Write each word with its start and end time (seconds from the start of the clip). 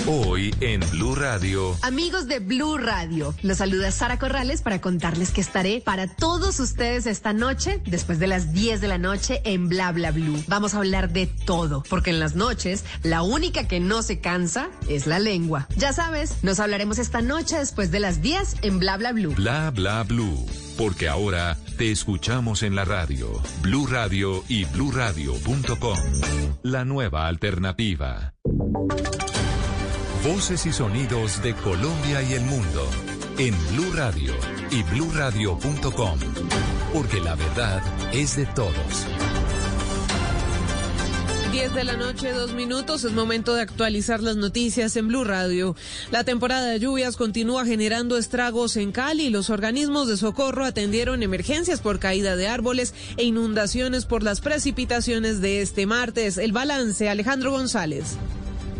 Hoy 0.06 0.54
en 0.60 0.80
Blue 0.90 1.14
Radio. 1.14 1.74
Amigos 1.80 2.28
de 2.28 2.38
Blue 2.38 2.76
Radio, 2.76 3.34
los 3.42 3.56
saluda 3.56 3.90
Sara 3.90 4.18
Corrales 4.18 4.60
para 4.60 4.78
contarles 4.78 5.30
que 5.30 5.40
estaré 5.40 5.80
para 5.80 6.06
todos 6.08 6.60
ustedes 6.60 7.06
esta 7.06 7.32
noche, 7.32 7.80
después 7.86 8.18
de 8.18 8.26
las 8.26 8.52
10 8.52 8.82
de 8.82 8.88
la 8.88 8.98
noche, 8.98 9.40
en 9.44 9.70
Bla 9.70 9.92
Bla 9.92 10.10
Blue. 10.10 10.44
Vamos 10.46 10.74
a 10.74 10.78
hablar 10.78 11.10
de 11.10 11.26
todo, 11.26 11.84
porque 11.88 12.10
en 12.10 12.20
las 12.20 12.34
noches 12.34 12.84
la 13.02 13.22
única 13.22 13.66
que 13.66 13.80
no 13.80 14.02
se 14.02 14.20
cansa 14.20 14.68
es 14.90 15.06
la 15.06 15.18
lengua. 15.18 15.68
Ya 15.74 15.94
sabes, 15.94 16.34
nos 16.42 16.60
hablaremos 16.60 16.98
esta 16.98 17.22
noche 17.22 17.56
después 17.56 17.90
de 17.90 18.00
las 18.00 18.20
10 18.20 18.56
en 18.60 18.78
Bla 18.78 18.98
Bla 18.98 19.12
Blue. 19.12 19.34
Bla 19.34 19.70
Bla 19.70 20.02
Blue. 20.02 20.44
Porque 20.76 21.08
ahora 21.08 21.56
te 21.78 21.90
escuchamos 21.90 22.62
en 22.62 22.74
la 22.74 22.84
radio. 22.84 23.40
Blue 23.62 23.86
Radio 23.86 24.44
y 24.48 24.66
bluradio.com. 24.66 25.98
La 26.62 26.84
nueva 26.84 27.26
alternativa. 27.26 28.34
Voces 30.24 30.64
y 30.64 30.72
sonidos 30.72 31.42
de 31.42 31.54
Colombia 31.54 32.22
y 32.22 32.32
el 32.32 32.40
mundo 32.44 32.88
en 33.36 33.54
Blue 33.68 33.92
Radio 33.92 34.32
y 34.70 34.82
bluradio.com, 34.84 36.18
porque 36.94 37.20
la 37.20 37.34
verdad 37.34 37.82
es 38.10 38.34
de 38.34 38.46
todos. 38.46 39.06
10 41.52 41.74
de 41.74 41.84
la 41.84 41.98
noche, 41.98 42.32
dos 42.32 42.54
minutos. 42.54 43.04
Es 43.04 43.12
momento 43.12 43.54
de 43.54 43.60
actualizar 43.60 44.22
las 44.22 44.36
noticias 44.36 44.96
en 44.96 45.08
Blue 45.08 45.24
Radio. 45.24 45.76
La 46.10 46.24
temporada 46.24 46.68
de 46.68 46.80
lluvias 46.80 47.18
continúa 47.18 47.66
generando 47.66 48.16
estragos 48.16 48.78
en 48.78 48.92
Cali. 48.92 49.28
Los 49.28 49.50
organismos 49.50 50.08
de 50.08 50.16
socorro 50.16 50.64
atendieron 50.64 51.22
emergencias 51.22 51.82
por 51.82 51.98
caída 51.98 52.34
de 52.34 52.48
árboles 52.48 52.94
e 53.18 53.24
inundaciones 53.24 54.06
por 54.06 54.22
las 54.22 54.40
precipitaciones 54.40 55.42
de 55.42 55.60
este 55.60 55.84
martes. 55.84 56.38
El 56.38 56.52
balance, 56.52 57.10
Alejandro 57.10 57.50
González. 57.50 58.16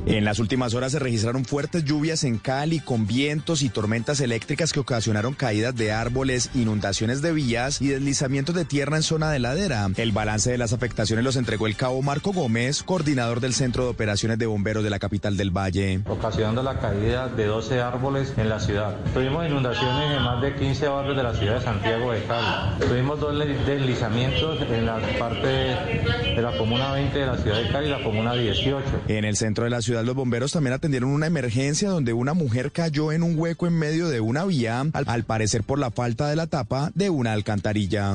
En 0.06 0.26
las 0.26 0.38
últimas 0.38 0.74
horas 0.74 0.92
se 0.92 0.98
registraron 0.98 1.46
fuertes 1.46 1.82
lluvias 1.82 2.24
en 2.24 2.36
Cali 2.36 2.78
con 2.78 3.06
vientos 3.06 3.62
y 3.62 3.70
tormentas 3.70 4.20
eléctricas 4.20 4.74
que 4.74 4.80
ocasionaron 4.80 5.32
caídas 5.32 5.74
de 5.74 5.92
árboles, 5.92 6.50
inundaciones 6.54 7.22
de 7.22 7.32
vías 7.32 7.80
y 7.80 7.88
deslizamientos 7.88 8.54
de 8.54 8.66
tierra 8.66 8.98
en 8.98 9.02
zona 9.02 9.30
de 9.30 9.38
ladera. 9.38 9.88
El 9.96 10.12
balance 10.12 10.50
de 10.50 10.58
las 10.58 10.74
afectaciones 10.74 11.24
los 11.24 11.36
entregó 11.36 11.66
el 11.66 11.76
cabo 11.76 12.02
Marco 12.02 12.34
Gómez, 12.34 12.82
coordinador 12.82 13.40
del 13.40 13.54
Centro 13.54 13.84
de 13.84 13.90
Operaciones 13.90 14.38
de 14.38 14.44
Bomberos 14.44 14.84
de 14.84 14.90
la 14.90 14.98
capital 14.98 15.38
del 15.38 15.50
Valle. 15.50 16.02
Ocasionando 16.06 16.62
la 16.62 16.78
caída 16.80 17.28
de 17.28 17.46
12 17.46 17.80
árboles 17.80 18.34
en 18.36 18.50
la 18.50 18.60
ciudad. 18.60 18.94
Tuvimos 19.14 19.46
inundaciones 19.46 20.18
en 20.18 20.22
más 20.22 20.42
de 20.42 20.54
15 20.54 20.86
barrios 20.86 21.16
de 21.16 21.22
la 21.22 21.34
ciudad 21.34 21.54
de 21.60 21.64
Santiago 21.64 22.12
de 22.12 22.22
Cali. 22.24 22.86
Tuvimos 22.86 23.20
dos 23.20 23.38
deslizamientos 23.38 24.60
en 24.70 24.84
la 24.84 25.00
parte 25.18 25.46
de 25.46 26.42
la 26.42 26.54
comuna 26.58 26.92
20 26.92 27.18
de 27.18 27.26
la 27.26 27.38
ciudad 27.38 27.62
de 27.62 27.68
Cali 27.70 27.86
y 27.86 27.90
la 27.90 28.02
comuna 28.02 28.34
18. 28.34 28.84
En 29.08 29.24
el 29.24 29.36
centro 29.36 29.64
de 29.64 29.70
la 29.70 29.80
ciudad 29.80 29.93
los 30.02 30.14
bomberos 30.14 30.52
también 30.52 30.74
atendieron 30.74 31.10
una 31.10 31.26
emergencia 31.26 31.88
donde 31.88 32.12
una 32.12 32.34
mujer 32.34 32.72
cayó 32.72 33.12
en 33.12 33.22
un 33.22 33.38
hueco 33.38 33.66
en 33.66 33.74
medio 33.74 34.08
de 34.08 34.20
una 34.20 34.44
vía, 34.44 34.80
al, 34.80 35.04
al 35.06 35.24
parecer 35.24 35.62
por 35.62 35.78
la 35.78 35.90
falta 35.90 36.28
de 36.28 36.36
la 36.36 36.46
tapa 36.46 36.90
de 36.94 37.10
una 37.10 37.32
alcantarilla. 37.32 38.14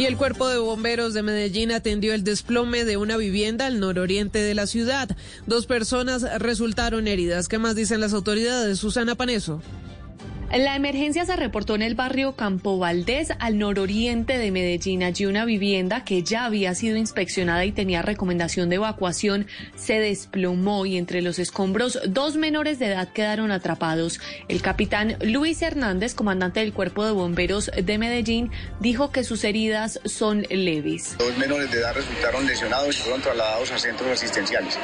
Y 0.00 0.06
el 0.06 0.16
cuerpo 0.16 0.48
de 0.48 0.56
bomberos 0.56 1.12
de 1.12 1.22
Medellín 1.22 1.72
atendió 1.72 2.14
el 2.14 2.24
desplome 2.24 2.86
de 2.86 2.96
una 2.96 3.18
vivienda 3.18 3.66
al 3.66 3.80
nororiente 3.80 4.38
de 4.38 4.54
la 4.54 4.66
ciudad. 4.66 5.14
Dos 5.46 5.66
personas 5.66 6.22
resultaron 6.40 7.06
heridas. 7.06 7.48
¿Qué 7.48 7.58
más 7.58 7.74
dicen 7.74 8.00
las 8.00 8.14
autoridades? 8.14 8.78
Susana 8.78 9.14
Paneso. 9.14 9.60
La 10.52 10.74
emergencia 10.74 11.24
se 11.24 11.36
reportó 11.36 11.76
en 11.76 11.82
el 11.82 11.94
barrio 11.94 12.34
Campo 12.34 12.76
Valdés, 12.76 13.28
al 13.38 13.56
nororiente 13.56 14.36
de 14.36 14.50
Medellín. 14.50 15.04
Allí 15.04 15.26
una 15.26 15.44
vivienda 15.44 16.02
que 16.02 16.24
ya 16.24 16.44
había 16.44 16.74
sido 16.74 16.96
inspeccionada 16.96 17.64
y 17.64 17.70
tenía 17.70 18.02
recomendación 18.02 18.68
de 18.68 18.74
evacuación 18.76 19.46
se 19.76 20.00
desplomó 20.00 20.86
y 20.86 20.96
entre 20.96 21.22
los 21.22 21.38
escombros 21.38 22.00
dos 22.04 22.34
menores 22.34 22.80
de 22.80 22.86
edad 22.86 23.12
quedaron 23.12 23.52
atrapados. 23.52 24.20
El 24.48 24.60
capitán 24.60 25.16
Luis 25.20 25.62
Hernández, 25.62 26.14
comandante 26.14 26.58
del 26.58 26.72
Cuerpo 26.72 27.06
de 27.06 27.12
Bomberos 27.12 27.70
de 27.80 27.98
Medellín, 27.98 28.50
dijo 28.80 29.12
que 29.12 29.22
sus 29.22 29.44
heridas 29.44 30.00
son 30.04 30.42
leves. 30.50 31.14
Dos 31.16 31.38
menores 31.38 31.70
de 31.70 31.78
edad 31.78 31.94
resultaron 31.94 32.44
lesionados 32.44 32.98
y 32.98 33.02
fueron 33.02 33.22
trasladados 33.22 33.70
a 33.70 33.78
centros 33.78 34.10
asistenciales. 34.10 34.76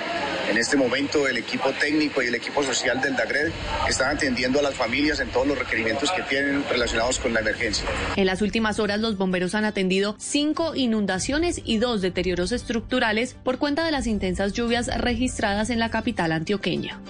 En 0.49 0.59
este 0.59 0.77
momento 0.77 1.27
el 1.27 1.39
equipo 1.39 1.73
técnico 1.73 2.23
y 2.23 2.27
el 2.29 2.37
equipo 2.37 2.63
social 2.63 3.01
del 3.01 3.17
DAGRED 3.17 3.51
están 3.89 4.17
atendiendo 4.17 4.61
a 4.61 4.63
las 4.63 4.75
familias 4.75 5.19
en 5.19 5.29
todos 5.31 5.45
los 5.49 5.56
requerimientos 5.57 6.11
que 6.13 6.23
tienen 6.23 6.65
relacionados 6.69 7.19
con 7.19 7.35
la 7.35 7.41
emergencia. 7.41 7.87
En 8.17 8.27
las 8.27 8.43
últimas 8.43 8.79
horas 8.79 9.01
los 9.01 9.17
bomberos 9.17 9.55
han 9.55 9.65
atendido 9.65 10.15
cinco 10.19 10.75
inundaciones 10.75 11.61
y 11.65 11.79
dos 11.79 12.01
deterioros 12.03 12.53
estructurales 12.53 13.35
por 13.35 13.59
cuenta 13.59 13.85
de 13.85 13.91
las 13.91 14.07
intensas 14.07 14.53
lluvias 14.53 14.89
registradas 14.99 15.71
en 15.71 15.79
la 15.79 15.91
capital 15.91 16.33
antioqueña. 16.33 17.01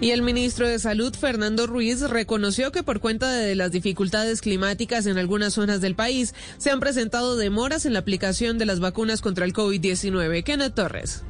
Y 0.00 0.12
el 0.12 0.22
ministro 0.22 0.68
de 0.68 0.78
Salud, 0.78 1.12
Fernando 1.14 1.66
Ruiz, 1.66 2.02
reconoció 2.02 2.70
que 2.70 2.84
por 2.84 3.00
cuenta 3.00 3.32
de 3.32 3.56
las 3.56 3.72
dificultades 3.72 4.40
climáticas 4.40 5.06
en 5.06 5.18
algunas 5.18 5.54
zonas 5.54 5.80
del 5.80 5.96
país, 5.96 6.34
se 6.56 6.70
han 6.70 6.78
presentado 6.78 7.36
demoras 7.36 7.84
en 7.84 7.94
la 7.94 7.98
aplicación 7.98 8.58
de 8.58 8.66
las 8.66 8.78
vacunas 8.78 9.20
contra 9.20 9.44
el 9.44 9.52
COVID-19. 9.52 10.44
Kenneth 10.44 10.74
Torres. 10.74 11.24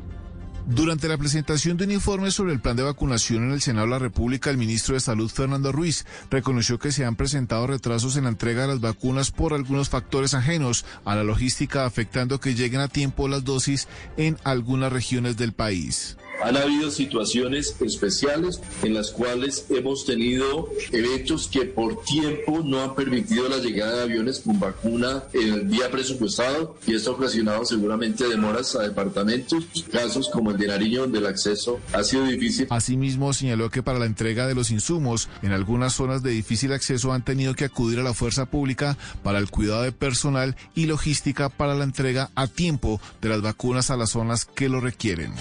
Durante 0.70 1.08
la 1.08 1.16
presentación 1.16 1.78
de 1.78 1.84
un 1.84 1.92
informe 1.92 2.30
sobre 2.30 2.52
el 2.52 2.60
plan 2.60 2.76
de 2.76 2.82
vacunación 2.82 3.44
en 3.44 3.52
el 3.52 3.62
Senado 3.62 3.86
de 3.86 3.92
la 3.92 3.98
República, 3.98 4.50
el 4.50 4.58
ministro 4.58 4.92
de 4.92 5.00
Salud, 5.00 5.30
Fernando 5.30 5.72
Ruiz, 5.72 6.04
reconoció 6.30 6.78
que 6.78 6.92
se 6.92 7.06
han 7.06 7.16
presentado 7.16 7.66
retrasos 7.66 8.16
en 8.16 8.24
la 8.24 8.28
entrega 8.28 8.62
de 8.62 8.68
las 8.68 8.80
vacunas 8.80 9.30
por 9.30 9.54
algunos 9.54 9.88
factores 9.88 10.34
ajenos 10.34 10.84
a 11.06 11.16
la 11.16 11.24
logística, 11.24 11.86
afectando 11.86 12.38
que 12.38 12.54
lleguen 12.54 12.82
a 12.82 12.88
tiempo 12.88 13.28
las 13.28 13.44
dosis 13.44 13.88
en 14.18 14.36
algunas 14.44 14.92
regiones 14.92 15.38
del 15.38 15.54
país. 15.54 16.18
Han 16.42 16.56
habido 16.56 16.90
situaciones 16.90 17.76
especiales 17.80 18.60
en 18.82 18.94
las 18.94 19.10
cuales 19.10 19.66
hemos 19.70 20.04
tenido 20.04 20.68
eventos 20.92 21.48
que 21.48 21.64
por 21.64 22.02
tiempo 22.04 22.62
no 22.64 22.82
han 22.82 22.94
permitido 22.94 23.48
la 23.48 23.58
llegada 23.58 23.96
de 23.96 24.02
aviones 24.02 24.40
con 24.40 24.60
vacuna 24.60 25.24
en 25.32 25.52
el 25.54 25.68
día 25.68 25.90
presupuestado 25.90 26.76
y 26.86 26.94
esto 26.94 27.10
ha 27.10 27.14
ocasionado 27.14 27.64
seguramente 27.64 28.28
demoras 28.28 28.76
a 28.76 28.82
departamentos, 28.82 29.66
casos 29.90 30.28
como 30.28 30.52
el 30.52 30.58
de 30.58 30.68
Nariño 30.68 31.02
donde 31.02 31.18
el 31.18 31.26
acceso 31.26 31.80
ha 31.92 32.04
sido 32.04 32.24
difícil. 32.24 32.66
Asimismo 32.70 33.32
señaló 33.32 33.70
que 33.70 33.82
para 33.82 33.98
la 33.98 34.06
entrega 34.06 34.46
de 34.46 34.54
los 34.54 34.70
insumos 34.70 35.28
en 35.42 35.52
algunas 35.52 35.94
zonas 35.94 36.22
de 36.22 36.30
difícil 36.30 36.72
acceso 36.72 37.12
han 37.12 37.24
tenido 37.24 37.54
que 37.54 37.64
acudir 37.64 37.98
a 37.98 38.04
la 38.04 38.14
fuerza 38.14 38.46
pública 38.46 38.96
para 39.22 39.38
el 39.38 39.50
cuidado 39.50 39.82
de 39.82 39.92
personal 39.92 40.56
y 40.74 40.86
logística 40.86 41.48
para 41.48 41.74
la 41.74 41.84
entrega 41.84 42.30
a 42.34 42.46
tiempo 42.46 43.00
de 43.20 43.28
las 43.28 43.42
vacunas 43.42 43.90
a 43.90 43.96
las 43.96 44.10
zonas 44.10 44.44
que 44.44 44.68
lo 44.68 44.80
requieren. 44.80 45.32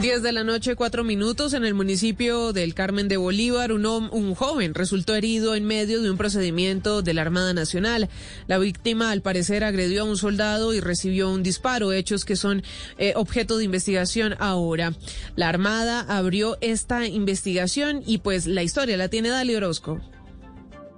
10 0.00 0.22
de 0.22 0.30
la 0.30 0.44
noche, 0.44 0.76
cuatro 0.76 1.02
minutos, 1.02 1.54
en 1.54 1.64
el 1.64 1.74
municipio 1.74 2.52
del 2.52 2.72
Carmen 2.72 3.08
de 3.08 3.16
Bolívar, 3.16 3.72
un, 3.72 3.84
un, 3.84 4.34
joven 4.36 4.74
resultó 4.74 5.16
herido 5.16 5.56
en 5.56 5.64
medio 5.64 6.00
de 6.00 6.08
un 6.08 6.16
procedimiento 6.16 7.02
de 7.02 7.14
la 7.14 7.22
Armada 7.22 7.52
Nacional. 7.52 8.08
La 8.46 8.58
víctima, 8.58 9.10
al 9.10 9.22
parecer, 9.22 9.64
agredió 9.64 10.02
a 10.02 10.04
un 10.04 10.16
soldado 10.16 10.72
y 10.72 10.78
recibió 10.78 11.28
un 11.30 11.42
disparo, 11.42 11.92
hechos 11.92 12.24
que 12.24 12.36
son 12.36 12.62
eh, 12.98 13.14
objeto 13.16 13.58
de 13.58 13.64
investigación 13.64 14.36
ahora. 14.38 14.92
La 15.34 15.48
Armada 15.48 16.06
abrió 16.08 16.58
esta 16.60 17.08
investigación 17.08 18.04
y 18.06 18.18
pues 18.18 18.46
la 18.46 18.62
historia 18.62 18.96
la 18.96 19.08
tiene 19.08 19.30
Dali 19.30 19.56
Orozco. 19.56 20.00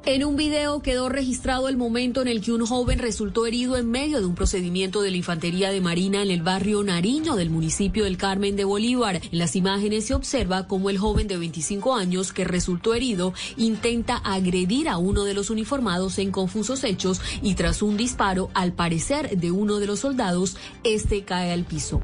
En 0.06 0.24
un 0.24 0.34
video 0.34 0.80
quedó 0.80 1.10
registrado 1.10 1.68
el 1.68 1.76
momento 1.76 2.22
en 2.22 2.28
el 2.28 2.40
que 2.40 2.52
un 2.52 2.64
joven 2.64 2.98
resultó 2.98 3.44
herido 3.44 3.76
en 3.76 3.90
medio 3.90 4.18
de 4.20 4.24
un 4.24 4.34
procedimiento 4.34 5.02
de 5.02 5.10
la 5.10 5.18
Infantería 5.18 5.70
de 5.70 5.82
Marina 5.82 6.22
en 6.22 6.30
el 6.30 6.42
barrio 6.42 6.82
Nariño 6.82 7.36
del 7.36 7.50
municipio 7.50 8.04
del 8.04 8.16
Carmen 8.16 8.56
de 8.56 8.64
Bolívar. 8.64 9.16
En 9.16 9.38
las 9.38 9.56
imágenes 9.56 10.06
se 10.06 10.14
observa 10.14 10.66
cómo 10.66 10.88
el 10.88 10.96
joven 10.96 11.28
de 11.28 11.36
25 11.36 11.94
años 11.94 12.32
que 12.32 12.44
resultó 12.44 12.94
herido 12.94 13.34
intenta 13.58 14.16
agredir 14.16 14.88
a 14.88 14.96
uno 14.96 15.24
de 15.24 15.34
los 15.34 15.50
uniformados 15.50 16.18
en 16.18 16.30
confusos 16.30 16.82
hechos 16.82 17.20
y 17.42 17.54
tras 17.54 17.82
un 17.82 17.98
disparo, 17.98 18.48
al 18.54 18.72
parecer 18.72 19.36
de 19.38 19.50
uno 19.50 19.80
de 19.80 19.86
los 19.86 20.00
soldados, 20.00 20.56
este 20.82 21.24
cae 21.24 21.52
al 21.52 21.64
piso. 21.64 22.00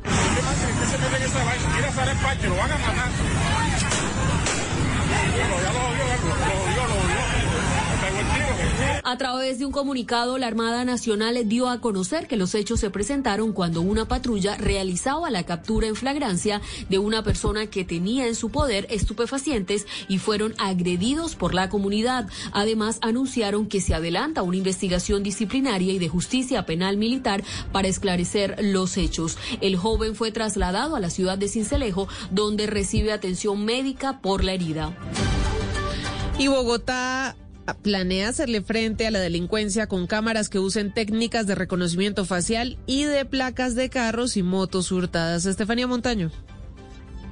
A 9.08 9.16
través 9.16 9.60
de 9.60 9.64
un 9.64 9.70
comunicado, 9.70 10.36
la 10.36 10.48
Armada 10.48 10.84
Nacional 10.84 11.48
dio 11.48 11.68
a 11.68 11.80
conocer 11.80 12.26
que 12.26 12.36
los 12.36 12.56
hechos 12.56 12.80
se 12.80 12.90
presentaron 12.90 13.52
cuando 13.52 13.80
una 13.80 14.08
patrulla 14.08 14.56
realizaba 14.56 15.30
la 15.30 15.44
captura 15.44 15.86
en 15.86 15.94
flagrancia 15.94 16.60
de 16.88 16.98
una 16.98 17.22
persona 17.22 17.68
que 17.68 17.84
tenía 17.84 18.26
en 18.26 18.34
su 18.34 18.50
poder 18.50 18.84
estupefacientes 18.90 19.86
y 20.08 20.18
fueron 20.18 20.56
agredidos 20.58 21.36
por 21.36 21.54
la 21.54 21.68
comunidad. 21.68 22.28
Además, 22.50 22.98
anunciaron 23.00 23.68
que 23.68 23.80
se 23.80 23.94
adelanta 23.94 24.42
una 24.42 24.56
investigación 24.56 25.22
disciplinaria 25.22 25.92
y 25.92 26.00
de 26.00 26.08
justicia 26.08 26.66
penal 26.66 26.96
militar 26.96 27.44
para 27.70 27.86
esclarecer 27.86 28.56
los 28.60 28.96
hechos. 28.96 29.38
El 29.60 29.76
joven 29.76 30.16
fue 30.16 30.32
trasladado 30.32 30.96
a 30.96 31.00
la 31.00 31.10
ciudad 31.10 31.38
de 31.38 31.46
Cincelejo, 31.46 32.08
donde 32.32 32.66
recibe 32.66 33.12
atención 33.12 33.64
médica 33.64 34.20
por 34.20 34.42
la 34.42 34.54
herida. 34.54 34.98
Y 36.40 36.48
Bogotá 36.48 37.36
planea 37.74 38.28
hacerle 38.28 38.62
frente 38.62 39.06
a 39.06 39.10
la 39.10 39.20
delincuencia 39.20 39.86
con 39.86 40.06
cámaras 40.06 40.48
que 40.48 40.58
usen 40.58 40.92
técnicas 40.92 41.46
de 41.46 41.54
reconocimiento 41.54 42.24
facial 42.24 42.78
y 42.86 43.04
de 43.04 43.24
placas 43.24 43.74
de 43.74 43.90
carros 43.90 44.36
y 44.36 44.42
motos 44.42 44.92
hurtadas. 44.92 45.46
Estefanía 45.46 45.86
Montaño. 45.86 46.30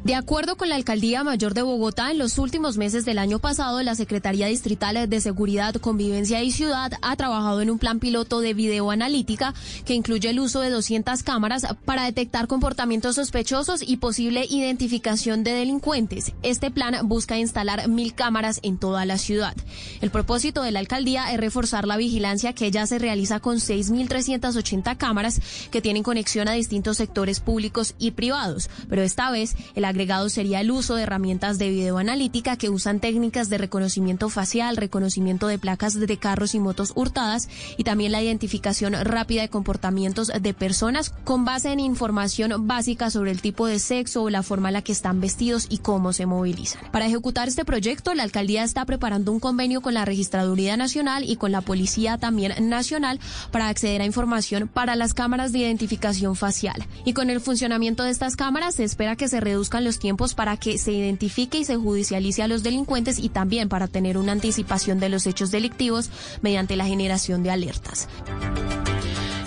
De 0.05 0.15
acuerdo 0.15 0.59
con 0.59 0.69
la 0.69 0.75
Alcaldía 0.75 1.25
Mayor 1.25 1.55
de 1.55 1.63
Bogotá, 1.63 2.11
en 2.11 2.19
los 2.19 2.37
últimos 2.37 2.77
meses 2.77 3.07
del 3.07 3.19
año 3.19 3.39
pasado, 3.39 3.83
la 3.83 3.95
Secretaría 3.95 4.49
Distrital 4.49 5.09
de 5.09 5.21
Seguridad, 5.23 5.77
Convivencia 5.77 6.43
y 6.43 6.51
Ciudad 6.51 6.93
ha 7.01 7.17
trabajado 7.17 7.63
en 7.63 7.71
un 7.71 7.79
plan 7.79 8.01
piloto 8.01 8.41
de 8.41 8.53
videoanalítica 8.53 9.55
que 9.87 9.95
incluye 9.95 10.29
el 10.29 10.41
uso 10.41 10.61
de 10.61 10.69
200 10.69 11.23
cámaras 11.23 11.67
para 11.87 12.05
detectar 12.05 12.49
comportamientos 12.49 13.15
sospechosos 13.15 13.81
y 13.81 13.97
posible 13.97 14.45
identificación 14.47 15.43
de 15.43 15.53
delincuentes. 15.53 16.35
Este 16.43 16.71
plan 16.71 17.09
busca 17.09 17.39
instalar 17.39 17.89
mil 17.89 18.15
cámaras 18.15 18.61
en 18.63 18.77
toda 18.77 19.07
la 19.07 19.17
ciudad. 19.17 19.57
El 20.03 20.11
propósito 20.11 20.61
de 20.61 20.73
la 20.73 20.81
alcaldía 20.81 21.33
es 21.33 21.41
reforzar 21.41 21.87
la 21.87 21.97
vigilancia 21.97 22.53
que 22.53 22.71
ya 22.71 22.87
se 22.87 22.99
realiza 22.99 23.41
con 23.41 23.57
6.380 23.57 24.99
cámaras 24.99 25.41
que 25.71 25.81
tienen 25.81 26.03
conexión 26.03 26.47
a 26.47 26.53
distintos 26.53 26.99
sectores 26.99 27.41
públicos 27.41 27.95
y 27.99 28.11
privados, 28.11 28.69
pero 28.91 29.01
esta 29.01 29.31
vez 29.31 29.57
el 29.75 29.94
agregado 29.95 30.29
sería 30.29 30.61
el 30.61 30.73
uso 30.73 30.97
de 30.97 31.05
herramientas 31.05 31.57
de 31.57 31.69
videoanalítica 31.69 32.57
que 32.57 32.69
usan 32.69 32.99
técnicas 32.99 33.49
de 33.49 33.59
reconocimiento 33.59 34.29
facial, 34.29 34.77
reconocimiento 34.77 35.47
de 35.47 35.57
placas 35.57 35.95
de 35.95 36.17
carros 36.17 36.57
y 36.57 36.59
motos 36.59 36.93
hurtadas 36.97 37.49
y 37.77 37.85
también 37.85 38.11
la 38.11 38.21
identificación 38.21 38.95
rápida 39.05 39.43
de 39.43 39.51
comportamientos 39.51 40.33
de 40.41 40.53
personas 40.53 41.11
con 41.23 41.45
base 41.45 41.71
en 41.71 41.79
información 41.79 42.67
básica 42.67 43.09
sobre 43.09 43.31
el 43.31 43.41
tipo 43.41 43.69
de 43.69 43.79
sexo 43.79 44.25
o 44.25 44.31
la 44.31 44.43
forma 44.43 44.71
en 44.71 44.75
la 44.75 44.83
que 44.83 44.91
están 44.91 45.21
vestidos 45.21 45.67
y 45.71 45.79
cómo 45.79 46.13
se 46.13 46.27
movilizan. 46.27 46.83
Para 46.91 47.07
ejecutar 47.07 47.47
este 47.47 47.65
proyecto, 47.65 48.15
la 48.15 48.25
alcaldía 48.25 48.65
está 48.65 48.85
preparando 48.85 49.31
un 49.31 49.39
convenio 49.39 49.81
con 49.81 49.95
la 49.95 50.05
Registraduría 50.05 50.77
Nacional 50.77 51.23
y 51.23 51.37
con 51.37 51.53
la 51.53 51.61
Policía 51.61 52.19
también 52.19 52.69
nacional 52.69 53.21
para 53.53 53.69
acceder 53.69 54.03
a 54.03 54.07
información 54.07 54.67
para 54.67 54.97
las 54.97 55.15
cámaras 55.15 55.53
de 55.53 55.61
identificación 55.61 56.35
facial. 56.35 56.85
Y 57.05 57.13
con 57.13 57.31
el 57.31 57.41
funcionamiento 57.41 58.03
de 58.03 58.11
estas 58.11 58.35
cámaras 58.35 58.75
se 58.75 58.83
espera 58.83 59.15
que 59.15 59.29
se 59.29 59.39
reduzcan 59.41 59.84
los 59.85 59.99
tiempos 59.99 60.35
para 60.35 60.57
que 60.57 60.79
se 60.79 60.93
identifique 60.93 61.59
y 61.59 61.65
se 61.65 61.77
judicialice 61.77 62.43
a 62.43 62.49
los 62.49 62.63
delincuentes 62.63 63.19
y 63.19 63.29
también 63.29 63.69
para 63.69 63.89
tener 63.89 64.19
una 64.19 64.33
anticipación 64.33 64.99
de 65.01 65.09
los 65.09 65.27
hechos 65.27 65.51
delictivos 65.51 66.11
mediante 66.43 66.77
la 66.77 66.87
generación 66.87 67.43
de 67.43 67.51
alertas. 67.51 68.09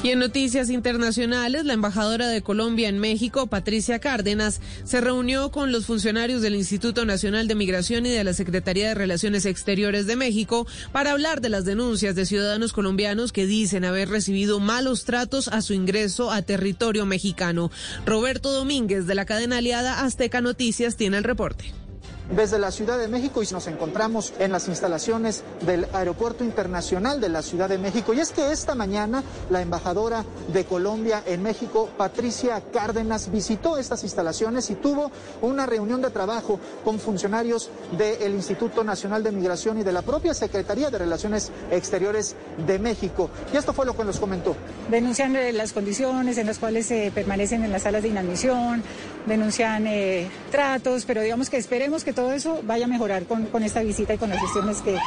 Y 0.04 0.12
en 0.12 0.20
noticias 0.20 0.70
internacionales, 0.70 1.66
la 1.66 1.74
embajadora 1.74 2.28
de 2.28 2.44
Colombia 2.44 2.88
en 2.88 3.00
México, 3.00 3.48
Patricia 3.48 4.00
Cárdenas, 4.00 4.62
se 4.84 5.02
reunió 5.02 5.50
con 5.52 5.72
los 5.72 5.88
funcionarios 5.88 6.42
del 6.42 6.56
Instituto 6.56 7.04
Nacional 7.04 7.48
de 7.48 7.56
Migración 7.56 8.06
y 8.06 8.10
de 8.10 8.24
la 8.24 8.34
Secretaría 8.34 8.90
de 8.90 8.94
Relaciones 8.94 9.46
Exteriores 9.46 10.06
de 10.06 10.16
México 10.16 10.68
para 10.92 11.12
hablar 11.12 11.42
de 11.42 11.50
las 11.50 11.66
denuncias 11.66 12.16
de 12.16 12.28
ciudadanos 12.28 12.74
colombianos 12.74 13.32
que 13.32 13.48
dicen 13.48 13.86
haber 13.86 14.10
recibido 14.10 14.60
malos 14.60 15.04
tratos 15.04 15.48
a 15.48 15.64
su 15.64 15.74
ingreso 15.74 16.32
a 16.32 16.44
territorio 16.44 17.08
mexicano. 17.08 17.72
Roberto 18.06 18.52
Domínguez 18.52 19.08
de 19.08 19.16
la 19.16 19.26
cadena 19.26 19.58
aliada 19.58 20.06
Azteca 20.06 20.42
Noticias 20.42 20.96
tiene 20.96 21.18
el 21.18 21.24
reporte 21.24 21.74
desde 22.32 22.60
la 22.60 22.72
Ciudad 22.72 22.98
de 22.98 23.08
México 23.08 23.42
y 23.42 23.48
nos 23.52 23.68
encontramos 23.68 24.34
en 24.40 24.52
las 24.52 24.68
instalaciones 24.68 25.44
del 25.66 25.88
Aeropuerto 25.94 26.44
Internacional 26.44 27.22
de 27.22 27.30
la 27.30 27.42
Ciudad 27.42 27.70
de 27.70 27.78
México. 27.78 28.14
Y 28.14 28.20
es 28.20 28.32
que 28.32 28.52
esta 28.52 28.76
mañana 28.76 29.24
la 29.50 29.62
embajadora 29.62 30.26
de 30.52 30.66
Colombia 30.66 31.24
en 31.26 31.44
México, 31.44 31.90
Patricia 31.98 32.62
Cárdenas, 32.72 33.32
visitó 33.32 33.78
estas 33.78 34.04
instalaciones 34.04 34.70
y 34.70 34.76
tuvo 34.76 35.12
una 35.42 35.66
reunión 35.66 36.02
de 36.02 36.10
trabajo 36.10 36.60
con 36.84 37.00
funcionarios 37.00 37.70
del 37.98 38.34
Instituto 38.34 38.84
Nacional 38.84 39.24
de 39.24 39.32
Migración 39.32 39.80
y 39.80 39.84
de 39.84 39.92
la 39.92 40.02
propia 40.02 40.34
Secretaría 40.34 40.90
de 40.90 40.98
Relaciones 40.98 41.52
Exteriores 41.72 42.36
de 42.66 42.80
México. 42.80 43.30
Y 43.54 43.58
esto 43.58 43.74
fue 43.74 43.86
lo 43.86 43.96
que 43.96 44.04
nos 44.04 44.20
comentó. 44.20 44.56
Denuncian 44.90 45.36
eh, 45.36 45.54
las 45.54 45.74
condiciones 45.74 46.38
en 46.38 46.48
las 46.48 46.60
cuales 46.60 46.86
se 46.86 47.12
permanecen 47.14 47.64
en 47.64 47.72
las 47.72 47.84
salas 47.84 48.04
de 48.04 48.10
inadmisión, 48.10 48.84
denuncian 49.28 49.86
eh, 49.88 50.30
tratos, 50.52 51.06
pero 51.06 51.22
digamos 51.22 51.50
que 51.50 51.58
esperemos 51.58 52.04
que 52.04 52.14
todo 52.14 52.32
eso 52.32 52.60
vaya 52.64 52.86
a 52.86 52.88
mejorar 52.88 53.26
con, 53.26 53.46
con 53.48 53.64
esta 53.64 53.82
visita 53.82 54.14
y 54.14 54.18
con 54.18 54.30
las 54.30 54.40
gestiones 54.40 54.82
que 54.82 54.98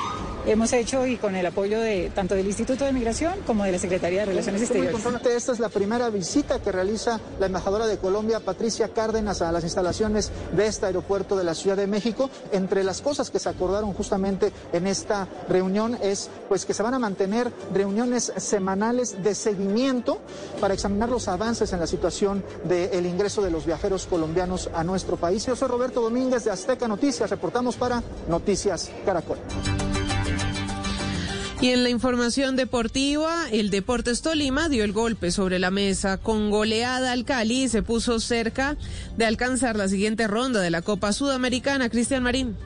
hemos 0.46 0.72
hecho 0.72 1.06
y 1.06 1.16
con 1.16 1.36
el 1.36 1.46
apoyo 1.46 1.80
de 1.80 2.10
tanto 2.14 2.34
del 2.34 2.46
Instituto 2.46 2.84
de 2.84 2.92
Migración 2.92 3.34
como 3.46 3.64
de 3.64 3.72
la 3.72 3.78
Secretaría 3.78 4.20
de 4.20 4.26
Relaciones 4.26 4.62
Exteriores. 4.62 5.00
Esta 5.26 5.52
es 5.52 5.60
la 5.60 5.68
primera 5.68 6.10
visita 6.10 6.60
que 6.60 6.72
realiza 6.72 7.20
la 7.38 7.46
embajadora 7.46 7.86
de 7.86 7.98
Colombia, 7.98 8.40
Patricia 8.40 8.88
Cárdenas, 8.88 9.42
a 9.42 9.52
las 9.52 9.64
instalaciones 9.64 10.30
de 10.52 10.66
este 10.66 10.86
aeropuerto 10.86 11.36
de 11.36 11.44
la 11.44 11.54
Ciudad 11.54 11.76
de 11.76 11.86
México. 11.86 12.30
Entre 12.52 12.84
las 12.84 13.00
cosas 13.00 13.30
que 13.30 13.38
se 13.38 13.48
acordaron 13.48 13.92
justamente 13.92 14.52
en 14.72 14.86
esta 14.86 15.28
reunión 15.48 15.98
es 16.02 16.30
pues 16.48 16.64
que 16.64 16.74
se 16.74 16.82
van 16.82 16.94
a 16.94 16.98
mantener 16.98 17.52
reuniones 17.72 18.32
semanales 18.36 19.22
de 19.22 19.34
seguimiento 19.34 20.18
para 20.60 20.74
examinar 20.74 21.08
los 21.08 21.28
avances 21.28 21.72
en 21.72 21.80
la 21.80 21.86
situación 21.86 22.42
del 22.64 23.06
ingreso 23.06 23.42
de 23.42 23.50
los 23.50 23.66
viajeros 23.66 24.06
colombianos 24.10 24.68
a 24.74 24.84
nuestro 24.84 25.16
país. 25.16 25.46
Yo 25.46 25.56
soy 25.56 25.68
Roberto 25.68 26.02
Domínguez 26.02 26.44
de 26.44 26.50
Azteca 26.50 26.88
Noticias, 26.88 27.30
reportamos 27.30 27.76
para 27.76 28.02
Noticias 28.28 28.90
Caracol. 29.06 29.38
Y 31.60 31.70
en 31.70 31.82
la 31.82 31.90
información 31.90 32.56
deportiva, 32.56 33.46
el 33.52 33.68
Deportes 33.68 34.22
Tolima 34.22 34.70
dio 34.70 34.82
el 34.82 34.92
golpe 34.92 35.30
sobre 35.30 35.58
la 35.58 35.70
mesa 35.70 36.16
con 36.16 36.50
goleada 36.50 37.12
al 37.12 37.26
Cali 37.26 37.64
y 37.64 37.68
se 37.68 37.82
puso 37.82 38.18
cerca 38.18 38.78
de 39.18 39.26
alcanzar 39.26 39.76
la 39.76 39.86
siguiente 39.86 40.26
ronda 40.26 40.60
de 40.62 40.70
la 40.70 40.80
Copa 40.80 41.12
Sudamericana. 41.12 41.90
Cristian 41.90 42.22
Marín. 42.22 42.56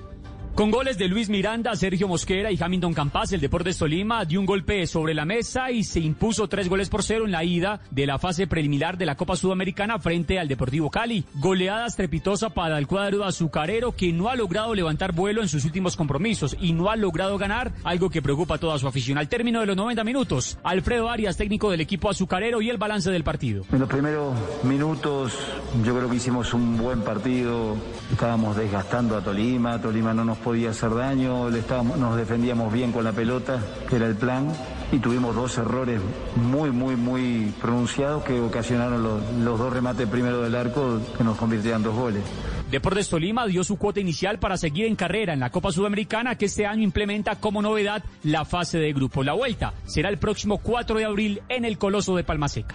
Con 0.54 0.70
goles 0.70 0.98
de 0.98 1.08
Luis 1.08 1.28
Miranda, 1.28 1.74
Sergio 1.74 2.06
Mosquera 2.06 2.52
y 2.52 2.58
Hamilton 2.62 2.94
Campas, 2.94 3.32
el 3.32 3.40
Deportes 3.40 3.76
Tolima 3.76 4.24
dio 4.24 4.38
un 4.38 4.46
golpe 4.46 4.86
sobre 4.86 5.12
la 5.12 5.24
mesa 5.24 5.72
y 5.72 5.82
se 5.82 5.98
impuso 5.98 6.46
tres 6.46 6.68
goles 6.68 6.88
por 6.88 7.02
cero 7.02 7.24
en 7.24 7.32
la 7.32 7.42
ida 7.42 7.80
de 7.90 8.06
la 8.06 8.20
fase 8.20 8.46
preliminar 8.46 8.96
de 8.96 9.04
la 9.04 9.16
Copa 9.16 9.34
Sudamericana 9.34 9.98
frente 9.98 10.38
al 10.38 10.46
Deportivo 10.46 10.90
Cali. 10.90 11.24
Goleada 11.34 11.86
estrepitosa 11.86 12.50
para 12.50 12.78
el 12.78 12.86
cuadro 12.86 13.24
azucarero 13.24 13.96
que 13.96 14.12
no 14.12 14.28
ha 14.28 14.36
logrado 14.36 14.76
levantar 14.76 15.10
vuelo 15.12 15.42
en 15.42 15.48
sus 15.48 15.64
últimos 15.64 15.96
compromisos 15.96 16.56
y 16.60 16.72
no 16.72 16.88
ha 16.88 16.94
logrado 16.94 17.36
ganar, 17.36 17.72
algo 17.82 18.08
que 18.08 18.22
preocupa 18.22 18.54
a 18.54 18.58
toda 18.58 18.78
su 18.78 18.86
afición. 18.86 19.18
Al 19.18 19.28
término 19.28 19.58
de 19.58 19.66
los 19.66 19.76
90 19.76 20.04
minutos, 20.04 20.56
Alfredo 20.62 21.10
Arias, 21.10 21.36
técnico 21.36 21.68
del 21.68 21.80
equipo 21.80 22.08
azucarero 22.08 22.62
y 22.62 22.70
el 22.70 22.78
balance 22.78 23.10
del 23.10 23.24
partido. 23.24 23.64
En 23.72 23.80
los 23.80 23.88
primeros 23.88 24.32
minutos 24.62 25.36
yo 25.84 25.96
creo 25.96 26.08
que 26.08 26.14
hicimos 26.14 26.54
un 26.54 26.76
buen 26.76 27.02
partido, 27.02 27.74
estábamos 28.12 28.56
desgastando 28.56 29.16
a 29.16 29.20
Tolima, 29.20 29.80
Tolima 29.80 30.14
no 30.14 30.24
nos 30.24 30.43
podía 30.44 30.70
hacer 30.70 30.94
daño, 30.94 31.48
le 31.48 31.60
estábamos, 31.60 31.96
nos 31.98 32.16
defendíamos 32.16 32.70
bien 32.72 32.92
con 32.92 33.02
la 33.02 33.12
pelota, 33.12 33.58
que 33.88 33.96
era 33.96 34.06
el 34.06 34.14
plan. 34.14 34.48
y 34.92 34.98
tuvimos 34.98 35.34
dos 35.34 35.56
errores 35.58 36.00
muy, 36.36 36.70
muy, 36.70 36.94
muy 36.94 37.52
pronunciados 37.60 38.22
que 38.22 38.38
ocasionaron 38.40 39.02
los, 39.02 39.22
los 39.40 39.58
dos 39.58 39.72
remates 39.72 40.06
primero 40.06 40.42
del 40.42 40.54
arco 40.54 41.00
que 41.16 41.24
nos 41.24 41.36
convirtieron 41.36 41.82
dos 41.82 41.94
goles. 41.94 42.22
Deportes 42.70 43.08
Tolima 43.08 43.46
dio 43.46 43.64
su 43.64 43.76
cuota 43.76 44.00
inicial 44.00 44.38
para 44.38 44.56
seguir 44.56 44.86
en 44.86 44.96
carrera 44.96 45.32
en 45.32 45.40
la 45.40 45.50
Copa 45.50 45.72
Sudamericana 45.72 46.36
que 46.36 46.46
este 46.46 46.66
año 46.66 46.82
implementa 46.82 47.36
como 47.36 47.62
novedad 47.62 48.04
la 48.22 48.44
fase 48.44 48.78
de 48.78 48.92
grupo. 48.92 49.24
La 49.24 49.32
vuelta 49.32 49.74
será 49.86 50.10
el 50.10 50.18
próximo 50.18 50.58
4 50.58 50.98
de 50.98 51.04
abril 51.04 51.42
en 51.48 51.64
el 51.64 51.78
Coloso 51.78 52.14
de 52.14 52.24
Palmaseca. 52.24 52.74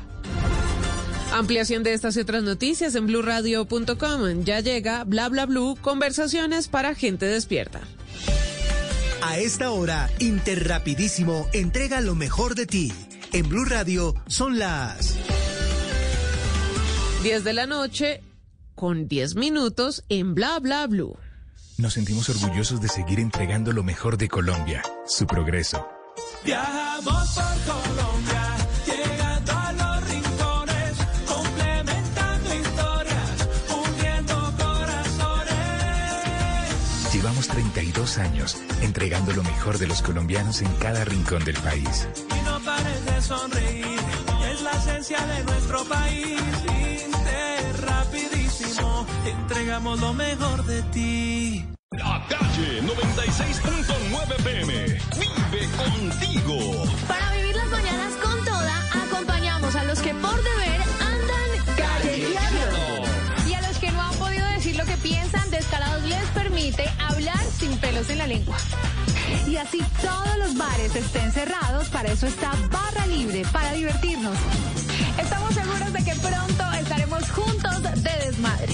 Ampliación 1.32 1.84
de 1.84 1.94
estas 1.94 2.18
y 2.18 2.22
otras 2.22 2.44
noticias 2.44 2.96
en 2.96 3.06
blurradio.com. 3.06 4.44
Ya 4.44 4.60
llega 4.62 5.04
Bla 5.04 5.30
Bla 5.30 5.46
Blue, 5.46 5.78
conversaciones 5.82 6.68
para 6.68 6.96
gente 6.96 7.26
despierta. 7.26 7.82
A 9.22 9.38
esta 9.38 9.72
hora, 9.72 10.10
Interrapidísimo 10.20 11.48
entrega 11.54 12.02
lo 12.02 12.16
mejor 12.16 12.56
de 12.56 12.66
ti. 12.66 12.94
En 13.32 13.48
Blue 13.48 13.66
Radio 13.66 14.16
son 14.28 14.58
las 14.58 15.16
10 17.22 17.44
de 17.44 17.54
la 17.54 17.68
noche 17.68 18.24
con 18.74 19.08
10 19.08 19.36
minutos 19.36 20.04
en 20.10 20.34
Bla 20.34 20.58
Bla 20.60 20.88
Blue. 20.88 21.18
Nos 21.78 21.94
sentimos 21.94 22.30
orgullosos 22.30 22.82
de 22.82 22.88
seguir 22.88 23.20
entregando 23.20 23.72
lo 23.72 23.84
mejor 23.84 24.18
de 24.18 24.30
Colombia, 24.30 24.82
su 25.06 25.28
progreso. 25.28 25.88
Viajamos 26.44 27.04
por 27.06 27.76
Colombia, 27.76 28.59
Llevamos 37.40 37.56
32 37.56 38.18
años 38.18 38.58
entregando 38.82 39.32
lo 39.32 39.44
mejor 39.44 39.78
de 39.78 39.88
los 39.88 40.02
colombianos 40.02 40.62
en 40.62 40.68
cada 40.76 41.06
rincón 41.06 41.46
del 41.46 41.56
país. 41.56 42.06
Y 42.38 42.42
no 42.44 42.60
pares 42.60 43.06
de 43.06 43.22
sonreír, 43.22 44.00
es 44.52 44.62
la 44.62 44.72
esencia 44.72 45.26
de 45.26 45.44
nuestro 45.46 45.86
país. 45.86 46.42
Interrapidísimo, 47.08 49.06
entregamos 49.26 50.02
lo 50.02 50.14
mejor 50.14 50.66
de 50.66 50.82
ti. 50.92 51.66
La 51.92 52.26
calle 52.28 52.82
96.9 52.84 54.44
PM. 54.44 55.00
Vive 55.18 55.70
contigo. 55.78 56.84
Para 57.08 57.32
vivir 57.36 57.56
las 57.56 57.70
mañanas 57.70 58.14
con 58.22 58.44
toda, 58.44 58.84
acompañamos 59.06 59.76
a 59.76 59.86
los 59.86 60.02
que 60.02 60.14
por 60.14 60.44
deber 60.44 60.69
permite 66.34 66.86
hablar 67.08 67.44
sin 67.58 67.78
pelos 67.78 68.10
en 68.10 68.18
la 68.18 68.28
lengua. 68.28 68.58
Y 69.48 69.58
así 69.58 69.80
todos 70.02 70.38
los 70.38 70.58
bares 70.58 70.96
estén 70.96 71.32
cerrados, 71.32 71.90
para 71.90 72.12
eso 72.12 72.28
está 72.28 72.52
Barra 72.72 73.06
Libre, 73.08 73.44
para 73.52 73.74
divertirnos. 73.74 74.38
Estamos 75.18 75.54
seguros 75.54 75.94
de 75.94 76.04
que 76.04 76.16
pronto 76.16 76.74
estaremos 76.74 77.30
juntos 77.32 77.84
de 77.84 78.26
desmadre. 78.26 78.74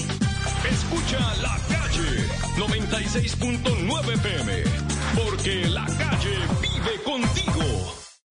Escucha 0.70 1.18
la 1.42 1.58
calle 1.68 2.26
96.9 2.56 4.18
PM. 4.20 4.62
Porque 5.14 5.66
la 5.68 5.86
calle 5.86 6.38
vive 6.60 7.02
contigo. 7.04 8.05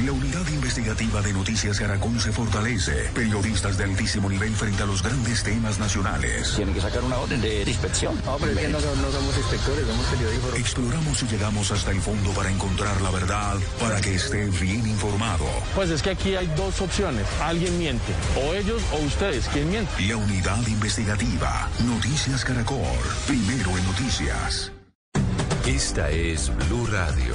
La 0.00 0.10
unidad 0.10 0.48
investigativa 0.48 1.20
de 1.20 1.32
Noticias 1.32 1.78
Caracol 1.78 2.18
se 2.20 2.32
fortalece. 2.32 3.10
Periodistas 3.14 3.78
de 3.78 3.84
altísimo 3.84 4.28
nivel 4.28 4.52
frente 4.56 4.82
a 4.82 4.86
los 4.86 5.02
grandes 5.02 5.44
temas 5.44 5.78
nacionales. 5.78 6.54
Tienen 6.56 6.74
que 6.74 6.80
sacar 6.80 7.04
una 7.04 7.18
orden 7.18 7.40
de 7.40 7.62
inspección. 7.62 8.20
Hombre, 8.26 8.54
que 8.54 8.68
no, 8.68 8.80
no 8.80 9.12
somos 9.12 9.36
inspectores, 9.36 9.86
somos 9.86 10.06
periodistas. 10.06 10.58
Exploramos 10.58 11.22
y 11.22 11.26
llegamos 11.26 11.70
hasta 11.70 11.90
el 11.92 12.00
fondo 12.00 12.30
para 12.30 12.50
encontrar 12.50 13.00
la 13.00 13.10
verdad, 13.10 13.56
para 13.78 14.00
que 14.00 14.14
esté 14.14 14.46
bien 14.46 14.86
informado. 14.88 15.44
Pues 15.74 15.90
es 15.90 16.02
que 16.02 16.10
aquí 16.10 16.34
hay 16.34 16.48
dos 16.56 16.80
opciones. 16.80 17.26
Alguien 17.40 17.78
miente. 17.78 18.12
O 18.44 18.54
ellos 18.54 18.82
o 18.92 19.04
ustedes. 19.04 19.46
¿Quién 19.52 19.70
miente? 19.70 19.90
La 20.08 20.16
unidad 20.16 20.66
investigativa. 20.66 21.68
Noticias 21.86 22.44
Caracol. 22.44 22.80
Primero 23.26 23.76
en 23.76 23.84
noticias. 23.84 24.72
Esta 25.66 26.10
es 26.10 26.50
Blue 26.68 26.86
Radio. 26.86 27.34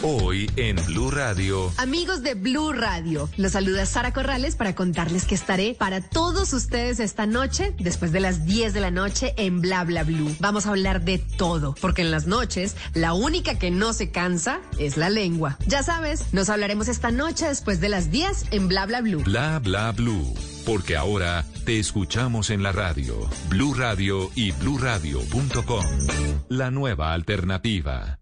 Hoy 0.00 0.50
en 0.56 0.76
Blue 0.86 1.10
Radio. 1.10 1.72
Amigos 1.76 2.22
de 2.22 2.34
Blue 2.34 2.72
Radio, 2.72 3.28
los 3.36 3.52
saluda 3.52 3.86
Sara 3.86 4.12
Corrales 4.12 4.56
para 4.56 4.74
contarles 4.74 5.24
que 5.24 5.34
estaré 5.34 5.74
para 5.78 6.00
todos 6.00 6.52
ustedes 6.52 6.98
esta 6.98 7.26
noche, 7.26 7.74
después 7.78 8.10
de 8.10 8.20
las 8.20 8.44
10 8.44 8.74
de 8.74 8.80
la 8.80 8.90
noche, 8.90 9.34
en 9.36 9.60
Bla 9.60 9.84
Bla 9.84 10.04
Blue. 10.04 10.34
Vamos 10.40 10.66
a 10.66 10.70
hablar 10.70 11.02
de 11.04 11.18
todo, 11.18 11.74
porque 11.80 12.02
en 12.02 12.10
las 12.10 12.26
noches, 12.26 12.76
la 12.94 13.12
única 13.12 13.58
que 13.58 13.70
no 13.70 13.92
se 13.92 14.10
cansa 14.10 14.60
es 14.78 14.96
la 14.96 15.10
lengua. 15.10 15.58
Ya 15.66 15.82
sabes, 15.82 16.32
nos 16.32 16.48
hablaremos 16.48 16.88
esta 16.88 17.10
noche 17.10 17.46
después 17.46 17.80
de 17.80 17.88
las 17.88 18.10
10 18.10 18.46
en 18.50 18.68
Bla 18.68 18.86
Bla 18.86 19.02
Blue. 19.02 19.22
Bla 19.22 19.58
Bla 19.58 19.92
Blue. 19.92 20.34
Porque 20.64 20.96
ahora 20.96 21.44
te 21.64 21.78
escuchamos 21.78 22.50
en 22.50 22.62
la 22.62 22.70
radio, 22.72 23.28
Blue 23.48 23.74
Radio 23.74 24.30
y 24.34 24.52
bluradio.com. 24.52 25.84
La 26.48 26.70
nueva 26.70 27.12
alternativa. 27.12 28.21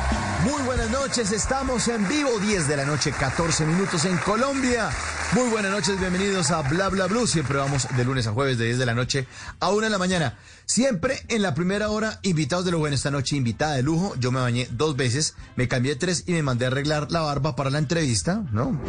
Muy 0.43 0.63
buenas 0.63 0.89
noches, 0.89 1.31
estamos 1.31 1.87
en 1.87 2.07
vivo, 2.07 2.39
10 2.39 2.67
de 2.67 2.75
la 2.75 2.83
noche, 2.83 3.11
14 3.11 3.63
minutos 3.63 4.05
en 4.05 4.17
Colombia. 4.17 4.89
Muy 5.33 5.47
buenas 5.49 5.71
noches, 5.71 5.99
bienvenidos 5.99 6.49
a 6.49 6.63
Bla 6.63 6.89
Bla 6.89 7.05
Blue. 7.05 7.27
Siempre 7.27 7.59
vamos 7.59 7.87
de 7.95 8.03
lunes 8.03 8.25
a 8.25 8.31
jueves 8.31 8.57
de 8.57 8.65
10 8.65 8.79
de 8.79 8.85
la 8.87 8.95
noche 8.95 9.27
a 9.59 9.69
1 9.69 9.81
de 9.81 9.89
la 9.91 9.99
mañana. 9.99 10.39
Siempre 10.65 11.21
en 11.27 11.43
la 11.43 11.53
primera 11.53 11.91
hora, 11.91 12.19
invitados 12.23 12.65
de 12.65 12.71
lo 12.71 12.79
bueno. 12.79 12.95
Esta 12.95 13.11
noche, 13.11 13.35
invitada 13.35 13.75
de 13.75 13.83
lujo. 13.83 14.15
Yo 14.17 14.31
me 14.31 14.39
bañé 14.39 14.67
dos 14.71 14.95
veces, 14.95 15.35
me 15.55 15.67
cambié 15.67 15.95
tres 15.95 16.23
y 16.25 16.31
me 16.31 16.41
mandé 16.41 16.65
a 16.65 16.69
arreglar 16.69 17.11
la 17.11 17.21
barba 17.21 17.55
para 17.55 17.69
la 17.69 17.77
entrevista, 17.77 18.41
¿no? 18.51 18.79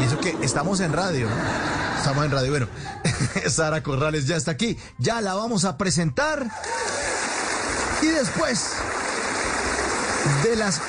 Y 0.00 0.04
eso 0.04 0.18
que 0.18 0.36
estamos 0.42 0.80
en 0.80 0.92
radio. 0.92 1.28
Estamos 1.96 2.24
en 2.24 2.30
radio. 2.32 2.50
Bueno, 2.50 2.68
Sara 3.48 3.84
Corrales 3.84 4.26
ya 4.26 4.34
está 4.34 4.50
aquí. 4.50 4.76
Ya 4.98 5.20
la 5.20 5.34
vamos 5.34 5.64
a 5.64 5.78
presentar. 5.78 6.50
Y 8.02 8.06
después 8.06 8.72
de 10.44 10.56
las 10.56 10.80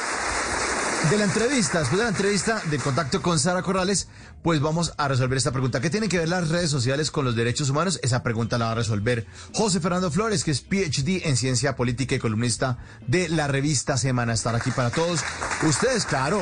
de 1.09 1.17
la 1.17 1.23
entrevista, 1.23 1.79
después 1.79 1.97
de 1.97 2.03
la 2.03 2.09
entrevista 2.11 2.61
del 2.69 2.79
contacto 2.79 3.21
con 3.21 3.39
Sara 3.39 3.63
Corrales, 3.63 4.07
pues 4.43 4.61
vamos 4.61 4.93
a 4.97 5.07
resolver 5.07 5.37
esta 5.37 5.51
pregunta. 5.51 5.81
¿Qué 5.81 5.89
tienen 5.89 6.09
que 6.09 6.19
ver 6.19 6.29
las 6.29 6.49
redes 6.49 6.69
sociales 6.69 7.09
con 7.09 7.25
los 7.25 7.35
derechos 7.35 7.69
humanos? 7.69 7.99
Esa 8.03 8.21
pregunta 8.21 8.57
la 8.57 8.65
va 8.65 8.71
a 8.73 8.75
resolver 8.75 9.25
José 9.53 9.79
Fernando 9.79 10.11
Flores, 10.11 10.43
que 10.43 10.51
es 10.51 10.61
PhD 10.61 11.27
en 11.27 11.37
ciencia 11.37 11.75
política 11.75 12.15
y 12.15 12.19
columnista 12.19 12.77
de 13.07 13.29
la 13.29 13.47
revista 13.47 13.97
Semana. 13.97 14.33
Estar 14.33 14.55
aquí 14.55 14.71
para 14.71 14.91
todos 14.91 15.21
ustedes, 15.63 16.05
claro. 16.05 16.41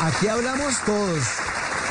Aquí 0.00 0.26
hablamos 0.26 0.74
todos. 0.84 1.22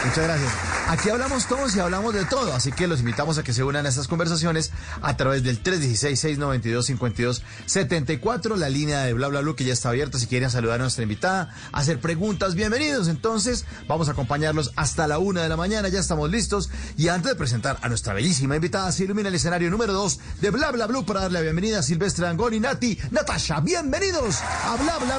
Muchas 0.05 0.23
gracias. 0.25 0.72
Aquí 0.93 1.09
hablamos 1.09 1.47
todos 1.47 1.75
y 1.75 1.79
hablamos 1.79 2.13
de 2.13 2.23
todo, 2.23 2.53
así 2.53 2.71
que 2.71 2.85
los 2.85 2.99
invitamos 2.99 3.39
a 3.39 3.43
que 3.43 3.51
se 3.51 3.63
unan 3.63 3.87
a 3.87 3.89
estas 3.89 4.07
conversaciones 4.07 4.71
a 5.01 5.17
través 5.17 5.41
del 5.41 5.63
316-692-5274, 5.63 8.55
la 8.57 8.69
línea 8.69 8.99
de 8.99 9.13
bla 9.13 9.27
bla 9.27 9.41
bla 9.41 9.55
que 9.55 9.63
ya 9.63 9.73
está 9.73 9.89
abierta 9.89 10.19
si 10.19 10.27
quieren 10.27 10.51
saludar 10.51 10.75
a 10.75 10.83
nuestra 10.83 11.01
invitada, 11.01 11.51
hacer 11.71 11.99
preguntas, 11.99 12.53
bienvenidos. 12.53 13.07
Entonces, 13.07 13.65
vamos 13.87 14.07
a 14.07 14.11
acompañarlos 14.11 14.71
hasta 14.75 15.07
la 15.07 15.17
una 15.17 15.41
de 15.41 15.49
la 15.49 15.57
mañana, 15.57 15.87
ya 15.87 15.99
estamos 15.99 16.29
listos. 16.29 16.69
Y 16.95 17.07
antes 17.07 17.31
de 17.31 17.35
presentar 17.35 17.79
a 17.81 17.89
nuestra 17.89 18.13
bellísima 18.13 18.55
invitada, 18.55 18.91
se 18.91 19.05
ilumina 19.05 19.29
el 19.29 19.35
escenario 19.35 19.71
número 19.71 19.93
2 19.93 20.19
de 20.41 20.51
Bla 20.51 20.69
Bla 20.69 20.87
para 21.07 21.21
darle 21.21 21.39
la 21.39 21.41
bienvenida 21.41 21.79
a 21.79 21.81
Silvestre 21.81 22.27
Angón 22.27 22.53
y 22.53 22.59
Nati 22.59 22.99
Natasha. 23.09 23.61
Bienvenidos 23.61 24.43
a 24.43 24.75
Bla 24.75 24.99
Bla. 24.99 25.17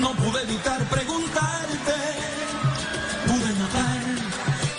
No 0.00 0.12
pude 0.14 0.42
evitar 0.42 0.82
preguntarte, 0.88 1.96
pude 3.26 3.52
notar 3.58 3.98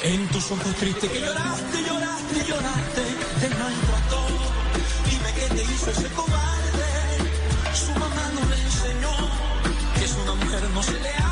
en 0.04 0.28
tus 0.30 0.52
ojos 0.52 0.76
tristes 0.76 1.12
que 1.12 1.20
lloraste, 1.22 1.84
lloraste, 1.88 2.46
lloraste, 2.50 3.04
te 3.40 3.50
maltrató. 3.50 4.26
Dime 5.10 5.34
qué 5.36 5.56
te 5.56 5.64
hizo 5.64 5.92
ese 5.92 6.08
cobarde. 6.16 6.90
Su 7.74 7.92
mamá 8.00 8.26
no 8.34 8.50
le 8.50 8.62
enseñó 8.64 9.14
que 9.96 10.06
es 10.06 10.14
una 10.24 10.34
mujer 10.34 10.64
no 10.74 10.82
se 10.82 11.00
le 11.00 11.10
hace, 11.10 11.31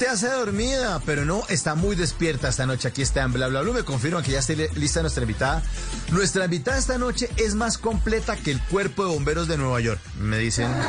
te 0.00 0.08
hace 0.08 0.28
dormida, 0.30 0.98
pero 1.04 1.26
no, 1.26 1.42
está 1.50 1.74
muy 1.74 1.94
despierta 1.94 2.48
esta 2.48 2.64
noche. 2.64 2.88
Aquí 2.88 3.02
está 3.02 3.20
en 3.20 3.34
Bla 3.34 3.48
Bla 3.48 3.60
Blue. 3.60 3.74
Me 3.74 3.82
confirman 3.84 4.22
que 4.22 4.30
ya 4.32 4.38
está 4.38 4.54
li- 4.54 4.66
lista 4.76 5.02
nuestra 5.02 5.24
invitada. 5.24 5.62
Nuestra 6.10 6.46
invitada 6.46 6.78
esta 6.78 6.96
noche 6.96 7.28
es 7.36 7.54
más 7.54 7.76
completa 7.76 8.34
que 8.34 8.50
el 8.50 8.62
cuerpo 8.62 9.04
de 9.04 9.10
bomberos 9.12 9.46
de 9.46 9.58
Nueva 9.58 9.78
York, 9.80 10.00
me 10.18 10.38
dicen. 10.38 10.68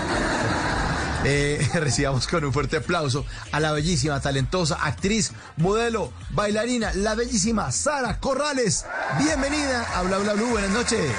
Eh, 1.24 1.70
recibamos 1.76 2.26
con 2.26 2.44
un 2.44 2.52
fuerte 2.52 2.78
aplauso 2.78 3.28
a 3.52 3.60
la 3.60 3.72
bellísima, 3.74 4.20
talentosa 4.20 4.80
actriz, 4.82 5.34
modelo, 5.58 6.12
bailarina, 6.32 6.92
la 6.96 7.14
bellísima 7.14 7.72
Sara 7.72 8.20
Corrales. 8.20 8.86
Bienvenida 9.20 9.84
a 9.96 10.02
Bla 10.02 10.18
Bla 10.18 10.34
Blue. 10.34 10.48
Buenas 10.48 10.72
noches. 10.72 11.12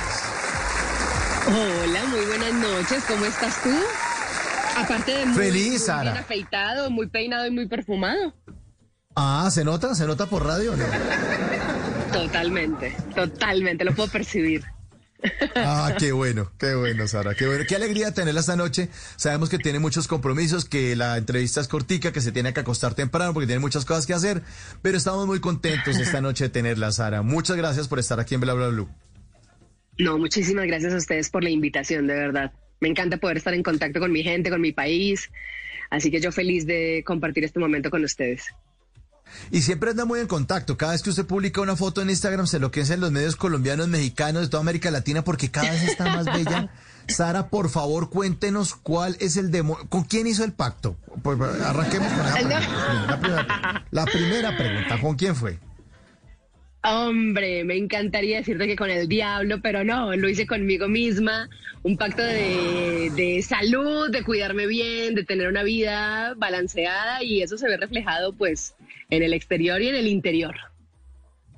Hola, 1.46 2.04
muy 2.06 2.24
buenas 2.26 2.52
noches. 2.54 3.04
¿Cómo 3.06 3.24
estás 3.26 3.62
tú? 3.62 3.70
Aparte 4.76 5.12
de 5.12 5.26
muy, 5.26 5.36
Feliz, 5.36 5.68
muy 5.70 5.78
Sara. 5.78 6.12
bien 6.12 6.16
afeitado, 6.24 6.90
muy 6.90 7.06
peinado 7.08 7.46
y 7.46 7.50
muy 7.50 7.66
perfumado. 7.68 8.34
Ah, 9.14 9.48
¿se 9.52 9.64
nota? 9.64 9.94
¿Se 9.94 10.06
nota 10.06 10.26
por 10.26 10.46
radio 10.46 10.74
no? 10.76 10.84
Totalmente, 12.12 12.96
totalmente, 13.14 13.84
lo 13.84 13.94
puedo 13.94 14.08
percibir. 14.10 14.64
Ah, 15.54 15.94
qué 15.98 16.10
bueno, 16.12 16.50
qué 16.58 16.74
bueno, 16.74 17.06
Sara, 17.06 17.34
qué 17.34 17.46
bueno. 17.46 17.64
Qué 17.68 17.76
alegría 17.76 18.12
tenerla 18.12 18.40
esta 18.40 18.56
noche. 18.56 18.88
Sabemos 19.16 19.48
que 19.48 19.58
tiene 19.58 19.78
muchos 19.78 20.08
compromisos, 20.08 20.64
que 20.64 20.96
la 20.96 21.16
entrevista 21.16 21.60
es 21.60 21.68
cortica, 21.68 22.10
que 22.12 22.20
se 22.20 22.32
tiene 22.32 22.52
que 22.52 22.60
acostar 22.60 22.94
temprano 22.94 23.32
porque 23.32 23.46
tiene 23.46 23.60
muchas 23.60 23.84
cosas 23.84 24.06
que 24.06 24.14
hacer, 24.14 24.42
pero 24.82 24.96
estamos 24.98 25.26
muy 25.26 25.38
contentos 25.40 25.96
esta 25.98 26.20
noche 26.20 26.44
de 26.44 26.50
tenerla, 26.50 26.90
Sara. 26.90 27.22
Muchas 27.22 27.56
gracias 27.56 27.86
por 27.86 27.98
estar 28.00 28.18
aquí 28.18 28.34
en 28.34 28.40
Bla 28.40 28.54
Bla 28.54 28.68
Blue. 28.68 28.88
No, 29.98 30.18
muchísimas 30.18 30.66
gracias 30.66 30.92
a 30.92 30.96
ustedes 30.96 31.30
por 31.30 31.44
la 31.44 31.50
invitación, 31.50 32.06
de 32.08 32.14
verdad. 32.14 32.52
Me 32.82 32.88
encanta 32.88 33.16
poder 33.16 33.36
estar 33.36 33.54
en 33.54 33.62
contacto 33.62 34.00
con 34.00 34.10
mi 34.10 34.24
gente, 34.24 34.50
con 34.50 34.60
mi 34.60 34.72
país. 34.72 35.30
Así 35.88 36.10
que 36.10 36.20
yo 36.20 36.32
feliz 36.32 36.66
de 36.66 37.04
compartir 37.06 37.44
este 37.44 37.60
momento 37.60 37.90
con 37.90 38.02
ustedes. 38.02 38.46
Y 39.52 39.62
siempre 39.62 39.90
anda 39.90 40.04
muy 40.04 40.18
en 40.18 40.26
contacto. 40.26 40.76
Cada 40.76 40.90
vez 40.90 41.02
que 41.04 41.10
usted 41.10 41.24
publica 41.24 41.60
una 41.60 41.76
foto 41.76 42.02
en 42.02 42.10
Instagram, 42.10 42.48
se 42.48 42.58
lo 42.58 42.72
que 42.72 42.80
en 42.80 43.00
los 43.00 43.12
medios 43.12 43.36
colombianos, 43.36 43.86
mexicanos, 43.86 44.42
de 44.42 44.48
toda 44.48 44.62
América 44.62 44.90
Latina, 44.90 45.22
porque 45.22 45.48
cada 45.48 45.70
vez 45.70 45.84
está 45.84 46.06
más 46.06 46.26
bella. 46.26 46.70
Sara, 47.06 47.50
por 47.50 47.70
favor, 47.70 48.10
cuéntenos 48.10 48.74
cuál 48.74 49.16
es 49.20 49.36
el 49.36 49.52
demo. 49.52 49.78
¿Con 49.88 50.02
quién 50.02 50.26
hizo 50.26 50.42
el 50.42 50.52
pacto? 50.52 50.96
Pues, 51.22 51.40
arranquemos 51.40 52.12
con. 52.12 52.26
La 52.26 53.20
primera, 53.20 53.86
la 53.92 54.04
primera 54.06 54.56
pregunta, 54.56 55.00
¿con 55.00 55.14
quién 55.14 55.36
fue? 55.36 55.60
Hombre, 56.84 57.62
me 57.62 57.76
encantaría 57.76 58.38
decirte 58.38 58.66
que 58.66 58.74
con 58.74 58.90
el 58.90 59.06
diablo, 59.06 59.60
pero 59.62 59.84
no, 59.84 60.16
lo 60.16 60.28
hice 60.28 60.46
conmigo 60.48 60.88
misma. 60.88 61.48
Un 61.84 61.96
pacto 61.96 62.22
de, 62.22 63.12
de 63.14 63.42
salud, 63.42 64.10
de 64.10 64.24
cuidarme 64.24 64.66
bien, 64.66 65.14
de 65.14 65.22
tener 65.24 65.46
una 65.46 65.62
vida 65.62 66.34
balanceada 66.36 67.22
y 67.22 67.42
eso 67.42 67.56
se 67.56 67.68
ve 67.68 67.76
reflejado 67.76 68.32
pues 68.32 68.74
en 69.10 69.22
el 69.22 69.32
exterior 69.32 69.80
y 69.80 69.88
en 69.88 69.94
el 69.94 70.08
interior. 70.08 70.56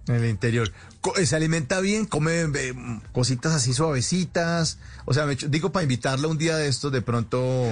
En 0.09 0.17
el 0.17 0.27
interior. 0.27 0.71
Eh, 1.17 1.25
¿Se 1.25 1.37
alimenta 1.37 1.81
bien? 1.81 2.05
¿Come 2.05 2.43
eh, 2.43 2.75
cositas 3.13 3.55
así 3.55 3.73
suavecitas? 3.73 4.79
O 5.07 5.15
sea, 5.15 5.25
me 5.25 5.37
digo 5.37 5.73
para 5.73 5.85
invitarla 5.85 6.29
un 6.29 6.37
día 6.37 6.57
de 6.57 6.69
estos, 6.69 6.93
de 6.93 7.01
pronto 7.01 7.67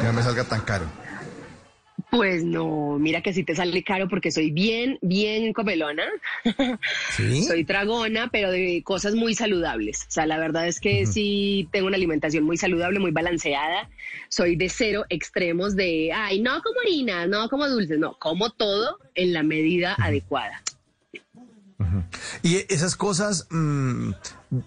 que 0.00 0.06
no 0.06 0.12
me 0.12 0.22
salga 0.22 0.42
tan 0.44 0.62
caro. 0.62 0.86
Pues 2.10 2.42
no, 2.42 2.98
mira 2.98 3.22
que 3.22 3.32
sí 3.32 3.44
te 3.44 3.54
sale 3.54 3.84
caro 3.84 4.08
porque 4.08 4.32
soy 4.32 4.50
bien, 4.50 4.98
bien 5.00 5.52
comelona. 5.52 6.04
¿Sí? 7.16 7.44
Soy 7.48 7.64
tragona, 7.64 8.28
pero 8.32 8.50
de 8.50 8.82
cosas 8.84 9.14
muy 9.14 9.34
saludables. 9.34 10.06
O 10.08 10.10
sea, 10.10 10.26
la 10.26 10.38
verdad 10.38 10.66
es 10.66 10.80
que 10.80 11.06
sí 11.06 11.68
tengo 11.70 11.86
una 11.86 11.96
alimentación 11.96 12.44
muy 12.44 12.56
saludable, 12.56 12.98
muy 12.98 13.12
balanceada. 13.12 13.88
Soy 14.28 14.56
de 14.56 14.68
cero 14.68 15.04
extremos 15.08 15.76
de, 15.76 16.12
ay, 16.12 16.40
no 16.40 16.60
como 16.62 16.80
harina, 16.80 17.26
no 17.26 17.48
como 17.48 17.68
dulces, 17.68 17.98
no, 17.98 18.14
como 18.18 18.50
todo 18.50 18.98
en 19.14 19.32
la 19.32 19.42
medida 19.42 19.94
adecuada. 19.94 20.62
Y 22.42 22.56
esas 22.72 22.96
cosas 22.96 23.46
mm, 23.50 24.10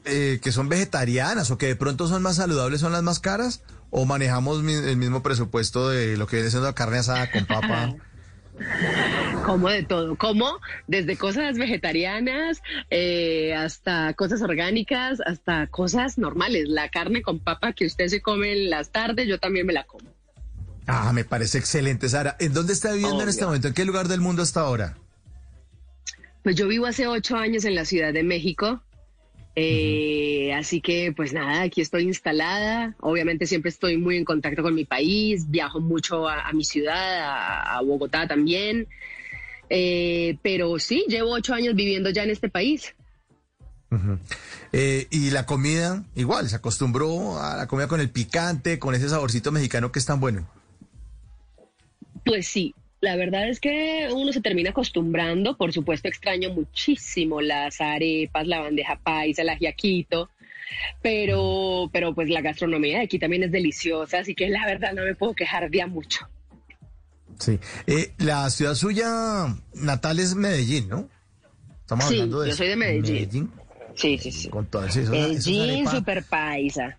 eh, 0.06 0.40
que 0.42 0.52
son 0.52 0.70
vegetarianas 0.70 1.52
o 1.52 1.58
que 1.58 1.68
de 1.68 1.76
pronto 1.76 2.08
son 2.08 2.22
más 2.22 2.38
saludables 2.38 2.82
son 2.82 2.92
las 2.92 3.04
más 3.04 3.20
caras 3.20 3.62
o 3.96 4.06
manejamos 4.06 4.64
mi- 4.64 4.74
el 4.74 4.98
mismo 4.98 5.22
presupuesto 5.22 5.90
de 5.90 6.18
lo 6.18 6.26
que 6.28 6.38
viene 6.38 6.50
siendo 6.50 6.68
la 6.68 6.74
carne 6.76 6.98
asada 6.98 7.30
con 7.32 7.46
papa. 7.46 7.94
Como 9.46 9.68
de 9.70 9.84
todo, 9.84 10.16
como 10.16 10.60
desde 10.88 11.18
cosas 11.18 11.58
vegetarianas 11.58 12.62
eh, 12.92 13.54
hasta 13.56 14.14
cosas 14.14 14.42
orgánicas, 14.42 15.20
hasta 15.26 15.68
cosas 15.68 16.18
normales. 16.18 16.70
La 16.70 16.90
carne 16.90 17.22
con 17.24 17.40
papa 17.40 17.74
que 17.74 17.86
usted 17.88 18.08
se 18.08 18.22
come 18.22 18.54
en 18.54 18.70
las 18.70 18.92
tardes, 18.92 19.28
yo 19.28 19.40
también 19.40 19.66
me 19.66 19.74
la 19.74 19.84
como. 19.86 20.08
Ah, 20.86 21.12
me 21.14 21.26
parece 21.26 21.58
excelente, 21.58 22.08
Sara. 22.10 22.38
¿En 22.40 22.54
dónde 22.54 22.74
está 22.74 22.92
viviendo 22.94 23.24
en 23.24 23.30
este 23.30 23.44
momento? 23.46 23.68
¿En 23.70 23.74
qué 23.74 23.86
lugar 23.86 24.08
del 24.08 24.22
mundo 24.22 24.44
está 24.44 24.62
ahora? 24.62 24.96
Pues 26.44 26.56
yo 26.56 26.68
vivo 26.68 26.86
hace 26.86 27.08
ocho 27.08 27.36
años 27.38 27.66
en 27.66 27.74
la 27.76 27.86
Ciudad 27.86 28.14
de 28.14 28.24
México. 28.24 28.82
Eh, 29.56 30.52
Así 30.54 30.82
que, 30.82 31.12
pues 31.12 31.34
nada, 31.34 31.64
aquí 31.64 31.82
estoy 31.82 32.04
instalada. 32.04 32.96
Obviamente 33.02 33.46
siempre 33.46 33.70
estoy 33.70 33.98
muy 33.98 34.18
en 34.18 34.24
contacto 34.24 34.64
con 34.64 34.74
mi 34.74 34.86
país. 34.86 35.50
Viajo 35.50 35.80
mucho 35.82 36.28
a, 36.28 36.48
a 36.48 36.54
mi 36.54 36.64
ciudad, 36.64 37.20
a, 37.20 37.78
a 37.78 37.82
Bogotá 37.82 38.28
también. 38.28 38.88
Eh, 39.70 40.38
pero 40.42 40.80
sí, 40.80 41.06
llevo 41.08 41.32
ocho 41.32 41.54
años 41.54 41.76
viviendo 41.76 42.10
ya 42.12 42.24
en 42.24 42.30
este 42.30 42.50
país. 42.50 42.96
Eh, 44.72 45.08
y 45.12 45.32
la 45.32 45.46
comida, 45.46 46.04
igual, 46.16 46.48
se 46.50 46.56
acostumbró 46.56 47.40
a 47.40 47.58
la 47.58 47.68
comida 47.68 47.88
con 47.88 48.00
el 48.00 48.10
picante, 48.10 48.80
con 48.80 48.96
ese 48.96 49.10
saborcito 49.10 49.52
mexicano 49.52 49.92
que 49.92 50.00
es 50.00 50.06
tan 50.06 50.20
bueno. 50.20 50.48
Pues 52.26 52.48
sí, 52.48 52.74
la 53.04 53.16
verdad 53.18 53.50
es 53.50 53.60
que 53.60 54.08
uno 54.14 54.32
se 54.32 54.40
termina 54.42 54.70
acostumbrando. 54.72 55.58
Por 55.58 55.74
supuesto, 55.74 56.08
extraño 56.08 56.50
muchísimo 56.52 57.42
las 57.42 57.82
arepas, 57.82 58.48
la 58.48 58.62
bandeja 58.62 58.98
paisa, 58.98 59.42
el 59.42 59.50
ajiaquito. 59.50 60.30
Pero, 61.02 61.90
pero 61.92 62.16
pues 62.16 62.30
la 62.30 62.42
gastronomía 62.42 62.98
de 63.00 63.04
aquí 63.04 63.20
también 63.20 63.44
es 63.44 63.52
deliciosa, 63.52 64.20
así 64.20 64.34
que 64.34 64.50
la 64.50 64.66
verdad 64.66 64.94
no 64.94 65.04
me 65.04 65.14
puedo 65.16 65.34
quejar 65.34 65.70
de 65.70 65.82
a 65.82 65.88
mucho. 65.88 66.28
Sí. 67.40 67.60
Eh, 67.88 68.14
la 68.20 68.50
ciudad 68.50 68.74
suya 68.74 69.54
natal 69.74 70.20
es 70.20 70.34
Medellín, 70.36 70.88
¿no? 70.90 71.10
Estamos 71.82 72.06
Sí, 72.06 72.14
hablando 72.16 72.40
de 72.42 72.50
yo 72.52 72.56
soy 72.56 72.68
de 72.70 72.76
Medellín. 72.76 73.52
Sí, 73.96 74.18
sí, 74.18 74.32
sí. 74.32 74.50
Con 74.50 74.66
todas 74.68 74.96
esas, 74.96 75.14
esas 75.14 75.46
Medellín, 75.48 75.86
arepas- 75.86 75.96
super 75.98 76.24
paisa. 76.24 76.98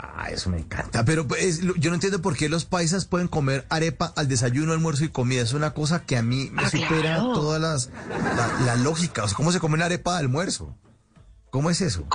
Ah, 0.00 0.28
eso 0.30 0.48
me 0.48 0.58
encanta. 0.58 1.04
Pero 1.04 1.26
pues, 1.26 1.60
yo 1.60 1.90
no 1.90 1.94
entiendo 1.94 2.22
por 2.22 2.36
qué 2.36 2.48
los 2.48 2.64
paisas 2.64 3.04
pueden 3.04 3.26
comer 3.26 3.66
arepa 3.68 4.12
al 4.16 4.28
desayuno, 4.28 4.72
almuerzo 4.72 5.04
y 5.04 5.08
comida. 5.08 5.42
Es 5.42 5.52
una 5.54 5.74
cosa 5.74 6.04
que 6.06 6.16
a 6.16 6.22
mí 6.22 6.50
me 6.52 6.62
Ah, 6.62 6.70
supera 6.70 7.00
claro. 7.16 7.32
todas 7.32 7.60
las 7.60 7.90
la, 8.36 8.64
la 8.64 8.76
lógica. 8.76 9.24
O 9.24 9.28
sea, 9.28 9.36
¿cómo 9.36 9.50
se 9.50 9.58
come 9.58 9.74
una 9.74 9.86
arepa 9.86 10.12
de 10.12 10.20
almuerzo? 10.20 10.76
¿Cómo 11.50 11.68
es 11.70 11.80
eso? 11.80 12.06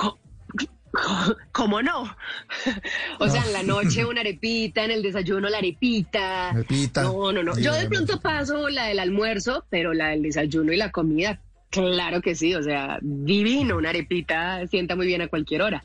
¿Cómo 1.52 1.82
no? 1.82 2.02
o 3.18 3.28
sea, 3.28 3.44
en 3.44 3.52
la 3.52 3.62
noche 3.62 4.04
una 4.06 4.20
arepita, 4.20 4.84
en 4.84 4.90
el 4.92 5.02
desayuno 5.02 5.48
la 5.48 5.58
arepita. 5.58 6.50
Arepita. 6.50 7.02
No, 7.02 7.32
no, 7.32 7.42
no. 7.42 7.58
Yo 7.58 7.74
de 7.74 7.88
pronto 7.88 8.20
paso 8.20 8.68
la 8.68 8.86
del 8.86 8.98
almuerzo, 9.00 9.66
pero 9.70 9.92
la 9.92 10.08
del 10.08 10.22
desayuno 10.22 10.72
y 10.72 10.76
la 10.76 10.90
comida, 10.92 11.40
claro 11.70 12.22
que 12.22 12.34
sí. 12.34 12.54
O 12.54 12.62
sea, 12.62 12.98
divino, 13.02 13.76
una 13.76 13.90
arepita 13.90 14.66
sienta 14.68 14.94
muy 14.96 15.06
bien 15.06 15.20
a 15.22 15.28
cualquier 15.28 15.62
hora. 15.62 15.84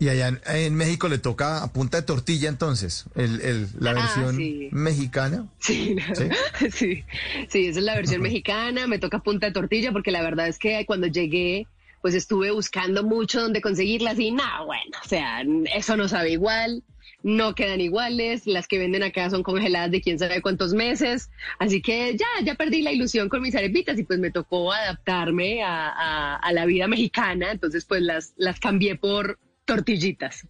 Y 0.00 0.08
allá 0.08 0.28
en, 0.28 0.40
en 0.46 0.74
México 0.76 1.08
le 1.08 1.18
toca 1.18 1.62
a 1.62 1.72
punta 1.72 1.96
de 1.96 2.04
tortilla 2.04 2.48
entonces, 2.48 3.04
el, 3.16 3.40
el- 3.40 3.66
la 3.80 3.90
Ah, 3.90 3.94
versión 3.94 4.36
sí. 4.36 4.68
mexicana. 4.70 5.46
Sí, 5.58 5.96
¿Sí? 6.14 6.70
sí, 6.70 7.04
sí, 7.48 7.66
esa 7.66 7.78
es 7.80 7.84
la 7.84 7.94
versión 7.96 8.22
mexicana, 8.28 8.86
me 8.86 8.98
toca 9.00 9.18
punta 9.18 9.46
de 9.46 9.52
tortilla 9.52 9.90
porque 9.92 10.12
la 10.12 10.22
verdad 10.22 10.46
es 10.46 10.58
que 10.58 10.84
cuando 10.86 11.08
llegué, 11.08 11.66
pues 12.00 12.14
estuve 12.14 12.52
buscando 12.52 13.02
mucho 13.02 13.40
dónde 13.40 13.60
conseguirlas 13.60 14.18
y 14.20 14.30
nada, 14.30 14.62
bueno, 14.62 14.96
o 15.04 15.08
sea, 15.08 15.42
eso 15.74 15.96
no 15.96 16.06
sabe 16.06 16.30
igual, 16.30 16.84
no 17.24 17.56
quedan 17.56 17.80
iguales, 17.80 18.46
las 18.46 18.68
que 18.68 18.78
venden 18.78 19.02
acá 19.02 19.28
son 19.30 19.42
congeladas 19.42 19.90
de 19.90 20.00
quién 20.00 20.16
sabe 20.20 20.40
cuántos 20.40 20.74
meses, 20.74 21.28
así 21.58 21.82
que 21.82 22.16
ya, 22.16 22.26
ya 22.44 22.54
perdí 22.54 22.82
la 22.82 22.92
ilusión 22.92 23.28
con 23.28 23.42
mis 23.42 23.56
arepitas 23.56 23.98
y 23.98 24.04
pues 24.04 24.20
me 24.20 24.30
tocó 24.30 24.72
adaptarme 24.72 25.64
a, 25.64 25.88
a- 25.88 26.36
a 26.36 26.52
la 26.52 26.66
vida 26.66 26.86
mexicana, 26.86 27.50
entonces 27.50 27.84
pues 27.84 28.02
las, 28.02 28.32
las 28.36 28.60
cambié 28.60 28.94
por 28.94 29.40
tortillitas. 29.68 30.46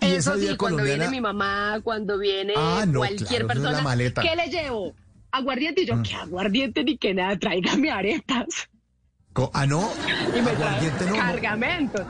Y 0.00 0.06
Eso 0.06 0.36
sí, 0.38 0.56
cuando 0.56 0.82
viene 0.84 1.08
mi 1.08 1.20
mamá, 1.20 1.80
cuando 1.82 2.18
viene 2.18 2.54
Ah, 2.56 2.84
no, 2.86 3.00
cualquier 3.00 3.28
claro, 3.28 3.46
persona, 3.48 3.80
maleta. 3.82 4.22
¿qué 4.22 4.34
le 4.36 4.48
llevo? 4.48 4.94
Aguardiente 5.32 5.82
y 5.82 5.86
yo, 5.86 5.96
Mm. 5.96 6.02
¿qué 6.02 6.14
aguardiente 6.14 6.84
ni 6.84 6.96
que 6.96 7.12
nada? 7.12 7.36
Tráigame 7.38 7.90
arepas. 7.90 8.68
Co- 9.32 9.50
Ah, 9.52 9.66
no, 9.66 9.90
Y 10.34 10.40
me 10.42 10.50
aguardiente 10.52 11.04
no, 11.06 11.16
cargamento. 11.16 12.06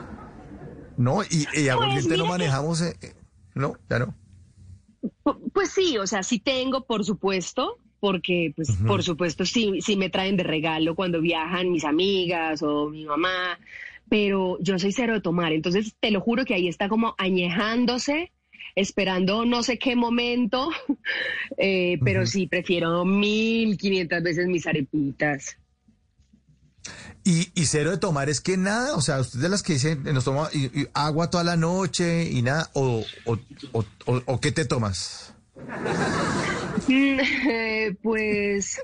No, 0.95 1.23
y, 1.23 1.45
y 1.53 1.67
aguardiente 1.69 2.09
mira 2.11 2.17
no 2.17 2.23
que- 2.23 2.29
manejamos, 2.29 2.81
eh, 2.81 2.95
eh, 3.01 3.13
no, 3.55 3.73
ya 3.89 3.99
no. 3.99 4.15
Pu- 5.23 5.51
Pues 5.53 5.71
sí, 5.71 5.97
o 5.97 6.07
sea, 6.07 6.23
sí 6.23 6.39
tengo, 6.39 6.85
por 6.85 7.03
supuesto, 7.03 7.79
porque, 7.99 8.53
pues, 8.55 8.69
por 8.85 9.03
supuesto, 9.03 9.43
sí, 9.45 9.81
sí 9.81 9.95
me 9.97 10.09
traen 10.09 10.37
de 10.37 10.43
regalo 10.43 10.95
cuando 10.95 11.19
viajan 11.19 11.71
mis 11.71 11.83
amigas 11.83 12.61
o 12.63 12.89
mi 12.89 13.05
mamá, 13.05 13.59
pero 14.09 14.57
yo 14.61 14.77
soy 14.79 14.91
cero 14.91 15.13
de 15.13 15.21
tomar, 15.21 15.51
entonces 15.53 15.93
te 15.99 16.11
lo 16.11 16.21
juro 16.21 16.45
que 16.45 16.53
ahí 16.53 16.67
está 16.67 16.87
como 16.89 17.15
añejándose, 17.17 18.31
esperando 18.75 19.45
no 19.45 19.63
sé 19.63 19.77
qué 19.79 19.95
momento, 19.95 20.69
eh, 21.57 21.97
pero 22.03 22.25
sí 22.25 22.47
prefiero 22.47 23.03
mil 23.05 23.77
quinientas 23.77 24.21
veces 24.23 24.47
mis 24.47 24.65
arepitas. 24.67 25.57
Y, 27.23 27.49
y 27.55 27.65
cero 27.65 27.91
de 27.91 27.97
tomar 27.97 28.29
es 28.29 28.39
que 28.39 28.55
nada, 28.55 28.95
o 28.95 29.01
sea, 29.01 29.19
usted 29.19 29.39
de 29.41 29.49
las 29.49 29.61
que 29.61 29.73
dicen, 29.73 30.03
nos 30.03 30.23
toma 30.23 30.49
y- 30.53 30.67
y 30.81 30.87
agua 30.93 31.29
toda 31.29 31.43
la 31.43 31.57
noche 31.57 32.23
y 32.31 32.41
nada, 32.41 32.69
o, 32.73 33.05
o, 33.25 33.37
o, 33.73 33.85
o- 34.05 34.23
o 34.25 34.39
qué 34.39 34.51
te 34.51 34.65
tomas. 34.65 35.33
Mm, 36.87 37.19
eh, 37.49 37.97
pues, 38.01 38.79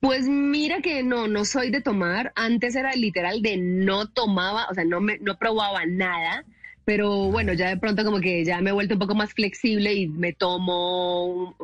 pues 0.00 0.28
mira 0.28 0.80
que 0.80 1.02
no, 1.02 1.28
no 1.28 1.44
soy 1.44 1.70
de 1.70 1.80
tomar. 1.80 2.32
Antes 2.34 2.74
era 2.74 2.92
literal 2.94 3.42
de 3.42 3.56
no 3.58 4.08
tomaba, 4.08 4.66
o 4.70 4.74
sea, 4.74 4.84
no 4.84 5.00
me, 5.00 5.18
no 5.18 5.36
probaba 5.38 5.84
nada. 5.86 6.44
Pero 6.86 7.30
bueno, 7.30 7.52
ya 7.52 7.68
de 7.68 7.76
pronto 7.76 8.04
como 8.04 8.18
que 8.20 8.44
ya 8.44 8.60
me 8.60 8.70
he 8.70 8.72
vuelto 8.72 8.94
un 8.94 9.00
poco 9.00 9.14
más 9.14 9.32
flexible 9.32 9.92
y 9.94 10.08
me 10.08 10.32
tomo 10.32 11.54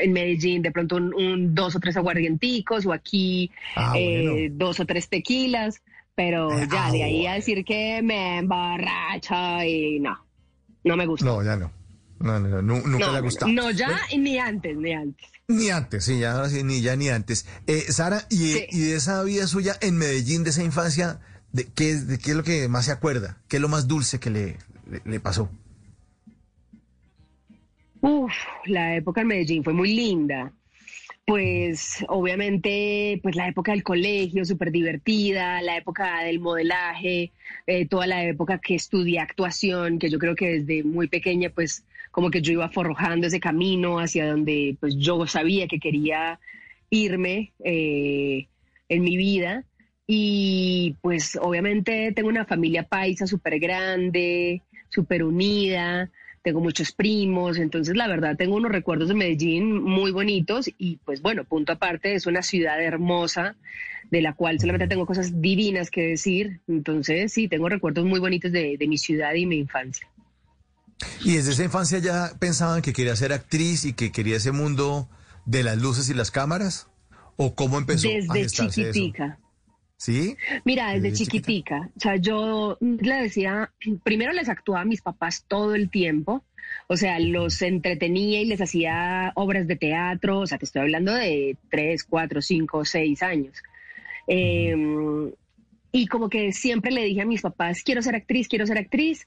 en 0.00 0.12
Medellín 0.12 0.62
de 0.62 0.70
pronto 0.70 0.96
un, 0.96 1.14
un 1.14 1.54
dos 1.54 1.74
o 1.74 1.80
tres 1.80 1.96
aguardienticos 1.96 2.86
o 2.86 2.92
aquí 2.92 3.50
Ah, 3.74 3.94
eh, 3.96 4.28
bueno. 4.28 4.54
dos 4.56 4.78
o 4.78 4.84
tres 4.84 5.08
tequilas. 5.08 5.82
Pero 6.14 6.52
Eh, 6.52 6.68
ya 6.70 6.86
ah, 6.88 6.92
de 6.92 7.02
ahí 7.02 7.26
a 7.26 7.34
decir 7.34 7.64
que 7.64 8.02
me 8.02 8.38
emborracha 8.38 9.66
y 9.66 9.98
no, 10.00 10.18
no 10.84 10.96
me 10.96 11.06
gusta. 11.06 11.24
No, 11.26 11.42
ya 11.42 11.56
no. 11.56 11.72
No, 12.20 12.40
no, 12.40 12.48
no, 12.48 12.62
nu- 12.62 12.82
nunca 12.86 13.06
no, 13.06 13.12
le 13.12 13.18
ha 13.18 13.20
gustado. 13.20 13.50
no, 13.52 13.70
ya 13.70 13.86
Bueno, 13.88 14.22
ni 14.24 14.38
antes, 14.38 14.76
ni 14.76 14.92
antes. 14.92 15.26
ni 15.46 15.70
antes, 15.70 16.04
sí, 16.04 16.18
ya 16.18 16.42
ni 16.64 16.80
ya 16.80 16.96
ni 16.96 17.08
antes. 17.08 17.46
Eh, 17.66 17.84
Sara, 17.92 18.26
y, 18.28 18.36
Sí. 18.36 18.66
y 18.70 18.78
de 18.80 18.96
esa 18.96 19.22
vida 19.22 19.46
suya 19.46 19.76
en 19.80 19.96
Medellín, 19.96 20.42
de 20.44 20.50
esa 20.50 20.62
infancia, 20.64 21.20
de 21.52 21.64
qué, 21.66 21.90
es- 21.90 22.08
de 22.08 22.18
qué 22.18 22.30
es 22.32 22.36
lo 22.36 22.42
que 22.42 22.68
más 22.68 22.86
se 22.86 22.92
acuerda? 22.92 23.38
¿Qué 23.48 23.56
es 23.56 23.62
lo 23.62 23.68
más 23.68 23.86
dulce 23.88 24.18
que 24.18 24.30
le, 24.30 24.56
le, 24.90 25.00
le 25.04 25.20
pasó? 25.20 25.48
Uf, 28.00 28.32
la 28.66 28.96
época 28.96 29.22
en 29.22 29.26
Medellín 29.28 29.64
fue 29.64 29.72
muy 29.72 29.92
linda. 29.94 30.52
Pues 31.26 32.04
obviamente, 32.08 33.20
pues 33.22 33.36
la 33.36 33.48
época 33.48 33.72
del 33.72 33.82
colegio, 33.82 34.46
súper 34.46 34.70
divertida, 34.70 35.60
la 35.60 35.76
época 35.76 36.20
del 36.22 36.40
modelaje, 36.40 37.32
eh, 37.66 37.86
toda 37.86 38.06
la 38.06 38.24
época 38.24 38.58
que 38.58 38.74
estudié 38.76 39.20
actuación, 39.20 39.98
que 39.98 40.08
yo 40.08 40.18
creo 40.18 40.34
que 40.34 40.60
desde 40.60 40.82
muy 40.84 41.06
pequeña, 41.06 41.50
pues 41.50 41.84
como 42.18 42.32
que 42.32 42.42
yo 42.42 42.52
iba 42.52 42.68
forjando 42.68 43.28
ese 43.28 43.38
camino 43.38 44.00
hacia 44.00 44.28
donde 44.28 44.76
pues 44.80 44.96
yo 44.96 45.24
sabía 45.28 45.68
que 45.68 45.78
quería 45.78 46.40
irme 46.90 47.52
eh, 47.62 48.48
en 48.88 49.04
mi 49.04 49.16
vida. 49.16 49.62
Y 50.04 50.96
pues 51.00 51.38
obviamente 51.40 52.10
tengo 52.16 52.28
una 52.28 52.44
familia 52.44 52.82
paisa 52.82 53.28
súper 53.28 53.60
grande, 53.60 54.62
súper 54.88 55.22
unida, 55.22 56.10
tengo 56.42 56.60
muchos 56.60 56.90
primos, 56.90 57.56
entonces 57.56 57.96
la 57.96 58.08
verdad 58.08 58.36
tengo 58.36 58.56
unos 58.56 58.72
recuerdos 58.72 59.10
de 59.10 59.14
Medellín 59.14 59.80
muy 59.80 60.10
bonitos 60.10 60.68
y 60.76 60.96
pues 60.96 61.22
bueno, 61.22 61.44
punto 61.44 61.70
aparte, 61.74 62.14
es 62.14 62.26
una 62.26 62.42
ciudad 62.42 62.82
hermosa 62.82 63.54
de 64.10 64.22
la 64.22 64.32
cual 64.32 64.58
solamente 64.58 64.88
tengo 64.88 65.06
cosas 65.06 65.40
divinas 65.40 65.88
que 65.88 66.02
decir, 66.02 66.58
entonces 66.66 67.32
sí, 67.32 67.46
tengo 67.46 67.68
recuerdos 67.68 68.04
muy 68.04 68.18
bonitos 68.18 68.50
de, 68.50 68.76
de 68.76 68.88
mi 68.88 68.98
ciudad 68.98 69.34
y 69.34 69.46
mi 69.46 69.58
infancia. 69.58 70.08
¿Y 71.24 71.34
desde 71.36 71.52
esa 71.52 71.64
infancia 71.64 71.98
ya 71.98 72.32
pensaban 72.38 72.82
que 72.82 72.92
quería 72.92 73.14
ser 73.16 73.32
actriz 73.32 73.84
y 73.84 73.92
que 73.92 74.10
quería 74.12 74.36
ese 74.36 74.52
mundo 74.52 75.08
de 75.44 75.62
las 75.62 75.78
luces 75.78 76.08
y 76.10 76.14
las 76.14 76.30
cámaras? 76.30 76.88
¿O 77.36 77.54
cómo 77.54 77.78
empezó 77.78 78.08
a 78.08 78.12
Desde 78.12 78.40
gestarse 78.40 78.82
eso? 78.82 78.92
chiquitica. 78.92 79.38
¿Sí? 79.96 80.36
Mira, 80.64 80.92
desde, 80.92 81.10
Desde 81.10 81.24
chiquitica. 81.24 81.90
O 81.96 82.00
sea, 82.00 82.16
yo 82.16 82.78
le 82.80 83.14
decía, 83.22 83.72
primero 84.04 84.32
les 84.32 84.48
actuaba 84.48 84.82
a 84.82 84.84
mis 84.84 85.02
papás 85.02 85.44
todo 85.46 85.74
el 85.74 85.90
tiempo. 85.90 86.44
O 86.88 86.96
sea, 86.96 87.18
los 87.18 87.62
entretenía 87.62 88.40
y 88.40 88.44
les 88.44 88.60
hacía 88.60 89.32
obras 89.34 89.66
de 89.66 89.76
teatro. 89.76 90.40
O 90.40 90.46
sea, 90.46 90.58
te 90.58 90.64
estoy 90.64 90.82
hablando 90.82 91.14
de 91.14 91.56
tres, 91.70 92.04
cuatro, 92.04 92.42
cinco, 92.42 92.84
seis 92.84 93.22
años. 93.22 93.62
Eh, 94.26 94.74
y 95.90 96.06
como 96.06 96.28
que 96.28 96.52
siempre 96.52 96.90
le 96.90 97.04
dije 97.04 97.22
a 97.22 97.26
mis 97.26 97.42
papás, 97.42 97.82
quiero 97.82 98.02
ser 98.02 98.14
actriz, 98.14 98.48
quiero 98.48 98.66
ser 98.66 98.78
actriz. 98.78 99.26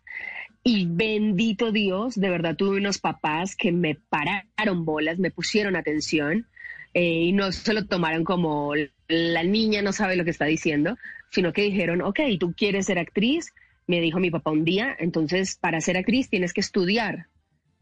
Y 0.63 0.86
bendito 0.86 1.71
Dios, 1.71 2.19
de 2.19 2.30
verdad 2.30 2.56
tuve 2.56 2.78
unos 2.78 3.00
papás 3.00 3.56
que 3.56 3.71
me 3.71 3.95
pararon 3.95 4.86
bolas, 4.86 5.17
me 5.17 5.32
pusieron 5.32 5.76
atención 5.76 6.47
eh, 6.93 7.24
y 7.24 7.34
no 7.34 7.52
se 7.52 7.74
lo 7.74 7.86
tomaron 7.86 8.24
como 8.24 8.74
la 9.08 9.43
niña 9.43 9.82
no 9.82 9.91
sabe 9.91 10.15
lo 10.15 10.24
que 10.24 10.30
está 10.30 10.45
diciendo, 10.45 10.97
sino 11.32 11.52
que 11.52 11.63
dijeron, 11.63 12.02
ok, 12.02 12.19
tú 12.39 12.54
quieres 12.54 12.86
ser 12.86 13.00
actriz, 13.00 13.54
me 13.88 14.02
dijo 14.02 14.19
mi 14.19 14.30
papá 14.30 14.52
un 14.52 14.63
día, 14.63 14.95
entonces 15.00 15.56
para 15.56 15.82
ser 15.82 15.97
actriz 15.97 16.30
tienes 16.30 16.54
que 16.54 16.62
estudiar 16.62 17.28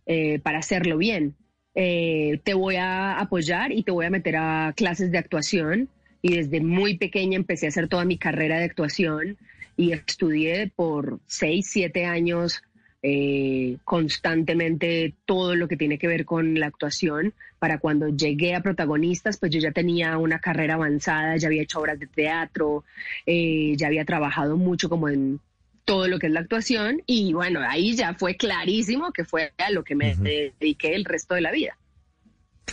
eh, 0.05 0.39
para 0.39 0.59
hacerlo 0.59 0.97
bien. 0.97 1.35
Eh, 1.75 2.39
te 2.43 2.53
voy 2.53 2.77
a 2.77 3.19
apoyar 3.19 3.71
y 3.71 3.83
te 3.83 3.91
voy 3.91 4.05
a 4.05 4.09
meter 4.09 4.37
a 4.37 4.73
clases 4.75 5.11
de 5.11 5.17
actuación 5.17 5.89
y 6.21 6.35
desde 6.35 6.61
muy 6.61 6.97
pequeña 6.97 7.35
empecé 7.35 7.65
a 7.65 7.69
hacer 7.69 7.87
toda 7.87 8.05
mi 8.05 8.17
carrera 8.17 8.57
de 8.57 8.65
actuación 8.65 9.37
y 9.77 9.93
estudié 9.93 10.71
por 10.75 11.19
seis, 11.27 11.67
siete 11.69 12.05
años 12.05 12.61
eh, 13.01 13.77
constantemente 13.85 15.13
todo 15.25 15.55
lo 15.55 15.67
que 15.67 15.77
tiene 15.77 15.97
que 15.97 16.07
ver 16.07 16.25
con 16.25 16.59
la 16.59 16.67
actuación. 16.67 17.33
Para 17.59 17.77
cuando 17.79 18.07
llegué 18.09 18.55
a 18.55 18.61
protagonistas, 18.61 19.37
pues 19.37 19.51
yo 19.51 19.59
ya 19.59 19.71
tenía 19.71 20.17
una 20.17 20.39
carrera 20.39 20.75
avanzada, 20.75 21.35
ya 21.37 21.47
había 21.47 21.63
hecho 21.63 21.79
obras 21.79 21.99
de 21.99 22.07
teatro, 22.07 22.83
eh, 23.25 23.73
ya 23.77 23.87
había 23.87 24.05
trabajado 24.05 24.55
mucho 24.57 24.89
como 24.89 25.09
en 25.09 25.39
todo 25.85 26.07
lo 26.07 26.19
que 26.19 26.27
es 26.27 26.33
la 26.33 26.41
actuación 26.41 27.01
y 27.07 27.33
bueno, 27.33 27.61
ahí 27.67 27.95
ya 27.95 28.13
fue 28.13 28.35
clarísimo 28.37 29.11
que 29.11 29.25
fue 29.25 29.51
a 29.57 29.71
lo 29.71 29.83
que 29.83 29.95
me 29.95 30.15
dediqué 30.15 30.93
el 30.93 31.03
resto 31.03 31.33
de 31.35 31.41
la 31.41 31.51
vida. 31.51 31.77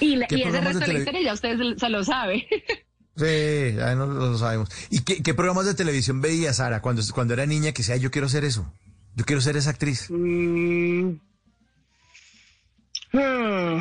Y, 0.01 0.17
la- 0.17 0.27
¿Qué 0.27 0.37
y 0.37 0.43
ese 0.43 0.61
resto 0.61 0.81
de 0.81 0.93
la 0.93 0.99
historia 0.99 1.23
ya 1.23 1.33
ustedes 1.33 1.81
se 1.81 1.89
lo 1.89 2.05
saben. 2.05 2.43
Sí, 3.19 3.73
ya 3.75 3.95
no 3.95 4.05
lo 4.07 4.37
sabemos. 4.37 4.69
¿Y 4.91 5.01
qué, 5.03 5.23
qué 5.23 5.33
programas 5.33 5.65
de 5.65 5.73
televisión 5.73 6.21
veía 6.21 6.53
Sara 6.53 6.83
cuando, 6.83 7.01
cuando 7.15 7.33
era 7.33 7.47
niña 7.47 7.73
que 7.73 7.83
sea 7.83 7.97
yo 7.97 8.11
quiero 8.11 8.29
ser 8.29 8.45
eso? 8.45 8.71
Yo 9.17 9.25
quiero 9.25 9.41
ser 9.41 9.57
esa 9.57 9.71
actriz. 9.71 10.11
Mm. 10.11 11.19
Hmm. 13.13 13.81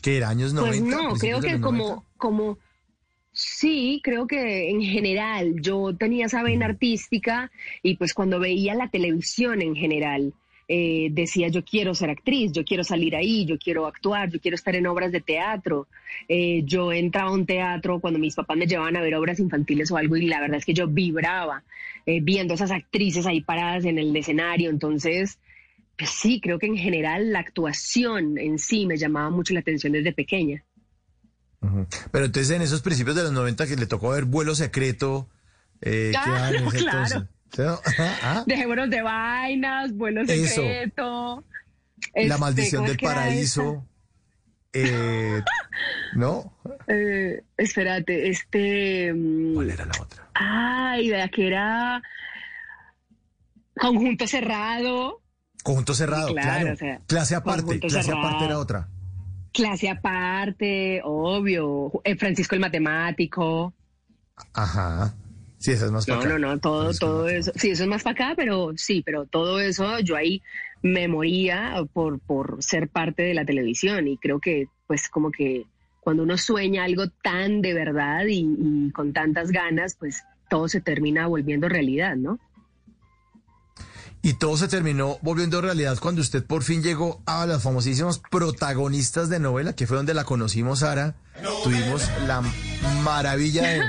¿Qué 0.00 0.16
era? 0.16 0.28
¿Años 0.28 0.54
90? 0.54 0.78
Pues 0.78 1.04
no, 1.04 1.14
creo 1.14 1.40
que 1.40 1.60
como, 1.60 1.88
90? 1.88 2.06
como, 2.16 2.58
sí, 3.32 4.00
creo 4.02 4.28
que 4.28 4.70
en 4.70 4.80
general 4.80 5.56
yo 5.60 5.94
tenía 5.96 6.26
esa 6.26 6.42
vena 6.44 6.66
artística 6.66 7.50
y 7.82 7.96
pues 7.96 8.14
cuando 8.14 8.38
veía 8.38 8.74
la 8.74 8.88
televisión 8.88 9.60
en 9.60 9.74
general, 9.74 10.34
eh, 10.72 11.08
decía 11.10 11.48
yo 11.48 11.64
quiero 11.64 11.96
ser 11.96 12.10
actriz, 12.10 12.52
yo 12.52 12.64
quiero 12.64 12.84
salir 12.84 13.16
ahí, 13.16 13.44
yo 13.44 13.58
quiero 13.58 13.88
actuar, 13.88 14.30
yo 14.30 14.40
quiero 14.40 14.54
estar 14.54 14.76
en 14.76 14.86
obras 14.86 15.10
de 15.10 15.20
teatro. 15.20 15.88
Eh, 16.28 16.62
yo 16.64 16.92
entraba 16.92 17.30
a 17.30 17.32
un 17.32 17.44
teatro 17.44 17.98
cuando 17.98 18.20
mis 18.20 18.36
papás 18.36 18.56
me 18.56 18.68
llevaban 18.68 18.96
a 18.96 19.00
ver 19.00 19.16
obras 19.16 19.40
infantiles 19.40 19.90
o 19.90 19.96
algo 19.96 20.16
y 20.16 20.26
la 20.26 20.40
verdad 20.40 20.58
es 20.58 20.64
que 20.64 20.72
yo 20.72 20.86
vibraba 20.86 21.64
eh, 22.06 22.20
viendo 22.22 22.54
esas 22.54 22.70
actrices 22.70 23.26
ahí 23.26 23.40
paradas 23.40 23.84
en 23.84 23.98
el 23.98 24.16
escenario, 24.16 24.70
entonces... 24.70 25.40
Pues 25.98 26.12
sí, 26.12 26.40
creo 26.40 26.58
que 26.58 26.64
en 26.64 26.78
general 26.78 27.30
la 27.30 27.40
actuación 27.40 28.38
en 28.38 28.58
sí 28.58 28.86
me 28.86 28.96
llamaba 28.96 29.28
mucho 29.28 29.52
la 29.52 29.60
atención 29.60 29.92
desde 29.92 30.14
pequeña. 30.14 30.64
Pero 32.10 32.24
entonces 32.24 32.56
en 32.56 32.62
esos 32.62 32.80
principios 32.80 33.16
de 33.16 33.24
los 33.24 33.32
90 33.32 33.66
que 33.66 33.76
le 33.76 33.84
tocó 33.84 34.08
ver 34.08 34.24
vuelo 34.24 34.54
secreto. 34.54 35.28
Eh, 35.82 36.12
¿qué 36.12 36.20
Claro, 36.30 36.68
ese 36.68 36.78
claro. 36.78 37.28
Ah, 38.22 38.44
Dejémonos 38.46 38.88
de 38.90 39.02
vainas, 39.02 39.92
vuelo 39.94 40.22
Eso. 40.22 40.54
secreto. 40.54 41.44
La 42.14 42.22
este, 42.22 42.38
maldición 42.38 42.80
¿cómo 42.82 42.92
es 42.92 42.96
del 42.96 43.06
paraíso. 43.06 43.86
Eh, 44.72 45.42
¿No? 46.14 46.56
Eh, 46.86 47.42
espérate, 47.56 48.28
este. 48.30 49.12
¿Cuál 49.54 49.70
era 49.70 49.84
la 49.86 49.92
otra? 50.00 50.28
Ay, 50.34 51.08
la 51.08 51.28
que 51.28 51.46
era. 51.48 52.02
Conjunto 53.78 54.26
cerrado, 54.26 55.22
Conjunto 55.62 55.94
cerrado, 55.94 56.28
Claro, 56.34 56.60
claro. 56.60 56.72
o 56.72 56.76
sea, 56.76 57.00
clase 57.06 57.34
aparte, 57.34 57.80
clase 57.80 58.12
aparte 58.12 58.44
era 58.44 58.58
otra. 58.58 58.88
clase 59.52 59.88
aparte, 59.88 61.00
obvio. 61.04 61.90
Eh, 62.04 62.16
Francisco 62.16 62.54
el 62.54 62.60
matemático. 62.60 63.74
Ajá. 64.54 65.14
Sí, 65.60 65.72
esa 65.72 65.84
es 65.84 65.92
más 65.92 66.08
No, 66.08 66.16
para 66.16 66.30
no, 66.30 66.34
acá. 66.36 66.46
no, 66.54 66.58
todo, 66.58 66.92
todo 66.94 67.28
eso. 67.28 67.52
Sí, 67.54 67.70
eso 67.70 67.82
es 67.82 67.88
más 67.88 68.02
para 68.02 68.14
acá, 68.14 68.34
pero 68.34 68.72
sí, 68.76 69.02
pero 69.04 69.26
todo 69.26 69.60
eso 69.60 70.00
yo 70.00 70.16
ahí 70.16 70.42
me 70.82 71.06
moría 71.06 71.74
por, 71.92 72.18
por 72.18 72.62
ser 72.62 72.88
parte 72.88 73.22
de 73.22 73.34
la 73.34 73.44
televisión 73.44 74.08
y 74.08 74.16
creo 74.16 74.40
que 74.40 74.68
pues 74.86 75.10
como 75.10 75.30
que 75.30 75.66
cuando 76.00 76.22
uno 76.22 76.38
sueña 76.38 76.84
algo 76.84 77.08
tan 77.22 77.60
de 77.60 77.74
verdad 77.74 78.24
y, 78.26 78.40
y 78.58 78.90
con 78.92 79.12
tantas 79.12 79.50
ganas, 79.50 79.96
pues 79.96 80.24
todo 80.48 80.66
se 80.66 80.80
termina 80.80 81.26
volviendo 81.26 81.68
realidad, 81.68 82.16
¿no? 82.16 82.38
Y 84.22 84.34
todo 84.34 84.56
se 84.56 84.68
terminó 84.68 85.18
volviendo 85.22 85.60
realidad 85.60 85.98
cuando 86.00 86.20
usted 86.20 86.44
por 86.44 86.62
fin 86.62 86.82
llegó 86.82 87.22
a 87.26 87.46
las 87.46 87.62
famosísimas 87.62 88.20
protagonistas 88.30 89.28
de 89.30 89.40
novela, 89.40 89.74
que 89.74 89.86
fue 89.86 89.96
donde 89.98 90.12
la 90.14 90.24
conocimos, 90.24 90.80
Sara. 90.80 91.14
Tuvimos 91.64 92.06
la 92.26 92.42
maravilla 93.02 93.62
de, 93.62 93.80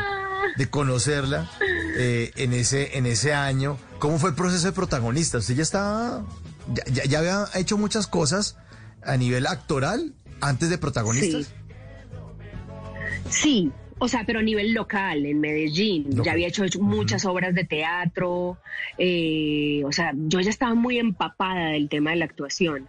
de 0.58 0.70
conocerla 0.70 1.50
eh, 1.98 2.32
en, 2.36 2.54
ese, 2.54 2.98
en 2.98 3.06
ese 3.06 3.34
año. 3.34 3.78
¿Cómo 4.00 4.18
fue 4.20 4.30
el 4.32 4.36
proceso 4.36 4.66
de 4.68 4.74
protagonista? 4.74 5.38
Usted 5.38 5.56
ya 5.56 5.64
estaba, 5.64 6.26
ya, 6.74 6.84
ya- 6.92 7.06
ya 7.06 7.20
había 7.20 7.46
hecho 7.56 7.78
muchas 7.78 8.08
cosas 8.08 8.58
a 9.04 9.18
nivel 9.18 9.48
actoral 9.48 10.14
antes 10.42 10.70
de 10.70 10.78
protagonistas. 10.78 11.54
Sí, 13.30 13.72
o 14.00 14.08
sea, 14.08 14.24
pero 14.26 14.40
a 14.40 14.44
nivel 14.44 14.74
local, 14.74 15.26
en 15.26 15.40
Medellín. 15.40 16.06
Local. 16.10 16.24
Ya 16.26 16.32
había 16.34 16.48
hecho 16.48 16.64
muchas 16.80 17.26
obras 17.26 17.54
de 17.54 17.64
teatro. 17.66 18.58
eh, 18.98 19.84
o 19.86 19.92
sea, 19.92 20.12
yo 20.16 20.40
ya 20.40 20.50
estaba 20.50 20.74
muy 20.74 20.98
empapada 20.98 21.70
del 21.70 21.88
tema 21.90 22.10
de 22.12 22.16
la 22.18 22.26
actuación. 22.26 22.88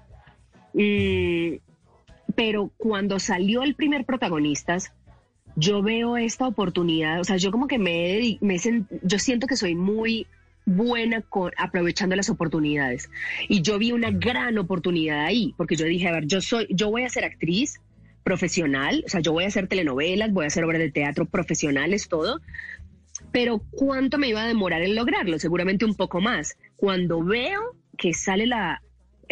Mm, 0.74 1.56
pero 2.34 2.70
cuando 2.78 3.18
salió 3.18 3.62
el 3.62 3.74
primer 3.74 4.06
protagonistas, 4.06 4.92
yo 5.56 5.82
veo 5.82 6.16
esta 6.16 6.46
oportunidad. 6.46 7.20
O 7.20 7.24
sea, 7.24 7.36
yo 7.36 7.50
como 7.50 7.66
que 7.66 7.78
me, 7.78 8.38
me 8.40 8.58
yo 9.02 9.18
siento 9.18 9.46
que 9.46 9.56
soy 9.56 9.74
muy 9.74 10.26
buena 10.64 11.22
con, 11.22 11.52
aprovechando 11.56 12.16
las 12.16 12.30
oportunidades. 12.30 13.10
Y 13.48 13.62
yo 13.62 13.78
vi 13.78 13.92
una 13.92 14.10
gran 14.10 14.58
oportunidad 14.58 15.24
ahí, 15.24 15.54
porque 15.56 15.76
yo 15.76 15.86
dije, 15.86 16.08
a 16.08 16.12
ver, 16.12 16.26
yo 16.26 16.40
soy, 16.40 16.66
yo 16.70 16.90
voy 16.90 17.02
a 17.02 17.08
ser 17.08 17.24
actriz 17.24 17.80
profesional, 18.22 19.02
o 19.04 19.08
sea, 19.08 19.20
yo 19.20 19.32
voy 19.32 19.44
a 19.44 19.48
hacer 19.48 19.66
telenovelas, 19.66 20.32
voy 20.32 20.44
a 20.44 20.48
hacer 20.48 20.64
obras 20.64 20.80
de 20.80 20.90
teatro 20.90 21.26
profesionales, 21.26 22.08
todo, 22.08 22.40
pero 23.32 23.60
¿cuánto 23.70 24.18
me 24.18 24.28
iba 24.28 24.42
a 24.42 24.46
demorar 24.46 24.82
en 24.82 24.94
lograrlo? 24.94 25.38
Seguramente 25.38 25.84
un 25.84 25.94
poco 25.94 26.20
más. 26.20 26.56
Cuando 26.76 27.24
veo 27.24 27.60
que 27.96 28.14
sale 28.14 28.46
la, 28.46 28.82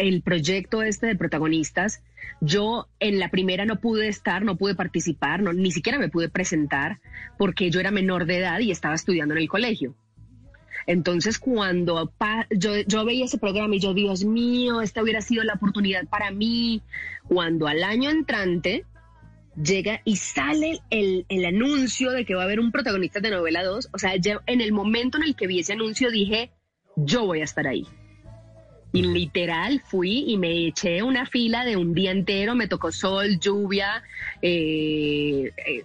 el 0.01 0.23
proyecto 0.23 0.81
este 0.81 1.05
de 1.05 1.15
protagonistas, 1.15 2.01
yo 2.41 2.87
en 2.99 3.19
la 3.19 3.29
primera 3.29 3.65
no 3.65 3.79
pude 3.79 4.07
estar, 4.07 4.43
no 4.43 4.57
pude 4.57 4.73
participar, 4.73 5.43
no, 5.43 5.53
ni 5.53 5.71
siquiera 5.71 5.99
me 5.99 6.09
pude 6.09 6.27
presentar 6.27 6.99
porque 7.37 7.69
yo 7.69 7.79
era 7.79 7.91
menor 7.91 8.25
de 8.25 8.39
edad 8.39 8.59
y 8.59 8.71
estaba 8.71 8.95
estudiando 8.95 9.35
en 9.35 9.41
el 9.41 9.47
colegio. 9.47 9.95
Entonces, 10.87 11.37
cuando 11.37 12.11
yo, 12.49 13.05
veía 13.05 13.25
ese 13.25 13.37
programa 13.37 13.75
y 13.75 13.79
yo, 13.79 13.93
Dios 13.93 14.25
mío, 14.25 14.81
esta 14.81 15.03
hubiera 15.03 15.21
sido 15.21 15.43
la 15.43 15.53
oportunidad 15.53 16.07
para 16.07 16.31
mí, 16.31 16.81
cuando 17.27 17.67
al 17.67 17.83
año 17.83 18.09
entrante 18.09 18.85
llega 19.55 20.01
y 20.03 20.15
sale 20.15 20.79
el, 20.89 21.27
el 21.29 21.45
anuncio 21.45 22.09
de 22.09 22.25
que 22.25 22.33
va 22.33 22.41
a 22.41 22.45
haber 22.45 22.59
un 22.59 22.71
protagonista 22.71 23.19
de 23.19 23.29
novela 23.29 23.63
2, 23.63 23.89
o 23.93 23.99
sea, 23.99 24.13
en 24.15 24.61
el 24.61 24.71
momento 24.71 25.19
en 25.19 25.25
el 25.25 25.35
que 25.35 25.45
vi 25.45 25.59
ese 25.59 25.73
anuncio 25.73 26.09
dije, 26.09 26.49
yo 26.95 27.27
voy 27.27 27.41
a 27.41 27.43
estar 27.43 27.67
ahí. 27.67 27.85
Y 28.93 29.03
literal 29.03 29.81
fui 29.85 30.25
y 30.27 30.37
me 30.37 30.67
eché 30.67 31.01
una 31.01 31.25
fila 31.25 31.63
de 31.63 31.77
un 31.77 31.93
día 31.93 32.11
entero, 32.11 32.55
me 32.55 32.67
tocó 32.67 32.91
sol, 32.91 33.39
lluvia, 33.39 34.03
eh, 34.41 35.51
eh, 35.65 35.83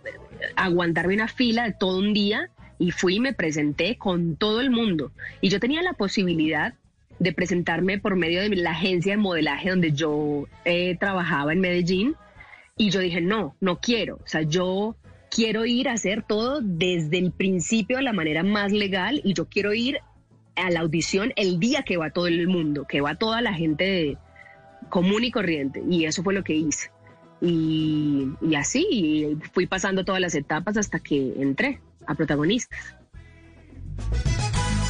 aguantarme 0.57 1.15
una 1.15 1.29
fila 1.29 1.65
de 1.65 1.73
todo 1.73 1.99
un 1.99 2.13
día 2.13 2.51
y 2.79 2.91
fui 2.91 3.17
y 3.17 3.21
me 3.21 3.33
presenté 3.33 3.97
con 3.97 4.37
todo 4.37 4.61
el 4.61 4.71
mundo. 4.71 5.13
Y 5.41 5.49
yo 5.49 5.61
tenía 5.61 5.83
la 5.83 5.93
posibilidad 5.93 6.75
de 7.19 7.33
presentarme 7.33 7.99
por 7.99 8.17
medio 8.17 8.43
de 8.43 8.55
la 8.57 8.73
agencia 8.73 9.13
de 9.13 9.19
modelaje 9.19 9.71
donde 9.71 9.93
yo 9.93 10.47
eh, 10.65 10.97
trabajaba 10.99 11.53
en 11.53 11.61
Medellín 11.61 12.15
y 12.77 12.91
yo 12.91 13.01
dije, 13.01 13.21
no, 13.21 13.57
no 13.61 13.79
quiero. 13.79 14.17
O 14.17 14.27
sea, 14.27 14.43
yo 14.43 14.97
quiero 15.31 15.65
ir 15.65 15.89
a 15.89 15.93
hacer 15.93 16.23
todo 16.23 16.61
desde 16.63 17.19
el 17.19 17.33
principio 17.33 17.97
de 17.97 18.03
la 18.03 18.13
manera 18.13 18.43
más 18.43 18.73
legal 18.73 19.21
y 19.25 19.33
yo 19.33 19.47
quiero 19.47 19.73
ir 19.73 19.99
a 20.57 20.71
la 20.71 20.81
audición 20.81 21.33
el 21.37 21.59
día 21.61 21.83
que 21.83 21.97
va 21.97 22.11
todo 22.11 22.27
el 22.27 22.49
mundo, 22.49 22.87
que 22.89 23.01
va 23.01 23.15
toda 23.15 23.41
la 23.41 23.55
gente 23.55 23.85
de- 23.85 24.19
común 24.89 25.25
y 25.25 25.31
corriente. 25.31 25.83
Y 25.89 26.05
eso 26.05 26.23
fue 26.23 26.35
lo 26.35 26.45
que 26.45 26.55
hice. 26.55 26.91
Y, 27.41 28.29
y 28.41 28.55
así 28.55 28.87
y 28.91 29.39
fui 29.53 29.67
pasando 29.67 30.05
todas 30.05 30.21
las 30.21 30.35
etapas 30.35 30.77
hasta 30.77 30.99
que 31.01 31.35
entré 31.39 31.81
a 32.07 32.15
protagonistas. 32.15 32.79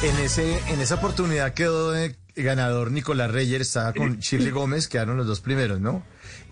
En, 0.03 0.23
ese, 0.23 0.59
en 0.71 0.79
esa 0.79 0.95
oportunidad 0.95 1.53
quedó 1.53 1.93
ganador 2.35 2.91
Nicolás 2.91 3.31
Reyer, 3.31 3.61
estaba 3.61 3.93
con 3.93 4.17
Shirley 4.19 4.51
Gómez, 4.51 4.87
quedaron 4.87 5.17
los 5.17 5.25
dos 5.27 5.41
primeros, 5.41 5.81
¿no? 5.81 6.03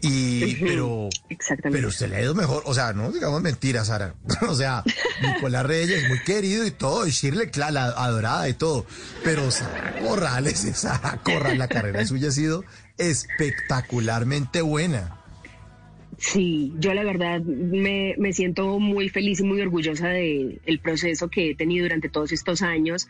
Y, 0.07 0.55
pero, 0.55 1.09
Exactamente. 1.29 1.77
pero 1.77 1.87
usted 1.89 2.09
le 2.09 2.17
ha 2.17 2.21
ido 2.21 2.35
mejor, 2.35 2.63
o 2.65 2.73
sea, 2.73 2.93
no 2.93 3.11
digamos 3.11 3.41
mentiras, 3.41 3.87
Sara. 3.87 4.15
O 4.47 4.55
sea, 4.55 4.83
Nicolás 5.21 5.65
Reyes, 5.65 6.07
muy 6.07 6.19
querido 6.23 6.65
y 6.65 6.71
todo, 6.71 7.07
y 7.07 7.11
Shirley, 7.11 7.49
claro, 7.49 7.73
la 7.73 7.85
adorada 7.85 8.47
y 8.47 8.53
todo. 8.53 8.85
Pero 9.23 9.49
Sara 9.51 9.95
Corrales, 10.01 10.59
Sara 10.75 11.19
Corrales, 11.23 11.57
la 11.57 11.67
carrera 11.67 12.05
suya 12.05 12.29
ha 12.29 12.31
sido 12.31 12.63
espectacularmente 12.97 14.61
buena. 14.61 15.21
Sí, 16.27 16.73
yo 16.79 16.95
la 16.95 17.03
verdad 17.03 17.39
me, 17.41 18.15
me 18.17 18.33
siento 18.33 18.79
muy 18.79 19.09
feliz 19.09 19.41
y 19.41 19.43
muy 19.43 19.61
orgullosa 19.61 20.07
del 20.09 20.59
el 20.65 20.79
proceso 20.79 21.29
que 21.29 21.51
he 21.51 21.55
tenido 21.55 21.85
durante 21.85 22.09
todos 22.09 22.31
estos 22.31 22.63
años. 22.63 23.07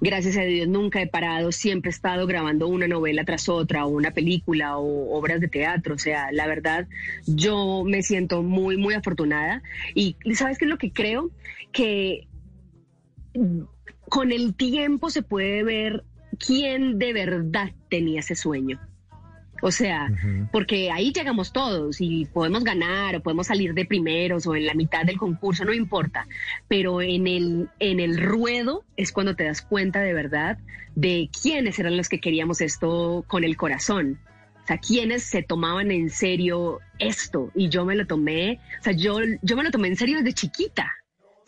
Gracias 0.00 0.38
a 0.38 0.44
Dios 0.44 0.66
nunca 0.66 1.02
he 1.02 1.06
parado, 1.06 1.52
siempre 1.52 1.90
he 1.90 1.92
estado 1.92 2.26
grabando 2.26 2.66
una 2.66 2.88
novela 2.88 3.26
tras 3.26 3.50
otra 3.50 3.84
o 3.84 3.90
una 3.90 4.12
película 4.12 4.78
o 4.78 5.14
obras 5.14 5.42
de 5.42 5.48
teatro. 5.48 5.94
O 5.94 5.98
sea, 5.98 6.32
la 6.32 6.46
verdad 6.46 6.88
yo 7.26 7.84
me 7.84 8.02
siento 8.02 8.42
muy, 8.42 8.78
muy 8.78 8.94
afortunada. 8.94 9.62
Y 9.94 10.16
¿sabes 10.34 10.56
qué 10.56 10.64
es 10.64 10.70
lo 10.70 10.78
que 10.78 10.90
creo? 10.90 11.32
Que 11.70 12.28
con 14.08 14.32
el 14.32 14.54
tiempo 14.54 15.10
se 15.10 15.20
puede 15.20 15.64
ver 15.64 16.04
quién 16.38 16.98
de 16.98 17.12
verdad 17.12 17.72
tenía 17.90 18.20
ese 18.20 18.36
sueño. 18.36 18.80
O 19.66 19.70
sea, 19.70 20.10
porque 20.52 20.90
ahí 20.90 21.10
llegamos 21.10 21.50
todos 21.50 21.98
y 21.98 22.26
podemos 22.26 22.64
ganar 22.64 23.16
o 23.16 23.22
podemos 23.22 23.46
salir 23.46 23.72
de 23.72 23.86
primeros 23.86 24.46
o 24.46 24.54
en 24.54 24.66
la 24.66 24.74
mitad 24.74 25.06
del 25.06 25.16
concurso, 25.16 25.64
no 25.64 25.72
importa. 25.72 26.28
Pero 26.68 27.00
en 27.00 27.26
el, 27.26 27.70
en 27.78 27.98
el 27.98 28.20
ruedo 28.20 28.84
es 28.98 29.10
cuando 29.10 29.34
te 29.34 29.44
das 29.44 29.62
cuenta 29.62 30.00
de 30.00 30.12
verdad 30.12 30.58
de 30.96 31.30
quiénes 31.42 31.78
eran 31.78 31.96
los 31.96 32.10
que 32.10 32.20
queríamos 32.20 32.60
esto 32.60 33.24
con 33.26 33.42
el 33.42 33.56
corazón. 33.56 34.18
O 34.64 34.66
sea, 34.66 34.76
quiénes 34.76 35.22
se 35.22 35.42
tomaban 35.42 35.90
en 35.90 36.10
serio 36.10 36.80
esto. 36.98 37.50
Y 37.54 37.70
yo 37.70 37.86
me 37.86 37.96
lo 37.96 38.06
tomé, 38.06 38.60
o 38.80 38.82
sea, 38.82 38.92
yo, 38.92 39.16
yo 39.40 39.56
me 39.56 39.64
lo 39.64 39.70
tomé 39.70 39.88
en 39.88 39.96
serio 39.96 40.18
desde 40.18 40.34
chiquita. 40.34 40.92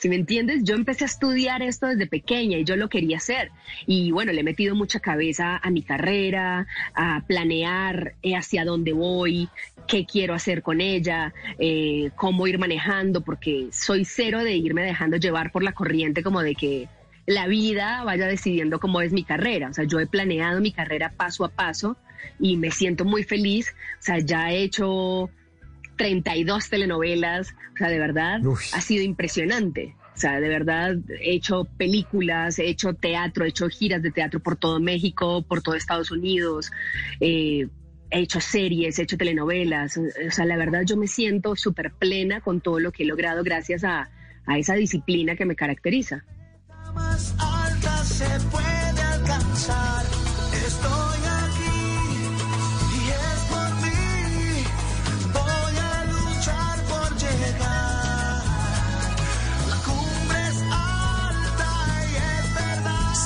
Me 0.08 0.16
entiendes, 0.16 0.64
yo 0.64 0.74
empecé 0.74 1.04
a 1.04 1.06
estudiar 1.06 1.62
esto 1.62 1.86
desde 1.86 2.06
pequeña 2.06 2.58
y 2.58 2.64
yo 2.64 2.76
lo 2.76 2.88
quería 2.88 3.16
hacer. 3.16 3.50
Y 3.86 4.10
bueno, 4.10 4.32
le 4.32 4.40
he 4.40 4.44
metido 4.44 4.74
mucha 4.74 5.00
cabeza 5.00 5.56
a 5.56 5.70
mi 5.70 5.82
carrera, 5.82 6.66
a 6.94 7.22
planear 7.26 8.14
eh, 8.22 8.36
hacia 8.36 8.64
dónde 8.64 8.92
voy, 8.92 9.48
qué 9.86 10.04
quiero 10.04 10.34
hacer 10.34 10.62
con 10.62 10.80
ella, 10.80 11.32
eh, 11.58 12.10
cómo 12.16 12.46
ir 12.46 12.58
manejando, 12.58 13.22
porque 13.22 13.68
soy 13.72 14.04
cero 14.04 14.42
de 14.42 14.54
irme 14.56 14.82
dejando 14.82 15.16
llevar 15.16 15.52
por 15.52 15.62
la 15.62 15.72
corriente 15.72 16.22
como 16.22 16.42
de 16.42 16.54
que 16.54 16.88
la 17.26 17.46
vida 17.48 18.04
vaya 18.04 18.26
decidiendo 18.26 18.78
cómo 18.78 19.00
es 19.00 19.12
mi 19.12 19.24
carrera. 19.24 19.70
O 19.70 19.74
sea, 19.74 19.84
yo 19.84 20.00
he 20.00 20.06
planeado 20.06 20.60
mi 20.60 20.72
carrera 20.72 21.12
paso 21.16 21.44
a 21.44 21.48
paso 21.48 21.96
y 22.38 22.56
me 22.56 22.70
siento 22.70 23.04
muy 23.04 23.24
feliz. 23.24 23.74
O 23.98 24.02
sea, 24.02 24.18
ya 24.18 24.52
he 24.52 24.62
hecho 24.62 25.30
32 25.96 26.70
telenovelas, 26.70 27.54
o 27.74 27.78
sea, 27.78 27.88
de 27.88 27.98
verdad 27.98 28.40
ha 28.72 28.80
sido 28.80 29.02
impresionante. 29.02 29.96
O 30.14 30.18
sea, 30.18 30.40
de 30.40 30.48
verdad 30.48 30.96
he 31.20 31.34
hecho 31.34 31.64
películas, 31.76 32.58
he 32.58 32.68
hecho 32.68 32.94
teatro, 32.94 33.44
he 33.44 33.48
hecho 33.48 33.68
giras 33.68 34.02
de 34.02 34.10
teatro 34.10 34.40
por 34.40 34.56
todo 34.56 34.80
México, 34.80 35.42
por 35.42 35.60
todo 35.60 35.74
Estados 35.74 36.10
Unidos, 36.10 36.70
eh, 37.20 37.68
he 38.10 38.20
hecho 38.20 38.40
series, 38.40 38.98
he 38.98 39.02
hecho 39.02 39.18
telenovelas. 39.18 39.98
O 39.98 40.30
sea, 40.30 40.46
la 40.46 40.56
verdad 40.56 40.82
yo 40.86 40.96
me 40.96 41.06
siento 41.06 41.54
súper 41.54 41.92
plena 41.92 42.40
con 42.40 42.62
todo 42.62 42.80
lo 42.80 42.92
que 42.92 43.02
he 43.02 43.06
logrado 43.06 43.42
gracias 43.42 43.84
a, 43.84 44.08
a 44.46 44.58
esa 44.58 44.74
disciplina 44.74 45.36
que 45.36 45.44
me 45.44 45.54
caracteriza. 45.54 46.24
Más 46.94 47.34
alta 47.38 48.04
se 48.04 48.40
puede 48.50 49.00
alcanzar. 49.02 50.15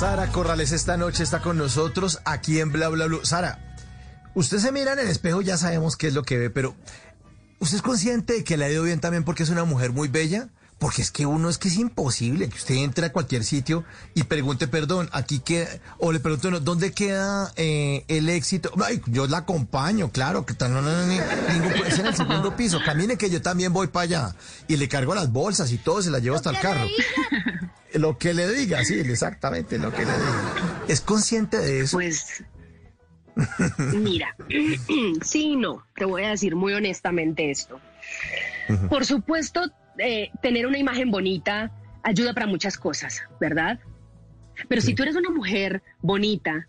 Sara 0.01 0.31
Corrales 0.31 0.71
esta 0.71 0.97
noche 0.97 1.21
está 1.21 1.41
con 1.43 1.57
nosotros 1.59 2.21
aquí 2.25 2.59
en 2.59 2.71
Bla 2.71 2.89
Bla 2.89 3.05
Blue. 3.05 3.23
Sara, 3.23 3.75
usted 4.33 4.57
se 4.57 4.71
mira 4.71 4.93
en 4.93 4.99
el 4.99 5.07
espejo, 5.07 5.43
ya 5.43 5.57
sabemos 5.57 5.95
qué 5.95 6.07
es 6.07 6.15
lo 6.15 6.23
que 6.23 6.39
ve, 6.39 6.49
pero 6.49 6.75
¿usted 7.59 7.75
es 7.77 7.81
consciente 7.83 8.33
de 8.33 8.43
que 8.43 8.57
le 8.57 8.65
ha 8.65 8.69
ido 8.71 8.81
bien 8.81 8.99
también 8.99 9.23
porque 9.23 9.43
es 9.43 9.49
una 9.49 9.63
mujer 9.63 9.91
muy 9.91 10.07
bella? 10.07 10.49
Porque 10.79 11.03
es 11.03 11.11
que 11.11 11.27
uno 11.27 11.47
es 11.49 11.59
que 11.59 11.67
es 11.67 11.75
imposible 11.75 12.49
que 12.49 12.55
usted 12.57 12.73
entre 12.77 13.05
a 13.05 13.11
cualquier 13.13 13.43
sitio 13.43 13.83
y 14.15 14.23
pregunte, 14.23 14.67
perdón, 14.67 15.07
aquí 15.13 15.37
queda, 15.37 15.67
o 15.99 16.11
le 16.11 16.19
pregunte, 16.19 16.49
no, 16.49 16.59
¿dónde 16.59 16.91
queda 16.93 17.53
eh, 17.55 18.03
el 18.07 18.27
éxito? 18.29 18.71
Ay, 18.83 18.99
yo 19.05 19.27
la 19.27 19.37
acompaño, 19.37 20.09
claro, 20.11 20.43
que 20.47 20.55
tal, 20.55 20.73
no, 20.73 20.81
no, 20.81 20.89
no, 20.91 21.05
ni- 21.05 21.19
ningún, 21.53 21.73
es 21.85 21.99
en 21.99 22.07
el 22.07 22.15
segundo 22.15 22.55
piso, 22.55 22.79
camine 22.83 23.15
que 23.15 23.29
yo 23.29 23.43
también 23.43 23.71
voy 23.71 23.85
para 23.85 24.03
allá. 24.05 24.35
Y 24.67 24.77
le 24.77 24.87
cargo 24.89 25.13
las 25.13 25.31
bolsas 25.31 25.71
y 25.71 25.77
todo, 25.77 26.01
se 26.01 26.09
las 26.09 26.23
llevo 26.23 26.35
hasta 26.37 26.49
el 26.49 26.59
carro. 26.59 26.87
Lo 27.93 28.17
que 28.17 28.33
le 28.33 28.47
diga, 28.51 28.83
sí, 28.85 28.99
exactamente, 28.99 29.77
lo 29.77 29.91
que 29.91 30.05
le 30.05 30.11
diga. 30.11 30.83
¿Es 30.87 31.01
consciente 31.01 31.57
de 31.57 31.81
eso? 31.81 31.97
Pues, 31.97 32.43
mira, 33.93 34.35
sí 35.21 35.51
y 35.51 35.55
no, 35.55 35.85
te 35.95 36.05
voy 36.05 36.23
a 36.23 36.29
decir 36.29 36.55
muy 36.55 36.73
honestamente 36.73 37.51
esto. 37.51 37.79
Por 38.89 39.05
supuesto, 39.05 39.61
eh, 39.97 40.31
tener 40.41 40.67
una 40.67 40.77
imagen 40.77 41.11
bonita 41.11 41.71
ayuda 42.03 42.33
para 42.33 42.47
muchas 42.47 42.77
cosas, 42.77 43.21
¿verdad? 43.39 43.79
Pero 44.67 44.81
si 44.81 44.93
tú 44.93 45.03
eres 45.03 45.15
una 45.15 45.29
mujer 45.29 45.81
bonita, 46.01 46.67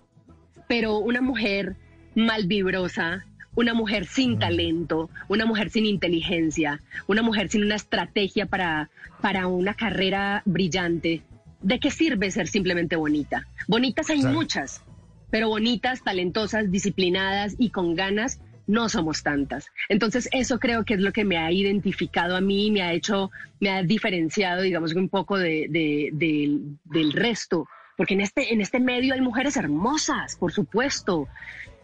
pero 0.68 0.98
una 0.98 1.20
mujer 1.20 1.76
malvibrosa, 2.14 3.24
una 3.54 3.74
mujer 3.74 4.06
sin 4.06 4.38
talento, 4.38 5.10
una 5.28 5.44
mujer 5.46 5.70
sin 5.70 5.86
inteligencia, 5.86 6.80
una 7.06 7.22
mujer 7.22 7.48
sin 7.48 7.62
una 7.64 7.74
estrategia 7.74 8.46
para, 8.46 8.90
para 9.20 9.46
una 9.46 9.74
carrera 9.74 10.42
brillante, 10.44 11.22
¿de 11.60 11.78
qué 11.78 11.90
sirve 11.90 12.30
ser 12.30 12.48
simplemente 12.48 12.96
bonita? 12.96 13.46
Bonitas 13.68 14.08
hay 14.10 14.20
Claro. 14.20 14.34
muchas, 14.36 14.82
pero 15.30 15.48
bonitas, 15.48 16.02
talentosas, 16.02 16.70
disciplinadas 16.70 17.54
y 17.58 17.70
con 17.70 17.94
ganas 17.94 18.40
no 18.66 18.88
somos 18.88 19.22
tantas. 19.22 19.66
Entonces 19.88 20.28
eso 20.32 20.58
creo 20.58 20.84
que 20.84 20.94
es 20.94 21.00
lo 21.00 21.12
que 21.12 21.24
me 21.24 21.36
ha 21.36 21.50
identificado 21.50 22.36
a 22.36 22.40
mí, 22.40 22.70
me 22.70 22.82
ha 22.82 22.92
hecho, 22.92 23.30
me 23.60 23.70
ha 23.70 23.82
diferenciado, 23.82 24.62
digamos, 24.62 24.94
un 24.94 25.08
poco 25.08 25.36
de, 25.36 25.66
de- 25.68 26.10
del- 26.12 26.78
del 26.84 27.12
resto. 27.12 27.66
Porque 27.96 28.14
en 28.14 28.20
este, 28.22 28.52
en 28.54 28.60
este 28.60 28.80
medio 28.80 29.14
hay 29.14 29.20
mujeres 29.20 29.56
hermosas, 29.56 30.36
por 30.36 30.52
supuesto. 30.52 31.28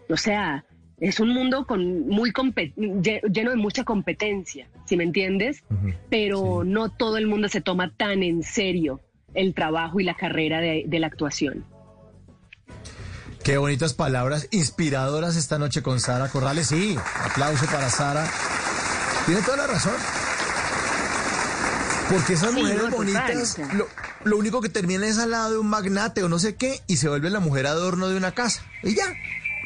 O 0.08 0.16
sea, 0.16 0.64
es 1.00 1.20
un 1.20 1.28
mundo 1.30 1.66
con 1.66 2.08
muy 2.08 2.32
lleno 2.76 3.50
de 3.50 3.56
mucha 3.56 3.84
competencia, 3.84 4.66
¿sí 4.86 4.96
me 4.96 5.04
entiendes? 5.04 5.62
Pero 6.10 6.64
no 6.64 6.88
todo 6.90 7.16
el 7.18 7.26
mundo 7.26 7.48
se 7.48 7.60
toma 7.60 7.92
tan 7.96 8.22
en 8.22 8.42
serio 8.42 9.00
el 9.34 9.54
trabajo 9.54 10.00
y 10.00 10.04
la 10.04 10.14
carrera 10.14 10.60
de- 10.60 10.84
de 10.86 10.98
la 10.98 11.06
actuación. 11.06 11.64
Qué 13.44 13.56
bonitas 13.58 13.94
palabras 13.94 14.48
inspiradoras 14.50 15.36
esta 15.36 15.58
noche 15.58 15.82
con 15.82 16.00
Sara 16.00 16.28
Corrales. 16.28 16.66
Sí, 16.66 16.96
aplauso 17.24 17.64
para 17.66 17.88
Sara. 17.88 18.26
Tiene 19.26 19.40
toda 19.42 19.56
la 19.58 19.66
razón. 19.68 19.94
Porque 22.10 22.32
esas 22.34 22.52
Sí, 22.54 22.60
mujeres 22.62 22.82
no, 22.84 22.96
bonitas, 22.96 23.58
lo, 23.74 23.86
lo 24.24 24.36
único 24.38 24.60
que 24.62 24.68
termina 24.70 25.06
es 25.06 25.18
al 25.18 25.30
lado 25.30 25.52
de 25.52 25.58
un 25.58 25.68
magnate 25.68 26.22
o 26.22 26.28
no 26.28 26.38
sé 26.38 26.56
qué, 26.56 26.80
y 26.86 26.96
se 26.96 27.08
vuelve 27.08 27.28
la 27.30 27.40
mujer 27.40 27.66
adorno 27.66 28.08
de 28.08 28.16
una 28.16 28.32
casa. 28.32 28.62
Y 28.82 28.94
ya. 28.94 29.04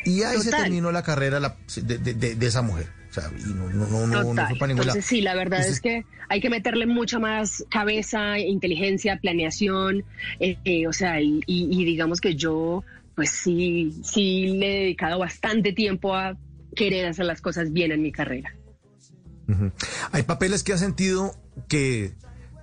Y 0.05 0.23
ahí 0.23 0.39
se 0.41 0.51
terminó 0.51 0.91
la 0.93 1.03
carrera 1.03 1.41
la- 1.41 1.57
de, 1.83 1.99
de- 1.99 2.47
esa 2.47 2.63
mujer. 2.63 2.89
O 3.11 3.15
sea, 3.15 3.31
y 3.39 3.53
no, 3.53 3.69
no, 3.71 4.07
no, 4.07 4.07
no, 4.35 4.47
fue 4.49 4.57
para 4.59 4.69
ningún 4.73 4.87
lado. 4.87 5.03
Sí, 5.03 5.21
la 5.21 5.35
verdad 5.35 5.61
es 5.67 5.81
que 5.81 6.05
hay 6.31 6.41
que 6.41 6.49
meterle 6.49 6.87
mucha 6.87 7.19
más 7.19 7.63
cabeza, 7.71 8.39
inteligencia, 8.39 9.19
planeación, 9.21 10.05
eh, 10.41 10.57
eh, 10.65 10.87
o 10.87 10.93
sea, 10.95 11.21
y, 11.21 11.41
y- 11.47 11.69
y 11.71 11.85
digamos 11.85 12.21
que 12.23 12.37
yo, 12.37 12.85
pues 13.15 13.31
sí, 13.31 14.01
sí 14.03 14.49
le 14.57 14.67
he 14.77 14.81
dedicado 14.85 15.19
bastante 15.19 15.75
tiempo 15.75 16.15
a 16.17 16.37
querer 16.75 17.07
hacer 17.07 17.27
las 17.27 17.43
cosas 17.43 17.71
bien 17.73 17.93
en 17.93 18.01
mi 18.01 18.13
carrera. 18.13 18.55
Hay 20.13 20.23
papeles 20.23 20.63
que 20.63 20.73
ha 20.73 20.79
sentido 20.79 21.35
que, 21.69 22.15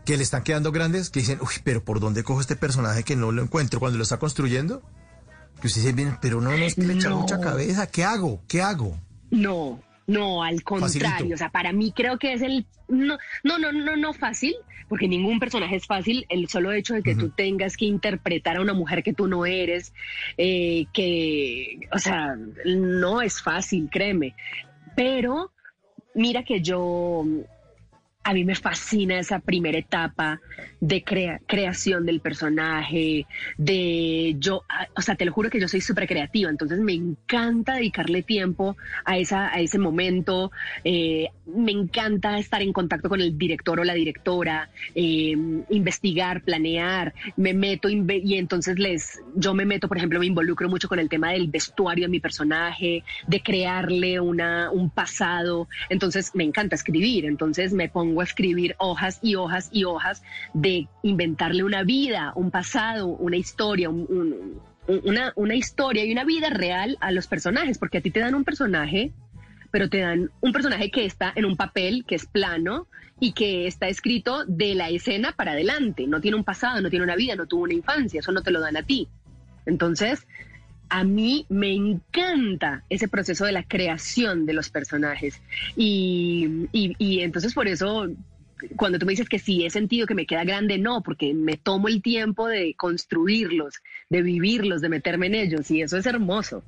que 0.05 0.17
le 0.17 0.23
están 0.23 0.41
quedando 0.43 0.71
grandes, 0.71 1.11
que 1.11 1.19
dicen, 1.19 1.37
uy, 1.41 1.53
pero 1.63 1.83
¿por 1.83 1.99
dónde 1.99 2.23
cojo 2.23 2.41
este 2.41 2.55
personaje 2.55 3.03
que 3.03 3.15
no 3.15 3.31
lo 3.31 3.43
encuentro 3.43 3.79
cuando 3.79 3.97
lo 3.97 4.03
está 4.03 4.17
construyendo? 4.17 4.81
Que 5.61 5.67
usted 5.67 5.81
dice, 5.81 5.93
bien, 5.93 6.17
pero 6.21 6.39
no, 6.41 6.49
no 6.51 6.55
es 6.57 6.75
que 6.75 6.81
le 6.83 6.93
echa 6.93 7.09
No. 7.09 7.19
mucha 7.19 7.39
cabeza. 7.39 7.87
¿Qué 7.87 8.03
hago? 8.03 8.41
¿Qué 8.47 8.61
hago? 8.61 8.97
No, 9.31 9.81
no, 10.07 10.43
al 10.43 10.63
contrario. 10.63 11.09
Facilito. 11.09 11.35
O 11.35 11.37
sea, 11.37 11.49
para 11.49 11.71
mí 11.73 11.91
creo 11.95 12.17
que 12.17 12.33
es 12.33 12.41
el. 12.41 12.65
No, 12.87 13.17
no, 13.43 13.59
no, 13.59 13.71
no, 13.71 13.95
no 13.95 14.13
fácil, 14.13 14.55
porque 14.87 15.07
ningún 15.07 15.39
personaje 15.39 15.75
es 15.75 15.85
fácil. 15.85 16.25
El 16.29 16.47
solo 16.49 16.71
hecho 16.71 16.95
de 16.95 17.03
que 17.03 17.13
tú 17.15 17.29
tengas 17.29 17.77
que 17.77 17.85
interpretar 17.85 18.57
a 18.57 18.61
una 18.61 18.73
mujer 18.73 19.03
que 19.03 19.13
tú 19.13 19.27
no 19.27 19.45
eres, 19.45 19.93
eh, 20.37 20.85
que. 20.93 21.79
O 21.91 21.99
sea, 21.99 22.35
no 22.65 23.21
es 23.21 23.41
fácil, 23.41 23.89
créeme. 23.91 24.33
Pero 24.95 25.51
mira 26.15 26.43
que 26.43 26.61
yo. 26.61 27.23
A 28.29 28.33
mí 28.33 28.45
me 28.45 28.53
fascina 28.53 29.17
esa 29.17 29.39
primera 29.39 29.79
etapa 29.79 30.39
de 30.79 31.03
creación 31.03 32.05
del 32.05 32.19
personaje, 32.19 33.25
de 33.57 34.35
yo, 34.37 34.63
o 34.95 35.01
sea, 35.01 35.15
te 35.15 35.25
lo 35.25 35.33
juro 35.33 35.49
que 35.49 35.59
yo 35.59 35.67
soy 35.67 35.81
súper 35.81 36.07
creativa, 36.07 36.47
entonces 36.47 36.79
me 36.79 36.93
encanta 36.93 37.73
dedicarle 37.73 38.21
tiempo 38.21 38.77
a, 39.03 39.17
esa, 39.17 39.51
a 39.51 39.59
ese 39.59 39.79
momento, 39.79 40.51
eh, 40.83 41.29
me 41.47 41.71
encanta 41.71 42.37
estar 42.37 42.61
en 42.61 42.71
contacto 42.71 43.09
con 43.09 43.19
el 43.19 43.35
director 43.35 43.79
o 43.79 43.83
la 43.83 43.95
directora, 43.95 44.69
eh, 44.93 45.35
investigar, 45.69 46.43
planear, 46.43 47.15
me 47.35 47.55
meto 47.55 47.89
y 47.89 48.35
entonces 48.35 48.77
les, 48.77 49.23
yo 49.35 49.55
me 49.55 49.65
meto, 49.65 49.87
por 49.87 49.97
ejemplo, 49.97 50.19
me 50.19 50.27
involucro 50.27 50.69
mucho 50.69 50.87
con 50.87 50.99
el 50.99 51.09
tema 51.09 51.31
del 51.31 51.47
vestuario 51.47 52.05
de 52.05 52.11
mi 52.11 52.19
personaje, 52.19 53.03
de 53.25 53.41
crearle 53.41 54.19
una, 54.19 54.69
un 54.69 54.91
pasado, 54.91 55.67
entonces 55.89 56.29
me 56.35 56.43
encanta 56.43 56.75
escribir, 56.75 57.25
entonces 57.25 57.73
me 57.73 57.89
pongo 57.89 58.18
escribir 58.23 58.75
hojas 58.77 59.19
y 59.21 59.35
hojas 59.35 59.69
y 59.71 59.83
hojas 59.83 60.23
de 60.53 60.87
inventarle 61.03 61.63
una 61.63 61.83
vida, 61.83 62.33
un 62.35 62.51
pasado, 62.51 63.07
una 63.07 63.37
historia, 63.37 63.89
una, 63.89 65.33
una 65.35 65.55
historia 65.55 66.05
y 66.05 66.11
una 66.11 66.23
vida 66.23 66.49
real 66.49 66.97
a 67.01 67.11
los 67.11 67.27
personajes, 67.27 67.77
porque 67.77 67.99
a 67.99 68.01
ti 68.01 68.11
te 68.11 68.19
dan 68.19 68.35
un 68.35 68.43
personaje, 68.43 69.11
pero 69.71 69.89
te 69.89 69.99
dan 69.99 70.31
un 70.41 70.51
personaje 70.51 70.89
que 70.89 71.05
está 71.05 71.31
en 71.35 71.45
un 71.45 71.55
papel, 71.55 72.05
que 72.05 72.15
es 72.15 72.25
plano 72.25 72.87
y 73.19 73.33
que 73.33 73.67
está 73.67 73.87
escrito 73.87 74.45
de 74.45 74.75
la 74.75 74.89
escena 74.89 75.33
para 75.33 75.51
adelante, 75.51 76.07
no 76.07 76.21
tiene 76.21 76.37
un 76.37 76.43
pasado, 76.43 76.81
no 76.81 76.89
tiene 76.89 77.03
una 77.03 77.15
vida, 77.15 77.35
no 77.35 77.47
tuvo 77.47 77.63
una 77.63 77.73
infancia, 77.73 78.19
eso 78.19 78.31
no 78.31 78.41
te 78.41 78.51
lo 78.51 78.61
dan 78.61 78.77
a 78.77 78.83
ti. 78.83 79.07
Entonces, 79.65 80.25
a 80.89 81.03
mí 81.03 81.45
me 81.49 81.73
encanta 81.73 82.83
ese 82.89 83.07
proceso 83.07 83.45
de 83.45 83.51
la 83.51 83.63
creación 83.63 84.45
de 84.45 84.53
los 84.53 84.69
personajes. 84.69 85.41
Y, 85.75 86.67
y, 86.71 87.21
entonces 87.21 87.53
por 87.53 87.67
eso, 87.67 88.07
cuando 88.75 88.99
tú 88.99 89.05
me 89.05 89.13
dices 89.13 89.29
que 89.29 89.39
sí 89.39 89.65
he 89.65 89.69
sentido 89.69 90.07
que 90.07 90.15
me 90.15 90.25
queda 90.25 90.43
grande, 90.43 90.77
no, 90.77 91.01
porque 91.01 91.33
me 91.33 91.57
tomo 91.57 91.87
el 91.87 92.01
tiempo 92.01 92.47
de 92.47 92.73
construirlos, 92.75 93.75
de 94.09 94.21
vivirlos, 94.21 94.81
de 94.81 94.89
meterme 94.89 95.27
en 95.27 95.35
ellos, 95.35 95.69
y 95.71 95.81
eso 95.81 95.97
es 95.97 96.05
hermoso. 96.05 96.63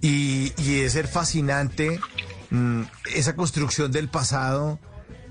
Y, 0.00 0.52
y 0.58 0.80
es 0.80 0.92
ser 0.92 1.06
fascinante 1.06 2.00
mm, 2.50 2.82
esa 3.14 3.36
construcción 3.36 3.92
del 3.92 4.08
pasado 4.08 4.80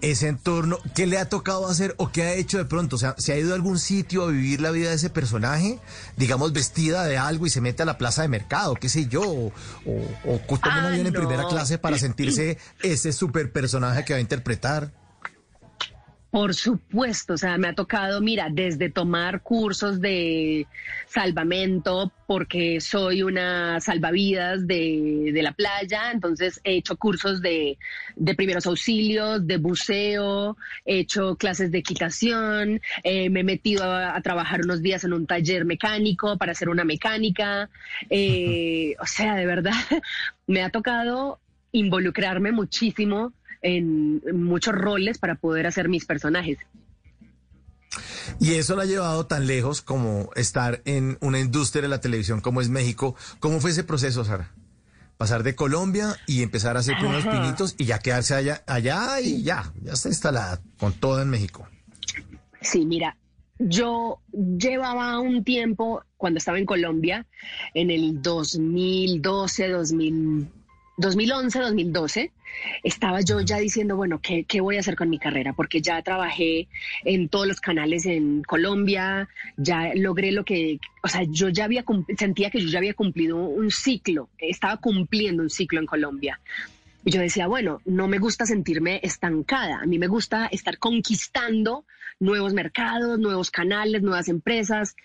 ese 0.02 0.28
entorno, 0.28 0.80
¿qué 0.96 1.06
le 1.06 1.18
ha 1.18 1.30
tocado 1.30 1.68
hacer 1.68 1.94
o 1.98 2.12
qué 2.12 2.24
ha 2.24 2.34
hecho 2.34 2.58
de 2.58 2.66
pronto? 2.66 2.96
O 2.96 3.00
sea, 3.00 3.16
¿se 3.18 3.34
ha 3.34 3.38
ido 3.38 3.52
a 3.52 3.56
algún 3.56 3.80
sitio 3.80 4.24
a 4.24 4.28
vivir 4.28 4.62
la 4.62 4.72
vida 4.72 4.90
de 4.90 4.96
ese 4.96 5.10
personaje, 5.10 5.80
digamos, 6.18 6.54
vestida 6.54 7.06
de 7.06 7.18
algo 7.18 7.46
y 7.46 7.50
se 7.50 7.62
mete 7.62 7.84
a 7.84 7.86
la 7.86 7.98
plaza 7.98 8.22
de 8.22 8.28
mercado, 8.28 8.76
qué 8.76 8.90
sé 8.90 9.08
yo, 9.08 9.22
o, 9.22 9.54
o, 9.86 10.60
toma 10.60 10.80
un 10.80 10.86
avión 10.86 11.08
en 11.08 11.14
primera 11.14 11.48
clase 11.48 11.78
para 11.78 11.98
sentirse 12.00 12.58
ese 12.82 13.14
super 13.14 13.52
personaje 13.52 14.04
que 14.06 14.14
va 14.14 14.18
a 14.18 14.22
interpretar? 14.22 14.92
Por 16.32 16.54
supuesto, 16.54 17.34
o 17.34 17.38
sea, 17.38 17.58
me 17.58 17.68
ha 17.68 17.76
tocado, 17.76 18.22
mira, 18.22 18.48
desde 18.50 18.90
tomar 18.90 19.42
cursos 19.42 20.00
de 20.00 20.66
salvamento, 21.06 22.10
porque 22.26 22.80
soy 22.80 23.22
una 23.22 23.82
salvavidas 23.82 24.66
de, 24.66 25.38
la 25.44 25.52
playa, 25.52 26.10
entonces 26.10 26.62
he 26.64 26.78
hecho 26.78 26.96
cursos 26.96 27.42
de, 27.42 27.78
primeros 28.38 28.66
auxilios, 28.66 29.46
de 29.46 29.58
buceo, 29.58 30.56
he 30.86 31.00
hecho 31.00 31.36
clases 31.36 31.70
de 31.70 31.80
equitación, 31.80 32.80
eh, 33.04 33.30
me 33.30 33.42
he 33.42 33.44
metido 33.44 33.84
a, 33.84 34.22
trabajar 34.22 34.62
unos 34.64 34.82
días 34.82 35.04
en 35.04 35.12
un 35.12 35.28
taller 35.28 35.66
mecánico 35.66 36.38
para 36.38 36.54
hacer 36.54 36.70
una 36.70 36.86
mecánica, 36.86 37.70
eh, 38.10 38.96
o 39.02 39.06
sea, 39.06 39.36
de 39.36 39.46
verdad, 39.46 39.74
me 40.48 40.64
ha 40.64 40.70
tocado 40.70 41.42
involucrarme 41.74 42.54
muchísimo 42.54 43.34
en 43.62 44.22
muchos 44.34 44.74
roles 44.74 45.18
para 45.18 45.36
poder 45.36 45.68
hacer 45.68 45.90
mis 45.90 46.06
personajes. 46.06 46.58
Y 48.40 48.54
eso 48.54 48.76
lo 48.76 48.82
ha 48.82 48.86
llevado 48.86 49.26
tan 49.26 49.48
lejos 49.48 49.82
como 49.82 50.30
estar 50.36 50.82
en 50.86 51.18
una 51.22 51.40
industria 51.40 51.82
de 51.82 51.88
la 51.88 52.02
televisión 52.02 52.42
como 52.42 52.62
es 52.62 52.70
México. 52.70 53.16
¿Cómo 53.40 53.60
fue 53.60 53.72
ese 53.72 53.84
proceso, 53.84 54.24
Sara? 54.24 54.52
Pasar 55.18 55.44
de 55.44 55.56
Colombia 55.56 56.16
y 56.26 56.42
empezar 56.42 56.78
a 56.78 56.80
hacer 56.80 56.96
unos 57.06 57.26
pinitos 57.26 57.76
y 57.78 57.86
ya 57.86 58.00
quedarse 58.00 58.34
allá, 58.34 58.64
allá 58.66 59.22
y 59.22 59.44
ya, 59.44 59.72
ya 59.82 59.94
está 59.94 60.10
instalada 60.10 60.62
con 60.80 60.94
todo 60.94 61.22
en 61.22 61.30
México. 61.30 61.68
Sí, 62.62 62.86
mira, 62.86 63.18
yo 63.60 64.20
llevaba 64.34 65.20
un 65.20 65.44
tiempo 65.44 66.04
cuando 66.18 66.40
estaba 66.40 66.58
en 66.58 66.66
Colombia, 66.66 67.28
en 67.76 67.92
el 67.92 68.22
2012, 68.22 69.70
2000 69.70 70.48
2011, 71.02 71.60
2012, 71.60 72.32
estaba 72.84 73.22
yo 73.22 73.42
ya 73.42 73.58
diciendo, 73.58 73.96
bueno, 73.96 74.20
¿qué, 74.22 74.44
¿qué, 74.44 74.62
voy 74.62 74.78
a 74.78 74.82
hacer 74.82 74.96
con 74.96 75.10
mi 75.10 75.18
carrera? 75.18 75.54
Porque 75.54 75.82
ya 75.82 76.02
trabajé 76.04 76.68
en 77.04 77.28
todos 77.28 77.48
los 77.48 77.60
canales 77.60 78.06
en 78.06 78.44
Colombia, 78.44 79.28
ya 79.58 79.94
logré 79.96 80.32
lo 80.32 80.46
que, 80.46 80.80
o 81.04 81.08
sea, 81.08 81.24
yo 81.28 81.50
ya 81.50 81.66
había, 81.66 81.84
sentía 82.18 82.52
que 82.52 82.62
yo 82.62 82.70
ya 82.70 82.78
había 82.78 82.94
cumplido 82.94 83.38
un 83.38 83.72
ciclo, 83.72 84.30
estaba 84.38 84.78
cumpliendo 84.78 85.42
un 85.42 85.50
ciclo 85.50 85.80
en 85.80 85.88
Colombia. 85.88 86.40
Y 87.04 87.10
yo 87.10 87.20
decía, 87.20 87.48
bueno, 87.48 87.82
no 87.86 88.08
me 88.08 88.20
gusta 88.20 88.46
sentirme 88.46 89.00
estancada, 89.02 89.80
a 89.82 89.88
mí 89.88 89.98
me 89.98 90.08
gusta 90.08 90.46
estar 90.48 90.78
conquistando 90.78 91.84
nuevos 92.20 92.54
mercados, 92.54 93.18
nuevos 93.18 93.50
canales, 93.50 94.04
nuevas 94.04 94.30
empresas. 94.30 94.96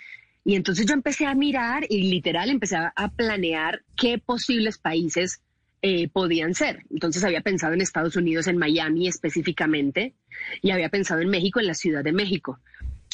Y 0.45 0.57
entonces 0.57 0.85
yo 0.85 0.93
empecé 0.93 1.25
a 1.25 1.35
mirar 1.35 1.87
y 1.89 2.11
literal 2.11 2.51
empecé 2.51 2.77
a 2.77 3.09
planear 3.17 3.83
qué 3.97 4.19
posibles 4.19 4.77
países 4.77 5.41
eh, 5.89 6.09
podían 6.09 6.53
ser. 6.53 6.83
Entonces 6.91 7.23
había 7.23 7.43
pensado 7.43 7.73
en 7.73 7.81
Estados 7.81 8.17
Unidos, 8.17 8.49
en 8.49 8.59
Miami 8.59 9.07
específicamente, 9.07 10.15
y 10.61 10.73
había 10.73 10.89
pensado 10.89 11.21
en 11.21 11.29
México, 11.29 11.61
en 11.61 11.69
la 11.69 11.75
Ciudad 11.75 12.03
de 12.03 12.11
México. 12.11 12.59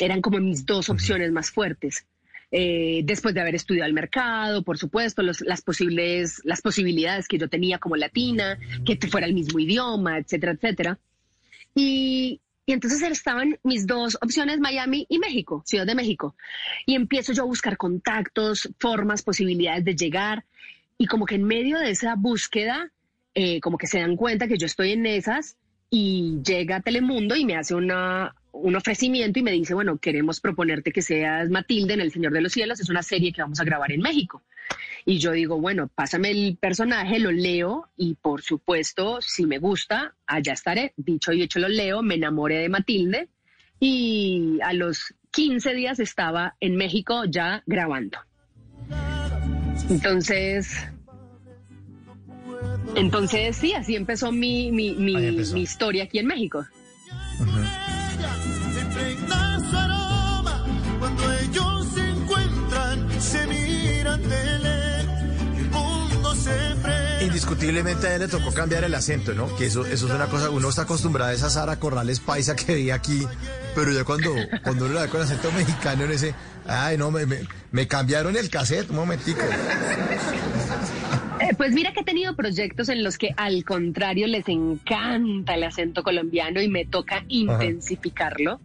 Eran 0.00 0.22
como 0.22 0.38
mis 0.38 0.64
dos 0.64 0.88
opciones 0.88 1.30
más 1.32 1.50
fuertes. 1.50 2.06
Eh, 2.50 3.02
después 3.04 3.34
de 3.34 3.42
haber 3.42 3.56
estudiado 3.56 3.88
el 3.88 3.92
mercado, 3.92 4.62
por 4.62 4.78
supuesto, 4.78 5.20
las, 5.20 5.60
posibles, 5.60 6.40
las 6.44 6.62
posibilidades 6.62 7.28
que 7.28 7.36
yo 7.36 7.46
tenía 7.46 7.76
como 7.76 7.96
latina, 7.96 8.58
que 8.86 8.96
fuera 9.06 9.26
el 9.26 9.34
mismo 9.34 9.58
idioma, 9.58 10.16
etcétera, 10.16 10.52
etcétera. 10.52 10.98
Y, 11.74 12.40
y 12.64 12.72
entonces 12.72 13.02
estaban 13.02 13.58
mis 13.64 13.86
dos 13.86 14.16
opciones, 14.22 14.60
Miami 14.60 15.04
y 15.10 15.18
México, 15.18 15.62
Ciudad 15.66 15.84
de 15.84 15.94
México. 15.94 16.36
Y 16.86 16.94
empiezo 16.94 17.34
yo 17.34 17.42
a 17.42 17.46
buscar 17.46 17.76
contactos, 17.76 18.70
formas, 18.78 19.22
posibilidades 19.22 19.84
de 19.84 19.94
llegar. 19.94 20.46
Y 20.99 21.07
como 21.07 21.26
que 21.26 21.34
en 21.34 21.45
medio 21.45 21.78
de 21.78 21.90
esa 21.90 22.14
búsqueda, 22.14 22.93
eh, 23.34 23.61
como 23.61 23.78
que 23.78 23.86
se 23.86 24.01
dan 24.01 24.16
cuenta 24.16 24.49
que 24.49 24.59
yo 24.59 24.66
estoy 24.66 24.93
en 24.93 25.07
esas 25.07 25.57
y 25.90 26.40
llega 26.45 26.80
Telemundo 26.80 27.36
y 27.36 27.45
me 27.45 27.57
hace 27.57 27.74
una, 27.74 28.34
un 28.53 28.76
ofrecimiento 28.76 29.38
y 29.38 29.43
me 29.43 29.51
dice, 29.51 29.74
bueno, 29.74 29.99
queremos 29.99 30.40
proponerte 30.40 30.93
que 30.93 31.03
seas 31.03 31.51
Matilde 31.51 31.95
en 31.95 32.01
El 32.01 32.12
Señor 32.12 32.32
de 32.32 32.40
los 32.40 32.53
Cielos, 32.53 32.80
es 32.80 32.88
una 32.88 33.03
serie 33.03 33.32
que 33.32 33.43
vamos 33.43 33.61
a 33.61 33.64
grabar 33.64 33.93
en 33.93 34.01
México. 34.01 34.43
Y 35.05 35.18
yo 35.18 35.32
digo, 35.32 35.61
bueno, 35.61 35.88
pásame 35.88 36.30
el 36.30 36.57
personaje, 36.61 37.18
lo 37.18 37.32
leo 37.32 37.88
y 37.97 38.14
por 38.14 38.43
supuesto, 38.43 39.20
si 39.20 39.47
me 39.47 39.59
gusta, 39.59 40.14
allá 40.26 40.53
estaré. 40.53 40.93
Dicho 40.97 41.32
y 41.32 41.43
hecho 41.43 41.59
lo 41.59 41.68
leo, 41.68 42.03
me 42.03 42.14
enamoré 42.14 42.59
de 42.59 42.68
Matilde 42.68 43.28
y 43.80 44.59
a 44.62 44.72
los 44.72 45.14
15 45.32 45.74
días 45.74 45.99
estaba 45.99 46.55
en 46.61 46.76
México 46.76 47.24
ya 47.24 47.62
grabando. 47.66 48.18
Entonces, 49.88 50.76
entonces 52.94 53.56
sí, 53.56 53.72
así 53.74 53.96
empezó 53.96 54.32
mi, 54.32 54.70
mi, 54.70 54.94
mi, 54.94 55.60
historia 55.60 56.04
aquí 56.04 56.18
en 56.18 56.26
México. 56.26 56.66
Indiscutiblemente 67.22 68.06
a 68.08 68.14
él 68.14 68.20
le 68.22 68.28
tocó 68.28 68.52
cambiar 68.52 68.84
el 68.84 68.94
acento, 68.94 69.32
¿no? 69.32 69.54
Que 69.56 69.66
eso, 69.66 69.86
eso 69.86 70.06
es 70.06 70.12
una 70.12 70.26
cosa, 70.26 70.50
uno 70.50 70.68
está 70.68 70.82
acostumbrado 70.82 71.30
a 71.30 71.34
esa 71.34 71.50
Sara 71.50 71.78
Corrales 71.78 72.20
paisa 72.20 72.56
que 72.56 72.74
veía 72.74 72.94
aquí, 72.94 73.26
pero 73.74 73.92
ya 73.92 74.04
cuando, 74.04 74.34
cuando 74.62 74.86
uno 74.86 74.94
la 74.94 75.02
ve 75.02 75.08
con 75.08 75.20
acento 75.20 75.50
mexicano 75.52 76.04
en 76.04 76.10
ese, 76.10 76.34
ay 76.66 76.98
no, 76.98 77.10
me, 77.10 77.26
me 77.70 77.86
cambiaron 77.86 78.36
el 78.36 78.50
cassette, 78.50 78.90
un 78.90 78.96
momentico. 78.96 79.40
Eh, 81.40 81.54
pues 81.56 81.72
mira 81.72 81.92
que 81.92 82.00
he 82.00 82.04
tenido 82.04 82.36
proyectos 82.36 82.88
en 82.88 83.02
los 83.02 83.18
que 83.18 83.34
al 83.36 83.64
contrario 83.64 84.26
les 84.26 84.48
encanta 84.48 85.54
el 85.54 85.64
acento 85.64 86.02
colombiano 86.02 86.60
y 86.60 86.68
me 86.68 86.84
toca 86.84 87.24
intensificarlo. 87.28 88.60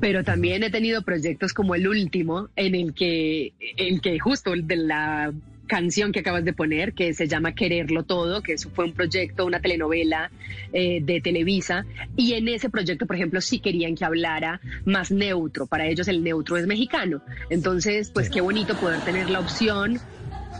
Pero 0.00 0.24
también 0.24 0.64
he 0.64 0.70
tenido 0.70 1.02
proyectos 1.02 1.52
como 1.52 1.74
el 1.74 1.86
último, 1.86 2.48
en 2.56 2.74
el 2.74 2.94
que, 2.94 3.52
el 3.76 4.00
que 4.00 4.18
justo 4.18 4.52
de 4.56 4.76
la 4.76 5.32
canción 5.66 6.12
que 6.12 6.20
acabas 6.20 6.44
de 6.44 6.52
poner, 6.52 6.92
que 6.92 7.14
se 7.14 7.26
llama 7.26 7.54
Quererlo 7.54 8.04
Todo, 8.04 8.42
que 8.42 8.54
eso 8.54 8.70
fue 8.70 8.84
un 8.84 8.92
proyecto, 8.92 9.46
una 9.46 9.60
telenovela 9.60 10.30
eh, 10.72 11.00
de 11.02 11.20
Televisa, 11.20 11.84
y 12.16 12.34
en 12.34 12.48
ese 12.48 12.70
proyecto, 12.70 13.06
por 13.06 13.16
ejemplo, 13.16 13.40
sí 13.40 13.60
querían 13.60 13.94
que 13.94 14.04
hablara 14.04 14.60
más 14.84 15.10
neutro, 15.10 15.66
para 15.66 15.86
ellos 15.86 16.08
el 16.08 16.22
neutro 16.22 16.56
es 16.56 16.66
mexicano. 16.66 17.22
Entonces, 17.50 18.10
pues 18.10 18.30
qué 18.30 18.40
bonito 18.40 18.74
poder 18.76 19.00
tener 19.00 19.30
la 19.30 19.40
opción 19.40 20.00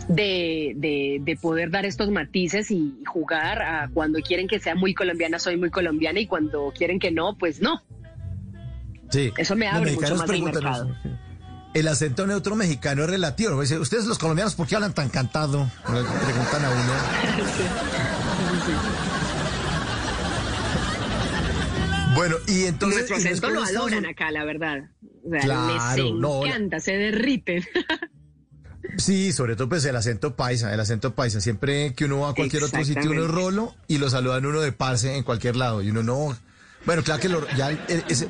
de, 0.07 0.73
de, 0.75 1.19
de 1.21 1.35
poder 1.35 1.69
dar 1.71 1.85
estos 1.85 2.09
matices 2.09 2.71
y 2.71 2.95
jugar 3.05 3.61
a 3.61 3.89
cuando 3.93 4.19
quieren 4.19 4.47
que 4.47 4.59
sea 4.59 4.75
muy 4.75 4.93
colombiana, 4.93 5.39
soy 5.39 5.57
muy 5.57 5.69
colombiana 5.69 6.19
y 6.19 6.27
cuando 6.27 6.71
quieren 6.75 6.99
que 6.99 7.11
no, 7.11 7.37
pues 7.37 7.61
no. 7.61 7.81
Sí. 9.09 9.31
Eso 9.37 9.55
me 9.55 9.67
abre 9.67 9.93
mucho 9.93 10.15
más 10.15 10.29
el 10.29 10.43
mercado. 10.43 10.95
El 11.75 11.87
acento 11.89 12.25
neutro 12.25 12.55
mexicano 12.55 13.03
es 13.03 13.09
relativo. 13.09 13.59
Dice, 13.61 13.77
Ustedes 13.77 14.05
los 14.05 14.17
colombianos, 14.17 14.55
¿por 14.55 14.65
qué 14.65 14.75
hablan 14.75 14.93
tan 14.93 15.09
cantado? 15.09 15.69
Preguntan 15.85 16.65
a 16.65 16.69
uno. 16.69 16.93
Bueno, 22.15 22.35
y 22.47 22.63
entonces... 22.63 23.09
Nuestro 23.09 23.17
acento 23.17 23.49
lo 23.49 23.63
adoran 23.63 24.05
acá, 24.05 24.31
la 24.31 24.45
verdad. 24.45 24.89
O 25.25 25.29
sea, 25.31 25.41
Claro, 25.41 26.03
les 26.05 26.13
no, 26.13 26.45
encanta, 26.45 26.79
se 26.79 26.93
derriten. 26.93 27.63
Sí, 28.97 29.33
sobre 29.33 29.55
todo 29.57 29.67
pues 29.67 29.83
el 29.85 29.95
acento 29.95 30.35
paisa, 30.35 30.73
el 30.73 30.79
acento 30.79 31.13
paisa. 31.13 31.41
Siempre 31.41 31.93
que 31.93 32.05
uno 32.05 32.21
va 32.21 32.29
a 32.29 32.33
cualquier 32.33 32.63
otro 32.63 32.85
sitio, 32.85 33.11
uno 33.11 33.25
es 33.25 33.31
rolo 33.31 33.75
y 33.87 33.97
lo 33.97 34.09
saludan 34.09 34.45
uno 34.45 34.61
de 34.61 34.71
parce 34.71 35.17
en 35.17 35.23
cualquier 35.23 35.55
lado. 35.57 35.81
Y 35.81 35.89
uno 35.89 36.03
no... 36.03 36.37
Bueno, 36.85 37.03
claro 37.03 37.19
que 37.19 37.27
lo- 37.27 37.45
ya 37.57 37.71
ese, 38.07 38.29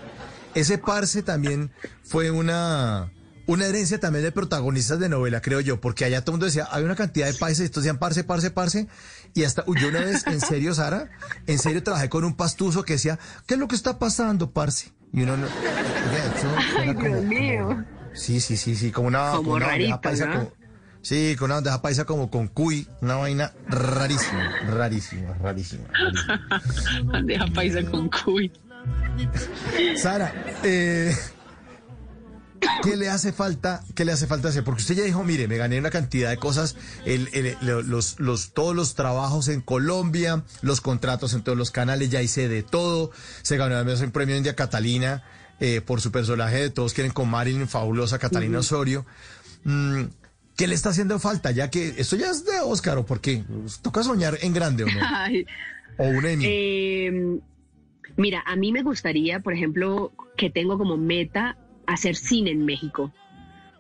ese 0.56 0.78
parce 0.80 1.22
también 1.22 1.70
fue 2.04 2.32
una... 2.32 3.12
Una 3.48 3.66
herencia 3.68 4.00
también 4.00 4.24
de 4.26 4.32
protagonistas 4.32 5.00
de 5.00 5.08
novela, 5.08 5.40
creo 5.42 5.60
yo, 5.62 5.80
porque 5.80 6.04
allá 6.06 6.22
todo 6.22 6.32
el 6.32 6.34
mundo 6.36 6.46
decía, 6.48 6.68
hay 6.72 6.84
una 6.84 6.96
cantidad 6.96 7.28
de 7.28 7.34
países, 7.36 7.66
estos 7.66 7.84
decían 7.84 8.00
parce, 8.00 8.24
parce, 8.24 8.50
parce, 8.50 8.88
y 9.36 9.44
hasta, 9.44 9.64
uy, 9.68 9.80
yo 9.80 9.90
una 9.90 10.00
vez, 10.00 10.26
en 10.26 10.42
serio, 10.42 10.74
Sara, 10.74 11.10
en 11.46 11.60
serio 11.60 11.84
trabajé 11.84 12.10
con 12.10 12.24
un 12.24 12.36
pastuso 12.36 12.84
que 12.84 12.94
decía, 12.94 13.20
¿qué 13.46 13.54
es 13.54 13.60
lo 13.60 13.68
que 13.68 13.76
está 13.76 14.00
pasando, 14.00 14.50
parce? 14.52 14.92
Y 15.14 15.22
uno 15.22 15.38
no, 15.38 15.48
Ay, 16.80 16.94
Dios 16.96 17.24
mío. 17.24 17.86
Sí, 18.14 18.40
sí, 18.40 18.58
sí, 18.58 18.76
sí, 18.76 18.92
como 18.92 19.10
una, 19.10 19.32
Como 19.32 19.54
una 19.54 20.02
paisa 20.02 20.26
¿no? 20.26 20.32
como- 20.34 20.54
sí, 21.02 21.36
con 21.38 21.46
una 21.46 21.56
bandeja 21.56 21.82
paisa 21.82 22.06
como 22.06 22.32
con 22.32 22.48
cuy, 22.48 22.88
una 23.02 23.16
vaina 23.18 23.54
rarísima, 23.70 24.50
rarísima, 24.70 25.34
rarísima. 25.36 25.84
rarísima. 25.94 26.42
Bandeja 27.14 27.46
paisa 27.54 27.84
con 27.86 28.10
cuy. 28.10 28.52
Sara, 29.98 30.34
eh, 30.64 31.16
¿qué 32.84 32.96
le 32.96 33.10
hace 33.10 33.32
falta? 33.34 33.84
¿Qué 33.96 34.06
le 34.06 34.12
hace 34.12 34.28
falta 34.28 34.50
hacer? 34.50 34.64
Porque 34.64 34.82
usted 34.82 34.96
ya 34.96 35.04
dijo, 35.04 35.24
mire, 35.24 35.48
me 35.48 35.58
gané 35.58 35.78
una 35.80 35.90
cantidad 35.90 36.30
de 36.30 36.38
cosas, 36.38 36.76
el, 37.06 37.30
el- 37.34 37.58
lo- 37.62 37.82
los, 37.82 38.20
los, 38.20 38.54
todos 38.54 38.76
los 38.76 38.96
trabajos 38.96 39.48
en 39.48 39.62
Colombia, 39.62 40.44
los 40.62 40.82
contratos 40.82 41.34
en 41.34 41.44
todos 41.44 41.58
los 41.58 41.72
canales, 41.72 42.10
ya 42.10 42.22
hice 42.22 42.48
de 42.48 42.64
todo. 42.64 43.12
Se 43.42 43.58
ganó 43.58 43.76
además 43.76 44.02
un 44.02 44.12
premio 44.12 44.36
India 44.38 44.56
Catalina 44.56 45.24
eh, 45.60 45.82
por 45.82 46.02
su 46.02 46.12
personaje 46.12 46.58
de 46.58 46.70
Todos 46.70 46.94
quieren 46.94 47.12
con 47.14 47.30
Marilyn, 47.30 47.68
fabulosa 47.68 48.20
Catalina. 48.20 48.60
Osorio. 48.60 49.06
Mm, 49.64 50.04
¿Qué 50.58 50.68
le 50.68 50.76
está 50.76 50.90
haciendo 50.90 51.20
falta? 51.20 51.52
Ya 51.52 51.70
que 51.70 51.96
esto 51.98 52.16
ya 52.16 52.30
es 52.30 52.46
de 52.46 52.60
Oscar, 52.62 52.98
¿o 52.98 53.06
por 53.06 53.20
qué? 53.20 53.44
¿Toca 53.82 54.04
soñar 54.04 54.38
en 54.42 54.54
grande 54.54 54.84
o 54.84 54.88
no? 54.88 55.00
Ay, 55.02 55.46
O 55.98 56.06
un 56.06 56.26
Emmy. 56.26 56.46
Eh, 56.48 57.40
mira, 58.16 58.42
a 58.46 58.56
mí 58.56 58.72
me 58.72 58.82
gustaría, 58.84 59.40
por 59.42 59.54
ejemplo, 59.54 60.14
que 60.38 60.50
tengo 60.50 60.78
como 60.78 60.96
meta 60.98 61.58
hacer 61.88 62.16
cine 62.16 62.52
en 62.52 62.66
México. 62.66 63.12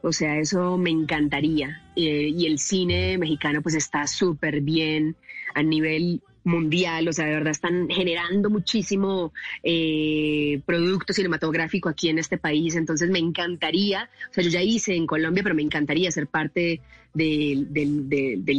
O 0.01 0.11
sea, 0.11 0.37
eso 0.37 0.77
me 0.77 0.91
encantaría. 0.91 1.81
Eh, 1.95 2.29
y 2.35 2.45
el 2.45 2.59
cine 2.59 3.17
mexicano 3.17 3.61
pues 3.61 3.75
está 3.75 4.05
súper 4.07 4.61
bien 4.61 5.15
a 5.53 5.63
nivel 5.63 6.21
mundial, 6.45 7.07
o 7.07 7.13
sea, 7.13 7.25
de 7.25 7.33
verdad 7.33 7.51
están 7.51 7.89
generando 7.89 8.49
muchísimo 8.49 9.33
eh, 9.63 10.61
producto 10.65 11.11
cinematográfico 11.11 11.89
aquí 11.89 12.09
en 12.09 12.19
este 12.19 12.37
país, 12.37 12.75
entonces 12.75 13.09
me 13.09 13.19
encantaría, 13.19 14.09
o 14.29 14.33
sea, 14.33 14.43
yo 14.43 14.51
ya 14.51 14.61
hice 14.61 14.95
en 14.95 15.07
Colombia, 15.07 15.41
pero 15.41 15.55
me 15.55 15.63
encantaría 15.63 16.11
ser 16.11 16.27
parte 16.27 16.81
del- 17.13 17.67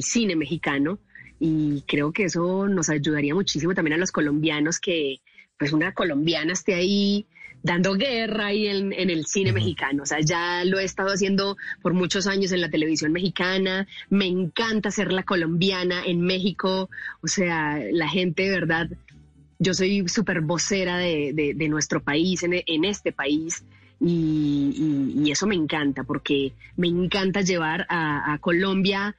cine 0.02 0.34
mexicano 0.34 0.98
y 1.38 1.82
creo 1.86 2.12
que 2.12 2.24
eso 2.24 2.66
nos 2.66 2.88
ayudaría 2.88 3.34
muchísimo 3.34 3.74
también 3.74 3.94
a 3.94 3.98
los 3.98 4.10
colombianos 4.10 4.80
que 4.80 5.20
pues 5.58 5.72
una 5.72 5.92
colombiana 5.92 6.52
esté 6.52 6.74
ahí 6.74 7.26
dando 7.66 7.94
guerra 7.94 8.46
ahí 8.46 8.68
en, 8.68 8.92
en 8.92 9.10
el 9.10 9.26
cine 9.26 9.52
mexicano. 9.52 10.04
O 10.04 10.06
sea, 10.06 10.20
ya 10.20 10.64
lo 10.64 10.78
he 10.78 10.84
estado 10.84 11.08
haciendo 11.10 11.56
por 11.82 11.92
muchos 11.94 12.26
años 12.28 12.52
en 12.52 12.60
la 12.60 12.70
televisión 12.70 13.10
mexicana. 13.12 13.86
Me 14.08 14.26
encanta 14.26 14.90
ser 14.92 15.12
la 15.12 15.24
colombiana 15.24 16.04
en 16.06 16.20
México. 16.20 16.88
O 17.22 17.26
sea, 17.28 17.78
la 17.92 18.08
gente 18.08 18.44
de 18.44 18.50
verdad, 18.50 18.88
yo 19.58 19.74
soy 19.74 20.08
súper 20.08 20.42
vocera 20.42 20.96
de, 20.96 21.32
de- 21.34 21.54
de 21.54 21.68
nuestro 21.68 22.00
país, 22.02 22.42
en, 22.44 22.52
en 22.54 22.84
este 22.84 23.10
país. 23.12 23.64
Y, 24.00 24.72
y- 24.76 25.24
y 25.26 25.30
eso 25.32 25.46
me 25.46 25.56
encanta, 25.56 26.04
porque 26.04 26.52
me 26.76 26.86
encanta 26.86 27.40
llevar 27.40 27.84
a, 27.88 28.32
a 28.32 28.38
Colombia 28.38 29.16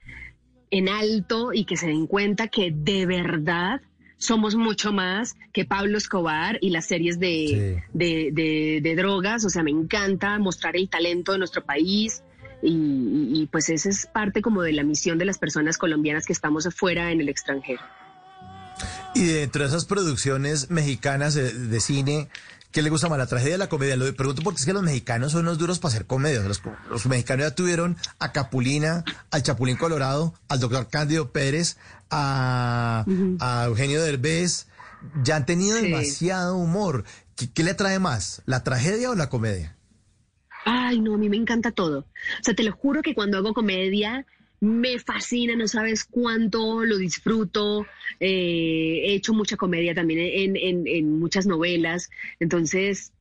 en 0.72 0.88
alto 0.88 1.52
y 1.54 1.66
que 1.66 1.76
se 1.78 1.88
den 1.88 2.08
cuenta 2.08 2.48
que 2.48 2.72
de 2.72 3.06
verdad 3.06 3.82
somos 4.18 4.56
mucho 4.56 4.92
más 4.92 5.36
que 5.54 5.64
Pablo 5.66 5.98
Escobar 5.98 6.58
y 6.62 6.72
las 6.72 6.86
series 6.88 7.20
de, 7.20 7.84
de, 7.94 8.30
de- 8.34 8.80
de 8.82 8.96
drogas. 8.96 9.46
O 9.46 9.50
sea, 9.50 9.64
me 9.64 9.72
encanta 9.72 10.38
mostrar 10.40 10.76
el 10.76 10.90
talento 10.90 11.32
de 11.34 11.38
nuestro 11.38 11.64
país. 11.64 12.24
Y, 12.64 12.70
y- 12.72 13.42
y, 13.42 13.46
pues 13.52 13.70
esa 13.70 13.90
es 13.90 14.08
parte 14.08 14.42
como 14.42 14.64
de 14.64 14.74
la 14.74 14.84
misión 14.84 15.18
de 15.20 15.26
las 15.26 15.38
personas 15.38 15.78
colombianas 15.78 16.26
que 16.26 16.34
estamos 16.34 16.66
afuera 16.66 17.12
en 17.12 17.22
el 17.22 17.30
extranjero. 17.30 17.82
Y 19.14 19.26
dentro 19.26 19.62
de 19.64 19.70
esas 19.70 19.86
producciones 19.86 20.70
mexicanas 20.70 21.34
de, 21.34 21.52
de 21.54 21.80
cine, 21.80 22.28
¿qué 22.72 22.82
le 22.82 22.90
gusta 22.90 23.10
más, 23.10 23.18
la 23.18 23.28
tragedia 23.28 23.56
o 23.56 23.58
la 23.58 23.70
comedia? 23.70 23.96
Lo 23.96 24.14
pregunto 24.16 24.42
porque 24.44 24.60
es 24.60 24.66
que 24.66 24.74
los 24.74 24.84
mexicanos 24.84 25.32
son 25.32 25.42
unos 25.42 25.58
duros 25.58 25.80
para 25.80 25.94
hacer 25.94 26.06
comedias. 26.06 26.46
Los, 26.46 26.62
los 26.90 27.06
mexicanos 27.08 27.46
ya 27.48 27.56
tuvieron 27.56 27.98
a 28.20 28.32
Capulina, 28.32 29.04
al 29.32 29.44
Chapulín 29.44 29.78
Colorado, 29.78 30.34
al 30.50 30.60
doctor 30.60 30.88
Cándido 30.90 31.32
Pérez, 31.32 31.78
a, 32.12 33.06
a 33.40 33.66
Eugenio 33.66 34.02
Derbez. 34.02 34.68
Ya 35.24 35.36
han 35.38 35.46
tenido 35.46 35.78
Sí. 35.78 35.84
demasiado 35.86 36.58
humor. 36.58 37.04
¿Qué, 37.36 37.50
qué 37.52 37.64
le 37.64 37.72
atrae 37.72 38.00
más, 38.00 38.42
la 38.46 38.64
tragedia 38.64 39.12
o 39.12 39.16
la 39.16 39.30
comedia? 39.30 39.76
Ay, 40.66 41.00
no, 41.00 41.14
a 41.14 41.18
mí 41.18 41.30
me 41.30 41.38
encanta 41.38 41.72
todo. 41.72 42.00
O 42.00 42.44
sea, 42.44 42.54
te 42.56 42.64
lo 42.64 42.72
juro 42.74 43.02
que 43.02 43.14
cuando 43.16 43.38
hago 43.38 43.54
comedia 43.54 44.26
me 44.60 45.00
fascina, 45.00 45.56
no 45.56 45.68
sabes 45.68 46.04
cuánto 46.06 46.84
lo 46.84 46.98
disfruto. 46.98 47.86
Eh, 48.20 49.02
he 49.06 49.14
hecho 49.14 49.34
mucha 49.34 49.56
comedia 49.58 49.94
también 49.94 50.20
en, 50.22 50.56
en- 50.56 50.88
en 50.88 51.20
muchas 51.20 51.46
novelas, 51.46 52.10
entonces 52.40 53.12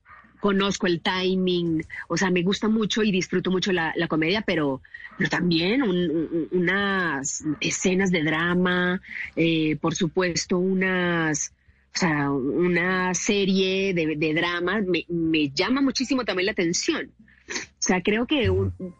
conozco 0.40 0.86
el 0.86 1.00
timing, 1.00 1.82
o 2.08 2.16
sea, 2.16 2.30
me 2.30 2.42
gusta 2.42 2.68
mucho 2.68 3.02
y 3.02 3.10
disfruto 3.10 3.50
mucho 3.50 3.72
la, 3.72 3.94
comedia, 4.08 4.42
pero, 4.42 4.80
pero 5.16 5.28
también 5.30 5.82
un- 5.82 6.10
un- 6.10 6.48
unas 6.52 7.42
escenas 7.60 8.10
de 8.10 8.22
drama, 8.22 9.00
eh, 9.34 9.76
por 9.76 9.94
supuesto, 9.94 10.58
unas... 10.58 11.52
O 11.94 11.98
sea, 11.98 12.30
una 12.30 13.14
serie 13.14 13.94
de, 13.94 14.16
de 14.16 14.34
drama 14.34 14.82
me 15.08 15.48
llama 15.48 15.80
muchísimo 15.80 16.26
también 16.26 16.44
la 16.44 16.52
atención. 16.52 17.10
O 17.48 17.86
sea, 17.86 18.02
creo 18.02 18.26
que 18.26 18.50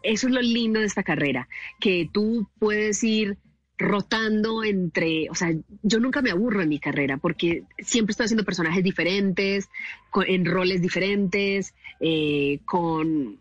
eso 0.03 0.27
es 0.27 0.33
lo 0.33 0.41
lindo 0.41 0.79
de 0.79 0.85
esta 0.85 1.03
carrera, 1.03 1.49
que 1.79 2.09
tú 2.11 2.47
puedes 2.59 3.03
ir 3.03 3.37
rotando 3.77 4.63
entre, 4.63 5.29
o 5.29 5.35
sea, 5.35 5.53
yo 5.83 5.99
nunca 5.99 6.21
me 6.21 6.31
aburro 6.31 6.61
en 6.61 6.69
mi 6.69 6.79
carrera 6.79 7.17
porque 7.17 7.63
siempre 7.79 8.11
estoy 8.11 8.25
haciendo 8.25 8.45
personajes 8.45 8.83
diferentes, 8.83 9.67
con- 10.09 10.25
en 10.27 10.45
roles 10.45 10.81
diferentes, 10.81 11.73
eh, 11.99 12.59
con 12.65 13.39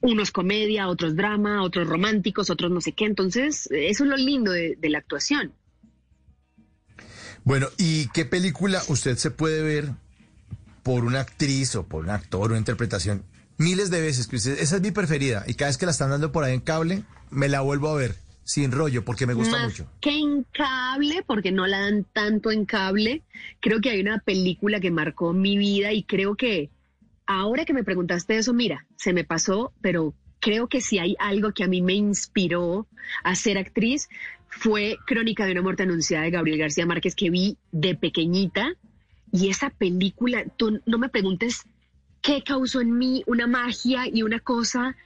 unos 0.00 0.30
comedia, 0.32 0.88
otros 0.88 1.14
drama, 1.14 1.62
otros 1.62 1.86
románticos, 1.86 2.50
otros 2.50 2.70
no 2.72 2.80
sé 2.80 2.92
qué. 2.92 3.04
Entonces, 3.04 3.68
eso 3.70 4.04
es 4.04 4.10
lo 4.10 4.16
lindo 4.16 4.50
de, 4.50 4.76
de 4.76 4.88
la 4.90 4.98
actuación. 4.98 5.52
Bueno, 7.44 7.68
¿y 7.78 8.08
qué 8.08 8.24
película 8.24 8.82
usted 8.88 9.16
se 9.16 9.30
puede 9.30 9.62
ver 9.62 9.90
por 10.82 11.04
una 11.04 11.20
actriz 11.20 11.76
o 11.76 11.86
por 11.86 12.04
un 12.04 12.10
actor 12.10 12.50
o 12.52 12.56
interpretación 12.56 13.22
miles 13.58 13.90
de 13.90 14.00
veces? 14.00 14.26
Que 14.26 14.36
usted, 14.36 14.58
esa 14.58 14.76
es 14.76 14.82
mi 14.82 14.90
preferida 14.90 15.44
y 15.46 15.54
cada 15.54 15.68
vez 15.70 15.78
que 15.78 15.86
la 15.86 15.92
están 15.92 16.10
dando 16.10 16.32
por 16.32 16.44
ahí 16.44 16.54
en 16.54 16.60
cable, 16.60 17.02
me 17.30 17.48
la 17.48 17.60
vuelvo 17.60 17.88
a 17.88 17.94
ver 17.94 18.16
sin 18.44 18.70
rollo 18.70 19.04
porque 19.04 19.26
me 19.26 19.34
gusta 19.34 19.56
Más 19.58 19.64
mucho. 19.64 19.90
que 20.00 20.16
en 20.16 20.44
cable, 20.52 21.24
porque 21.26 21.50
no 21.50 21.66
la 21.66 21.80
dan 21.80 22.04
tanto 22.12 22.52
en 22.52 22.64
cable, 22.64 23.22
creo 23.60 23.80
que 23.80 23.90
hay 23.90 24.00
una 24.00 24.20
película 24.20 24.78
que 24.78 24.90
marcó 24.92 25.32
mi 25.32 25.58
vida 25.58 25.92
y 25.92 26.04
creo 26.04 26.36
que 26.36 26.70
ahora 27.26 27.64
que 27.64 27.74
me 27.74 27.82
preguntaste 27.82 28.36
eso, 28.38 28.54
mira, 28.54 28.86
se 28.96 29.12
me 29.12 29.24
pasó, 29.24 29.72
pero 29.80 30.14
creo 30.38 30.68
que 30.68 30.80
si 30.80 31.00
hay 31.00 31.16
algo 31.18 31.52
que 31.52 31.64
a 31.64 31.68
mí 31.68 31.82
me 31.82 31.94
inspiró 31.94 32.86
a 33.24 33.34
ser 33.34 33.58
actriz 33.58 34.08
fue 34.48 34.96
Crónica 35.06 35.44
de 35.44 35.52
una 35.52 35.62
muerte 35.62 35.82
anunciada 35.82 36.24
de 36.24 36.30
Gabriel 36.30 36.60
García 36.60 36.86
Márquez 36.86 37.16
que 37.16 37.30
vi 37.30 37.56
de 37.72 37.96
pequeñita 37.96 38.74
y 39.32 39.50
esa 39.50 39.70
película, 39.70 40.44
tú 40.56 40.80
no 40.86 40.98
me 40.98 41.08
preguntes 41.08 41.64
qué 42.26 42.42
causó 42.42 42.80
en 42.80 42.98
mí 42.98 43.22
una 43.26 43.46
magia 43.46 44.08
y 44.12 44.22
una 44.22 44.40
cosa 44.40 44.96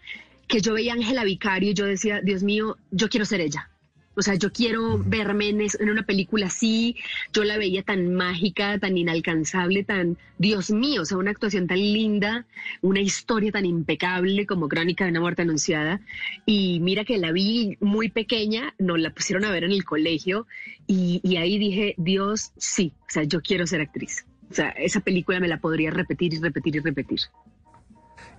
que 0.49 0.63
yo 0.63 0.73
veía 0.73 0.93
a 0.93 0.97
Ángela 0.97 1.23
Vicario 1.25 1.71
y 1.71 1.75
yo 1.75 1.85
decía, 1.85 2.21
Dios 2.23 2.43
mío, 2.43 2.79
yo 2.91 3.11
quiero 3.11 3.27
ser 3.27 3.43
ella. 3.43 3.69
O 4.17 4.23
sea, 4.23 4.35
yo 4.37 4.51
quiero 4.53 4.99
verme 4.99 5.51
en, 5.51 5.61
es- 5.61 5.79
en 5.81 5.91
una 5.91 6.03
película 6.03 6.47
así. 6.47 6.97
Yo 7.33 7.45
la 7.45 7.59
veía 7.59 7.83
tan 7.83 8.15
mágica, 8.15 8.79
tan 8.79 8.97
inalcanzable, 8.99 9.85
tan, 9.85 10.17
Dios 10.39 10.71
mío, 10.71 11.03
o 11.03 11.05
sea, 11.05 11.19
una 11.19 11.31
actuación 11.31 11.67
tan 11.69 11.79
linda, 11.79 12.47
una 12.81 13.01
historia 13.01 13.53
tan 13.53 13.67
impecable 13.67 14.47
como 14.47 14.69
Crónica 14.69 15.05
de 15.05 15.11
una 15.11 15.21
muerte 15.21 15.43
anunciada. 15.43 16.01
Y 16.47 16.81
mira 16.81 17.05
que 17.05 17.19
la 17.19 17.33
vi 17.33 17.77
muy 17.81 18.09
pequeña, 18.09 18.75
nos 18.79 18.99
la 18.99 19.11
pusieron 19.11 19.45
a 19.45 19.51
ver 19.51 19.65
en 19.65 19.73
el 19.73 19.85
colegio 19.85 20.47
y, 20.87 21.21
y 21.23 21.37
ahí 21.37 21.59
dije, 21.59 21.95
Dios, 21.99 22.53
sí, 22.57 22.93
o 23.03 23.11
sea, 23.11 23.25
yo 23.25 23.41
quiero 23.43 23.67
ser 23.67 23.83
actriz. 23.83 24.25
O 24.51 24.55
sea, 24.55 24.71
esa 24.71 25.01
película 25.01 25.39
me 25.41 25.49
la 25.49 25.59
podría 25.59 25.91
repetir 25.91 26.35
y 26.35 26.39
repetir 26.39 26.77
y 26.77 26.81
repetir. 26.81 27.21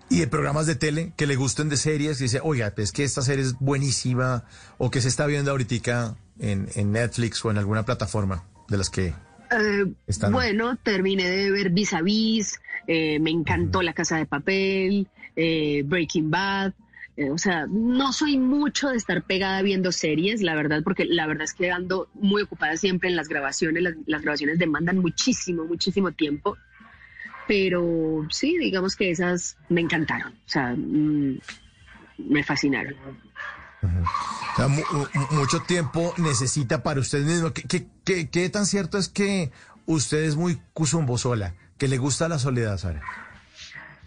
Y 0.09 0.19
de 0.19 0.27
programas 0.27 0.65
de 0.67 0.75
tele 0.75 1.13
que 1.15 1.25
le 1.25 1.37
gusten 1.37 1.69
de 1.69 1.77
series, 1.77 2.19
y 2.19 2.25
dice, 2.25 2.41
oiga, 2.43 2.71
pues 2.75 2.91
que 2.91 3.03
esta 3.05 3.21
serie 3.21 3.45
es 3.45 3.53
buenísima, 3.59 4.43
o 4.77 4.91
que 4.91 4.99
se 4.99 5.07
está 5.07 5.25
viendo 5.25 5.51
ahorita 5.51 6.17
en, 6.39 6.67
en 6.75 6.91
Netflix 6.91 7.43
o 7.45 7.51
en 7.51 7.57
alguna 7.57 7.83
plataforma 7.85 8.43
de 8.67 8.77
las 8.77 8.89
que 8.89 9.13
Eh, 9.53 9.85
Están- 10.07 10.31
Bueno, 10.33 10.77
terminé 10.83 11.29
de 11.29 11.51
ver 11.51 11.69
Vis 11.71 11.93
a 11.93 12.01
Vis, 12.01 12.59
eh, 12.87 13.19
me 13.19 13.31
encantó 13.31 13.81
La 13.81 13.93
Casa 13.93 14.17
de 14.17 14.25
Papel, 14.25 15.07
eh, 15.35 15.83
Breaking 15.85 16.29
Bad. 16.31 16.73
Eh, 17.21 17.29
o 17.31 17.37
sea, 17.37 17.67
no 17.69 18.11
soy 18.13 18.37
mucho 18.37 18.89
de 18.89 18.97
estar 18.97 19.21
pegada 19.23 19.61
viendo 19.61 19.91
series, 19.91 20.41
la 20.41 20.55
verdad, 20.55 20.81
porque 20.83 21.05
la 21.05 21.27
verdad 21.27 21.43
es 21.43 21.53
que 21.53 21.71
ando 21.71 22.07
muy 22.13 22.41
ocupada 22.41 22.75
siempre 22.77 23.09
en 23.09 23.15
las 23.15 23.27
grabaciones. 23.27 23.83
Las, 23.83 23.93
las 24.07 24.21
grabaciones 24.21 24.57
demandan 24.59 24.97
muchísimo, 24.99 25.65
muchísimo 25.65 26.11
tiempo. 26.11 26.57
Pero 27.47 28.25
sí, 28.29 28.57
digamos 28.57 28.95
que 28.95 29.11
esas 29.11 29.57
me 29.69 29.81
encantaron. 29.81 30.31
O 30.33 30.49
sea, 30.49 30.73
mm, 30.77 31.37
me 32.29 32.43
fascinaron. 32.43 32.95
O 33.83 34.55
sea, 34.55 34.67
mu- 34.67 34.83
mu- 35.13 35.37
mucho 35.39 35.61
tiempo 35.61 36.13
necesita 36.17 36.83
para 36.83 36.99
usted 36.99 37.23
mismo. 37.25 37.51
¿Qué, 37.51 37.63
qué, 37.63 37.87
qué- 38.05 38.29
qué 38.29 38.49
tan 38.49 38.65
cierto 38.65 38.97
es 38.97 39.09
que 39.09 39.51
usted 39.85 40.23
es 40.23 40.35
muy 40.35 40.61
sola, 41.17 41.55
que 41.77 41.87
le 41.87 41.97
gusta 41.97 42.29
la 42.29 42.37
soledad, 42.39 42.77
Sara? 42.77 43.01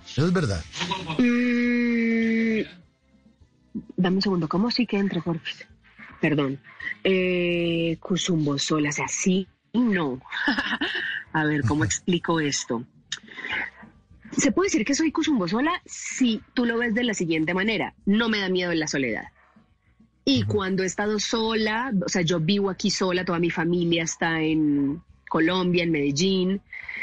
Eso 0.07 0.27
es 0.27 0.33
verdad. 0.33 0.63
Mm, 1.19 2.61
dame 3.97 4.17
un 4.17 4.23
segundo, 4.23 4.49
¿cómo 4.49 4.71
sí 4.71 4.87
que 4.87 4.99
entre, 4.99 5.21
por 5.21 5.41
Perdón. 6.21 6.59
Eh, 7.03 7.99
Cusumbo 8.01 8.59
sola, 8.59 8.89
o 8.89 8.93
sea, 8.93 9.09
sí 9.09 9.47
y 9.73 9.81
no. 9.81 10.21
A 11.33 11.45
ver, 11.45 11.63
¿cómo 11.63 11.85
explico 11.85 12.41
esto? 12.41 12.85
¿Se 14.31 14.53
puede 14.53 14.69
decir 14.69 14.85
que 14.85 14.95
soy 14.95 15.13
Cusumbo 15.13 15.47
sola? 15.49 15.83
Si 15.85 16.41
tú 16.55 16.65
lo 16.65 16.79
ves 16.79 16.95
de 16.95 17.05
la 17.05 17.15
siguiente 17.15 17.53
manera. 17.53 17.95
No 18.07 18.29
me 18.29 18.39
da 18.39 18.49
miedo 18.49 18.73
en 18.73 18.81
la 18.81 18.87
soledad. 18.87 19.25
Y 20.25 20.45
cuando 20.45 20.83
he 20.83 20.87
estado 20.87 21.21
sola, 21.21 21.93
o 22.05 22.09
sea, 22.09 22.23
yo 22.23 22.41
vivo 22.41 22.71
aquí 22.71 22.91
sola, 22.91 23.25
toda 23.25 23.39
mi 23.39 23.51
familia 23.51 24.05
está 24.05 24.41
en 24.41 25.03
Colombia, 25.29 25.83
en 25.83 25.91
Medellín, 25.91 26.63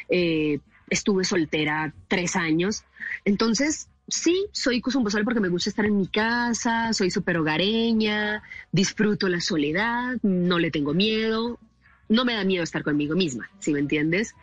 eh, 0.09 0.59
estuve 0.89 1.23
soltera 1.25 1.93
tres 2.07 2.35
años. 2.35 2.85
Entonces, 3.23 3.87
sí, 4.11 4.45
soy 4.51 4.81
sola 4.81 5.23
porque 5.23 5.39
me 5.39 5.47
gusta 5.49 5.69
estar 5.69 5.85
en 5.85 5.97
mi 5.97 6.07
casa, 6.07 6.93
soy 6.93 7.09
súper 7.09 7.37
hogareña, 7.37 8.43
disfruto 8.71 9.29
la 9.29 9.39
soledad, 9.39 10.17
no 10.21 10.59
le 10.59 10.69
tengo 10.69 10.93
miedo, 10.93 11.57
no 12.09 12.25
me 12.25 12.33
da 12.33 12.43
miedo 12.43 12.63
estar 12.63 12.83
conmigo 12.83 13.15
misma, 13.15 13.49
¿sí 13.59 13.71
me 13.71 13.79
entiendes? 13.79 14.35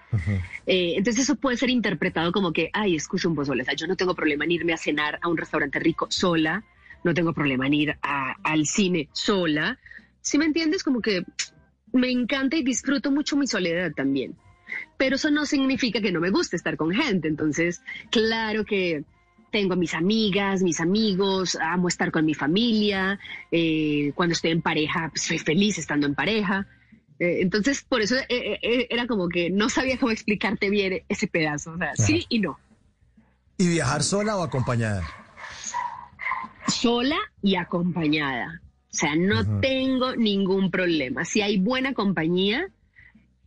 Eh, 0.67 0.95
entonces 0.97 1.25
eso 1.25 1.37
puede 1.37 1.59
ser 1.59 1.71
interpretado 1.71 2.33
como 2.33 2.53
que, 2.53 2.71
ay, 2.73 2.97
es 2.97 3.07
sola, 3.45 3.63
o 3.63 3.65
sea, 3.67 3.75
yo 3.75 3.87
no 3.87 3.97
tengo 3.97 4.15
problema 4.15 4.45
en 4.45 4.53
irme 4.53 4.73
a 4.73 4.79
cenar 4.79 5.19
a 5.23 5.29
un 5.29 5.37
restaurante 5.37 5.79
rico 5.79 6.07
sola, 6.11 6.65
no 7.05 7.13
tengo 7.15 7.33
problema 7.35 7.67
en 7.67 7.75
ir 7.75 7.97
a- 8.03 8.37
al 8.43 8.67
cine 8.67 9.09
sola, 9.13 9.79
¿sí 10.23 10.39
me 10.39 10.47
entiendes? 10.47 10.83
Como 10.83 11.01
que 11.01 11.25
me 11.93 12.11
encanta 12.11 12.57
y 12.57 12.63
disfruto 12.63 13.11
mucho 13.11 13.37
mi 13.37 13.47
soledad 13.47 13.93
también. 13.93 14.35
Pero 14.97 15.17
eso 15.17 15.31
no 15.31 15.47
significa 15.47 16.01
que 16.01 16.13
no 16.13 16.21
me 16.21 16.31
guste 16.31 16.57
estar 16.57 16.77
con 16.77 16.91
gente. 16.93 17.29
Entonces, 17.29 17.81
claro 18.11 18.65
que 18.65 19.05
tengo 19.51 19.75
a 19.75 19.77
mis 19.77 19.95
amigas, 19.95 20.63
mis 20.63 20.81
amigos, 20.81 21.57
amo 21.61 21.89
estar 21.89 22.11
con 22.11 22.25
mi 22.25 22.35
familia. 22.35 23.19
eh, 23.51 24.13
cuando 24.15 24.33
estoy 24.33 24.51
en 24.51 24.63
pareja, 24.63 25.09
pues, 25.11 25.23
soy 25.23 25.39
feliz 25.39 25.79
estando 25.79 26.07
en 26.07 26.15
pareja. 26.15 26.67
Eh, 27.19 27.39
entonces, 27.41 27.83
por 27.83 28.01
eso 28.01 28.15
eh, 28.29 28.87
era 28.91 29.07
como 29.07 29.29
que 29.29 29.51
no 29.51 29.69
sabía 29.69 29.99
cómo 29.99 30.13
explicarte 30.13 30.71
bien 30.71 31.03
ese 31.09 31.27
pedazo. 31.27 31.73
O 31.73 31.79
sea, 31.79 31.97
sí 31.97 32.27
y 32.29 32.41
no. 32.41 32.59
¿Y 33.57 33.69
viajar 33.69 34.03
sola 34.03 34.37
o 34.37 34.43
acompañada? 34.43 35.03
sola 36.71 37.17
y 37.43 37.57
acompañada. 37.57 38.61
O 38.91 38.97
sea, 38.99 39.15
no 39.17 39.61
tengo 39.61 40.17
ningún 40.17 40.71
problema. 40.71 41.25
Si 41.25 41.43
hay 41.43 41.59
buena 41.59 41.93
compañía, 41.93 42.69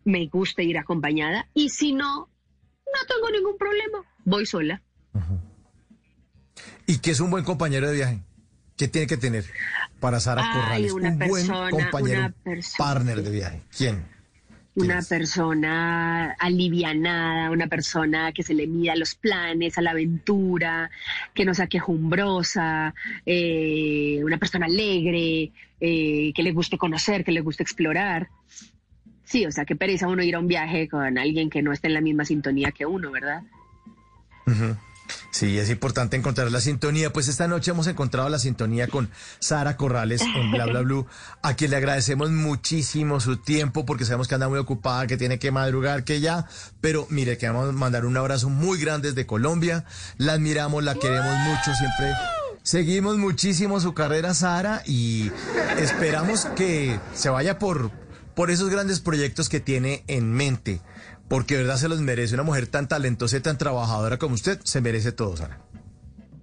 me 0.04 0.28
gusta 0.28 0.62
ir 0.62 0.78
acompañada. 0.78 1.48
Y 1.54 1.70
si 1.70 1.94
no, 1.94 2.30
no 2.86 3.08
tengo 3.08 3.32
ningún 3.32 3.58
problema. 3.58 4.00
Voy 4.24 4.46
sola. 4.46 4.82
¿Y 6.92 6.98
qué 6.98 7.12
es 7.12 7.22
un 7.22 7.32
buen 7.32 7.46
compañero 7.46 7.88
de 7.88 7.96
viaje? 7.96 8.20
¿Qué 8.76 8.90
tiene 8.90 9.08
que 9.08 9.16
tener 9.16 9.46
para 10.02 10.20
Sara 10.20 10.42
Ay, 10.44 10.60
Corrales? 10.60 10.92
una 10.92 11.10
un 11.12 11.20
persona, 11.20 11.70
buen 11.70 11.86
compañero, 11.86 12.20
una 12.20 12.32
persona. 12.32 12.78
partner 12.78 13.24
de 13.24 13.32
viaje. 13.32 13.62
¿Quién? 13.78 14.04
Una 14.76 15.02
persona 15.02 16.32
alivianada, 16.38 17.50
una 17.50 17.68
persona 17.68 18.34
que 18.34 18.44
se 18.44 18.54
le 18.54 18.68
mida 18.68 18.92
a 18.92 18.98
los 18.98 19.16
planes, 19.16 19.78
a 19.78 19.82
la 19.82 19.92
aventura, 19.92 20.92
que 21.34 21.46
no 21.46 21.54
sea 21.54 21.68
quejumbrosa, 21.68 22.94
eh, 23.26 24.20
una 24.22 24.38
persona 24.38 24.66
alegre, 24.66 25.54
eh, 25.80 26.34
que 26.36 26.44
le 26.44 26.52
guste 26.52 26.78
conocer, 26.78 27.24
que 27.24 27.32
le 27.32 27.40
guste 27.40 27.64
explorar. 27.64 28.28
Sí, 29.24 29.46
o 29.46 29.52
sea, 29.52 29.64
qué 29.64 29.78
pereza 29.78 30.10
uno 30.10 30.24
ir 30.24 30.36
a 30.36 30.40
un 30.40 30.48
viaje 30.48 30.90
con 30.90 31.18
alguien 31.18 31.50
que 31.50 31.62
no 31.62 31.72
esté 31.72 31.88
en 31.88 31.94
la 31.94 32.02
misma 32.02 32.26
sintonía 32.26 32.74
que 32.74 32.86
uno, 32.86 33.12
¿verdad? 33.12 33.44
Sí, 35.32 35.58
es 35.58 35.70
importante 35.70 36.18
encontrar 36.18 36.52
la 36.52 36.62
sintonía. 36.62 37.14
Pues 37.14 37.28
esta 37.28 37.48
noche 37.48 37.72
hemos 37.72 37.88
encontrado 37.88 38.30
la 38.30 38.40
sintonía 38.40 38.88
con 38.88 39.10
Sara 39.40 39.78
Corrales 39.78 40.22
en 40.22 40.52
Bla 40.52 40.66
Bla 40.66 40.82
Blue, 40.82 41.08
a 41.42 41.54
quien 41.56 41.72
le 41.72 41.78
agradecemos 41.78 42.32
muchísimo 42.32 43.20
su 43.20 43.38
tiempo 43.38 43.86
porque 43.86 44.06
sabemos 44.06 44.28
que 44.28 44.36
anda 44.36 44.50
muy 44.50 44.60
ocupada, 44.60 45.08
que 45.08 45.18
tiene 45.18 45.40
que 45.40 45.52
madrugar, 45.52 46.04
que 46.04 46.20
ya. 46.20 46.48
Pero 46.82 47.08
mire, 47.10 47.38
queremos 47.38 47.74
mandar 47.74 48.06
un 48.06 48.18
abrazo 48.18 48.50
muy 48.50 48.80
grande 48.80 49.10
desde 49.10 49.26
Colombia. 49.26 49.86
La 50.18 50.34
admiramos, 50.34 50.84
la 50.84 50.96
queremos 50.96 51.36
mucho, 51.40 51.74
siempre. 51.76 52.14
Seguimos 52.64 53.18
muchísimo 53.18 53.80
su 53.80 53.94
carrera, 53.94 54.34
Sara, 54.34 54.84
y 54.86 55.32
esperamos 55.80 56.46
que 56.56 57.00
se 57.16 57.30
vaya 57.30 57.58
por, 57.58 57.90
por 58.36 58.52
esos 58.52 58.70
grandes 58.70 59.00
proyectos 59.00 59.50
que 59.50 59.60
tiene 59.60 60.04
en 60.08 60.32
mente 60.32 60.82
porque 61.32 61.56
de 61.56 61.62
verdad 61.64 61.78
se 61.78 61.88
los 61.88 62.02
merece. 62.02 62.34
Una 62.36 62.44
mujer 62.44 62.68
tan 62.68 62.90
talentosa 62.90 63.38
y 63.38 63.40
tan 63.40 63.58
trabajadora 63.58 64.18
como 64.18 64.36
usted 64.36 64.60
se 64.66 64.82
merece 64.82 65.14
todo, 65.14 65.38
Sara. 65.38 65.60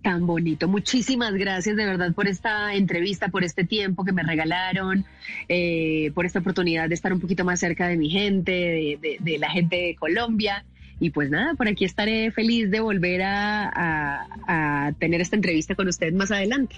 Tan 0.03 0.27
bonito. 0.27 0.67
Muchísimas 0.67 1.35
gracias 1.35 1.77
de 1.77 1.85
verdad 1.85 2.15
por 2.15 2.27
esta 2.27 2.73
entrevista, 2.75 3.29
por 3.29 3.45
este 3.45 3.65
tiempo 3.65 4.05
que 4.05 4.13
me 4.13 4.23
regalaron, 4.23 5.05
eh, 5.49 6.11
por 6.15 6.25
esta 6.25 6.39
oportunidad 6.39 6.89
de 6.89 6.95
estar 6.95 7.13
un 7.13 7.21
poquito 7.21 7.45
más 7.45 7.61
cerca 7.61 7.87
de 7.87 7.99
mi 7.99 8.09
gente, 8.09 8.51
de, 8.53 8.99
de- 9.03 9.17
de 9.21 9.39
la 9.39 9.51
gente 9.51 9.77
de 9.77 9.97
Colombia. 9.97 10.65
Y 11.01 11.11
pues 11.11 11.29
nada, 11.29 11.53
por 11.55 11.69
aquí 11.69 11.85
estaré 11.85 12.31
feliz 12.33 12.71
de 12.71 12.81
volver 12.81 13.23
a, 13.23 13.69
a- 13.69 14.87
a 14.87 14.93
tener 14.93 15.21
esta 15.21 15.37
entrevista 15.37 15.75
con 15.75 15.87
usted 15.89 16.13
más 16.15 16.31
adelante. 16.31 16.77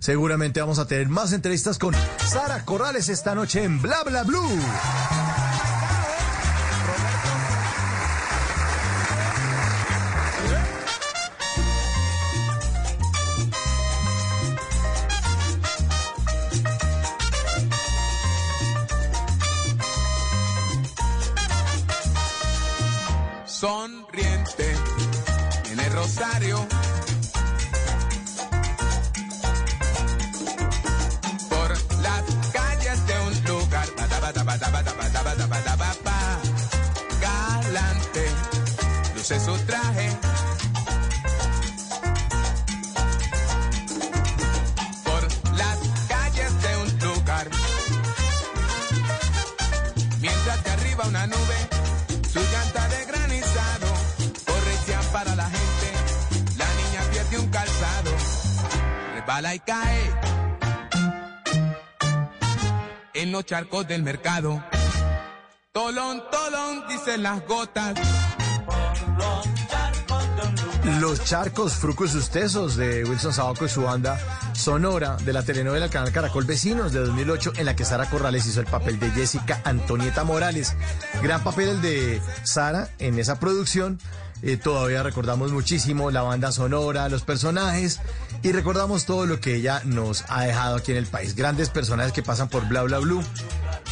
Seguramente 0.00 0.60
vamos 0.60 0.78
a 0.80 0.88
tener 0.88 1.08
más 1.08 1.32
entrevistas 1.32 1.78
con 1.78 1.94
Sara 2.18 2.64
Corrales 2.64 3.08
esta 3.08 3.34
noche 3.36 3.62
en 3.62 3.80
Bla 3.80 4.02
Bla 4.04 4.24
Blue. 4.24 4.58
Charcos 63.48 63.88
del 63.88 64.02
mercado. 64.02 64.62
Tolón, 65.72 66.22
tolón, 66.30 66.86
dicen 66.86 67.22
las 67.22 67.46
gotas. 67.46 67.98
Los 71.00 71.24
charcos, 71.24 71.72
frucos 71.72 72.10
sustesos 72.10 72.76
de 72.76 73.04
Wilson 73.04 73.32
Sabaco 73.32 73.64
y 73.64 73.70
su 73.70 73.82
banda 73.82 74.18
sonora 74.52 75.16
de 75.16 75.32
la 75.32 75.42
telenovela 75.42 75.88
Canal 75.88 76.12
Caracol 76.12 76.44
Vecinos 76.44 76.92
de 76.92 77.00
2008 77.00 77.54
en 77.56 77.64
la 77.64 77.74
que 77.74 77.86
Sara 77.86 78.10
Corrales 78.10 78.44
hizo 78.46 78.60
el 78.60 78.66
papel 78.66 79.00
de 79.00 79.10
Jessica 79.12 79.62
Antonieta 79.64 80.24
Morales. 80.24 80.76
Gran 81.22 81.42
papel 81.42 81.70
el 81.70 81.80
de 81.80 82.20
Sara 82.42 82.90
en 82.98 83.18
esa 83.18 83.40
producción. 83.40 83.98
Eh, 84.42 84.58
todavía 84.58 85.02
recordamos 85.02 85.52
muchísimo 85.52 86.10
la 86.10 86.20
banda 86.20 86.52
sonora, 86.52 87.08
los 87.08 87.22
personajes 87.22 87.98
y 88.42 88.52
recordamos 88.52 89.04
todo 89.04 89.26
lo 89.26 89.40
que 89.40 89.56
ella 89.56 89.82
nos 89.84 90.24
ha 90.28 90.44
dejado 90.44 90.76
aquí 90.76 90.92
en 90.92 90.98
el 90.98 91.06
país. 91.06 91.34
Grandes 91.34 91.70
personajes 91.70 92.12
que 92.12 92.22
pasan 92.22 92.48
por 92.48 92.66
Bla 92.68 92.82
Bla 92.82 92.98
Blue. 92.98 93.22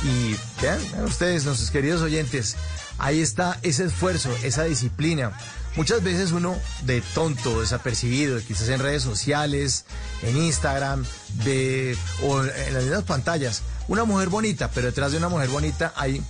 Y 0.05 0.36
vean, 0.62 0.78
ustedes, 1.05 1.44
nuestros 1.44 1.70
queridos 1.70 2.03
oyentes, 2.03 2.57
ahí 2.99 3.20
está 3.20 3.59
ese 3.62 3.84
esfuerzo, 3.84 4.30
esa 4.42 4.64
disciplina. 4.64 5.32
Muchas 5.76 6.03
veces 6.03 6.32
uno 6.32 6.57
de 6.84 7.03
tonto, 7.03 7.61
desapercibido, 7.61 8.40
quizás 8.40 8.68
en 8.70 8.80
redes 8.80 9.03
sociales, 9.03 9.84
en 10.22 10.36
Instagram, 10.38 11.05
de, 11.44 11.97
o 12.22 12.42
en 12.42 12.74
las 12.74 12.84
mismas 12.84 13.03
pantallas, 13.03 13.62
una 13.88 14.05
mujer 14.05 14.30
bonita, 14.30 14.70
pero 14.70 14.86
detrás 14.86 15.12
de 15.12 15.18
una 15.18 15.28
mujer 15.28 15.49
bonita 15.51 15.92
hay 15.97 16.22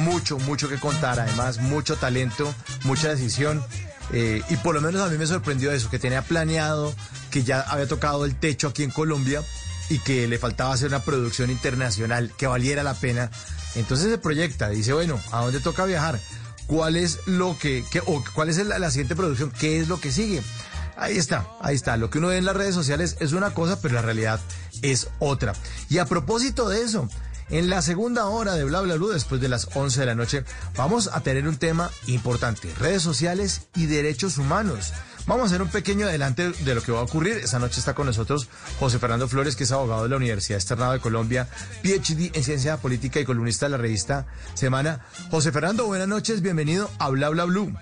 mucho, 0.00 0.38
mucho 0.38 0.68
que 0.68 0.78
contar, 0.78 1.18
además 1.18 1.58
mucho 1.58 1.96
talento, 1.96 2.54
mucha 2.84 3.08
decisión. 3.08 3.64
Eh, 4.12 4.42
y 4.48 4.56
por 4.56 4.74
lo 4.74 4.80
menos 4.80 5.02
a 5.02 5.08
mí 5.08 5.18
me 5.18 5.26
sorprendió 5.26 5.72
eso, 5.72 5.90
que 5.90 5.98
tenía 5.98 6.22
planeado, 6.22 6.94
que 7.30 7.42
ya 7.42 7.60
había 7.60 7.86
tocado 7.86 8.24
el 8.24 8.34
techo 8.34 8.68
aquí 8.68 8.82
en 8.82 8.90
Colombia 8.90 9.42
y 9.88 9.98
que 9.98 10.28
le 10.28 10.38
faltaba 10.38 10.72
hacer 10.72 10.88
una 10.88 11.02
producción 11.02 11.50
internacional 11.50 12.32
que 12.36 12.46
valiera 12.46 12.82
la 12.82 12.94
pena. 12.94 13.30
Entonces 13.74 14.10
se 14.10 14.18
proyecta, 14.18 14.68
dice, 14.68 14.92
bueno, 14.92 15.20
¿a 15.32 15.42
dónde 15.42 15.60
toca 15.60 15.84
viajar? 15.84 16.18
¿Cuál 16.66 16.96
es 16.96 17.18
lo 17.26 17.56
que, 17.58 17.84
o 18.06 18.24
cuál 18.34 18.48
es 18.48 18.64
la, 18.64 18.78
la 18.78 18.90
siguiente 18.90 19.16
producción? 19.16 19.52
¿Qué 19.58 19.80
es 19.80 19.88
lo 19.88 20.00
que 20.00 20.12
sigue? 20.12 20.42
Ahí 20.96 21.16
está, 21.16 21.48
ahí 21.60 21.74
está. 21.74 21.96
Lo 21.96 22.10
que 22.10 22.18
uno 22.18 22.28
ve 22.28 22.36
en 22.36 22.44
las 22.44 22.56
redes 22.56 22.74
sociales 22.74 23.16
es 23.20 23.32
una 23.32 23.54
cosa, 23.54 23.80
pero 23.80 23.94
la 23.94 24.02
realidad 24.02 24.38
es 24.82 25.08
otra. 25.18 25.54
Y 25.88 25.98
a 25.98 26.04
propósito 26.04 26.68
de 26.68 26.82
eso, 26.82 27.08
en 27.50 27.68
la 27.68 27.82
segunda 27.82 28.26
hora 28.26 28.54
de 28.54 28.64
Bla 28.64 28.80
Bla 28.80 28.94
Blue, 28.94 29.08
después 29.08 29.40
de 29.40 29.48
las 29.48 29.68
11 29.74 30.00
de 30.00 30.06
la 30.06 30.14
noche, 30.14 30.44
vamos 30.76 31.10
a 31.12 31.20
tener 31.22 31.46
un 31.48 31.56
tema 31.56 31.90
importante, 32.06 32.72
redes 32.78 33.02
sociales 33.02 33.68
y 33.74 33.86
derechos 33.86 34.38
humanos. 34.38 34.92
Vamos 35.26 35.44
a 35.44 35.46
hacer 35.46 35.62
un 35.62 35.68
pequeño 35.68 36.06
adelante 36.06 36.50
de 36.50 36.74
lo 36.74 36.82
que 36.82 36.92
va 36.92 37.00
a 37.00 37.02
ocurrir. 37.02 37.34
Esta 37.36 37.58
noche 37.58 37.78
está 37.78 37.94
con 37.94 38.06
nosotros 38.06 38.48
José 38.78 38.98
Fernando 38.98 39.28
Flores, 39.28 39.54
que 39.54 39.64
es 39.64 39.72
abogado 39.72 40.04
de 40.04 40.08
la 40.08 40.16
Universidad 40.16 40.58
Externado 40.58 40.92
de 40.92 41.00
Colombia, 41.00 41.46
PhD 41.82 42.34
en 42.34 42.42
Ciencia 42.42 42.78
Política 42.78 43.20
y 43.20 43.24
columnista 43.24 43.66
de 43.66 43.70
la 43.70 43.76
revista 43.76 44.26
Semana. 44.54 45.04
José 45.30 45.52
Fernando, 45.52 45.86
buenas 45.86 46.08
noches, 46.08 46.42
bienvenido 46.42 46.90
a 46.98 47.10
Bla 47.10 47.28
Bla 47.28 47.44
Blue. 47.44 47.74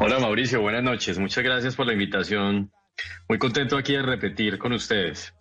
Hola 0.00 0.18
Mauricio, 0.18 0.60
buenas 0.60 0.82
noches. 0.82 1.18
Muchas 1.18 1.44
gracias 1.44 1.74
por 1.74 1.86
la 1.86 1.92
invitación. 1.92 2.70
Muy 3.28 3.38
contento 3.38 3.76
aquí 3.76 3.94
de 3.94 4.02
repetir 4.02 4.58
con 4.58 4.72
ustedes. 4.72 5.32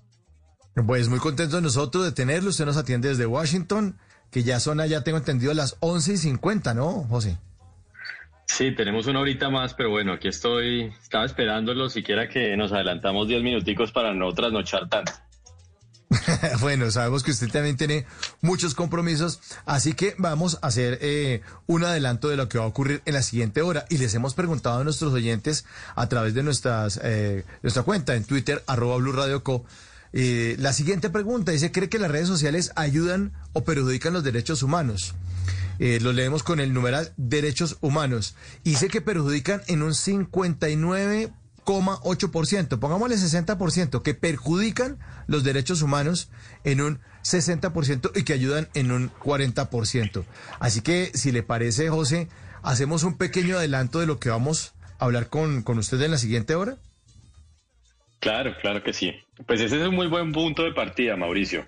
Pues 0.85 1.09
muy 1.09 1.19
contento 1.19 1.59
nosotros 1.59 2.05
de 2.05 2.11
tenerlo. 2.11 2.49
Usted 2.49 2.65
nos 2.65 2.77
atiende 2.77 3.09
desde 3.09 3.25
Washington, 3.25 3.97
que 4.31 4.43
ya 4.43 4.59
son 4.59 4.79
allá, 4.79 5.03
tengo 5.03 5.17
entendido, 5.17 5.53
las 5.53 5.77
11 5.79 6.13
y 6.13 6.17
50, 6.17 6.73
¿no, 6.73 7.03
José? 7.09 7.37
Sí, 8.45 8.73
tenemos 8.75 9.07
una 9.07 9.19
horita 9.19 9.49
más, 9.49 9.73
pero 9.73 9.89
bueno, 9.89 10.13
aquí 10.13 10.27
estoy. 10.27 10.93
Estaba 11.01 11.25
esperándolo, 11.25 11.89
siquiera 11.89 12.29
que 12.29 12.55
nos 12.55 12.71
adelantamos 12.71 13.27
10 13.27 13.43
minuticos 13.43 13.91
para 13.91 14.13
no 14.13 14.31
trasnochar 14.33 14.87
tanto. 14.87 15.11
bueno, 16.61 16.89
sabemos 16.89 17.23
que 17.23 17.31
usted 17.31 17.49
también 17.49 17.75
tiene 17.75 18.05
muchos 18.41 18.73
compromisos, 18.73 19.41
así 19.65 19.93
que 19.93 20.15
vamos 20.17 20.57
a 20.61 20.67
hacer 20.67 20.99
eh, 21.01 21.41
un 21.65 21.83
adelanto 21.83 22.29
de 22.29 22.37
lo 22.37 22.47
que 22.47 22.59
va 22.59 22.63
a 22.63 22.67
ocurrir 22.67 23.01
en 23.05 23.15
la 23.15 23.23
siguiente 23.23 23.61
hora. 23.61 23.85
Y 23.89 23.97
les 23.97 24.13
hemos 24.13 24.33
preguntado 24.33 24.79
a 24.79 24.83
nuestros 24.83 25.11
oyentes 25.11 25.65
a 25.95 26.07
través 26.07 26.33
de 26.33 26.43
nuestras, 26.43 26.99
eh, 27.03 27.43
nuestra 27.63 27.83
cuenta 27.83 28.15
en 28.15 28.23
Twitter, 28.23 28.63
arroba 28.67 28.97
Blue 28.97 29.11
Radio 29.11 29.43
Co. 29.43 29.65
eh, 30.13 30.55
la 30.59 30.73
siguiente 30.73 31.09
pregunta 31.09 31.51
dice, 31.51 31.71
¿cree 31.71 31.89
que 31.89 31.97
las 31.99 32.11
redes 32.11 32.27
sociales 32.27 32.71
ayudan 32.75 33.33
o 33.53 33.63
perjudican 33.63 34.13
los 34.13 34.23
derechos 34.23 34.61
humanos? 34.63 35.13
Eh, 35.79 35.99
lo 36.01 36.11
leemos 36.11 36.41
con 36.43 36.59
el 36.59 36.73
numeral 36.73 37.13
derechos 37.17 37.77
humanos. 37.81 38.35
Dice 38.63 38.87
que 38.87 39.01
perjudican 39.01 39.61
en 39.67 39.83
un 39.83 39.91
59,8%, 39.91 42.79
pongámosle 42.79 43.17
60%, 43.17 44.01
que 44.01 44.15
perjudican 44.15 44.97
los 45.27 45.43
derechos 45.43 45.83
humanos 45.83 46.29
en 46.63 46.81
un 46.81 46.99
60% 47.23 48.11
y 48.15 48.23
que 48.23 48.33
ayudan 48.33 48.69
en 48.73 48.91
un 48.91 49.11
40%. 49.11 50.25
Así 50.59 50.81
que, 50.81 51.11
si 51.13 51.31
le 51.31 51.43
parece, 51.43 51.89
José, 51.89 52.27
hacemos 52.63 53.03
un 53.03 53.17
pequeño 53.17 53.57
adelanto 53.57 53.99
de 53.99 54.07
lo 54.07 54.19
que 54.19 54.29
vamos 54.29 54.73
a 54.99 55.05
hablar 55.05 55.29
con, 55.29 55.61
con 55.61 55.77
usted 55.77 56.01
en 56.01 56.09
la 56.11 56.17
siguiente 56.17 56.55
hora. 56.55 56.77
Claro, 58.19 58.55
claro 58.59 58.83
que 58.83 58.93
sí. 58.93 59.13
Pues 59.45 59.61
ese 59.61 59.79
es 59.79 59.87
un 59.87 59.95
muy 59.95 60.07
buen 60.07 60.31
punto 60.31 60.63
de 60.63 60.73
partida, 60.73 61.15
Mauricio. 61.15 61.65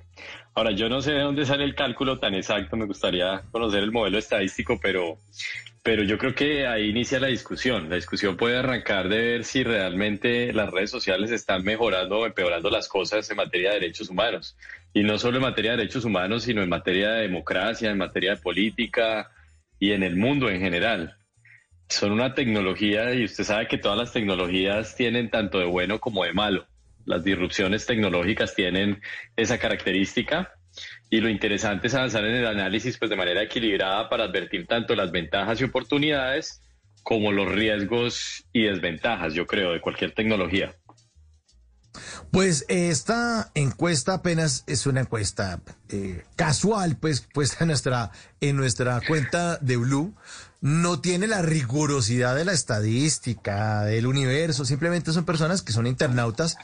Ahora, 0.55 0.71
yo 0.71 0.89
no 0.89 1.01
sé 1.01 1.13
de 1.13 1.21
dónde 1.21 1.45
sale 1.45 1.63
el 1.63 1.75
cálculo 1.75 2.19
tan 2.19 2.33
exacto, 2.33 2.75
me 2.75 2.85
gustaría 2.85 3.43
conocer 3.51 3.83
el 3.83 3.91
modelo 3.91 4.17
estadístico, 4.17 4.79
pero, 4.81 5.19
pero 5.83 6.03
yo 6.03 6.17
creo 6.17 6.33
que 6.33 6.65
ahí 6.65 6.89
inicia 6.89 7.19
la 7.19 7.27
discusión. 7.27 7.89
La 7.89 7.95
discusión 7.95 8.35
puede 8.35 8.57
arrancar 8.57 9.09
de 9.09 9.19
ver 9.19 9.43
si 9.45 9.63
realmente 9.63 10.51
las 10.51 10.71
redes 10.71 10.89
sociales 10.89 11.31
están 11.31 11.63
mejorando 11.63 12.19
o 12.19 12.25
empeorando 12.25 12.69
las 12.69 12.87
cosas 12.87 13.29
en 13.29 13.37
materia 13.37 13.69
de 13.69 13.81
derechos 13.81 14.09
humanos. 14.09 14.57
Y 14.91 15.03
no 15.03 15.19
solo 15.19 15.37
en 15.37 15.43
materia 15.43 15.71
de 15.71 15.77
derechos 15.77 16.03
humanos, 16.03 16.43
sino 16.43 16.63
en 16.63 16.69
materia 16.69 17.11
de 17.11 17.21
democracia, 17.21 17.91
en 17.91 17.99
materia 17.99 18.31
de 18.31 18.41
política 18.41 19.29
y 19.79 19.91
en 19.91 20.01
el 20.01 20.17
mundo 20.17 20.49
en 20.49 20.59
general 20.59 21.18
son 21.89 22.11
una 22.11 22.35
tecnología 22.35 23.13
y 23.13 23.25
usted 23.25 23.43
sabe 23.43 23.67
que 23.67 23.79
todas 23.79 23.97
las 23.97 24.13
tecnologías 24.13 24.95
tienen 24.95 25.29
tanto 25.29 25.59
de 25.59 25.65
bueno 25.65 25.99
como 25.99 26.23
de 26.23 26.33
malo. 26.33 26.65
Las 27.05 27.23
disrupciones 27.23 27.85
tecnológicas 27.85 28.53
tienen 28.53 29.01
esa 29.35 29.57
característica 29.57 30.53
y 31.09 31.19
lo 31.19 31.29
interesante 31.29 31.87
es 31.87 31.95
avanzar 31.95 32.23
en 32.25 32.35
el 32.35 32.45
análisis 32.45 32.97
pues 32.97 33.09
de 33.09 33.17
manera 33.17 33.41
equilibrada 33.41 34.07
para 34.07 34.25
advertir 34.25 34.67
tanto 34.67 34.95
las 34.95 35.11
ventajas 35.11 35.59
y 35.59 35.63
oportunidades 35.63 36.61
como 37.01 37.31
los 37.31 37.49
riesgos 37.49 38.45
y 38.53 38.63
desventajas, 38.63 39.33
yo 39.33 39.47
creo, 39.47 39.71
de 39.71 39.81
cualquier 39.81 40.13
tecnología. 40.13 40.75
Pues 42.31 42.65
eh, 42.69 42.89
esta 42.89 43.49
encuesta 43.55 44.15
apenas 44.15 44.63
es 44.67 44.85
una 44.85 45.01
encuesta 45.01 45.61
eh, 45.89 46.23
casual, 46.35 46.97
pues 46.97 47.21
puesta 47.21 47.57
en 47.61 47.69
nuestra, 47.69 48.11
en 48.39 48.57
nuestra 48.57 49.01
cuenta 49.07 49.57
de 49.57 49.77
Blue. 49.77 50.15
No 50.61 50.99
tiene 50.99 51.27
la 51.27 51.41
rigurosidad 51.41 52.35
de 52.35 52.45
la 52.45 52.51
estadística, 52.51 53.83
del 53.83 54.07
universo. 54.07 54.65
Simplemente 54.65 55.13
son 55.13 55.25
personas 55.25 55.61
que 55.61 55.71
son 55.71 55.87
internautas 55.87 56.57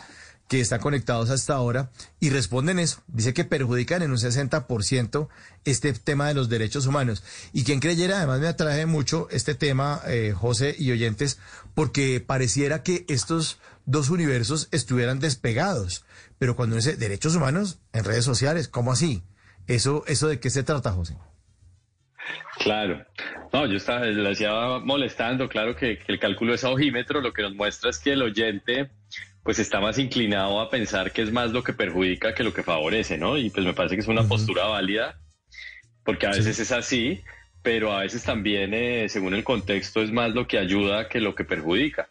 que 0.47 0.59
están 0.59 0.79
conectados 0.79 1.29
hasta 1.29 1.53
ahora 1.53 1.91
y 2.19 2.29
responden 2.29 2.79
eso. 2.79 3.01
Dice 3.07 3.33
que 3.33 3.45
perjudican 3.45 4.01
en 4.03 4.11
un 4.11 4.17
60% 4.17 5.27
este 5.63 5.93
tema 5.93 6.27
de 6.27 6.33
los 6.33 6.49
derechos 6.49 6.85
humanos. 6.85 7.23
Y 7.51 7.63
quien 7.63 7.79
creyera, 7.79 8.17
además 8.17 8.39
me 8.39 8.47
atrae 8.47 8.85
mucho 8.85 9.27
este 9.31 9.55
tema, 9.55 10.01
eh, 10.05 10.33
José 10.35 10.75
y 10.77 10.91
oyentes, 10.91 11.39
porque 11.73 12.19
pareciera 12.19 12.83
que 12.83 13.05
estos 13.07 13.59
dos 13.85 14.09
universos 14.09 14.67
estuvieran 14.71 15.19
despegados. 15.19 16.05
Pero 16.37 16.55
cuando 16.55 16.75
dice 16.75 16.95
derechos 16.95 17.35
humanos 17.35 17.79
en 17.93 18.03
redes 18.03 18.25
sociales, 18.25 18.67
¿cómo 18.67 18.91
así? 18.91 19.23
¿Eso, 19.67 20.03
eso 20.05 20.27
de 20.27 20.39
qué 20.39 20.49
se 20.49 20.63
trata, 20.63 20.91
José? 20.91 21.17
Claro. 22.59 23.05
No, 23.53 23.65
yo 23.65 23.77
estaba, 23.77 24.05
decía 24.05 24.79
molestando, 24.83 25.47
claro 25.47 25.75
que, 25.75 25.99
que 25.99 26.11
el 26.11 26.19
cálculo 26.19 26.53
es 26.53 26.63
a 26.63 26.69
ojímetro, 26.69 27.21
lo 27.21 27.33
que 27.33 27.41
nos 27.41 27.53
muestra 27.53 27.89
es 27.89 27.99
que 27.99 28.13
el 28.13 28.21
oyente 28.21 28.89
pues 29.43 29.59
está 29.59 29.79
más 29.79 29.99
inclinado 29.99 30.59
a 30.59 30.71
pensar 30.71 31.11
que 31.11 31.21
es 31.21 31.31
más 31.31 31.51
lo 31.51 31.63
que 31.63 31.71
perjudica 31.71 32.33
que 32.33 32.43
lo 32.43 32.51
que 32.51 32.63
favorece, 32.63 33.19
¿no? 33.19 33.37
Y 33.37 33.51
pues 33.51 33.63
me 33.63 33.75
parece 33.75 33.95
que 33.95 34.01
es 34.01 34.07
una 34.07 34.27
postura 34.27 34.65
válida, 34.65 35.19
porque 36.03 36.25
a 36.25 36.31
veces 36.31 36.59
es 36.59 36.71
así, 36.71 37.21
pero 37.61 37.93
a 37.93 38.01
veces 38.01 38.23
también, 38.23 38.73
eh, 38.73 39.07
según 39.07 39.35
el 39.35 39.43
contexto, 39.43 40.01
es 40.01 40.11
más 40.11 40.33
lo 40.33 40.47
que 40.47 40.57
ayuda 40.57 41.09
que 41.09 41.19
lo 41.19 41.35
que 41.35 41.45
perjudica. 41.45 42.09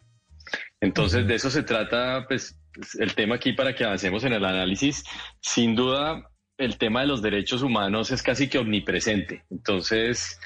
Entonces, 0.79 1.27
de 1.27 1.35
eso 1.35 1.49
se 1.49 1.63
trata, 1.63 2.25
pues, 2.27 2.57
el 2.99 3.15
tema 3.15 3.35
aquí 3.35 3.53
para 3.53 3.75
que 3.75 3.83
avancemos 3.83 4.23
en 4.23 4.33
el 4.33 4.45
análisis. 4.45 5.03
Sin 5.41 5.75
duda, 5.75 6.29
el 6.57 6.77
tema 6.77 7.01
de 7.01 7.07
los 7.07 7.21
derechos 7.21 7.61
humanos 7.61 8.11
es 8.11 8.23
casi 8.23 8.47
que 8.47 8.57
omnipresente. 8.57 9.43
Entonces, 9.49 10.39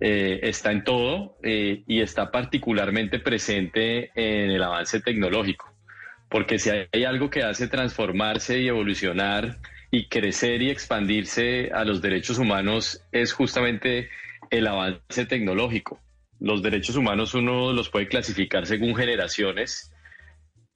eh, 0.00 0.40
está 0.42 0.72
en 0.72 0.84
todo 0.84 1.36
eh, 1.42 1.82
y 1.86 2.00
está 2.00 2.30
particularmente 2.30 3.18
presente 3.18 4.10
en 4.14 4.50
el 4.50 4.62
avance 4.62 5.00
tecnológico. 5.00 5.72
Porque 6.28 6.58
si 6.58 6.70
hay 6.70 7.04
algo 7.04 7.30
que 7.30 7.42
hace 7.42 7.68
transformarse 7.68 8.60
y 8.60 8.68
evolucionar 8.68 9.58
y 9.90 10.08
crecer 10.08 10.62
y 10.62 10.70
expandirse 10.70 11.70
a 11.72 11.84
los 11.84 12.02
derechos 12.02 12.38
humanos 12.38 13.00
es 13.12 13.32
justamente 13.32 14.08
el 14.50 14.66
avance 14.66 15.26
tecnológico. 15.26 16.00
Los 16.40 16.62
derechos 16.62 16.96
humanos 16.96 17.34
uno 17.34 17.72
los 17.72 17.88
puede 17.88 18.08
clasificar 18.08 18.66
según 18.66 18.94
generaciones 18.94 19.92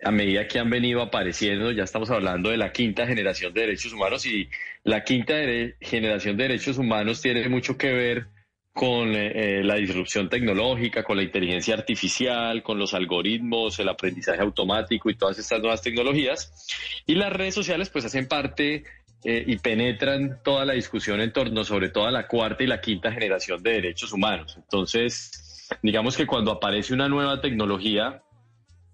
a 0.03 0.11
medida 0.11 0.49
que 0.49 0.59
han 0.59 0.71
venido 0.71 1.03
apareciendo, 1.03 1.73
ya 1.73 1.85
estamos 1.85 2.11
hablando 2.11 2.51
de 2.51 2.57
la 2.57 2.73
quinta 2.73 3.07
generación 3.07 3.53
de 3.53 3.63
derechos 3.63 3.93
humanos 3.93 4.25
y 4.27 4.49
la 4.85 5.05
quinta 5.05 5.35
generación 5.81 6.37
de 6.37 6.45
derechos 6.45 6.79
humanos 6.79 7.21
tiene 7.21 7.49
mucho 7.49 7.77
que 7.77 7.93
ver 7.93 8.27
con 8.73 9.15
eh, 9.15 9.63
la 9.65 9.75
disrupción 9.75 10.29
tecnológica, 10.29 11.03
con 11.03 11.17
la 11.17 11.23
inteligencia 11.23 11.75
artificial, 11.75 12.63
con 12.63 12.79
los 12.79 12.95
algoritmos, 12.95 13.79
el 13.79 13.89
aprendizaje 13.89 14.41
automático 14.41 15.11
y 15.11 15.17
todas 15.17 15.39
estas 15.39 15.61
nuevas 15.61 15.83
tecnologías. 15.83 16.67
Y 17.05 17.17
las 17.17 17.33
redes 17.33 17.55
sociales 17.55 17.91
pues 17.91 18.05
hacen 18.05 18.27
parte 18.27 18.85
eh, 19.25 19.45
y 19.47 19.59
penetran 19.59 20.41
toda 20.43 20.65
la 20.65 20.73
discusión 20.73 21.21
en 21.21 21.33
torno 21.33 21.65
sobre 21.65 21.91
todo 21.91 22.07
a 22.07 22.11
la 22.11 22.27
cuarta 22.27 22.63
y 22.63 22.69
la 22.69 22.81
quinta 22.81 23.13
generación 23.13 23.63
de 23.63 23.73
derechos 23.73 24.13
humanos. 24.13 24.57
Entonces, 24.57 25.69
digamos 25.83 26.17
que 26.17 26.27
cuando 26.27 26.53
aparece 26.53 26.95
una 26.95 27.09
nueva 27.09 27.41
tecnología, 27.41 28.23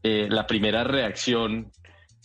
eh, 0.09 0.29
la 0.31 0.47
primera 0.47 0.85
reacción 0.85 1.73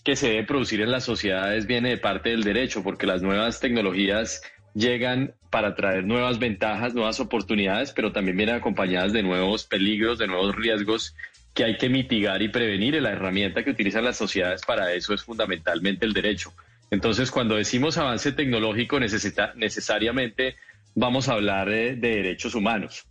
que 0.04 0.16
se 0.16 0.28
debe 0.30 0.44
producir 0.44 0.82
en 0.82 0.92
las 0.92 1.04
sociedades 1.04 1.66
viene 1.66 1.90
de 1.90 1.98
parte 1.98 2.30
del 2.30 2.44
derecho, 2.44 2.84
porque 2.84 3.08
las 3.08 3.24
nuevas 3.24 3.60
tecnologías 3.60 4.44
llegan 4.76 5.34
para 5.50 5.74
traer 5.74 6.06
nuevas 6.06 6.38
ventajas, 6.38 6.94
nuevas 6.94 7.20
oportunidades, 7.20 7.92
pero 7.92 8.12
también 8.12 8.38
vienen 8.38 8.54
acompañadas 8.54 9.14
de 9.14 9.24
nuevos 9.24 9.66
peligros, 9.66 10.20
de 10.20 10.28
nuevos 10.28 10.56
riesgos 10.56 11.16
que 11.56 11.64
hay 11.64 11.78
que 11.78 11.90
mitigar 11.90 12.44
y 12.44 12.50
prevenir. 12.50 12.94
Y 12.94 13.02
la 13.02 13.14
herramienta 13.14 13.64
que 13.64 13.72
utilizan 13.72 14.06
las 14.06 14.18
sociedades 14.18 14.62
para 14.62 14.94
eso 14.94 15.16
es 15.16 15.24
fundamentalmente 15.24 16.06
el 16.06 16.14
derecho. 16.14 16.54
Entonces, 16.92 17.32
cuando 17.32 17.56
decimos 17.56 17.98
avance 17.98 18.32
tecnológico, 18.32 19.00
necesita, 19.00 19.54
necesariamente 19.56 20.56
vamos 20.94 21.30
a 21.30 21.34
hablar 21.34 21.68
de, 21.68 21.96
de 21.96 22.16
derechos 22.18 22.54
humanos. 22.54 23.08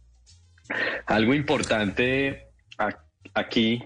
Algo 1.07 1.35
importante 1.35 2.47
aquí 3.35 3.83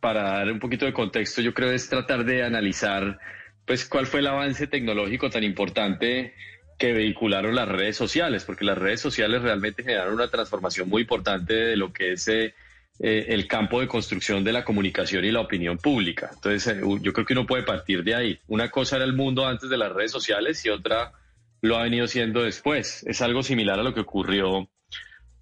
para 0.00 0.22
dar 0.22 0.52
un 0.52 0.58
poquito 0.58 0.86
de 0.86 0.92
contexto, 0.92 1.40
yo 1.40 1.54
creo 1.54 1.72
es 1.72 1.88
tratar 1.88 2.24
de 2.24 2.42
analizar 2.42 3.18
pues 3.64 3.84
cuál 3.84 4.06
fue 4.06 4.20
el 4.20 4.26
avance 4.26 4.66
tecnológico 4.66 5.28
tan 5.28 5.44
importante 5.44 6.34
que 6.78 6.92
vehicularon 6.92 7.54
las 7.54 7.68
redes 7.68 7.96
sociales, 7.96 8.44
porque 8.44 8.64
las 8.64 8.78
redes 8.78 9.00
sociales 9.00 9.42
realmente 9.42 9.82
generaron 9.82 10.14
una 10.14 10.28
transformación 10.28 10.88
muy 10.88 11.02
importante 11.02 11.52
de 11.52 11.76
lo 11.76 11.92
que 11.92 12.12
es 12.12 12.28
eh, 12.28 12.54
eh, 13.00 13.26
el 13.28 13.46
campo 13.46 13.80
de 13.80 13.88
construcción 13.88 14.44
de 14.44 14.52
la 14.52 14.64
comunicación 14.64 15.24
y 15.24 15.32
la 15.32 15.40
opinión 15.40 15.76
pública. 15.76 16.30
Entonces, 16.32 16.66
eh, 16.68 16.80
yo 17.02 17.12
creo 17.12 17.26
que 17.26 17.32
uno 17.32 17.46
puede 17.46 17.64
partir 17.64 18.04
de 18.04 18.14
ahí. 18.14 18.38
Una 18.46 18.70
cosa 18.70 18.96
era 18.96 19.04
el 19.04 19.12
mundo 19.12 19.46
antes 19.46 19.68
de 19.68 19.76
las 19.76 19.92
redes 19.92 20.12
sociales 20.12 20.64
y 20.64 20.70
otra 20.70 21.12
lo 21.60 21.76
ha 21.76 21.82
venido 21.82 22.06
siendo 22.06 22.42
después. 22.42 23.04
Es 23.06 23.20
algo 23.20 23.42
similar 23.42 23.78
a 23.80 23.82
lo 23.82 23.92
que 23.92 24.00
ocurrió 24.00 24.70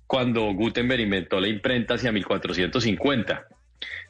cuando 0.07 0.53
Gutenberg 0.53 1.01
inventó 1.01 1.39
la 1.39 1.49
imprenta 1.49 1.95
hacia 1.95 2.13
1450. 2.13 3.47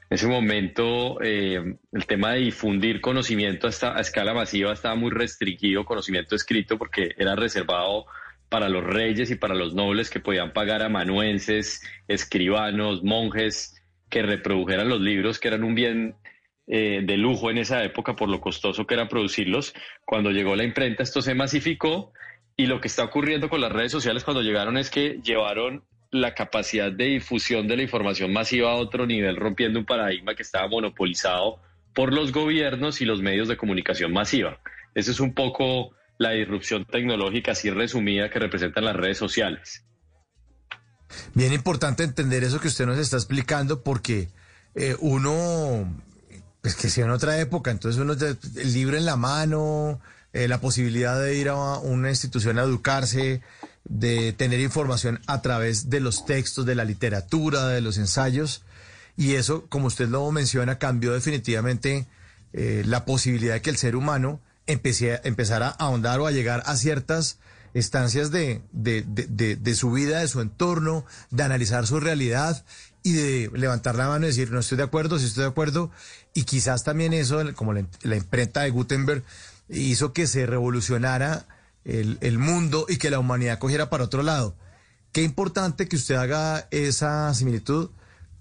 En 0.08 0.14
ese 0.14 0.28
momento, 0.28 1.20
eh, 1.20 1.76
el 1.92 2.06
tema 2.06 2.32
de 2.32 2.40
difundir 2.40 3.00
conocimiento 3.00 3.66
a 3.66 4.00
escala 4.00 4.34
masiva 4.34 4.72
estaba 4.72 4.94
muy 4.94 5.10
restringido, 5.10 5.84
conocimiento 5.84 6.36
escrito, 6.36 6.78
porque 6.78 7.10
era 7.18 7.34
reservado 7.34 8.06
para 8.48 8.68
los 8.68 8.84
reyes 8.84 9.30
y 9.30 9.34
para 9.34 9.56
los 9.56 9.74
nobles 9.74 10.08
que 10.08 10.20
podían 10.20 10.52
pagar 10.52 10.82
amanuenses, 10.82 11.82
escribanos, 12.06 13.02
monjes, 13.02 13.82
que 14.08 14.22
reprodujeran 14.22 14.88
los 14.88 15.00
libros, 15.00 15.40
que 15.40 15.48
eran 15.48 15.64
un 15.64 15.74
bien 15.74 16.14
eh, 16.68 17.00
de 17.04 17.16
lujo 17.16 17.50
en 17.50 17.58
esa 17.58 17.82
época 17.82 18.14
por 18.14 18.28
lo 18.28 18.40
costoso 18.40 18.86
que 18.86 18.94
era 18.94 19.08
producirlos. 19.08 19.74
Cuando 20.04 20.30
llegó 20.30 20.54
la 20.54 20.64
imprenta, 20.64 21.02
esto 21.02 21.20
se 21.20 21.34
masificó 21.34 22.12
y 22.56 22.66
lo 22.66 22.80
que 22.80 22.88
está 22.88 23.04
ocurriendo 23.04 23.48
con 23.48 23.60
las 23.60 23.72
redes 23.72 23.92
sociales 23.92 24.24
cuando 24.24 24.42
llegaron 24.42 24.76
es 24.78 24.88
que 24.90 25.20
llevaron 25.22 25.84
la 26.20 26.34
capacidad 26.34 26.90
de 26.90 27.04
difusión 27.04 27.68
de 27.68 27.76
la 27.76 27.82
información 27.82 28.32
masiva 28.32 28.72
a 28.72 28.74
otro 28.74 29.06
nivel, 29.06 29.36
rompiendo 29.36 29.78
un 29.78 29.86
paradigma 29.86 30.34
que 30.34 30.42
estaba 30.42 30.68
monopolizado 30.68 31.60
por 31.94 32.12
los 32.12 32.32
gobiernos 32.32 33.00
y 33.00 33.04
los 33.04 33.22
medios 33.22 33.48
de 33.48 33.56
comunicación 33.56 34.12
masiva. 34.12 34.60
Esa 34.94 35.10
es 35.10 35.20
un 35.20 35.34
poco 35.34 35.94
la 36.18 36.30
disrupción 36.30 36.84
tecnológica 36.84 37.52
así 37.52 37.70
resumida 37.70 38.30
que 38.30 38.38
representan 38.38 38.84
las 38.84 38.96
redes 38.96 39.18
sociales. 39.18 39.84
Bien 41.34 41.52
importante 41.52 42.02
entender 42.02 42.44
eso 42.44 42.60
que 42.60 42.68
usted 42.68 42.86
nos 42.86 42.98
está 42.98 43.16
explicando 43.16 43.82
porque 43.82 44.28
eh, 44.74 44.96
uno, 45.00 46.02
pues 46.60 46.74
que 46.74 46.88
sea 46.88 47.04
en 47.04 47.10
otra 47.10 47.38
época, 47.40 47.70
entonces 47.70 48.00
uno 48.00 48.14
el 48.14 48.72
libro 48.72 48.96
en 48.96 49.06
la 49.06 49.16
mano, 49.16 50.00
eh, 50.32 50.48
la 50.48 50.60
posibilidad 50.60 51.20
de 51.20 51.36
ir 51.36 51.48
a 51.48 51.78
una 51.78 52.10
institución 52.10 52.58
a 52.58 52.62
educarse, 52.62 53.40
de 53.88 54.32
tener 54.32 54.60
información 54.60 55.20
a 55.26 55.42
través 55.42 55.90
de 55.90 56.00
los 56.00 56.26
textos, 56.26 56.66
de 56.66 56.74
la 56.74 56.84
literatura, 56.84 57.68
de 57.68 57.80
los 57.80 57.98
ensayos. 57.98 58.62
Y 59.16 59.34
eso, 59.34 59.66
como 59.68 59.86
usted 59.86 60.08
lo 60.08 60.30
menciona, 60.32 60.78
cambió 60.78 61.12
definitivamente 61.12 62.06
eh, 62.52 62.82
la 62.86 63.04
posibilidad 63.04 63.54
de 63.54 63.62
que 63.62 63.70
el 63.70 63.76
ser 63.76 63.96
humano 63.96 64.40
empezara 64.66 65.68
a 65.68 65.84
ahondar 65.84 66.20
o 66.20 66.26
a 66.26 66.32
llegar 66.32 66.62
a 66.66 66.76
ciertas 66.76 67.38
estancias 67.72 68.30
de, 68.30 68.62
de, 68.72 69.02
de, 69.04 69.74
su 69.74 69.92
vida, 69.92 70.20
de 70.20 70.28
su 70.28 70.40
entorno, 70.40 71.04
de 71.30 71.42
analizar 71.44 71.86
su 71.86 72.00
realidad 72.00 72.64
y 73.02 73.12
de 73.12 73.50
levantar 73.54 73.94
la 73.94 74.08
mano 74.08 74.24
y 74.24 74.28
decir, 74.28 74.50
no 74.50 74.60
estoy 74.60 74.78
de 74.78 74.84
acuerdo, 74.84 75.18
sí 75.18 75.26
estoy 75.26 75.42
de 75.42 75.50
acuerdo. 75.50 75.92
Y 76.34 76.44
quizás 76.44 76.82
también 76.82 77.12
eso, 77.12 77.42
como 77.54 77.72
la, 77.72 77.86
la 78.02 78.16
imprenta 78.16 78.62
de 78.62 78.70
Gutenberg, 78.70 79.22
hizo 79.68 80.12
que 80.12 80.26
se 80.26 80.46
revolucionara 80.46 81.46
el, 81.86 82.38
mundo 82.38 82.86
y 82.88 82.98
que 82.98 83.10
la 83.10 83.18
humanidad 83.18 83.58
cogiera 83.58 83.90
para 83.90 84.04
otro 84.04 84.22
lado. 84.22 84.56
Qué 85.12 85.22
importante 85.22 85.88
que 85.88 85.96
usted 85.96 86.16
haga 86.16 86.68
esa 86.70 87.32
similitud 87.34 87.90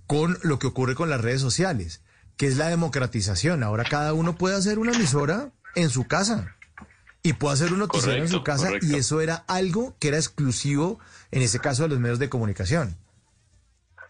con 0.07 0.37
lo 0.43 0.59
que 0.59 0.67
ocurre 0.67 0.95
con 0.95 1.09
las 1.09 1.21
redes 1.21 1.41
sociales, 1.41 2.01
que 2.37 2.47
es 2.47 2.57
la 2.57 2.69
democratización. 2.69 3.63
Ahora 3.63 3.83
cada 3.83 4.13
uno 4.13 4.35
puede 4.35 4.55
hacer 4.55 4.79
una 4.79 4.93
emisora 4.93 5.51
en 5.75 5.89
su 5.89 6.05
casa 6.05 6.55
y 7.23 7.33
puede 7.33 7.53
hacer 7.53 7.73
un 7.73 7.79
noticiero 7.79 8.21
en 8.21 8.29
su 8.29 8.43
casa 8.43 8.71
y 8.81 8.95
eso 8.95 9.21
era 9.21 9.43
algo 9.47 9.95
que 9.99 10.09
era 10.09 10.17
exclusivo, 10.17 10.99
en 11.31 11.41
ese 11.41 11.59
caso, 11.59 11.83
de 11.83 11.89
los 11.89 11.99
medios 11.99 12.19
de 12.19 12.29
comunicación. 12.29 12.97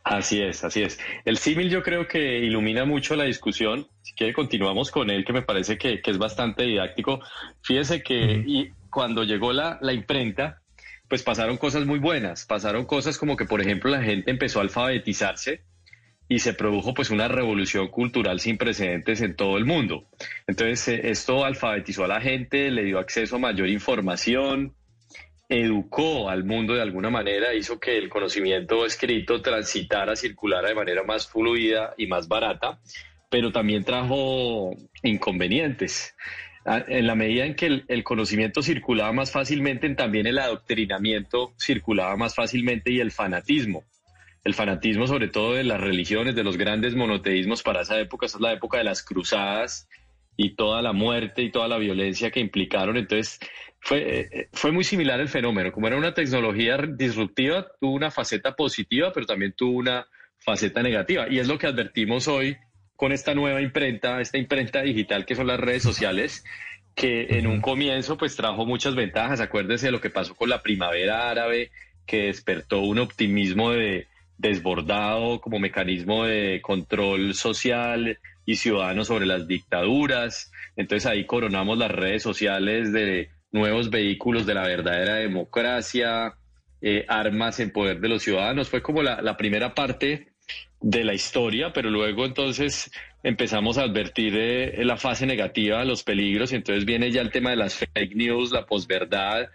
Así 0.03 0.39
es, 0.39 0.63
así 0.63 0.83
es. 0.83 0.99
El 1.25 1.37
símil 1.37 1.69
yo 1.69 1.81
creo 1.81 2.07
que 2.07 2.37
ilumina 2.39 2.85
mucho 2.85 3.15
la 3.15 3.23
discusión. 3.23 3.87
Si 4.03 4.13
quiere, 4.13 4.33
continuamos 4.33 4.91
con 4.91 5.09
él, 5.09 5.25
que 5.25 5.33
me 5.33 5.41
parece 5.41 5.79
que, 5.79 5.99
es 6.03 6.17
bastante 6.19 6.63
didáctico. 6.63 7.21
Fíjese 7.63 8.03
que 8.03 8.71
cuando 8.95 9.25
llegó 9.25 9.51
la, 9.51 9.77
la 9.81 9.91
imprenta, 9.91 10.61
pues 11.09 11.21
pasaron 11.21 11.57
cosas 11.57 11.85
muy 11.85 11.99
buenas. 11.99 12.45
Pasaron 12.45 12.85
cosas 12.85 13.17
como 13.17 13.35
que, 13.35 13.43
por 13.43 13.59
ejemplo, 13.59 13.91
la 13.91 14.01
gente 14.01 14.31
empezó 14.31 14.59
a 14.59 14.61
alfabetizarse 14.61 15.65
y 16.29 16.39
se 16.39 16.53
produjo 16.53 16.93
pues 16.93 17.09
una 17.09 17.27
revolución 17.27 17.89
cultural 17.89 18.39
sin 18.39 18.57
precedentes 18.57 19.19
en 19.19 19.35
todo 19.35 19.57
el 19.57 19.65
mundo. 19.65 20.07
Entonces, 20.47 20.87
eh, 20.87 21.09
esto 21.09 21.43
alfabetizó 21.43 22.05
a 22.05 22.07
la 22.07 22.21
gente, 22.21 22.71
le 22.71 22.85
dio 22.85 22.97
acceso 22.97 23.35
a 23.35 23.39
mayor 23.39 23.67
información, 23.67 24.73
educó 25.49 26.29
al 26.29 26.45
mundo 26.45 26.73
de 26.73 26.81
alguna 26.81 27.09
manera, 27.09 27.53
hizo 27.53 27.77
que 27.81 27.97
el 27.97 28.07
conocimiento 28.07 28.85
escrito 28.85 29.41
transitara, 29.41 30.15
circulara 30.15 30.69
de 30.69 30.75
manera 30.75 31.03
más 31.03 31.27
fluida 31.27 31.93
y 31.97 32.07
más 32.07 32.29
barata, 32.29 32.79
pero 33.29 33.51
también 33.51 33.83
trajo 33.83 34.71
inconvenientes. 35.03 36.15
Ah, 36.67 36.83
en 36.87 37.05
la 37.05 37.13
medida 37.13 37.45
en 37.45 37.53
que 37.53 37.83
el, 37.87 38.03
conocimiento 38.03 38.63
circulaba 38.63 39.13
más 39.13 39.31
fácilmente, 39.31 39.87
también 39.93 40.25
el 40.25 40.39
adoctrinamiento 40.39 41.53
circulaba 41.59 42.17
más 42.17 42.33
fácilmente 42.33 42.91
y 42.91 42.99
el 42.99 43.11
fanatismo. 43.11 43.83
El 44.43 44.55
fanatismo 44.55 45.05
sobre 45.05 45.27
todo 45.27 45.53
de 45.53 45.63
las 45.63 45.79
religiones, 45.79 46.33
de 46.35 46.43
los 46.43 46.57
grandes 46.57 46.95
monoteísmos 46.95 47.61
para 47.61 47.81
esa 47.81 47.99
época, 47.99 48.25
esa 48.25 48.39
es 48.39 48.41
la 48.41 48.53
época 48.53 48.79
de 48.79 48.83
las 48.83 49.03
cruzadas 49.03 49.87
y 50.37 50.55
toda 50.55 50.81
la 50.81 50.91
muerte 50.91 51.43
y 51.43 51.51
toda 51.51 51.67
la 51.67 51.77
violencia 51.77 52.31
que 52.31 52.39
implicaron. 52.39 52.97
Entonces, 52.97 53.39
fue, 53.79 54.19
eh, 54.19 54.49
fue 54.51 54.71
muy 54.71 54.83
similar 54.83 55.19
el 55.19 55.29
fenómeno. 55.29 55.71
Como 55.71 55.85
era 55.85 55.97
una 55.97 56.15
tecnología 56.15 56.77
disruptiva, 56.77 57.67
tuvo 57.79 57.93
una 57.93 58.09
faceta 58.09 58.55
positiva, 58.55 59.11
pero 59.13 59.27
también 59.27 59.53
tuvo 59.55 59.77
una 59.77 60.07
faceta 60.39 60.81
negativa. 60.81 61.27
Y 61.29 61.37
es 61.37 61.47
lo 61.47 61.59
que 61.59 61.67
advertimos 61.67 62.27
hoy 62.27 62.57
con 62.95 63.11
esta 63.11 63.33
nueva 63.33 63.61
imprenta, 63.61 64.21
esta 64.21 64.37
imprenta 64.37 64.81
digital 64.81 65.25
que 65.25 65.35
son 65.35 65.47
las 65.47 65.59
redes 65.59 65.83
sociales, 65.83 66.43
que 66.95 67.37
en 67.37 67.47
un 67.47 67.61
comienzo 67.61 68.17
pues 68.17 68.35
trajo 68.35 68.65
muchas 68.65 68.95
ventajas. 68.95 69.41
Acuérdense 69.41 69.87
de 69.87 69.91
lo 69.91 70.01
que 70.01 70.09
pasó 70.09 70.35
con 70.35 70.49
la 70.49 70.63
primavera 70.63 71.29
árabe, 71.29 71.71
que 72.05 72.27
despertó 72.27 72.81
un 72.81 72.99
optimismo 72.99 73.71
de 73.71 74.07
desbordado 74.37 75.39
como 75.39 75.59
mecanismo 75.59 76.25
de 76.25 76.61
control 76.61 77.33
social 77.33 78.19
y 78.45 78.55
ciudadano 78.55 79.05
sobre 79.05 79.25
las 79.25 79.47
dictaduras. 79.47 80.51
Entonces 80.75 81.05
ahí 81.05 81.25
coronamos 81.25 81.77
las 81.77 81.91
redes 81.91 82.23
sociales 82.23 82.91
de 82.93 83.29
nuevos 83.51 83.89
vehículos 83.89 84.45
de 84.45 84.53
la 84.53 84.67
verdadera 84.67 85.15
democracia, 85.15 86.35
eh, 86.81 87.05
armas 87.07 87.59
en 87.59 87.71
poder 87.71 87.99
de 87.99 88.09
los 88.09 88.23
ciudadanos. 88.23 88.69
Fue 88.69 88.81
como 88.81 89.01
la, 89.01 89.37
primera 89.37 89.73
parte 89.73 90.33
de 90.85 91.03
la 91.03 91.15
historia, 91.15 91.73
pero 91.73 91.89
luego 91.89 92.25
entonces 92.25 92.91
empezamos 93.23 93.79
a 93.79 93.81
advertir 93.81 94.35
eh, 94.37 94.85
la 94.85 94.97
fase 94.97 95.25
negativa, 95.25 95.83
los 95.83 96.03
peligros, 96.03 96.51
y 96.51 96.57
entonces 96.57 96.85
viene 96.85 97.09
ya 97.09 97.21
el 97.21 97.31
tema 97.31 97.49
de 97.49 97.55
las 97.55 97.73
fake 97.73 98.15
news, 98.15 98.51
la 98.51 98.67
posverdad, 98.67 99.49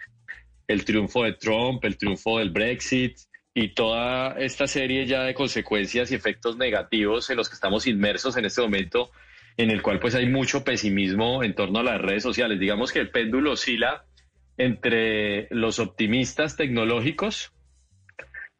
el 0.67 0.83
triunfo 0.83 1.23
de 1.23 1.31
Trump, 1.31 1.85
el 1.85 1.97
triunfo 1.97 2.39
del 2.39 2.49
Brexit 2.49 3.17
y 3.53 3.69
toda 3.69 4.37
esta 4.39 4.67
serie 4.67 5.05
ya 5.05 5.23
de 5.23 5.33
consecuencias 5.33 6.11
y 6.11 6.15
efectos 6.15 6.57
negativos 6.57 7.29
en 7.29 7.37
los 7.37 7.47
que 7.47 7.55
estamos 7.55 7.87
inmersos 7.87 8.35
en 8.35 8.43
este 8.43 8.61
momento 8.61 9.09
en 9.55 9.71
el 9.71 9.81
cual 9.81 9.99
pues 9.99 10.15
hay 10.15 10.27
mucho 10.27 10.65
pesimismo 10.65 11.45
en 11.45 11.55
torno 11.55 11.79
a 11.79 11.83
las 11.83 12.01
redes 12.01 12.23
sociales. 12.23 12.59
Digamos 12.59 12.91
que 12.91 12.99
el 12.99 13.09
péndulo 13.09 13.53
oscila 13.53 14.03
entre 14.57 15.47
los 15.49 15.79
optimistas 15.79 16.57
tecnológicos, 16.57 17.53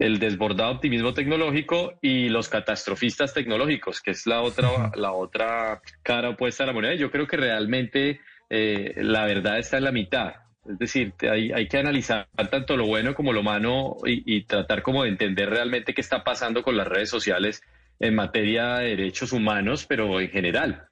el 0.02 0.18
desbordado 0.18 0.72
optimismo 0.72 1.14
tecnológico 1.14 1.94
y 2.02 2.28
los 2.30 2.50
catastrofistas 2.50 3.36
tecnológicos, 3.36 4.02
que 4.02 4.12
es 4.12 4.26
la 4.26 4.42
otra, 4.42 4.92
la 4.96 5.14
otra 5.14 5.80
cara 6.02 6.30
opuesta 6.30 6.64
a 6.64 6.68
la 6.68 6.74
moneda. 6.74 6.96
Yo 6.96 7.12
creo 7.12 7.28
que 7.28 7.38
realmente 7.38 8.20
eh, 8.50 8.96
la 8.98 9.26
verdad 9.26 9.60
está 9.60 9.78
en 9.78 9.84
la 9.84 9.92
mitad. 9.92 10.34
Es 10.68 10.80
decir, 10.80 11.14
hay, 11.22 11.52
hay, 11.52 11.68
que 11.68 11.78
analizar 11.78 12.28
tanto 12.50 12.78
lo 12.78 12.88
bueno 12.88 13.14
como 13.14 13.32
lo 13.32 13.44
malo 13.44 13.98
y, 14.06 14.38
y, 14.38 14.44
tratar 14.44 14.82
como 14.82 15.04
de 15.04 15.10
entender 15.10 15.50
realmente 15.50 15.94
qué 15.94 16.02
está 16.02 16.24
pasando 16.24 16.64
con 16.64 16.78
las 16.78 16.88
redes 16.88 17.10
sociales 17.10 17.64
en 18.00 18.16
materia 18.16 18.78
de 18.78 18.90
derechos 18.90 19.34
humanos, 19.34 19.86
pero 19.88 20.20
en 20.20 20.30
general. 20.30 20.88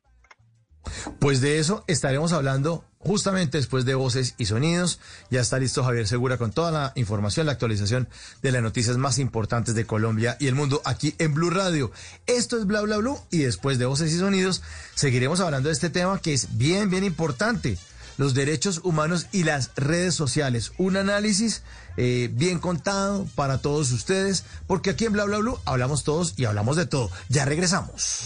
Pues 1.20 1.42
de 1.42 1.60
eso 1.60 1.84
estaremos 1.88 2.32
hablando 2.32 2.86
justamente 3.00 3.58
después 3.58 3.86
de 3.86 3.96
voces 3.96 4.36
y 4.38 4.46
sonidos. 4.46 5.00
Ya 5.30 5.42
está 5.42 5.58
listo 5.60 5.84
Javier 5.84 6.08
Segura 6.08 6.38
con 6.38 6.52
toda 6.52 6.72
la 6.72 6.92
información, 6.96 7.46
la 7.46 7.54
actualización 7.54 8.08
de 8.42 8.52
las 8.52 8.62
noticias 8.62 8.98
más 8.98 9.20
importantes 9.20 9.76
de 9.76 9.86
Colombia 9.86 10.38
y 10.40 10.48
el 10.48 10.56
mundo 10.56 10.82
aquí 10.86 11.16
en 11.18 11.34
Blue 11.34 11.50
Radio. 11.50 11.92
Esto 12.28 12.58
es 12.58 12.66
Bla 12.66 12.82
Bla 12.82 12.98
Blue 12.98 13.20
y 13.32 13.40
después 13.40 13.80
de 13.80 13.86
voces 13.86 14.14
y 14.14 14.20
sonidos 14.20 14.62
seguiremos 14.96 15.40
hablando 15.40 15.70
de 15.70 15.74
este 15.74 15.90
tema 15.90 16.20
que 16.20 16.34
es 16.34 16.58
bien, 16.58 16.90
bien 16.90 17.04
importante. 17.04 17.78
Los 18.18 18.34
derechos 18.34 18.82
humanos 18.84 19.28
y 19.32 19.44
las 19.44 19.72
redes 19.78 20.14
sociales. 20.14 20.74
Un 20.78 20.98
análisis 20.98 21.64
eh, 21.96 22.30
bien 22.34 22.60
contado 22.60 23.26
para 23.34 23.60
todos 23.60 23.94
ustedes, 23.94 24.44
porque 24.68 24.90
aquí 24.90 25.06
en 25.06 25.14
Bla 25.14 25.24
Bla 25.24 25.38
Blue 25.38 25.58
hablamos 25.64 26.04
todos 26.04 26.34
y 26.36 26.44
hablamos 26.44 26.76
de 26.76 26.86
todo. 26.86 27.10
Ya 27.30 27.46
regresamos. 27.46 28.26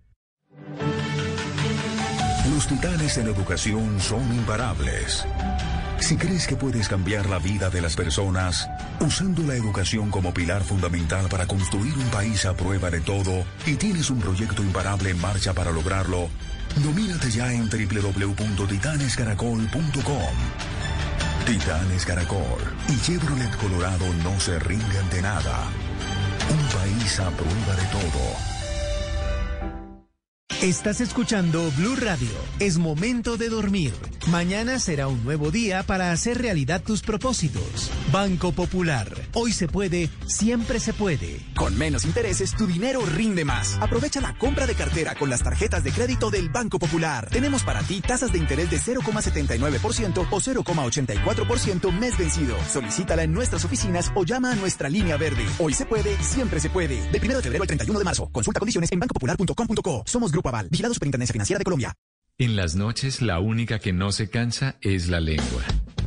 Titanes 2.71 3.17
en 3.17 3.27
educación 3.27 3.99
son 3.99 4.23
imparables. 4.33 5.25
Si 5.99 6.15
crees 6.15 6.47
que 6.47 6.55
puedes 6.55 6.87
cambiar 6.87 7.25
la 7.25 7.37
vida 7.37 7.69
de 7.69 7.81
las 7.81 7.97
personas 7.97 8.69
usando 9.01 9.43
la 9.43 9.55
educación 9.55 10.09
como 10.09 10.33
pilar 10.33 10.63
fundamental 10.63 11.27
para 11.27 11.47
construir 11.47 11.93
un 11.97 12.09
país 12.11 12.45
a 12.45 12.53
prueba 12.53 12.89
de 12.89 13.01
todo 13.01 13.43
y 13.65 13.75
tienes 13.75 14.09
un 14.09 14.21
proyecto 14.21 14.63
imparable 14.63 15.09
en 15.09 15.19
marcha 15.19 15.53
para 15.53 15.71
lograrlo, 15.71 16.29
nomínate 16.81 17.29
ya 17.29 17.51
en 17.51 17.69
www.titanescaracol.com. 17.69 20.35
Titanes 21.45 22.05
Caracol 22.05 22.63
y 22.87 22.97
Chevrolet 23.01 23.53
Colorado 23.57 24.05
no 24.23 24.39
se 24.39 24.57
rinden 24.59 24.97
ante 24.97 25.21
nada. 25.21 25.67
Un 26.49 26.65
país 26.69 27.19
a 27.19 27.29
prueba 27.31 27.75
de 27.75 27.83
todo. 27.87 28.60
Estás 30.61 31.01
escuchando 31.01 31.71
Blue 31.75 31.95
Radio. 31.95 32.29
Es 32.59 32.77
momento 32.77 33.35
de 33.35 33.49
dormir. 33.49 33.93
Mañana 34.27 34.77
será 34.77 35.07
un 35.07 35.23
nuevo 35.23 35.49
día 35.49 35.81
para 35.81 36.11
hacer 36.11 36.37
realidad 36.37 36.83
tus 36.83 37.01
propósitos. 37.01 37.89
Banco 38.11 38.51
Popular. 38.51 39.11
Hoy 39.33 39.53
se 39.53 39.67
puede, 39.67 40.11
siempre 40.27 40.79
se 40.79 40.93
puede. 40.93 41.39
Con 41.55 41.75
menos 41.79 42.05
intereses, 42.05 42.55
tu 42.55 42.67
dinero 42.67 43.01
rinde 43.03 43.43
más. 43.43 43.79
Aprovecha 43.81 44.21
la 44.21 44.37
compra 44.37 44.67
de 44.67 44.75
cartera 44.75 45.15
con 45.15 45.31
las 45.31 45.41
tarjetas 45.41 45.83
de 45.83 45.91
crédito 45.91 46.29
del 46.29 46.49
Banco 46.49 46.77
Popular. 46.77 47.27
Tenemos 47.31 47.63
para 47.63 47.81
ti 47.81 47.99
tasas 47.99 48.31
de 48.31 48.37
interés 48.37 48.69
de 48.69 48.77
0,79% 48.77 50.27
o 50.29 50.39
0,84% 50.39 51.91
mes 51.91 52.15
vencido. 52.19 52.55
Solicítala 52.71 53.23
en 53.23 53.33
nuestras 53.33 53.65
oficinas 53.65 54.11
o 54.13 54.25
llama 54.25 54.51
a 54.51 54.55
nuestra 54.55 54.89
línea 54.89 55.17
verde. 55.17 55.43
Hoy 55.57 55.73
se 55.73 55.87
puede, 55.87 56.15
siempre 56.21 56.59
se 56.59 56.69
puede. 56.69 57.01
Del 57.09 57.23
1 57.23 57.37
de 57.37 57.41
febrero 57.41 57.63
al 57.63 57.67
31 57.67 57.97
de 57.97 58.05
marzo. 58.05 58.29
Consulta 58.31 58.59
condiciones 58.59 58.91
en 58.91 58.99
bancopopular.com.co. 58.99 60.03
Somos 60.05 60.31
Grupo 60.31 60.50
Aval, 60.51 60.69
vigilado 60.69 60.93
Superintendencia 60.93 61.33
Financiera 61.33 61.57
de 61.59 61.63
Colombia. 61.63 61.93
En 62.37 62.55
las 62.55 62.75
noches 62.75 63.21
la 63.21 63.39
única 63.39 63.79
que 63.79 63.93
no 63.93 64.11
se 64.11 64.29
cansa 64.29 64.75
es 64.81 65.09
la 65.09 65.19
lengua. 65.19 65.63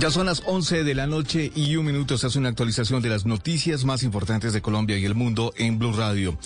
Ya 0.00 0.10
son 0.10 0.26
las 0.26 0.42
11 0.44 0.82
de 0.82 0.94
la 0.94 1.06
noche 1.06 1.52
y 1.54 1.76
un 1.76 1.86
minuto 1.86 2.18
se 2.18 2.26
hace 2.26 2.40
una 2.40 2.48
actualización 2.48 3.00
de 3.00 3.08
las 3.08 3.26
noticias 3.26 3.84
más 3.84 4.02
importantes 4.02 4.52
de 4.52 4.60
Colombia 4.60 4.98
y 4.98 5.04
el 5.04 5.14
mundo 5.14 5.54
en 5.56 5.78
Blue 5.78 5.92
Radio. 5.92 6.36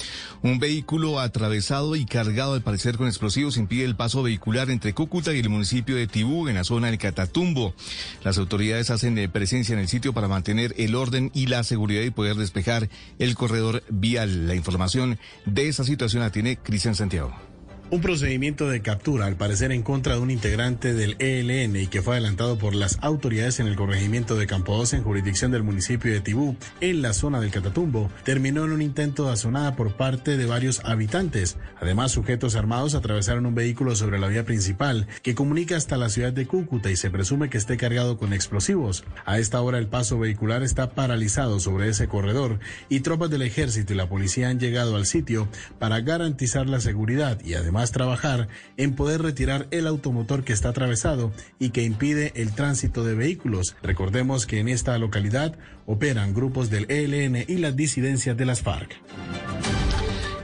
Un 0.43 0.59
vehículo 0.59 1.19
atravesado 1.19 1.97
y 1.97 2.05
cargado 2.05 2.53
al 2.53 2.61
parecer 2.61 2.99
con 2.99 3.07
explosivos 3.07 3.57
impide 3.57 3.87
el 3.87 3.97
paso 3.97 4.23
vehicular 4.23 4.69
entre 4.71 4.93
Cúcuta 4.93 5.33
y 5.33 5.41
el 5.41 5.49
municipio 5.49 5.97
de 5.97 6.07
Tibú 6.07 6.47
en 6.49 6.57
la 6.57 6.65
zona 6.65 6.89
del 6.89 6.99
Catatumbo. 6.99 7.75
Las 8.23 8.37
autoridades 8.37 8.91
hacen 8.91 9.17
eh, 9.17 9.31
presencia 9.31 9.73
en 9.73 9.79
el 9.79 9.89
sitio 9.89 10.13
para 10.13 10.29
mantener 10.29 10.75
el 10.77 10.95
orden 10.95 11.31
y 11.33 11.47
la 11.47 11.65
seguridad 11.65 12.03
y 12.03 12.11
poder 12.11 12.37
despejar 12.37 12.91
el 13.19 13.35
corredor 13.35 13.83
vial. 13.89 14.47
La 14.47 14.57
información 14.57 15.19
de 15.47 15.69
esa 15.69 15.85
situación 15.85 16.23
la 16.23 16.31
tiene 16.31 16.59
Cristian 16.59 16.95
Santiago. 16.95 17.48
Un 17.91 18.03
procedimiento 18.03 18.69
de 18.69 18.83
captura, 18.83 19.25
al 19.25 19.37
parecer 19.37 19.73
en 19.73 19.83
contra 19.83 20.17
de 20.17 20.21
un 20.21 20.31
integrante 20.31 20.93
del 20.93 21.17
ELN 21.21 21.75
y 21.75 21.87
que 21.87 22.03
fue 22.03 22.17
adelantado 22.17 22.59
por 22.59 22.75
las 22.75 22.99
autoridades 23.01 23.61
en 23.61 23.67
el 23.67 23.77
corregimiento 23.77 24.37
de 24.37 24.47
Campo 24.47 24.77
12 24.77 24.97
en 24.97 25.05
jurisdicción 25.05 25.53
del 25.53 25.63
municipio 25.63 26.13
de 26.13 26.21
Tibú, 26.21 26.55
en 26.83 27.01
la 27.01 27.15
zona 27.15 27.41
del 27.41 27.51
Catatumbo, 27.51 28.11
terminó 28.25 28.67
en 28.67 28.73
un 28.73 28.83
intento 28.83 29.25
de 29.25 29.33
azonada 29.33 29.75
por 29.75 29.97
parte 29.97 30.37
de 30.37 30.45
varios 30.45 30.85
habitantes. 30.85 31.57
Además, 31.81 32.13
sujetos 32.13 32.57
armados 32.57 32.95
atravesaron 32.95 33.47
un 33.47 33.55
vehículo 33.55 33.97
sobre 33.97 34.19
la 34.19 34.29
vía 34.29 34.45
principal 34.45 35.07
que 35.23 35.35
comunica 35.35 35.75
hasta 35.75 35.97
la 35.97 36.11
ciudad 36.11 36.35
de 36.35 36.47
Cúcuta 36.47 36.91
y 36.91 36.97
se 36.97 37.09
presume 37.09 37.49
que 37.49 37.57
esté 37.57 37.79
cargado 37.79 38.19
con 38.19 38.35
explosivos. 38.35 39.05
A 39.25 39.39
esta 39.39 39.63
hora 39.63 39.79
el 39.79 39.87
paso 39.87 40.19
vehicular 40.19 40.63
está 40.63 40.91
paralizado 40.91 41.59
sobre 41.59 41.89
ese 41.89 42.07
corredor 42.07 42.59
y 42.91 43.01
tropas 43.01 43.31
del 43.31 43.41
ejército 43.41 43.95
y 43.95 43.97
la 43.97 44.11
policía 44.11 44.51
han 44.51 44.61
llegado 44.61 44.97
al 44.97 45.07
sitio 45.07 45.49
para 45.79 46.03
garantizar 46.03 46.69
la 46.69 46.81
seguridad 46.81 47.41
y 47.43 47.55
además 47.55 47.78
trabajar 47.87 48.49
en 48.77 48.95
poder 48.95 49.23
retirar 49.23 49.67
el 49.71 49.87
automotor 49.87 50.45
que 50.45 50.53
está 50.53 50.71
atravesado 50.71 51.33
y 51.59 51.71
que 51.71 51.83
impide 51.83 52.33
el 52.35 52.53
tránsito 52.53 53.05
de 53.05 53.15
vehículos. 53.15 53.77
Recordemos 53.83 54.47
que 54.47 54.61
en 54.61 54.69
esta 54.69 54.99
localidad 54.99 55.57
operan 55.87 56.35
grupos 56.35 56.71
del 56.71 56.91
ELN 56.91 57.45
y 57.49 57.59
las 57.59 57.77
disidencias 57.77 58.37
de 58.37 58.45
las 58.45 58.63
FARC. 58.63 58.97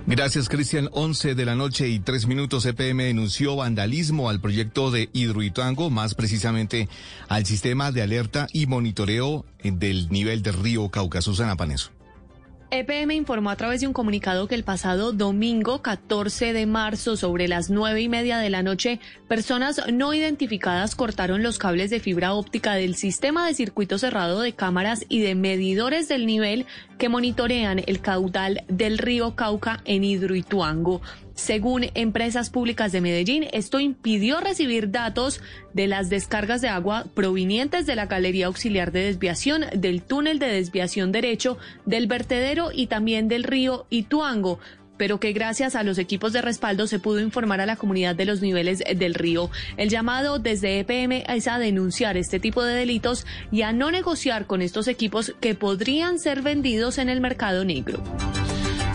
Gracias, 0.07 0.51
Cristian. 0.51 0.91
11 0.93 1.35
de 1.35 1.45
la 1.47 1.55
noche 1.55 1.89
y 1.89 1.99
3 1.99 2.27
minutos. 2.27 2.67
EPM 2.67 3.05
denunció 3.05 3.57
vandalismo 3.57 4.29
al 4.29 4.39
proyecto 4.39 4.91
de 4.91 5.09
Hidroituango, 5.15 5.89
más 5.89 6.15
precisamente 6.15 6.91
al 7.29 7.47
sistema 7.47 7.91
de 7.91 8.03
alerta 8.03 8.47
y 8.53 8.67
monitoreo 8.67 9.47
del 9.63 10.11
nivel 10.11 10.43
del 10.43 10.55
río 10.55 10.91
Cauca. 10.91 11.23
Susana. 11.23 11.57
EPM 12.79 13.13
informó 13.13 13.51
a 13.51 13.57
través 13.57 13.81
de 13.81 13.87
un 13.87 13.93
comunicado 13.93 14.49
que 14.49 14.57
el 14.57 14.65
pasado 14.65 15.13
domingo 15.13 15.81
14 15.81 16.53
de 16.53 16.67
marzo, 16.67 17.17
sobre 17.17 17.47
las 17.47 17.71
nueve 17.71 18.01
y 18.01 18.09
media 18.09 18.39
de 18.39 18.51
la 18.51 18.65
noche, 18.65 18.99
personas 19.29 19.81
no 19.93 20.13
identificadas 20.13 20.97
cortaron 20.97 21.45
los 21.45 21.59
cables 21.59 21.91
de 21.91 22.01
fibra 22.01 22.35
óptica 22.35 22.75
del 22.75 22.97
sistema 22.97 23.47
de 23.47 23.55
circuito 23.55 23.97
cerrado 23.97 24.41
de 24.41 24.55
cámaras 24.55 25.07
y 25.09 25.21
de 25.21 25.37
medidores 25.37 26.09
del 26.09 26.27
nivel 26.27 26.67
que 26.99 27.09
monitorean 27.09 27.81
el 27.87 28.01
caudal 28.01 28.65
del 28.67 28.99
río 28.99 29.37
Cauca 29.37 29.81
en 29.85 30.03
Hidroituango. 30.03 31.01
Según 31.35 31.87
empresas 31.95 32.49
públicas 32.49 32.93
de 32.93 33.01
Medellín, 33.01 33.47
esto 33.53 33.81
impidió 33.81 34.41
recibir 34.41 34.91
datos 34.91 35.41
de 35.73 35.89
las 35.89 36.09
descargas 36.09 36.61
de 36.61 36.69
agua 36.69 37.07
provenientes 37.15 37.87
de 37.87 37.97
la 37.97 38.07
galería 38.07 38.47
auxiliar 38.47 38.93
de 38.93 39.05
desviación, 39.05 39.65
del 39.75 40.03
túnel 40.03 40.39
de 40.39 40.47
desviación 40.47 41.11
derecho, 41.11 41.59
del 41.87 42.07
vertedero 42.07 42.71
y 42.73 42.87
también 42.87 43.29
del 43.29 43.43
río 43.45 43.87
Ituango 43.91 44.61
pero 44.97 45.19
que 45.19 45.33
gracias 45.33 45.75
a 45.75 45.83
los 45.83 45.99
equipos 45.99 46.33
de 46.33 46.41
respaldo 46.41 46.87
se 46.87 46.99
pudo 47.01 47.21
informar 47.21 47.61
a 47.61 47.67
la 47.67 47.75
comunidad 47.75 48.15
de 48.15 48.27
los 48.27 48.41
niveles 48.41 48.83
del 48.97 49.15
río. 49.15 49.51
El 49.77 49.89
llamado 49.89 50.39
desde 50.39 50.79
EPM 50.79 51.25
es 51.29 51.49
a 51.49 51.59
denunciar 51.59 52.17
este 52.17 52.39
tipo 52.39 52.63
de 52.63 52.75
delitos 52.75 53.27
y 53.51 53.63
a 53.63 53.73
no 53.73 53.91
negociar 53.91 54.47
con 54.47 54.63
estos 54.63 54.89
equipos 54.89 55.35
que 55.41 55.57
podrían 55.57 56.19
ser 56.19 56.43
vendidos 56.43 56.99
en 56.99 57.09
el 57.09 57.21
mercado 57.21 57.65
negro. 57.65 58.03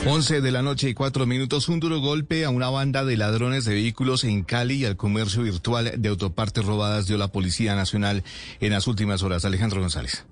11 0.06 0.40
de 0.40 0.52
la 0.52 0.62
noche 0.62 0.90
y 0.90 0.94
cuatro 0.94 1.26
minutos, 1.26 1.68
un 1.68 1.82
duro 1.82 2.00
golpe 2.00 2.46
a 2.46 2.50
una 2.50 2.70
banda 2.70 3.04
de 3.04 3.18
ladrones 3.18 3.66
de 3.66 3.74
vehículos 3.74 4.24
en 4.24 4.44
Cali 4.44 4.76
y 4.76 4.86
al 4.86 4.96
comercio 4.96 5.44
virtual 5.44 5.92
de 5.98 6.10
autopartes 6.10 6.66
robadas 6.66 7.06
dio 7.06 7.18
la 7.18 7.28
Policía 7.28 7.76
Nacional 7.76 8.24
en 8.62 8.72
las 8.72 8.88
últimas 8.88 9.24
horas. 9.24 9.44
Alejandro 9.44 9.82
González. 9.82 10.26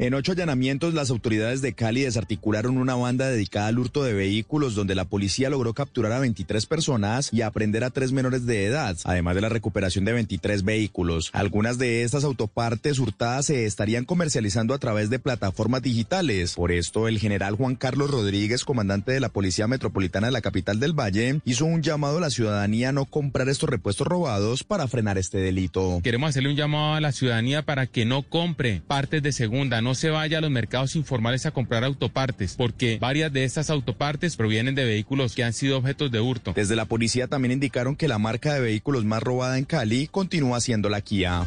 En 0.00 0.14
ocho 0.14 0.30
allanamientos, 0.30 0.94
las 0.94 1.10
autoridades 1.10 1.60
de 1.60 1.72
Cali 1.72 2.02
desarticularon 2.02 2.78
una 2.78 2.94
banda 2.94 3.28
dedicada 3.28 3.66
al 3.66 3.80
hurto 3.80 4.04
de 4.04 4.12
vehículos, 4.12 4.76
donde 4.76 4.94
la 4.94 5.06
policía 5.06 5.50
logró 5.50 5.74
capturar 5.74 6.12
a 6.12 6.20
23 6.20 6.66
personas 6.66 7.30
y 7.32 7.42
aprender 7.42 7.82
a 7.82 7.90
tres 7.90 8.12
menores 8.12 8.46
de 8.46 8.64
edad, 8.64 8.96
además 9.02 9.34
de 9.34 9.40
la 9.40 9.48
recuperación 9.48 10.04
de 10.04 10.12
23 10.12 10.62
vehículos. 10.62 11.30
Algunas 11.32 11.78
de 11.78 12.04
estas 12.04 12.22
autopartes 12.22 13.00
hurtadas 13.00 13.46
se 13.46 13.64
estarían 13.64 14.04
comercializando 14.04 14.72
a 14.72 14.78
través 14.78 15.10
de 15.10 15.18
plataformas 15.18 15.82
digitales. 15.82 16.54
Por 16.54 16.70
esto, 16.70 17.08
el 17.08 17.18
general 17.18 17.56
Juan 17.56 17.74
Carlos 17.74 18.08
Rodríguez, 18.08 18.64
comandante 18.64 19.10
de 19.10 19.18
la 19.18 19.30
Policía 19.30 19.66
Metropolitana 19.66 20.28
de 20.28 20.32
la 20.32 20.42
capital 20.42 20.78
del 20.78 20.92
Valle, 20.92 21.40
hizo 21.44 21.64
un 21.64 21.82
llamado 21.82 22.18
a 22.18 22.20
la 22.20 22.30
ciudadanía 22.30 22.90
a 22.90 22.92
no 22.92 23.04
comprar 23.04 23.48
estos 23.48 23.68
repuestos 23.68 24.06
robados 24.06 24.62
para 24.62 24.86
frenar 24.86 25.18
este 25.18 25.38
delito. 25.38 25.98
Queremos 26.04 26.30
hacerle 26.30 26.50
un 26.50 26.56
llamado 26.56 26.94
a 26.94 27.00
la 27.00 27.10
ciudadanía 27.10 27.62
para 27.62 27.88
que 27.88 28.04
no 28.04 28.22
compre 28.22 28.80
partes 28.86 29.24
de 29.24 29.32
segunda, 29.32 29.82
no 29.87 29.87
se 29.94 30.10
vaya 30.10 30.38
a 30.38 30.40
los 30.40 30.50
mercados 30.50 30.96
informales 30.96 31.46
a 31.46 31.50
comprar 31.50 31.84
autopartes, 31.84 32.54
porque 32.56 32.98
varias 33.00 33.32
de 33.32 33.44
estas 33.44 33.70
autopartes 33.70 34.36
provienen 34.36 34.74
de 34.74 34.84
vehículos 34.84 35.34
que 35.34 35.44
han 35.44 35.52
sido 35.52 35.78
objetos 35.78 36.10
de 36.10 36.20
hurto. 36.20 36.52
Desde 36.54 36.76
la 36.76 36.84
policía 36.84 37.28
también 37.28 37.52
indicaron 37.52 37.96
que 37.96 38.08
la 38.08 38.18
marca 38.18 38.54
de 38.54 38.60
vehículos 38.60 39.04
más 39.04 39.22
robada 39.22 39.58
en 39.58 39.64
Cali 39.64 40.08
continúa 40.08 40.60
siendo 40.60 40.88
la 40.88 41.00
Kia. 41.00 41.44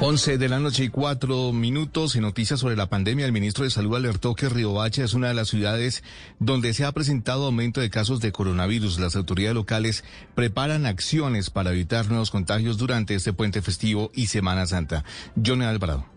11 0.00 0.38
de 0.38 0.48
la 0.48 0.58
noche 0.58 0.84
y 0.84 0.88
cuatro 0.88 1.52
minutos. 1.52 2.16
En 2.16 2.22
noticias 2.22 2.60
sobre 2.60 2.76
la 2.76 2.88
pandemia, 2.88 3.24
el 3.26 3.32
ministro 3.32 3.64
de 3.64 3.70
Salud 3.70 3.94
alertó 3.94 4.34
que 4.34 4.48
Riohacha 4.48 5.04
es 5.04 5.14
una 5.14 5.28
de 5.28 5.34
las 5.34 5.48
ciudades 5.48 6.02
donde 6.40 6.74
se 6.74 6.84
ha 6.84 6.92
presentado 6.92 7.46
aumento 7.46 7.80
de 7.80 7.90
casos 7.90 8.20
de 8.20 8.32
coronavirus. 8.32 8.98
Las 8.98 9.14
autoridades 9.14 9.54
locales 9.54 10.04
preparan 10.34 10.84
acciones 10.84 11.48
para 11.50 11.70
evitar 11.70 12.08
nuevos 12.08 12.30
contagios 12.30 12.76
durante 12.76 13.14
este 13.14 13.32
puente 13.32 13.62
festivo 13.62 14.10
y 14.14 14.26
Semana 14.26 14.66
Santa. 14.66 15.04
Johnny 15.42 15.64
Alvarado. 15.64 16.13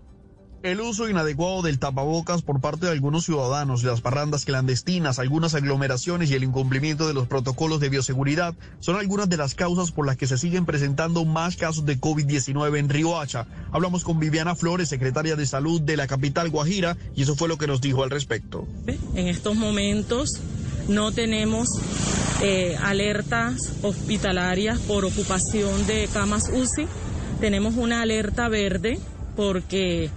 El 0.67 0.81
uso 0.81 1.07
inadecuado 1.07 1.61
del 1.61 1.79
tapabocas 1.79 2.41
por 2.41 2.59
parte 2.59 2.87
de 2.87 2.91
algunos 2.91 3.23
ciudadanos, 3.23 3.85
las 3.85 4.01
parrandas 4.01 4.43
clandestinas, 4.43 5.17
algunas 5.17 5.55
aglomeraciones 5.55 6.29
y 6.29 6.33
el 6.33 6.43
incumplimiento 6.43 7.07
de 7.07 7.13
los 7.13 7.25
protocolos 7.25 7.79
de 7.79 7.87
bioseguridad 7.87 8.53
son 8.81 8.97
algunas 8.97 9.29
de 9.29 9.37
las 9.37 9.55
causas 9.55 9.93
por 9.93 10.05
las 10.05 10.17
que 10.17 10.27
se 10.27 10.37
siguen 10.37 10.65
presentando 10.65 11.23
más 11.23 11.55
casos 11.55 11.85
de 11.85 11.97
COVID-19 11.97 12.79
en 12.79 12.89
Riohacha. 12.89 13.47
Hablamos 13.71 14.03
con 14.03 14.19
Viviana 14.19 14.57
Flores, 14.57 14.89
secretaria 14.89 15.37
de 15.37 15.45
Salud 15.45 15.79
de 15.79 15.95
la 15.95 16.05
capital 16.05 16.49
Guajira, 16.49 16.97
y 17.15 17.21
eso 17.21 17.37
fue 17.37 17.47
lo 17.47 17.57
que 17.57 17.67
nos 17.67 17.79
dijo 17.79 18.03
al 18.03 18.09
respecto. 18.09 18.67
En 19.15 19.29
estos 19.29 19.55
momentos 19.55 20.31
no 20.89 21.13
tenemos 21.13 21.69
eh, 22.41 22.75
alertas 22.83 23.55
hospitalarias 23.83 24.79
por 24.79 25.05
ocupación 25.05 25.87
de 25.87 26.09
camas 26.11 26.51
UCI. 26.53 26.87
Tenemos 27.39 27.75
una 27.77 28.01
alerta 28.01 28.49
verde 28.49 28.99
porque 29.37 30.11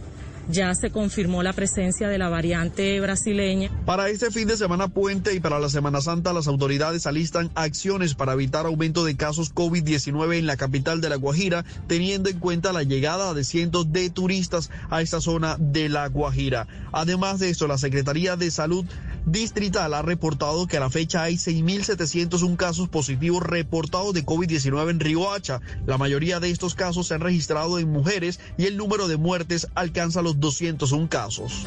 ya 0.48 0.74
se 0.74 0.90
confirmó 0.90 1.42
la 1.42 1.52
presencia 1.52 2.08
de 2.08 2.18
la 2.18 2.28
variante 2.28 2.98
brasileña. 3.00 3.70
Para 3.84 4.08
este 4.08 4.30
fin 4.30 4.48
de 4.48 4.56
semana 4.56 4.88
puente 4.88 5.34
y 5.34 5.40
para 5.40 5.58
la 5.58 5.68
Semana 5.68 6.00
Santa, 6.00 6.32
las 6.32 6.46
autoridades 6.46 7.06
alistan 7.06 7.50
acciones 7.54 8.14
para 8.14 8.32
evitar 8.32 8.66
aumento 8.66 9.04
de 9.04 9.16
casos 9.16 9.54
COVID-19 9.54 10.38
en 10.38 10.46
la 10.46 10.56
capital 10.56 11.00
de 11.00 11.08
La 11.08 11.16
Guajira, 11.16 11.64
teniendo 11.86 12.28
en 12.30 12.38
cuenta 12.38 12.72
la 12.72 12.82
llegada 12.82 13.34
de 13.34 13.44
cientos 13.44 13.92
de 13.92 14.10
turistas 14.10 14.70
a 14.90 15.02
esta 15.02 15.20
zona 15.20 15.56
de 15.58 15.88
La 15.88 16.08
Guajira. 16.08 16.66
Además 16.92 17.38
de 17.38 17.50
esto, 17.50 17.66
la 17.66 17.78
Secretaría 17.78 18.36
de 18.36 18.50
Salud 18.50 18.84
Distrital 19.26 19.94
ha 19.94 20.02
reportado 20.02 20.66
que 20.66 20.76
a 20.76 20.80
la 20.80 20.90
fecha 20.90 21.22
hay 21.22 21.34
6.701 21.34 22.56
casos 22.56 22.88
positivos 22.88 23.42
reportados 23.42 24.14
de 24.14 24.24
COVID-19 24.24 24.90
en 24.90 25.00
Riohacha. 25.00 25.60
La 25.86 25.98
mayoría 25.98 26.40
de 26.40 26.50
estos 26.50 26.74
casos 26.74 27.08
se 27.08 27.14
han 27.14 27.20
registrado 27.20 27.78
en 27.78 27.90
mujeres 27.90 28.40
y 28.56 28.66
el 28.66 28.76
número 28.76 29.08
de 29.08 29.16
muertes 29.16 29.68
alcanza 29.74 30.22
los 30.22 30.40
201 30.40 31.08
casos. 31.08 31.66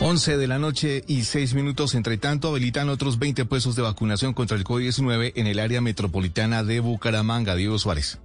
11 0.00 0.36
de 0.36 0.48
la 0.48 0.58
noche 0.58 1.04
y 1.06 1.22
6 1.22 1.54
minutos. 1.54 1.94
Entre 1.94 2.18
tanto, 2.18 2.48
habilitan 2.48 2.88
otros 2.88 3.18
20 3.18 3.44
puestos 3.44 3.76
de 3.76 3.82
vacunación 3.82 4.34
contra 4.34 4.56
el 4.56 4.64
COVID-19 4.64 5.32
en 5.36 5.46
el 5.46 5.60
área 5.60 5.80
metropolitana 5.80 6.64
de 6.64 6.80
Bucaramanga. 6.80 7.54
Diego 7.54 7.78
Suárez. 7.78 8.18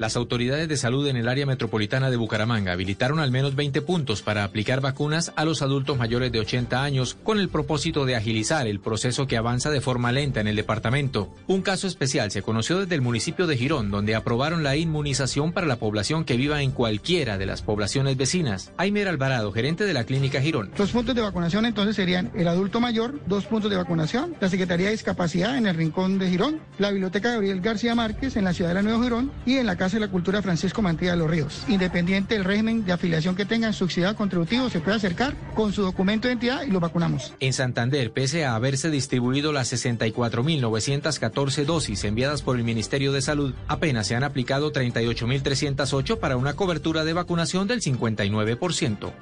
Las 0.00 0.16
autoridades 0.16 0.66
de 0.66 0.78
salud 0.78 1.06
en 1.08 1.18
el 1.18 1.28
área 1.28 1.44
metropolitana 1.44 2.08
de 2.08 2.16
Bucaramanga 2.16 2.72
habilitaron 2.72 3.18
al 3.18 3.30
menos 3.30 3.54
20 3.54 3.82
puntos 3.82 4.22
para 4.22 4.44
aplicar 4.44 4.80
vacunas 4.80 5.30
a 5.36 5.44
los 5.44 5.60
adultos 5.60 5.98
mayores 5.98 6.32
de 6.32 6.40
80 6.40 6.82
años 6.82 7.18
con 7.22 7.38
el 7.38 7.50
propósito 7.50 8.06
de 8.06 8.16
agilizar 8.16 8.66
el 8.66 8.80
proceso 8.80 9.26
que 9.26 9.36
avanza 9.36 9.68
de 9.68 9.82
forma 9.82 10.10
lenta 10.10 10.40
en 10.40 10.48
el 10.48 10.56
departamento. 10.56 11.34
Un 11.48 11.60
caso 11.60 11.86
especial 11.86 12.30
se 12.30 12.40
conoció 12.40 12.78
desde 12.78 12.94
el 12.94 13.02
municipio 13.02 13.46
de 13.46 13.58
Girón, 13.58 13.90
donde 13.90 14.14
aprobaron 14.14 14.62
la 14.62 14.74
inmunización 14.74 15.52
para 15.52 15.66
la 15.66 15.76
población 15.76 16.24
que 16.24 16.38
viva 16.38 16.62
en 16.62 16.70
cualquiera 16.70 17.36
de 17.36 17.44
las 17.44 17.60
poblaciones 17.60 18.16
vecinas. 18.16 18.72
Aimer 18.78 19.06
Alvarado, 19.06 19.52
gerente 19.52 19.84
de 19.84 19.92
la 19.92 20.04
clínica 20.04 20.40
Girón. 20.40 20.70
Los 20.78 20.92
puntos 20.92 21.14
de 21.14 21.20
vacunación 21.20 21.66
entonces 21.66 21.94
serían 21.94 22.32
el 22.34 22.48
adulto 22.48 22.80
mayor, 22.80 23.20
dos 23.26 23.44
puntos 23.44 23.70
de 23.70 23.76
vacunación, 23.76 24.34
la 24.40 24.48
Secretaría 24.48 24.86
de 24.86 24.92
Discapacidad 24.92 25.58
en 25.58 25.66
el 25.66 25.76
Rincón 25.76 26.18
de 26.18 26.30
Girón, 26.30 26.58
la 26.78 26.90
Biblioteca 26.90 27.32
Gabriel 27.32 27.60
García 27.60 27.94
Márquez 27.94 28.36
en 28.36 28.44
la 28.44 28.54
ciudad 28.54 28.70
de 28.70 28.76
la 28.76 28.82
Nueva 28.82 29.04
Girón 29.04 29.30
y 29.44 29.58
en 29.58 29.66
la 29.66 29.76
Casa 29.76 29.89
de 29.96 30.00
la 30.00 30.08
Cultura 30.08 30.42
Francisco 30.42 30.82
Mantilla 30.82 31.12
de 31.12 31.18
los 31.18 31.30
Ríos. 31.30 31.64
Independiente 31.68 32.34
del 32.34 32.44
régimen 32.44 32.84
de 32.84 32.92
afiliación 32.92 33.36
que 33.36 33.44
tenga, 33.44 33.72
subsidiado 33.72 34.16
contributivo, 34.16 34.70
se 34.70 34.80
puede 34.80 34.96
acercar 34.96 35.34
con 35.54 35.72
su 35.72 35.82
documento 35.82 36.28
de 36.28 36.34
identidad 36.34 36.62
y 36.66 36.70
lo 36.70 36.80
vacunamos. 36.80 37.34
En 37.40 37.52
Santander, 37.52 38.12
pese 38.12 38.44
a 38.44 38.54
haberse 38.54 38.90
distribuido 38.90 39.52
las 39.52 39.72
64.914 39.72 41.64
dosis 41.64 42.04
enviadas 42.04 42.42
por 42.42 42.56
el 42.56 42.64
Ministerio 42.64 43.12
de 43.12 43.22
Salud, 43.22 43.54
apenas 43.68 44.06
se 44.06 44.14
han 44.14 44.24
aplicado 44.24 44.72
38.308 44.72 46.18
para 46.18 46.36
una 46.36 46.54
cobertura 46.54 47.04
de 47.04 47.12
vacunación 47.12 47.66
del 47.66 47.80
59%. 47.80 49.12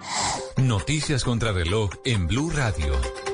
Noticias 0.57 1.25
contra 1.25 1.53
reloj 1.53 1.91
en 2.05 2.27
Blue 2.27 2.51
Radio. 2.51 3.28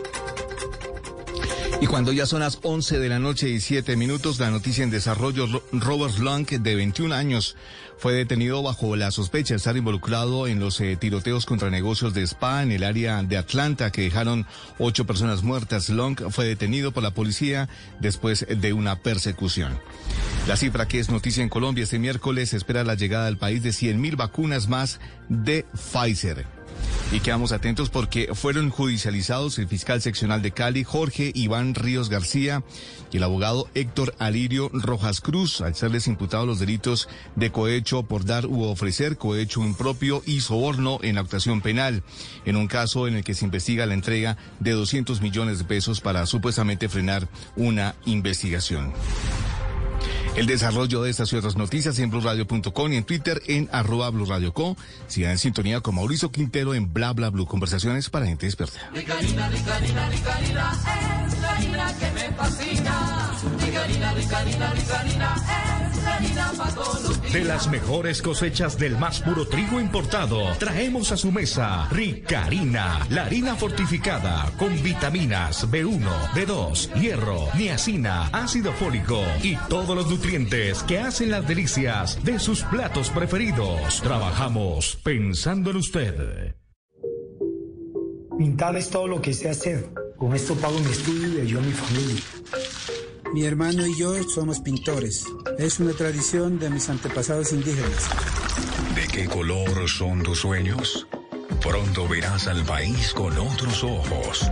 Y 1.81 1.87
cuando 1.87 2.13
ya 2.13 2.25
son 2.25 2.41
las 2.41 2.59
11 2.63 2.99
de 2.99 3.09
la 3.09 3.19
noche 3.19 3.49
y 3.51 3.61
7 3.61 3.97
minutos, 3.97 4.39
la 4.39 4.51
noticia 4.51 4.85
en 4.85 4.91
desarrollo, 4.91 5.47
Robert 5.73 6.19
Long, 6.19 6.47
de 6.47 6.75
21 6.75 7.15
años, 7.15 7.57
fue 7.99 8.13
detenido 8.13 8.63
bajo 8.63 8.97
la 8.97 9.11
sospecha 9.11 9.55
de 9.55 9.59
estar 9.59 9.77
involucrado 9.77 10.47
en 10.47 10.61
los 10.61 10.81
eh, 10.81 10.97
tiroteos 10.97 11.47
contra 11.47 11.71
negocios 11.71 12.15
de 12.15 12.23
spa 12.23 12.63
en 12.63 12.73
el 12.73 12.85
área 12.85 13.23
de 13.23 13.37
Atlanta 13.37 13.91
que 13.93 14.03
dejaron 14.03 14.47
ocho 14.79 15.05
personas 15.05 15.43
muertas. 15.43 15.89
Long 15.89 16.31
fue 16.31 16.47
detenido 16.47 16.93
por 16.93 17.03
la 17.03 17.13
policía 17.13 17.69
después 18.01 18.47
de 18.49 18.73
una 18.73 19.01
persecución. 19.01 19.79
La 20.47 20.57
cifra 20.57 20.87
que 20.87 21.01
es 21.01 21.11
noticia 21.11 21.43
en 21.43 21.49
Colombia 21.49 21.85
este 21.85 21.99
miércoles 21.99 22.53
espera 22.55 22.85
la 22.85 22.95
llegada 22.95 23.27
al 23.27 23.39
país 23.39 23.63
de 23.63 23.71
100.000 23.71 24.17
vacunas 24.17 24.69
más 24.69 25.01
de 25.29 25.65
Pfizer. 25.75 26.47
Y 27.13 27.21
quedamos 27.21 27.53
atentos 27.53 27.91
porque 27.91 28.31
fueron 28.35 28.71
judicializados 28.71 29.59
el 29.59 29.69
fiscal 29.69 30.03
seccional 30.03 30.43
de 30.43 30.53
Cali, 30.53 30.85
Jorge 30.85 31.33
Iván 31.35 31.75
Ríos 31.75 32.09
García, 32.09 32.63
y 33.13 33.19
el 33.19 33.23
abogado 33.23 33.69
Héctor 33.75 34.15
Alirio 34.19 34.71
Rojas 34.73 35.21
Cruz, 35.21 35.61
al 35.61 35.75
serles 35.75 36.09
imputados 36.09 36.47
los 36.47 36.59
delitos 36.59 37.09
de 37.37 37.53
cohecho 37.53 38.03
por 38.03 38.25
dar 38.25 38.47
u 38.47 38.65
ofrecer 38.65 39.17
cohecho 39.17 39.63
impropio 39.63 40.23
y 40.27 40.41
soborno 40.41 40.99
en 41.03 41.15
la 41.15 41.21
actuación 41.21 41.61
penal, 41.61 42.03
en 42.45 42.57
un 42.57 42.67
caso 42.67 43.07
en 43.07 43.17
el 43.17 43.25
que 43.25 43.35
se 43.35 43.45
investiga 43.45 43.87
la 43.87 43.95
entrega 43.95 44.37
de 44.61 44.73
200 44.73 45.21
millones 45.21 45.59
de 45.59 45.65
pesos 45.65 46.01
para 46.01 46.27
supuestamente 46.27 46.89
frenar 46.89 47.29
una 47.57 47.95
investigación. 48.05 48.93
El 50.37 50.47
desarrollo 50.47 51.03
de 51.03 51.11
estas 51.11 51.33
y 51.33 51.37
otras 51.37 51.57
noticias 51.57 51.99
en 51.99 52.11
blurradio.com 52.11 52.93
y 52.93 52.97
en 52.97 53.05
Twitter 53.05 53.41
en 53.47 53.69
arroba 53.73 54.11
blurradioco. 54.11 54.77
Sigan 55.07 55.33
en 55.33 55.39
sintonía 55.39 55.81
con 55.81 55.95
Mauricio 55.95 56.33
Quintero 56.33 56.75
en 56.75 56.93
bla 56.93 57.13
bla 57.13 57.31
blue. 57.31 57.47
Conversaciones 57.47 58.11
para 58.11 58.27
gente 58.27 58.47
experta. 58.47 58.91
Ricarina, 58.93 59.49
Ricarina, 59.49 60.09
Ricarina, 60.09 60.73
es 61.27 61.41
la 61.41 61.53
harina 61.53 61.95
que 61.99 62.11
me 62.13 62.37
fascina. 62.37 63.15
De 67.33 67.45
las 67.45 67.69
mejores 67.69 68.23
cosechas 68.23 68.79
del 68.79 68.97
más 68.97 69.21
puro 69.21 69.47
trigo 69.47 69.81
importado, 69.81 70.53
traemos 70.59 71.11
a 71.11 71.17
su 71.17 71.33
mesa 71.33 71.89
Ricarina, 71.91 73.07
la 73.11 73.25
harina 73.25 73.57
fortificada 73.57 74.53
con 74.57 74.81
vitaminas 74.83 75.69
B1, 75.69 76.07
B2, 76.35 76.95
hierro, 76.95 77.49
niacina, 77.57 78.29
ácido 78.33 78.73
fólico 78.73 79.21
y 79.43 79.57
todos 79.69 79.97
los 79.97 80.09
nutrientes 80.09 80.83
que 80.85 81.01
hacen 81.01 81.33
las 81.33 81.47
delicias 81.49 82.23
de 82.23 82.39
sus 82.39 82.63
platos 82.63 83.11
preferidos. 83.11 84.01
Trabajamos 84.01 84.99
pensando 85.03 85.71
en 85.71 85.77
usted. 85.77 86.55
Pintar 88.39 88.77
es 88.77 88.91
todo 88.91 89.09
lo 89.09 89.21
que 89.21 89.33
sé 89.33 89.49
hacer. 89.49 89.91
Con 90.17 90.35
esto 90.35 90.55
pago 90.55 90.79
mi 90.79 90.91
estudio 90.91 91.39
y 91.39 91.41
ayudo 91.41 91.61
a 91.61 91.65
mi 91.65 91.73
familia. 91.73 92.23
Mi 93.35 93.45
hermano 93.45 93.85
y 93.85 93.97
yo 93.97 94.15
somos 94.29 94.61
pintores. 94.61 95.25
Es 95.59 95.81
una 95.81 95.93
tradición 95.93 96.61
de 96.61 96.71
mis 96.71 96.89
antepasados 96.89 97.53
indígenas. 97.53 98.09
¿De 98.95 99.09
qué 99.09 99.29
color 99.29 99.89
son 99.89 100.23
tus 100.23 100.39
sueños? 100.39 101.09
Pronto 101.61 102.07
verás 102.07 102.47
al 102.47 102.65
país 102.65 103.13
con 103.13 103.37
otros 103.37 103.83
ojos. 103.83 104.49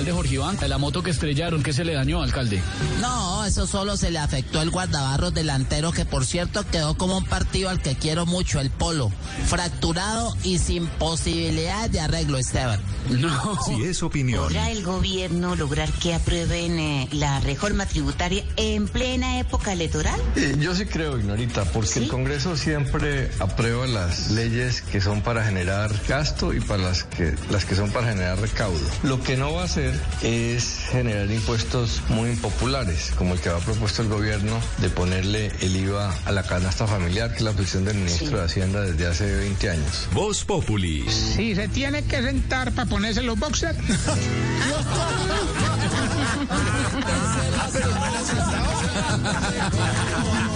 Alcalde 0.00 0.12
Jorge 0.12 0.34
Iván? 0.34 0.58
La 0.66 0.78
moto 0.78 1.02
que 1.02 1.10
estrellaron, 1.10 1.62
¿qué 1.62 1.72
se 1.72 1.84
le 1.84 1.92
dañó, 1.92 2.22
alcalde? 2.22 2.62
No, 3.00 3.44
eso 3.44 3.66
solo 3.66 3.96
se 3.96 4.10
le 4.10 4.18
afectó 4.18 4.62
el 4.62 4.70
guardabarros 4.70 5.34
delantero 5.34 5.92
que 5.92 6.06
por 6.06 6.24
cierto 6.24 6.64
quedó 6.70 6.96
como 6.96 7.18
un 7.18 7.24
partido 7.24 7.68
al 7.68 7.82
que 7.82 7.96
quiero 7.96 8.24
mucho, 8.24 8.60
el 8.60 8.70
Polo. 8.70 9.10
Fracturado 9.46 10.34
y 10.42 10.58
sin 10.58 10.86
posibilidad 10.86 11.90
de 11.90 12.00
arreglo, 12.00 12.38
Esteban. 12.38 12.80
No. 13.10 13.58
Si 13.64 13.82
es 13.82 14.02
opinión, 14.02 14.44
¿Podrá 14.44 14.70
el 14.70 14.82
gobierno 14.82 15.56
lograr 15.56 15.90
que 15.92 16.14
aprueben 16.14 16.78
eh, 16.78 17.08
la 17.12 17.40
reforma 17.40 17.84
tributaria 17.84 18.44
en 18.56 18.88
plena 18.88 19.38
época 19.38 19.72
electoral? 19.72 20.18
Eh, 20.36 20.56
yo 20.58 20.74
sí 20.74 20.86
creo, 20.86 21.18
Ignorita, 21.18 21.64
porque 21.64 21.98
el 21.98 22.08
Congreso 22.08 22.56
siempre 22.56 23.30
aprueba 23.38 23.86
las 23.86 24.30
leyes 24.30 24.80
que 24.80 25.00
son 25.00 25.22
para 25.22 25.44
generar 25.44 25.90
gasto 26.08 26.54
y 26.54 26.60
para 26.60 26.84
las 26.84 27.04
que, 27.04 27.34
las 27.50 27.64
que 27.64 27.74
son 27.74 27.90
para 27.90 28.08
generar 28.08 28.38
recaudo. 28.38 28.80
Lo 29.02 29.22
que 29.22 29.36
no 29.36 29.52
va 29.52 29.64
a 29.64 29.68
hacer 29.90 30.00
es 30.22 30.86
generar 30.90 31.30
impuestos 31.30 32.02
muy 32.08 32.30
impopulares, 32.30 33.12
como 33.16 33.34
el 33.34 33.40
que 33.40 33.48
ha 33.48 33.58
propuesto 33.58 34.02
el 34.02 34.08
gobierno 34.08 34.60
de 34.78 34.88
ponerle 34.90 35.52
el 35.60 35.76
IVA 35.76 36.14
a 36.24 36.32
la 36.32 36.42
canasta 36.42 36.86
familiar, 36.86 37.30
que 37.30 37.36
es 37.36 37.42
la 37.42 37.52
posición 37.52 37.84
del 37.84 37.96
ministro 37.96 38.38
de 38.38 38.44
Hacienda 38.44 38.80
desde 38.82 39.06
hace 39.06 39.34
20 39.36 39.70
años. 39.70 40.08
Voz 40.12 40.44
Populi. 40.44 41.08
Si 41.08 41.54
se 41.54 41.68
tiene 41.68 42.02
que 42.04 42.22
sentar 42.22 42.72
para 42.72 42.88
ponerse 42.88 43.22
los 43.22 43.38
boxers. 43.38 43.78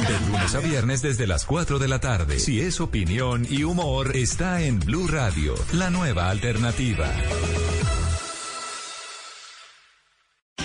De 0.04 0.20
lunes 0.28 0.54
a 0.54 0.58
viernes 0.60 1.02
desde 1.02 1.26
las 1.26 1.44
4 1.46 1.78
de 1.78 1.88
la 1.88 1.98
tarde. 1.98 2.38
Si 2.38 2.60
es 2.60 2.80
opinión 2.80 3.46
y 3.48 3.64
humor, 3.64 4.16
está 4.16 4.60
en 4.60 4.80
Blue 4.80 5.06
Radio, 5.06 5.54
la 5.72 5.90
nueva 5.90 6.28
alternativa. 6.28 7.10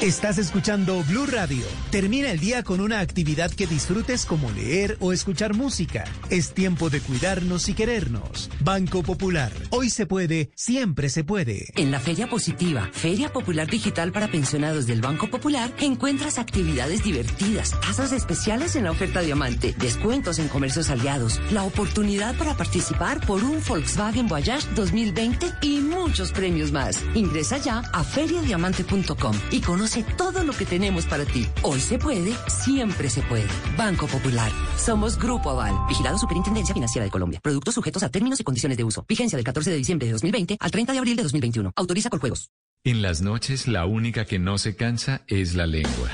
Estás 0.01 0.38
escuchando 0.38 1.03
Blue 1.03 1.26
Radio. 1.26 1.65
Termina 1.91 2.31
el 2.31 2.39
día 2.39 2.63
con 2.63 2.80
una 2.80 3.01
actividad 3.01 3.51
que 3.51 3.67
disfrutes 3.67 4.26
como 4.26 4.49
leer 4.49 4.95
o 5.01 5.11
escuchar 5.11 5.55
música. 5.55 6.05
Es 6.30 6.53
tiempo 6.53 6.89
de 6.89 7.01
cuidarnos 7.01 7.67
y 7.67 7.73
querernos. 7.73 8.49
Banco 8.61 9.03
Popular. 9.03 9.51
Hoy 9.71 9.89
se 9.89 10.05
puede, 10.05 10.51
siempre 10.55 11.09
se 11.09 11.26
puede. 11.26 11.73
En 11.76 11.91
la 11.91 11.99
Feria 11.99 12.30
Positiva, 12.30 12.89
Feria 12.93 13.34
Popular 13.34 13.67
Digital 13.67 14.13
para 14.13 14.31
Pensionados 14.31 14.88
del 14.88 15.01
Banco 15.01 15.30
Popular, 15.30 15.69
encuentras 15.81 16.39
actividades 16.39 17.03
divertidas, 17.03 17.77
tasas 17.81 18.13
especiales 18.13 18.77
en 18.77 18.85
la 18.85 18.91
oferta 18.91 19.19
diamante, 19.19 19.76
descuentos 19.77 20.39
en 20.39 20.47
comercios 20.47 20.89
aliados, 20.89 21.41
la 21.51 21.63
oportunidad 21.63 22.38
para 22.38 22.55
participar 22.55 23.19
por 23.27 23.43
un 23.43 23.61
Volkswagen 23.67 24.30
Voyage 24.30 24.65
2020 24.76 25.55
y 25.61 25.81
muchos 25.81 26.31
premios 26.31 26.71
más. 26.71 27.03
Ingresa 27.15 27.57
ya 27.57 27.80
a 27.80 28.05
feriadiamante.com 28.05 29.35
y 29.51 29.59
conoce 29.59 29.89
todo 30.18 30.44
lo 30.44 30.53
que 30.53 30.66
tenemos 30.66 31.06
para 31.06 31.26
ti. 31.26 31.48
Hoy 31.64 31.80
se 31.80 31.98
puede, 31.98 32.34
siempre 32.48 33.10
se 33.10 33.22
puede. 33.24 33.48
Banco 33.78 34.07
Popular. 34.07 34.52
Somos 34.78 35.18
Grupo 35.18 35.49
Aval. 35.49 35.74
Vigilado 35.88 36.18
Superintendencia 36.18 36.74
Financiera 36.74 37.06
de 37.06 37.11
Colombia. 37.11 37.40
Productos 37.41 37.74
sujetos 37.74 38.03
a 38.03 38.10
términos 38.10 38.40
y 38.40 38.44
condiciones 38.44 38.78
de 38.78 38.84
uso. 38.84 39.06
Vigencia 39.07 39.38
del 39.38 39.45
14 39.45 39.72
de 39.72 39.78
diciembre 39.78 40.07
de 40.07 40.14
2020 40.14 40.57
al 40.60 40.72
30 40.72 40.94
de 40.94 40.99
abril 40.99 41.16
de 41.16 41.24
2021. 41.24 41.72
Autoriza 41.76 42.10
con 42.10 42.20
juegos. 42.20 42.49
En 42.86 43.02
las 43.02 43.22
noches, 43.22 43.68
la 43.68 43.86
única 43.86 44.24
que 44.26 44.40
no 44.40 44.57
se 44.57 44.76
cansa 44.76 45.24
es 45.28 45.53
la 45.53 45.68
lengua. 45.68 46.10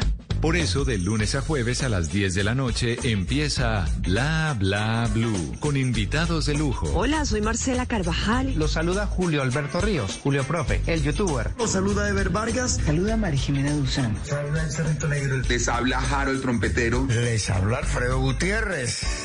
Por 0.46 0.58
eso, 0.58 0.86
de 0.86 1.00
lunes 1.00 1.34
a 1.34 1.42
jueves 1.42 1.82
a 1.82 1.90
las 1.90 2.12
10 2.12 2.36
de 2.36 2.44
la 2.44 2.54
noche 2.54 3.00
empieza 3.02 3.88
Bla 4.02 4.56
Bla 4.56 5.10
Blue 5.12 5.56
con 5.60 5.76
invitados 5.76 6.46
de 6.46 6.54
lujo. 6.54 6.88
Hola, 6.94 7.26
soy 7.26 7.42
Marcela 7.42 7.88
Carvajal. 7.88 8.54
Los 8.56 8.74
saluda 8.74 9.08
Julio 9.08 9.42
Alberto 9.42 9.82
Ríos, 9.82 10.20
Julio 10.22 10.44
Profe, 10.44 10.82
el 10.86 11.02
youtuber. 11.02 11.50
Los 11.58 11.72
saluda 11.72 12.08
Ever 12.08 12.30
Vargas. 12.30 12.80
Saluda 12.86 13.18
Mari 13.18 13.40
Jimena 13.40 13.74
Duzán. 13.74 14.16
Saluda 14.24 14.66
el 14.66 14.72
Cerrito 14.72 15.08
Negro. 15.08 15.38
Les 15.50 15.68
habla 15.68 16.00
Jaro 16.00 16.30
el 16.30 16.42
trompetero. 16.42 17.08
Les 17.08 17.50
habla 17.50 17.80
Alfredo 17.80 18.20
Gutiérrez. 18.20 19.25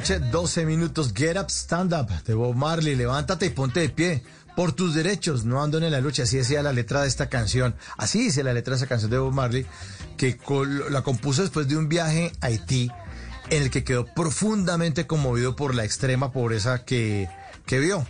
Noche, 0.00 0.18
12 0.18 0.64
minutos. 0.64 1.12
Get 1.14 1.36
up, 1.36 1.50
stand 1.50 1.92
up 1.92 2.08
de 2.24 2.32
Bob 2.32 2.54
Marley. 2.54 2.96
Levántate 2.96 3.46
y 3.46 3.50
ponte 3.50 3.80
de 3.80 3.90
pie. 3.90 4.22
Por 4.56 4.72
tus 4.72 4.94
derechos, 4.94 5.44
no 5.44 5.58
abandones 5.58 5.92
la 5.92 6.00
lucha. 6.00 6.22
Así 6.22 6.38
decía 6.38 6.62
la 6.62 6.72
letra 6.72 7.02
de 7.02 7.08
esta 7.08 7.28
canción. 7.28 7.74
Así 7.98 8.20
dice 8.20 8.42
la 8.42 8.54
letra 8.54 8.72
de 8.72 8.78
esa 8.78 8.86
canción 8.86 9.10
de 9.10 9.18
Bob 9.18 9.34
Marley, 9.34 9.66
que 10.16 10.38
la 10.88 11.02
compuso 11.02 11.42
después 11.42 11.68
de 11.68 11.76
un 11.76 11.88
viaje 11.88 12.32
a 12.40 12.46
Haití, 12.46 12.90
en 13.50 13.62
el 13.62 13.70
que 13.70 13.84
quedó 13.84 14.06
profundamente 14.06 15.06
conmovido 15.06 15.54
por 15.54 15.74
la 15.74 15.84
extrema 15.84 16.32
pobreza 16.32 16.84
que, 16.84 17.28
que 17.66 17.78
vio. 17.78 18.06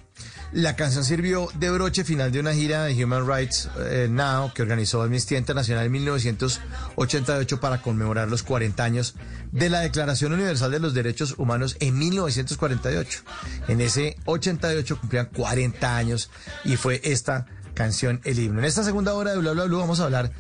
La 0.53 0.75
canción 0.75 1.05
sirvió 1.05 1.49
de 1.55 1.71
broche 1.71 2.03
final 2.03 2.33
de 2.33 2.41
una 2.41 2.53
gira 2.53 2.83
de 2.83 3.05
Human 3.05 3.25
Rights 3.25 3.69
eh, 3.79 4.09
Now 4.11 4.53
que 4.53 4.63
organizó 4.63 5.01
Amnistía 5.01 5.39
Internacional 5.39 5.87
en 5.87 5.93
1988 5.93 7.61
para 7.61 7.81
conmemorar 7.81 8.29
los 8.29 8.43
40 8.43 8.83
años 8.83 9.15
de 9.53 9.71
la 9.71 9.79
Declaración 9.79 10.33
Universal 10.33 10.73
de 10.73 10.81
los 10.81 10.93
Derechos 10.93 11.37
Humanos 11.39 11.77
en 11.79 11.97
1948. 11.97 13.21
En 13.69 13.81
ese 13.81 14.17
88 14.25 14.99
cumplían 14.99 15.27
40 15.27 15.97
años 15.97 16.31
y 16.65 16.77
fue 16.77 17.01
esta 17.05 17.47
canción 17.75 18.21
el 18.25 18.41
himno. 18.41 18.59
En 18.59 18.65
esta 18.65 18.83
segunda 18.83 19.15
hora 19.15 19.31
de 19.31 19.39
Bla 19.39 19.53
Bla 19.53 19.67
Bla 19.67 19.79
vamos 19.79 20.01
a 20.01 20.05
hablar 20.05 20.33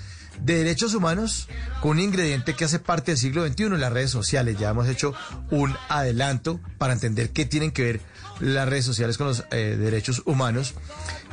de 0.42 0.56
derechos 0.56 0.94
humanos 0.94 1.48
con 1.80 1.92
un 1.92 2.00
ingrediente 2.00 2.54
que 2.54 2.64
hace 2.64 2.78
parte 2.78 3.12
del 3.12 3.18
siglo 3.18 3.46
XXI, 3.46 3.68
las 3.70 3.92
redes 3.92 4.10
sociales. 4.10 4.58
Ya 4.58 4.70
hemos 4.70 4.88
hecho 4.88 5.14
un 5.50 5.76
adelanto 5.88 6.60
para 6.78 6.94
entender 6.94 7.30
qué 7.30 7.44
tienen 7.44 7.70
que 7.70 7.84
ver 7.84 8.00
las 8.40 8.68
redes 8.68 8.84
sociales 8.84 9.18
con 9.18 9.28
los 9.28 9.44
eh, 9.50 9.76
derechos 9.78 10.22
humanos. 10.24 10.74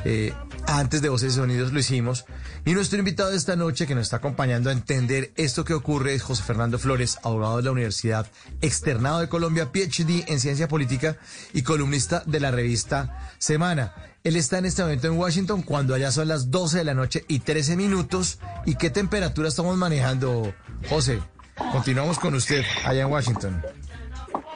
Eh, 0.04 0.32
antes 0.66 1.02
de 1.02 1.08
Voces 1.08 1.32
y 1.32 1.36
Sonidos 1.36 1.72
lo 1.72 1.80
hicimos. 1.80 2.24
Y 2.64 2.74
nuestro 2.74 2.98
invitado 2.98 3.30
de 3.30 3.36
esta 3.36 3.56
noche 3.56 3.86
que 3.86 3.94
nos 3.94 4.04
está 4.04 4.18
acompañando 4.18 4.70
a 4.70 4.72
entender 4.72 5.32
esto 5.36 5.64
que 5.64 5.74
ocurre 5.74 6.14
es 6.14 6.22
José 6.22 6.42
Fernando 6.42 6.78
Flores, 6.78 7.18
abogado 7.22 7.56
de 7.56 7.62
la 7.62 7.72
Universidad 7.72 8.26
Externado 8.60 9.20
de 9.20 9.28
Colombia, 9.28 9.72
PhD 9.72 10.24
en 10.26 10.40
Ciencia 10.40 10.68
Política 10.68 11.16
y 11.52 11.62
columnista 11.62 12.22
de 12.26 12.40
la 12.40 12.50
revista 12.50 13.32
Semana. 13.38 13.94
Él 14.24 14.36
está 14.36 14.58
en 14.58 14.66
este 14.66 14.82
momento 14.82 15.06
en 15.06 15.14
Washington 15.14 15.62
cuando 15.62 15.94
allá 15.94 16.10
son 16.10 16.28
las 16.28 16.50
12 16.50 16.78
de 16.78 16.84
la 16.84 16.94
noche 16.94 17.24
y 17.28 17.38
13 17.38 17.76
minutos. 17.76 18.38
¿Y 18.66 18.74
qué 18.74 18.90
temperatura 18.90 19.48
estamos 19.48 19.76
manejando, 19.76 20.52
José? 20.88 21.20
Continuamos 21.72 22.18
con 22.18 22.34
usted 22.34 22.62
allá 22.84 23.02
en 23.02 23.10
Washington. 23.10 23.62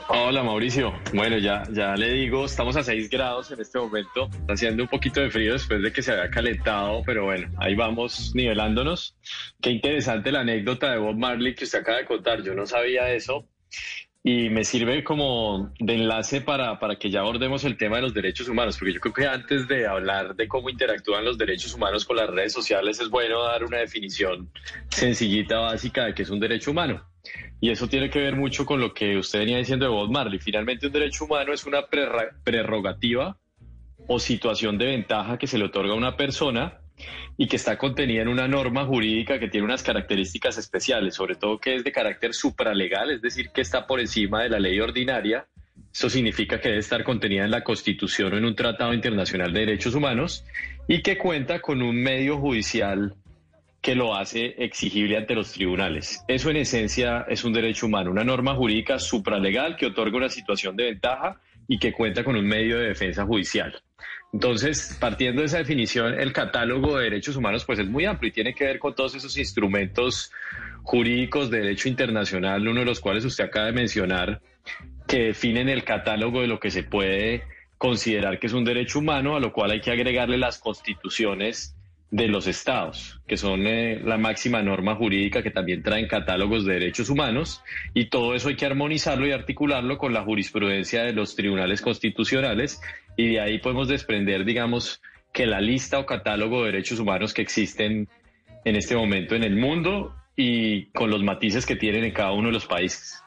Hola 0.09 0.43
Mauricio, 0.43 0.93
bueno 1.13 1.39
ya, 1.39 1.63
ya 1.73 1.95
le 1.97 2.13
digo, 2.13 2.45
estamos 2.45 2.77
a 2.77 2.83
6 2.83 3.09
grados 3.09 3.51
en 3.51 3.61
este 3.61 3.79
momento, 3.79 4.29
haciendo 4.49 4.83
un 4.83 4.89
poquito 4.89 5.21
de 5.21 5.31
frío 5.31 5.53
después 5.53 5.83
de 5.83 5.93
que 5.93 6.03
se 6.03 6.13
había 6.13 6.31
calentado, 6.31 7.03
pero 7.05 7.25
bueno, 7.25 7.49
ahí 7.59 7.75
vamos 7.75 8.33
nivelándonos. 8.35 9.17
Qué 9.61 9.71
interesante 9.71 10.33
la 10.33 10.41
anécdota 10.41 10.91
de 10.91 10.99
Bob 10.99 11.17
Marley 11.17 11.55
que 11.55 11.65
usted 11.65 11.81
acaba 11.81 11.99
de 11.99 12.05
contar, 12.05 12.43
yo 12.43 12.55
no 12.55 12.67
sabía 12.67 13.13
eso 13.13 13.47
y 14.25 14.51
me 14.51 14.65
sirve 14.65 15.03
como 15.03 15.73
de 15.81 15.95
enlace 15.95 16.41
para, 16.41 16.79
para 16.79 16.97
que 16.97 17.11
ya 17.11 17.21
abordemos 17.21 17.65
el 17.65 17.77
tema 17.77 17.97
de 17.97 18.03
los 18.03 18.15
derechos 18.15 18.49
humanos, 18.49 18.79
porque 18.79 18.95
yo 18.95 19.01
creo 19.01 19.15
que 19.15 19.27
antes 19.27 19.67
de 19.67 19.87
hablar 19.87 20.37
de 20.37 20.47
cómo 20.47 20.71
interactúan 20.71 21.25
los 21.25 21.37
derechos 21.37 21.75
humanos 21.75 22.05
con 22.05 22.17
las 22.17 22.31
redes 22.31 22.53
sociales 22.53 23.01
es 23.01 23.09
bueno 23.09 23.43
dar 23.43 23.65
una 23.65 23.79
definición 23.79 24.49
sencillita, 24.91 25.59
básica 25.59 26.05
de 26.07 26.15
qué 26.15 26.23
es 26.23 26.31
un 26.31 26.39
derecho 26.39 26.71
humano. 26.71 27.05
Y 27.61 27.71
eso 27.71 27.89
tiene 27.89 28.11
que 28.11 28.19
ver 28.19 28.37
mucho 28.37 28.67
con 28.67 28.81
lo 28.81 28.93
que 28.93 29.17
usted 29.17 29.41
venía 29.41 29.59
diciendo 29.59 29.85
de 29.85 29.93
Bob 29.93 30.11
Marley. 30.11 30.39
Finalmente, 30.39 30.87
un 30.87 30.93
derecho 30.93 31.25
humano 31.25 31.53
es 31.53 31.65
una 31.65 31.87
prerrogativa 31.87 33.39
o 34.09 34.19
situación 34.19 34.79
de 34.79 34.87
ventaja 34.87 35.39
que 35.39 35.47
se 35.47 35.59
le 35.59 35.65
otorga 35.65 35.93
a 35.93 35.97
una 35.97 36.17
persona 36.17 36.81
y 37.37 37.47
que 37.47 37.57
está 37.57 37.79
contenida 37.79 38.23
en 38.23 38.29
una 38.29 38.49
norma 38.49 38.85
jurídica 38.85 39.39
que 39.39 39.49
tiene 39.49 39.65
unas 39.65 39.83
características 39.83 40.59
especiales, 40.59 41.15
sobre 41.15 41.37
todo 41.37 41.59
que 41.59 41.77
es 41.77 41.85
de 41.85 41.93
carácter 41.93 42.35
supralegal, 42.35 43.11
es 43.11 43.23
decir, 43.23 43.51
que 43.51 43.61
está 43.61 43.87
por 43.87 44.01
encima 44.01 44.43
de 44.43 44.51
la 44.51 44.59
ley 44.59 44.79
ordinaria. 44.81 45.47
Eso 45.93 46.09
significa 46.11 46.61
que 46.61 46.69
debe 46.69 46.81
estar 46.81 47.05
contenida 47.05 47.45
en 47.45 47.51
la 47.51 47.65
Constitución 47.65 48.33
o 48.33 48.39
en 48.39 48.45
un 48.45 48.55
Tratado 48.55 48.95
Internacional 48.95 49.53
de 49.53 49.61
Derechos 49.61 49.95
Humanos 49.95 50.45
y 50.89 51.03
que 51.03 51.19
cuenta 51.19 51.61
con 51.61 51.83
un 51.83 52.03
medio 52.03 52.39
judicial 52.39 53.15
que 53.83 53.97
lo 53.97 54.15
hace 54.15 54.55
exigible 54.59 55.17
ante 55.17 55.35
los 55.35 55.53
tribunales. 55.53 56.25
Eso 56.29 56.51
en 56.51 56.57
esencia 56.57 57.27
es 57.29 57.43
un 57.43 57.53
derecho 57.53 57.87
humano, 57.87 58.13
una 58.13 58.23
norma 58.23 58.55
jurídica 58.55 59.01
supralegal 59.01 59.77
que 59.77 59.87
otorga 59.87 60.17
una 60.17 60.29
situación 60.29 60.77
de 60.77 60.85
ventaja 60.85 61.41
y 61.67 61.79
que 61.79 61.93
cuenta 61.93 62.23
con 62.23 62.37
un 62.37 62.47
medio 62.47 62.79
de 62.79 62.87
defensa 62.87 63.27
judicial. 63.27 63.83
Entonces, 64.33 64.97
partiendo 65.01 65.43
de 65.43 65.47
esa 65.47 65.59
definición, 65.59 66.19
el 66.19 66.33
catálogo 66.33 66.97
de 66.97 67.05
derechos 67.05 67.37
humanos 67.37 67.65
pues 67.65 67.81
es 67.81 67.89
muy 67.89 68.05
amplio 68.05 68.29
y 68.29 68.33
tiene 68.33 68.55
que 68.55 68.65
ver 68.65 68.79
con 68.79 68.95
todos 68.95 69.17
esos 69.17 69.37
instrumentos 69.37 70.31
jurídicos 70.85 71.51
de 71.51 71.59
derecho 71.59 71.89
internacional, 71.89 72.67
uno 72.67 72.81
de 72.81 72.87
los 72.87 73.01
cuales 73.01 73.25
usted 73.25 73.45
acaba 73.45 73.67
de 73.67 73.73
mencionar, 73.73 74.41
que 75.09 75.25
definen 75.25 75.69
el 75.69 75.83
catálogo 75.83 76.41
de 76.41 76.47
lo 76.47 76.61
que 76.61 76.71
se 76.71 76.85
puede 76.85 77.43
considerar 77.79 78.39
que 78.39 78.47
es 78.47 78.53
un 78.53 78.65
derecho 78.65 79.01
humano, 79.01 79.35
a 79.35 79.41
lo 79.41 79.53
cual 79.53 79.73
hay 79.73 79.81
que 79.81 79.91
agregarle 79.91 80.39
las 80.39 80.59
constituciones 80.59 81.75
de 82.13 82.29
los 82.29 82.47
estados, 82.47 83.21
que 83.27 83.39
son 83.39 83.67
eh, 83.67 83.99
la 84.05 84.19
máxima 84.19 84.63
norma 84.63 84.95
jurídica 84.95 85.43
que 85.43 85.51
también 85.51 85.83
traen 85.83 86.07
catálogos 86.07 86.67
de 86.67 86.75
derechos 86.75 87.09
humanos, 87.09 87.63
y 87.95 88.11
todo 88.11 88.35
eso 88.35 88.51
hay 88.51 88.57
que 88.57 88.67
armonizarlo 88.67 89.27
y 89.27 89.33
articularlo 89.33 89.97
con 89.97 90.13
la 90.13 90.23
jurisprudencia 90.23 91.05
de 91.05 91.15
los 91.15 91.35
tribunales 91.35 91.81
constitucionales, 91.81 92.83
y 93.17 93.29
de 93.29 93.41
ahí 93.41 93.59
podemos 93.61 93.89
desprender, 93.89 94.45
digamos, 94.45 95.01
que 95.33 95.47
la 95.47 95.63
lista 95.63 95.99
o 95.99 96.05
catálogo 96.05 96.61
de 96.61 96.73
derechos 96.73 97.01
humanos 97.01 97.33
que 97.33 97.41
existen 97.41 98.11
en 98.67 98.77
este 98.77 98.95
momento 98.95 99.35
en 99.35 99.43
el 99.43 99.57
mundo 99.57 100.15
y 100.37 100.91
con 100.91 101.09
los 101.09 101.23
matices 101.23 101.65
que 101.65 101.77
tienen 101.77 102.05
en 102.05 102.13
cada 102.13 102.33
uno 102.33 102.49
de 102.49 102.53
los 102.53 102.67
países. 102.67 103.23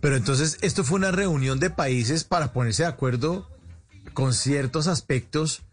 Pero 0.00 0.14
entonces, 0.14 0.58
esto 0.62 0.84
fue 0.84 0.96
una 0.98 1.10
reunión 1.10 1.58
de 1.58 1.70
países 1.70 2.22
para 2.22 2.52
ponerse 2.52 2.84
de 2.84 2.88
acuerdo 2.90 3.50
con 4.14 4.32
ciertos 4.32 4.86
aspectos 4.86 5.64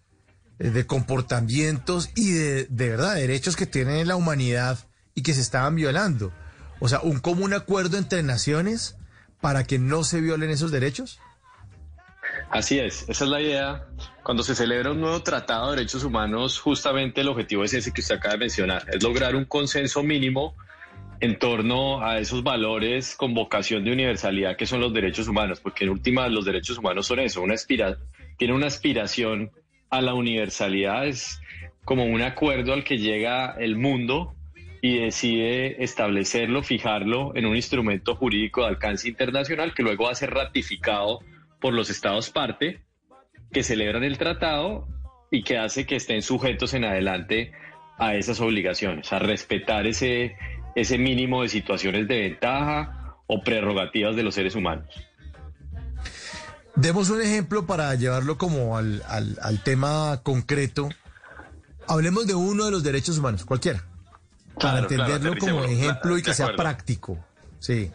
de 0.60 0.86
comportamientos 0.86 2.10
y 2.16 2.32
de, 2.32 2.66
de 2.66 2.90
verdad 2.90 3.16
derechos 3.16 3.56
que 3.56 3.66
tiene 3.66 4.06
la 4.06 4.16
humanidad 4.16 4.80
y 5.14 5.24
que 5.24 5.34
se 5.34 5.42
estaban 5.42 5.76
violando. 5.76 6.32
O 6.80 6.88
sea, 6.88 7.00
un 7.02 7.20
común 7.20 7.54
acuerdo 7.54 7.98
entre 7.98 8.24
naciones 8.24 8.98
para 9.42 9.64
que 9.64 9.80
no 9.80 10.04
se 10.04 10.22
violen 10.22 10.50
esos 10.50 10.72
derechos. 10.72 11.20
Así 12.50 12.80
es, 12.80 13.06
esa 13.08 13.26
es 13.26 13.30
la 13.30 13.42
idea. 13.42 13.88
Cuando 14.24 14.44
se 14.44 14.56
celebra 14.56 14.92
un 14.92 15.02
nuevo 15.02 15.22
tratado 15.24 15.72
de 15.72 15.78
derechos 15.78 16.04
humanos, 16.04 16.60
justamente 16.60 17.22
el 17.22 17.28
objetivo 17.28 17.64
es 17.64 17.74
ese 17.74 17.92
que 17.92 18.02
usted 18.02 18.16
acaba 18.16 18.34
de 18.34 18.40
mencionar, 18.40 18.86
es 18.92 19.04
lograr 19.04 19.36
un 19.36 19.46
consenso 19.46 20.04
mínimo 20.04 20.56
en 21.20 21.40
torno 21.40 22.04
a 22.04 22.20
esos 22.20 22.44
valores 22.44 23.16
con 23.16 23.34
vocación 23.34 23.84
de 23.84 23.92
universalidad 23.92 24.58
que 24.58 24.66
son 24.66 24.82
los 24.82 24.94
derechos 24.94 25.28
humanos, 25.28 25.60
porque 25.60 25.86
en 25.86 25.92
última 25.92 26.28
los 26.28 26.46
derechos 26.46 26.78
humanos 26.78 27.08
son 27.08 27.20
eso, 27.20 27.42
una 27.42 27.54
aspira 27.54 27.98
tiene 28.38 28.54
una 28.54 28.68
aspiración 28.68 29.52
a 29.90 30.02
la 30.02 30.14
universalidad, 30.14 31.08
es 31.08 31.40
como 31.84 32.06
un 32.06 32.22
acuerdo 32.22 32.74
al 32.74 32.84
que 32.84 32.98
llega 32.98 33.56
el 33.58 33.76
mundo 33.76 34.36
y 34.82 35.00
decide 35.00 35.84
establecerlo, 35.84 36.62
fijarlo 36.64 37.36
en 37.36 37.46
un 37.46 37.56
instrumento 37.56 38.16
jurídico 38.16 38.62
de 38.62 38.68
alcance 38.68 39.08
internacional 39.08 39.74
que 39.74 39.84
luego 39.84 40.06
va 40.06 40.12
a 40.12 40.16
ser 40.16 40.32
ratificado 40.32 41.20
por 41.60 41.74
los 41.74 41.90
estados 41.90 42.30
parte 42.30 42.82
que 43.52 43.64
celebran 43.64 44.04
el 44.04 44.18
tratado 44.18 44.88
y 45.32 45.44
que 45.44 45.58
hace 45.58 45.86
que 45.86 45.96
estén 45.96 46.22
sujetos 46.22 46.74
en 46.74 46.84
adelante 46.84 47.52
a 47.98 48.16
esas 48.16 48.40
obligaciones, 48.42 49.12
a 49.14 49.20
respetar 49.20 49.88
ese, 49.88 50.36
ese 50.76 50.98
mínimo 50.98 51.42
de 51.42 51.50
situaciones 51.50 52.08
de 52.08 52.20
ventaja 52.20 53.16
o 53.28 53.42
prerrogativas 53.42 54.16
de 54.16 54.24
los 54.24 54.36
seres 54.36 54.56
humanos. 54.56 54.88
Demos 56.76 57.10
un 57.10 57.22
ejemplo 57.22 57.66
para 57.66 57.96
llevarlo 57.96 58.38
como 58.38 58.78
al, 58.78 59.02
tema 59.64 60.22
concreto. 60.24 60.90
Hablemos 61.88 62.28
de 62.28 62.36
uno 62.36 62.66
de 62.66 62.72
los 62.72 62.84
derechos 62.84 63.18
humanos, 63.18 63.46
cualquiera. 63.46 63.84
Para 64.60 64.80
entenderlo 64.80 65.36
como 65.38 65.64
ejemplo 65.64 66.18
y 66.18 66.22
que 66.22 66.34
sea 66.34 66.56
práctico. 66.56 67.24
Sí. 67.60 67.92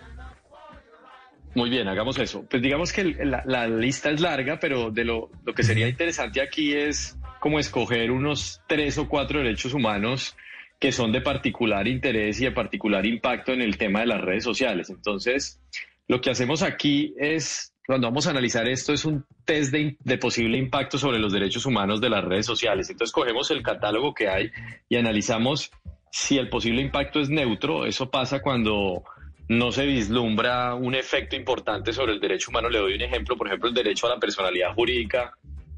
Muy 1.55 1.69
bien, 1.69 1.89
hagamos 1.89 2.19
eso. 2.19 2.44
Pues 2.48 2.62
digamos 2.62 2.93
que 2.93 3.05
la, 3.05 3.66
lista 3.69 4.11
es 4.11 4.20
larga, 4.20 4.59
pero 4.59 4.90
de 4.90 5.05
lo, 5.05 5.31
lo 5.44 5.55
que 5.55 5.62
sería 5.62 5.89
interesante 5.89 6.40
aquí 6.40 6.74
es 6.74 7.16
como 7.40 7.59
escoger 7.59 8.11
unos 8.11 8.61
tres 8.66 8.98
o 8.98 9.09
cuatro 9.09 9.40
derechos 9.40 9.74
humanos 9.74 10.36
que 10.78 10.93
son 10.93 11.12
de 11.12 11.20
particular 11.20 11.86
interés 11.86 12.40
y 12.40 12.44
de 12.44 12.52
particular 12.52 13.05
impacto 13.05 13.52
en 13.52 13.61
el 13.61 13.77
tema 13.77 14.01
de 14.01 14.07
las 14.07 14.20
redes 14.20 14.44
sociales. 14.44 14.89
Entonces, 14.89 15.61
lo 16.09 16.20
que 16.20 16.31
hacemos 16.31 16.62
aquí 16.62 17.15
es 17.19 17.69
cuando 17.91 18.07
vamos 18.07 18.29
a 18.29 18.31
analizar 18.31 18.69
esto 18.69 18.93
es 18.93 19.05
un 19.05 19.25
test 19.45 19.73
de, 19.73 20.19
posible 20.19 20.57
impacto 20.57 20.97
sobre 20.97 21.19
los 21.19 21.33
derechos 21.33 21.67
humanos 21.67 22.01
de 22.01 22.09
las 22.09 22.25
redes 22.25 22.47
sociales. 22.47 22.89
Entonces 22.89 23.12
cogemos 23.12 23.51
el 23.51 23.65
catálogo 23.65 24.15
que 24.15 24.29
hay 24.29 24.53
y 24.89 24.95
analizamos 24.95 25.73
si 26.12 26.39
el 26.39 26.49
posible 26.49 26.83
impacto 26.83 27.19
es 27.19 27.31
neutro. 27.31 27.87
Eso 27.87 28.09
pasa 28.09 28.43
cuando 28.43 29.03
no 29.49 29.73
se 29.73 29.87
vislumbra 29.87 30.77
un 30.77 30.95
efecto 30.95 31.35
importante 31.35 31.93
sobre 31.93 32.12
el 32.12 32.21
derecho 32.21 32.53
humano. 32.53 32.69
Le 32.69 32.79
doy 32.79 32.95
un 32.95 33.03
ejemplo, 33.03 33.37
por 33.37 33.49
ejemplo, 33.49 33.69
el 33.69 33.75
derecho 33.75 34.07
a 34.07 34.11
la 34.11 34.21
personalidad 34.21 34.73
jurídica, 34.73 35.33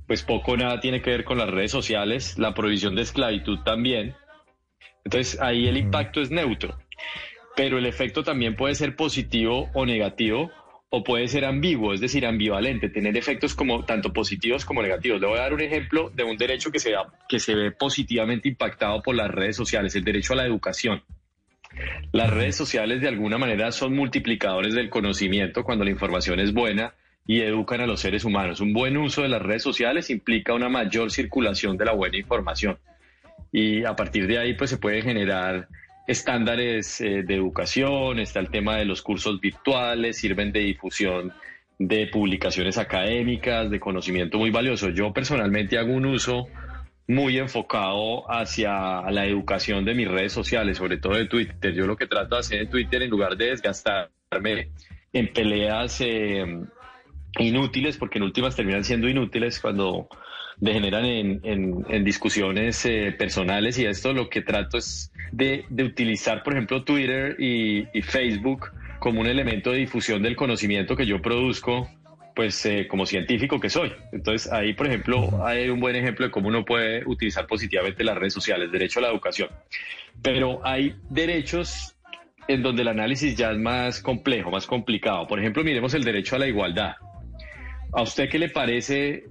pues 0.07 0.23
poco 0.23 0.53
o 0.53 0.57
nada 0.59 0.81
tiene 0.81 1.01
que 1.01 1.09
ver 1.09 1.25
con 1.25 1.39
las 1.39 1.49
redes 1.49 1.71
sociales, 1.71 2.39
la 2.39 2.53
prohibición 2.53 2.95
de 2.95 3.01
esclavitud 3.01 3.61
también. 3.61 4.15
Entonces 5.03 5.41
ahí 5.41 5.67
el 5.67 5.79
impacto 5.79 6.21
es 6.21 6.31
neutro, 6.31 6.77
pero 7.57 7.79
el 7.79 7.87
efecto 7.87 8.23
también 8.23 8.55
puede 8.55 8.75
ser 8.75 8.97
positivo 8.97 9.71
o 9.73 9.87
negativo 9.87 10.51
o 10.95 11.03
puede 11.03 11.27
ser 11.27 11.47
ambiguo, 11.47 11.95
es 11.95 12.03
decir, 12.03 12.27
ambivalente, 12.27 12.91
tener 12.91 13.17
efectos 13.17 13.55
como 13.55 13.83
tanto 13.87 14.13
positivos 14.13 14.67
como 14.67 14.83
negativos. 14.83 15.23
Le 15.23 15.27
voy 15.27 15.39
a 15.39 15.45
dar 15.45 15.55
un 15.55 15.63
ejemplo 15.63 16.11
de 16.15 16.23
un 16.23 16.37
derecho 16.37 16.71
que 16.71 16.79
se, 16.79 16.93
que 17.27 17.39
se 17.39 17.55
ve 17.55 17.71
positivamente 17.71 18.51
impactado 18.51 19.01
por 19.01 19.15
las 19.15 19.31
redes 19.31 19.57
sociales, 19.57 19.97
el 19.97 20.05
derecho 20.05 20.35
a 20.35 20.37
la 20.37 20.45
educación. 20.45 21.03
Las 22.13 22.29
redes 22.29 22.57
sociales 22.57 23.01
de 23.01 23.09
alguna 23.09 23.39
manera 23.39 23.73
son 23.73 23.97
multiplicadores 23.97 24.75
del 24.75 24.91
conocimiento 24.91 25.65
cuando 25.65 25.83
la 25.83 25.91
información 25.91 26.41
es 26.41 26.53
buena 26.53 26.93
y 27.27 27.41
educan 27.41 27.81
a 27.81 27.87
los 27.87 28.01
seres 28.01 28.27
humanos. 28.27 28.61
Un 28.61 28.75
buen 28.75 28.99
uso 28.99 29.23
de 29.23 29.31
las 29.31 29.41
redes 29.41 29.63
sociales 29.63 30.11
implica 30.11 30.53
una 30.53 30.69
mayor 30.69 31.11
circulación 31.11 31.79
de 31.79 31.87
la 31.87 31.95
buena 31.95 32.19
información. 32.19 32.77
Y 33.51 33.83
a 33.87 33.97
partir 33.97 34.27
de 34.27 34.37
ahí 34.37 34.53
pues 34.53 34.69
se 34.69 34.77
puede 34.77 35.01
generar 35.01 35.69
estándares 36.07 37.01
eh, 37.01 37.23
de 37.23 37.35
educación, 37.35 38.19
está 38.19 38.41
el 38.41 38.51
tema 38.51 38.77
de 38.77 38.85
los 38.85 39.03
cursos 39.03 39.41
virtuales, 39.41 40.19
sirven 40.19 40.53
de 40.53 40.61
difusión 40.61 41.33
de 41.79 42.07
publicaciones 42.07 42.79
académicas, 42.79 43.71
de 43.71 43.81
conocimiento 43.81 44.39
muy 44.39 44.51
valioso. 44.51 44.91
Yo 44.91 45.13
personalmente 45.13 45.79
hago 45.79 45.93
un 45.93 46.07
uso 46.07 46.49
muy 47.09 47.39
enfocado 47.39 48.31
hacia 48.31 49.03
la 49.11 49.27
educación 49.27 49.85
de 49.85 49.95
mis 49.95 50.09
redes 50.09 50.33
sociales, 50.33 50.79
sobre 50.79 50.99
todo 50.99 51.15
de 51.15 51.27
Twitter. 51.27 51.75
Yo 51.75 51.87
lo 51.87 51.97
que 51.97 52.07
trato 52.07 52.37
de 52.37 52.41
hacer 52.41 52.61
en 52.63 52.71
Twitter, 52.71 53.03
en 53.03 53.11
lugar 53.11 53.37
de 53.37 53.47
desgastarme 53.47 54.71
en 55.13 55.33
peleas 55.33 56.01
eh, 56.01 56.45
inútiles, 57.39 57.97
porque 57.97 58.19
en 58.19 58.25
últimas 58.25 58.57
terminan 58.57 58.85
siendo 58.85 59.09
inútiles 59.09 59.61
cuando 59.61 60.09
degeneran 60.63 61.05
en, 61.05 62.05
discusiones 62.05 62.87
eh, 62.87 63.13
personales 63.19 63.77
y 63.81 63.85
esto 63.85 64.13
lo 64.13 64.31
que 64.31 64.43
trato 64.43 64.79
es 64.79 65.13
de, 65.33 65.65
utilizar, 65.71 66.45
por 66.45 66.53
ejemplo, 66.53 66.85
Twitter 66.85 67.35
y, 67.41 67.85
Facebook 68.03 68.71
como 69.01 69.21
un 69.21 69.27
elemento 69.27 69.73
de 69.73 69.79
difusión 69.79 70.23
del 70.23 70.37
conocimiento 70.37 70.95
que 70.95 71.05
yo 71.05 71.21
produzco 71.21 71.91
pues 72.37 72.65
eh, 72.65 72.87
como 72.89 73.07
científico 73.07 73.59
que 73.59 73.69
soy. 73.69 73.93
Entonces 74.13 74.51
ahí, 74.53 74.73
por 74.73 74.87
ejemplo, 74.87 75.45
hay 75.45 75.69
un 75.69 75.81
buen 75.81 75.97
ejemplo 75.97 76.27
de 76.27 76.31
cómo 76.31 76.47
uno 76.47 76.65
puede 76.65 77.05
utilizar 77.07 77.49
positivamente 77.49 78.05
las 78.05 78.17
redes 78.17 78.33
sociales, 78.33 78.71
derecho 78.71 79.01
a 79.01 79.03
la 79.03 79.09
educación. 79.09 79.49
Pero 80.23 80.65
hay 80.65 80.95
derechos 81.11 81.97
en 82.47 82.63
donde 82.63 82.83
el 82.83 82.89
análisis 82.89 83.37
ya 83.37 83.51
es 83.51 83.59
más 83.59 84.01
complejo, 84.01 84.53
más 84.53 84.67
complicado. 84.69 85.27
Por 85.27 85.41
ejemplo, 85.41 85.65
miremos 85.65 85.93
el 85.95 86.05
derecho 86.05 86.37
a 86.37 86.39
la 86.39 86.47
igualdad. 86.47 86.95
¿A 87.93 88.03
usted 88.03 88.31
qué 88.31 88.39
le 88.39 88.49
parece 88.49 89.25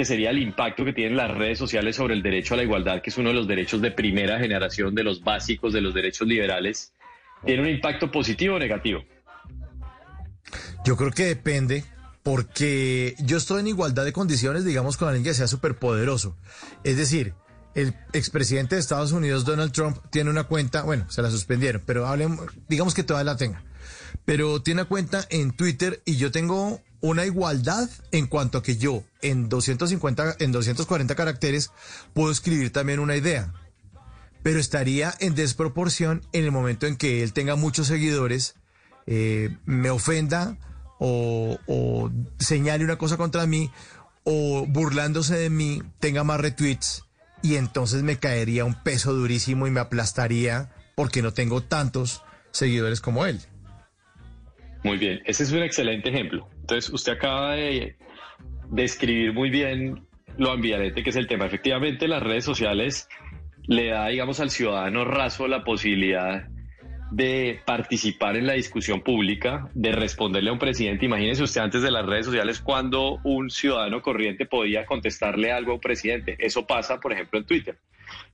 que 0.00 0.06
sería 0.06 0.30
el 0.30 0.38
impacto 0.38 0.82
que 0.82 0.94
tienen 0.94 1.14
las 1.14 1.30
redes 1.30 1.58
sociales 1.58 1.94
sobre 1.94 2.14
el 2.14 2.22
derecho 2.22 2.54
a 2.54 2.56
la 2.56 2.62
igualdad, 2.62 3.02
que 3.02 3.10
es 3.10 3.18
uno 3.18 3.28
de 3.28 3.34
los 3.34 3.46
derechos 3.46 3.82
de 3.82 3.90
primera 3.90 4.38
generación, 4.38 4.94
de 4.94 5.04
los 5.04 5.22
básicos, 5.22 5.74
de 5.74 5.82
los 5.82 5.92
derechos 5.92 6.26
liberales? 6.26 6.94
¿Tiene 7.44 7.60
un 7.60 7.68
impacto 7.68 8.10
positivo 8.10 8.56
o 8.56 8.58
negativo? 8.58 9.04
Yo 10.86 10.96
creo 10.96 11.10
que 11.10 11.26
depende, 11.26 11.84
porque 12.22 13.14
yo 13.18 13.36
estoy 13.36 13.60
en 13.60 13.66
igualdad 13.66 14.06
de 14.06 14.14
condiciones, 14.14 14.64
digamos, 14.64 14.96
con 14.96 15.08
alguien 15.08 15.22
que 15.24 15.34
sea 15.34 15.46
súper 15.46 15.76
poderoso. 15.76 16.34
Es 16.82 16.96
decir, 16.96 17.34
el 17.74 17.92
expresidente 18.14 18.76
de 18.76 18.80
Estados 18.80 19.12
Unidos, 19.12 19.44
Donald 19.44 19.72
Trump, 19.72 19.98
tiene 20.10 20.30
una 20.30 20.44
cuenta, 20.44 20.82
bueno, 20.82 21.10
se 21.10 21.20
la 21.20 21.30
suspendieron, 21.30 21.82
pero 21.84 22.06
hablemos, 22.06 22.46
digamos 22.70 22.94
que 22.94 23.02
todavía 23.02 23.32
la 23.32 23.36
tenga. 23.36 23.62
Pero 24.24 24.62
tiene 24.62 24.84
cuenta 24.84 25.26
en 25.30 25.52
Twitter 25.52 26.02
y 26.04 26.16
yo 26.16 26.30
tengo 26.30 26.80
una 27.00 27.24
igualdad 27.24 27.88
en 28.12 28.26
cuanto 28.26 28.58
a 28.58 28.62
que 28.62 28.76
yo 28.76 29.02
en 29.22 29.48
250, 29.48 30.36
en 30.38 30.52
240 30.52 31.14
caracteres 31.14 31.70
puedo 32.14 32.30
escribir 32.30 32.72
también 32.72 33.00
una 33.00 33.16
idea. 33.16 33.52
Pero 34.42 34.58
estaría 34.58 35.14
en 35.20 35.34
desproporción 35.34 36.22
en 36.32 36.44
el 36.44 36.52
momento 36.52 36.86
en 36.86 36.96
que 36.96 37.22
él 37.22 37.32
tenga 37.32 37.56
muchos 37.56 37.86
seguidores, 37.86 38.54
eh, 39.06 39.56
me 39.64 39.90
ofenda 39.90 40.56
o, 40.98 41.58
o 41.66 42.10
señale 42.38 42.84
una 42.84 42.98
cosa 42.98 43.16
contra 43.16 43.46
mí 43.46 43.70
o 44.24 44.66
burlándose 44.66 45.36
de 45.36 45.50
mí 45.50 45.82
tenga 45.98 46.24
más 46.24 46.40
retweets 46.40 47.04
y 47.42 47.56
entonces 47.56 48.02
me 48.02 48.18
caería 48.18 48.64
un 48.64 48.74
peso 48.74 49.12
durísimo 49.14 49.66
y 49.66 49.70
me 49.70 49.80
aplastaría 49.80 50.70
porque 50.94 51.22
no 51.22 51.32
tengo 51.32 51.62
tantos 51.62 52.22
seguidores 52.50 53.00
como 53.00 53.24
él. 53.24 53.40
Muy 54.82 54.96
bien, 54.96 55.20
ese 55.26 55.42
es 55.42 55.52
un 55.52 55.62
excelente 55.62 56.08
ejemplo. 56.08 56.48
Entonces, 56.60 56.90
usted 56.90 57.12
acaba 57.12 57.54
de 57.54 57.96
describir 58.70 59.32
muy 59.32 59.50
bien 59.50 60.06
lo 60.38 60.50
ambivalente 60.50 61.02
que 61.02 61.10
es 61.10 61.16
el 61.16 61.26
tema. 61.26 61.46
Efectivamente, 61.46 62.08
las 62.08 62.22
redes 62.22 62.44
sociales 62.44 63.08
le 63.66 63.88
da, 63.88 64.08
digamos, 64.08 64.40
al 64.40 64.50
ciudadano 64.50 65.04
raso 65.04 65.46
la 65.48 65.64
posibilidad 65.64 66.48
de 67.10 67.60
participar 67.66 68.36
en 68.36 68.46
la 68.46 68.52
discusión 68.54 69.02
pública, 69.02 69.68
de 69.74 69.92
responderle 69.92 70.50
a 70.50 70.52
un 70.52 70.58
presidente. 70.58 71.06
Imagínese 71.06 71.42
usted 71.42 71.60
antes 71.60 71.82
de 71.82 71.90
las 71.90 72.06
redes 72.06 72.26
sociales 72.26 72.60
cuando 72.60 73.18
un 73.24 73.50
ciudadano 73.50 74.00
corriente 74.00 74.46
podía 74.46 74.86
contestarle 74.86 75.50
algo 75.52 75.72
a 75.72 75.74
un 75.74 75.80
presidente. 75.80 76.36
Eso 76.38 76.66
pasa, 76.66 77.00
por 77.00 77.12
ejemplo, 77.12 77.38
en 77.38 77.46
Twitter. 77.46 77.78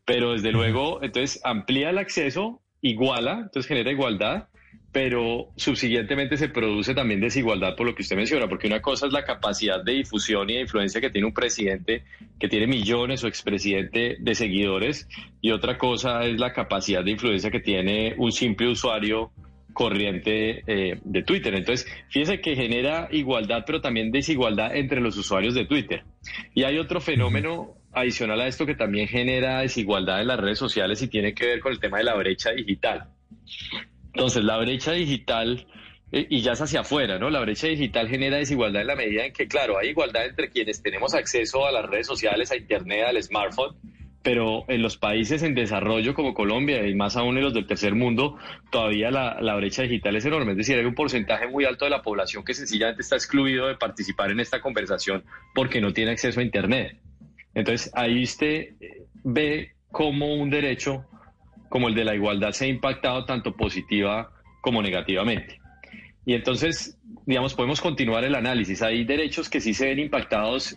Pero 0.05 0.33
desde 0.33 0.53
luego, 0.53 1.03
entonces 1.03 1.41
amplía 1.43 1.91
el 1.91 1.99
acceso, 1.99 2.61
iguala, 2.83 3.41
entonces 3.45 3.67
genera 3.67 3.91
igualdad 3.91 4.49
pero 4.93 5.49
subsiguientemente 5.57 6.37
se 6.37 6.49
produce 6.49 6.95
también 6.95 7.21
desigualdad 7.21 7.77
por 7.77 7.87
lo 7.87 7.95
que 7.95 8.03
usted 8.03 8.17
menciona, 8.17 8.49
porque 8.49 8.67
una 8.67 8.81
cosa 8.81 9.07
es 9.07 9.13
la 9.13 9.25
capacidad 9.25 9.83
de 9.85 9.93
difusión 9.93 10.49
y 10.49 10.55
de 10.55 10.63
influencia 10.63 11.01
que 11.01 11.11
tiene 11.11 11.27
un 11.27 11.35
presidente 11.35 12.05
que 12.39 12.49
tiene 12.49 12.67
millones 12.67 13.23
o 13.25 13.29
expresidente 13.29 14.17
de 14.19 14.35
seguidores, 14.35 15.09
y 15.41 15.51
otra 15.51 15.79
cosa 15.79 16.25
es 16.25 16.39
la 16.39 16.53
capacidad 16.53 17.05
de 17.05 17.11
influencia 17.13 17.51
que 17.51 17.61
tiene 17.61 18.15
un 18.17 18.33
simple 18.33 18.69
usuario 18.69 19.33
corriente 19.77 20.63
eh, 20.67 20.99
de 21.05 21.23
Twitter. 21.23 21.55
Entonces, 21.55 21.87
fíjese 22.09 22.41
que 22.41 22.57
genera 22.57 23.09
igualdad, 23.13 23.65
pero 23.67 23.83
también 23.83 24.11
desigualdad 24.11 24.75
entre 24.75 25.01
los 25.01 25.17
usuarios 25.19 25.55
de 25.55 25.67
Twitter. 25.67 26.03
Y 26.55 26.65
hay 26.65 26.79
otro 26.79 27.01
fenómeno 27.01 27.75
adicional 27.93 28.41
a 28.41 28.47
esto 28.47 28.67
que 28.67 28.75
también 28.75 29.07
genera 29.07 29.61
desigualdad 29.61 30.21
en 30.21 30.29
las 30.29 30.41
redes 30.41 30.59
sociales 30.59 31.03
y 31.03 31.09
tiene 31.09 31.35
que 31.35 31.47
ver 31.47 31.61
con 31.61 31.73
el 31.73 31.79
tema 31.79 31.99
de 31.99 32.05
la 32.05 32.15
brecha 32.15 32.53
digital. 32.53 33.09
Entonces, 34.17 34.45
la 34.45 34.57
brecha 34.57 34.93
digital, 34.93 35.67
eh, 36.11 36.27
y 36.31 36.41
ya 36.41 36.53
es 36.53 36.63
hacia 36.63 36.81
afuera, 36.81 37.19
¿no? 37.19 37.29
La 37.29 37.41
brecha 37.41 37.67
digital 37.67 38.09
genera 38.09 38.39
desigualdad 38.39 38.81
en 38.81 38.89
la 38.89 38.97
medida 38.97 39.27
en 39.27 39.35
que, 39.35 39.47
claro, 39.47 39.77
hay 39.79 39.91
igualdad 39.91 40.25
entre 40.25 40.49
quienes 40.49 40.83
tenemos 40.83 41.13
acceso 41.13 41.67
a 41.67 41.71
las 41.71 41.85
redes 41.85 42.07
sociales, 42.07 42.51
a 42.51 42.57
Internet, 42.57 43.05
al 43.09 43.23
smartphone, 43.23 43.77
pero 44.23 44.65
en 44.69 44.81
los 44.81 44.97
países 44.97 45.43
en 45.43 45.55
desarrollo 45.55 46.15
como 46.15 46.33
Colombia 46.33 46.87
y 46.87 46.95
más 46.95 47.19
aún 47.19 47.37
en 47.37 47.45
los 47.45 47.53
del 47.53 47.67
tercer 47.67 47.95
mundo, 47.95 48.39
todavía 48.71 49.11
la, 49.11 49.39
la, 49.43 49.55
brecha 49.55 49.83
digital 49.83 50.17
es 50.17 50.25
enorme. 50.25 50.53
Es 50.53 50.57
decir, 50.57 50.79
hay 50.79 50.87
un 50.87 50.95
porcentaje 50.95 51.47
muy 51.49 51.67
alto 51.67 51.85
de 51.85 51.91
la 51.91 52.01
población 52.01 52.43
que 52.43 52.55
sencillamente 52.55 53.03
está 53.03 53.17
excluido 53.17 53.67
de 53.67 53.75
participar 53.75 54.31
en 54.31 54.41
esta 54.41 54.63
conversación 54.63 55.25
porque 55.55 55.83
no 55.83 55.93
tiene 55.93 56.13
acceso 56.13 56.41
a 56.41 56.43
Internet. 56.43 56.97
Entonces, 57.53 57.93
ahí 57.95 58.23
usted 58.23 58.77
eh, 58.81 59.03
ve 59.25 59.75
cómo 59.93 60.37
un 60.37 60.49
derecho 60.49 61.05
como 61.69 61.89
el 61.89 61.95
de 61.95 62.05
la 62.05 62.15
igualdad 62.15 62.53
se 62.53 62.67
ha 62.67 62.69
impactado 62.69 63.25
tanto 63.25 63.57
positiva 63.57 64.31
como 64.61 64.83
negativamente. 64.83 65.61
Y 66.25 66.35
entonces, 66.35 66.99
digamos, 67.25 67.55
podemos 67.55 67.81
continuar 67.81 68.25
el 68.25 68.35
análisis. 68.35 68.83
Hay 68.83 69.05
derechos 69.05 69.49
que 69.49 69.61
sí 69.61 69.75
se 69.75 69.87
ven 69.87 70.01
impactados 70.01 70.77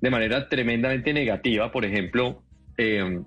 de 0.00 0.10
manera 0.10 0.48
tremendamente 0.48 1.12
negativa. 1.12 1.70
Por 1.70 1.84
ejemplo, 1.84 2.42
eh, 2.76 3.20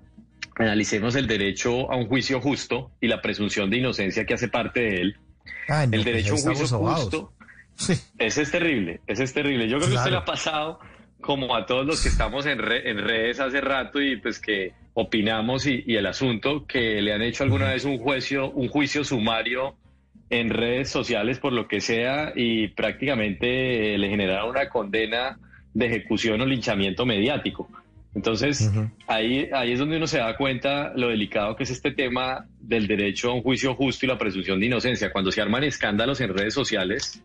analicemos 0.56 1.14
el 1.14 1.26
derecho 1.26 1.90
a 1.90 1.96
un 1.96 2.06
juicio 2.06 2.40
justo 2.40 2.92
y 3.00 3.08
la 3.08 3.22
presunción 3.22 3.70
de 3.70 3.78
inocencia 3.78 4.26
que 4.26 4.34
hace 4.34 4.48
parte 4.48 4.80
de 4.80 5.00
él. 5.00 5.16
el 5.68 5.90
pues 5.90 6.04
derecho 6.04 6.34
a 6.34 6.36
un 6.36 6.56
juicio 6.56 6.78
justo. 6.78 7.32
Ese 8.18 8.42
es 8.42 8.50
terrible, 8.50 9.00
ese 9.06 9.24
es 9.24 9.32
terrible. 9.32 9.66
Yo 9.68 9.78
creo 9.78 9.88
que 9.88 9.96
usted 9.96 10.10
le 10.10 10.18
ha 10.18 10.24
pasado 10.24 10.78
como 11.20 11.56
a 11.56 11.64
todos 11.64 11.86
los 11.86 12.02
que 12.02 12.10
estamos 12.10 12.44
en, 12.46 12.60
en 12.60 12.98
redes 12.98 13.40
hace 13.40 13.60
rato 13.60 14.00
y 14.00 14.16
pues 14.16 14.38
que 14.38 14.74
opinamos 14.94 15.66
y, 15.66 15.84
el 15.96 16.06
asunto 16.06 16.66
que 16.66 17.00
le 17.00 17.12
han 17.12 17.22
hecho 17.22 17.44
alguna 17.44 17.70
vez 17.70 17.84
un 17.84 17.98
juicio, 17.98 18.50
un 18.50 18.68
juicio 18.68 19.04
sumario 19.04 19.76
en 20.30 20.50
redes 20.50 20.90
sociales 20.90 21.38
por 21.38 21.52
lo 21.52 21.68
que 21.68 21.80
sea 21.80 22.32
y 22.34 22.68
prácticamente 22.68 23.96
le 23.98 24.08
generaron 24.08 24.50
una 24.50 24.68
condena 24.68 25.38
de 25.74 25.86
ejecución 25.86 26.40
o 26.40 26.46
linchamiento 26.46 27.06
mediático. 27.06 27.68
Entonces, 28.14 28.70
ahí, 29.06 29.48
ahí 29.54 29.72
es 29.72 29.78
donde 29.78 29.96
uno 29.96 30.06
se 30.06 30.18
da 30.18 30.36
cuenta 30.36 30.92
lo 30.94 31.08
delicado 31.08 31.56
que 31.56 31.62
es 31.62 31.70
este 31.70 31.92
tema 31.92 32.46
del 32.60 32.86
derecho 32.86 33.30
a 33.30 33.34
un 33.34 33.42
juicio 33.42 33.74
justo 33.74 34.04
y 34.04 34.08
la 34.08 34.18
presunción 34.18 34.60
de 34.60 34.66
inocencia. 34.66 35.10
Cuando 35.10 35.32
se 35.32 35.40
arman 35.40 35.64
escándalos 35.64 36.20
en 36.20 36.36
redes 36.36 36.52
sociales, 36.52 37.22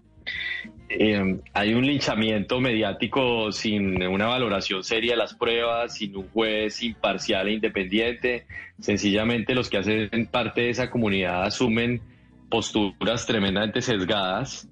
eh, 0.90 1.40
hay 1.54 1.74
un 1.74 1.86
linchamiento 1.86 2.62
mediático 2.62 3.52
sin 3.52 4.02
una 4.04 4.28
valoración 4.28 4.84
seria 4.84 5.14
de 5.14 5.18
las 5.18 5.34
pruebas, 5.34 5.96
sin 5.96 6.16
un 6.16 6.30
juez 6.30 6.82
imparcial 6.84 7.48
e 7.48 7.54
independiente. 7.54 8.46
Sencillamente 8.80 9.54
los 9.54 9.70
que 9.70 9.78
hacen 9.78 10.28
parte 10.32 10.62
de 10.62 10.70
esa 10.70 10.90
comunidad 10.90 11.44
asumen 11.44 12.02
posturas 12.50 13.26
tremendamente 13.26 13.82
sesgadas 13.82 14.70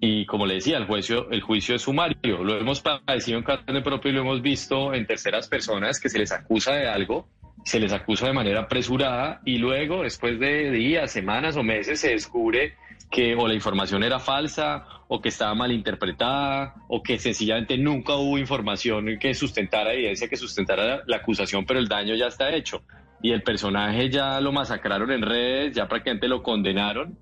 y 0.00 0.26
como 0.26 0.46
le 0.46 0.54
decía, 0.54 0.78
el 0.78 0.86
juicio, 0.86 1.30
el 1.30 1.40
juicio 1.40 1.74
es 1.74 1.82
sumario. 1.82 2.44
Lo 2.44 2.58
hemos 2.58 2.80
padecido 2.80 3.38
en 3.38 3.44
carne 3.44 3.82
propia 3.82 4.10
y 4.10 4.14
lo 4.14 4.20
hemos 4.20 4.42
visto 4.42 4.94
en 4.94 5.06
terceras 5.06 5.48
personas 5.48 6.00
que 6.00 6.08
se 6.08 6.18
les 6.18 6.32
acusa 6.32 6.74
de 6.74 6.88
algo, 6.88 7.28
se 7.64 7.80
les 7.80 7.92
acusa 7.92 8.26
de 8.26 8.32
manera 8.32 8.60
apresurada 8.60 9.40
y 9.44 9.58
luego, 9.58 10.02
después 10.02 10.38
de 10.38 10.70
días, 10.70 11.10
semanas 11.10 11.56
o 11.56 11.62
meses, 11.62 12.00
se 12.00 12.10
descubre 12.10 12.74
que 13.12 13.34
o 13.36 13.46
la 13.46 13.54
información 13.54 14.02
era 14.02 14.18
falsa 14.18 14.86
o 15.06 15.20
que 15.20 15.28
estaba 15.28 15.54
mal 15.54 15.70
interpretada 15.70 16.74
o 16.88 17.02
que 17.02 17.18
sencillamente 17.18 17.76
nunca 17.76 18.14
hubo 18.14 18.38
información 18.38 19.18
que 19.20 19.34
sustentara 19.34 19.92
evidencia 19.92 20.28
que 20.28 20.36
sustentara 20.36 21.02
la, 21.06 21.16
acusación, 21.18 21.66
pero 21.66 21.78
el 21.78 21.88
daño 21.88 22.14
ya 22.14 22.26
está 22.28 22.52
hecho. 22.54 22.82
Y 23.20 23.32
el 23.32 23.42
personaje 23.42 24.08
ya 24.08 24.40
lo 24.40 24.50
masacraron 24.50 25.12
en 25.12 25.20
redes, 25.20 25.76
ya 25.76 25.86
prácticamente 25.86 26.26
lo 26.26 26.42
condenaron. 26.42 27.18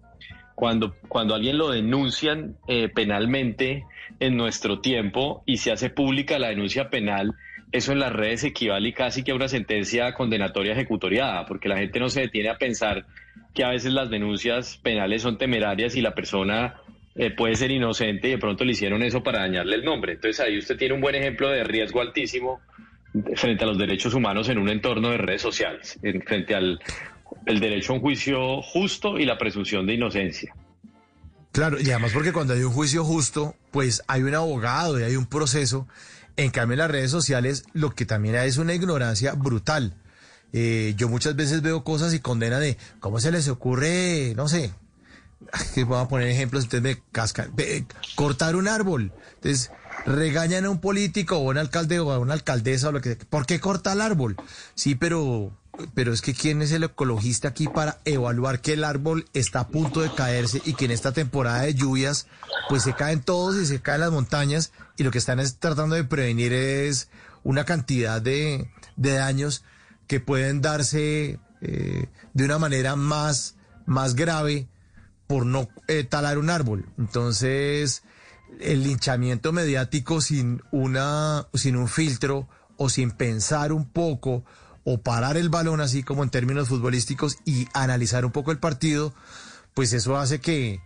Cuando, 0.55 0.95
cuando 1.09 1.35
alguien 1.35 1.59
lo 1.59 1.71
denuncian 1.71 2.57
eh, 2.69 2.89
penalmente 2.89 3.85
en 4.21 4.37
nuestro 4.37 4.81
tiempo 4.81 5.43
y 5.45 5.57
se 5.57 5.73
hace 5.73 5.91
pública 5.91 6.39
la 6.39 6.49
denuncia 6.49 6.89
penal, 6.89 7.35
eso 7.73 7.93
en 7.93 7.99
las 7.99 8.12
redes 8.12 8.45
equivale 8.45 8.93
casi 8.93 9.25
que 9.25 9.33
a 9.33 9.35
una 9.35 9.49
sentencia 9.49 10.15
condenatoria 10.15 10.73
ejecutoriada, 10.73 11.47
porque 11.47 11.69
la 11.69 11.79
gente 11.79 11.99
no 11.99 12.09
se 12.09 12.21
detiene 12.21 12.51
a 12.51 12.59
pensar 12.59 13.07
que 13.55 13.65
a 13.65 13.71
veces 13.71 13.93
las 13.93 14.11
denuncias 14.11 14.77
penales 14.79 15.23
son 15.23 15.39
temerarias 15.39 15.97
y 15.97 16.01
la 16.01 16.15
persona 16.15 16.81
eh, 17.17 17.31
puede 17.31 17.57
ser 17.57 17.71
inocente 17.71 18.29
y 18.29 18.31
de 18.33 18.39
pronto 18.39 18.65
le 18.65 18.73
hicieron 18.73 19.03
eso 19.03 19.23
para 19.23 19.41
dañarle 19.41 19.77
el 19.77 19.85
nombre. 19.85 20.12
Entonces 20.12 20.41
ahí 20.41 20.59
usted 20.59 20.77
tiene 20.77 20.95
un 20.95 21.01
buen 21.01 21.15
ejemplo 21.15 21.49
de 21.49 21.65
riesgo 21.65 22.01
altísimo 22.01 22.61
frente 23.35 23.65
a 23.65 23.67
los 23.67 23.79
derechos 23.79 24.15
humanos 24.15 24.49
en 24.49 24.59
un 24.59 24.69
entorno 24.69 25.11
de 25.11 25.19
redes 25.19 25.43
sociales, 25.43 25.99
frente 26.25 26.55
al 26.55 26.81
el 27.47 27.61
derecho 27.61 27.93
a 27.93 27.97
un 27.97 28.01
juicio 28.01 28.62
justo 28.62 29.19
y 29.19 29.25
la 29.25 29.39
presunción 29.39 29.87
de 29.87 29.95
inocencia. 29.95 30.55
Claro, 31.53 31.81
y 31.81 31.91
además 31.91 32.12
porque 32.12 32.33
cuando 32.33 32.55
hay 32.55 32.62
un 32.62 32.73
juicio 32.73 33.05
justo, 33.05 33.57
pues 33.71 34.03
hay 34.07 34.23
un 34.23 34.35
abogado 34.35 35.01
y 35.01 35.03
hay 35.03 35.17
un 35.17 35.27
proceso. 35.27 35.89
En 36.37 36.51
cambio, 36.51 36.75
en 36.75 36.79
las 36.79 36.91
redes 36.91 37.11
sociales 37.11 37.65
lo 37.73 37.91
que 37.91 38.07
también 38.07 38.37
hay 38.37 38.49
es 38.49 38.57
una 38.57 38.75
ignorancia 38.75 39.35
brutal. 39.35 39.95
Eh, 40.52 40.94
yo 40.97 41.09
muchas 41.09 41.36
veces 41.36 41.62
veo 41.62 41.85
cosas 41.85 42.12
y 42.14 42.20
condena 42.20 42.59
de 42.59 42.77
cómo 42.98 43.20
se 43.20 43.31
les 43.31 43.48
ocurre, 43.48 44.35
no 44.36 44.48
sé, 44.48 44.72
que 45.74 45.85
voy 45.85 45.98
a 45.98 46.09
poner 46.09 46.28
ejemplos, 46.28 46.64
entonces 46.64 46.82
me 46.82 47.02
cascan, 47.12 47.51
ve, 47.55 47.86
cortar 48.14 48.56
un 48.56 48.68
árbol. 48.68 49.12
Entonces 49.35 49.70
regañan 50.06 50.64
a 50.64 50.70
un 50.70 50.81
político 50.81 51.36
o 51.36 51.48
a 51.48 51.51
un 51.51 51.59
alcalde 51.59 52.01
o 52.01 52.12
a 52.12 52.18
una 52.18 52.35
alcaldesa 52.35 52.89
o 52.89 52.93
lo 52.93 53.01
que. 53.01 53.16
¿Por 53.16 53.47
qué 53.47 53.60
corta 53.60 53.93
el 53.93 54.01
árbol? 54.01 54.36
Sí, 54.74 54.94
pero 54.94 55.52
pero 55.94 56.12
es 56.12 56.20
que 56.20 56.35
quién 56.35 56.62
es 56.62 56.72
el 56.72 56.85
ecologista 56.85 57.48
aquí 57.48 57.66
para 57.68 58.01
evaluar 58.05 58.60
que 58.60 58.74
el 58.74 58.85
árbol 58.85 59.27
está 59.32 59.60
a 59.60 59.68
punto 59.68 60.01
de 60.01 60.12
caerse 60.12 60.60
y 60.64 60.74
que 60.74 60.85
en 60.85 60.90
esta 60.90 61.12
temporada 61.12 61.62
de 61.62 61.74
lluvias 61.74 62.27
pues 62.68 62.82
se 62.82 62.94
caen 62.94 63.22
todos 63.22 63.56
y 63.56 63.66
se 63.66 63.81
caen 63.81 64.01
las 64.01 64.10
montañas 64.10 64.72
y 64.97 65.05
lo 65.05 65.10
que 65.10 65.18
están 65.18 65.40
es 65.40 65.56
tratando 65.56 65.94
de 65.94 66.05
prevenir 66.05 66.52
es 66.52 67.09
una 67.44 67.64
cantidad 67.64 68.20
de, 68.20 68.70
de 68.97 69.12
daños 69.12 69.64
que 70.11 70.19
pueden 70.19 70.61
darse 70.61 71.39
eh, 71.61 72.07
de 72.35 72.45
una 72.45 72.59
manera 72.59 72.97
más, 72.97 73.55
más 73.87 74.16
grave 74.16 74.66
por 75.28 75.47
no 75.47 75.69
eh, 75.87 76.03
talar 76.03 76.37
un 76.37 76.51
árbol. 76.51 76.89
Entonces, 76.99 78.03
el 78.59 78.82
linchamiento 78.82 79.53
mediático 79.53 80.20
sin 80.20 80.62
una, 80.73 81.47
sin 81.55 81.77
un 81.77 81.87
filtro 81.87 82.49
o 82.77 82.89
sin 82.89 83.12
pensar 83.12 83.73
un 83.73 83.89
poco 83.89 84.45
o 84.82 85.01
parar 85.01 85.37
el 85.37 85.49
balón 85.49 85.81
así 85.81 86.03
como 86.03 86.24
en 86.24 86.31
términos 86.31 86.66
futbolísticos 86.66 87.37
y 87.45 87.69
analizar 87.73 88.24
un 88.24 88.32
poco 88.32 88.51
el 88.51 88.59
partido, 88.59 89.15
pues 89.74 89.93
eso 89.93 90.16
hace 90.19 90.41
que, 90.41 90.81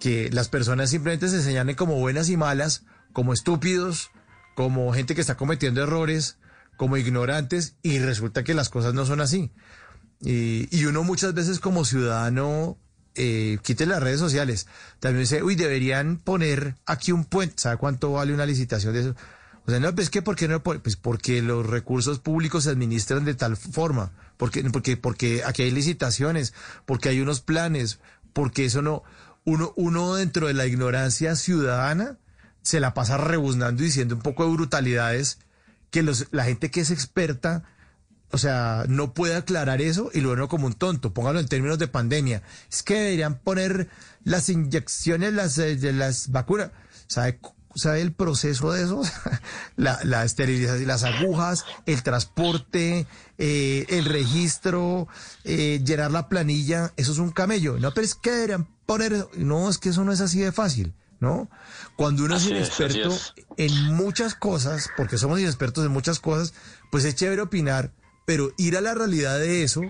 que 0.00 0.30
las 0.30 0.48
personas 0.48 0.88
simplemente 0.88 1.28
se 1.28 1.42
señalen 1.42 1.76
como 1.76 1.96
buenas 1.96 2.30
y 2.30 2.38
malas, 2.38 2.84
como 3.12 3.34
estúpidos, 3.34 4.12
como 4.54 4.94
gente 4.94 5.14
que 5.14 5.20
está 5.20 5.36
cometiendo 5.36 5.82
errores, 5.82 6.38
como 6.82 6.96
ignorantes, 6.96 7.76
y 7.84 8.00
resulta 8.00 8.42
que 8.42 8.54
las 8.54 8.68
cosas 8.68 8.92
no 8.92 9.06
son 9.06 9.20
así. 9.20 9.52
Y, 10.20 10.84
uno 10.84 11.04
muchas 11.04 11.32
veces 11.32 11.60
como 11.60 11.84
ciudadano 11.84 12.76
eh, 13.14 13.58
quite 13.62 13.86
las 13.86 14.02
redes 14.02 14.18
sociales. 14.18 14.66
También 14.98 15.22
dice, 15.22 15.44
uy, 15.44 15.54
deberían 15.54 16.16
poner 16.16 16.74
aquí 16.84 17.12
un 17.12 17.24
puente. 17.24 17.54
¿Sabe 17.58 17.76
cuánto 17.76 18.10
vale 18.10 18.34
una 18.34 18.46
licitación 18.46 18.94
de 18.94 19.00
eso? 19.02 19.14
O 19.64 19.70
sea, 19.70 19.78
no, 19.78 19.94
pues 19.94 20.10
que, 20.10 20.22
¿por 20.22 20.34
qué 20.34 20.48
no? 20.48 20.60
Pues 20.64 20.96
porque 20.96 21.40
los 21.40 21.64
recursos 21.64 22.18
públicos 22.18 22.64
se 22.64 22.70
administran 22.70 23.24
de 23.24 23.34
tal 23.34 23.56
forma. 23.56 24.10
Porque, 24.36 24.68
porque, 24.68 24.96
porque 24.96 25.44
aquí 25.44 25.62
hay 25.62 25.70
licitaciones, 25.70 26.52
porque 26.84 27.10
hay 27.10 27.20
unos 27.20 27.42
planes, 27.42 28.00
porque 28.32 28.64
eso 28.64 28.82
no. 28.82 29.04
Uno, 29.44 29.72
uno 29.76 30.16
dentro 30.16 30.48
de 30.48 30.54
la 30.54 30.66
ignorancia 30.66 31.36
ciudadana 31.36 32.18
se 32.62 32.80
la 32.80 32.92
pasa 32.92 33.18
rebuznando 33.18 33.84
y 33.84 33.86
diciendo 33.86 34.16
un 34.16 34.22
poco 34.22 34.44
de 34.44 34.52
brutalidades 34.52 35.38
que 35.92 36.02
los, 36.02 36.26
la 36.32 36.44
gente 36.44 36.72
que 36.72 36.80
es 36.80 36.90
experta 36.90 37.62
o 38.32 38.38
sea, 38.38 38.86
no 38.88 39.12
puede 39.12 39.36
aclarar 39.36 39.82
eso 39.82 40.10
y 40.14 40.20
luego 40.20 40.48
como 40.48 40.66
un 40.66 40.72
tonto. 40.72 41.12
Póngalo 41.12 41.38
en 41.38 41.48
términos 41.48 41.78
de 41.78 41.86
pandemia. 41.86 42.42
Es 42.70 42.82
que 42.82 42.94
deberían 42.94 43.38
poner 43.38 43.90
las 44.24 44.48
inyecciones 44.48 45.34
las, 45.34 45.58
eh, 45.58 45.76
las 45.92 46.30
vacunas. 46.30 46.70
¿Sabe, 47.08 47.38
¿Sabe 47.74 48.00
el 48.00 48.12
proceso 48.12 48.72
de 48.72 48.84
eso? 48.84 49.02
la, 49.76 50.00
la 50.04 50.24
esterilización, 50.24 50.88
las 50.88 51.04
agujas, 51.04 51.66
el 51.84 52.02
transporte, 52.02 53.06
eh, 53.36 53.84
el 53.90 54.06
registro, 54.06 55.08
eh, 55.44 55.82
llenar 55.84 56.10
la 56.10 56.30
planilla. 56.30 56.94
Eso 56.96 57.12
es 57.12 57.18
un 57.18 57.32
camello. 57.32 57.78
No, 57.78 57.92
pero 57.92 58.06
es 58.06 58.14
que 58.14 58.30
deberían 58.30 58.66
poner. 58.86 59.28
No, 59.36 59.68
es 59.68 59.76
que 59.76 59.90
eso 59.90 60.04
no 60.04 60.12
es 60.12 60.22
así 60.22 60.40
de 60.40 60.52
fácil. 60.52 60.94
¿No? 61.22 61.48
Cuando 61.94 62.24
uno 62.24 62.36
es 62.36 62.48
inexperto 62.48 63.16
en 63.56 63.94
muchas 63.94 64.34
cosas, 64.34 64.90
porque 64.96 65.18
somos 65.18 65.38
inexpertos 65.38 65.86
en 65.86 65.92
muchas 65.92 66.18
cosas, 66.18 66.52
pues 66.90 67.04
es 67.04 67.14
chévere 67.14 67.40
opinar, 67.40 67.92
pero 68.26 68.52
ir 68.58 68.76
a 68.76 68.80
la 68.80 68.92
realidad 68.92 69.38
de 69.38 69.62
eso 69.62 69.82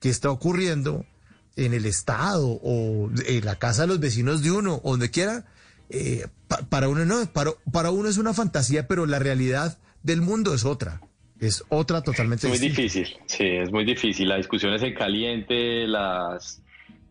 que 0.00 0.10
está 0.10 0.28
ocurriendo 0.28 1.06
en 1.54 1.72
el 1.72 1.86
Estado 1.86 2.48
o 2.48 3.10
en 3.26 3.44
la 3.44 3.60
casa 3.60 3.82
de 3.82 3.88
los 3.88 4.00
vecinos 4.00 4.42
de 4.42 4.50
uno, 4.50 4.80
o 4.82 4.90
donde 4.90 5.10
quiera, 5.10 5.46
eh, 5.88 6.26
para 6.68 6.88
uno 6.88 7.04
no, 7.04 7.24
para, 7.32 7.52
para 7.72 7.92
uno 7.92 8.08
es 8.08 8.18
una 8.18 8.34
fantasía, 8.34 8.88
pero 8.88 9.06
la 9.06 9.20
realidad 9.20 9.78
del 10.02 10.20
mundo 10.20 10.52
es 10.52 10.64
otra. 10.64 11.00
Es 11.38 11.62
otra 11.68 12.02
totalmente 12.02 12.48
es 12.48 12.60
muy 12.60 12.68
difícil, 12.68 13.06
sí, 13.26 13.44
es 13.44 13.70
muy 13.70 13.84
difícil. 13.84 14.28
La 14.28 14.36
discusión 14.36 14.72
es 14.72 14.82
en 14.82 14.94
caliente, 14.94 15.86
las, 15.86 16.62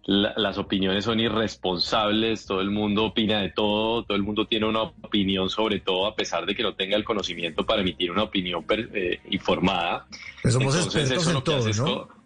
las 0.07 0.59
opiniones 0.59 1.03
son 1.03 1.19
irresponsables, 1.19 2.45
todo 2.45 2.61
el 2.61 2.69
mundo 2.69 3.05
opina 3.05 3.41
de 3.41 3.49
todo, 3.49 4.03
todo 4.03 4.15
el 4.15 4.21
mundo 4.21 4.45
tiene 4.45 4.67
una 4.67 4.83
opinión 4.83 5.49
sobre 5.49 5.79
todo, 5.79 6.05
a 6.05 6.15
pesar 6.15 6.45
de 6.45 6.55
que 6.55 6.61
no 6.61 6.75
tenga 6.75 6.95
el 6.95 7.03
conocimiento 7.03 7.65
para 7.65 7.81
emitir 7.81 8.11
una 8.11 8.23
opinión 8.23 8.63
eh, 8.69 9.19
informada. 9.31 10.05
somos 10.47 10.75
expertos 10.75 11.27
en 11.27 11.43
todo, 11.43 11.73
¿no? 11.73 12.25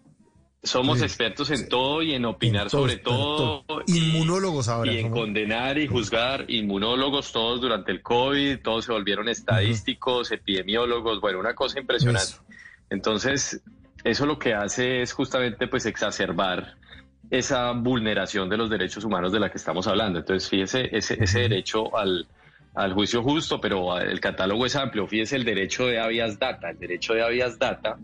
somos 0.61 1.01
expertos 1.01 1.51
en 1.51 1.69
todo 1.69 2.01
y 2.01 2.13
en 2.13 2.25
opinar 2.25 2.69
sobre 2.69 2.97
todo. 2.97 3.63
Inmunólogos 3.87 4.67
ahora. 4.67 4.91
Y 4.91 4.97
en 4.97 5.09
condenar 5.09 5.77
y 5.77 5.87
juzgar. 5.87 6.45
Inmunólogos 6.49 7.31
todos 7.31 7.61
durante 7.61 7.93
el 7.93 8.01
COVID, 8.01 8.59
todos 8.59 8.85
se 8.85 8.91
volvieron 8.91 9.29
estadísticos, 9.29 10.31
epidemiólogos, 10.31 11.21
bueno, 11.21 11.39
una 11.39 11.55
cosa 11.55 11.79
impresionante. 11.79 12.33
Entonces, 12.89 13.61
eso 14.03 14.25
lo 14.25 14.37
que 14.37 14.53
hace 14.53 15.01
es 15.01 15.13
justamente 15.13 15.67
pues 15.67 15.85
exacerbar 15.85 16.78
esa 17.29 17.71
vulneración 17.71 18.49
de 18.49 18.57
los 18.57 18.69
derechos 18.69 19.03
humanos 19.03 19.31
de 19.31 19.39
la 19.39 19.49
que 19.49 19.57
estamos 19.57 19.87
hablando. 19.87 20.19
Entonces, 20.19 20.49
fíjese, 20.49 20.89
ese, 20.95 21.23
ese 21.23 21.39
derecho 21.39 21.95
al, 21.95 22.27
al 22.75 22.93
juicio 22.93 23.23
justo, 23.23 23.59
pero 23.61 23.99
el 23.99 24.19
catálogo 24.19 24.65
es 24.65 24.75
amplio. 24.75 25.07
Fíjese 25.07 25.35
el 25.35 25.43
derecho 25.43 25.85
de 25.85 25.99
habeas 25.99 26.39
data. 26.39 26.69
El 26.69 26.79
derecho 26.79 27.13
de 27.13 27.23
habeas 27.23 27.59
data 27.59 27.97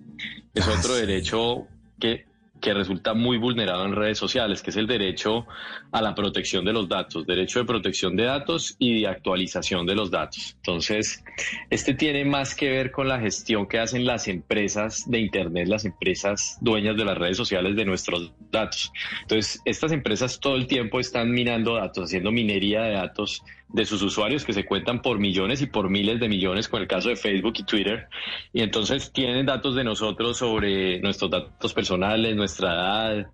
es 0.54 0.68
otro 0.68 0.96
derecho 0.96 1.68
que 2.00 2.26
que 2.62 2.74
resulta 2.74 3.14
muy 3.14 3.38
vulnerado 3.38 3.86
en 3.86 3.96
redes 3.96 4.18
sociales, 4.18 4.62
que 4.62 4.72
es 4.72 4.78
el 4.78 4.88
derecho 4.88 5.46
a 5.92 6.02
la 6.02 6.16
protección 6.16 6.66
de 6.66 6.74
los 6.74 6.88
datos, 6.88 7.26
derecho 7.26 7.60
de 7.60 7.66
protección 7.66 8.16
de 8.16 8.24
datos 8.24 8.76
y 8.80 9.02
de 9.02 9.08
actualización 9.08 9.86
de 9.86 9.96
los 9.96 10.10
datos. 10.10 10.56
Entonces, 10.58 11.24
este 11.70 11.94
tiene 11.94 12.26
más 12.26 12.56
que 12.56 12.70
ver 12.70 12.92
con 12.92 13.08
la 13.08 13.20
gestión 13.20 13.68
que 13.68 13.80
hacen 13.80 14.06
las 14.06 14.28
empresas 14.28 15.10
de 15.10 15.20
Internet, 15.20 15.68
las 15.68 15.86
empresas 15.86 16.58
dueñas 16.62 16.98
de 16.98 17.06
las 17.06 17.18
redes 17.18 17.38
sociales 17.38 17.76
de 17.76 17.86
nuestros 17.86 18.32
datos. 18.52 18.92
Entonces, 19.22 19.62
estas 19.66 19.92
empresas 19.92 20.40
todo 20.40 20.56
el 20.56 20.68
tiempo 20.68 21.00
están 21.00 21.32
minando 21.32 21.76
datos, 21.76 22.06
haciendo 22.06 22.32
minería 22.32 22.82
de 22.84 22.94
datos 22.94 23.44
de 23.76 23.86
sus 23.86 24.02
usuarios 24.02 24.46
que 24.46 24.54
se 24.54 24.66
cuentan 24.66 25.02
por 25.02 25.20
millones 25.20 25.62
y 25.62 25.66
por 25.66 25.90
miles 25.90 26.20
de 26.22 26.30
millones 26.30 26.70
con 26.70 26.82
el 26.82 26.88
caso 26.88 27.10
de 27.10 27.18
Facebook 27.18 27.56
y 27.58 27.64
Twitter. 27.64 28.08
Y 28.54 28.62
entonces 28.62 29.12
tienen 29.12 29.46
datos 29.46 29.76
de 29.76 29.84
nosotros 29.84 30.38
sobre 30.38 31.02
nuestros 31.02 31.30
datos 31.30 31.74
personales, 31.74 32.38
nuestra 32.38 32.74
edad, 32.74 33.28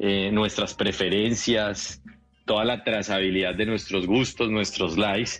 eh, 0.00 0.30
nuestras 0.32 0.72
preferencias, 0.72 2.02
toda 2.46 2.64
la 2.64 2.82
trazabilidad 2.82 3.54
de 3.54 3.66
nuestros 3.66 4.06
gustos, 4.06 4.50
nuestros 4.50 4.96
likes. 4.96 5.32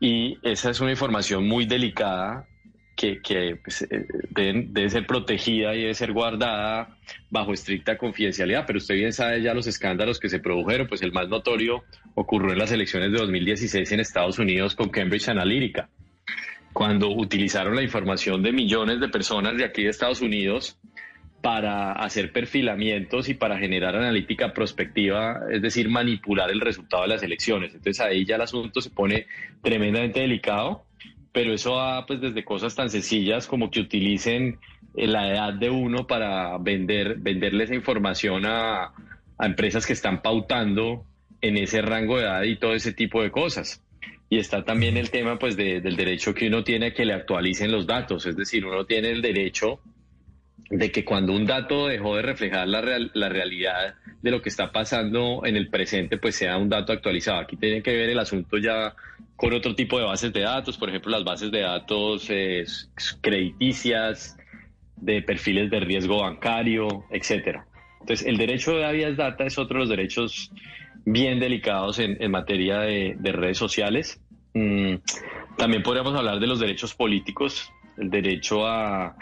Y 0.00 0.38
esa 0.42 0.70
es 0.70 0.80
una 0.80 0.92
información 0.92 1.46
muy 1.46 1.66
delicada 1.66 2.48
que, 2.96 3.58
pues, 3.62 3.82
eh, 3.82 4.06
debe, 4.30 4.88
ser 4.88 5.06
protegida 5.06 5.74
y 5.74 5.82
debe 5.82 5.94
ser 5.94 6.12
guardada 6.12 6.96
bajo 7.30 7.52
estricta 7.52 7.98
confidencialidad, 7.98 8.64
pero 8.66 8.78
usted 8.78 8.94
bien 8.94 9.12
sabe 9.12 9.42
ya 9.42 9.52
los 9.52 9.66
escándalos 9.66 10.18
que 10.18 10.30
se 10.30 10.40
produjeron, 10.40 10.88
pues 10.88 11.02
el 11.02 11.12
más 11.12 11.28
notorio 11.28 11.84
ocurrió 12.14 12.52
en 12.52 12.58
las 12.58 12.72
elecciones 12.72 13.12
de 13.12 13.18
2016 13.18 13.92
en 13.92 14.00
Estados 14.00 14.38
Unidos 14.38 14.74
con 14.74 14.88
Cambridge 14.88 15.28
Analytica, 15.28 15.90
cuando 16.72 17.10
utilizaron 17.10 17.76
la 17.76 17.82
información 17.82 18.42
de 18.42 18.52
millones 18.52 18.98
de 18.98 19.08
personas 19.08 19.56
de 19.56 19.64
aquí 19.66 19.82
de 19.84 19.90
Estados 19.90 20.22
Unidos 20.22 20.78
para 21.42 21.92
hacer 21.92 22.32
perfilamientos 22.32 23.28
y 23.28 23.34
para 23.34 23.58
generar 23.58 23.94
analítica 23.94 24.54
prospectiva, 24.54 25.42
es 25.50 25.60
decir, 25.60 25.90
manipular 25.90 26.50
el 26.50 26.60
resultado 26.60 27.02
de 27.02 27.08
las 27.08 27.22
elecciones. 27.22 27.74
Entonces 27.74 28.00
ahí 28.00 28.24
ya 28.24 28.36
el 28.36 28.42
asunto 28.42 28.80
se 28.80 28.90
pone 28.90 29.26
tremendamente 29.62 30.20
delicado 30.20 30.85
pero 31.36 31.52
eso 31.52 31.74
va 31.74 32.06
pues 32.06 32.18
desde 32.18 32.46
cosas 32.46 32.74
tan 32.74 32.88
sencillas 32.88 33.46
como 33.46 33.70
que 33.70 33.80
utilicen 33.80 34.58
eh, 34.94 35.06
la 35.06 35.30
edad 35.30 35.52
de 35.52 35.68
uno 35.68 36.06
para 36.06 36.56
vender, 36.56 37.16
venderle 37.18 37.64
esa 37.64 37.74
información 37.74 38.46
a, 38.46 38.94
empresas 39.38 39.84
que 39.84 39.92
están 39.92 40.22
pautando 40.22 41.04
en 41.42 41.58
ese 41.58 41.82
rango 41.82 42.16
de 42.16 42.22
edad 42.22 42.42
y 42.44 42.56
todo 42.56 42.72
ese 42.72 42.94
tipo 42.94 43.22
de 43.22 43.30
cosas. 43.30 43.82
Y 44.30 44.38
está 44.38 44.64
también 44.64 44.96
el 44.96 45.10
tema 45.10 45.38
pues 45.38 45.58
del 45.58 45.94
derecho 45.94 46.32
que 46.32 46.48
uno 46.48 46.64
tiene 46.64 46.86
a 46.86 46.94
que 46.94 47.04
le 47.04 47.12
actualicen 47.12 47.70
los 47.70 47.86
datos, 47.86 48.24
es 48.24 48.34
decir, 48.34 48.64
uno 48.64 48.86
tiene 48.86 49.10
el 49.10 49.20
derecho 49.20 49.80
de 50.70 50.90
que 50.90 51.04
cuando 51.04 51.32
un 51.32 51.46
dato 51.46 51.86
dejó 51.86 52.16
de 52.16 52.22
reflejar 52.22 52.66
la, 52.68 52.82
la 53.14 53.28
realidad 53.28 53.94
de 54.22 54.30
lo 54.30 54.42
que 54.42 54.48
está 54.48 54.72
pasando 54.72 55.42
en 55.44 55.56
el 55.56 55.68
presente, 55.68 56.18
pues 56.18 56.36
sea 56.36 56.56
un 56.56 56.68
dato 56.68 56.92
actualizado. 56.92 57.40
Aquí 57.40 57.56
tiene 57.56 57.82
que 57.82 57.94
ver 57.94 58.10
el 58.10 58.18
asunto 58.18 58.58
ya 58.58 58.94
con 59.36 59.52
otro 59.52 59.74
tipo 59.74 59.98
de 59.98 60.04
bases 60.04 60.32
de 60.32 60.40
datos, 60.40 60.76
por 60.76 60.88
ejemplo, 60.88 61.10
las 61.12 61.24
bases 61.24 61.50
de 61.50 61.60
datos 61.60 62.26
eh, 62.30 62.64
crediticias, 63.20 64.36
de 64.96 65.22
perfiles 65.22 65.70
de 65.70 65.80
riesgo 65.80 66.22
bancario, 66.22 67.04
etcétera. 67.10 67.66
Entonces, 68.00 68.26
el 68.26 68.36
derecho 68.36 68.76
de 68.76 68.86
habeas 68.86 69.16
data 69.16 69.44
es 69.44 69.58
otro 69.58 69.76
de 69.76 69.80
los 69.80 69.88
derechos 69.88 70.50
bien 71.04 71.38
delicados 71.38 71.98
en, 71.98 72.30
materia 72.30 72.80
de, 72.80 73.32
redes 73.32 73.58
sociales. 73.58 74.20
Mm, 74.54 74.94
también 75.56 75.82
podríamos 75.82 76.14
hablar 76.14 76.40
de 76.40 76.46
los 76.46 76.58
derechos 76.58 76.94
políticos, 76.94 77.70
el 77.98 78.10
derecho 78.10 78.66
a, 78.66 79.16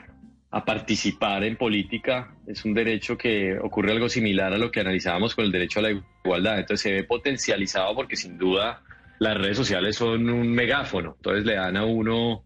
a 0.54 0.64
participar 0.64 1.42
en 1.42 1.56
política. 1.56 2.32
Es 2.46 2.64
un 2.64 2.74
derecho 2.74 3.18
que 3.18 3.58
ocurre 3.58 3.90
algo 3.90 4.08
similar 4.08 4.52
a 4.52 4.58
lo 4.58 4.70
que 4.70 4.78
analizábamos 4.78 5.34
con 5.34 5.44
el 5.44 5.50
derecho 5.50 5.80
a 5.80 5.82
la 5.82 5.90
igualdad. 5.90 6.60
Entonces 6.60 6.80
se 6.80 6.92
ve 6.92 7.02
potencializado 7.02 7.92
porque 7.96 8.14
sin 8.14 8.38
duda 8.38 8.80
las 9.18 9.36
redes 9.36 9.56
sociales 9.56 9.96
son 9.96 10.30
un 10.30 10.52
megáfono. 10.52 11.14
Entonces 11.16 11.44
le 11.44 11.56
dan 11.56 11.76
a 11.76 11.84
uno 11.84 12.44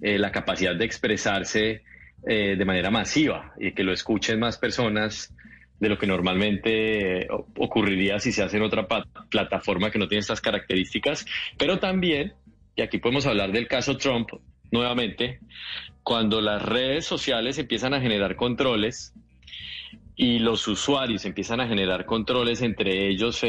eh, 0.00 0.18
la 0.18 0.32
capacidad 0.32 0.74
de 0.74 0.86
expresarse 0.86 1.82
eh, 2.26 2.56
de 2.56 2.64
manera 2.64 2.90
masiva 2.90 3.52
y 3.58 3.72
que 3.72 3.84
lo 3.84 3.92
escuchen 3.92 4.40
más 4.40 4.56
personas 4.56 5.34
de 5.78 5.88
lo 5.90 5.98
que 5.98 6.06
normalmente 6.06 7.24
eh, 7.24 7.28
ocurriría 7.58 8.20
si 8.20 8.32
se 8.32 8.42
hace 8.42 8.56
en 8.56 8.62
otra 8.62 8.88
plataforma 9.28 9.90
que 9.90 9.98
no 9.98 10.08
tiene 10.08 10.20
estas 10.20 10.40
características. 10.40 11.26
Pero 11.58 11.78
también, 11.78 12.32
y 12.74 12.80
aquí 12.80 12.96
podemos 12.96 13.26
hablar 13.26 13.52
del 13.52 13.68
caso 13.68 13.98
Trump 13.98 14.30
nuevamente, 14.72 15.40
cuando 16.02 16.40
las 16.40 16.62
redes 16.62 17.06
sociales 17.06 17.58
empiezan 17.58 17.94
a 17.94 18.00
generar 18.00 18.36
controles 18.36 19.12
y 20.16 20.38
los 20.38 20.66
usuarios 20.68 21.24
empiezan 21.24 21.60
a 21.60 21.68
generar 21.68 22.04
controles 22.04 22.62
entre 22.62 23.08
ellos 23.08 23.40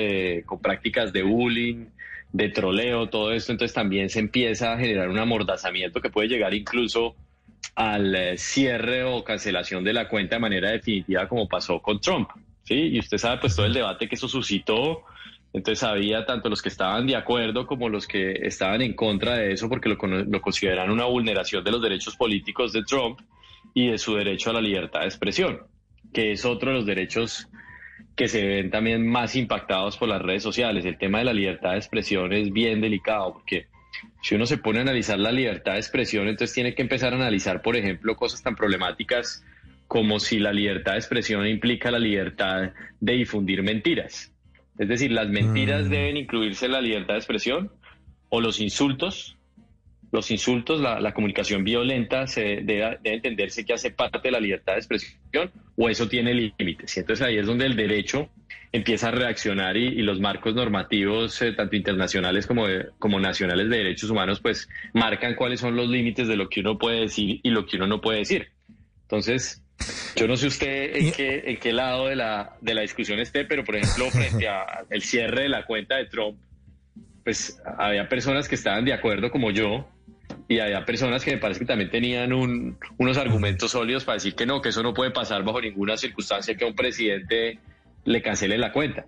con 0.45 0.61
prácticas 0.61 1.11
de 1.11 1.23
bullying, 1.23 1.87
de 2.31 2.49
troleo, 2.49 3.09
todo 3.09 3.33
esto, 3.33 3.51
entonces 3.51 3.73
también 3.73 4.09
se 4.09 4.19
empieza 4.19 4.73
a 4.73 4.77
generar 4.77 5.09
un 5.09 5.19
amordazamiento 5.19 5.99
que 6.01 6.09
puede 6.09 6.29
llegar 6.29 6.53
incluso 6.53 7.15
al 7.75 8.15
eh, 8.15 8.37
cierre 8.37 9.03
o 9.03 9.23
cancelación 9.23 9.83
de 9.83 9.93
la 9.93 10.07
cuenta 10.07 10.35
de 10.35 10.39
manera 10.39 10.71
definitiva 10.71 11.27
como 11.27 11.47
pasó 11.47 11.81
con 11.81 11.99
Trump. 11.99 12.29
¿sí? 12.63 12.75
Y 12.75 12.99
usted 12.99 13.17
sabe 13.17 13.39
pues 13.39 13.55
todo 13.55 13.65
el 13.65 13.73
debate 13.73 14.07
que 14.07 14.15
eso 14.15 14.27
suscitó. 14.27 15.03
Entonces 15.53 15.83
había 15.83 16.25
tanto 16.25 16.49
los 16.49 16.61
que 16.61 16.69
estaban 16.69 17.05
de 17.07 17.15
acuerdo 17.15 17.67
como 17.67 17.89
los 17.89 18.07
que 18.07 18.31
estaban 18.43 18.81
en 18.81 18.93
contra 18.93 19.35
de 19.35 19.51
eso 19.51 19.67
porque 19.67 19.89
lo, 19.89 19.95
lo 19.95 20.41
consideran 20.41 20.89
una 20.89 21.05
vulneración 21.05 21.63
de 21.63 21.71
los 21.71 21.81
derechos 21.81 22.15
políticos 22.15 22.71
de 22.71 22.83
Trump 22.83 23.19
y 23.73 23.87
de 23.87 23.97
su 23.97 24.15
derecho 24.15 24.49
a 24.49 24.53
la 24.53 24.61
libertad 24.61 25.01
de 25.01 25.07
expresión, 25.07 25.59
que 26.13 26.31
es 26.31 26.45
otro 26.45 26.71
de 26.71 26.77
los 26.77 26.85
derechos 26.85 27.47
que 28.15 28.27
se 28.27 28.45
ven 28.45 28.69
también 28.69 29.07
más 29.07 29.35
impactados 29.35 29.97
por 29.97 30.07
las 30.07 30.21
redes 30.21 30.43
sociales. 30.43 30.85
El 30.85 30.97
tema 30.97 31.19
de 31.19 31.25
la 31.25 31.33
libertad 31.33 31.71
de 31.71 31.77
expresión 31.77 32.31
es 32.33 32.51
bien 32.51 32.81
delicado 32.81 33.33
porque 33.33 33.67
si 34.21 34.35
uno 34.35 34.45
se 34.45 34.57
pone 34.57 34.79
a 34.79 34.81
analizar 34.83 35.19
la 35.19 35.31
libertad 35.31 35.73
de 35.73 35.79
expresión, 35.79 36.27
entonces 36.27 36.53
tiene 36.53 36.75
que 36.75 36.81
empezar 36.81 37.13
a 37.13 37.17
analizar, 37.17 37.61
por 37.61 37.75
ejemplo, 37.75 38.15
cosas 38.15 38.41
tan 38.41 38.55
problemáticas 38.55 39.43
como 39.87 40.19
si 40.19 40.39
la 40.39 40.53
libertad 40.53 40.93
de 40.93 40.99
expresión 40.99 41.45
implica 41.45 41.91
la 41.91 41.99
libertad 41.99 42.71
de 42.99 43.13
difundir 43.13 43.61
mentiras. 43.63 44.30
Es 44.81 44.87
decir, 44.87 45.11
las 45.11 45.29
mentiras 45.29 45.85
mm. 45.85 45.89
deben 45.89 46.17
incluirse 46.17 46.65
en 46.65 46.71
la 46.71 46.81
libertad 46.81 47.13
de 47.13 47.19
expresión 47.19 47.71
o 48.29 48.41
los 48.41 48.59
insultos 48.59 49.37
los 50.11 50.29
insultos, 50.29 50.81
la, 50.81 51.13
comunicación 51.13 51.63
violenta, 51.63 52.27
se 52.27 52.61
debe, 52.63 52.99
entenderse 53.03 53.65
que 53.65 53.73
hace 53.73 53.91
parte 53.91 54.19
de 54.23 54.31
la 54.31 54.39
libertad 54.39 54.73
de 54.73 54.79
expresión 54.79 55.51
o 55.77 55.89
eso 55.89 56.07
tiene 56.09 56.33
límites. 56.33 56.97
Y 56.97 56.99
entonces 56.99 57.25
ahí 57.25 57.37
es 57.37 57.45
donde 57.45 57.65
el 57.65 57.77
derecho 57.77 58.29
empieza 58.73 59.07
a 59.07 59.11
reaccionar 59.11 59.77
y, 59.77 60.01
los 60.01 60.19
marcos 60.19 60.53
normativos, 60.53 61.41
eh, 61.41 61.53
tanto 61.53 61.77
internacionales 61.77 62.45
como, 62.45 62.65
como 62.99 63.19
nacionales 63.19 63.69
de 63.69 63.77
derechos 63.77 64.09
humanos, 64.09 64.41
pues 64.41 64.67
marcan 64.93 65.35
cuáles 65.35 65.61
son 65.61 65.75
los 65.77 65.89
límites 65.89 66.27
de 66.27 66.35
lo 66.35 66.49
que 66.49 66.59
uno 66.59 66.77
puede 66.77 67.01
decir 67.01 67.39
y 67.41 67.49
lo 67.49 67.65
que 67.65 67.77
uno 67.77 67.87
no 67.87 68.01
puede 68.01 68.19
decir. 68.19 68.49
Entonces, 69.03 69.63
yo 70.15 70.27
no 70.27 70.37
sé 70.37 70.47
usted 70.47 70.95
en 70.95 71.11
qué, 71.11 71.43
en 71.45 71.57
qué 71.57 71.73
lado 71.73 72.07
de 72.07 72.15
la, 72.15 72.55
de 72.61 72.73
la 72.73 72.81
discusión 72.81 73.19
esté, 73.19 73.45
pero 73.45 73.63
por 73.63 73.75
ejemplo, 73.75 74.09
frente 74.11 74.47
al 74.47 75.01
cierre 75.01 75.43
de 75.43 75.49
la 75.49 75.65
cuenta 75.65 75.95
de 75.95 76.05
Trump, 76.05 76.37
pues 77.23 77.61
había 77.77 78.07
personas 78.09 78.47
que 78.47 78.55
estaban 78.55 78.85
de 78.85 78.93
acuerdo 78.93 79.31
como 79.31 79.51
yo 79.51 79.87
y 80.47 80.59
había 80.59 80.85
personas 80.85 81.23
que 81.23 81.31
me 81.31 81.37
parece 81.37 81.61
que 81.61 81.65
también 81.65 81.89
tenían 81.89 82.31
unos 82.33 83.17
argumentos 83.17 83.71
sólidos 83.71 84.03
para 84.03 84.15
decir 84.15 84.35
que 84.35 84.45
no, 84.45 84.61
que 84.61 84.69
eso 84.69 84.83
no 84.83 84.93
puede 84.93 85.11
pasar 85.11 85.43
bajo 85.43 85.61
ninguna 85.61 85.97
circunstancia 85.97 86.55
que 86.55 86.65
a 86.65 86.67
un 86.67 86.75
presidente 86.75 87.59
le 88.05 88.21
cancele 88.21 88.57
la 88.57 88.71
cuenta. 88.71 89.05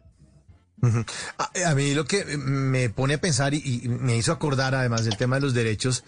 a, 1.65 1.75
mí 1.75 1.93
lo 1.93 2.05
que 2.05 2.25
me 2.37 2.89
pone 2.89 3.15
a 3.15 3.17
pensar 3.17 3.53
y, 3.53 3.83
me 3.87 4.17
hizo 4.17 4.31
acordar 4.31 4.75
además 4.75 5.05
del 5.05 5.17
tema 5.17 5.35
de 5.37 5.41
los 5.41 5.53
derechos 5.53 6.03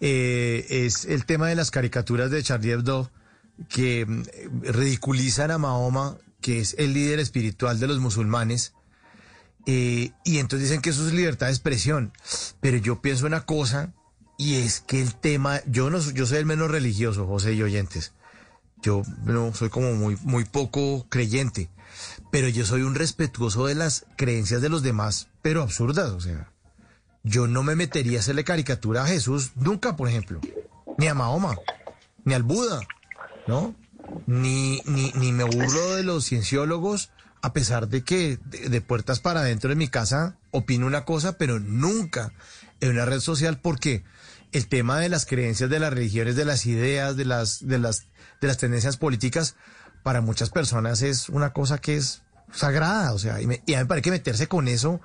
eh, 0.00 0.66
es 0.68 1.04
el 1.04 1.24
tema 1.26 1.48
de 1.48 1.54
las 1.54 1.70
caricaturas 1.70 2.30
de 2.30 2.42
Charlie 2.42 2.72
Hebdo 2.72 3.10
que 3.68 4.06
mm, 4.06 4.22
ridiculizan 4.62 5.50
a 5.50 5.58
Mahoma, 5.58 6.18
que 6.40 6.60
es 6.60 6.74
el 6.78 6.94
líder 6.94 7.20
espiritual 7.20 7.80
de 7.80 7.86
los 7.86 7.98
musulmanes, 7.98 8.72
eh, 9.66 10.12
y 10.24 10.38
entonces 10.38 10.68
dicen 10.68 10.80
que 10.80 10.90
eso 10.90 11.06
es 11.06 11.12
libertad 11.12 11.46
de 11.46 11.52
expresión. 11.52 12.12
Pero 12.60 12.76
yo 12.76 13.00
pienso 13.02 13.26
una 13.26 13.44
cosa, 13.44 13.92
y 14.38 14.56
es 14.56 14.80
que 14.80 15.00
el 15.00 15.14
tema, 15.14 15.60
yo 15.66 15.90
no 15.90 15.98
yo 15.98 16.26
soy 16.26 16.38
el 16.38 16.46
menos 16.46 16.70
religioso, 16.70 17.26
José 17.26 17.54
y 17.54 17.62
oyentes. 17.62 18.12
Yo 18.82 19.02
no 19.24 19.54
soy 19.54 19.70
como 19.70 19.94
muy, 19.94 20.16
muy 20.22 20.44
poco 20.44 21.06
creyente, 21.08 21.70
pero 22.30 22.48
yo 22.48 22.64
soy 22.66 22.82
un 22.82 22.94
respetuoso 22.94 23.66
de 23.66 23.74
las 23.74 24.06
creencias 24.16 24.60
de 24.60 24.68
los 24.68 24.82
demás, 24.82 25.28
pero 25.42 25.62
absurdas, 25.62 26.10
o 26.10 26.20
sea. 26.20 26.52
Yo 27.24 27.48
no 27.48 27.64
me 27.64 27.74
metería 27.74 28.18
a 28.18 28.20
hacerle 28.20 28.44
caricatura 28.44 29.02
a 29.02 29.08
Jesús 29.08 29.50
nunca, 29.56 29.96
por 29.96 30.08
ejemplo, 30.08 30.40
ni 30.96 31.08
a 31.08 31.14
Mahoma, 31.14 31.56
ni 32.24 32.34
al 32.34 32.44
Buda, 32.44 32.80
¿no? 33.46 33.74
Ni, 34.26 34.80
ni, 34.86 35.12
ni 35.16 35.32
me 35.32 35.44
burlo 35.44 35.96
de 35.96 36.04
los 36.04 36.24
cienciólogos, 36.26 37.10
a 37.42 37.52
pesar 37.52 37.88
de 37.88 38.02
que 38.02 38.38
de, 38.44 38.80
puertas 38.80 39.20
para 39.20 39.40
adentro 39.40 39.70
de 39.70 39.76
mi 39.76 39.88
casa 39.88 40.36
opino 40.50 40.86
una 40.86 41.04
cosa, 41.04 41.38
pero 41.38 41.60
nunca 41.60 42.32
en 42.80 42.90
una 42.90 43.04
red 43.04 43.20
social 43.20 43.60
porque 43.60 44.04
el 44.52 44.68
tema 44.68 44.98
de 44.98 45.08
las 45.08 45.26
creencias, 45.26 45.70
de 45.70 45.78
las 45.78 45.92
religiones, 45.92 46.36
de 46.36 46.44
las 46.44 46.66
ideas, 46.66 47.16
de 47.16 47.24
las, 47.24 47.66
de 47.66 47.78
las, 47.78 48.06
de 48.40 48.48
las 48.48 48.58
tendencias 48.58 48.96
políticas, 48.96 49.56
para 50.02 50.20
muchas 50.20 50.50
personas 50.50 51.02
es 51.02 51.28
una 51.28 51.52
cosa 51.52 51.78
que 51.78 51.96
es 51.96 52.22
sagrada, 52.52 53.12
o 53.12 53.18
sea, 53.18 53.40
y, 53.40 53.46
me, 53.46 53.62
y 53.66 53.74
a 53.74 53.78
mí 53.78 53.84
me 53.84 53.88
parece 53.88 54.02
que 54.02 54.10
meterse 54.12 54.46
con 54.46 54.68
eso, 54.68 55.00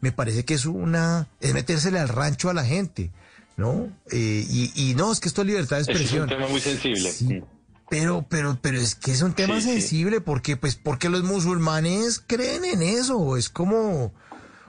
me 0.00 0.12
parece 0.12 0.44
que 0.44 0.54
es 0.54 0.66
una, 0.66 1.28
es 1.40 1.54
metérsele 1.54 1.98
al 1.98 2.08
rancho 2.08 2.50
a 2.50 2.54
la 2.54 2.64
gente, 2.64 3.10
¿no? 3.56 3.90
Eh, 4.10 4.46
y, 4.48 4.72
y, 4.74 4.94
no, 4.94 5.12
es 5.12 5.20
que 5.20 5.28
esto 5.28 5.42
es 5.42 5.46
libertad 5.46 5.76
de 5.76 5.82
expresión. 5.82 6.28
Es 6.28 6.32
un 6.32 6.38
tema 6.38 6.48
muy 6.48 6.60
sensible. 6.60 7.44
Pero, 7.92 8.24
pero, 8.26 8.58
pero 8.58 8.78
es 8.78 8.94
que 8.94 9.12
es 9.12 9.20
un 9.20 9.34
tema 9.34 9.60
sensible 9.60 10.22
porque, 10.22 10.56
pues, 10.56 10.76
porque 10.76 11.10
los 11.10 11.24
musulmanes 11.24 12.24
creen 12.26 12.64
en 12.64 12.80
eso. 12.80 13.36
Es 13.36 13.50
como, 13.50 14.14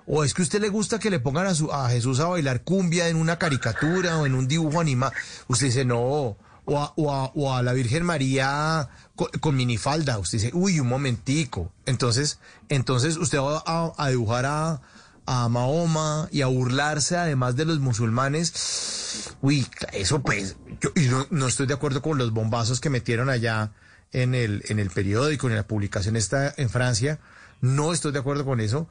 o 0.06 0.26
es 0.26 0.34
que 0.34 0.42
a 0.42 0.44
usted 0.44 0.60
le 0.60 0.68
gusta 0.68 1.00
que 1.00 1.10
le 1.10 1.22
pongan 1.22 1.46
a, 1.46 1.56
su, 1.56 1.72
a 1.72 1.88
Jesús 1.88 2.20
a 2.20 2.26
bailar 2.26 2.64
cumbia 2.64 3.08
en 3.08 3.16
una 3.16 3.40
caricatura 3.40 4.18
o 4.18 4.26
en 4.26 4.36
un 4.36 4.50
dibujo 4.50 4.82
animado. 4.82 5.14
Usted 5.48 5.68
dice, 5.68 5.86
no. 5.86 6.36
O 6.66 6.78
a, 6.78 6.94
o 6.98 7.54
a, 7.54 7.64
la 7.64 7.72
Virgen 7.72 8.04
María 8.04 8.90
con, 9.16 9.56
minifalda. 9.56 10.20
Usted 10.20 10.40
dice, 10.40 10.52
uy, 10.54 10.82
un 10.82 10.90
momentico. 10.90 11.72
Entonces, 11.86 12.40
entonces 12.68 13.16
usted 13.16 13.40
va 13.40 13.64
a, 13.66 14.10
dibujar 14.10 14.46
a, 14.46 14.82
a 15.26 15.48
Mahoma 15.50 16.28
y 16.32 16.42
a 16.42 16.48
burlarse 16.48 17.18
además 17.18 17.56
de 17.56 17.66
los 17.66 17.80
musulmanes. 17.80 19.36
Uy, 19.42 19.68
eso 19.94 20.22
pues, 20.22 20.58
yo 20.82 20.92
no, 21.10 21.28
no, 21.30 21.48
estoy 21.48 21.68
de 21.68 21.74
acuerdo 21.74 22.02
con 22.02 22.18
los 22.18 22.32
bombazos 22.32 22.80
que 22.80 22.90
metieron 22.90 23.30
allá 23.30 23.72
en 24.12 24.36
el, 24.36 24.64
en 24.68 24.80
el 24.80 24.90
periódico, 24.90 25.48
en 25.48 25.56
la 25.56 25.68
publicación 25.68 26.16
esta 26.16 26.54
en 26.58 26.70
Francia. 26.70 27.20
No 27.62 27.94
estoy 27.94 28.12
de 28.12 28.20
acuerdo 28.20 28.46
con 28.46 28.60
eso. 28.60 28.88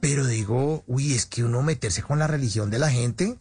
Pero 0.00 0.26
digo, 0.26 0.84
uy, 0.86 1.14
es 1.14 1.24
que 1.26 1.42
uno 1.42 1.62
meterse 1.62 2.02
con 2.02 2.18
la 2.18 2.26
religión 2.26 2.70
de 2.70 2.78
la 2.78 2.90
gente, 2.90 3.38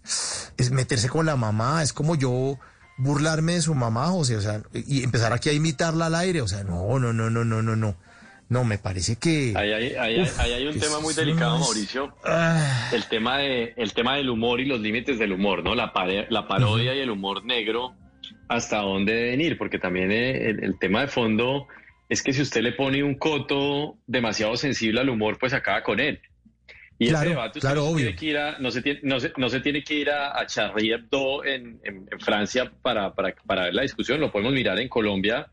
es 0.58 0.72
meterse 0.72 1.10
con 1.10 1.26
la 1.26 1.36
mamá, 1.36 1.84
es 1.84 1.92
como 1.92 2.16
yo 2.16 2.58
burlarme 2.98 3.56
de 3.56 3.62
su 3.62 3.76
mamá, 3.76 4.12
sea, 4.24 4.38
o 4.38 4.42
sea, 4.42 4.64
y 4.74 5.04
empezar 5.04 5.34
aquí 5.34 5.50
a 5.50 5.54
imitarla 5.54 6.06
al 6.06 6.16
aire, 6.16 6.42
o 6.42 6.48
sea, 6.48 6.64
no, 6.64 6.98
no, 6.98 7.12
no, 7.12 7.30
no, 7.30 7.44
no, 7.44 7.62
no, 7.62 7.76
no. 7.76 7.98
No, 8.48 8.64
me 8.64 8.78
parece 8.78 9.16
que... 9.16 9.54
Ahí 9.56 9.72
hay, 9.72 10.68
un 10.68 10.80
tema 10.80 11.00
muy 11.00 11.14
delicado, 11.14 11.58
Mauricio. 11.58 12.16
Ah. 12.24 12.90
El, 12.94 13.06
tema 13.06 13.40
de, 13.40 13.74
el 13.76 13.94
tema 13.94 14.18
del 14.18 14.30
humor 14.30 14.60
y 14.60 14.66
los 14.66 14.80
límites 14.80 15.18
del 15.18 15.32
humor, 15.32 15.64
¿no? 15.64 15.74
La, 15.74 15.92
la 16.30 16.48
parodia 16.48 16.94
y 16.94 17.00
el 17.00 17.10
humor 17.10 17.44
negro, 17.44 17.96
hasta 18.48 18.82
dónde 18.82 19.14
deben 19.14 19.42
ir, 19.42 19.58
porque 19.58 19.80
también 19.80 20.12
eh, 20.12 20.50
el, 20.50 20.78
tema 20.80 21.02
de 21.02 21.08
fondo 21.08 21.68
es 22.10 22.22
que 22.22 22.34
si 22.34 22.42
usted 22.42 22.62
le 22.62 22.74
pone 22.74 23.04
un 23.04 23.16
coto 23.16 23.98
demasiado 24.06 24.56
sensible 24.58 25.02
al 25.02 25.10
humor, 25.10 25.38
pues 25.40 25.54
acaba 25.54 25.82
con 25.84 26.00
él. 26.00 26.22
Y 26.98 27.08
ese 27.08 27.30
debate 27.30 27.60
no, 27.62 27.90
Se 27.90 27.96
tiene 27.96 28.16
que 28.16 28.26
ir 28.26 28.38
a, 28.38 28.58
no, 28.60 28.72
se 28.72 28.82
tiene, 28.82 29.00
no, 29.04 29.20
se, 29.20 29.34
no 29.36 29.50
se 29.50 29.60
tiene 29.60 29.84
que 29.84 29.96
ir 29.96 30.10
a, 30.10 30.40
a 30.40 30.46
Charlie 30.46 30.94
Hebdo 30.94 31.44
en, 31.44 31.82
en, 31.84 32.08
Francia 32.20 32.72
para, 32.82 33.14
para, 33.14 33.34
para, 33.46 33.64
ver 33.64 33.74
la 33.74 33.82
discusión, 33.82 34.22
lo 34.22 34.32
podemos 34.32 34.54
mirar 34.54 34.80
en 34.80 34.88
Colombia, 34.88 35.48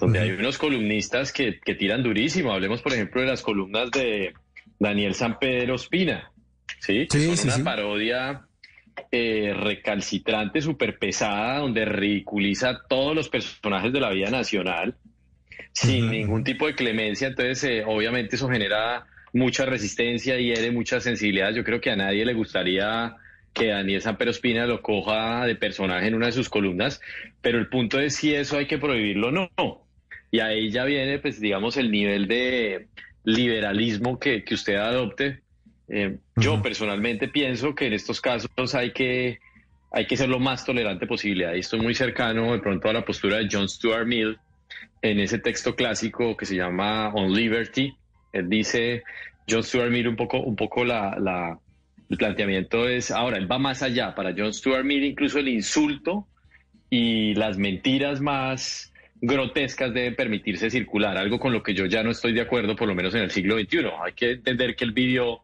donde 0.00 0.20
hay 0.20 0.30
unos 0.30 0.58
columnistas 0.58 1.32
que, 1.32 1.58
que, 1.60 1.74
tiran 1.74 2.02
durísimo. 2.02 2.52
Hablemos, 2.52 2.82
por 2.82 2.92
ejemplo, 2.92 3.20
de 3.20 3.26
las 3.26 3.42
columnas 3.42 3.90
de 3.90 4.32
Daniel 4.78 5.14
San 5.14 5.38
Pedro 5.38 5.74
Espina, 5.74 6.30
¿sí? 6.80 7.06
Que 7.10 7.36
son 7.36 7.50
una 7.50 7.64
parodia 7.64 8.42
eh, 9.10 9.54
recalcitrante, 9.54 10.60
súper 10.60 10.98
pesada, 10.98 11.58
donde 11.58 11.84
ridiculiza 11.84 12.80
todos 12.88 13.14
los 13.14 13.28
personajes 13.28 13.92
de 13.92 14.00
la 14.00 14.10
vida 14.10 14.30
nacional 14.30 14.96
sin 15.72 16.10
ningún 16.10 16.44
tipo 16.44 16.66
de 16.66 16.74
clemencia. 16.74 17.28
Entonces, 17.28 17.62
eh, 17.64 17.84
obviamente 17.86 18.36
eso 18.36 18.48
genera 18.48 19.06
mucha 19.32 19.64
resistencia 19.66 20.38
y 20.38 20.46
hiere 20.46 20.70
mucha 20.70 21.00
sensibilidad. 21.00 21.52
Yo 21.52 21.64
creo 21.64 21.80
que 21.80 21.90
a 21.90 21.96
nadie 21.96 22.24
le 22.24 22.34
gustaría 22.34 23.16
que 23.52 23.68
Daniel 23.68 24.02
Samperospina 24.02 24.66
lo 24.66 24.82
coja 24.82 25.46
de 25.46 25.54
personaje 25.54 26.06
en 26.06 26.14
una 26.14 26.26
de 26.26 26.32
sus 26.32 26.48
columnas, 26.48 27.00
pero 27.40 27.58
el 27.58 27.68
punto 27.68 27.98
es 27.98 28.16
si 28.16 28.34
eso 28.34 28.56
hay 28.56 28.66
que 28.66 28.78
prohibirlo 28.78 29.28
o 29.28 29.32
no. 29.32 29.87
Y 30.30 30.40
ahí 30.40 30.70
ya 30.70 30.84
viene, 30.84 31.18
pues, 31.18 31.40
digamos, 31.40 31.76
el 31.76 31.90
nivel 31.90 32.28
de 32.28 32.88
liberalismo 33.24 34.18
que, 34.18 34.44
que 34.44 34.54
usted 34.54 34.76
adopte. 34.76 35.40
Eh, 35.88 36.18
yo 36.36 36.60
personalmente 36.62 37.28
pienso 37.28 37.74
que 37.74 37.86
en 37.86 37.94
estos 37.94 38.20
casos 38.20 38.74
hay 38.74 38.92
que, 38.92 39.38
hay 39.90 40.06
que 40.06 40.16
ser 40.16 40.28
lo 40.28 40.38
más 40.38 40.64
tolerante 40.64 41.06
posible. 41.06 41.46
Ahí 41.46 41.60
estoy 41.60 41.80
muy 41.80 41.94
cercano 41.94 42.52
de 42.52 42.58
pronto 42.58 42.88
a 42.88 42.92
la 42.92 43.04
postura 43.04 43.38
de 43.38 43.48
John 43.50 43.68
Stuart 43.68 44.06
Mill 44.06 44.38
en 45.00 45.20
ese 45.20 45.38
texto 45.38 45.74
clásico 45.74 46.36
que 46.36 46.46
se 46.46 46.56
llama 46.56 47.08
On 47.14 47.32
Liberty. 47.32 47.94
Él 48.32 48.48
dice, 48.48 49.02
John 49.48 49.62
Stuart 49.62 49.90
Mill 49.90 50.08
un 50.08 50.16
poco, 50.16 50.40
un 50.40 50.56
poco 50.56 50.84
la, 50.84 51.16
la, 51.18 51.58
el 52.10 52.16
planteamiento 52.18 52.86
es, 52.88 53.10
ahora, 53.10 53.38
él 53.38 53.50
va 53.50 53.58
más 53.58 53.82
allá. 53.82 54.14
Para 54.14 54.34
John 54.36 54.52
Stuart 54.52 54.84
Mill 54.84 55.04
incluso 55.04 55.38
el 55.38 55.48
insulto 55.48 56.26
y 56.90 57.34
las 57.34 57.58
mentiras 57.58 58.20
más 58.20 58.87
grotescas 59.20 59.92
deben 59.92 60.14
permitirse 60.14 60.70
circular, 60.70 61.16
algo 61.16 61.38
con 61.38 61.52
lo 61.52 61.62
que 61.62 61.74
yo 61.74 61.86
ya 61.86 62.02
no 62.02 62.10
estoy 62.10 62.32
de 62.32 62.40
acuerdo, 62.40 62.76
por 62.76 62.88
lo 62.88 62.94
menos 62.94 63.14
en 63.14 63.22
el 63.22 63.30
siglo 63.30 63.58
XXI. 63.58 63.78
Hay 64.04 64.12
que 64.12 64.32
entender 64.32 64.76
que 64.76 64.84
el 64.84 64.92
vídeo 64.92 65.42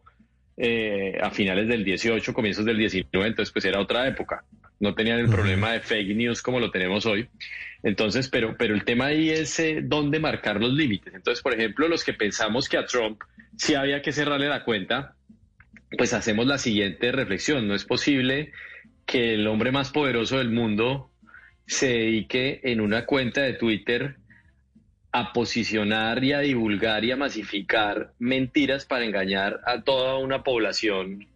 eh, 0.57 1.17
a 1.21 1.31
finales 1.31 1.67
del 1.67 1.83
18, 1.83 2.33
comienzos 2.33 2.65
del 2.65 2.77
19, 2.77 3.27
entonces 3.27 3.51
pues 3.51 3.65
era 3.65 3.79
otra 3.79 4.07
época. 4.07 4.43
No 4.79 4.93
tenían 4.93 5.19
el 5.19 5.29
problema 5.29 5.71
de 5.71 5.79
fake 5.79 6.15
news 6.15 6.41
como 6.41 6.59
lo 6.59 6.71
tenemos 6.71 7.05
hoy. 7.05 7.27
Entonces, 7.83 8.29
pero, 8.29 8.55
pero 8.57 8.73
el 8.73 8.83
tema 8.83 9.07
ahí 9.07 9.29
es 9.29 9.59
eh, 9.59 9.81
dónde 9.83 10.19
marcar 10.19 10.59
los 10.59 10.73
límites. 10.73 11.13
Entonces, 11.13 11.41
por 11.41 11.53
ejemplo, 11.53 11.87
los 11.87 12.03
que 12.03 12.13
pensamos 12.13 12.67
que 12.67 12.77
a 12.77 12.85
Trump 12.85 13.21
sí 13.57 13.75
había 13.75 14.01
que 14.01 14.11
cerrarle 14.11 14.47
la 14.47 14.63
cuenta, 14.63 15.15
pues 15.97 16.13
hacemos 16.13 16.45
la 16.45 16.57
siguiente 16.57 17.11
reflexión. 17.11 17.67
No 17.67 17.75
es 17.75 17.85
posible 17.85 18.51
que 19.05 19.35
el 19.35 19.47
hombre 19.47 19.71
más 19.71 19.91
poderoso 19.91 20.37
del 20.37 20.51
mundo 20.51 21.11
se 21.65 21.87
dedique 21.87 22.61
en 22.63 22.81
una 22.81 23.05
cuenta 23.05 23.41
de 23.41 23.53
Twitter 23.53 24.17
a 25.11 25.31
posicionar 25.31 26.23
y 26.23 26.33
a 26.33 26.39
divulgar 26.39 27.05
y 27.05 27.11
a 27.11 27.17
masificar 27.17 28.11
mentiras 28.19 28.85
para 28.85 29.05
engañar 29.05 29.61
a 29.65 29.81
toda 29.81 30.17
una 30.17 30.43
población 30.43 31.27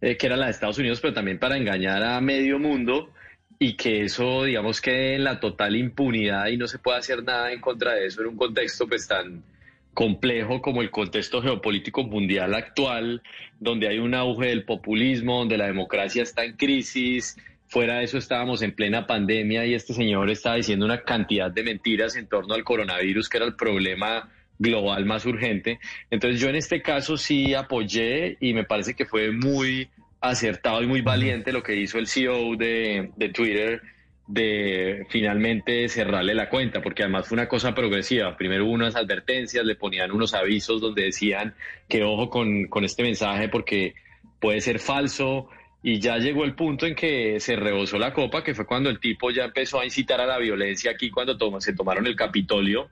eh, 0.00 0.16
que 0.16 0.26
era 0.26 0.36
la 0.36 0.46
de 0.46 0.52
Estados 0.52 0.78
Unidos, 0.78 1.00
pero 1.00 1.14
también 1.14 1.38
para 1.38 1.56
engañar 1.56 2.02
a 2.02 2.20
medio 2.20 2.58
mundo 2.58 3.12
y 3.58 3.74
que 3.74 4.04
eso, 4.04 4.44
digamos, 4.44 4.80
quede 4.80 5.14
en 5.14 5.24
la 5.24 5.38
total 5.38 5.76
impunidad 5.76 6.46
y 6.48 6.56
no 6.56 6.66
se 6.66 6.78
pueda 6.78 6.98
hacer 6.98 7.22
nada 7.22 7.52
en 7.52 7.60
contra 7.60 7.94
de 7.94 8.06
eso 8.06 8.22
en 8.22 8.28
un 8.28 8.36
contexto 8.36 8.88
pues 8.88 9.06
tan 9.06 9.44
complejo 9.92 10.62
como 10.62 10.82
el 10.82 10.90
contexto 10.90 11.42
geopolítico 11.42 12.04
mundial 12.04 12.54
actual, 12.54 13.22
donde 13.58 13.88
hay 13.88 13.98
un 13.98 14.14
auge 14.14 14.48
del 14.48 14.64
populismo, 14.64 15.38
donde 15.38 15.58
la 15.58 15.66
democracia 15.66 16.22
está 16.22 16.44
en 16.44 16.56
crisis, 16.56 17.36
Fuera 17.70 17.98
de 17.98 18.04
eso 18.04 18.18
estábamos 18.18 18.62
en 18.62 18.72
plena 18.72 19.06
pandemia 19.06 19.64
y 19.64 19.74
este 19.74 19.94
señor 19.94 20.28
estaba 20.28 20.56
diciendo 20.56 20.84
una 20.84 21.02
cantidad 21.02 21.52
de 21.52 21.62
mentiras 21.62 22.16
en 22.16 22.26
torno 22.26 22.54
al 22.54 22.64
coronavirus, 22.64 23.28
que 23.28 23.36
era 23.36 23.46
el 23.46 23.54
problema 23.54 24.28
global 24.58 25.06
más 25.06 25.24
urgente. 25.24 25.78
Entonces 26.10 26.40
yo 26.40 26.48
en 26.48 26.56
este 26.56 26.82
caso 26.82 27.16
sí 27.16 27.54
apoyé 27.54 28.36
y 28.40 28.54
me 28.54 28.64
parece 28.64 28.94
que 28.94 29.06
fue 29.06 29.30
muy 29.30 29.88
acertado 30.20 30.82
y 30.82 30.88
muy 30.88 31.00
valiente 31.00 31.52
lo 31.52 31.62
que 31.62 31.76
hizo 31.76 32.00
el 32.00 32.08
CEO 32.08 32.56
de, 32.56 33.12
Twitter 33.32 33.80
de 34.26 35.06
finalmente 35.08 35.88
cerrarle 35.88 36.34
la 36.34 36.48
cuenta, 36.48 36.82
porque 36.82 37.04
además 37.04 37.28
fue 37.28 37.36
una 37.36 37.46
cosa 37.46 37.72
progresiva. 37.72 38.36
Primero 38.36 38.64
hubo 38.64 38.72
unas 38.72 38.96
advertencias, 38.96 39.64
le 39.64 39.76
ponían 39.76 40.10
unos 40.10 40.34
avisos 40.34 40.80
donde 40.80 41.04
decían 41.04 41.54
que 41.88 42.02
ojo 42.02 42.30
con 42.30 42.84
este 42.84 43.04
mensaje 43.04 43.48
porque 43.48 43.94
puede 44.40 44.60
ser 44.60 44.80
falso, 44.80 45.48
y 45.82 45.98
ya 45.98 46.18
llegó 46.18 46.44
el 46.44 46.54
punto 46.54 46.86
en 46.86 46.94
que 46.94 47.40
se 47.40 47.56
rebosó 47.56 47.98
la 47.98 48.12
copa, 48.12 48.44
que 48.44 48.54
fue 48.54 48.66
cuando 48.66 48.90
el 48.90 49.00
tipo 49.00 49.30
ya 49.30 49.44
empezó 49.44 49.80
a 49.80 49.84
incitar 49.84 50.20
a 50.20 50.26
la 50.26 50.38
violencia 50.38 50.90
aquí 50.90 51.10
cuando 51.10 51.38
se 51.60 51.72
tomaron 51.72 52.06
el 52.06 52.16
Capitolio. 52.16 52.90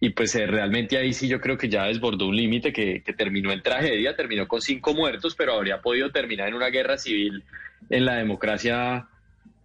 Y 0.00 0.10
pues 0.10 0.34
eh, 0.34 0.46
realmente 0.46 0.98
ahí 0.98 1.12
sí 1.12 1.28
yo 1.28 1.40
creo 1.40 1.56
que 1.56 1.68
ya 1.68 1.84
desbordó 1.84 2.26
un 2.26 2.36
límite 2.36 2.72
que, 2.72 3.02
terminó 3.16 3.52
en 3.52 3.62
tragedia, 3.62 4.16
terminó 4.16 4.48
con 4.48 4.60
cinco 4.60 4.92
muertos, 4.94 5.36
pero 5.36 5.54
habría 5.54 5.80
podido 5.80 6.10
terminar 6.10 6.48
en 6.48 6.54
una 6.54 6.68
guerra 6.68 6.98
civil 6.98 7.44
en 7.88 8.04
la 8.04 8.16
democracia 8.16 9.06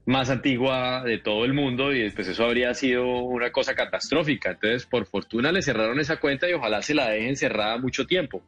más 0.05 0.29
antigua 0.29 1.03
de 1.03 1.17
todo 1.17 1.45
el 1.45 1.53
mundo 1.53 1.91
y 1.91 2.03
después 2.03 2.27
eso 2.27 2.45
habría 2.45 2.73
sido 2.75 3.05
una 3.05 3.51
cosa 3.51 3.73
catastrófica. 3.73 4.51
Entonces, 4.51 4.85
por 4.85 5.07
fortuna 5.07 5.51
le 5.51 5.63
cerraron 5.63 5.99
esa 5.99 6.17
cuenta 6.17 6.47
y 6.47 6.53
ojalá 6.53 6.83
se 6.83 6.93
la 6.93 7.09
dejen 7.09 7.35
cerrada 7.35 7.79
mucho 7.79 8.05
tiempo. 8.05 8.43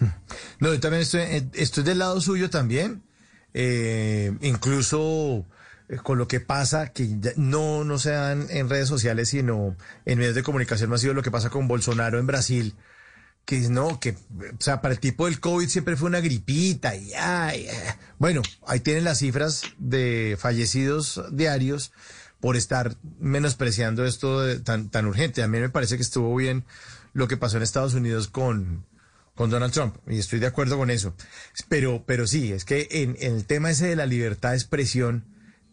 No, 0.60 0.74
yo 0.74 0.80
también 0.80 1.02
estoy, 1.02 1.20
eh, 1.20 1.44
estoy 1.54 1.84
del 1.84 2.00
lado 2.00 2.20
suyo 2.20 2.50
también 2.50 3.04
eh, 3.54 4.36
incluso 4.40 5.46
eh, 5.88 5.96
con 5.96 6.18
lo 6.18 6.28
que 6.28 6.40
pasa, 6.40 6.92
que 6.92 7.08
no, 7.36 7.84
no 7.84 7.98
sean 7.98 8.46
en 8.50 8.68
redes 8.68 8.88
sociales, 8.88 9.30
sino 9.30 9.76
en 10.04 10.18
medios 10.18 10.34
de 10.34 10.42
comunicación 10.42 10.90
masivo, 10.90 11.14
lo 11.14 11.22
que 11.22 11.30
pasa 11.30 11.50
con 11.50 11.68
Bolsonaro 11.68 12.18
en 12.18 12.26
Brasil, 12.26 12.74
que 13.44 13.60
no, 13.68 13.98
que, 13.98 14.10
o 14.10 14.60
sea, 14.60 14.82
para 14.82 14.92
el 14.92 15.00
tipo 15.00 15.24
del 15.24 15.40
COVID 15.40 15.68
siempre 15.68 15.96
fue 15.96 16.08
una 16.08 16.20
gripita 16.20 16.94
y 16.94 17.12
ay, 17.14 17.66
bueno, 18.18 18.42
ahí 18.66 18.80
tienen 18.80 19.04
las 19.04 19.20
cifras 19.20 19.62
de 19.78 20.36
fallecidos 20.38 21.22
diarios 21.32 21.92
por 22.40 22.56
estar 22.56 22.96
menospreciando 23.18 24.04
esto 24.04 24.60
tan, 24.60 24.90
tan 24.90 25.06
urgente. 25.06 25.42
A 25.42 25.48
mí 25.48 25.58
me 25.58 25.70
parece 25.70 25.96
que 25.96 26.02
estuvo 26.02 26.34
bien 26.36 26.64
lo 27.14 27.26
que 27.26 27.36
pasó 27.36 27.56
en 27.56 27.62
Estados 27.62 27.94
Unidos 27.94 28.28
con, 28.28 28.84
con 29.38 29.50
Donald 29.50 29.72
Trump, 29.72 29.94
y 30.08 30.18
estoy 30.18 30.40
de 30.40 30.48
acuerdo 30.48 30.76
con 30.76 30.90
eso. 30.90 31.14
Pero, 31.68 32.02
pero 32.04 32.26
sí, 32.26 32.52
es 32.52 32.64
que 32.64 32.88
en, 32.90 33.16
el 33.20 33.44
tema 33.44 33.70
ese 33.70 33.86
de 33.86 33.94
la 33.94 34.04
libertad 34.04 34.50
de 34.50 34.56
expresión 34.56 35.26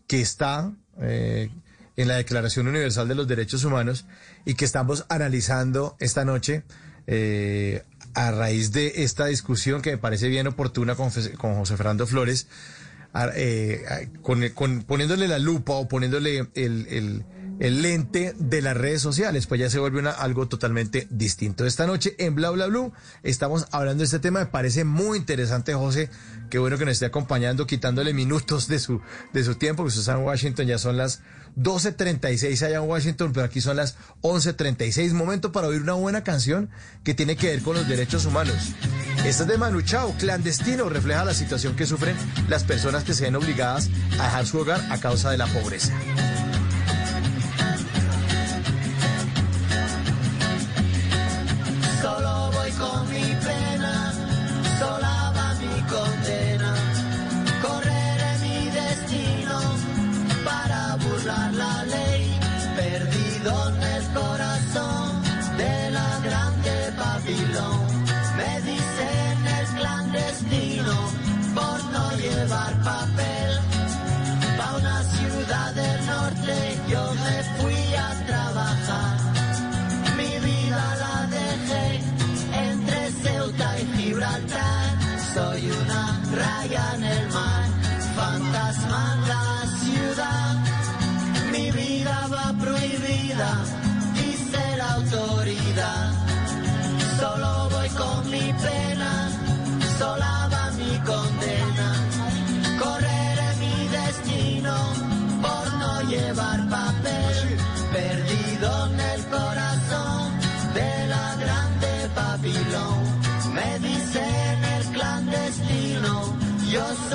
que 0.06 0.22
está 0.22 0.72
eh, 1.02 1.50
en 1.96 2.08
la 2.08 2.18
Declaración 2.18 2.68
Universal 2.68 3.08
de 3.08 3.16
los 3.16 3.28
Derechos 3.28 3.64
Humanos 3.64 4.06
y 4.46 4.54
que 4.54 4.66
estamos 4.66 5.08
analizando 5.10 5.98
esta 6.00 6.26
noche 6.26 6.62
eh, 7.08 7.82
a 8.14 8.30
raíz 8.30 8.72
de 8.72 9.04
esta 9.04 9.26
discusión 9.26 9.82
que 9.82 9.90
me 9.94 9.98
parece 9.98 10.28
bien 10.28 10.46
oportuna 10.46 10.94
con, 10.94 11.10
José 11.10 11.76
Fernando 11.76 12.06
Flores, 12.06 12.48
eh, 13.34 14.10
con, 14.22 14.84
poniéndole 14.84 15.28
la 15.28 15.40
lupa 15.40 15.74
o 15.74 15.88
poniéndole 15.88 16.48
el 16.54 17.26
lente 17.60 18.34
de 18.38 18.62
las 18.62 18.76
redes 18.76 19.02
sociales, 19.02 19.48
pues 19.48 19.60
ya 19.60 19.70
se 19.70 19.80
vuelve 19.80 20.08
algo 20.10 20.48
totalmente 20.48 21.08
distinto. 21.10 21.66
Esta 21.66 21.88
noche 21.88 22.16
en 22.18 22.36
Bla 22.36 22.50
Bla 22.50 22.68
Blue 22.68 22.92
estamos 23.24 23.68
hablando 23.72 24.02
de 24.02 24.06
este 24.06 24.20
tema, 24.20 24.40
me 24.40 24.46
parece 24.48 24.84
muy 24.84 25.18
interesante, 25.18 25.74
José, 25.74 26.10
qué 26.50 26.60
bueno 26.60 26.78
que 26.78 26.86
nos 26.86 26.94
esté 26.94 27.06
acompañando, 27.06 27.66
quitándole 27.68 28.14
minutos 28.14 28.68
de 28.68 28.80
su, 28.80 29.02
de 29.34 29.44
su 29.44 29.56
tiempo, 29.56 29.84
que 29.84 29.88
usted 29.88 30.02
está 30.02 30.14
en 30.14 30.24
Washington, 30.24 30.68
ya 30.68 30.78
son 30.78 30.98
las 30.98 31.22
12.36 31.58 32.62
allá 32.66 32.78
en 32.78 32.90
Washington, 32.90 33.32
pero 33.34 33.46
aquí 33.46 33.62
son 33.62 33.78
las 33.78 33.96
11.36, 34.22 35.14
momento 35.14 35.52
para 35.52 35.68
oír 35.68 35.82
una 35.82 35.94
buena 35.94 36.24
canción 36.24 36.70
que 37.04 37.14
tiene 37.14 37.38
que 37.38 37.48
ver 37.48 37.62
con 37.62 37.76
los 37.76 37.88
derechos 37.88 38.26
humanos. 38.26 38.74
Esta 39.26 39.44
es 39.44 39.48
de 39.48 39.58
Manu 39.58 39.82
Chao, 39.82 40.14
clandestino, 40.20 40.90
refleja 40.90 41.24
la 41.24 41.34
situación 41.34 41.76
que 41.76 41.86
sufren 41.86 42.16
las 42.50 42.64
personas 42.64 43.04
que 43.04 43.14
se 43.14 43.24
ven 43.24 43.36
obligadas 43.36 43.90
a 44.20 44.26
dejar 44.26 44.46
su 44.46 44.60
hogar 44.60 44.82
a 44.92 45.00
causa 45.00 45.32
de 45.32 45.38
la 45.38 45.48
pobreza. 45.48 45.94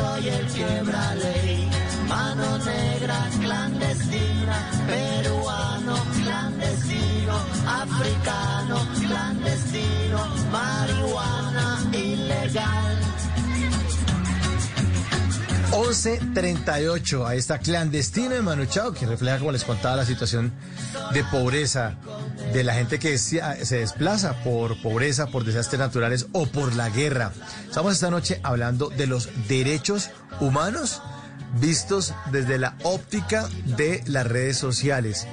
Soy 0.00 0.28
el 0.28 0.46
quiebra 0.46 1.14
ley, 1.14 1.68
mano 2.08 2.58
negra 2.58 3.20
clandestina, 3.40 4.56
peruano 4.86 5.94
clandestino, 6.18 7.34
africano 7.82 8.76
clandestino, 9.06 10.18
marihuana 10.52 11.66
ilegal. 11.92 12.89
11.38 15.80 17.26
a 17.26 17.34
esta 17.34 17.58
clandestina 17.58 18.34
de 18.34 18.42
Manu 18.42 18.66
Chao, 18.66 18.92
que 18.92 19.06
refleja, 19.06 19.38
como 19.38 19.50
les 19.50 19.64
contaba, 19.64 19.96
la 19.96 20.04
situación 20.04 20.52
de 21.14 21.24
pobreza 21.24 21.96
de 22.52 22.62
la 22.64 22.74
gente 22.74 22.98
que 22.98 23.16
se 23.16 23.40
se 23.64 23.78
desplaza 23.78 24.34
por 24.44 24.80
pobreza, 24.82 25.28
por 25.28 25.42
desastres 25.42 25.80
naturales 25.80 26.26
o 26.32 26.44
por 26.44 26.74
la 26.74 26.90
guerra. 26.90 27.32
Estamos 27.66 27.94
esta 27.94 28.10
noche 28.10 28.40
hablando 28.42 28.90
de 28.90 29.06
los 29.06 29.30
derechos 29.48 30.10
humanos 30.38 31.00
vistos 31.58 32.12
desde 32.30 32.58
la 32.58 32.76
óptica 32.82 33.48
de 33.64 34.04
las 34.06 34.26
redes 34.26 34.58
sociales. 34.58 35.26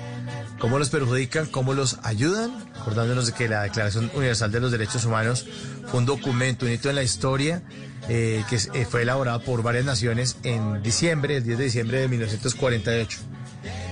¿Cómo 0.59 0.79
los 0.79 0.89
perjudican? 0.89 1.47
¿Cómo 1.47 1.73
los 1.73 1.99
ayudan? 2.03 2.51
Acordándonos 2.79 3.27
de 3.27 3.33
que 3.33 3.49
la 3.49 3.63
Declaración 3.63 4.09
Universal 4.15 4.51
de 4.51 4.61
los 4.61 4.71
Derechos 4.71 5.03
Humanos 5.03 5.45
fue 5.87 5.99
un 5.99 6.05
documento, 6.05 6.65
un 6.65 6.71
hito 6.71 6.89
en 6.89 6.95
la 6.95 7.03
historia 7.03 7.61
eh, 8.09 8.43
que 8.49 8.55
eh, 8.55 8.85
fue 8.89 9.01
elaborado 9.01 9.41
por 9.41 9.63
varias 9.63 9.85
naciones 9.85 10.37
en 10.43 10.81
diciembre, 10.81 11.37
el 11.37 11.43
10 11.43 11.57
de 11.57 11.63
diciembre 11.65 11.99
de 11.99 12.07
1948. 12.07 13.19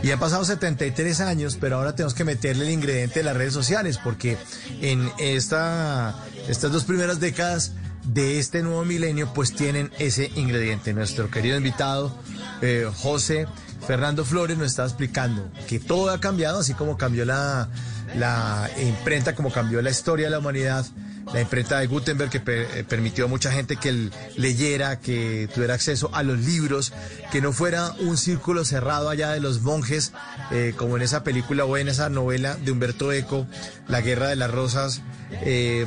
Y 0.04 0.12
han 0.12 0.20
pasado 0.20 0.46
73 0.46 1.20
años, 1.22 1.58
pero 1.60 1.78
ahora 1.78 1.96
tenemos 1.96 2.14
que 2.14 2.24
meterle 2.24 2.66
el 2.66 2.72
ingrediente 2.72 3.20
de 3.20 3.26
las 3.26 3.36
redes 3.36 3.54
sociales, 3.54 4.00
porque 4.02 4.38
en 4.82 5.12
esta, 5.18 6.16
estas 6.48 6.72
dos 6.72 6.84
primeras 6.84 7.20
décadas 7.20 7.74
de 8.06 8.40
este 8.40 8.62
nuevo 8.62 8.86
milenio, 8.86 9.34
pues 9.34 9.54
tienen 9.54 9.92
ese 9.98 10.32
ingrediente. 10.36 10.94
Nuestro 10.94 11.30
querido 11.30 11.58
invitado, 11.58 12.16
eh, 12.62 12.90
José 12.98 13.48
Fernando 13.86 14.24
Flores, 14.24 14.58
nos 14.58 14.68
está 14.68 14.84
explicando 14.84 15.50
que 15.68 15.80
todo 15.80 16.12
ha 16.12 16.20
cambiado, 16.20 16.60
así 16.60 16.74
como 16.74 16.98
cambió 16.98 17.26
la, 17.26 17.68
la 18.16 18.70
imprenta, 18.82 19.36
como 19.36 19.52
cambió 19.52 19.82
la 19.82 19.90
historia 19.90 20.28
de 20.28 20.32
la 20.32 20.40
humanidad 20.40 20.86
la 21.34 21.42
imprenta 21.42 21.80
de 21.80 21.88
Gutenberg 21.88 22.30
que 22.30 22.42
eh, 22.46 22.84
permitió 22.88 23.26
a 23.26 23.28
mucha 23.28 23.52
gente 23.52 23.78
que 23.78 24.10
leyera, 24.36 25.00
que 25.00 25.50
tuviera 25.54 25.74
acceso 25.74 26.10
a 26.14 26.24
los 26.24 26.40
libros, 26.40 26.94
que 27.32 27.42
no 27.42 27.52
fuera 27.52 27.92
un 28.00 28.18
círculo 28.18 28.66
cerrado 28.66 29.10
allá 29.10 29.32
de 29.32 29.40
los 29.40 29.62
monjes, 29.62 30.14
eh, 30.52 30.74
como 30.78 30.98
en 30.98 31.04
esa 31.04 31.24
película 31.24 31.66
o 31.66 31.78
en 31.78 31.88
esa 31.88 32.10
novela 32.10 32.56
de 32.56 32.72
Humberto 32.72 33.12
Eco, 33.12 33.48
La 33.88 34.02
Guerra 34.02 34.28
de 34.28 34.36
las 34.36 34.52
Rosas, 34.52 35.02
eh, 35.32 35.86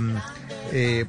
eh, 0.73 1.07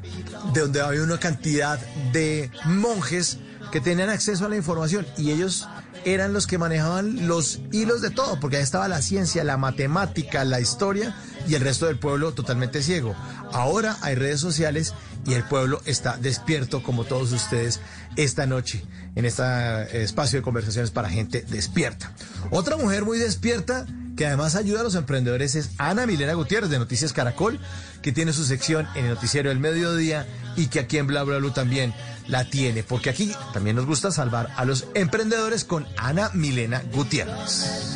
de 0.53 0.61
donde 0.61 0.81
había 0.81 1.03
una 1.03 1.19
cantidad 1.19 1.79
de 2.13 2.49
monjes 2.65 3.39
que 3.71 3.81
tenían 3.81 4.09
acceso 4.09 4.45
a 4.45 4.49
la 4.49 4.55
información 4.55 5.05
y 5.17 5.31
ellos 5.31 5.67
eran 6.05 6.33
los 6.33 6.47
que 6.47 6.57
manejaban 6.57 7.27
los 7.27 7.59
hilos 7.71 8.01
de 8.01 8.09
todo, 8.09 8.39
porque 8.39 8.57
ahí 8.57 8.63
estaba 8.63 8.87
la 8.87 9.01
ciencia, 9.01 9.43
la 9.43 9.57
matemática, 9.57 10.43
la 10.43 10.59
historia 10.59 11.15
y 11.47 11.55
el 11.55 11.61
resto 11.61 11.85
del 11.85 11.97
pueblo 11.97 12.33
totalmente 12.33 12.81
ciego. 12.81 13.15
Ahora 13.51 13.97
hay 14.01 14.15
redes 14.15 14.39
sociales 14.39 14.93
y 15.25 15.33
el 15.33 15.43
pueblo 15.43 15.81
está 15.85 16.17
despierto 16.17 16.83
como 16.83 17.03
todos 17.03 17.31
ustedes 17.31 17.79
esta 18.15 18.45
noche 18.45 18.83
en 19.15 19.25
este 19.25 20.03
espacio 20.03 20.39
de 20.39 20.43
conversaciones 20.43 20.91
para 20.91 21.09
gente 21.09 21.45
despierta. 21.49 22.13
Otra 22.51 22.77
mujer 22.77 23.05
muy 23.05 23.17
despierta 23.17 23.85
que 24.19 24.25
además 24.25 24.57
ayuda 24.57 24.81
a 24.81 24.83
los 24.83 24.95
emprendedores 24.95 25.55
es 25.55 25.69
Ana 25.77 26.05
Milena 26.05 26.33
Gutiérrez 26.33 26.69
de 26.69 26.77
Noticias 26.77 27.13
Caracol, 27.13 27.57
que 28.01 28.11
tiene 28.11 28.33
su 28.33 28.43
sección 28.43 28.85
en 28.95 29.05
el 29.05 29.13
noticiero 29.13 29.47
del 29.47 29.59
mediodía 29.59 30.27
y 30.57 30.67
que 30.67 30.81
aquí 30.81 30.97
en 30.97 31.07
Bla 31.07 31.23
también 31.53 31.93
la 32.27 32.43
tiene, 32.43 32.83
porque 32.83 33.11
aquí 33.11 33.33
también 33.53 33.77
nos 33.77 33.85
gusta 33.85 34.11
salvar 34.11 34.49
a 34.57 34.65
los 34.65 34.87
emprendedores 34.93 35.63
con 35.63 35.87
Ana 35.95 36.31
Milena 36.33 36.83
Gutiérrez. 36.91 37.95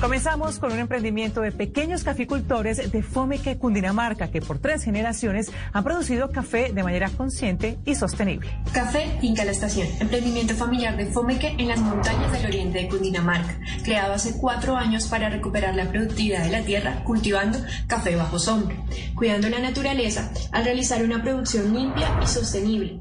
Comenzamos 0.00 0.60
con 0.60 0.72
un 0.72 0.78
emprendimiento 0.78 1.40
de 1.40 1.50
pequeños 1.50 2.04
caficultores 2.04 2.92
de 2.92 3.02
Fomeque, 3.02 3.58
Cundinamarca, 3.58 4.30
que 4.30 4.40
por 4.40 4.60
tres 4.60 4.84
generaciones 4.84 5.50
han 5.72 5.82
producido 5.82 6.30
café 6.30 6.72
de 6.72 6.84
manera 6.84 7.10
consciente 7.10 7.78
y 7.84 7.96
sostenible. 7.96 8.48
Café 8.72 9.18
Finca 9.20 9.44
La 9.44 9.50
Estación, 9.50 9.88
emprendimiento 9.98 10.54
familiar 10.54 10.96
de 10.96 11.06
Fomeque 11.06 11.56
en 11.58 11.66
las 11.66 11.80
montañas 11.80 12.30
del 12.30 12.46
oriente 12.46 12.78
de 12.78 12.88
Cundinamarca, 12.88 13.58
creado 13.82 14.14
hace 14.14 14.38
cuatro 14.38 14.76
años 14.76 15.08
para 15.08 15.30
recuperar 15.30 15.74
la 15.74 15.90
productividad 15.90 16.44
de 16.44 16.50
la 16.50 16.62
tierra 16.62 17.02
cultivando 17.02 17.58
café 17.88 18.14
bajo 18.14 18.38
sombra, 18.38 18.76
cuidando 19.16 19.48
la 19.48 19.58
naturaleza 19.58 20.30
al 20.52 20.64
realizar 20.64 21.02
una 21.02 21.22
producción 21.22 21.74
limpia 21.74 22.20
y 22.22 22.26
sostenible, 22.28 23.00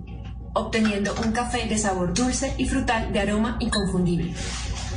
obteniendo 0.53 1.14
un 1.23 1.31
café 1.31 1.68
de 1.68 1.77
sabor 1.77 2.14
dulce 2.14 2.53
y 2.57 2.65
frutal 2.65 3.14
de 3.14 3.19
aroma 3.19 3.57
inconfundible. 3.59 4.34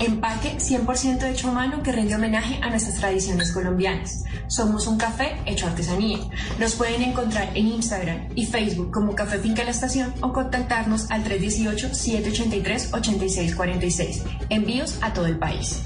Empaque 0.01 0.57
100% 0.57 1.31
hecho 1.31 1.49
a 1.49 1.53
mano 1.53 1.83
que 1.83 1.93
rinde 1.93 2.15
homenaje 2.15 2.59
a 2.63 2.71
nuestras 2.71 2.97
tradiciones 2.97 3.53
colombianas. 3.53 4.25
Somos 4.47 4.87
un 4.87 4.97
café 4.97 5.37
hecho 5.45 5.67
artesanía. 5.67 6.21
Nos 6.59 6.75
pueden 6.75 7.03
encontrar 7.03 7.51
en 7.55 7.67
Instagram 7.67 8.29
y 8.35 8.47
Facebook 8.47 8.93
como 8.93 9.15
Café 9.15 9.39
Finca 9.39 9.63
La 9.63 9.73
Estación 9.73 10.15
o 10.23 10.33
contactarnos 10.33 11.11
al 11.11 11.23
318-783-8646. 11.25 14.23
Envíos 14.49 14.97
a 15.03 15.13
todo 15.13 15.27
el 15.27 15.39
país. 15.39 15.83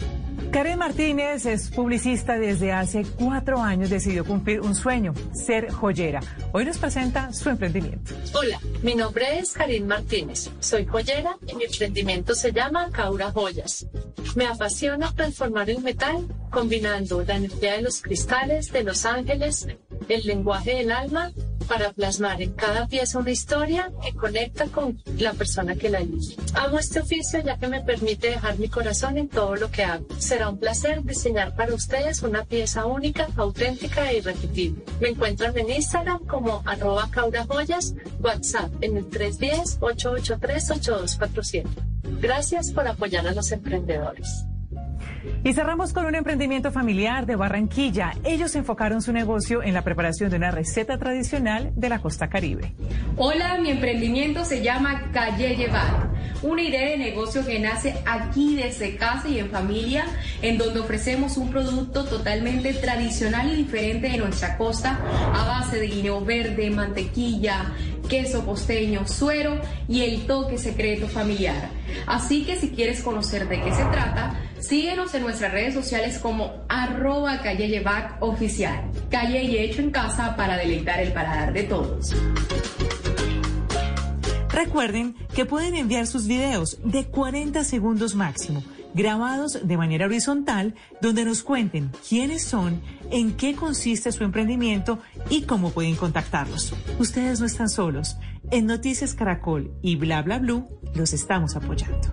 Karen 0.54 0.78
Martínez 0.78 1.46
es 1.46 1.68
publicista 1.68 2.38
desde 2.38 2.70
hace 2.70 3.04
cuatro 3.18 3.60
años. 3.60 3.90
Decidió 3.90 4.24
cumplir 4.24 4.60
un 4.60 4.76
sueño, 4.76 5.12
ser 5.32 5.72
joyera. 5.72 6.20
Hoy 6.52 6.64
nos 6.64 6.78
presenta 6.78 7.32
su 7.32 7.50
emprendimiento. 7.50 8.14
Hola, 8.34 8.60
mi 8.80 8.94
nombre 8.94 9.40
es 9.40 9.50
Karin 9.50 9.88
Martínez. 9.88 10.52
Soy 10.60 10.86
joyera 10.86 11.36
y 11.44 11.56
mi 11.56 11.64
emprendimiento 11.64 12.36
se 12.36 12.52
llama 12.52 12.88
Caura 12.92 13.32
Joyas. 13.32 13.84
Me 14.36 14.46
apasiona 14.46 15.12
transformar 15.12 15.70
el 15.70 15.82
metal 15.82 16.24
combinando 16.50 17.24
la 17.24 17.34
energía 17.34 17.72
de 17.72 17.82
los 17.82 18.00
cristales, 18.00 18.70
de 18.70 18.84
los 18.84 19.04
ángeles, 19.06 19.66
el 20.08 20.24
lenguaje 20.24 20.76
del 20.76 20.92
alma 20.92 21.32
para 21.64 21.92
plasmar 21.92 22.40
en 22.42 22.52
cada 22.52 22.86
pieza 22.86 23.18
una 23.18 23.30
historia 23.30 23.90
que 24.02 24.12
conecta 24.14 24.66
con 24.66 25.00
la 25.18 25.32
persona 25.32 25.74
que 25.74 25.88
la 25.90 25.98
elige. 25.98 26.36
Amo 26.54 26.78
este 26.78 27.00
oficio 27.00 27.42
ya 27.42 27.58
que 27.58 27.66
me 27.68 27.82
permite 27.82 28.30
dejar 28.30 28.58
mi 28.58 28.68
corazón 28.68 29.18
en 29.18 29.28
todo 29.28 29.56
lo 29.56 29.70
que 29.70 29.84
hago. 29.84 30.06
Será 30.18 30.48
un 30.48 30.58
placer 30.58 31.02
diseñar 31.02 31.54
para 31.56 31.74
ustedes 31.74 32.22
una 32.22 32.44
pieza 32.44 32.86
única, 32.86 33.26
auténtica 33.36 34.10
e 34.10 34.18
irrepetible. 34.18 34.84
Me 35.00 35.08
encuentran 35.08 35.58
en 35.58 35.70
Instagram 35.70 36.24
como 36.26 36.62
arroba 36.64 37.10
caurajoyas, 37.10 37.94
WhatsApp 38.20 38.70
en 38.80 38.96
el 38.96 39.10
310-883-8247. 39.10 41.64
Gracias 42.20 42.70
por 42.72 42.86
apoyar 42.86 43.26
a 43.26 43.32
los 43.32 43.50
emprendedores. 43.52 44.44
Y 45.42 45.52
cerramos 45.52 45.92
con 45.92 46.06
un 46.06 46.14
emprendimiento 46.14 46.72
familiar 46.72 47.26
de 47.26 47.36
Barranquilla. 47.36 48.12
Ellos 48.24 48.54
enfocaron 48.56 49.02
su 49.02 49.12
negocio 49.12 49.62
en 49.62 49.74
la 49.74 49.82
preparación 49.82 50.30
de 50.30 50.36
una 50.36 50.50
receta 50.50 50.98
tradicional 50.98 51.72
de 51.74 51.88
la 51.88 51.98
costa 52.00 52.28
caribe. 52.28 52.74
Hola, 53.16 53.58
mi 53.58 53.70
emprendimiento 53.70 54.44
se 54.44 54.62
llama 54.62 55.10
Calle 55.12 55.56
Llevar, 55.56 56.10
una 56.42 56.62
idea 56.62 56.90
de 56.90 56.96
negocio 56.96 57.44
que 57.44 57.58
nace 57.58 57.94
aquí 58.06 58.56
desde 58.56 58.96
casa 58.96 59.28
y 59.28 59.38
en 59.38 59.50
familia, 59.50 60.06
en 60.42 60.58
donde 60.58 60.80
ofrecemos 60.80 61.36
un 61.36 61.50
producto 61.50 62.04
totalmente 62.04 62.72
tradicional 62.74 63.52
y 63.52 63.56
diferente 63.56 64.08
de 64.08 64.18
nuestra 64.18 64.56
costa 64.56 64.98
a 65.34 65.44
base 65.44 65.78
de 65.78 65.86
guineo 65.86 66.24
verde, 66.24 66.70
mantequilla, 66.70 67.72
queso 68.08 68.44
costeño, 68.44 69.06
suero 69.06 69.60
y 69.88 70.02
el 70.02 70.26
toque 70.26 70.58
secreto 70.58 71.08
familiar. 71.08 71.70
Así 72.06 72.44
que 72.44 72.56
si 72.56 72.70
quieres 72.70 73.02
conocer 73.02 73.48
de 73.48 73.60
qué 73.60 73.72
se 73.72 73.84
trata, 73.84 74.40
síguenos 74.60 75.14
en 75.14 75.22
nuestras 75.22 75.52
redes 75.52 75.74
sociales 75.74 76.18
como 76.18 76.64
arroba 76.68 77.40
calle 77.42 77.82
oficial. 78.20 78.90
Calle 79.10 79.42
y 79.44 79.58
hecho 79.58 79.80
en 79.80 79.90
casa 79.90 80.36
para 80.36 80.56
deleitar 80.56 81.00
el 81.00 81.12
paladar 81.12 81.52
de 81.52 81.64
todos. 81.64 82.14
Recuerden 84.54 85.16
que 85.34 85.46
pueden 85.46 85.74
enviar 85.74 86.06
sus 86.06 86.28
videos 86.28 86.78
de 86.84 87.04
40 87.06 87.64
segundos 87.64 88.14
máximo, 88.14 88.62
grabados 88.94 89.58
de 89.66 89.76
manera 89.76 90.06
horizontal, 90.06 90.74
donde 91.00 91.24
nos 91.24 91.42
cuenten 91.42 91.90
quiénes 92.08 92.44
son, 92.44 92.80
en 93.10 93.36
qué 93.36 93.54
consiste 93.54 94.10
su 94.12 94.24
emprendimiento 94.24 95.00
y 95.28 95.42
cómo 95.42 95.70
pueden 95.70 95.96
contactarlos. 95.96 96.72
Ustedes 96.98 97.40
no 97.40 97.46
están 97.46 97.68
solos. 97.68 98.16
En 98.50 98.66
Noticias 98.66 99.14
Caracol 99.14 99.72
y 99.82 99.96
Bla 99.96 100.22
Bla 100.22 100.38
Blue 100.38 100.66
los 100.94 101.12
estamos 101.12 101.56
apoyando. 101.56 102.12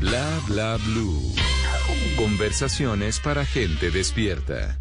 Bla 0.00 0.40
Bla 0.46 0.78
Blue. 0.86 1.34
Conversaciones 2.16 3.18
para 3.18 3.44
gente 3.44 3.90
despierta. 3.90 4.78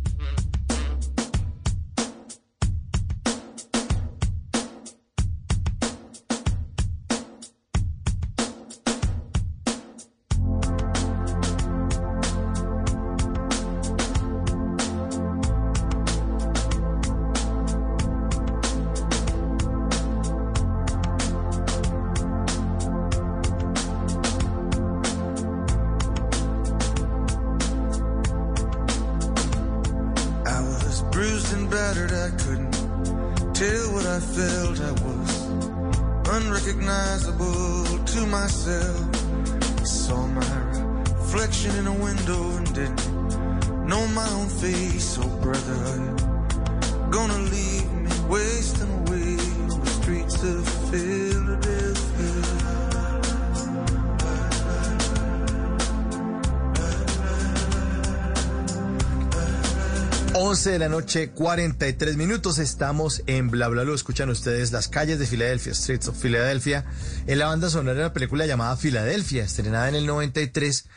La 60.83 60.89
noche, 60.89 61.29
43 61.29 62.17
minutos. 62.17 62.59
Estamos 62.59 63.23
en 63.25 63.49
Bla 63.49 63.69
Bla. 63.69 63.83
Escuchan 63.93 64.29
ustedes 64.29 64.73
las 64.73 64.89
calles 64.89 65.17
de 65.17 65.25
Filadelfia, 65.25 65.73
Streets 65.73 66.09
of 66.09 66.21
Philadelphia, 66.21 66.83
en 67.25 67.39
la 67.39 67.45
banda 67.45 67.69
sonora 67.69 67.95
de 67.95 68.03
la 68.03 68.11
película 68.11 68.45
llamada 68.45 68.75
Filadelfia, 68.75 69.45
estrenada 69.45 69.87
en 69.87 69.95
el 69.95 70.05
93, 70.05 70.89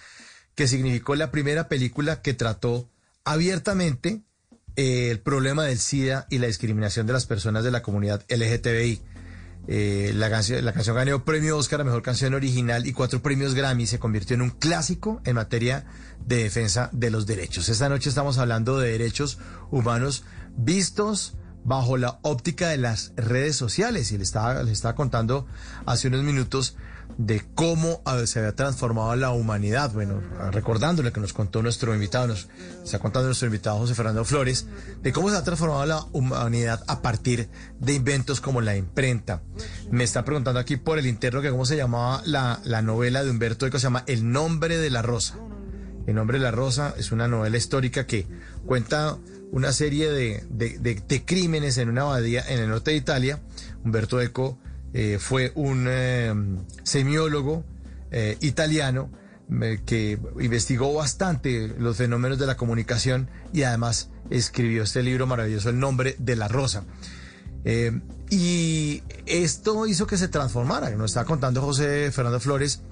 que 0.56 0.66
significó 0.66 1.14
la 1.14 1.30
primera 1.30 1.68
película 1.68 2.20
que 2.20 2.34
trató 2.34 2.90
abiertamente 3.22 4.22
eh, 4.74 5.10
el 5.12 5.20
problema 5.20 5.62
del 5.62 5.78
SIDA 5.78 6.26
y 6.30 6.38
la 6.38 6.48
discriminación 6.48 7.06
de 7.06 7.12
las 7.12 7.26
personas 7.26 7.62
de 7.62 7.70
la 7.70 7.82
comunidad 7.82 8.24
LGTBI. 8.28 9.02
Eh, 9.68 10.10
la, 10.16 10.28
la 10.28 10.72
canción 10.72 10.96
ganó 10.96 11.24
premio 11.24 11.56
Oscar 11.56 11.80
a 11.80 11.84
Mejor 11.84 12.02
Canción 12.02 12.34
Original 12.34 12.88
y 12.88 12.92
cuatro 12.92 13.22
premios 13.22 13.54
Grammy. 13.54 13.86
Se 13.86 14.00
convirtió 14.00 14.34
en 14.34 14.42
un 14.42 14.50
clásico 14.50 15.20
en 15.24 15.36
materia 15.36 15.84
de 16.24 16.36
defensa 16.36 16.90
de 16.92 17.10
los 17.10 17.26
derechos. 17.26 17.68
Esta 17.68 17.88
noche 17.88 18.08
estamos 18.08 18.38
hablando 18.38 18.78
de 18.78 18.92
derechos 18.92 19.38
humanos 19.70 20.24
vistos 20.56 21.34
bajo 21.66 21.96
la 21.96 22.20
óptica 22.22 22.68
de 22.68 22.78
las 22.78 23.12
redes 23.16 23.56
sociales. 23.56 24.12
Y 24.12 24.18
le 24.18 24.24
estaba, 24.24 24.62
le 24.62 24.72
estaba 24.72 24.94
contando 24.94 25.46
hace 25.84 26.08
unos 26.08 26.22
minutos 26.22 26.76
de 27.18 27.44
cómo 27.54 28.02
eh, 28.06 28.26
se 28.26 28.38
había 28.38 28.54
transformado 28.54 29.14
la 29.16 29.30
humanidad. 29.30 29.92
Bueno, 29.92 30.20
recordándole 30.52 31.12
que 31.12 31.20
nos 31.20 31.32
contó 31.32 31.62
nuestro 31.62 31.94
invitado, 31.94 32.28
nos 32.28 32.48
está 32.84 32.98
contando 32.98 33.26
nuestro 33.26 33.46
invitado 33.46 33.78
José 33.78 33.94
Fernando 33.94 34.24
Flores, 34.24 34.66
de 35.02 35.12
cómo 35.12 35.30
se 35.30 35.36
ha 35.36 35.44
transformado 35.44 35.84
la 35.86 36.04
humanidad 36.12 36.82
a 36.86 37.02
partir 37.02 37.48
de 37.80 37.94
inventos 37.94 38.40
como 38.40 38.60
la 38.60 38.76
imprenta. 38.76 39.42
Me 39.90 40.04
está 40.04 40.24
preguntando 40.24 40.60
aquí 40.60 40.76
por 40.76 40.98
el 40.98 41.06
interno 41.06 41.42
que 41.42 41.50
cómo 41.50 41.66
se 41.66 41.76
llamaba 41.76 42.22
la, 42.26 42.60
la 42.64 42.82
novela 42.82 43.24
de 43.24 43.30
Humberto 43.30 43.66
Eco, 43.66 43.78
se 43.78 43.84
llama 43.84 44.04
El 44.06 44.30
nombre 44.30 44.78
de 44.78 44.90
la 44.90 45.02
rosa. 45.02 45.36
El 46.06 46.14
nombre 46.14 46.38
de 46.38 46.44
la 46.44 46.52
rosa 46.52 46.94
es 46.96 47.10
una 47.12 47.26
novela 47.26 47.56
histórica 47.56 48.06
que 48.06 48.26
cuenta 48.64 49.18
una 49.50 49.72
serie 49.72 50.10
de, 50.10 50.44
de, 50.50 51.24
crímenes 51.24 51.78
en 51.78 51.88
una 51.88 52.02
abadía 52.02 52.44
en 52.48 52.60
el 52.60 52.68
norte 52.68 52.92
de 52.92 52.96
Italia. 52.96 53.40
Humberto 53.84 54.20
Eco 54.20 54.58
eh, 54.92 55.18
fue 55.20 55.52
un 55.54 55.86
eh, 55.88 56.32
semiólogo 56.84 57.64
eh, 58.10 58.36
italiano 58.40 59.10
que 59.84 60.18
investigó 60.40 60.92
bastante 60.92 61.68
los 61.78 61.98
fenómenos 61.98 62.36
de 62.36 62.46
la 62.46 62.56
comunicación 62.56 63.30
y 63.52 63.62
además 63.62 64.10
escribió 64.28 64.82
este 64.82 65.04
libro 65.04 65.28
maravilloso, 65.28 65.70
El 65.70 65.78
nombre 65.78 66.16
de 66.18 66.34
la 66.34 66.48
rosa. 66.48 66.82
Y 68.28 69.02
esto 69.26 69.86
hizo 69.86 70.08
que 70.08 70.16
se 70.16 70.26
transformara, 70.26 70.90
nos 70.90 71.12
está 71.12 71.24
contando 71.24 71.62
José 71.62 72.10
Fernando 72.10 72.40
Flores, 72.40 72.82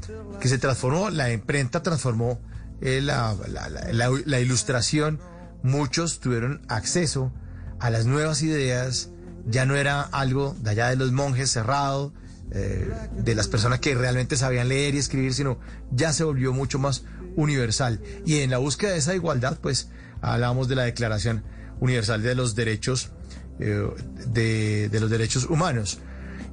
que 0.41 0.49
se 0.49 0.59
transformó, 0.59 1.11
la 1.11 1.33
imprenta 1.33 1.83
transformó 1.83 2.41
eh, 2.85 3.01
la, 3.01 4.41
ilustración, 4.41 5.19
muchos 5.63 6.21
tuvieron 6.21 6.63
acceso 6.69 7.33
a 7.81 7.91
las 7.91 8.07
nuevas 8.07 8.43
ideas, 8.43 9.11
ya 9.47 9.65
no 9.67 9.75
era 9.75 10.03
algo 10.03 10.55
de 10.61 10.71
allá 10.71 10.89
de 10.91 10.97
los 10.97 11.11
monjes 11.13 11.51
cerrado, 11.51 12.13
eh, 12.53 12.89
de 13.17 13.35
las 13.35 13.49
personas 13.49 13.81
que 13.81 13.95
realmente 13.95 14.37
sabían 14.37 14.69
leer 14.69 14.95
y 14.95 14.99
escribir, 14.99 15.35
sino 15.35 15.59
ya 15.91 16.13
se 16.13 16.25
volvió 16.25 16.53
mucho 16.53 16.79
más 16.79 17.05
universal. 17.37 18.01
Y 18.27 18.39
en 18.41 18.51
la 18.51 18.59
búsqueda 18.59 18.93
de 18.93 18.99
esa 18.99 19.15
igualdad, 19.15 19.59
pues 19.61 19.89
hablamos 20.21 20.69
de 20.69 20.77
la 20.77 20.85
Declaración 20.85 21.43
Universal 21.81 22.23
de 22.23 22.35
los 22.35 22.55
Derechos, 22.55 23.11
eh, 23.59 23.89
de, 24.29 24.89
de 24.89 25.01
los 25.01 25.11
Derechos 25.11 25.45
Humanos. 25.47 25.99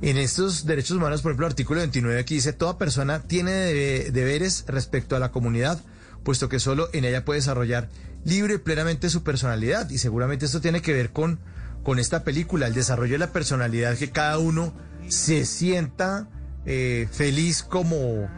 En 0.01 0.17
estos 0.17 0.65
derechos 0.65 0.97
humanos, 0.97 1.21
por 1.21 1.31
ejemplo, 1.31 1.45
el 1.45 1.51
artículo 1.51 1.79
29 1.81 2.19
aquí 2.19 2.33
dice, 2.35 2.53
toda 2.53 2.79
persona 2.79 3.21
tiene 3.21 3.51
debe- 3.51 4.11
deberes 4.11 4.63
respecto 4.67 5.15
a 5.15 5.19
la 5.19 5.31
comunidad, 5.31 5.79
puesto 6.23 6.49
que 6.49 6.59
solo 6.59 6.89
en 6.93 7.05
ella 7.05 7.25
puede 7.25 7.39
desarrollar 7.39 7.89
libre 8.23 8.55
y 8.55 8.57
plenamente 8.59 9.09
su 9.09 9.23
personalidad. 9.23 9.89
Y 9.89 9.97
seguramente 9.97 10.45
esto 10.45 10.61
tiene 10.61 10.81
que 10.81 10.93
ver 10.93 11.11
con, 11.11 11.39
con 11.83 11.99
esta 11.99 12.23
película, 12.23 12.67
el 12.67 12.73
desarrollo 12.73 13.13
de 13.13 13.19
la 13.19 13.33
personalidad, 13.33 13.97
que 13.97 14.11
cada 14.11 14.37
uno 14.37 14.73
se 15.07 15.45
sienta 15.45 16.27
eh, 16.65 17.07
feliz 17.11 17.63
como, 17.63 18.29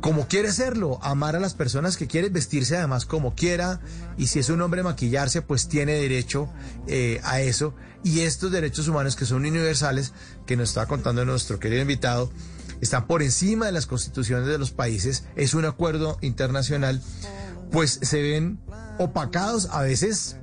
como 0.00 0.28
quiere 0.28 0.52
serlo, 0.52 0.98
amar 1.02 1.36
a 1.36 1.40
las 1.40 1.54
personas 1.54 1.96
que 1.96 2.06
quiere, 2.06 2.28
vestirse 2.28 2.76
además 2.76 3.06
como 3.06 3.34
quiera, 3.34 3.80
y 4.18 4.26
si 4.26 4.38
es 4.38 4.50
un 4.50 4.60
hombre 4.60 4.82
maquillarse, 4.82 5.42
pues 5.42 5.68
tiene 5.68 5.92
derecho 5.94 6.50
eh, 6.86 7.20
a 7.24 7.40
eso. 7.40 7.74
Y 8.02 8.20
estos 8.20 8.50
derechos 8.50 8.88
humanos 8.88 9.16
que 9.16 9.26
son 9.26 9.44
universales, 9.44 10.12
que 10.46 10.56
nos 10.56 10.70
está 10.70 10.86
contando 10.86 11.24
nuestro 11.24 11.58
querido 11.58 11.82
invitado, 11.82 12.30
están 12.80 13.06
por 13.06 13.22
encima 13.22 13.66
de 13.66 13.72
las 13.72 13.86
constituciones 13.86 14.46
de 14.46 14.58
los 14.58 14.70
países, 14.70 15.24
es 15.36 15.54
un 15.54 15.64
acuerdo 15.64 16.18
internacional, 16.20 17.00
pues 17.70 18.00
se 18.02 18.22
ven 18.22 18.58
opacados, 18.98 19.68
a 19.70 19.82
veces 19.82 20.36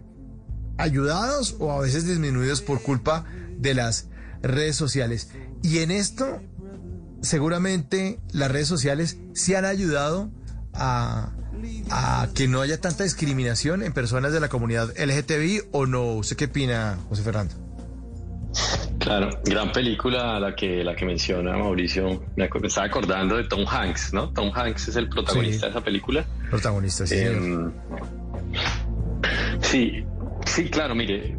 ayudados 0.77 1.55
o 1.59 1.71
a 1.71 1.81
veces 1.81 2.05
disminuidos 2.05 2.61
por 2.61 2.81
culpa 2.81 3.25
de 3.57 3.73
las 3.73 4.07
redes 4.41 4.75
sociales. 4.75 5.29
Y 5.63 5.79
en 5.79 5.91
esto, 5.91 6.41
seguramente 7.21 8.19
las 8.31 8.51
redes 8.51 8.67
sociales 8.67 9.17
sí 9.33 9.55
han 9.55 9.65
ayudado 9.65 10.31
a, 10.73 11.31
a 11.89 12.29
que 12.33 12.47
no 12.47 12.61
haya 12.61 12.79
tanta 12.79 13.03
discriminación 13.03 13.81
en 13.81 13.93
personas 13.93 14.31
de 14.31 14.39
la 14.39 14.49
comunidad 14.49 14.93
LGTBI 14.97 15.63
o 15.71 15.85
no. 15.85 16.13
¿Usted 16.13 16.35
qué 16.35 16.45
opina, 16.45 16.99
José 17.09 17.23
Fernando? 17.23 17.66
Claro, 18.99 19.29
gran 19.45 19.71
película 19.71 20.39
la 20.39 20.55
que, 20.55 20.83
la 20.83 20.95
que 20.95 21.05
menciona 21.05 21.55
Mauricio. 21.57 22.23
Me, 22.35 22.49
estaba 22.63 22.87
acordando 22.87 23.37
de 23.37 23.43
Tom 23.45 23.65
Hanks, 23.67 24.13
¿no? 24.13 24.29
Tom 24.33 24.51
Hanks 24.53 24.89
es 24.89 24.95
el 24.95 25.07
protagonista 25.09 25.59
Sí. 25.59 25.65
de 25.65 25.69
esa 25.69 25.81
película. 25.83 26.25
Protagonista, 26.49 27.05
sí. 27.07 27.17
Señor. 27.17 27.73
Sí, 29.61 30.03
sí, 30.45 30.69
claro, 30.69 30.95
mire, 30.95 31.35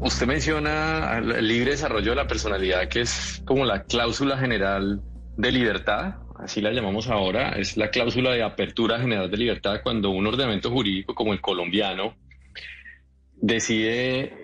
usted 0.00 0.26
menciona 0.26 1.18
el 1.18 1.46
libre 1.46 1.72
desarrollo 1.72 2.10
de 2.10 2.16
la 2.16 2.26
personalidad, 2.26 2.88
que 2.88 3.02
es 3.02 3.42
como 3.44 3.64
la 3.64 3.84
cláusula 3.84 4.38
general 4.38 5.00
de 5.36 5.52
libertad, 5.52 6.16
así 6.38 6.60
la 6.60 6.72
llamamos 6.72 7.08
ahora, 7.08 7.50
es 7.50 7.76
la 7.76 7.90
cláusula 7.90 8.32
de 8.32 8.42
apertura 8.42 8.98
general 8.98 9.30
de 9.30 9.36
libertad 9.36 9.80
cuando 9.82 10.10
un 10.10 10.26
ordenamiento 10.26 10.70
jurídico 10.70 11.14
como 11.14 11.32
el 11.32 11.40
colombiano 11.40 12.14
decide 13.36 14.41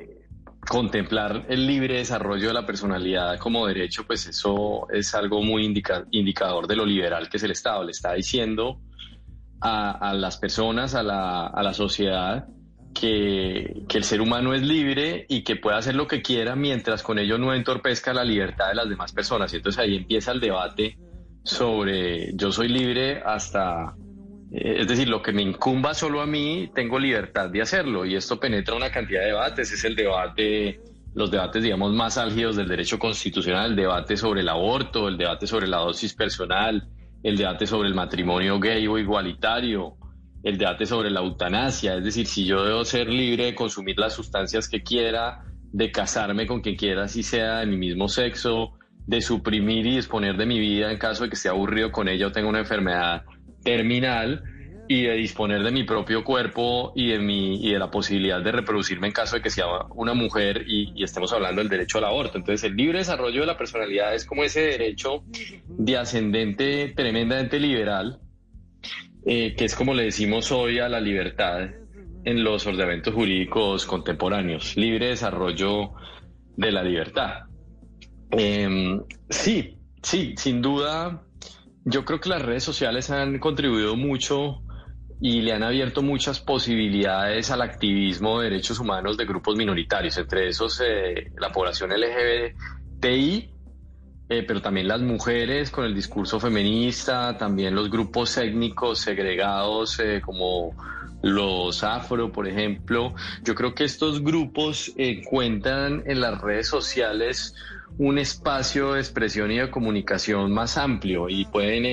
contemplar 0.69 1.47
el 1.49 1.67
libre 1.67 1.97
desarrollo 1.97 2.49
de 2.49 2.55
la 2.55 2.67
personalidad 2.67 3.39
como 3.39 3.67
derecho, 3.67 4.05
pues 4.07 4.27
eso 4.27 4.87
es 4.91 5.15
algo 5.15 5.43
muy 5.43 5.65
indica- 5.65 6.05
indicador 6.11 6.67
de 6.67 6.77
lo 6.77 6.85
liberal 6.85 7.29
que 7.29 7.39
es 7.39 7.43
el 7.43 7.51
Estado. 7.51 7.85
Le 7.85 7.93
está 7.93 8.13
diciendo 8.13 8.81
a, 9.61 10.15
las 10.15 10.37
personas, 10.37 10.95
a 10.95 11.03
la, 11.03 11.47
a 11.47 11.63
la 11.63 11.75
sociedad, 11.75 12.47
que, 12.95 13.83
que 13.89 13.99
el 13.99 14.05
ser 14.05 14.21
humano 14.21 14.55
es 14.55 14.63
libre 14.63 15.27
y 15.29 15.43
que 15.43 15.57
puede 15.57 15.77
hacer 15.77 15.95
lo 15.95 16.07
que 16.07 16.23
quiera 16.23 16.57
mientras 16.57 17.03
con 17.03 17.19
ello 17.19 17.39
no 17.39 17.55
entorpezca 17.55 18.13
la 18.13 18.25
libertad 18.25 18.69
de 18.69 18.75
las 18.75 18.89
demás 18.89 19.13
personas. 19.13 19.53
Y 19.53 19.57
entonces 19.57 19.81
ahí 19.81 19.97
empieza 19.97 20.33
el 20.33 20.41
debate 20.41 20.99
sobre 21.45 22.35
yo 22.35 22.53
soy 22.53 22.69
libre 22.69 23.23
hasta, 23.25 23.95
es 24.51 24.89
decir, 24.89 25.09
lo 25.09 25.23
que 25.23 25.33
me 25.33 25.43
incumba 25.43 25.93
solo 25.95 26.21
a 26.21 26.27
mí, 26.27 26.71
tengo 26.75 26.99
libertad 26.99 27.51
de 27.51 27.63
hacerlo. 27.63 28.05
Y 28.05 28.15
esto 28.15 28.41
penetra 28.41 28.75
una 28.75 28.91
cantidad 28.91 29.21
de 29.21 29.27
debates. 29.29 29.73
Es 29.73 29.85
el 29.85 29.95
debate, 29.95 30.81
los 31.15 31.31
debates, 31.31 31.63
digamos, 31.63 31.93
más 31.93 32.17
álgidos 32.17 32.57
del 32.57 32.69
derecho 32.69 32.99
constitucional, 32.99 33.71
el 33.71 33.77
debate 33.77 34.17
sobre 34.17 34.41
el 34.41 34.49
aborto, 34.49 35.09
el 35.09 35.19
debate 35.19 35.47
sobre 35.47 35.67
la 35.67 35.79
dosis 35.79 36.15
personal, 36.15 36.89
el 37.23 37.37
debate 37.37 37.67
sobre 37.67 37.89
el 37.89 37.95
matrimonio 37.95 38.59
gay 38.59 38.87
o 38.87 38.99
igualitario, 38.99 39.97
el 40.43 40.57
debate 40.57 40.87
sobre 40.87 41.11
la 41.11 41.21
eutanasia, 41.21 41.97
es 41.97 42.05
decir, 42.05 42.27
si 42.27 42.45
yo 42.45 42.65
debo 42.65 42.85
ser 42.85 43.09
libre 43.09 43.47
de 43.47 43.55
consumir 43.55 43.99
las 43.99 44.15
sustancias 44.15 44.69
que 44.69 44.83
quiera, 44.83 45.43
de 45.73 45.91
casarme 45.91 46.47
con 46.47 46.61
quien 46.61 46.77
quiera, 46.77 47.09
si 47.09 47.23
sea 47.23 47.59
de 47.59 47.67
mi 47.67 47.77
mismo 47.77 48.09
sexo, 48.09 48.73
de 49.07 49.21
suprimir 49.21 49.87
y 49.87 49.97
disponer 49.97 50.37
de 50.37 50.47
mi 50.47 50.59
vida 50.59 50.93
en 50.93 50.99
caso 50.99 51.25
de 51.25 51.31
que 51.31 51.35
esté 51.35 51.49
aburrido 51.49 51.91
con 51.91 52.09
ella 52.09 52.29
o 52.29 52.33
tenga 52.33 52.49
una 52.49 52.61
enfermedad 52.61 53.25
terminal 53.63 54.43
y 54.89 55.03
de 55.03 55.13
disponer 55.15 55.63
de 55.63 55.71
mi 55.71 55.85
propio 55.85 56.25
cuerpo 56.25 56.93
y 56.97 57.11
de, 57.11 57.19
mi, 57.19 57.63
y 57.63 57.73
de 57.73 57.79
la 57.79 57.91
posibilidad 57.91 58.41
de 58.41 58.53
reproducirme 58.53 59.09
en 59.09 59.13
caso 59.13 59.37
de 59.37 59.43
que 59.43 59.51
sea 59.51 59.67
una 59.95 60.15
mujer 60.15 60.65
y, 60.67 61.05
estemos 61.05 61.33
hablando 61.33 61.61
del 61.61 61.69
derecho 61.69 61.99
al 61.99 62.05
aborto. 62.05 62.39
Entonces 62.39 62.65
el 62.65 62.77
libre 62.77 62.99
desarrollo 62.99 63.43
de 63.43 63.47
la 63.47 63.59
personalidad 63.59 64.15
es 64.15 64.25
como 64.25 64.45
ese 64.45 64.63
derecho 64.63 65.25
de 65.67 65.97
ascendente 65.99 66.93
tremendamente 66.97 67.61
liberal, 67.61 68.19
eh, 69.27 69.55
que 69.57 69.67
es 69.67 69.75
como 69.75 69.93
le 69.93 70.05
decimos 70.05 70.51
hoy 70.51 70.79
a 70.79 70.89
la 70.89 71.01
libertad 71.01 71.69
en 72.25 72.43
los 72.43 72.67
ordenamientos 72.67 73.15
jurídicos 73.15 73.85
contemporáneos, 73.85 74.75
libre 74.77 75.09
desarrollo 75.09 75.93
de 76.57 76.73
la 76.73 76.83
libertad. 76.83 77.45
Em, 78.31 79.03
sí, 79.29 79.79
sí, 80.03 80.35
sin 80.37 80.63
duda, 80.63 81.23
yo 81.89 82.05
creo 82.05 82.21
que 82.21 82.29
las 82.29 82.43
redes 82.43 82.65
sociales 82.65 83.11
han 83.11 83.39
contribuido 83.39 83.97
mucho 83.97 84.63
y 85.21 85.41
le 85.41 85.53
han 85.53 85.63
abierto 85.63 86.03
muchas 86.03 86.39
posibilidades 86.39 87.51
al 87.51 87.63
activismo 87.63 88.41
de 88.41 88.51
derechos 88.51 88.79
humanos 88.79 89.17
de 89.17 89.25
grupos 89.25 89.57
minoritarios, 89.57 90.19
entre 90.19 90.49
esos 90.49 90.81
eh, 90.85 91.33
la 91.39 91.51
población 91.51 91.91
LGBTI, 91.91 93.51
eh, 94.29 94.45
pero 94.47 94.61
también 94.61 94.87
las 94.87 95.01
mujeres 95.01 95.71
con 95.71 95.87
el 95.87 95.95
discurso 95.95 96.39
feminista, 96.39 97.37
también 97.39 97.75
los 97.75 97.91
grupos 97.91 98.37
étnicos 98.37 99.01
segregados 99.01 99.99
eh, 99.99 100.21
como 100.23 100.75
los 101.23 101.83
afro, 101.83 102.31
por 102.31 102.47
ejemplo. 102.47 103.15
Yo 103.43 103.55
creo 103.55 103.75
que 103.75 103.85
estos 103.85 104.23
grupos 104.23 104.93
encuentran 104.97 106.03
en 106.07 106.21
las 106.21 106.41
redes 106.41 106.69
sociales 106.69 107.55
un 107.99 108.19
espacio 108.19 108.93
de 108.93 109.01
expresión 109.01 109.51
y 109.51 109.59
de 109.59 109.71
comunicación 109.71 110.53
más 110.53 110.79
amplio 110.79 111.29
y 111.29 111.45
pueden 111.47 111.85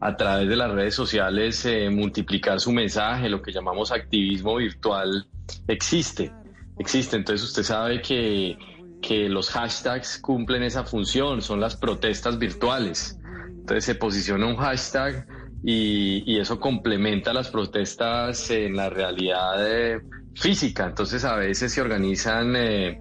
a 0.00 0.16
través 0.16 0.48
de 0.48 0.56
las 0.56 0.70
redes 0.70 0.94
sociales 0.94 1.64
eh, 1.64 1.88
multiplicar 1.90 2.60
su 2.60 2.70
mensaje, 2.70 3.28
lo 3.28 3.40
que 3.40 3.52
llamamos 3.52 3.92
activismo 3.92 4.56
virtual, 4.56 5.26
existe. 5.68 6.32
Existe. 6.78 7.16
Entonces 7.16 7.48
usted 7.48 7.62
sabe 7.62 8.02
que, 8.02 8.58
que 9.00 9.28
los 9.28 9.50
hashtags 9.50 10.18
cumplen 10.18 10.62
esa 10.62 10.84
función, 10.84 11.40
son 11.40 11.60
las 11.60 11.76
protestas 11.76 12.38
virtuales. 12.38 13.18
Entonces 13.48 13.84
se 13.84 13.94
posiciona 13.94 14.46
un 14.46 14.56
hashtag 14.56 15.26
y, 15.64 16.22
y 16.30 16.38
eso 16.38 16.60
complementa 16.60 17.32
las 17.32 17.48
protestas 17.48 18.50
en 18.50 18.76
la 18.76 18.90
realidad 18.90 19.54
eh, 19.66 20.00
física. 20.34 20.86
Entonces 20.86 21.24
a 21.24 21.36
veces 21.36 21.72
se 21.72 21.80
organizan 21.80 22.54
eh, 22.54 23.00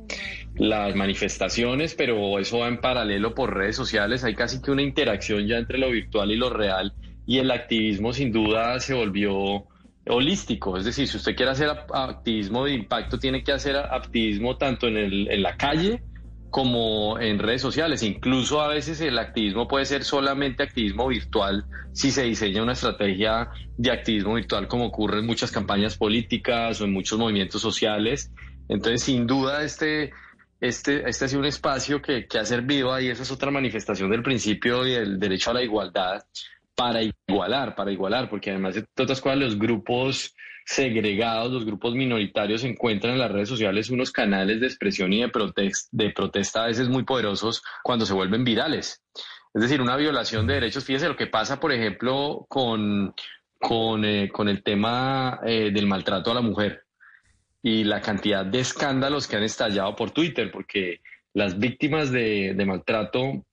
las 0.58 0.96
manifestaciones, 0.96 1.96
pero 1.96 2.40
eso 2.40 2.60
va 2.60 2.68
en 2.68 2.80
paralelo 2.80 3.36
por 3.36 3.54
redes 3.54 3.76
sociales. 3.76 4.24
Hay 4.24 4.36
casi 4.36 4.62
que 4.62 4.72
una 4.72 4.82
interacción 4.82 5.48
ya 5.48 5.58
entre 5.58 5.78
lo 5.78 5.90
virtual 5.90 6.32
y 6.32 6.36
lo 6.36 6.50
real 6.50 6.94
y 7.26 7.40
el 7.40 7.52
activismo 7.52 8.14
sin 8.14 8.32
duda 8.32 8.80
se 8.80 8.94
volvió 8.94 9.66
holístico. 10.08 10.78
Es 10.78 10.86
decir, 10.86 11.08
si 11.08 11.18
usted 11.18 11.36
quiere 11.36 11.52
hacer 11.52 11.70
activismo 11.94 12.66
de 12.66 12.74
impacto, 12.74 13.18
tiene 13.18 13.44
que 13.44 13.52
hacer 13.52 13.76
activismo 13.76 14.58
tanto 14.58 14.88
en, 14.88 15.42
la 15.42 15.58
calle 15.58 16.04
como 16.52 17.20
en 17.20 17.40
redes 17.40 17.62
sociales. 17.62 18.04
Incluso 18.04 18.62
a 18.62 18.68
veces 18.68 19.02
el 19.02 19.18
activismo 19.18 19.68
puede 19.68 19.86
ser 19.86 20.04
solamente 20.04 20.64
activismo 20.64 21.08
virtual 21.08 21.66
si 21.92 22.12
se 22.12 22.24
diseña 22.24 22.62
una 22.62 22.74
estrategia 22.74 23.50
de 23.78 23.92
activismo 23.92 24.36
virtual 24.36 24.68
como 24.68 24.86
ocurre 24.86 25.20
en 25.20 25.26
muchas 25.26 25.52
campañas 25.52 25.98
políticas 25.98 26.80
o 26.80 26.86
en 26.86 26.94
muchos 26.94 27.18
movimientos 27.18 27.62
sociales. 27.62 28.32
Entonces, 28.70 29.04
sin 29.04 29.28
duda, 29.28 29.64
este 29.64 30.12
este, 30.60 31.08
este 31.10 31.26
ha 31.26 31.28
sido 31.28 31.42
un 31.42 31.48
espacio 31.48 32.02
que, 32.02 32.28
ha 32.40 32.46
servido 32.46 32.94
ahí, 32.94 33.10
esa 33.10 33.24
es 33.24 33.32
otra 33.32 33.52
manifestación 33.52 34.10
del 34.10 34.24
principio 34.24 34.86
y 34.86 34.92
del 34.92 35.20
derecho 35.20 35.52
a 35.52 35.56
la 35.56 35.64
igualdad, 35.64 36.24
para 36.76 37.02
igualar, 37.02 37.76
para 37.76 37.92
igualar, 37.92 38.30
porque 38.30 38.52
además 38.52 38.76
de 38.76 38.86
todas 38.94 39.22
cosas, 39.22 39.38
los 39.38 39.58
grupos 39.58 40.36
segregados, 40.66 41.52
los 41.52 41.66
grupos 41.66 41.94
minoritarios 41.94 42.64
encuentran 42.64 43.14
en 43.14 43.20
las 43.20 43.32
redes 43.32 43.50
sociales 43.50 43.90
unos 43.90 44.12
canales 44.12 44.60
de 44.60 44.66
expresión 44.66 45.14
y 45.14 45.22
de, 45.22 45.30
protesta, 45.30 45.88
de 45.92 46.10
protesta 46.10 46.64
a 46.64 46.68
veces 46.68 46.90
muy 46.90 47.04
poderosos 47.04 47.62
cuando 47.84 48.06
se 48.06 48.14
vuelven 48.14 48.44
virales. 48.44 49.04
Es 49.54 49.62
decir, 49.62 49.80
una 49.80 49.96
violación 49.96 50.48
de 50.48 50.56
derechos. 50.56 50.84
Fíjese 50.84 51.08
lo 51.08 51.16
que 51.16 51.28
pasa, 51.28 51.60
por 51.60 51.72
ejemplo, 51.72 52.46
con, 52.50 53.14
con, 53.60 54.04
eh, 54.04 54.30
el 54.38 54.64
tema 54.64 55.40
eh, 55.46 55.72
del 55.72 55.88
maltrato 55.88 56.32
a 56.32 56.36
la 56.36 56.42
mujer 56.42 56.85
y 57.66 57.84
la 57.84 58.00
cantidad 58.00 58.46
de 58.46 58.60
escándalos 58.60 59.26
que 59.28 59.38
han 59.38 59.42
estallado 59.42 59.96
por 59.96 60.12
Twitter, 60.12 60.52
porque 60.52 61.02
las 61.34 61.58
víctimas 61.58 62.12
de, 62.12 62.54
maltrato, 62.64 63.44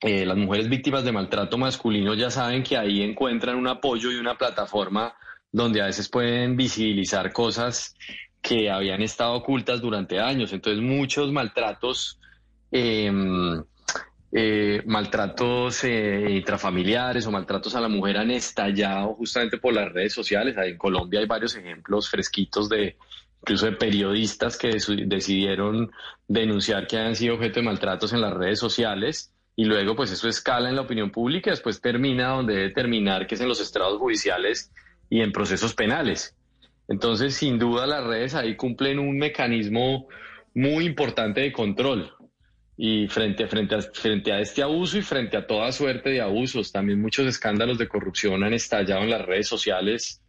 eh, 0.00 0.26
las 0.26 0.36
mujeres 0.36 0.68
víctimas 0.68 1.04
de 1.04 1.12
maltrato 1.12 1.56
masculino 1.56 2.14
ya 2.14 2.32
saben 2.32 2.64
que 2.64 2.76
ahí 2.76 3.00
encuentran 3.00 3.54
un 3.54 3.68
apoyo 3.68 4.10
y 4.10 4.16
una 4.16 4.36
plataforma 4.36 5.14
donde 5.52 5.80
a 5.80 5.84
veces 5.86 6.08
pueden 6.08 6.56
visibilizar 6.56 7.32
cosas 7.32 7.94
que 8.42 8.72
habían 8.72 9.02
estado 9.02 9.34
ocultas 9.34 9.80
durante 9.80 10.18
años. 10.18 10.52
Entonces 10.52 10.82
muchos 10.82 11.30
maltratos, 11.30 12.18
em, 12.72 13.62
eh, 14.32 14.82
maltratos 14.84 15.84
eh, 15.84 16.26
intrafamiliares 16.28 17.24
o 17.24 17.30
maltratos 17.30 17.76
a 17.76 17.80
la 17.80 17.88
mujer 17.88 18.16
han 18.18 18.32
estallado 18.32 19.14
justamente 19.14 19.58
por 19.58 19.74
las 19.74 19.92
redes 19.92 20.12
sociales. 20.12 20.56
En 20.56 20.76
Colombia 20.76 21.20
hay 21.20 21.26
varios 21.26 21.54
ejemplos 21.54 22.10
fresquitos 22.10 22.68
de, 22.68 22.96
incluso 23.42 23.66
de 23.66 23.72
periodistas 23.72 24.56
que 24.56 24.68
decidieron 25.06 25.90
denunciar 26.26 26.86
que 26.86 26.98
habían 26.98 27.16
sido 27.16 27.34
objeto 27.34 27.60
de 27.60 27.66
maltratos 27.66 28.12
en 28.12 28.20
las 28.20 28.34
redes 28.34 28.58
sociales 28.58 29.32
y 29.56 29.64
luego 29.64 29.96
pues 29.96 30.10
eso 30.12 30.28
escala 30.28 30.68
en 30.68 30.76
la 30.76 30.82
opinión 30.82 31.10
pública 31.10 31.50
después 31.50 31.80
termina 31.80 32.28
donde 32.28 32.54
debe 32.54 32.70
terminar, 32.70 33.26
que 33.26 33.34
es 33.34 33.40
en 33.40 33.48
los 33.48 33.60
estrados 33.60 33.98
judiciales 33.98 34.70
y 35.10 35.20
en 35.20 35.32
procesos 35.32 35.74
penales. 35.74 36.36
Entonces, 36.88 37.34
sin 37.34 37.58
duda, 37.58 37.86
las 37.86 38.04
redes 38.04 38.34
ahí 38.34 38.56
cumplen 38.56 38.98
un 38.98 39.18
mecanismo 39.18 40.08
muy 40.54 40.86
importante 40.86 41.40
de 41.40 41.52
control. 41.52 42.12
Y 42.76 43.08
frente, 43.08 43.48
frente, 43.48 43.74
a, 43.74 43.82
frente 43.82 44.32
a 44.32 44.40
este 44.40 44.62
abuso 44.62 44.98
y 44.98 45.02
frente 45.02 45.36
a 45.36 45.46
toda 45.46 45.72
suerte 45.72 46.10
de 46.10 46.20
abusos, 46.20 46.70
también 46.70 47.00
muchos 47.00 47.26
escándalos 47.26 47.76
de 47.76 47.88
corrupción 47.88 48.44
han 48.44 48.54
estallado 48.54 49.02
en 49.02 49.10
las 49.10 49.26
redes 49.26 49.48
sociales 49.48 50.22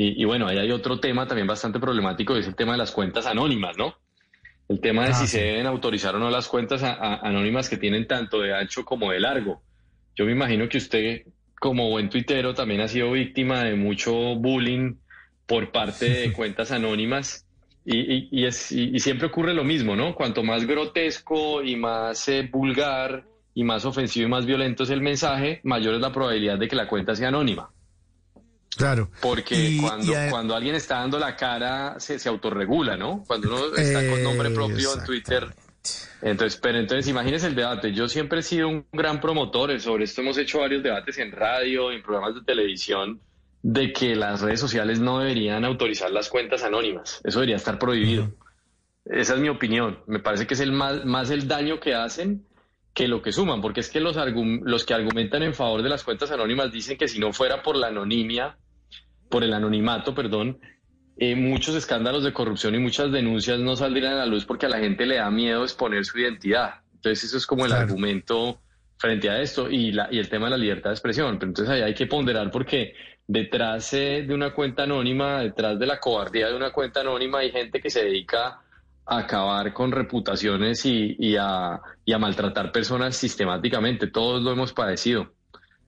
y, 0.00 0.24
bueno, 0.24 0.46
ahí 0.46 0.56
hay 0.58 0.70
otro 0.70 1.00
tema 1.00 1.26
también 1.26 1.48
bastante 1.48 1.80
problemático, 1.80 2.36
es 2.36 2.46
el 2.46 2.54
tema 2.54 2.70
de 2.70 2.78
las 2.78 2.92
cuentas 2.92 3.26
anónimas, 3.26 3.76
¿no? 3.76 3.96
El 4.68 4.78
tema 4.78 5.04
de 5.04 5.12
si 5.12 5.26
se 5.26 5.42
deben 5.42 5.66
autorizar 5.66 6.14
o 6.14 6.20
no 6.20 6.30
las 6.30 6.46
cuentas 6.46 6.84
anónimas 6.84 7.68
que 7.68 7.78
tienen 7.78 8.06
tanto 8.06 8.40
de 8.40 8.54
ancho 8.54 8.84
como 8.84 9.10
de 9.10 9.18
largo. 9.18 9.60
Yo 10.14 10.24
me 10.24 10.30
imagino 10.30 10.68
que 10.68 10.78
usted, 10.78 11.22
como 11.58 11.90
buen 11.90 12.10
tuitero, 12.10 12.54
también 12.54 12.80
ha 12.80 12.86
sido 12.86 13.10
víctima 13.10 13.64
de 13.64 13.74
mucho 13.74 14.36
bullying 14.36 14.94
por 15.46 15.72
parte 15.72 16.08
de 16.08 16.32
cuentas 16.36 16.70
anónimas. 16.70 17.44
Y, 17.84 18.44
es, 18.44 18.70
y, 18.70 19.00
siempre 19.00 19.26
ocurre 19.26 19.52
lo 19.52 19.64
mismo, 19.64 19.96
¿no? 19.96 20.14
Cuanto 20.14 20.44
más 20.44 20.64
grotesco 20.64 21.60
y 21.64 21.74
más 21.74 22.28
eh, 22.28 22.48
vulgar 22.52 23.24
y 23.52 23.64
más 23.64 23.84
ofensivo 23.84 24.28
y 24.28 24.30
más 24.30 24.46
violento 24.46 24.84
es 24.84 24.90
el 24.90 25.00
mensaje, 25.00 25.60
mayor 25.64 25.94
es 25.94 26.00
la 26.00 26.12
probabilidad 26.12 26.56
de 26.56 26.68
que 26.68 26.76
la 26.76 26.86
cuenta 26.86 27.16
sea 27.16 27.28
anónima. 27.28 27.72
Claro. 28.76 29.10
Porque 29.20 29.78
cuando, 29.80 30.12
cuando 30.30 30.54
alguien 30.54 30.74
está 30.74 30.96
dando 30.96 31.18
la 31.18 31.36
cara, 31.36 31.98
se, 31.98 32.18
se 32.18 32.28
autorregula, 32.28 32.96
¿no? 32.96 33.24
Cuando 33.26 33.48
uno 33.48 33.76
está 33.76 34.08
con 34.08 34.22
nombre 34.22 34.50
propio 34.50 34.94
en 34.94 35.04
Twitter. 35.04 35.48
Entonces, 36.20 36.58
pero 36.60 36.78
entonces 36.78 37.08
imagínese 37.08 37.46
el 37.46 37.54
debate. 37.54 37.92
Yo 37.92 38.08
siempre 38.08 38.40
he 38.40 38.42
sido 38.42 38.68
un 38.68 38.86
gran 38.92 39.20
promotor, 39.20 39.80
sobre 39.80 40.04
esto 40.04 40.20
hemos 40.20 40.36
hecho 40.38 40.60
varios 40.60 40.82
debates 40.82 41.18
en 41.18 41.32
radio, 41.32 41.92
en 41.92 42.02
programas 42.02 42.34
de 42.34 42.42
televisión, 42.42 43.20
de 43.62 43.92
que 43.92 44.16
las 44.16 44.40
redes 44.40 44.60
sociales 44.60 45.00
no 45.00 45.20
deberían 45.20 45.64
autorizar 45.64 46.10
las 46.10 46.28
cuentas 46.28 46.62
anónimas. 46.64 47.20
Eso 47.24 47.40
debería 47.40 47.56
estar 47.56 47.78
prohibido. 47.78 48.32
Esa 49.04 49.34
es 49.34 49.40
mi 49.40 49.48
opinión. 49.48 50.00
Me 50.06 50.18
parece 50.18 50.46
que 50.46 50.54
es 50.54 50.60
el 50.60 50.72
más, 50.72 51.04
más 51.04 51.30
el 51.30 51.48
daño 51.48 51.80
que 51.80 51.94
hacen 51.94 52.46
que 52.94 53.08
lo 53.08 53.22
que 53.22 53.32
suman, 53.32 53.60
porque 53.60 53.80
es 53.80 53.90
que 53.90 54.00
los, 54.00 54.16
los 54.16 54.84
que 54.84 54.94
argumentan 54.94 55.42
en 55.42 55.54
favor 55.54 55.82
de 55.82 55.88
las 55.88 56.02
cuentas 56.02 56.30
anónimas 56.30 56.72
dicen 56.72 56.98
que 56.98 57.08
si 57.08 57.18
no 57.18 57.32
fuera 57.32 57.62
por 57.62 57.76
la 57.76 57.88
anonimia, 57.88 58.56
por 59.28 59.44
el 59.44 59.52
anonimato, 59.52 60.14
perdón, 60.14 60.58
eh, 61.16 61.34
muchos 61.34 61.74
escándalos 61.74 62.22
de 62.24 62.32
corrupción 62.32 62.74
y 62.74 62.78
muchas 62.78 63.10
denuncias 63.10 63.58
no 63.58 63.74
saldrían 63.76 64.12
a 64.12 64.18
la 64.18 64.26
luz 64.26 64.44
porque 64.44 64.66
a 64.66 64.68
la 64.68 64.78
gente 64.78 65.04
le 65.04 65.16
da 65.16 65.30
miedo 65.30 65.64
exponer 65.64 66.04
su 66.04 66.18
identidad. 66.18 66.82
Entonces 66.94 67.24
eso 67.24 67.36
es 67.36 67.46
como 67.46 67.66
el 67.66 67.72
argumento 67.72 68.60
frente 68.98 69.30
a 69.30 69.40
esto 69.40 69.68
y, 69.70 69.92
la, 69.92 70.08
y 70.10 70.18
el 70.18 70.28
tema 70.28 70.46
de 70.46 70.50
la 70.50 70.56
libertad 70.56 70.90
de 70.90 70.94
expresión. 70.94 71.38
Pero 71.38 71.50
entonces 71.50 71.74
ahí 71.74 71.82
hay 71.82 71.94
que 71.94 72.06
ponderar 72.06 72.50
porque 72.50 72.94
detrás 73.26 73.92
eh, 73.94 74.24
de 74.26 74.34
una 74.34 74.54
cuenta 74.54 74.84
anónima, 74.84 75.40
detrás 75.42 75.78
de 75.78 75.86
la 75.86 75.98
cobardía 75.98 76.48
de 76.48 76.56
una 76.56 76.70
cuenta 76.70 77.00
anónima 77.00 77.40
hay 77.40 77.50
gente 77.50 77.80
que 77.80 77.90
se 77.90 78.04
dedica 78.04 78.60
a 79.08 79.18
acabar 79.18 79.72
con 79.72 79.90
reputaciones 79.90 80.84
y, 80.84 81.16
y, 81.18 81.36
a, 81.40 81.80
y 82.04 82.12
a 82.12 82.18
maltratar 82.18 82.70
personas 82.72 83.16
sistemáticamente. 83.16 84.06
Todos 84.08 84.42
lo 84.42 84.52
hemos 84.52 84.72
padecido. 84.72 85.32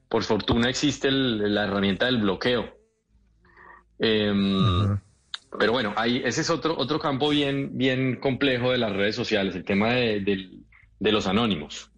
por 0.09 0.25
fortuna 0.25 0.69
existe 0.69 1.07
el- 1.09 1.55
la 1.55 1.65
herramienta 1.65 2.07
del 2.07 2.19
bloqueo. 2.19 2.65
Em, 3.99 4.99
Pero 5.59 5.73
bueno, 5.73 5.93
ahí, 5.97 6.23
ese 6.25 6.41
es 6.43 6.51
otro, 6.51 6.77
otro 6.79 6.99
campo 6.99 7.29
bien, 7.29 7.77
bien 7.77 8.17
complejo 8.21 8.71
de 8.73 8.79
las 8.79 8.93
redes 8.93 9.15
sociales, 9.17 9.55
el 9.55 9.65
tema 9.65 9.93
de, 9.93 10.49
de 10.99 11.13
los 11.13 11.27
anónimos. 11.27 11.91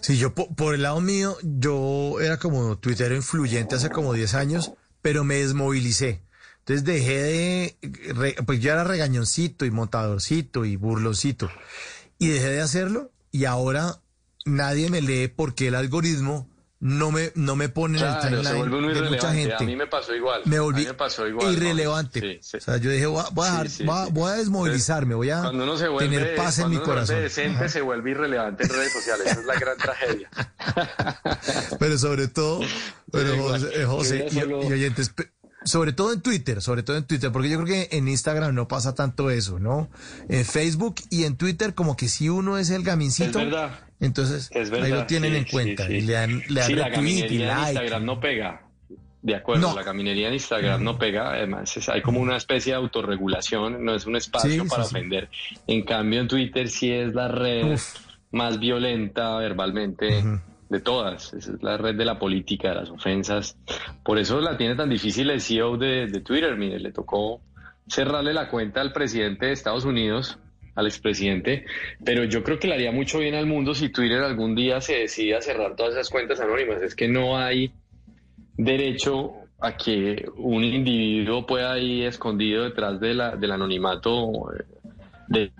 Sí, 0.00 0.16
yo 0.18 0.34
po- 0.34 0.54
por, 0.54 0.74
el 0.74 0.82
lado 0.82 1.00
mío, 1.00 1.36
yo 1.42 2.20
era 2.20 2.38
como 2.38 2.78
tuitero 2.78 3.14
influyente 3.14 3.74
hace 3.76 3.90
como 3.90 4.14
10 4.14 4.34
años, 4.34 4.72
pero 5.02 5.24
me 5.24 5.36
desmovilicé. 5.36 6.22
Entonces 6.68 6.84
dejé 6.84 7.14
de, 7.22 8.36
pues 8.44 8.60
yo 8.60 8.70
era 8.72 8.84
regañoncito 8.84 9.64
y 9.64 9.70
montadorcito 9.70 10.66
y 10.66 10.76
burloncito. 10.76 11.50
Y 12.18 12.28
dejé 12.28 12.48
de 12.50 12.60
hacerlo 12.60 13.10
y 13.30 13.46
ahora 13.46 14.02
nadie 14.44 14.90
me 14.90 15.00
lee 15.00 15.28
porque 15.28 15.68
el 15.68 15.74
algoritmo 15.76 16.46
no 16.80 17.10
me, 17.10 17.32
no 17.34 17.56
me 17.56 17.70
pone 17.70 17.98
en 17.98 18.04
el 18.04 18.10
Claro, 18.20 18.44
se 18.44 18.54
vuelve 18.54 18.76
uno 18.76 18.86
timeline 18.88 19.04
de 19.04 19.10
mucha 19.16 19.32
gente. 19.32 19.54
A 19.54 19.60
mí 19.60 19.76
me 19.76 19.86
pasó 19.86 20.14
igual. 20.14 20.42
Me 20.44 20.60
volví 20.60 20.84
me 20.84 20.92
pasó 20.94 21.26
igual. 21.26 21.54
irrelevante. 21.54 22.20
¿no? 22.20 22.26
Sí, 22.26 22.38
sí. 22.42 22.56
O 22.58 22.60
sea, 22.60 22.76
yo 22.76 22.90
dije, 22.90 23.06
voy 23.06 23.24
a, 23.26 23.30
voy 23.30 23.48
a 23.48 23.50
dejar- 23.50 23.70
Sí, 23.70 23.84
voy 23.84 24.10
voy 24.12 24.30
a 24.30 24.34
desmovilizarme, 24.34 25.14
voy 25.14 25.30
a 25.30 25.40
Cuando 25.40 25.64
uno 25.64 25.76
se 25.78 25.88
vuelve, 25.88 26.16
tener 26.18 26.36
paz 26.36 26.58
en 26.58 26.64
cuando 26.64 26.68
mi 26.68 26.76
uno 26.76 26.84
corazón. 26.84 27.20
decente, 27.22 27.68
se 27.70 27.80
vuelve 27.80 28.10
irrelevante 28.10 28.64
en 28.64 28.68
redes 28.68 28.92
sociales. 28.92 29.26
Esa 29.26 29.40
es 29.40 29.46
la 29.46 29.58
gran 29.58 29.76
tragedia. 29.78 30.30
Pero 31.78 31.96
sobre 31.98 32.28
todo, 32.28 32.60
pero. 33.10 33.36
José, 33.42 33.84
José 33.86 34.26
y, 34.30 34.38
y 34.38 34.72
oyentes, 34.72 35.12
sobre 35.64 35.92
todo 35.92 36.12
en 36.12 36.20
Twitter, 36.22 36.62
sobre 36.62 36.82
todo 36.82 36.96
en 36.96 37.04
Twitter, 37.04 37.30
porque 37.32 37.48
yo 37.50 37.62
creo 37.62 37.66
que 37.88 37.96
en 37.96 38.08
Instagram 38.08 38.54
no 38.54 38.68
pasa 38.68 38.94
tanto 38.94 39.30
eso, 39.30 39.58
¿no? 39.58 39.88
En 40.28 40.44
Facebook 40.44 40.96
y 41.10 41.24
en 41.24 41.36
Twitter 41.36 41.74
como 41.74 41.96
que 41.96 42.08
si 42.08 42.28
uno 42.28 42.58
es 42.58 42.70
el 42.70 42.82
gamincito, 42.84 43.38
Es 43.40 43.44
verdad. 43.46 43.80
entonces 44.00 44.48
Es 44.52 44.70
ahí 44.72 44.90
lo 44.90 45.06
tienen 45.06 45.32
sí, 45.32 45.38
en 45.38 45.44
cuenta 45.44 45.86
sí, 45.86 45.92
sí. 45.92 45.98
y 45.98 46.00
le 46.02 46.12
dan, 46.14 46.42
le 46.48 46.60
dan 46.60 46.76
la 46.78 46.88
en. 46.98 47.08
Instagram 47.68 48.04
no 48.04 48.20
pega. 48.20 48.62
De 49.20 49.34
acuerdo, 49.34 49.70
No. 49.70 49.74
la 49.76 49.84
caminería 49.84 50.28
en 50.28 50.34
Instagram 50.34 50.82
no 50.84 50.96
pega. 50.96 51.32
Además, 51.32 51.76
es- 51.76 51.88
hay 51.88 52.02
como 52.02 52.20
una 52.20 52.36
especie 52.36 52.72
de 52.72 52.76
autorregulación, 52.78 53.84
no 53.84 53.94
es 53.96 54.06
un 54.06 54.14
espacio 54.14 54.64
para 54.68 54.84
ofender. 54.84 55.28
En 55.66 55.82
cambio, 55.82 56.20
en 56.20 56.28
Twitter 56.28 56.68
sí 56.70 56.92
es 56.92 57.14
la 57.14 57.26
red 57.28 57.76
más 58.30 58.60
violenta 58.60 59.36
verbalmente 59.38 60.22
de 60.68 60.80
todas. 60.80 61.32
Esa 61.34 61.52
es 61.52 61.62
la 61.62 61.76
red 61.76 61.94
de 61.94 62.04
la 62.04 62.18
política, 62.18 62.70
de 62.70 62.74
las 62.76 62.90
ofensas. 62.90 63.56
Por 64.04 64.18
eso 64.18 64.40
la 64.40 64.56
tiene 64.56 64.74
tan 64.74 64.90
difícil 64.90 65.30
el 65.30 65.40
CEO 65.40 65.76
de, 65.76 66.06
de 66.06 66.20
Twitter. 66.20 66.56
Mire, 66.56 66.78
le 66.78 66.92
tocó 66.92 67.40
cerrarle 67.86 68.34
la 68.34 68.48
cuenta 68.48 68.80
al 68.80 68.92
presidente 68.92 69.46
de 69.46 69.52
Estados 69.52 69.84
Unidos, 69.84 70.38
al 70.74 70.86
expresidente, 70.86 71.64
pero 72.04 72.24
yo 72.24 72.44
creo 72.44 72.58
que 72.58 72.68
le 72.68 72.74
haría 72.74 72.92
mucho 72.92 73.18
bien 73.18 73.34
al 73.34 73.46
mundo 73.46 73.74
si 73.74 73.88
Twitter 73.88 74.22
algún 74.22 74.54
día 74.54 74.80
se 74.80 74.94
decide 74.94 75.34
a 75.34 75.40
cerrar 75.40 75.74
todas 75.74 75.94
esas 75.94 76.08
cuentas 76.08 76.38
anónimas. 76.38 76.82
Es 76.82 76.94
que 76.94 77.08
no 77.08 77.36
hay 77.36 77.72
derecho 78.56 79.32
a 79.60 79.76
que 79.76 80.28
un 80.36 80.62
individuo 80.62 81.46
pueda 81.46 81.76
ir 81.78 82.04
escondido 82.04 82.62
detrás 82.62 83.00
de 83.00 83.14
la, 83.14 83.34
del 83.34 83.50
anonimato 83.50 84.52
eh, 84.52 84.64
de 85.26 85.52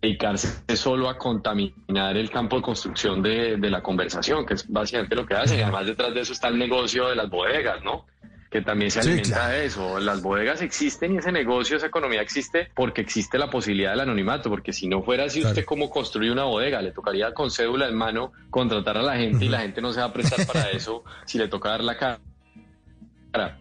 dedicarse 0.00 0.76
solo 0.76 1.08
a 1.08 1.18
contaminar 1.18 2.16
el 2.16 2.30
campo 2.30 2.56
de 2.56 2.62
construcción 2.62 3.20
de, 3.22 3.56
de 3.56 3.70
la 3.70 3.82
conversación, 3.82 4.46
que 4.46 4.54
es 4.54 4.68
básicamente 4.68 5.16
lo 5.16 5.26
que 5.26 5.34
hace. 5.34 5.56
Y 5.58 5.62
además 5.62 5.86
detrás 5.86 6.14
de 6.14 6.20
eso 6.20 6.32
está 6.32 6.48
el 6.48 6.58
negocio 6.58 7.08
de 7.08 7.16
las 7.16 7.28
bodegas, 7.28 7.82
¿no? 7.82 8.06
Que 8.50 8.62
también 8.62 8.90
se 8.90 9.02
Sí, 9.02 9.08
alimenta 9.08 9.36
claro. 9.36 9.52
de 9.54 9.64
eso. 9.66 9.98
Las 10.00 10.22
bodegas 10.22 10.62
existen 10.62 11.14
y 11.14 11.18
ese 11.18 11.32
negocio, 11.32 11.76
esa 11.76 11.86
economía 11.88 12.22
existe 12.22 12.70
porque 12.74 13.02
existe 13.02 13.36
la 13.38 13.50
posibilidad 13.50 13.90
del 13.90 14.00
anonimato, 14.00 14.48
porque 14.48 14.72
si 14.72 14.88
no 14.88 15.02
fuera 15.02 15.24
así, 15.24 15.44
usted 15.44 15.64
cómo 15.66 15.90
construye 15.90 16.30
una 16.30 16.44
bodega, 16.44 16.80
le 16.80 16.92
tocaría 16.92 17.34
con 17.34 17.50
cédula 17.50 17.88
en 17.88 17.94
mano 17.96 18.32
contratar 18.50 18.96
a 18.96 19.02
la 19.02 19.16
gente 19.16 19.44
y 19.44 19.48
la 19.48 19.60
gente 19.60 19.82
no 19.82 19.92
se 19.92 20.00
va 20.00 20.06
a 20.06 20.12
prestar 20.14 20.46
para 20.46 20.70
eso 20.72 21.04
si 21.26 21.36
le 21.38 21.48
toca 21.48 21.70
dar 21.70 21.84
la 21.84 21.96
cara. 21.98 22.20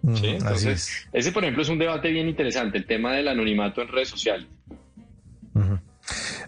Entonces, 0.04 1.08
ese 1.12 1.32
por 1.34 1.44
ejemplo 1.44 1.64
es 1.64 1.70
un 1.70 1.78
debate 1.80 2.10
bien 2.10 2.30
interesante, 2.30 2.78
el 2.78 2.86
tema 2.86 3.12
del 3.14 3.28
anonimato 3.28 3.82
en 3.82 3.90
redes 3.90 4.08
sociales. 4.10 4.48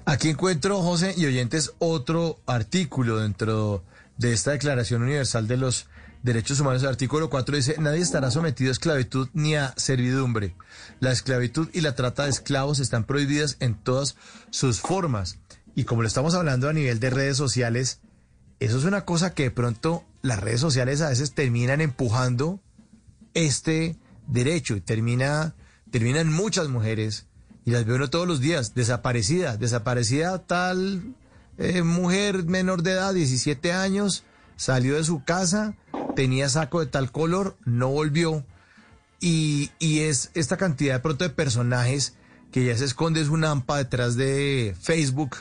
Aquí 0.05 0.29
encuentro, 0.29 0.81
José 0.81 1.13
y 1.17 1.25
oyentes, 1.25 1.73
otro 1.79 2.39
artículo 2.45 3.19
dentro 3.19 3.83
de 4.17 4.33
esta 4.33 4.51
Declaración 4.51 5.03
Universal 5.03 5.47
de 5.47 5.57
los 5.57 5.87
Derechos 6.23 6.59
Humanos. 6.59 6.83
El 6.83 6.89
artículo 6.89 7.29
4 7.29 7.55
dice, 7.55 7.75
nadie 7.79 8.01
estará 8.01 8.31
sometido 8.31 8.69
a 8.69 8.73
esclavitud 8.73 9.29
ni 9.33 9.55
a 9.55 9.73
servidumbre. 9.77 10.55
La 10.99 11.11
esclavitud 11.11 11.69
y 11.73 11.81
la 11.81 11.95
trata 11.95 12.23
de 12.23 12.31
esclavos 12.31 12.79
están 12.79 13.05
prohibidas 13.05 13.57
en 13.59 13.75
todas 13.75 14.15
sus 14.49 14.81
formas. 14.81 15.37
Y 15.75 15.85
como 15.85 16.01
lo 16.01 16.07
estamos 16.07 16.33
hablando 16.33 16.67
a 16.67 16.73
nivel 16.73 16.99
de 16.99 17.09
redes 17.09 17.37
sociales, 17.37 18.01
eso 18.59 18.77
es 18.77 18.83
una 18.83 19.05
cosa 19.05 19.33
que 19.33 19.43
de 19.43 19.51
pronto 19.51 20.03
las 20.21 20.39
redes 20.39 20.59
sociales 20.59 21.01
a 21.01 21.09
veces 21.09 21.33
terminan 21.33 21.79
empujando 21.79 22.59
este 23.33 23.95
derecho 24.27 24.75
y 24.75 24.81
termina, 24.81 25.55
terminan 25.91 26.31
muchas 26.31 26.67
mujeres 26.67 27.28
y 27.69 27.71
las 27.71 27.85
veo 27.85 27.97
uno 27.97 28.09
todos 28.09 28.27
los 28.27 28.39
días, 28.39 28.73
desaparecida, 28.73 29.55
desaparecida 29.55 30.39
tal 30.39 31.13
eh, 31.59 31.83
mujer 31.83 32.45
menor 32.45 32.81
de 32.81 32.93
edad, 32.93 33.13
17 33.13 33.73
años, 33.73 34.23
salió 34.55 34.95
de 34.95 35.03
su 35.03 35.23
casa, 35.23 35.75
tenía 36.15 36.49
saco 36.49 36.79
de 36.79 36.87
tal 36.87 37.11
color, 37.11 37.57
no 37.65 37.89
volvió 37.89 38.43
y, 39.21 39.69
y 39.77 39.99
es 39.99 40.31
esta 40.33 40.57
cantidad 40.57 40.95
de 40.95 40.99
pronto 41.01 41.25
de 41.25 41.29
personajes 41.29 42.15
que 42.51 42.65
ya 42.65 42.75
se 42.75 42.85
esconde 42.85 43.21
es 43.21 43.27
una 43.27 43.51
AMPA 43.51 43.77
detrás 43.77 44.15
de 44.15 44.75
Facebook 44.81 45.35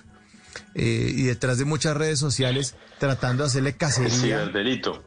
eh, 0.75 1.11
y 1.17 1.23
detrás 1.23 1.57
de 1.57 1.65
muchas 1.65 1.97
redes 1.97 2.19
sociales 2.19 2.75
tratando 2.99 3.45
de 3.45 3.47
hacerle 3.47 3.71
El 3.71 3.77
cacería. 3.79 4.11
ciberdelito. 4.11 5.03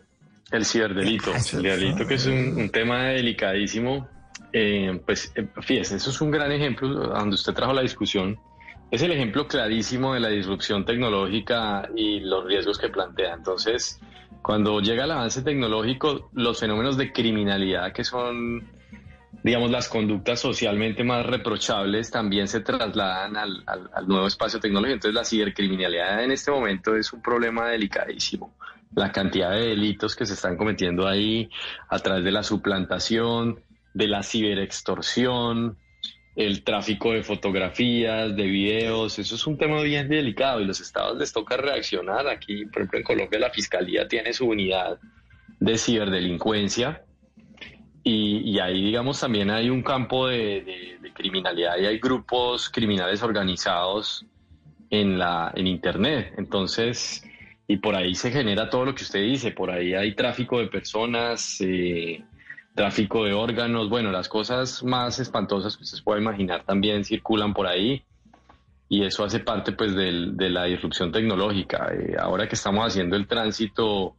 El 0.49 0.65
ciberdelito. 0.65 1.35
El 1.35 1.41
ciberdelito 1.43 2.07
que 2.07 2.15
es 2.15 2.25
un, 2.25 2.55
un 2.57 2.71
tema 2.71 3.09
delicadísimo. 3.09 4.09
Eh, 4.53 4.99
pues 5.05 5.31
eh, 5.35 5.47
fíjese, 5.61 5.95
eso 5.95 6.09
es 6.09 6.19
un 6.21 6.31
gran 6.31 6.51
ejemplo 6.51 6.89
donde 6.89 7.35
usted 7.35 7.53
trajo 7.53 7.73
la 7.73 7.81
discusión. 7.81 8.37
Es 8.91 9.01
el 9.01 9.11
ejemplo 9.11 9.47
clarísimo 9.47 10.13
de 10.13 10.19
la 10.19 10.27
disrupción 10.27 10.83
tecnológica 10.85 11.89
y 11.95 12.19
los 12.19 12.43
riesgos 12.45 12.77
que 12.77 12.89
plantea. 12.89 13.33
Entonces, 13.33 14.01
cuando 14.41 14.81
llega 14.81 15.05
el 15.05 15.11
avance 15.11 15.41
tecnológico, 15.41 16.29
los 16.33 16.59
fenómenos 16.59 16.97
de 16.97 17.13
criminalidad 17.13 17.93
que 17.93 18.03
son, 18.03 18.67
digamos, 19.43 19.71
las 19.71 19.87
conductas 19.87 20.41
socialmente 20.41 21.05
más 21.05 21.25
reprochables 21.25 22.11
también 22.11 22.49
se 22.49 22.59
trasladan 22.59 23.37
al, 23.37 23.63
al- 23.67 23.89
al 23.93 24.07
nuevo 24.09 24.27
espacio 24.27 24.59
tecnológico. 24.59 24.95
Entonces, 24.95 25.15
la 25.15 25.23
cibercriminalidad 25.23 26.21
en 26.25 26.31
este 26.31 26.51
momento 26.51 26.93
es 26.97 27.13
un 27.13 27.21
problema 27.21 27.69
delicadísimo. 27.69 28.53
La 28.93 29.13
cantidad 29.13 29.51
de 29.51 29.67
delitos 29.67 30.17
que 30.17 30.25
se 30.25 30.33
están 30.33 30.57
cometiendo 30.57 31.07
ahí 31.07 31.49
a 31.87 31.99
través 31.99 32.25
de 32.25 32.31
la 32.33 32.43
suplantación, 32.43 33.61
de 33.93 34.07
la 34.07 34.23
ciberextorsión, 34.23 35.77
el 36.35 36.63
tráfico 36.63 37.11
de 37.11 37.23
fotografías, 37.23 38.35
de 38.35 38.43
videos, 38.43 39.19
eso 39.19 39.35
es 39.35 39.45
un 39.47 39.57
tema 39.57 39.81
bien 39.81 40.07
delicado 40.07 40.61
y 40.61 40.65
los 40.65 40.79
estados 40.79 41.17
les 41.17 41.33
toca 41.33 41.57
reaccionar. 41.57 42.27
Aquí, 42.27 42.65
por 42.65 42.83
ejemplo, 42.83 42.99
en 42.99 43.03
Colombia 43.03 43.39
la 43.39 43.49
Fiscalía 43.49 44.07
tiene 44.07 44.33
su 44.33 44.47
unidad 44.47 44.99
de 45.59 45.77
ciberdelincuencia 45.77 47.03
y, 48.03 48.57
ahí, 48.59 48.85
digamos, 48.85 49.19
también 49.19 49.51
hay 49.51 49.69
un 49.69 49.83
campo 49.83 50.27
de 50.27 50.97
criminalidad 51.13 51.77
y 51.79 51.85
hay 51.85 51.99
grupos 51.99 52.69
criminales 52.69 53.21
organizados 53.21 54.25
en, 54.91 55.17
la, 55.17 55.51
en 55.55 55.65
Internet. 55.65 56.33
Entonces, 56.37 57.23
y 57.67 57.77
por 57.77 57.95
ahí 57.95 58.13
se 58.13 58.31
genera 58.31 58.69
todo 58.69 58.85
lo 58.85 58.93
que 58.93 59.03
usted 59.03 59.21
dice, 59.21 59.51
por 59.51 59.71
ahí 59.71 59.95
hay 59.95 60.13
tráfico 60.13 60.59
de 60.59 60.67
personas, 60.67 61.59
eh, 61.61 62.23
tráfico 62.73 63.25
de 63.25 63.33
órganos, 63.33 63.89
bueno, 63.89 64.11
las 64.11 64.29
cosas 64.29 64.83
más 64.83 65.19
espantosas 65.19 65.77
que 65.77 65.83
usted 65.83 65.97
se 65.97 66.03
puede 66.03 66.21
imaginar 66.21 66.63
también 66.63 67.03
circulan 67.03 67.53
por 67.53 67.67
ahí 67.67 68.03
y 68.89 69.03
eso 69.03 69.23
hace 69.23 69.39
parte 69.39 69.71
pues 69.73 69.95
del- 69.95 70.35
de 70.37 70.49
la 70.49 70.65
disrupción 70.65 71.11
tecnológica. 71.11 71.91
Eh, 71.93 72.15
ahora 72.19 72.47
que 72.47 72.55
estamos 72.55 72.85
haciendo 72.85 73.15
el 73.15 73.27
tránsito 73.27 74.17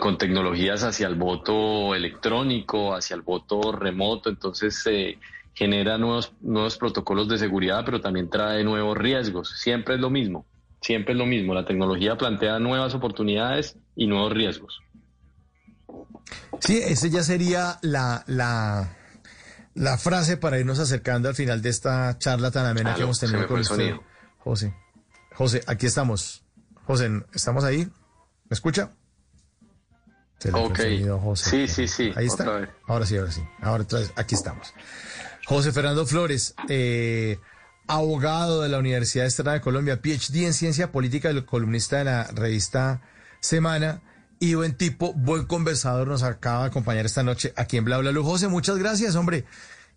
con 0.00 0.18
tecnologías 0.18 0.84
hacia 0.84 1.08
el 1.08 1.16
voto 1.16 1.94
electrónico, 1.94 2.94
hacia 2.94 3.16
el 3.16 3.22
voto 3.22 3.72
remoto, 3.72 4.30
entonces 4.30 4.80
se 4.82 5.18
genera 5.54 5.98
nuevos, 5.98 6.32
nuevos 6.40 6.78
protocolos 6.78 7.28
de 7.28 7.38
seguridad, 7.38 7.82
pero 7.84 8.00
también 8.00 8.30
trae 8.30 8.62
nuevos 8.62 8.96
riesgos. 8.96 9.50
Siempre 9.58 9.96
es 9.96 10.00
lo 10.00 10.10
mismo, 10.10 10.46
siempre 10.80 11.12
es 11.14 11.18
lo 11.18 11.26
mismo. 11.26 11.54
La 11.54 11.64
tecnología 11.64 12.16
plantea 12.16 12.58
nuevas 12.60 12.94
oportunidades 12.94 13.78
y 13.96 14.06
nuevos 14.06 14.32
riesgos. 14.32 14.80
Sí, 16.60 16.80
esa 16.82 17.06
ya 17.08 17.22
sería 17.22 17.78
la, 17.82 18.24
la, 18.26 18.96
la 19.74 19.98
frase 19.98 20.36
para 20.36 20.58
irnos 20.58 20.78
acercando 20.78 21.28
al 21.28 21.34
final 21.34 21.60
de 21.62 21.68
esta 21.70 22.16
charla 22.18 22.50
tan 22.50 22.66
amena 22.66 22.94
que 22.94 23.02
hemos 23.02 23.18
tenido 23.18 23.46
con 23.46 23.60
usted, 23.60 23.74
sonido. 23.76 24.02
José. 24.38 24.74
José, 25.34 25.62
aquí 25.66 25.86
estamos. 25.86 26.44
José, 26.86 27.10
¿estamos 27.32 27.64
ahí? 27.64 27.84
¿Me 28.48 28.54
escucha? 28.54 28.92
Se 30.38 30.50
le 30.52 30.58
Ok. 30.58 30.76
sonido 30.76 31.18
José. 31.20 31.50
Sí, 31.50 31.68
sí, 31.68 31.88
sí, 31.88 32.12
Ahí 32.16 32.26
está. 32.26 32.44
vez. 32.50 32.68
Ahora 32.86 33.06
sí, 33.06 33.16
ahora 33.16 33.30
sí. 33.32 33.42
Ahora 33.60 33.84
otra 33.84 34.00
vez, 34.00 34.12
aquí 34.16 34.34
estamos. 34.34 34.74
José 35.46 35.72
Fernando 35.72 36.04
Flores, 36.06 36.54
eh, 36.68 37.38
abogado 37.86 38.62
de 38.62 38.68
la 38.68 38.78
Universidad 38.78 39.26
Externa 39.26 39.52
de 39.54 39.60
Colombia, 39.60 40.00
PhD 40.00 40.46
en 40.46 40.54
Ciencia 40.54 40.92
Política, 40.92 41.30
el 41.30 41.44
columnista 41.44 41.98
de 41.98 42.04
la 42.04 42.24
revista 42.24 43.00
Semana 43.40 44.02
y 44.42 44.56
buen 44.56 44.74
tipo, 44.74 45.12
buen 45.12 45.44
conversador, 45.44 46.08
nos 46.08 46.24
acaba 46.24 46.62
de 46.62 46.66
acompañar 46.66 47.06
esta 47.06 47.22
noche 47.22 47.52
aquí 47.54 47.76
en 47.76 47.84
Bla 47.84 47.98
Bla 47.98 48.10
Blue. 48.10 48.24
José, 48.24 48.48
muchas 48.48 48.76
gracias, 48.76 49.14
hombre. 49.14 49.44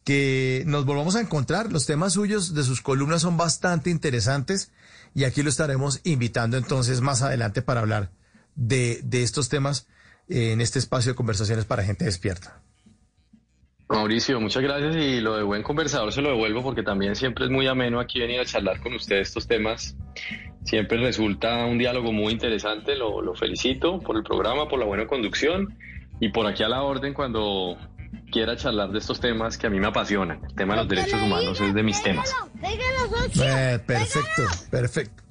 Que 0.04 0.62
nos 0.68 0.86
volvamos 0.86 1.16
a 1.16 1.22
encontrar. 1.22 1.72
Los 1.72 1.88
temas 1.88 2.14
suyos 2.14 2.54
de 2.54 2.62
sus 2.62 2.84
columnas 2.84 3.24
son 3.24 3.38
bastante 3.38 3.90
interesantes 3.90 4.72
y 5.16 5.24
aquí 5.24 5.42
lo 5.42 5.50
estaremos 5.50 6.00
invitando 6.04 6.58
entonces 6.58 7.02
más 7.02 7.24
adelante 7.24 7.64
para 7.64 7.80
hablar 7.80 8.12
de, 8.54 9.02
de 9.04 9.24
estos 9.24 9.50
temas 9.50 9.88
en 10.30 10.62
este 10.62 10.78
espacio 10.78 11.14
de 11.14 11.16
conversaciones 11.16 11.66
para 11.66 11.84
gente 11.84 12.06
despierta. 12.06 12.62
Mauricio, 13.88 14.42
muchas 14.42 14.64
gracias 14.64 14.96
y 14.96 15.22
lo 15.22 15.38
de 15.38 15.44
buen 15.44 15.62
conversador 15.62 16.12
se 16.12 16.22
lo 16.22 16.30
devuelvo 16.30 16.64
porque 16.64 16.82
también 16.82 17.16
siempre 17.16 17.46
es 17.46 17.52
muy 17.52 17.68
ameno 17.68 18.00
aquí 18.00 18.20
venir 18.20 18.40
a 18.40 18.46
charlar 18.46 18.80
con 18.80 18.94
usted 18.96 19.18
estos 19.18 19.48
temas. 19.48 19.96
Siempre 20.64 20.98
resulta 20.98 21.66
un 21.66 21.78
diálogo 21.78 22.12
muy 22.12 22.34
interesante, 22.34 22.96
lo, 22.96 23.22
lo 23.22 23.36
felicito 23.36 24.00
por 24.00 24.18
el 24.18 24.24
programa, 24.24 24.68
por 24.68 24.80
la 24.80 24.86
buena 24.86 25.06
conducción 25.06 25.78
y 26.20 26.30
por 26.30 26.48
aquí 26.48 26.64
a 26.64 26.70
la 26.70 26.82
orden 26.82 27.14
cuando 27.14 27.78
quiera 28.32 28.56
charlar 28.56 28.90
de 28.90 29.00
estos 29.00 29.20
temas 29.20 29.58
que 29.58 29.68
a 29.68 29.70
mí 29.70 29.80
me 29.80 29.88
apasionan. 29.88 30.44
El 30.44 30.56
tema 30.56 30.74
de 30.74 30.80
los 30.82 30.90
derechos 30.90 31.22
humanos 31.22 31.62
es 31.62 31.74
de 31.74 31.84
mis 31.84 32.02
temas. 32.02 32.34
Eh, 33.40 33.80
perfecto, 33.86 34.44
perfecto. 34.72 35.25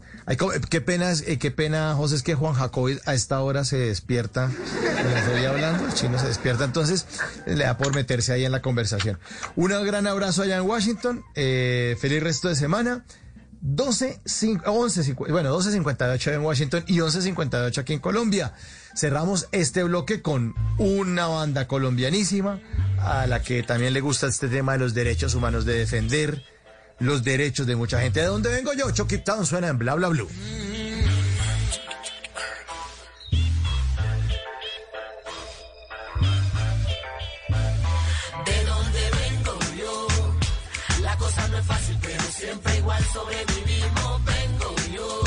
Qué 0.70 0.80
pena, 0.80 1.12
eh, 1.12 1.38
qué 1.38 1.50
pena, 1.50 1.94
José, 1.94 2.16
es 2.16 2.22
que 2.22 2.34
Juan 2.34 2.54
Jacobi 2.54 2.98
a 3.04 3.12
esta 3.14 3.40
hora 3.40 3.64
se 3.64 3.76
despierta. 3.76 4.50
Hablando, 5.48 5.86
el 5.86 5.92
chino 5.92 6.18
se 6.18 6.28
despierta, 6.28 6.64
entonces 6.64 7.06
eh, 7.46 7.54
le 7.56 7.64
da 7.64 7.76
por 7.76 7.94
meterse 7.94 8.32
ahí 8.32 8.44
en 8.44 8.52
la 8.52 8.62
conversación. 8.62 9.18
Un 9.54 9.68
gran 9.84 10.06
abrazo 10.06 10.42
allá 10.42 10.56
en 10.56 10.62
Washington. 10.62 11.22
eh, 11.34 11.96
feliz 12.00 12.22
resto 12.22 12.48
de 12.48 12.56
semana. 12.56 13.04
12, 13.66 14.20
cin- 14.24 14.62
11, 14.66 15.02
cincu- 15.02 15.30
bueno, 15.30 15.54
12.58 15.58 16.34
en 16.34 16.40
Washington 16.42 16.84
y 16.86 16.98
11.58 16.98 17.78
aquí 17.78 17.92
en 17.94 17.98
Colombia. 17.98 18.52
Cerramos 18.94 19.48
este 19.52 19.82
bloque 19.84 20.20
con 20.22 20.54
una 20.78 21.26
banda 21.28 21.66
colombianísima 21.66 22.60
a 22.98 23.26
la 23.26 23.42
que 23.42 23.62
también 23.62 23.92
le 23.94 24.00
gusta 24.02 24.26
este 24.26 24.48
tema 24.48 24.72
de 24.72 24.78
los 24.80 24.92
derechos 24.92 25.34
humanos, 25.34 25.64
de 25.64 25.78
defender 25.78 26.42
los 26.98 27.22
derechos 27.24 27.66
de 27.66 27.76
mucha 27.76 28.00
gente. 28.00 28.20
¿De 28.20 28.26
dónde 28.26 28.50
vengo 28.50 28.72
yo? 28.72 28.90
Chucky 28.90 29.18
Town 29.18 29.46
suena 29.46 29.68
en 29.68 29.78
Bla 29.78 29.94
Bla 29.94 30.08
Blue. 30.08 30.28
De 38.46 38.64
dónde 38.64 39.10
vengo 39.20 39.58
yo, 39.78 40.08
la 41.02 41.16
cosa 41.16 41.48
no 41.48 41.58
es 41.58 41.66
fácil, 41.66 41.98
pero 42.02 42.22
siempre 42.22 42.76
igual 42.78 43.04
sobrevivimos. 43.12 44.24
Vengo 44.24 44.74
yo, 44.94 45.22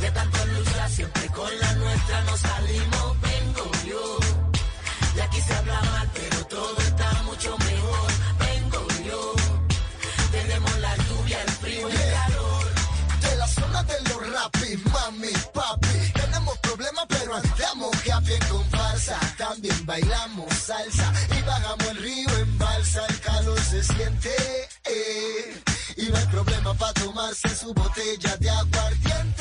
de 0.00 0.10
tanto 0.10 0.46
luchar, 0.46 0.90
siempre 0.90 1.26
con 1.28 1.58
la 1.60 1.72
nuestra 1.74 2.24
nos 2.24 2.40
salimos. 2.40 3.20
Vengo 3.20 3.70
yo, 3.86 4.18
de 5.14 5.22
aquí 5.22 5.40
se 5.40 5.54
habla 5.54 5.80
mal, 5.82 6.10
mami, 14.76 15.32
papi. 15.52 16.12
Tenemos 16.14 16.58
problemas, 16.58 17.04
pero 17.08 17.34
andamos 17.34 17.90
happy 18.10 18.32
en 18.32 18.48
comparsa. 18.48 19.18
También 19.36 19.86
bailamos 19.86 20.52
salsa 20.54 21.12
y 21.36 21.42
bajamos 21.42 21.86
el 21.88 21.96
río 21.98 22.38
en 22.38 22.58
balsa. 22.58 23.06
El 23.08 23.20
calor 23.20 23.60
se 23.60 23.82
siente, 23.82 24.30
eh. 24.84 25.62
Y 25.96 26.06
no 26.06 26.16
hay 26.16 26.26
problema 26.26 26.74
para 26.74 26.92
tomarse 26.94 27.48
su 27.54 27.72
botella 27.72 28.36
de 28.36 28.50
aguardiente. 28.50 29.33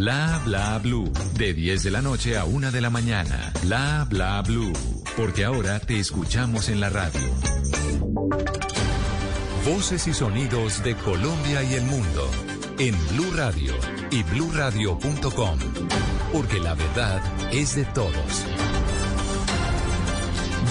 Bla 0.01 0.41
bla 0.43 0.79
blue. 0.79 1.13
De 1.37 1.53
10 1.53 1.83
de 1.83 1.91
la 1.91 2.01
noche 2.01 2.35
a 2.35 2.45
1 2.45 2.71
de 2.71 2.81
la 2.81 2.89
mañana. 2.89 3.53
Bla 3.61 4.07
bla 4.09 4.41
blue. 4.41 4.73
Porque 5.15 5.45
ahora 5.45 5.79
te 5.79 5.99
escuchamos 5.99 6.69
en 6.69 6.79
la 6.79 6.89
radio. 6.89 7.21
Voces 9.63 10.07
y 10.07 10.13
sonidos 10.15 10.83
de 10.83 10.95
Colombia 10.95 11.61
y 11.61 11.75
el 11.75 11.83
mundo. 11.83 12.31
En 12.79 12.95
Blue 13.09 13.31
Radio 13.35 13.75
y 14.09 14.23
bluradio.com. 14.23 15.59
Porque 16.33 16.59
la 16.59 16.73
verdad 16.73 17.21
es 17.51 17.75
de 17.75 17.85
todos. 17.85 18.43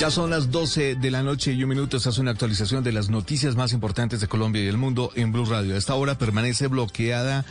Ya 0.01 0.11
son 0.11 0.31
las 0.31 0.51
12 0.51 0.95
de 0.95 1.11
la 1.11 1.23
noche 1.23 1.53
y 1.53 1.63
un 1.63 1.69
minuto. 1.69 1.99
Esta 1.99 2.09
es 2.09 2.17
una 2.17 2.31
actualización 2.31 2.83
de 2.83 2.91
las 2.91 3.11
noticias 3.11 3.55
más 3.55 3.75
importantes 3.75 4.21
de 4.21 4.29
Colombia 4.29 4.65
y 4.65 4.67
el 4.67 4.79
mundo 4.79 5.13
en 5.15 5.31
Blue 5.31 5.45
Radio. 5.45 5.77
Esta 5.77 5.95
hora 5.95 6.17
permanece 6.17 6.69
bloqueada 6.69 7.45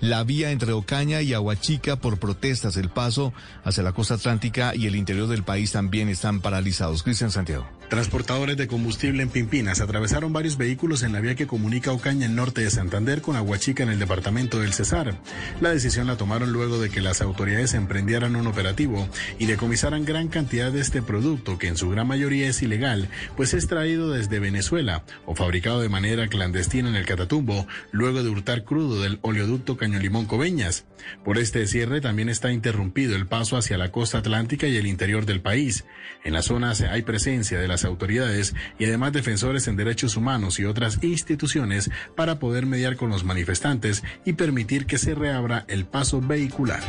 la 0.00 0.24
vía 0.24 0.50
entre 0.50 0.72
Ocaña 0.72 1.22
y 1.22 1.34
Aguachica 1.34 1.96
por 1.96 2.18
protestas. 2.18 2.76
El 2.76 2.88
paso 2.88 3.32
hacia 3.64 3.82
la 3.82 3.92
costa 3.92 4.14
atlántica 4.14 4.74
y 4.74 4.86
el 4.86 4.96
interior 4.96 5.28
del 5.28 5.44
país 5.44 5.72
también 5.72 6.08
están 6.08 6.40
paralizados. 6.40 7.02
Cristian 7.02 7.30
Santiago. 7.30 7.75
Transportadores 7.88 8.56
de 8.56 8.66
combustible 8.66 9.22
en 9.22 9.28
Pimpinas 9.28 9.80
atravesaron 9.80 10.32
varios 10.32 10.56
vehículos 10.56 11.04
en 11.04 11.12
la 11.12 11.20
vía 11.20 11.36
que 11.36 11.46
comunica 11.46 11.92
Ocaña, 11.92 12.26
en 12.26 12.34
norte 12.34 12.62
de 12.62 12.70
Santander, 12.70 13.22
con 13.22 13.36
Aguachica, 13.36 13.84
en 13.84 13.90
el 13.90 14.00
departamento 14.00 14.58
del 14.58 14.72
Cesar. 14.72 15.20
La 15.60 15.70
decisión 15.70 16.08
la 16.08 16.16
tomaron 16.16 16.52
luego 16.52 16.80
de 16.80 16.90
que 16.90 17.00
las 17.00 17.22
autoridades 17.22 17.74
emprendieran 17.74 18.34
un 18.34 18.48
operativo 18.48 19.08
y 19.38 19.46
decomisaran 19.46 20.04
gran 20.04 20.26
cantidad 20.28 20.72
de 20.72 20.80
este 20.80 21.00
producto, 21.00 21.58
que 21.58 21.68
en 21.68 21.76
su 21.76 21.88
gran 21.88 22.08
mayoría 22.08 22.48
es 22.48 22.60
ilegal, 22.60 23.08
pues 23.36 23.54
es 23.54 23.68
traído 23.68 24.10
desde 24.10 24.40
Venezuela 24.40 25.04
o 25.24 25.36
fabricado 25.36 25.80
de 25.80 25.88
manera 25.88 26.26
clandestina 26.26 26.88
en 26.88 26.96
el 26.96 27.06
Catatumbo, 27.06 27.68
luego 27.92 28.24
de 28.24 28.30
hurtar 28.30 28.64
crudo 28.64 29.00
del 29.00 29.20
oleoducto 29.22 29.76
Caño 29.76 30.00
Limón 30.00 30.26
Coveñas. 30.26 30.86
Por 31.24 31.38
este 31.38 31.66
cierre 31.68 32.00
también 32.00 32.28
está 32.28 32.50
interrumpido 32.50 33.14
el 33.14 33.26
paso 33.26 33.56
hacia 33.56 33.78
la 33.78 33.92
costa 33.92 34.18
atlántica 34.18 34.66
y 34.66 34.76
el 34.76 34.88
interior 34.88 35.24
del 35.24 35.40
país. 35.40 35.84
En 36.24 36.32
la 36.32 36.42
zona 36.42 36.66
hay 36.90 37.02
presencia 37.02 37.60
de 37.60 37.68
autoridades 37.84 38.54
y 38.78 38.86
además 38.86 39.12
defensores 39.12 39.68
en 39.68 39.76
derechos 39.76 40.16
humanos 40.16 40.58
y 40.58 40.64
otras 40.64 41.02
instituciones 41.02 41.90
para 42.14 42.38
poder 42.38 42.66
mediar 42.66 42.96
con 42.96 43.10
los 43.10 43.24
manifestantes 43.24 44.02
y 44.24 44.34
permitir 44.34 44.86
que 44.86 44.98
se 44.98 45.14
reabra 45.14 45.64
el 45.68 45.84
paso 45.84 46.20
vehicular. 46.20 46.80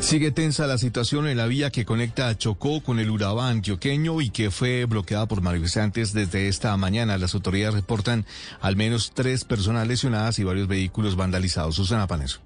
Sigue 0.00 0.30
tensa 0.30 0.66
la 0.66 0.76
situación 0.76 1.26
en 1.26 1.38
la 1.38 1.46
vía 1.46 1.70
que 1.70 1.86
conecta 1.86 2.28
a 2.28 2.36
Chocó 2.36 2.82
con 2.82 2.98
el 2.98 3.08
Urabá 3.08 3.48
antioqueño 3.48 4.20
y 4.20 4.28
que 4.28 4.50
fue 4.50 4.84
bloqueada 4.84 5.26
por 5.26 5.40
manifestantes 5.40 6.12
desde 6.12 6.48
esta 6.48 6.76
mañana. 6.76 7.16
Las 7.16 7.34
autoridades 7.34 7.76
reportan 7.76 8.26
al 8.60 8.76
menos 8.76 9.12
tres 9.14 9.44
personas 9.44 9.86
lesionadas 9.88 10.38
y 10.38 10.44
varios 10.44 10.68
vehículos 10.68 11.16
vandalizados. 11.16 11.76
Susana 11.76 12.08
Paneso. 12.08 12.40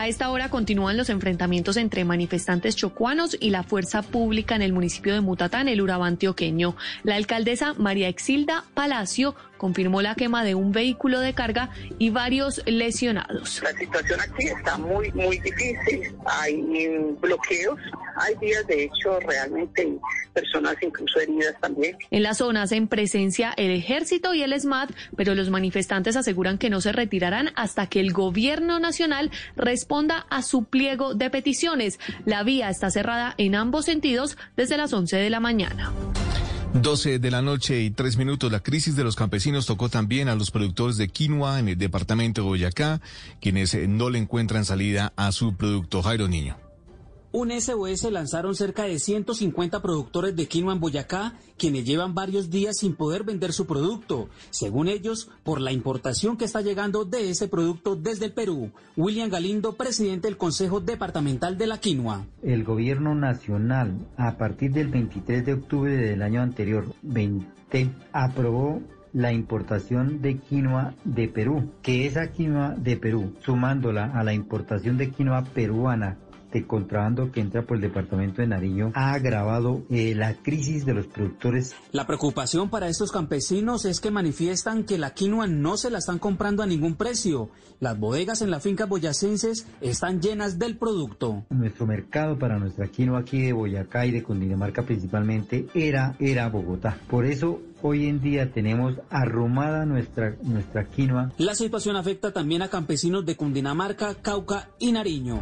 A 0.00 0.08
esta 0.08 0.30
hora 0.30 0.48
continúan 0.48 0.96
los 0.96 1.10
enfrentamientos 1.10 1.76
entre 1.76 2.06
manifestantes 2.06 2.74
chocuanos 2.74 3.36
y 3.38 3.50
la 3.50 3.64
fuerza 3.64 4.00
pública 4.00 4.56
en 4.56 4.62
el 4.62 4.72
municipio 4.72 5.12
de 5.12 5.20
Mutatán, 5.20 5.68
el 5.68 5.82
Urabá 5.82 6.06
antioqueño. 6.06 6.74
La 7.02 7.16
alcaldesa 7.16 7.74
María 7.74 8.08
Exilda 8.08 8.64
Palacio 8.72 9.34
confirmó 9.60 10.00
la 10.00 10.14
quema 10.14 10.42
de 10.42 10.54
un 10.54 10.72
vehículo 10.72 11.20
de 11.20 11.34
carga 11.34 11.68
y 11.98 12.08
varios 12.08 12.62
lesionados. 12.64 13.60
La 13.62 13.72
situación 13.74 14.18
aquí 14.18 14.46
está 14.46 14.78
muy, 14.78 15.12
muy 15.12 15.38
difícil. 15.38 16.16
Hay 16.24 16.88
bloqueos, 17.20 17.78
hay 18.16 18.34
días 18.36 18.66
de 18.66 18.84
hecho 18.84 19.20
realmente 19.20 19.86
personas 20.32 20.76
incluso 20.80 21.20
heridas 21.20 21.54
también. 21.60 21.94
En 22.10 22.22
la 22.22 22.32
zona 22.32 22.62
hacen 22.62 22.88
presencia 22.88 23.52
el 23.54 23.70
ejército 23.70 24.32
y 24.32 24.42
el 24.42 24.58
SMAT, 24.58 24.92
pero 25.14 25.34
los 25.34 25.50
manifestantes 25.50 26.16
aseguran 26.16 26.56
que 26.56 26.70
no 26.70 26.80
se 26.80 26.92
retirarán 26.92 27.50
hasta 27.54 27.86
que 27.86 28.00
el 28.00 28.14
gobierno 28.14 28.80
nacional 28.80 29.30
responda 29.56 30.24
a 30.30 30.40
su 30.40 30.64
pliego 30.64 31.12
de 31.12 31.28
peticiones. 31.28 32.00
La 32.24 32.44
vía 32.44 32.70
está 32.70 32.90
cerrada 32.90 33.34
en 33.36 33.56
ambos 33.56 33.84
sentidos 33.84 34.38
desde 34.56 34.78
las 34.78 34.94
11 34.94 35.18
de 35.18 35.28
la 35.28 35.40
mañana. 35.40 35.92
12 36.74 37.18
de 37.18 37.30
la 37.30 37.42
noche 37.42 37.80
y 37.80 37.90
tres 37.90 38.16
minutos. 38.16 38.50
La 38.52 38.60
crisis 38.60 38.94
de 38.94 39.04
los 39.04 39.16
campesinos 39.16 39.66
tocó 39.66 39.88
también 39.88 40.28
a 40.28 40.36
los 40.36 40.50
productores 40.50 40.96
de 40.96 41.08
quinoa 41.08 41.58
en 41.58 41.68
el 41.68 41.78
departamento 41.78 42.42
de 42.42 42.48
Boyacá, 42.48 43.00
quienes 43.40 43.76
no 43.88 44.08
le 44.08 44.18
encuentran 44.18 44.64
salida 44.64 45.12
a 45.16 45.32
su 45.32 45.56
producto. 45.56 46.02
Jairo 46.02 46.28
Niño. 46.28 46.69
Un 47.32 47.52
SOS 47.52 48.10
lanzaron 48.10 48.56
cerca 48.56 48.82
de 48.82 48.98
150 48.98 49.80
productores 49.80 50.34
de 50.34 50.48
quinoa 50.48 50.72
en 50.72 50.80
Boyacá, 50.80 51.34
quienes 51.56 51.84
llevan 51.84 52.12
varios 52.12 52.50
días 52.50 52.78
sin 52.78 52.96
poder 52.96 53.22
vender 53.22 53.52
su 53.52 53.66
producto, 53.66 54.28
según 54.50 54.88
ellos, 54.88 55.30
por 55.44 55.60
la 55.60 55.70
importación 55.70 56.36
que 56.36 56.44
está 56.44 56.60
llegando 56.60 57.04
de 57.04 57.30
ese 57.30 57.46
producto 57.46 57.94
desde 57.94 58.26
el 58.26 58.32
Perú. 58.32 58.72
William 58.96 59.30
Galindo, 59.30 59.74
presidente 59.74 60.26
del 60.26 60.38
Consejo 60.38 60.80
Departamental 60.80 61.56
de 61.56 61.68
la 61.68 61.78
Quinoa. 61.78 62.26
El 62.42 62.64
gobierno 62.64 63.14
nacional, 63.14 64.08
a 64.16 64.36
partir 64.36 64.72
del 64.72 64.88
23 64.88 65.46
de 65.46 65.52
octubre 65.52 65.96
del 65.96 66.22
año 66.22 66.42
anterior, 66.42 66.92
20, 67.02 67.92
aprobó 68.12 68.82
la 69.12 69.32
importación 69.32 70.20
de 70.20 70.38
quinoa 70.38 70.94
de 71.04 71.28
Perú, 71.28 71.70
que 71.80 72.06
esa 72.06 72.32
quinoa 72.32 72.74
de 72.76 72.96
Perú, 72.96 73.34
sumándola 73.40 74.06
a 74.18 74.24
la 74.24 74.34
importación 74.34 74.96
de 74.98 75.10
quinoa 75.10 75.44
peruana 75.44 76.16
de 76.52 76.66
contrabando 76.66 77.32
que 77.32 77.40
entra 77.40 77.62
por 77.62 77.76
el 77.76 77.82
departamento 77.82 78.42
de 78.42 78.48
Nariño 78.48 78.92
ha 78.94 79.12
agravado 79.12 79.82
eh, 79.90 80.14
la 80.14 80.34
crisis 80.34 80.84
de 80.84 80.94
los 80.94 81.06
productores. 81.06 81.74
La 81.92 82.06
preocupación 82.06 82.70
para 82.70 82.88
estos 82.88 83.12
campesinos 83.12 83.84
es 83.84 84.00
que 84.00 84.10
manifiestan 84.10 84.84
que 84.84 84.98
la 84.98 85.10
quinoa 85.10 85.46
no 85.46 85.76
se 85.76 85.90
la 85.90 85.98
están 85.98 86.18
comprando 86.18 86.62
a 86.62 86.66
ningún 86.66 86.94
precio. 86.94 87.50
Las 87.80 87.98
bodegas 87.98 88.42
en 88.42 88.50
las 88.50 88.62
fincas 88.62 88.88
boyacenses 88.88 89.66
están 89.80 90.20
llenas 90.20 90.58
del 90.58 90.76
producto. 90.76 91.44
Nuestro 91.50 91.86
mercado 91.86 92.38
para 92.38 92.58
nuestra 92.58 92.88
quinoa 92.88 93.20
aquí 93.20 93.40
de 93.40 93.52
Boyacá 93.52 94.06
y 94.06 94.10
de 94.10 94.22
Cundinamarca 94.22 94.82
principalmente 94.82 95.66
era, 95.74 96.14
era 96.18 96.48
Bogotá. 96.48 96.98
Por 97.08 97.24
eso 97.24 97.60
Hoy 97.82 98.06
en 98.06 98.20
día 98.20 98.52
tenemos 98.52 98.94
arrumada 99.08 99.86
nuestra, 99.86 100.36
nuestra 100.42 100.84
quinoa. 100.84 101.32
La 101.38 101.54
situación 101.54 101.96
afecta 101.96 102.30
también 102.30 102.60
a 102.60 102.68
campesinos 102.68 103.24
de 103.24 103.36
Cundinamarca, 103.36 104.16
Cauca 104.16 104.68
y 104.78 104.92
Nariño. 104.92 105.40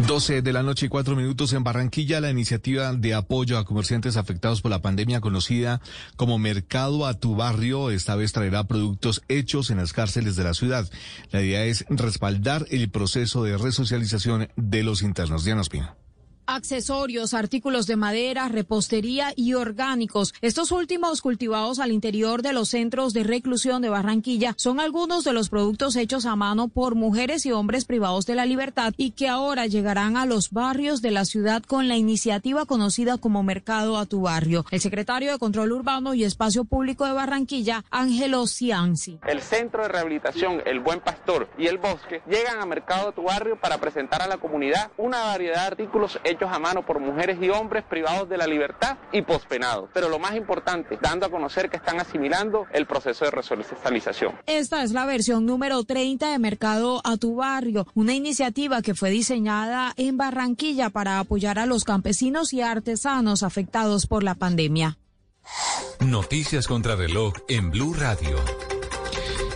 12 0.00 0.42
de 0.42 0.52
la 0.52 0.62
noche 0.62 0.86
y 0.86 0.88
cuatro 0.88 1.16
minutos 1.16 1.52
en 1.52 1.64
Barranquilla, 1.64 2.20
la 2.20 2.30
iniciativa 2.30 2.92
de 2.92 3.14
apoyo 3.14 3.58
a 3.58 3.64
comerciantes 3.64 4.16
afectados 4.16 4.60
por 4.60 4.70
la 4.70 4.82
pandemia 4.82 5.20
conocida 5.20 5.80
como 6.16 6.38
Mercado 6.38 7.06
a 7.06 7.14
tu 7.14 7.36
Barrio, 7.36 7.90
esta 7.90 8.16
vez 8.16 8.32
traerá 8.32 8.64
productos 8.64 9.22
hechos 9.28 9.70
en 9.70 9.78
las 9.78 9.92
cárceles 9.92 10.36
de 10.36 10.44
la 10.44 10.54
ciudad. 10.54 10.90
La 11.30 11.42
idea 11.42 11.64
es 11.64 11.86
respaldar 11.88 12.66
el 12.70 12.90
proceso 12.90 13.44
de 13.44 13.56
resocialización 13.56 14.48
de 14.56 14.82
los 14.82 15.02
internos. 15.02 15.44
Diana 15.44 15.62
Espina 15.62 15.96
accesorios, 16.46 17.34
artículos 17.34 17.86
de 17.86 17.96
madera, 17.96 18.48
repostería 18.48 19.32
y 19.36 19.54
orgánicos. 19.54 20.34
Estos 20.40 20.72
últimos 20.72 21.22
cultivados 21.22 21.78
al 21.78 21.92
interior 21.92 22.42
de 22.42 22.52
los 22.52 22.68
centros 22.68 23.12
de 23.12 23.24
reclusión 23.24 23.82
de 23.82 23.88
Barranquilla 23.88 24.54
son 24.56 24.80
algunos 24.80 25.24
de 25.24 25.32
los 25.32 25.48
productos 25.48 25.96
hechos 25.96 26.26
a 26.26 26.36
mano 26.36 26.68
por 26.68 26.94
mujeres 26.94 27.46
y 27.46 27.52
hombres 27.52 27.84
privados 27.84 28.26
de 28.26 28.34
la 28.34 28.46
libertad 28.46 28.92
y 28.96 29.12
que 29.12 29.28
ahora 29.28 29.66
llegarán 29.66 30.16
a 30.16 30.26
los 30.26 30.50
barrios 30.50 31.02
de 31.02 31.10
la 31.10 31.24
ciudad 31.24 31.62
con 31.62 31.88
la 31.88 31.96
iniciativa 31.96 32.66
conocida 32.66 33.18
como 33.18 33.42
Mercado 33.42 33.96
a 33.98 34.06
tu 34.06 34.22
Barrio. 34.22 34.64
El 34.70 34.80
secretario 34.80 35.32
de 35.32 35.38
Control 35.38 35.72
Urbano 35.72 36.14
y 36.14 36.24
Espacio 36.24 36.64
Público 36.64 37.06
de 37.06 37.12
Barranquilla, 37.12 37.84
Ángelo 37.90 38.46
Cianci. 38.46 39.18
El 39.26 39.40
Centro 39.40 39.82
de 39.82 39.88
Rehabilitación 39.88 40.62
El 40.66 40.80
Buen 40.80 41.00
Pastor 41.00 41.48
y 41.58 41.66
El 41.66 41.78
Bosque 41.78 42.22
llegan 42.28 42.60
a 42.60 42.66
Mercado 42.66 43.08
a 43.08 43.12
tu 43.12 43.22
Barrio 43.22 43.58
para 43.58 43.78
presentar 43.78 44.22
a 44.22 44.26
la 44.26 44.36
comunidad 44.36 44.90
una 44.98 45.24
variedad 45.24 45.54
de 45.54 45.66
artículos 45.66 46.18
hechos 46.24 46.33
hechos 46.34 46.50
a 46.52 46.58
mano 46.58 46.84
por 46.84 47.00
mujeres 47.00 47.38
y 47.40 47.48
hombres 47.50 47.84
privados 47.84 48.28
de 48.28 48.36
la 48.36 48.46
libertad 48.46 48.98
y 49.12 49.22
pospenados. 49.22 49.90
Pero 49.92 50.08
lo 50.08 50.18
más 50.18 50.34
importante, 50.36 50.98
dando 51.00 51.26
a 51.26 51.30
conocer 51.30 51.70
que 51.70 51.76
están 51.76 52.00
asimilando 52.00 52.66
el 52.72 52.86
proceso 52.86 53.24
de 53.24 53.30
resocialización. 53.30 54.34
Esta 54.46 54.82
es 54.82 54.92
la 54.92 55.06
versión 55.06 55.46
número 55.46 55.82
30 55.84 56.30
de 56.30 56.38
Mercado 56.38 57.00
a 57.04 57.16
tu 57.16 57.36
Barrio, 57.36 57.86
una 57.94 58.14
iniciativa 58.14 58.82
que 58.82 58.94
fue 58.94 59.10
diseñada 59.10 59.92
en 59.96 60.16
Barranquilla 60.16 60.90
para 60.90 61.18
apoyar 61.18 61.58
a 61.58 61.66
los 61.66 61.84
campesinos 61.84 62.52
y 62.52 62.60
artesanos 62.60 63.42
afectados 63.42 64.06
por 64.06 64.22
la 64.22 64.34
pandemia. 64.34 64.98
Noticias 66.00 66.66
contra 66.66 66.96
reloj 66.96 67.34
en 67.48 67.70
Blue 67.70 67.94
Radio. 67.94 68.73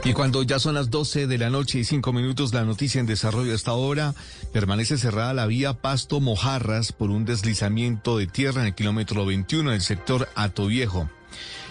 Y 0.05 0.13
cuando 0.13 0.43
ya 0.43 0.59
son 0.59 0.75
las 0.75 0.91
12 0.91 1.27
de 1.27 1.39
la 1.39 1.51
noche 1.51 1.81
y 1.81 1.85
5 1.85 2.13
minutos, 2.13 2.55
la 2.55 2.65
noticia 2.65 3.01
en 3.01 3.07
desarrollo 3.07 3.55
hasta 3.55 3.73
ahora 3.73 4.15
permanece 4.53 4.97
cerrada 4.97 5.35
la 5.35 5.47
vía 5.47 5.75
Pasto 5.75 6.21
Mojarras 6.21 6.93
por 6.93 7.11
un 7.11 7.25
deslizamiento 7.25 8.17
de 8.17 8.27
tierra 8.27 8.63
en 8.63 8.69
el 8.69 8.75
kilómetro 8.75 9.27
21 9.27 9.73
del 9.73 9.83
sector 9.83 10.29
Ato 10.35 10.67
Viejo. 10.67 11.11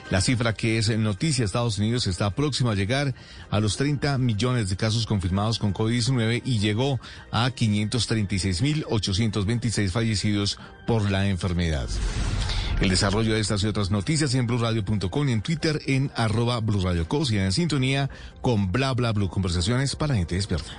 La 0.09 0.21
cifra 0.21 0.53
que 0.53 0.77
es 0.77 0.87
en 0.87 1.03
noticia 1.03 1.43
Estados 1.43 1.79
Unidos 1.79 2.07
está 2.07 2.29
próxima 2.29 2.71
a 2.71 2.75
llegar 2.75 3.13
a 3.49 3.59
los 3.59 3.75
30 3.75 4.17
millones 4.17 4.69
de 4.69 4.77
casos 4.77 5.05
confirmados 5.05 5.59
con 5.59 5.73
COVID-19 5.73 6.43
y 6.45 6.59
llegó 6.59 7.01
a 7.31 7.49
536.826 7.49 9.89
fallecidos 9.89 10.57
por 10.85 11.11
la 11.11 11.27
enfermedad. 11.27 11.89
El 12.79 12.89
desarrollo 12.89 13.33
de 13.33 13.39
estas 13.39 13.63
y 13.63 13.67
otras 13.67 13.89
noticias 13.89 14.33
en 14.35 14.45
blurradio.com 14.45 15.29
y 15.29 15.31
en 15.31 15.41
Twitter 15.41 15.81
en 15.87 16.11
arroba 16.15 16.59
blurradiocos 16.59 17.31
y 17.31 17.37
en 17.39 17.51
sintonía 17.51 18.09
con 18.41 18.71
bla 18.71 18.93
bla 18.93 19.13
blue 19.13 19.29
conversaciones 19.29 19.95
para 19.95 20.15
gente 20.15 20.35
despierta. 20.35 20.71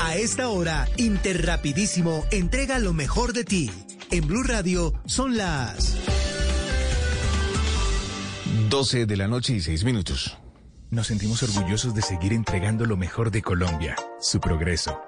A 0.00 0.16
esta 0.16 0.48
hora, 0.48 0.88
Interrapidísimo 0.96 2.26
entrega 2.30 2.78
lo 2.78 2.92
mejor 2.92 3.32
de 3.32 3.44
ti. 3.44 3.70
En 4.10 4.26
Blue 4.26 4.42
Radio 4.42 4.92
son 5.06 5.36
las 5.36 5.96
12 8.68 9.06
de 9.06 9.16
la 9.16 9.28
noche 9.28 9.54
y 9.54 9.60
6 9.60 9.84
minutos. 9.84 10.36
Nos 10.90 11.06
sentimos 11.08 11.42
orgullosos 11.42 11.94
de 11.94 12.02
seguir 12.02 12.32
entregando 12.32 12.84
lo 12.86 12.96
mejor 12.96 13.30
de 13.30 13.42
Colombia, 13.42 13.96
su 14.20 14.40
progreso. 14.40 15.00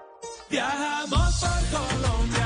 Viajamos 0.51 1.41
por 1.41 1.81
Colombia. 1.81 2.46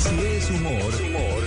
Si 0.00 0.18
es 0.18 0.50
humor, 0.50 0.94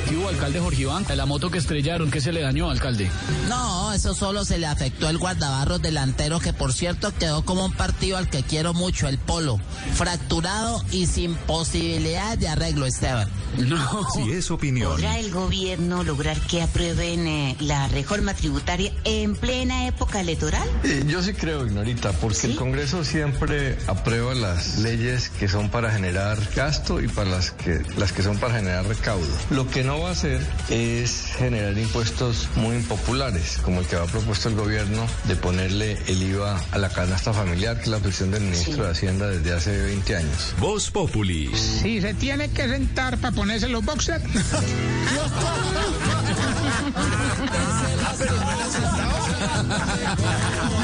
¿Qué 0.07 0.15
hubo, 0.15 0.29
alcalde 0.29 0.59
Jorge 0.59 0.81
Iván? 0.83 1.05
La 1.15 1.25
moto 1.25 1.49
que 1.49 1.57
estrellaron, 1.57 2.11
¿qué 2.11 2.21
se 2.21 2.31
le 2.31 2.41
dañó, 2.41 2.69
alcalde? 2.69 3.09
No, 3.49 3.91
eso 3.93 4.13
solo 4.13 4.45
se 4.45 4.59
le 4.59 4.67
afectó 4.67 5.09
el 5.09 5.17
guardabarros 5.17 5.81
delantero, 5.81 6.39
que 6.39 6.53
por 6.53 6.71
cierto 6.71 7.11
quedó 7.15 7.43
como 7.43 7.65
un 7.65 7.73
partido 7.73 8.17
al 8.17 8.29
que 8.29 8.43
quiero 8.43 8.73
mucho, 8.73 9.07
el 9.07 9.17
Polo. 9.17 9.59
Fracturado 9.95 10.83
y 10.91 11.07
sin 11.07 11.33
posibilidad 11.35 12.37
de 12.37 12.47
arreglo, 12.47 12.85
Esteban. 12.85 13.27
No. 13.57 14.07
Si 14.13 14.31
es 14.31 14.51
opinión. 14.51 14.91
¿Podrá 14.91 15.19
el 15.19 15.31
gobierno 15.31 16.03
lograr 16.03 16.39
que 16.41 16.61
aprueben 16.61 17.27
eh, 17.27 17.55
la 17.59 17.87
reforma 17.87 18.33
tributaria 18.33 18.91
en 19.03 19.35
plena 19.35 19.87
época 19.87 20.19
electoral? 20.19 20.67
Eh, 20.83 21.03
yo 21.07 21.21
sí 21.23 21.33
creo, 21.33 21.65
Ignorita, 21.65 22.11
porque 22.13 22.47
el 22.47 22.55
Congreso 22.55 23.03
siempre 23.03 23.77
aprueba 23.87 24.33
las 24.35 24.77
leyes 24.77 25.29
que 25.29 25.47
son 25.47 25.69
para 25.69 25.91
generar 25.91 26.37
gasto 26.55 27.01
y 27.01 27.07
para 27.07 27.29
las 27.29 27.51
que, 27.51 27.81
las 27.97 28.11
que 28.11 28.23
son 28.23 28.37
para 28.43 28.55
generar 28.55 28.85
recaudo. 28.85 29.25
Lo 29.51 29.69
que 29.69 29.85
no 29.85 30.01
va 30.01 30.09
a 30.09 30.11
hacer 30.11 30.45
es 30.67 31.27
generar 31.37 31.77
impuestos 31.77 32.49
muy 32.57 32.75
impopulares, 32.75 33.57
como 33.63 33.79
el 33.79 33.85
que 33.85 33.95
ha 33.95 34.03
propuesto 34.03 34.49
el 34.49 34.55
gobierno 34.55 35.07
de 35.29 35.37
ponerle 35.37 35.97
el 36.07 36.21
IVA 36.21 36.61
a 36.71 36.77
la 36.77 36.89
canasta 36.89 37.31
familiar, 37.31 37.77
que 37.77 37.83
es 37.83 37.87
la 37.87 37.99
presión 37.99 38.31
del 38.31 38.43
ministro 38.43 38.83
de 38.83 38.91
Hacienda 38.91 39.27
desde 39.27 39.53
hace 39.53 39.81
20 39.83 40.15
años. 40.17 40.55
Voz 40.59 40.91
Populi. 40.91 41.55
Si 41.55 42.01
se 42.01 42.13
tiene 42.15 42.49
que 42.49 42.67
sentar 42.67 43.17
para 43.17 43.33
ponerse 43.33 43.69
los 43.69 43.85
boxers. 43.85 44.25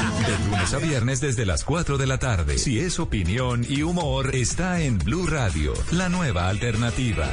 De 0.30 0.38
lunes 0.44 0.74
a 0.74 0.78
viernes 0.78 1.20
desde 1.20 1.44
las 1.44 1.64
4 1.64 1.98
de 1.98 2.06
la 2.06 2.18
tarde. 2.18 2.56
Si 2.56 2.78
es 2.78 3.00
opinión 3.00 3.66
y 3.68 3.82
humor, 3.82 4.32
está 4.32 4.80
en 4.80 4.96
Blue 4.96 5.26
Radio, 5.26 5.74
la 5.90 6.08
nueva 6.08 6.48
alternativa. 6.48 7.28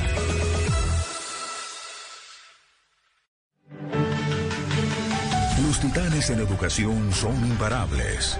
Los 5.64 5.80
titanes 5.80 6.32
en 6.32 6.40
educación 6.40 7.14
son 7.14 7.36
imparables. 7.45 8.40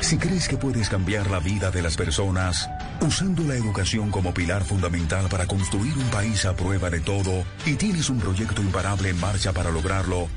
Si 0.00 0.18
crees 0.18 0.48
que 0.48 0.56
puedes 0.56 0.88
cambiar 0.88 1.30
la 1.30 1.38
vida 1.38 1.70
de 1.70 1.82
las 1.82 1.96
personas, 1.96 2.68
usando 3.00 3.44
la 3.44 3.54
educación 3.54 4.10
como 4.10 4.34
pilar 4.34 4.64
fundamental 4.64 5.28
para 5.28 5.46
construir 5.46 5.96
un 5.96 6.08
país 6.10 6.44
a 6.44 6.56
prueba 6.56 6.90
de 6.90 6.98
todo, 6.98 7.44
y 7.64 7.74
tienes 7.74 8.10
un 8.10 8.18
proyecto 8.18 8.62
imparable 8.62 9.10
en 9.10 9.20
marcha 9.20 9.52
para 9.52 9.70
lograrlo, 9.70 10.28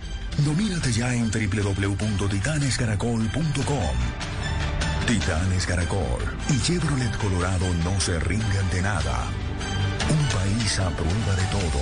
domínate 0.44 0.92
ya 0.92 1.14
en 1.14 1.32
www.titanescaracol.com. 1.32 3.96
Titanes 5.08 5.66
Caracol 5.66 6.22
y 6.50 6.60
Chevrolet 6.62 7.18
Colorado 7.18 7.66
no 7.84 8.00
se 8.00 8.20
rinden 8.20 8.70
de 8.70 8.84
nada. 8.84 9.26
Un 10.10 10.28
país 10.28 10.80
a 10.80 10.90
prueba 10.92 11.36
de 11.36 11.46
todo. 11.52 11.80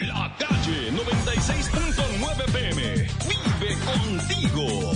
La 0.00 0.36
calle 0.36 0.92
96.9 0.92 2.44
PM. 2.52 3.08
Vive 3.26 3.74
contigo. 3.86 4.92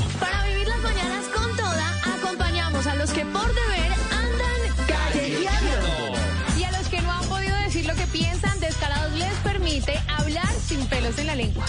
Pelos 11.07 11.19
en 11.19 11.27
la 11.27 11.35
lengua. 11.35 11.65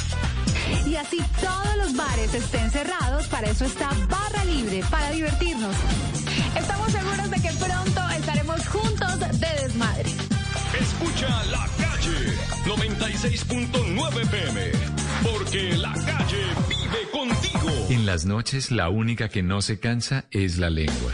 Y 0.86 0.96
así 0.96 1.18
todos 1.40 1.78
los 1.78 1.96
bares 1.96 2.34
estén 2.34 2.70
cerrados, 2.72 3.28
para 3.28 3.50
eso 3.50 3.66
está 3.66 3.90
Barra 4.10 4.44
Libre, 4.46 4.84
para 4.90 5.12
divertirnos. 5.12 5.76
Estamos 6.56 6.92
seguros 6.92 7.30
de 7.30 7.42
que 7.42 7.52
pronto 7.54 8.10
estaremos 8.18 8.68
juntos 8.68 9.20
de 9.20 9.62
desmadre. 9.62 10.10
Escucha 10.80 11.44
la 11.46 11.68
calle 11.78 12.34
96.9 12.66 14.28
PM. 14.30 14.72
Porque 15.24 15.78
la 15.78 15.94
calle 15.94 16.44
vive 16.68 17.10
contigo. 17.12 17.88
En 17.90 18.06
las 18.06 18.26
noches, 18.26 18.72
la 18.72 18.90
única 18.90 19.30
que 19.30 19.44
no 19.44 19.62
se 19.62 19.80
cansa 19.80 20.26
es 20.32 20.58
la 20.58 20.70
lengua. 20.70 21.14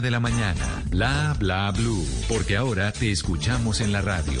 de 0.00 0.10
la 0.10 0.20
mañana. 0.20 0.82
Bla 0.86 1.34
Bla 1.38 1.70
Blue, 1.72 2.04
porque 2.28 2.56
ahora 2.56 2.92
te 2.92 3.10
escuchamos 3.10 3.80
en 3.80 3.92
la 3.92 4.00
radio. 4.00 4.40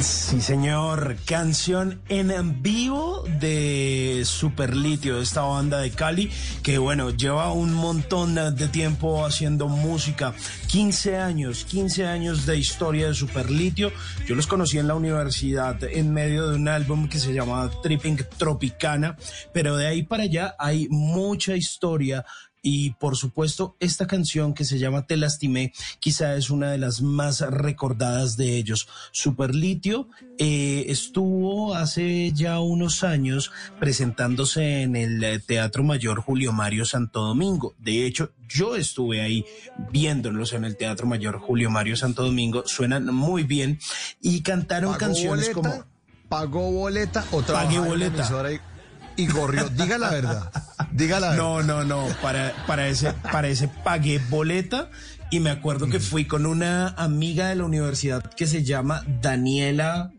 Sí, 0.00 0.40
señor. 0.40 1.16
Canción 1.26 2.00
en 2.08 2.62
vivo 2.62 3.24
de 3.38 4.22
Superlitio, 4.24 5.20
esta 5.20 5.42
banda 5.42 5.80
de 5.80 5.90
Cali, 5.90 6.30
que 6.62 6.78
bueno, 6.78 7.10
lleva 7.10 7.52
un 7.52 7.74
montón 7.74 8.34
de 8.34 8.68
tiempo 8.68 9.26
haciendo 9.26 9.68
música. 9.68 10.34
15 10.68 11.18
años, 11.18 11.66
15 11.66 12.06
años 12.06 12.46
de 12.46 12.56
historia 12.56 13.08
de 13.08 13.14
Superlitio. 13.14 13.92
Yo 14.26 14.34
los 14.34 14.46
conocí 14.46 14.78
en 14.78 14.88
la 14.88 14.94
universidad 14.94 15.82
en 15.84 16.12
medio 16.12 16.48
de 16.48 16.56
un 16.56 16.68
álbum 16.68 17.06
que 17.08 17.18
se 17.18 17.34
llama 17.34 17.70
Tripping 17.82 18.18
Tropicana, 18.38 19.16
pero 19.52 19.76
de 19.76 19.86
ahí 19.86 20.02
para 20.04 20.22
allá 20.22 20.56
hay 20.58 20.88
mucha 20.88 21.54
historia 21.54 22.24
y 22.62 22.90
por 22.90 23.16
supuesto, 23.16 23.76
esta 23.80 24.06
canción 24.06 24.54
que 24.54 24.64
se 24.64 24.78
llama 24.78 25.06
Te 25.06 25.16
lastimé, 25.16 25.72
quizá 25.98 26.36
es 26.36 26.48
una 26.48 26.70
de 26.70 26.78
las 26.78 27.02
más 27.02 27.40
recordadas 27.40 28.36
de 28.36 28.56
ellos. 28.56 28.88
Superlitio 29.10 30.08
eh, 30.38 30.84
estuvo 30.88 31.74
hace 31.74 32.32
ya 32.32 32.60
unos 32.60 33.02
años 33.02 33.50
presentándose 33.80 34.82
en 34.82 34.94
el 34.94 35.22
eh, 35.24 35.40
Teatro 35.40 35.82
Mayor 35.82 36.20
Julio 36.20 36.52
Mario 36.52 36.84
Santo 36.84 37.22
Domingo. 37.22 37.74
De 37.78 38.06
hecho, 38.06 38.30
yo 38.48 38.76
estuve 38.76 39.22
ahí 39.22 39.44
viéndolos 39.90 40.52
en 40.52 40.64
el 40.64 40.76
Teatro 40.76 41.06
Mayor 41.06 41.40
Julio 41.40 41.68
Mario 41.68 41.96
Santo 41.96 42.22
Domingo. 42.24 42.62
Suenan 42.66 43.06
muy 43.06 43.42
bien 43.42 43.80
y 44.20 44.42
cantaron 44.42 44.92
¿Pagó 44.92 45.06
canciones 45.06 45.52
boleta? 45.52 45.54
como 45.54 45.92
¿Pagó 46.28 46.70
boleta 46.70 47.24
o 47.32 47.40
en 47.40 47.52
la 47.52 47.80
boleta. 47.80 48.71
Y- 49.16 49.26
gorrió. 49.28 49.68
Diga 49.68 49.98
la 49.98 50.10
verdad. 50.10 50.50
Diga 50.92 51.20
la 51.20 51.30
verdad. 51.30 51.42
No, 51.44 51.62
no, 51.62 51.84
no. 51.84 52.06
Para, 52.20 52.52
para, 52.66 52.88
ese, 52.88 53.12
para 53.30 53.48
ese 53.48 53.68
pagué 53.68 54.20
boleta 54.30 54.90
y 55.30 55.40
me 55.40 55.50
acuerdo 55.50 55.88
que 55.88 56.00
fui 56.00 56.26
con 56.26 56.44
una 56.46 56.88
amiga 56.88 57.48
de 57.48 57.56
la 57.56 57.64
universidad 57.64 58.22
que 58.34 58.46
se 58.46 58.62
llama 58.64 59.02
Daniela. 59.22 60.12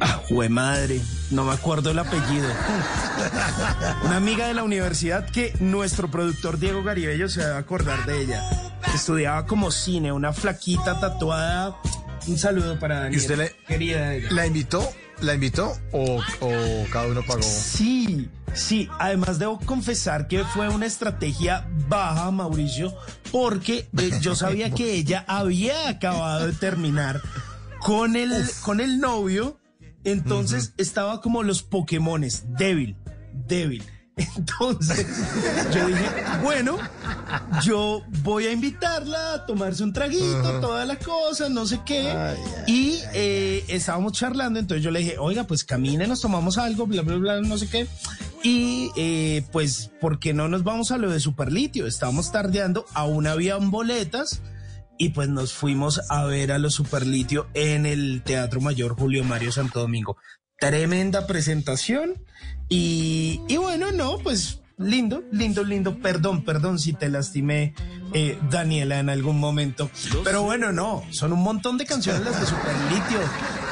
Ah, 0.00 0.20
jue 0.28 0.48
madre, 0.48 1.00
no 1.30 1.44
me 1.44 1.52
acuerdo 1.52 1.92
el 1.92 1.98
apellido. 2.00 2.48
Una 4.04 4.16
amiga 4.16 4.48
de 4.48 4.54
la 4.54 4.64
universidad 4.64 5.24
que 5.30 5.54
nuestro 5.60 6.10
productor 6.10 6.58
Diego 6.58 6.82
Garibello 6.82 7.28
se 7.28 7.46
va 7.46 7.54
a 7.54 7.58
acordar 7.58 8.04
de 8.04 8.22
ella. 8.22 8.42
Estudiaba 8.92 9.46
como 9.46 9.70
cine, 9.70 10.10
una 10.10 10.32
flaquita 10.32 10.98
tatuada. 10.98 11.76
Un 12.26 12.36
saludo 12.38 12.78
para 12.80 12.96
Daniela. 13.00 13.14
¿Y 13.14 13.18
usted 13.18 13.36
le, 13.38 13.56
querida 13.68 14.14
ella. 14.14 14.28
la 14.32 14.46
invitó? 14.46 14.92
¿La 15.22 15.34
invitó 15.34 15.72
o, 15.92 16.20
o 16.40 16.86
cada 16.90 17.06
uno 17.06 17.22
pagó? 17.24 17.42
Sí, 17.42 18.28
sí. 18.54 18.88
Además 18.98 19.38
debo 19.38 19.58
confesar 19.60 20.26
que 20.26 20.44
fue 20.44 20.68
una 20.68 20.86
estrategia 20.86 21.68
baja, 21.88 22.30
Mauricio, 22.32 22.92
porque 23.30 23.88
eh, 23.98 24.10
yo 24.20 24.34
sabía 24.36 24.70
que 24.70 24.94
ella 24.94 25.24
había 25.28 25.88
acabado 25.88 26.48
de 26.48 26.52
terminar 26.52 27.22
con 27.80 28.16
el, 28.16 28.32
con 28.62 28.80
el 28.80 28.98
novio. 28.98 29.58
Entonces 30.04 30.74
estaba 30.76 31.20
como 31.20 31.44
los 31.44 31.62
Pokémones, 31.62 32.44
débil, 32.58 32.96
débil. 33.46 33.84
Entonces 34.16 35.06
yo 35.72 35.86
dije, 35.86 36.10
bueno, 36.42 36.78
yo 37.64 38.02
voy 38.22 38.46
a 38.46 38.52
invitarla 38.52 39.34
a 39.34 39.46
tomarse 39.46 39.82
un 39.82 39.92
traguito, 39.92 40.38
Ajá. 40.40 40.60
todas 40.60 40.86
las 40.86 40.98
cosas, 40.98 41.50
no 41.50 41.66
sé 41.66 41.80
qué. 41.84 42.10
Ay, 42.10 42.36
y 42.66 42.98
eh, 43.14 43.64
estábamos 43.68 44.12
charlando, 44.12 44.58
entonces 44.58 44.84
yo 44.84 44.90
le 44.90 45.00
dije, 45.00 45.16
oiga, 45.18 45.44
pues 45.44 45.64
camine, 45.64 46.06
nos 46.06 46.20
tomamos 46.20 46.58
algo, 46.58 46.86
bla, 46.86 47.02
bla, 47.02 47.16
bla, 47.16 47.40
no 47.40 47.58
sé 47.58 47.68
qué. 47.68 47.86
Y 48.42 48.90
eh, 48.96 49.44
pues, 49.52 49.90
¿por 50.00 50.18
qué 50.18 50.34
no 50.34 50.48
nos 50.48 50.64
vamos 50.64 50.90
a 50.90 50.98
lo 50.98 51.10
de 51.10 51.20
Superlitio? 51.20 51.86
Estábamos 51.86 52.32
tardeando, 52.32 52.84
aún 52.94 53.26
habían 53.26 53.70
boletas. 53.70 54.42
Y 54.98 55.08
pues 55.08 55.28
nos 55.28 55.52
fuimos 55.52 56.00
a 56.10 56.24
ver 56.26 56.52
a 56.52 56.58
los 56.58 56.74
Superlitio 56.74 57.48
en 57.54 57.86
el 57.86 58.22
Teatro 58.24 58.60
Mayor 58.60 58.94
Julio 58.94 59.24
Mario 59.24 59.50
Santo 59.50 59.80
Domingo. 59.80 60.16
Tremenda 60.58 61.26
presentación. 61.26 62.22
Y, 62.68 63.40
y 63.48 63.56
bueno, 63.56 63.90
no, 63.90 64.18
pues 64.18 64.61
lindo, 64.78 65.24
lindo, 65.30 65.64
lindo. 65.64 65.98
Perdón, 65.98 66.44
perdón 66.44 66.78
si 66.78 66.92
te 66.92 67.08
lastimé, 67.08 67.74
eh, 68.12 68.38
Daniela, 68.50 68.98
en 68.98 69.08
algún 69.08 69.38
momento. 69.38 69.90
Pero 70.24 70.42
bueno, 70.42 70.72
no, 70.72 71.02
son 71.10 71.32
un 71.32 71.42
montón 71.42 71.78
de 71.78 71.86
canciones 71.86 72.22
las 72.22 72.40
de 72.40 72.46
Superlitio. 72.46 73.20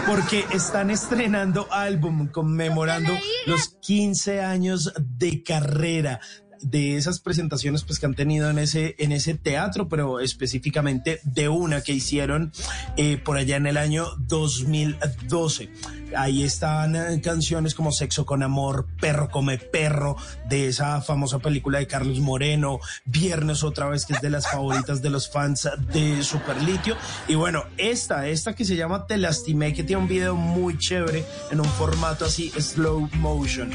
Porque 0.06 0.46
están 0.52 0.90
estrenando 0.90 1.68
álbum 1.70 2.28
conmemorando 2.28 3.12
los 3.46 3.76
15 3.80 4.40
años 4.40 4.92
de 4.98 5.42
carrera 5.42 6.20
de 6.62 6.96
esas 6.96 7.20
presentaciones 7.20 7.84
pues 7.84 7.98
que 7.98 8.06
han 8.06 8.14
tenido 8.14 8.50
en 8.50 8.58
ese 8.58 8.94
en 8.98 9.12
ese 9.12 9.34
teatro 9.34 9.88
pero 9.88 10.20
específicamente 10.20 11.20
de 11.24 11.48
una 11.48 11.82
que 11.82 11.92
hicieron 11.92 12.52
eh, 12.96 13.18
por 13.18 13.36
allá 13.36 13.56
en 13.56 13.66
el 13.66 13.76
año 13.76 14.06
2012 14.18 15.70
ahí 16.16 16.42
están 16.42 16.96
eh, 16.96 17.20
canciones 17.22 17.74
como 17.74 17.92
Sexo 17.92 18.26
con 18.26 18.42
Amor 18.42 18.86
Perro 19.00 19.28
come 19.28 19.58
perro 19.58 20.16
de 20.48 20.68
esa 20.68 21.00
famosa 21.00 21.38
película 21.38 21.78
de 21.78 21.86
Carlos 21.86 22.20
Moreno 22.20 22.80
Viernes 23.04 23.62
otra 23.64 23.88
vez 23.88 24.06
que 24.06 24.14
es 24.14 24.20
de 24.20 24.30
las 24.30 24.50
favoritas 24.50 25.02
de 25.02 25.10
los 25.10 25.30
fans 25.30 25.68
de 25.92 26.22
Superlitio. 26.22 26.96
Y 27.28 27.34
bueno 27.34 27.64
esta 27.76 28.28
esta 28.28 28.54
que 28.54 28.64
se 28.64 28.76
llama 28.76 29.06
Te 29.06 29.16
lastimé 29.16 29.72
que 29.72 29.84
tiene 29.84 30.02
un 30.02 30.08
video 30.08 30.34
muy 30.34 30.78
chévere 30.78 31.24
en 31.50 31.60
un 31.60 31.66
formato 31.66 32.24
así 32.24 32.50
slow 32.58 33.08
motion 33.14 33.70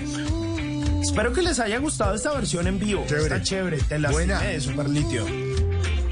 Espero 1.06 1.32
que 1.32 1.44
les 1.44 1.60
haya 1.60 1.78
gustado 1.78 2.16
esta 2.16 2.34
versión 2.34 2.66
en 2.66 2.80
vivo. 2.80 3.06
Chévere. 3.08 3.24
Está 3.24 3.42
chévere. 3.42 3.78
Te 3.78 4.00
la 4.00 4.10
Buena. 4.10 4.40
de 4.42 4.60
Superlitio. 4.60 5.26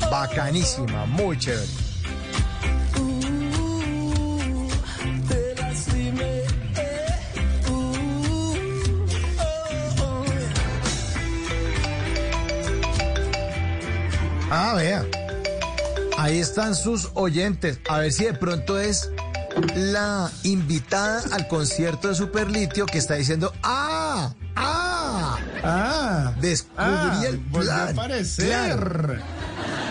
Bacanísima, 0.09 1.07
muy 1.07 1.37
chévere. 1.37 1.67
Ah, 14.51 14.75
vea. 14.75 15.05
Ahí 16.19 16.37
están 16.37 16.75
sus 16.75 17.09
oyentes. 17.15 17.79
A 17.89 17.97
ver 17.97 18.11
si 18.13 18.25
de 18.25 18.33
pronto 18.35 18.79
es 18.79 19.09
la 19.75 20.29
invitada 20.43 21.23
al 21.31 21.47
concierto 21.47 22.09
de 22.09 22.15
Superlitio 22.15 22.85
que 22.85 22.99
está 22.99 23.15
diciendo, 23.15 23.51
¡ah! 23.63 24.33
¡Ah! 24.55 25.37
Ah, 25.63 26.33
Descubrí 26.41 26.75
ah, 26.77 27.21
el 27.27 27.37
volvió 27.37 27.71
a 27.71 27.75
plan. 27.75 27.89
aparecer. 27.99 28.47
Claro. 28.47 29.15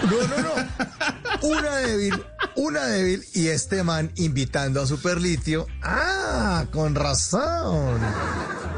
No, 0.05 0.27
no, 0.29 0.39
no. 0.43 1.49
Una 1.49 1.77
débil, 1.79 2.23
una 2.57 2.87
débil 2.87 3.25
y 3.35 3.49
este 3.49 3.83
man 3.83 4.13
invitando 4.17 4.83
a 4.83 4.87
Superlitio. 4.87 5.67
Ah, 5.83 6.67
con 6.73 6.95
razón. 6.95 7.99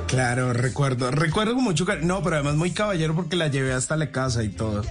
Claro, 0.07 0.53
recuerdo. 0.53 1.11
Recuerdo 1.11 1.55
con 1.55 1.65
mucho 1.65 1.85
cariño. 1.85 2.07
No, 2.07 2.23
pero 2.23 2.37
además 2.37 2.55
muy 2.55 2.71
caballero 2.71 3.15
porque 3.15 3.35
la 3.37 3.49
llevé 3.49 3.73
hasta 3.73 3.97
la 3.97 4.13
casa 4.13 4.43
y 4.45 4.51
todo. 4.51 4.83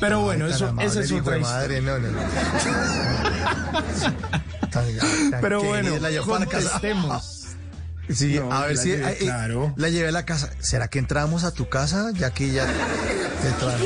Pero 0.00 0.18
Ay, 0.18 0.24
bueno, 0.24 0.46
eso, 0.48 0.74
esa 0.80 1.00
es 1.00 1.12
otra 1.12 1.38
madre, 1.38 1.80
no, 1.80 1.98
no, 1.98 2.08
no. 2.10 2.18
Tan- 4.70 5.30
tan 5.30 5.40
Pero 5.40 5.62
bueno, 5.62 5.98
la 5.98 6.20
contestemos. 6.22 7.41
Sí, 8.08 8.34
No, 8.34 8.52
a 8.52 8.66
ver 8.66 8.76
la 8.76 8.82
si 8.82 8.88
llevé, 8.88 9.12
eh, 9.12 9.16
claro. 9.18 9.74
la 9.76 9.88
llevé 9.88 10.08
a 10.08 10.12
la 10.12 10.24
casa. 10.24 10.50
¿Será 10.60 10.88
que 10.88 10.98
entramos 10.98 11.44
a 11.44 11.52
tu 11.52 11.68
casa? 11.68 12.10
Ya 12.14 12.30
que 12.30 12.50
ya 12.52 12.66
te 12.66 13.50
traje. 13.60 13.84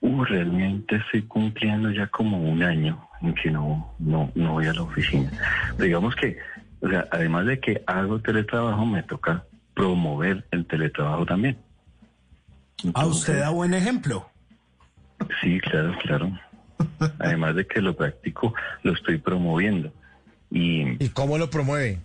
Uh, 0.00 0.24
realmente 0.24 0.96
estoy 0.96 1.22
cumpliendo 1.22 1.90
ya 1.90 2.06
como 2.06 2.38
un 2.38 2.62
año 2.62 3.08
en 3.20 3.34
que 3.34 3.50
no, 3.50 3.94
no, 3.98 4.30
no 4.34 4.52
voy 4.52 4.66
a 4.66 4.72
la 4.72 4.82
oficina. 4.82 5.30
Pero 5.76 5.84
digamos 5.84 6.14
que, 6.14 6.38
o 6.80 6.88
sea, 6.88 7.06
además 7.10 7.46
de 7.46 7.58
que 7.58 7.82
hago 7.86 8.20
teletrabajo, 8.20 8.86
me 8.86 9.02
toca 9.02 9.44
promover 9.74 10.46
el 10.50 10.66
teletrabajo 10.66 11.26
también. 11.26 11.56
¿A 12.94 13.06
usted 13.06 13.40
da 13.40 13.50
buen 13.50 13.74
ejemplo? 13.74 14.28
Sí, 15.40 15.60
claro, 15.60 15.96
claro. 16.02 16.38
Además 17.18 17.56
de 17.56 17.66
que 17.66 17.80
lo 17.80 17.96
practico, 17.96 18.54
lo 18.82 18.92
estoy 18.92 19.18
promoviendo. 19.18 19.92
Y, 20.50 21.02
¿Y 21.04 21.08
cómo 21.10 21.38
lo 21.38 21.50
promueve? 21.50 21.98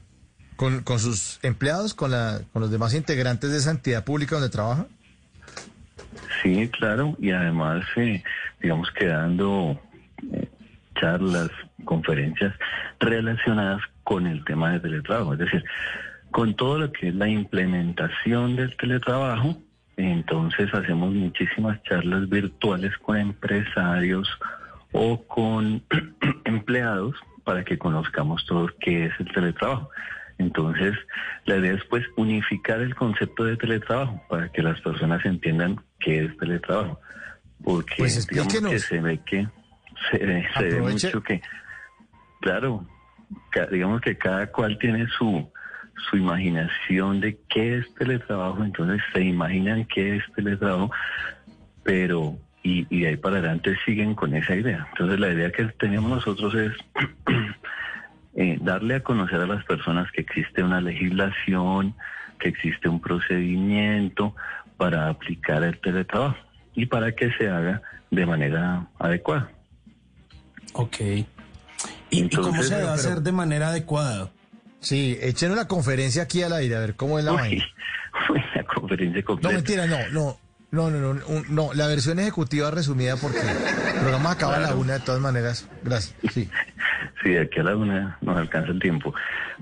¿Con, 0.56 0.82
con 0.84 1.00
sus 1.00 1.40
empleados, 1.44 1.94
con, 1.94 2.12
la, 2.12 2.42
con 2.52 2.62
los 2.62 2.72
demás 2.72 2.94
integrantes 2.94 3.52
de 3.52 3.58
esa 3.58 3.72
entidad 3.72 4.04
pública 4.04 4.36
donde 4.36 4.50
trabaja? 4.50 4.88
Sí, 6.42 6.70
claro, 6.70 7.16
y 7.20 7.32
además, 7.32 7.86
eh, 7.96 8.24
digamos 8.62 8.90
que 8.92 9.08
dando 9.08 9.80
eh, 10.32 10.50
charlas, 11.00 11.50
conferencias 11.86 12.54
relacionadas 13.00 13.82
con 14.04 14.28
el 14.28 14.44
tema 14.46 14.72
de 14.72 14.80
teletrabajo, 14.80 15.34
es 15.34 15.40
decir, 15.40 15.64
con 16.32 16.56
todo 16.56 16.80
lo 16.80 16.92
que 16.92 17.10
es 17.10 17.16
la 17.16 17.30
implementación 17.30 18.56
del 18.56 18.76
teletrabajo, 18.78 19.58
entonces 19.98 20.74
hacemos 20.74 21.14
muchísimas 21.14 21.82
charlas 21.84 22.28
virtuales 22.30 22.98
con 22.98 23.18
empresarios 23.18 24.28
o 24.92 25.22
con 25.28 25.84
empleados 26.46 27.16
para 27.44 27.64
que 27.64 27.78
conozcamos 27.78 28.46
todos 28.46 28.72
qué 28.80 29.06
es 29.06 29.14
el 29.20 29.32
teletrabajo. 29.32 29.90
Entonces, 30.40 30.94
la 31.46 31.58
idea 31.58 31.74
es 31.74 31.84
pues 31.86 32.04
unificar 32.16 32.80
el 32.82 32.96
concepto 32.96 33.44
de 33.46 33.56
teletrabajo 33.58 34.22
para 34.30 34.50
que 34.52 34.64
las 34.64 34.82
personas 34.82 35.24
entiendan 35.26 35.80
qué 36.00 36.26
es 36.26 36.38
teletrabajo. 36.38 37.00
Porque 37.64 37.96
Pues 37.98 38.28
digamos 38.28 38.54
que 38.54 38.80
se 38.80 39.00
ve 39.00 39.20
que 39.26 39.48
se, 40.12 40.18
ve- 40.18 40.48
se 40.58 40.64
ve 40.64 40.72
Aproveche. 40.76 41.08
mucho 41.08 41.24
que, 41.24 41.42
claro, 42.42 42.86
digamos 43.72 44.02
que 44.02 44.18
cada 44.18 44.48
cual 44.48 44.78
tiene 44.80 45.08
su 45.18 45.50
su 46.10 46.18
imaginación 46.18 47.20
de 47.20 47.38
qué 47.50 47.78
es 47.78 47.94
teletrabajo, 47.96 48.64
entonces 48.64 49.02
se 49.14 49.22
imaginan 49.22 49.86
qué 49.86 50.18
es 50.18 50.24
teletrabajo, 50.36 50.92
pero 51.84 52.38
y, 52.64 52.88
y 52.90 53.02
de 53.02 53.10
ahí 53.10 53.18
para 53.18 53.38
adelante 53.38 53.76
siguen 53.86 54.16
con 54.16 54.34
esa 54.34 54.56
idea. 54.56 54.88
Entonces 54.92 55.20
la 55.20 55.30
idea 55.30 55.52
que 55.52 55.66
tenemos 55.80 56.10
nosotros 56.10 56.56
es 56.56 56.72
eh, 58.36 58.58
darle 58.62 58.96
a 58.96 59.04
conocer 59.04 59.42
a 59.42 59.48
las 59.48 59.64
personas 59.66 60.12
que 60.12 60.22
existe 60.22 60.64
una 60.64 60.82
legislación, 60.82 61.94
que 62.40 62.50
existe 62.50 62.90
un 62.90 63.00
procedimiento 63.00 64.36
para 64.78 65.10
aplicar 65.10 65.64
el 65.64 65.80
teletrabajo 65.80 66.38
y 66.74 66.86
para 66.86 67.12
que 67.14 67.32
se 67.34 67.50
haga 67.50 67.82
de 68.10 68.26
manera 68.26 68.88
adecuada. 68.98 69.52
Ok. 70.74 70.98
¿Y, 71.02 71.28
y 72.10 72.30
cómo 72.30 72.64
se 72.64 72.76
debe 72.76 72.90
hacer 72.90 73.22
de 73.22 73.32
manera 73.32 73.70
adecuada? 73.70 74.32
Sí, 74.84 75.18
échenos 75.22 75.58
la 75.58 75.68
conferencia 75.68 76.24
aquí 76.24 76.44
al 76.44 76.54
aire, 76.54 76.76
a 76.76 76.80
ver 76.80 76.96
cómo 76.96 77.18
es 77.20 77.26
la 77.26 77.32
vaina. 77.32 77.64
uy, 78.30 78.44
la 78.56 78.64
conferencia 78.64 79.20
No, 79.22 79.26
completa. 79.26 79.56
mentira, 79.56 79.88
no, 79.88 79.98
no. 80.12 80.38
No, 80.72 80.90
no, 80.90 81.00
no, 81.14 81.26
un- 81.28 81.46
no, 81.54 81.72
la 81.76 81.86
versión 81.86 82.18
ejecutiva 82.18 82.72
resumida 82.72 83.16
porque 83.16 83.38
el 83.40 84.00
programa 84.02 84.32
acaba 84.32 84.56
a 84.56 84.60
la 84.60 84.74
una 84.74 84.94
de 84.94 85.00
todas 85.02 85.22
maneras. 85.22 85.70
Gracias. 85.84 86.16
Sí. 86.34 86.50
Sí, 87.22 87.30
de 87.30 87.42
aquí 87.42 87.60
a 87.60 87.64
la 87.64 87.76
una 87.78 88.18
nos 88.22 88.36
alcanza 88.38 88.72
el 88.72 88.80
tiempo. 88.80 89.14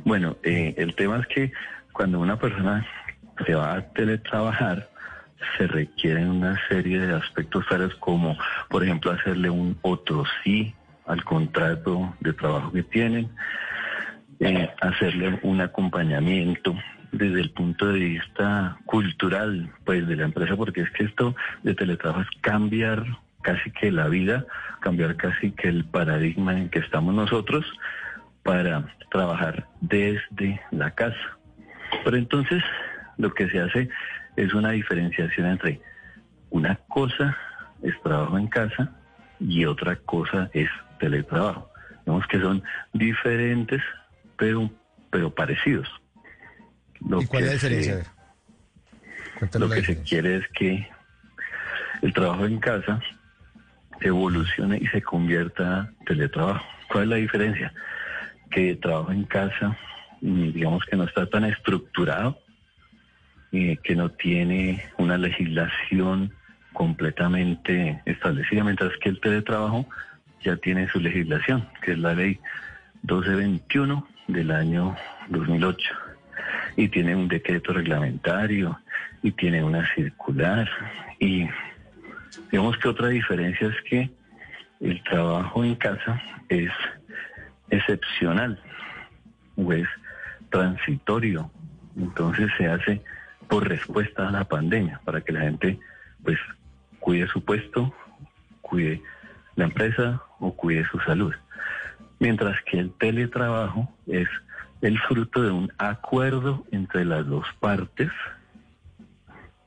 Bueno, 0.06 0.38
eh, 0.44 0.74
el 0.78 0.96
tema 0.96 1.20
es 1.20 1.28
que 1.28 1.52
cuando 1.92 2.18
una 2.20 2.40
persona 2.40 2.88
se 3.46 3.54
va 3.54 3.74
a 3.76 3.82
teletrabajar, 3.90 4.90
se 5.58 5.68
requieren 5.68 6.30
una 6.30 6.58
serie 6.70 7.00
de 7.00 7.14
aspectos 7.14 7.66
tales 7.70 7.94
como, 7.96 8.38
por 8.70 8.82
ejemplo, 8.82 9.12
hacerle 9.12 9.50
un 9.50 9.78
otro 9.82 10.24
sí 10.46 10.74
al 11.08 11.26
contrato 11.26 12.16
de 12.22 12.32
trabajo 12.32 12.72
que 12.72 12.84
tienen, 12.84 13.30
eh, 14.42 14.70
hacerle 14.82 15.40
un 15.44 15.62
acompañamiento 15.62 16.76
desde 17.12 17.42
el 17.42 17.52
punto 17.52 17.88
de 17.88 18.00
vista 18.00 18.78
cultural, 18.86 19.72
pues 19.86 20.08
de 20.08 20.16
la 20.16 20.26
empresa, 20.26 20.56
porque 20.56 20.82
es 20.82 20.92
que 20.92 21.06
esto 21.06 21.36
de 21.64 21.76
teletrabajo 21.76 22.22
es 22.22 22.42
cambiar 22.42 23.06
casi 23.42 23.72
que 23.72 23.92
la 23.92 24.08
vida, 24.08 24.46
cambiar 24.82 25.16
casi 25.16 25.52
que 25.52 25.68
el 25.70 25.86
paradigma 25.86 26.58
en 26.58 26.70
que 26.70 26.80
estamos 26.80 27.14
nosotros 27.14 27.66
para 28.44 28.86
trabajar 29.10 29.68
desde 29.80 30.62
la 30.72 30.92
casa. 30.92 31.38
Pero 32.04 32.18
entonces 32.18 32.64
lo 33.18 33.34
que 33.34 33.50
se 33.50 33.60
hace 33.60 33.90
es 34.36 34.54
una 34.54 34.72
diferenciación 34.72 35.48
entre 35.48 35.82
una 36.50 36.76
cosa 36.88 37.38
es 37.82 38.00
trabajo 38.02 38.38
en 38.38 38.48
casa 38.48 38.92
y 39.40 39.66
otra 39.66 39.96
cosa 39.96 40.50
es 40.54 40.70
teletrabajo. 41.00 41.70
Vemos 42.06 42.26
que 42.28 42.40
son 42.40 42.64
diferentes, 42.94 43.82
pero, 44.42 44.72
pero 45.12 45.30
parecidos. 45.36 45.88
Lo 47.08 47.22
¿Y 47.22 47.28
cuál 47.28 47.44
es 47.44 47.48
la 47.50 47.54
diferencia? 47.54 48.04
Se- 49.40 49.60
lo 49.60 49.68
la 49.68 49.76
que 49.76 49.84
se 49.84 50.02
quiere 50.02 50.38
es 50.38 50.48
que 50.48 50.88
el 52.02 52.12
trabajo 52.12 52.48
en 52.48 52.58
casa 52.60 53.00
evolucione 54.00 54.80
y 54.82 54.88
se 54.88 55.04
convierta 55.04 55.92
en 56.00 56.06
teletrabajo. 56.06 56.66
¿Cuál 56.88 57.04
es 57.04 57.10
la 57.10 57.16
diferencia? 57.18 57.72
Que 58.50 58.72
el 58.72 58.80
trabajo 58.80 59.12
en 59.12 59.26
casa, 59.26 59.78
mm, 60.22 60.54
digamos 60.54 60.86
que 60.86 60.98
no 60.98 61.04
está 61.04 61.28
tan 61.28 61.46
estructurado, 61.46 62.40
eh, 63.52 63.78
que 63.84 63.96
no 63.96 64.10
tiene 64.10 64.84
una 64.98 65.20
legislación 65.20 66.34
completamente 66.74 68.02
establecida, 68.06 68.64
mientras 68.64 68.92
que 68.98 69.10
el 69.10 69.22
teletrabajo 69.22 69.88
ya 70.44 70.56
tiene 70.56 70.90
su 70.90 71.00
legislación, 71.00 71.70
que 71.84 71.92
es 71.92 72.00
la 72.00 72.16
ley 72.16 72.40
1221 73.04 74.08
del 74.32 74.52
año 74.52 74.96
2008 75.30 75.94
y 76.76 76.88
tiene 76.90 77.16
un 77.16 77.28
decreto 77.28 77.74
reglamentario 77.74 78.80
y 79.22 79.32
tiene 79.32 79.64
una 79.64 79.88
circular 79.94 80.70
y 81.20 81.48
digamos 82.52 82.78
que 82.78 82.88
otra 82.88 83.10
diferencia 83.10 83.68
es 83.68 83.82
que 83.90 84.10
el 84.80 85.04
trabajo 85.04 85.64
en 85.64 85.76
casa 85.76 86.22
es 86.50 86.72
excepcional 87.70 88.60
o 89.56 89.72
es 89.74 89.88
transitorio. 90.50 91.52
Entonces 91.96 92.50
se 92.58 92.68
hace 92.68 93.02
por 93.48 93.68
respuesta 93.68 94.28
a 94.28 94.32
la 94.32 94.46
pandemia 94.46 95.02
para 95.06 95.22
que 95.22 95.34
la 95.34 95.42
gente 95.42 95.80
pues 96.24 96.40
cuide 97.00 97.28
su 97.28 97.44
puesto 97.44 97.94
cuide 98.62 99.02
la 99.56 99.66
empresa 99.66 100.22
o 100.40 100.56
cuide 100.56 100.86
su 100.86 101.00
salud 101.00 101.34
mientras 102.22 102.56
que 102.70 102.78
el 102.78 102.94
teletrabajo 102.94 103.92
es 104.06 104.28
el 104.82 104.98
fruto 105.00 105.42
de 105.42 105.50
un 105.50 105.74
acuerdo 105.80 106.64
entre 106.72 107.04
las 107.04 107.26
dos 107.26 107.46
partes 107.60 108.12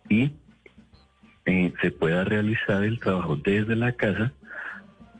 y 0.08 0.32
eh, 1.46 1.74
se 1.82 1.90
pueda 1.90 2.22
realizar 2.22 2.84
el 2.84 3.00
trabajo 3.00 3.36
desde 3.36 3.74
la 3.74 3.92
casa, 3.92 4.32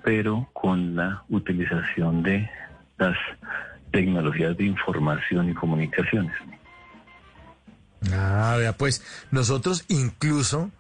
pero 0.05 0.49
con 0.53 0.95
la 0.95 1.25
utilización 1.29 2.23
de 2.23 2.49
las 2.99 3.17
tecnologías 3.91 4.57
de 4.57 4.67
información 4.67 5.51
y 5.51 5.55
comunicaciones. 5.55 6.35
Ah, 8.13 8.55
vea, 8.59 8.75
pues 8.75 9.03
nosotros 9.33 9.85
incluso, 9.89 10.71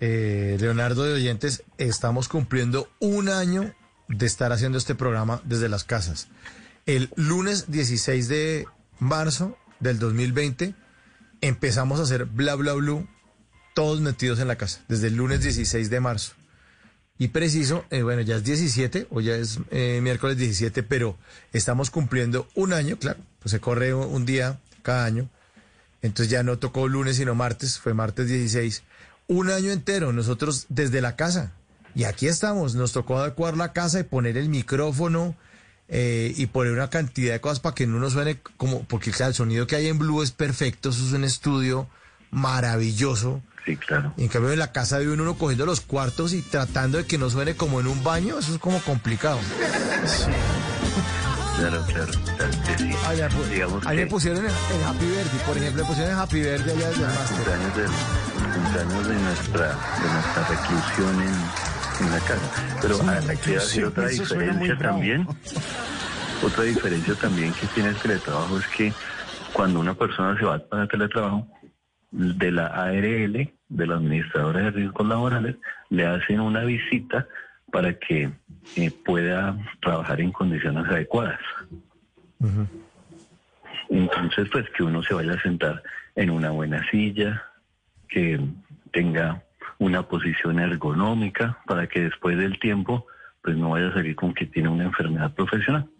eh, 0.00 0.56
Leonardo 0.58 1.04
de 1.04 1.12
Oyentes, 1.12 1.62
estamos 1.76 2.28
cumpliendo 2.28 2.88
un 3.00 3.28
año 3.28 3.74
de 4.10 4.26
estar 4.26 4.52
haciendo 4.52 4.76
este 4.76 4.94
programa 4.94 5.40
desde 5.44 5.68
las 5.68 5.84
casas. 5.84 6.28
El 6.86 7.10
lunes 7.16 7.70
16 7.70 8.28
de 8.28 8.66
marzo 8.98 9.56
del 9.78 9.98
2020 9.98 10.74
empezamos 11.40 12.00
a 12.00 12.02
hacer 12.02 12.26
bla 12.26 12.54
bla 12.56 12.74
blue 12.74 13.08
todos 13.74 14.00
metidos 14.00 14.40
en 14.40 14.48
la 14.48 14.56
casa, 14.56 14.80
desde 14.88 15.06
el 15.06 15.16
lunes 15.16 15.42
16 15.42 15.90
de 15.90 16.00
marzo. 16.00 16.32
Y 17.18 17.28
preciso, 17.28 17.84
eh, 17.90 18.02
bueno, 18.02 18.22
ya 18.22 18.36
es 18.36 18.44
17 18.44 19.06
o 19.10 19.20
ya 19.20 19.36
es 19.36 19.58
eh, 19.70 20.00
miércoles 20.02 20.38
17, 20.38 20.82
pero 20.82 21.16
estamos 21.52 21.90
cumpliendo 21.90 22.48
un 22.54 22.72
año, 22.72 22.98
claro, 22.98 23.20
pues 23.38 23.52
se 23.52 23.60
corre 23.60 23.94
un, 23.94 24.24
día 24.24 24.58
cada 24.82 25.04
año. 25.04 25.28
Entonces 26.02 26.30
ya 26.30 26.42
no 26.42 26.58
tocó 26.58 26.88
lunes 26.88 27.16
sino 27.16 27.34
martes, 27.34 27.78
fue 27.78 27.94
martes 27.94 28.26
16. 28.28 28.82
Un 29.28 29.50
año 29.50 29.70
entero, 29.70 30.12
nosotros 30.12 30.66
desde 30.70 31.00
la 31.02 31.14
casa. 31.14 31.52
Y 31.94 32.04
aquí 32.04 32.26
estamos, 32.28 32.74
nos 32.74 32.92
tocó 32.92 33.18
adecuar 33.18 33.56
la 33.56 33.72
casa 33.72 34.00
y 34.00 34.04
poner 34.04 34.36
el 34.36 34.48
micrófono 34.48 35.34
eh, 35.88 36.32
y 36.36 36.46
poner 36.46 36.72
una 36.72 36.88
cantidad 36.90 37.32
de 37.32 37.40
cosas 37.40 37.60
para 37.60 37.74
que 37.74 37.86
no 37.86 37.98
nos 37.98 38.12
suene 38.12 38.40
como, 38.56 38.84
porque 38.84 39.10
claro, 39.10 39.30
el 39.30 39.34
sonido 39.34 39.66
que 39.66 39.76
hay 39.76 39.88
en 39.88 39.98
Blue 39.98 40.22
es 40.22 40.30
perfecto, 40.30 40.90
eso 40.90 41.04
es 41.04 41.12
un 41.12 41.24
estudio 41.24 41.88
maravilloso. 42.30 43.42
Sí, 43.66 43.76
claro. 43.76 44.14
Y 44.16 44.22
en 44.22 44.28
cambio 44.28 44.52
en 44.52 44.58
la 44.58 44.72
casa 44.72 44.98
de 44.98 45.08
uno, 45.08 45.22
uno 45.22 45.36
cogiendo 45.36 45.66
los 45.66 45.80
cuartos 45.80 46.32
y 46.32 46.42
tratando 46.42 46.96
de 46.98 47.06
que 47.06 47.18
no 47.18 47.28
suene 47.28 47.56
como 47.56 47.80
en 47.80 47.88
un 47.88 48.02
baño, 48.02 48.38
eso 48.38 48.54
es 48.54 48.58
como 48.60 48.80
complicado. 48.82 49.38
Claro, 51.58 51.84
claro, 51.86 52.12
claro 52.36 52.52
sí. 52.78 52.90
Allá, 53.06 53.28
pu- 53.28 53.44
Digamos 53.50 53.86
ahí 53.86 53.96
me 53.98 54.04
que 54.04 54.10
pusieron 54.10 54.38
el, 54.46 54.50
el 54.50 54.84
Happy 54.86 55.04
Birthday, 55.04 55.40
por 55.46 55.56
ejemplo, 55.58 55.82
me 55.82 55.88
pusieron 55.88 56.12
el 56.14 56.18
Happy 56.18 56.40
Birthday 56.40 56.76
allá 56.76 56.88
desde 56.88 57.02
el 57.02 57.08
máster. 57.08 57.36
cumpleaños, 57.36 57.76
del, 57.76 57.90
cumpleaños 58.54 59.08
de 59.08 59.14
nuestra, 59.14 59.66
de 59.68 60.12
nuestra 60.12 60.48
reclusión 60.48 61.22
en, 61.22 61.34
en 62.00 62.10
la 62.10 62.20
casa. 62.20 62.78
Pero 62.82 62.94
Sí, 62.94 63.06
ah, 63.06 63.18
aquí 63.18 63.22
hay 63.22 63.26
reclusión, 63.26 63.88
otra 63.88 64.08
diferencia 64.08 64.78
también. 64.78 65.26
Otra 66.42 66.64
diferencia 66.64 67.14
también 67.14 67.52
que 67.52 67.66
tiene 67.68 67.90
el 67.90 67.96
teletrabajo 67.96 68.58
es 68.58 68.66
que 68.68 68.92
cuando 69.52 69.80
una 69.80 69.94
persona 69.94 70.38
se 70.38 70.44
va 70.44 70.58
para 70.58 70.86
teletrabajo, 70.86 71.46
de 72.10 72.50
la 72.50 72.66
ARL, 72.66 73.52
de 73.68 73.86
la 73.86 73.94
Administradora 73.94 74.62
de 74.62 74.70
Riesgos 74.70 75.06
Laborales, 75.06 75.56
le 75.90 76.06
hacen 76.06 76.40
una 76.40 76.64
visita 76.64 77.26
para 77.70 77.94
que 77.94 78.30
eh, 78.76 78.90
pueda 79.04 79.56
trabajar 79.80 80.20
en 80.20 80.32
condiciones 80.32 80.86
adecuadas. 80.86 81.40
Entonces, 83.88 84.48
pues 84.50 84.68
que 84.70 84.82
uno 84.82 85.02
se 85.02 85.14
vaya 85.14 85.34
a 85.34 85.42
sentar 85.42 85.82
en 86.16 86.30
una 86.30 86.50
buena 86.50 86.84
silla, 86.90 87.42
que 88.08 88.40
tenga 88.92 89.42
una 89.80 90.06
posición 90.06 90.60
ergonómica 90.60 91.58
para 91.66 91.88
que 91.88 92.00
después 92.00 92.38
del 92.38 92.60
tiempo, 92.60 93.06
pues 93.42 93.56
no 93.56 93.70
vaya 93.70 93.88
a 93.88 93.94
salir 93.94 94.14
con 94.14 94.32
que 94.34 94.46
tiene 94.46 94.68
una 94.68 94.84
enfermedad 94.84 95.34
profesional. 95.34 95.90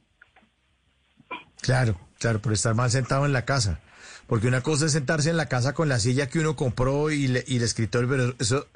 Claro, 1.62 1.98
claro, 2.18 2.40
por 2.40 2.52
estar 2.52 2.74
mal 2.74 2.90
sentado 2.90 3.26
en 3.26 3.32
la 3.32 3.44
casa. 3.44 3.80
Porque 4.26 4.46
una 4.46 4.60
cosa 4.60 4.86
es 4.86 4.92
sentarse 4.92 5.30
en 5.30 5.36
la 5.36 5.46
casa 5.46 5.72
con 5.72 5.88
la 5.88 5.98
silla 5.98 6.28
que 6.28 6.38
uno 6.38 6.54
compró 6.56 7.10
y, 7.10 7.26
le- 7.26 7.44
y 7.48 7.56
el 7.56 7.62
escritorio, 7.64 8.08
pero 8.08 8.34
eso 8.38 8.66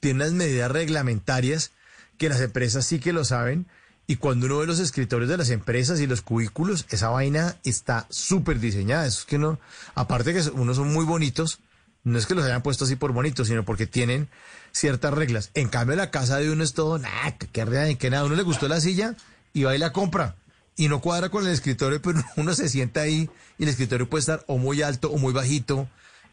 tiene 0.00 0.22
unas 0.24 0.32
medidas 0.32 0.70
reglamentarias 0.70 1.72
que 2.18 2.28
las 2.28 2.40
empresas 2.40 2.84
sí 2.84 2.98
que 3.00 3.12
lo 3.12 3.24
saben. 3.24 3.66
Y 4.06 4.16
cuando 4.16 4.46
uno 4.46 4.58
ve 4.58 4.66
los 4.66 4.80
escritorios 4.80 5.28
de 5.30 5.36
las 5.38 5.50
empresas 5.50 6.00
y 6.00 6.06
los 6.06 6.20
cubículos, 6.22 6.86
esa 6.90 7.10
vaina 7.10 7.56
está 7.64 8.06
súper 8.10 8.58
diseñada. 8.58 9.06
Eso 9.06 9.20
es 9.20 9.24
que 9.26 9.38
no, 9.38 9.58
aparte 9.94 10.32
que 10.34 10.40
unos 10.50 10.76
son 10.76 10.92
muy 10.92 11.04
bonitos, 11.04 11.60
no 12.04 12.18
es 12.18 12.26
que 12.26 12.34
los 12.34 12.44
hayan 12.44 12.62
puesto 12.62 12.84
así 12.84 12.96
por 12.96 13.12
bonitos, 13.12 13.48
sino 13.48 13.64
porque 13.64 13.86
tienen 13.86 14.28
ciertas 14.72 15.12
reglas. 15.12 15.50
En 15.54 15.68
cambio, 15.68 15.96
la 15.96 16.10
casa 16.10 16.38
de 16.38 16.50
uno 16.50 16.64
es 16.64 16.72
todo, 16.74 16.98
nada, 16.98 17.36
que, 17.36 17.64
rea- 17.64 17.94
que 17.96 18.10
nada. 18.10 18.24
Uno 18.24 18.34
le 18.36 18.42
gustó 18.42 18.68
la 18.68 18.80
silla 18.80 19.14
y 19.52 19.64
va 19.64 19.74
y 19.74 19.78
la 19.78 19.92
compra. 19.92 20.36
Y 20.76 20.88
no 20.88 21.00
cuadra 21.00 21.28
con 21.28 21.44
el 21.46 21.52
escritorio, 21.52 22.00
pero 22.00 22.22
uno 22.36 22.54
se 22.54 22.68
sienta 22.68 23.00
ahí 23.02 23.28
y 23.58 23.64
el 23.64 23.68
escritorio 23.68 24.08
puede 24.08 24.20
estar 24.20 24.44
o 24.46 24.58
muy 24.58 24.82
alto 24.82 25.10
o 25.10 25.18
muy 25.18 25.32
bajito. 25.32 25.88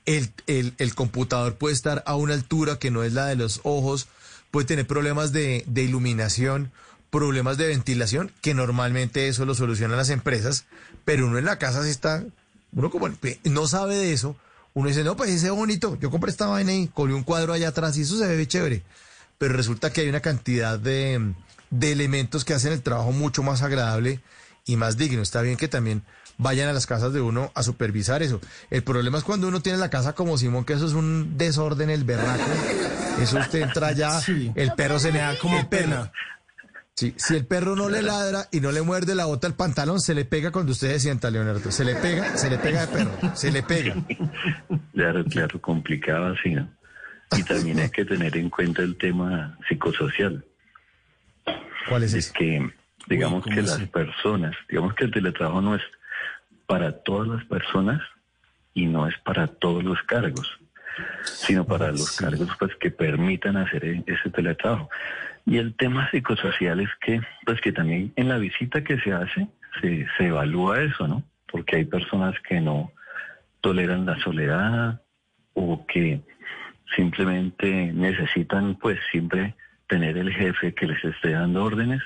El, 0.06 0.30
el, 0.46 0.76
el 0.78 0.94
computador 0.94 1.56
puede 1.56 1.74
estar 1.74 2.04
a 2.06 2.16
una 2.16 2.36
altura 2.36 2.78
que 2.78 2.92
no 2.92 3.04
es 3.04 3.14
la 3.14 3.26
de 3.26 3.36
los 3.36 3.60
ojos. 3.64 4.08
Puede 4.52 4.68
tener 4.68 4.86
problemas 4.86 5.32
de, 5.34 5.64
de 5.68 5.82
iluminación, 5.84 6.72
problemas 7.10 7.58
de 7.58 7.68
ventilación, 7.68 8.32
que 8.42 8.54
normalmente 8.54 9.28
eso 9.28 9.46
lo 9.46 9.56
solucionan 9.56 9.98
las 9.98 10.12
empresas. 10.12 10.66
Pero 11.06 11.26
uno 11.26 11.40
en 11.40 11.46
la 11.46 11.58
casa 11.58 11.84
sí 11.84 11.90
está, 11.90 12.24
uno 12.72 12.92
como 12.92 13.10
no 13.46 13.68
sabe 13.68 13.96
de 13.96 14.14
eso. 14.14 14.38
Uno 14.76 14.90
dice, 14.90 15.04
no, 15.04 15.16
pues 15.16 15.32
ese 15.32 15.48
es 15.48 15.54
bonito. 15.54 15.98
Yo 16.00 16.12
compré 16.12 16.30
esta 16.30 16.48
vaina 16.48 16.74
y 16.74 16.88
colé 16.88 17.14
un 17.14 17.24
cuadro 17.24 17.54
allá 17.54 17.70
atrás 17.70 17.98
y 17.98 18.02
eso 18.02 18.18
se 18.18 18.28
ve 18.28 18.48
chévere. 18.48 18.84
Pero 19.38 19.56
resulta 19.56 19.92
que 19.92 20.02
hay 20.02 20.10
una 20.10 20.20
cantidad 20.20 20.78
de, 20.78 21.34
de 21.70 21.92
elementos 21.92 22.44
que 22.46 22.54
hacen 22.54 22.74
el 22.74 22.82
trabajo 22.82 23.14
mucho 23.14 23.42
más 23.42 23.62
agradable 23.62 24.20
y 24.66 24.76
más 24.76 24.98
digno. 24.98 25.22
Está 25.22 25.42
bien 25.42 25.56
que 25.56 25.70
también 25.70 26.04
vayan 26.38 26.68
a 26.68 26.74
las 26.74 26.86
casas 26.86 27.14
de 27.14 27.22
uno 27.22 27.52
a 27.56 27.64
supervisar 27.64 28.22
eso. 28.22 28.42
El 28.70 28.84
problema 28.84 29.18
es 29.18 29.24
cuando 29.24 29.48
uno 29.48 29.62
tiene 29.62 29.78
la 29.78 29.90
casa 29.90 30.14
como 30.14 30.38
Simón, 30.38 30.66
que 30.66 30.74
eso 30.74 30.86
es 30.86 30.94
un 30.94 31.38
desorden, 31.38 31.90
el 31.90 32.04
berraco. 32.04 32.44
Eso 33.22 33.40
usted 33.40 33.62
entra 33.62 33.88
allá, 33.88 34.22
el 34.56 34.74
perro 34.74 35.00
se 35.00 35.12
le 35.14 35.20
da 35.20 35.38
como 35.40 35.70
pena. 35.70 36.12
Sí, 36.98 37.14
si 37.18 37.36
el 37.36 37.46
perro 37.46 37.76
no 37.76 37.90
le 37.90 38.02
ladra 38.02 38.46
y 38.54 38.62
no 38.62 38.72
le 38.72 38.82
muerde 38.82 39.16
la 39.16 39.26
bota 39.26 39.48
al 39.48 39.56
pantalón, 39.56 40.00
se 40.00 40.16
le 40.16 40.24
pega 40.24 40.52
cuando 40.52 40.72
usted 40.72 40.94
se 40.94 41.02
sienta, 41.02 41.30
Leonardo. 41.30 41.70
Se 41.70 41.84
le 41.84 41.94
pega, 41.96 42.38
se 42.38 42.50
le 42.50 42.58
pega 42.58 42.86
de 42.86 42.88
perro, 42.88 43.36
se 43.36 43.52
le 43.52 43.64
pega. 43.64 43.96
Claro, 44.94 45.26
claro, 45.26 45.60
complicado 45.60 46.28
así, 46.28 46.52
¿no? 46.52 46.70
Y 47.38 47.44
también 47.44 47.80
hay 47.82 47.90
que 47.90 48.06
tener 48.06 48.38
en 48.38 48.50
cuenta 48.50 48.82
el 48.82 48.98
tema 48.98 49.58
psicosocial. 49.68 50.46
¿Cuál 51.90 52.04
es 52.04 52.14
Es 52.14 52.32
que, 52.32 52.72
digamos 53.08 53.44
que 53.44 53.62
las 53.62 53.82
personas, 53.90 54.56
digamos 54.70 54.94
que 54.96 55.04
el 55.04 55.12
teletrabajo 55.12 55.62
no 55.62 55.76
es 55.76 55.82
para 56.66 57.04
todas 57.04 57.28
las 57.28 57.44
personas 57.44 58.02
y 58.74 58.86
no 58.86 59.06
es 59.06 59.16
para 59.20 59.48
todos 59.48 59.84
los 59.84 60.02
cargos, 60.04 60.50
sino 61.26 61.66
para 61.66 61.92
los 61.92 62.16
cargos 62.16 62.48
pues 62.58 62.72
que 62.80 62.90
permitan 62.90 63.58
hacer 63.58 63.84
e- 63.84 64.04
ese 64.08 64.30
teletrabajo. 64.30 64.90
Y 65.46 65.58
el 65.58 65.76
tema 65.76 66.10
psicosocial 66.10 66.80
es 66.80 66.90
que, 67.02 67.22
pues 67.46 67.62
que 67.62 67.72
también 67.72 68.12
en 68.16 68.30
la 68.30 68.38
visita 68.38 68.84
que 68.84 69.00
se 69.00 69.14
hace, 69.14 69.48
se, 69.82 70.08
se 70.18 70.28
evalúa 70.28 70.82
eso, 70.82 71.08
¿no? 71.08 71.24
Porque 71.52 71.78
hay 71.78 71.86
personas 71.86 72.36
que 72.48 72.60
no 72.60 72.92
toleran 73.62 74.06
la 74.06 74.20
soledad 74.20 75.02
o 75.54 75.86
que 75.88 76.22
simplemente 76.96 77.92
necesitan 77.94 78.76
pues 78.76 79.00
siempre 79.12 79.56
tener 79.88 80.18
el 80.18 80.34
jefe 80.34 80.74
que 80.74 80.88
les 80.88 81.04
esté 81.04 81.32
dando 81.32 81.64
órdenes 81.64 82.02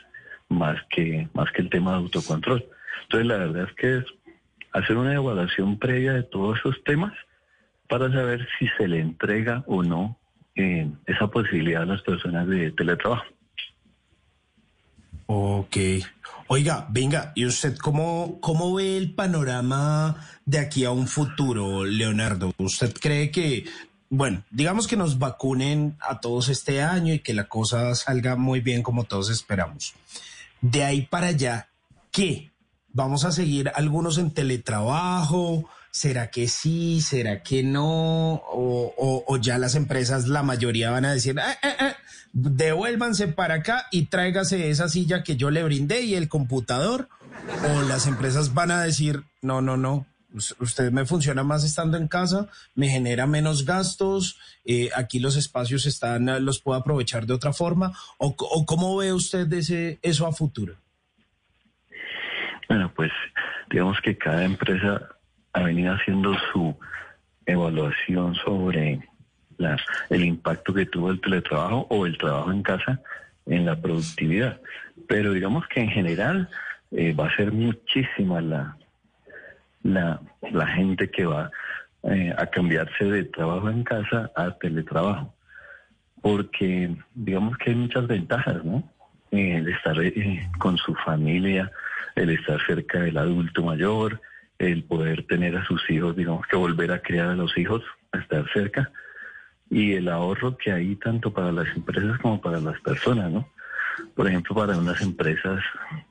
más 0.50 0.78
que 0.90 1.28
más 1.34 1.52
que 1.52 1.62
el 1.62 1.70
tema 1.70 1.92
de 1.92 1.98
autocontrol. 1.98 2.66
Entonces 3.04 3.28
la 3.28 3.38
verdad 3.38 3.68
es 3.70 3.76
que 3.76 3.98
es 3.98 4.06
hacer 4.74 4.98
una 4.98 5.14
evaluación 5.14 5.80
previa 5.80 6.14
de 6.14 6.24
todos 6.24 6.60
esos 6.60 6.84
temas 6.84 7.14
para 7.88 8.12
saber 8.12 8.48
si 8.58 8.68
se 8.78 8.88
le 8.88 9.00
entrega 9.00 9.64
o 9.68 9.84
no 9.84 10.19
eh, 10.60 10.92
esa 11.06 11.28
posibilidad 11.28 11.84
a 11.84 11.86
las 11.86 12.02
personas 12.02 12.46
de 12.48 12.72
teletrabajo. 12.72 13.24
Ok. 15.28 15.78
Oiga, 16.48 16.86
venga, 16.90 17.32
¿y 17.34 17.46
usted 17.46 17.78
cómo, 17.78 18.40
cómo 18.42 18.74
ve 18.74 18.98
el 18.98 19.14
panorama 19.14 20.18
de 20.46 20.60
aquí 20.60 20.84
a 20.84 20.92
un 20.92 21.08
futuro, 21.08 21.86
Leonardo? 21.86 22.52
¿Usted 22.58 22.94
cree 23.00 23.32
que, 23.32 23.64
bueno, 24.10 24.44
digamos 24.52 24.88
que 24.88 24.98
nos 24.98 25.18
vacunen 25.18 25.96
a 26.02 26.20
todos 26.20 26.50
este 26.50 26.82
año 26.82 27.14
y 27.14 27.20
que 27.20 27.34
la 27.34 27.48
cosa 27.48 27.96
salga 27.96 28.36
muy 28.36 28.60
bien 28.60 28.84
como 28.84 29.06
todos 29.06 29.30
esperamos? 29.30 29.94
De 30.60 30.84
ahí 30.84 31.04
para 31.04 31.28
allá, 31.28 31.70
¿qué? 32.12 32.52
¿Vamos 32.92 33.24
a 33.24 33.32
seguir 33.32 33.72
algunos 33.76 34.18
en 34.18 34.32
teletrabajo? 34.32 35.70
¿Será 35.92 36.30
que 36.30 36.48
sí? 36.48 37.02
¿Será 37.02 37.42
que 37.42 37.64
no? 37.64 38.42
¿O, 38.52 39.38
ya 39.42 39.58
las 39.58 39.76
empresas, 39.76 40.28
la 40.28 40.44
mayoría 40.44 40.92
van 40.92 41.06
a 41.06 41.14
decir, 41.14 41.40
"Ah, 41.40 41.58
ah, 41.64 41.76
ah, 41.80 41.96
devuélvanse 42.34 43.28
para 43.30 43.56
acá 43.56 43.88
y 43.92 44.06
tráigase 44.06 44.70
esa 44.70 44.88
silla 44.90 45.24
que 45.24 45.36
yo 45.36 45.50
le 45.50 45.64
brindé 45.64 46.02
y 46.02 46.16
el 46.16 46.30
computador? 46.30 47.10
¿O 47.74 47.82
las 47.84 48.06
empresas 48.08 48.54
van 48.54 48.70
a 48.72 48.84
decir, 48.84 49.24
no, 49.42 49.62
no, 49.62 49.78
no, 49.78 50.06
us- 50.34 50.56
usted 50.60 50.92
me 50.92 51.06
funciona 51.06 51.44
más 51.44 51.64
estando 51.64 51.98
en 51.98 52.08
casa, 52.08 52.48
me 52.76 52.88
genera 52.90 53.26
menos 53.26 53.66
gastos, 53.66 54.38
eh, 54.66 54.90
aquí 54.96 55.20
los 55.20 55.38
espacios 55.38 55.86
están, 55.88 56.46
los 56.46 56.60
puedo 56.60 56.78
aprovechar 56.80 57.26
de 57.26 57.34
otra 57.34 57.52
forma? 57.54 57.94
¿O, 58.20 58.36
o 58.38 58.66
cómo 58.66 58.96
ve 58.98 59.12
usted 59.14 59.52
ese, 59.54 59.98
eso 60.04 60.28
a 60.28 60.32
futuro? 60.34 60.76
Bueno, 62.68 62.92
pues 62.96 63.12
digamos 63.72 63.98
que 64.04 64.16
cada 64.18 64.44
empresa 64.44 65.10
ha 65.54 65.64
venido 65.64 65.94
haciendo 65.94 66.36
su 66.52 66.76
evaluación 67.46 68.36
sobre 68.36 69.00
la, 69.58 69.78
el 70.10 70.24
impacto 70.24 70.74
que 70.74 70.86
tuvo 70.86 71.12
el 71.12 71.22
teletrabajo 71.22 71.88
o 71.90 72.06
el 72.06 72.18
trabajo 72.18 72.52
en 72.52 72.64
casa 72.64 73.02
en 73.46 73.66
la 73.66 73.76
productividad. 73.80 74.60
Pero 75.08 75.34
digamos 75.34 75.68
que 75.68 75.82
en 75.82 75.90
general 75.90 76.50
eh, 76.92 77.14
va 77.14 77.28
a 77.28 77.36
ser 77.36 77.52
muchísima 77.52 78.42
la, 78.42 78.78
la, 79.84 80.68
gente 80.68 81.10
que 81.10 81.26
va 81.26 81.52
eh, 82.04 82.34
a 82.38 82.46
cambiarse 82.48 83.06
de 83.06 83.24
trabajo 83.26 83.70
en 83.70 83.84
casa 83.84 84.32
a 84.36 84.52
teletrabajo. 84.58 85.34
Porque 86.22 86.96
digamos 87.16 87.58
que 87.58 87.72
hay 87.72 87.76
muchas 87.76 88.08
ventajas, 88.08 88.64
¿no? 88.64 88.84
Eh, 89.32 89.58
el 89.58 89.70
estar 89.70 89.96
con 90.58 90.78
su 90.78 90.94
familia, 90.96 91.72
el 92.16 92.32
estar 92.32 92.60
cerca 92.66 93.00
del 93.00 93.18
adulto 93.18 93.64
mayor, 93.64 94.22
el 94.60 94.84
poder 94.84 95.24
tener 95.24 95.56
a 95.56 95.66
sus 95.66 95.90
hijos, 95.90 96.16
digamos 96.16 96.46
que 96.48 96.58
volver 96.58 96.92
a 96.92 97.02
criar 97.02 97.28
a 97.28 97.36
los 97.36 97.58
hijos, 97.58 97.82
a 98.12 98.20
estar 98.20 98.46
cerca, 98.54 98.92
y 99.70 99.94
el 99.94 100.10
ahorro 100.10 100.58
que 100.58 100.72
hay 100.72 100.96
tanto 100.98 101.32
para 101.32 101.52
las 101.52 101.68
empresas 101.76 102.20
como 102.20 102.42
para 102.42 102.60
las 102.60 102.80
personas, 102.82 103.32
¿no? 103.32 103.48
Por 104.16 104.28
ejemplo, 104.28 104.56
para 104.56 104.78
unas 104.78 105.02
empresas 105.02 105.64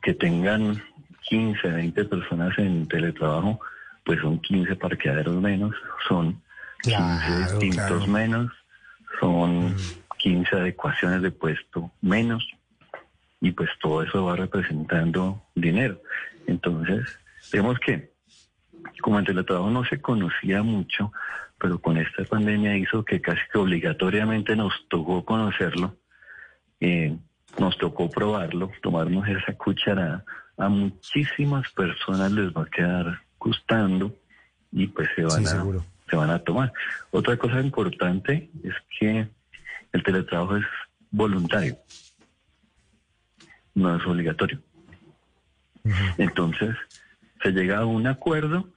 que 0.03 0.15
tengan 0.15 0.83
15, 1.29 1.69
20 1.69 2.05
personas 2.07 2.59
en 2.59 2.87
teletrabajo, 2.89 3.61
pues 4.05 4.21
son 4.21 4.41
15 4.41 4.77
parqueaderos 4.77 5.37
menos, 5.37 5.75
son 6.09 6.41
15 6.83 7.39
distintos 7.39 8.09
menos, 8.09 8.51
son 9.21 9.77
15 10.19 10.57
adecuaciones 10.57 11.21
de 11.21 11.31
puesto 11.31 11.91
menos, 12.01 12.49
y 13.41 13.51
pues 13.51 13.69
todo 13.81 14.03
eso 14.03 14.25
va 14.25 14.37
representando 14.37 15.43
dinero. 15.55 16.01
Entonces, 16.47 17.19
vemos 17.53 17.79
que 17.81 18.11
como 19.01 19.19
el 19.19 19.27
teletrabajo 19.27 19.71
no 19.71 19.85
se 19.85 20.01
conocía 20.01 20.63
mucho, 20.63 21.13
pero 21.59 21.81
con 21.81 21.97
esta 21.97 22.25
pandemia 22.25 22.77
hizo 22.77 23.05
que 23.05 23.21
casi 23.21 23.41
que 23.53 23.59
obligatoriamente 23.59 24.55
nos 24.57 24.73
tocó 24.89 25.25
conocerlo, 25.25 25.97
eh, 26.81 27.17
nos 27.59 27.77
tocó 27.79 28.09
probarlo, 28.09 28.71
tomarnos 28.83 29.27
esa 29.29 29.55
cucharada. 29.55 30.25
A 30.57 30.69
muchísimas 30.69 31.71
personas 31.73 32.33
les 32.33 32.53
va 32.53 32.63
a 32.63 32.67
quedar 32.67 33.21
gustando 33.39 34.15
y 34.73 34.87
pues 34.87 35.09
se 35.15 35.25
van, 35.25 35.47
Sí, 35.47 35.57
a, 35.57 36.11
se 36.11 36.17
van 36.17 36.31
a 36.31 36.39
tomar. 36.39 36.73
Otra 37.11 37.37
cosa 37.37 37.61
importante 37.61 38.51
es 38.63 38.75
que 38.99 39.29
el 39.93 40.03
teletrabajo 40.03 40.57
es 40.57 40.67
voluntario, 41.11 41.77
no 43.75 43.97
es 43.97 44.07
obligatorio. 44.07 44.61
Entonces, 46.19 46.77
se 47.43 47.51
llega 47.53 47.79
a 47.79 47.87
un 47.87 48.07
acuerdo 48.07 48.69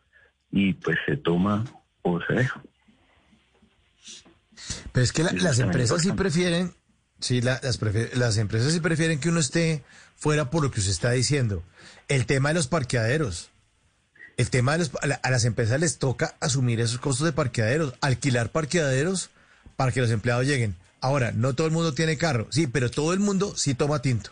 y 0.51 0.73
pues 0.73 0.97
se 1.05 1.17
toma 1.17 1.65
o 2.01 2.19
se 2.21 2.33
deja. 2.33 2.61
Pero 4.91 5.03
es 5.03 5.11
que 5.11 5.23
la- 5.23 5.31
las 5.33 5.59
empresas 5.59 5.97
es 5.97 6.03
sí 6.03 6.11
prefieren, 6.11 6.73
sí, 7.19 7.41
la- 7.41 7.59
las, 7.63 7.77
prefieren- 7.79 8.17
las 8.19 8.37
empresas 8.37 8.73
sí 8.73 8.79
prefieren 8.79 9.19
que 9.19 9.29
uno 9.29 9.39
esté 9.39 9.83
fuera 10.15 10.49
por 10.49 10.63
lo 10.63 10.71
que 10.71 10.79
usted 10.79 10.91
está 10.91 11.11
diciendo. 11.11 11.63
El 12.07 12.25
tema 12.25 12.49
de 12.49 12.55
los 12.55 12.67
parqueaderos. 12.67 13.49
El 14.37 14.49
tema 14.49 14.73
de 14.73 14.79
los- 14.79 14.91
a, 15.01 15.07
la- 15.07 15.15
a 15.23 15.29
las 15.29 15.45
empresas 15.45 15.79
les 15.79 15.97
toca 15.97 16.35
asumir 16.39 16.79
esos 16.79 16.99
costos 16.99 17.25
de 17.25 17.33
parqueaderos, 17.33 17.93
alquilar 18.01 18.51
parqueaderos 18.51 19.29
para 19.75 19.91
que 19.91 20.01
los 20.01 20.11
empleados 20.11 20.45
lleguen. 20.45 20.75
Ahora, 20.99 21.31
no 21.31 21.53
todo 21.55 21.67
el 21.67 21.73
mundo 21.73 21.93
tiene 21.93 22.17
carro, 22.17 22.47
sí, 22.51 22.67
pero 22.67 22.91
todo 22.91 23.13
el 23.13 23.19
mundo 23.19 23.55
sí 23.57 23.73
toma 23.73 24.01
tinto. 24.01 24.31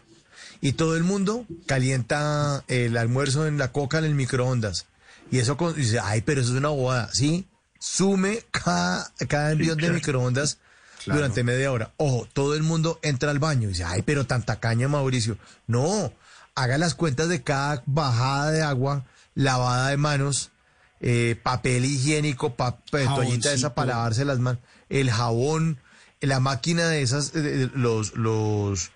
Y 0.61 0.73
todo 0.73 0.95
el 0.98 1.03
mundo 1.03 1.45
calienta 1.65 2.64
el 2.67 2.98
almuerzo 2.98 3.48
en 3.48 3.57
la 3.57 3.72
coca 3.72 3.98
en 3.99 4.06
el 4.06 4.14
microondas. 4.15 4.85
Y 5.32 5.40
eso 5.40 5.58
con- 5.58 5.74
y 5.74 5.82
dice, 5.83 5.99
ay, 5.99 6.22
pero 6.22 6.41
eso 6.41 6.51
es 6.51 6.58
una 6.58 6.69
bobada. 6.69 7.09
Sí, 7.14 7.48
sume 7.80 8.43
cada, 8.51 9.11
cada 9.27 9.51
envión 9.51 9.77
de 9.77 9.83
claro. 9.83 9.93
microondas 9.95 10.58
Claro. 11.03 11.19
durante 11.22 11.43
media 11.43 11.72
hora. 11.72 11.93
Ojo, 11.98 12.27
todo 12.33 12.56
el 12.56 12.64
mundo 12.64 12.99
entra 13.03 13.32
al 13.32 13.40
baño 13.40 13.69
y 13.69 13.72
dice, 13.72 13.85
ay, 13.85 14.01
pero 14.01 14.25
tanta 14.25 14.59
caña, 14.59 14.88
Mauricio. 14.90 15.38
No, 15.66 16.11
haga 16.56 16.77
las 16.77 16.93
cuentas 16.95 17.30
de 17.30 17.41
cada 17.41 17.83
bajada 17.85 18.51
de 18.51 18.61
agua, 18.64 19.06
lavada 19.33 19.90
de 19.90 19.98
manos, 19.98 20.51
eh, 20.99 21.40
papel 21.41 21.85
higiénico, 21.85 22.56
papel, 22.56 23.06
toallita 23.08 23.53
esa 23.53 23.74
para 23.74 23.93
lavarse 23.93 24.25
las 24.25 24.40
manos, 24.40 24.61
el 24.90 25.09
jabón, 25.09 25.80
la 26.19 26.41
máquina 26.41 26.88
de 26.90 27.01
esas, 27.01 27.32
eh, 27.33 27.69
los, 27.75 28.16
los, 28.16 28.91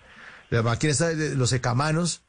la 0.50 0.62
máquina 0.62 0.92
esa 0.92 1.08
de 1.08 1.34
los 1.34 1.48
secamanos, 1.48 2.20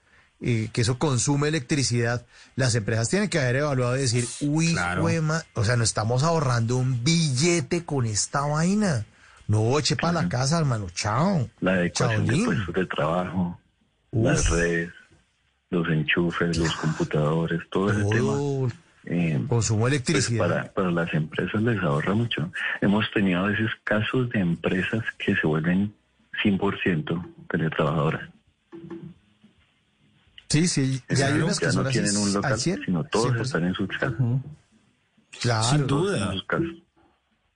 eh, 0.42 0.70
que 0.74 0.82
eso 0.82 0.98
consume 1.00 1.48
electricidad, 1.48 2.26
las 2.56 2.76
empresas 2.76 3.10
tienen 3.10 3.30
que 3.30 3.40
haber 3.40 3.58
evaluado 3.58 3.96
y 3.98 4.02
decir, 4.02 4.26
uy, 4.42 4.74
Claro. 4.74 5.02
juema, 5.04 5.44
o 5.54 5.64
sea, 5.64 5.76
nos 5.78 5.88
estamos 5.90 6.24
ahorrando 6.24 6.78
un 6.78 7.04
billete 7.04 7.86
con 7.86 8.06
esta 8.06 8.42
vaina. 8.42 9.06
No, 9.48 9.78
eche 9.80 9.96
para 9.96 10.24
la 10.24 10.30
casa, 10.30 10.58
hermano, 10.58 10.88
chao. 10.94 11.50
La 11.62 11.74
adecuación 11.74 12.26
de 12.26 12.44
puestos 12.46 12.76
de 12.76 12.86
trabajo, 12.88 13.60
Uf. 14.12 14.26
las 14.26 14.50
redes, 14.50 14.90
los 15.70 15.88
enchufes, 15.90 16.58
los 16.58 16.76
computadores, 16.76 17.62
todo 17.70 17.92
ese 17.92 18.04
tema. 18.10 18.34
eh, 19.06 19.40
Consumo 19.48 19.82
pues 19.82 19.94
electricidad. 19.94 20.48
para, 20.48 20.74
para 20.74 20.92
las 20.92 21.14
empresas 21.14 21.62
les 21.62 21.80
ahorra 21.84 22.14
mucho. 22.16 22.52
Hemos 22.82 23.06
tenido 23.12 23.42
a 23.46 23.50
veces 23.50 23.70
casos 23.84 24.30
de 24.32 24.40
empresas 24.40 25.04
que 25.20 25.36
se 25.36 25.46
vuelven 25.46 25.94
100% 26.44 27.26
teletrabajadoras. 27.50 28.30
Sí, 30.49 30.67
sí, 30.67 31.01
ya 31.09 31.27
hay 31.27 31.38
Ya 31.40 31.45
unas 31.45 31.59
que 31.59 31.65
no 31.67 31.72
son 31.74 31.88
así 31.88 31.93
tienen 31.99 32.17
un 32.17 32.27
al 32.27 32.33
local, 32.33 32.59
100, 32.59 32.82
sino 32.85 33.03
todos 33.06 33.33
100%. 33.33 33.41
están 33.41 33.64
en 33.65 33.74
sus 33.74 33.88
casas. 33.90 34.14
Claro. 35.41 35.69
Sin 35.69 35.88
duda. 35.88 36.33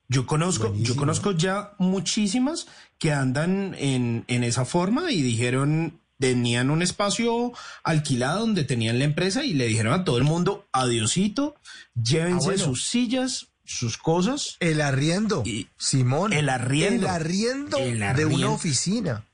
Yo 0.08 0.26
conozco, 0.26 0.74
yo 0.76 0.96
conozco 0.96 1.32
ya 1.34 1.74
muchísimas 1.78 2.68
que 2.98 3.14
andan 3.14 3.76
en, 3.78 4.26
en 4.28 4.44
esa 4.44 4.66
forma 4.66 5.12
y 5.12 5.22
dijeron, 5.22 6.00
tenían 6.18 6.72
un 6.72 6.82
espacio 6.82 7.54
alquilado 7.84 8.40
donde 8.40 8.64
tenían 8.64 8.98
la 8.98 9.06
empresa 9.06 9.44
y 9.46 9.54
le 9.54 9.68
dijeron 9.68 9.94
a 9.94 10.04
todo 10.04 10.18
el 10.18 10.24
mundo, 10.24 10.68
adiosito, 10.72 11.56
llévense 11.94 12.48
Ah, 12.50 12.54
bueno. 12.54 12.64
sus 12.66 12.86
sillas, 12.88 13.48
sus 13.64 13.98
cosas. 14.00 14.58
El 14.60 14.82
arriendo, 14.82 15.44
Simón. 15.78 16.34
El 16.34 16.50
arriendo. 16.50 17.06
El 17.06 17.12
arriendo 17.14 17.78
El 17.78 18.00
de 18.00 18.06
arriendo. 18.06 18.36
una 18.36 18.50
oficina. 18.50 19.26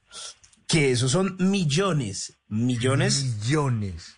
Que 0.67 0.91
esos 0.91 1.11
son 1.11 1.35
millones, 1.39 2.37
millones. 2.47 3.23
Millones. 3.23 4.15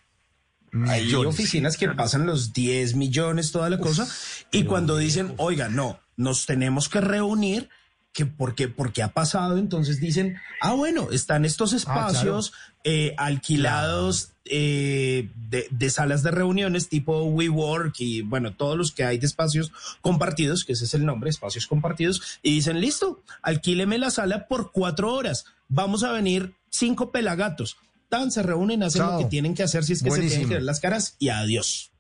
Hay 0.88 1.06
Millones. 1.06 1.34
oficinas 1.34 1.77
que 1.77 1.90
pasan 1.90 2.26
los 2.26 2.53
10 2.53 2.95
millones, 2.95 3.51
toda 3.51 3.69
la 3.69 3.80
cosa. 3.80 4.08
Y 4.51 4.64
cuando 4.64 4.98
dicen, 4.98 5.34
oiga, 5.38 5.69
no, 5.69 6.00
nos 6.17 6.45
tenemos 6.45 6.90
que 6.90 7.01
reunir, 7.01 7.69
que 8.14 8.26
porque, 8.26 8.68
porque 8.68 9.03
ha 9.03 9.10
pasado, 9.10 9.58
entonces 9.58 10.00
dicen, 10.00 10.38
ah, 10.61 10.74
bueno, 10.74 11.10
están 11.11 11.45
estos 11.45 11.74
espacios 11.74 12.52
eh, 12.84 13.14
alquilados 13.18 14.32
eh, 14.45 15.30
de, 15.36 15.68
de 15.69 15.90
salas 15.90 16.24
de 16.24 16.32
reuniones 16.32 16.90
tipo 16.90 17.24
WeWork 17.26 17.94
y 18.00 18.22
bueno, 18.22 18.56
todos 18.56 18.77
los 18.77 18.92
que 18.92 19.03
hay 19.03 19.18
de 19.18 19.27
espacios 19.27 19.72
compartidos, 20.02 20.64
que 20.64 20.74
ese 20.74 20.86
es 20.86 20.94
el 20.94 21.06
nombre, 21.06 21.30
espacios 21.30 21.68
compartidos, 21.68 22.40
y 22.42 22.52
dicen, 22.53 22.80
listo, 22.80 23.22
alquíleme 23.42 23.98
la 23.98 24.10
sala 24.10 24.48
por 24.48 24.72
cuatro 24.72 25.14
horas, 25.14 25.45
vamos 25.68 26.03
a 26.03 26.11
venir 26.11 26.56
cinco 26.69 27.11
pelagatos. 27.11 27.77
Tan 28.10 28.32
se 28.32 28.42
reúnen, 28.42 28.84
hacen 28.84 29.06
lo 29.06 29.18
que 29.19 29.26
tienen 29.26 29.53
que 29.53 29.64
hacer 29.64 29.84
si 29.84 29.94
es 29.94 30.02
que 30.02 30.11
se 30.11 30.22
tienen 30.22 30.48
que 30.48 30.56
ver 30.56 30.64
las 30.64 30.80
caras 30.80 31.16
y 31.19 31.30
adiós. 31.30 31.92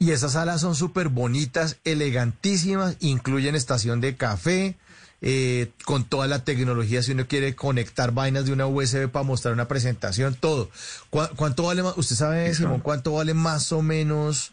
Y 0.00 0.10
esas 0.10 0.32
salas 0.32 0.60
son 0.60 0.74
súper 0.74 1.08
bonitas, 1.08 1.78
elegantísimas, 1.84 2.96
incluyen 3.00 3.54
estación 3.54 4.00
de 4.00 4.16
café, 4.16 4.76
eh, 5.20 5.70
con 5.84 6.04
toda 6.04 6.26
la 6.26 6.44
tecnología, 6.44 7.02
si 7.02 7.12
uno 7.12 7.26
quiere 7.26 7.54
conectar 7.54 8.12
vainas 8.12 8.44
de 8.44 8.52
una 8.52 8.66
USB 8.66 9.08
para 9.08 9.22
mostrar 9.22 9.54
una 9.54 9.68
presentación, 9.68 10.34
todo. 10.34 10.70
¿Cuá- 11.10 11.30
¿Cuánto 11.34 11.62
vale 11.64 11.82
más? 11.82 11.94
¿Usted 11.96 12.16
sabe, 12.16 12.54
Simón, 12.54 12.80
cuánto 12.80 13.12
vale 13.12 13.32
más 13.34 13.72
o 13.72 13.80
menos, 13.82 14.52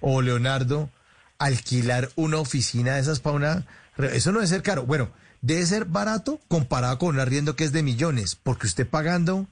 o 0.00 0.22
Leonardo, 0.22 0.90
alquilar 1.38 2.10
una 2.16 2.38
oficina 2.38 2.94
de 2.94 3.00
esas 3.00 3.20
para 3.20 3.36
una... 3.36 3.66
Eso 3.98 4.32
no 4.32 4.38
debe 4.38 4.48
ser 4.48 4.62
caro. 4.62 4.84
Bueno, 4.86 5.10
debe 5.40 5.66
ser 5.66 5.84
barato 5.86 6.40
comparado 6.48 6.98
con 6.98 7.10
un 7.10 7.20
arriendo 7.20 7.56
que 7.56 7.64
es 7.64 7.72
de 7.72 7.82
millones, 7.82 8.36
porque 8.40 8.66
usted 8.66 8.86
pagando 8.86 9.46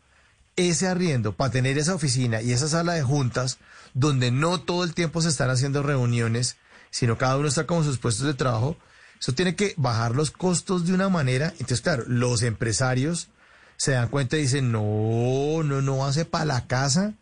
ese 0.57 0.89
arriendo 0.89 1.33
para 1.33 1.51
tener 1.51 1.79
esa 1.79 1.95
oficina 1.95 2.43
y 2.43 2.53
esa 2.53 2.69
sala 2.69 2.95
de 2.95 3.03
juntas 3.03 3.59
donde 3.95 4.31
no 4.31 4.61
todo 4.61 4.85
el 4.85 4.95
tiempo 4.95 5.21
se 5.23 5.29
están 5.29 5.51
haciendo 5.51 5.83
reuniones, 5.83 6.57
sino 6.91 7.19
cada 7.19 7.37
uno 7.37 7.49
está 7.49 7.67
con 7.67 7.85
sus 7.85 7.99
puestos 7.99 8.27
de 8.27 8.35
trabajo, 8.35 8.77
eso 9.21 9.35
tiene 9.35 9.55
que 9.55 9.75
bajar 9.77 10.17
los 10.17 10.31
costos 10.31 10.87
de 10.87 10.95
una 10.95 11.11
manera. 11.11 11.49
Entonces, 11.53 11.83
claro, 11.83 12.05
los 12.07 12.43
empresarios 12.43 13.29
se 13.77 13.93
dan 13.93 14.09
cuenta 14.09 14.39
y 14.39 14.43
dicen, 14.43 14.73
no, 14.73 15.63
no, 15.63 15.83
no 15.83 16.07
hace 16.07 16.25
para 16.25 16.47
la 16.47 16.67
casa. 16.67 17.13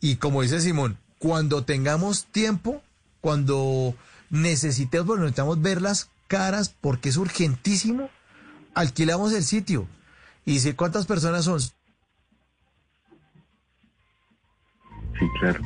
Y 0.00 0.16
como 0.16 0.42
dice 0.42 0.60
Simón, 0.60 0.98
cuando 1.20 1.64
tengamos 1.64 2.26
tiempo, 2.26 2.82
cuando 3.20 3.94
necesitemos, 4.28 5.06
porque 5.06 5.22
necesitamos 5.22 5.62
ver 5.62 5.80
las 5.82 6.10
caras 6.26 6.74
porque 6.80 7.10
es 7.10 7.16
urgentísimo, 7.16 8.10
alquilamos 8.74 9.32
el 9.32 9.44
sitio. 9.44 9.86
Y 10.44 10.54
dice, 10.54 10.74
¿cuántas 10.74 11.06
personas 11.06 11.44
son? 11.44 11.60
Sí, 11.60 11.72
claro. 15.38 15.60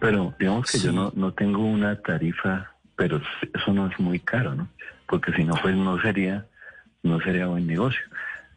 Pero 0.00 0.34
digamos 0.38 0.70
que 0.70 0.78
yo 0.78 0.90
no, 0.90 1.12
no 1.14 1.34
tengo 1.34 1.64
una 1.64 2.00
tarifa, 2.00 2.72
pero 2.96 3.20
eso 3.52 3.72
no 3.74 3.90
es 3.90 4.00
muy 4.00 4.20
caro, 4.20 4.54
¿no? 4.54 4.68
Porque 5.08 5.32
si 5.32 5.44
no, 5.44 5.54
pues 5.62 5.74
no 5.74 6.00
sería, 6.00 6.46
no 7.02 7.20
sería 7.20 7.46
buen 7.46 7.66
negocio. 7.66 8.02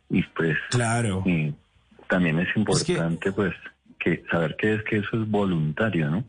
Y 0.09 0.23
pues 0.23 0.57
claro. 0.69 1.23
y 1.25 1.53
también 2.07 2.39
es 2.39 2.55
importante 2.55 3.31
pues 3.31 3.53
que 3.97 4.23
saber 4.29 4.55
que 4.57 4.73
es 4.75 4.83
que 4.83 4.97
eso 4.97 5.21
es 5.21 5.29
voluntario, 5.29 6.09
¿no? 6.09 6.23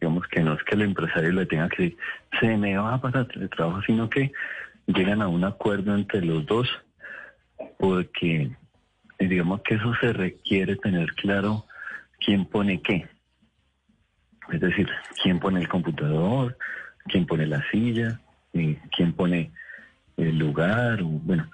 Digamos 0.00 0.26
que 0.28 0.40
no 0.40 0.54
es 0.54 0.62
que 0.64 0.74
el 0.74 0.82
empresario 0.82 1.32
le 1.32 1.46
tenga 1.46 1.68
que 1.68 1.82
decir, 1.82 1.98
se 2.40 2.56
me 2.56 2.76
va 2.76 3.00
para 3.00 3.26
teletrabajo, 3.26 3.82
sino 3.82 4.08
que 4.08 4.32
llegan 4.86 5.20
a 5.20 5.28
un 5.28 5.44
acuerdo 5.44 5.94
entre 5.94 6.24
los 6.24 6.46
dos, 6.46 6.68
porque 7.78 8.50
digamos 9.18 9.60
que 9.62 9.74
eso 9.74 9.94
se 10.00 10.12
requiere 10.12 10.76
tener 10.76 11.12
claro 11.14 11.66
quién 12.24 12.46
pone 12.46 12.80
qué. 12.80 13.06
Es 14.52 14.60
decir, 14.60 14.88
quién 15.22 15.40
pone 15.40 15.60
el 15.60 15.68
computador, 15.68 16.56
quién 17.08 17.26
pone 17.26 17.46
la 17.46 17.62
silla, 17.70 18.20
y 18.56 18.74
quién 18.96 19.12
pone 19.12 19.52
el 20.16 20.38
lugar. 20.38 21.02
o, 21.02 21.06
bueno, 21.06 21.50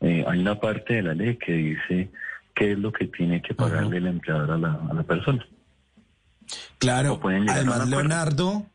eh, 0.00 0.24
hay 0.26 0.38
una 0.40 0.58
parte 0.60 0.94
de 0.94 1.02
la 1.02 1.14
ley 1.14 1.36
que 1.36 1.52
dice 1.52 2.10
qué 2.54 2.72
es 2.72 2.78
lo 2.78 2.92
que 2.92 3.06
tiene 3.06 3.42
que 3.42 3.54
pagarle 3.54 3.98
el 3.98 4.06
empleador 4.06 4.50
a 4.50 4.58
la, 4.58 4.80
a 4.90 4.94
la 4.94 5.02
persona. 5.02 5.46
Claro, 6.78 7.20
además. 7.22 7.88
Leonardo, 7.88 8.66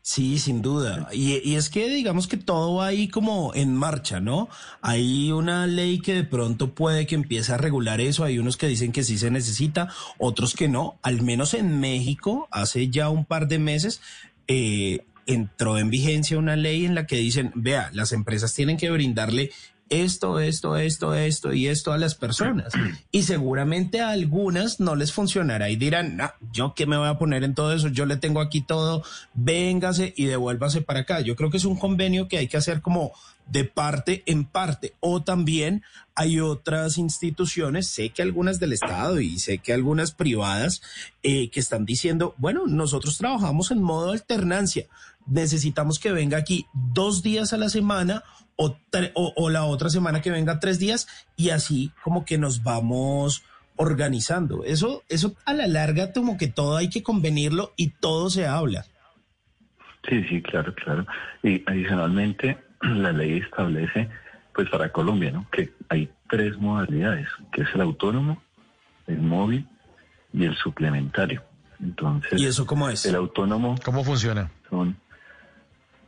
sí, 0.00 0.38
sin 0.38 0.62
duda. 0.62 1.08
Y, 1.12 1.40
y 1.48 1.56
es 1.56 1.70
que 1.70 1.88
digamos 1.88 2.26
que 2.26 2.36
todo 2.36 2.76
va 2.76 2.86
ahí 2.86 3.08
como 3.08 3.52
en 3.54 3.74
marcha, 3.74 4.20
¿no? 4.20 4.48
Hay 4.80 5.30
una 5.32 5.66
ley 5.66 6.00
que 6.00 6.14
de 6.14 6.24
pronto 6.24 6.74
puede 6.74 7.06
que 7.06 7.14
empiece 7.14 7.52
a 7.52 7.58
regular 7.58 8.00
eso, 8.00 8.24
hay 8.24 8.38
unos 8.38 8.56
que 8.56 8.66
dicen 8.66 8.92
que 8.92 9.04
sí 9.04 9.18
se 9.18 9.30
necesita, 9.30 9.88
otros 10.18 10.54
que 10.54 10.68
no. 10.68 10.98
Al 11.02 11.22
menos 11.22 11.54
en 11.54 11.80
México, 11.80 12.48
hace 12.50 12.88
ya 12.88 13.08
un 13.08 13.24
par 13.24 13.46
de 13.48 13.58
meses, 13.58 14.00
eh, 14.48 15.04
entró 15.34 15.78
en 15.78 15.90
vigencia 15.90 16.38
una 16.38 16.56
ley 16.56 16.84
en 16.84 16.94
la 16.94 17.06
que 17.06 17.16
dicen, 17.16 17.52
vea, 17.54 17.90
las 17.92 18.12
empresas 18.12 18.54
tienen 18.54 18.76
que 18.76 18.90
brindarle 18.90 19.50
esto, 19.92 20.40
esto, 20.40 20.78
esto, 20.78 21.14
esto 21.14 21.52
y 21.52 21.66
esto 21.68 21.92
a 21.92 21.98
las 21.98 22.14
personas. 22.14 22.72
Y 23.10 23.24
seguramente 23.24 24.00
a 24.00 24.10
algunas 24.10 24.80
no 24.80 24.96
les 24.96 25.12
funcionará 25.12 25.68
y 25.68 25.76
dirán, 25.76 26.16
no, 26.16 26.30
yo 26.50 26.72
qué 26.74 26.86
me 26.86 26.96
voy 26.96 27.08
a 27.08 27.18
poner 27.18 27.44
en 27.44 27.54
todo 27.54 27.74
eso, 27.74 27.88
yo 27.88 28.06
le 28.06 28.16
tengo 28.16 28.40
aquí 28.40 28.62
todo, 28.62 29.04
véngase 29.34 30.14
y 30.16 30.24
devuélvase 30.24 30.80
para 30.80 31.00
acá. 31.00 31.20
Yo 31.20 31.36
creo 31.36 31.50
que 31.50 31.58
es 31.58 31.66
un 31.66 31.78
convenio 31.78 32.26
que 32.26 32.38
hay 32.38 32.48
que 32.48 32.56
hacer 32.56 32.80
como 32.80 33.12
de 33.46 33.64
parte 33.64 34.22
en 34.26 34.44
parte. 34.44 34.94
O 35.00 35.22
también 35.22 35.82
hay 36.14 36.40
otras 36.40 36.96
instituciones, 36.96 37.88
sé 37.88 38.10
que 38.10 38.22
algunas 38.22 38.60
del 38.60 38.72
Estado 38.72 39.20
y 39.20 39.38
sé 39.38 39.58
que 39.58 39.72
algunas 39.72 40.12
privadas, 40.12 40.82
eh, 41.22 41.50
que 41.50 41.60
están 41.60 41.84
diciendo, 41.84 42.34
bueno, 42.38 42.66
nosotros 42.66 43.18
trabajamos 43.18 43.70
en 43.70 43.82
modo 43.82 44.12
alternancia. 44.12 44.86
Necesitamos 45.26 45.98
que 45.98 46.12
venga 46.12 46.36
aquí 46.38 46.66
dos 46.72 47.22
días 47.22 47.52
a 47.52 47.56
la 47.58 47.68
semana 47.68 48.22
o, 48.56 48.76
tre- 48.90 49.12
o, 49.14 49.32
o 49.36 49.50
la 49.50 49.64
otra 49.64 49.88
semana 49.88 50.20
que 50.20 50.30
venga 50.30 50.60
tres 50.60 50.78
días 50.78 51.06
y 51.36 51.50
así 51.50 51.90
como 52.02 52.24
que 52.24 52.38
nos 52.38 52.62
vamos 52.62 53.44
organizando. 53.76 54.64
Eso, 54.64 55.02
eso 55.08 55.34
a 55.44 55.54
la 55.54 55.66
larga 55.66 56.12
como 56.12 56.36
que 56.36 56.48
todo 56.48 56.76
hay 56.76 56.88
que 56.90 57.02
convenirlo 57.02 57.72
y 57.76 57.88
todo 57.90 58.30
se 58.30 58.46
habla. 58.46 58.84
Sí, 60.08 60.22
sí, 60.28 60.42
claro, 60.42 60.74
claro. 60.74 61.06
Y 61.42 61.62
adicionalmente, 61.66 62.58
la 62.82 63.12
ley 63.12 63.38
establece, 63.38 64.08
pues 64.54 64.68
para 64.68 64.90
Colombia, 64.92 65.30
¿no? 65.30 65.46
Que 65.50 65.72
hay 65.88 66.10
tres 66.28 66.58
modalidades, 66.58 67.28
que 67.52 67.62
es 67.62 67.68
el 67.74 67.80
autónomo, 67.82 68.42
el 69.06 69.20
móvil 69.20 69.66
y 70.32 70.44
el 70.44 70.56
suplementario. 70.56 71.42
Entonces, 71.80 72.40
¿Y 72.40 72.46
eso 72.46 72.66
cómo 72.66 72.88
es? 72.88 73.04
el 73.06 73.14
autónomo 73.16 73.74
¿Cómo 73.84 74.04
funciona? 74.04 74.50
son, 74.70 74.96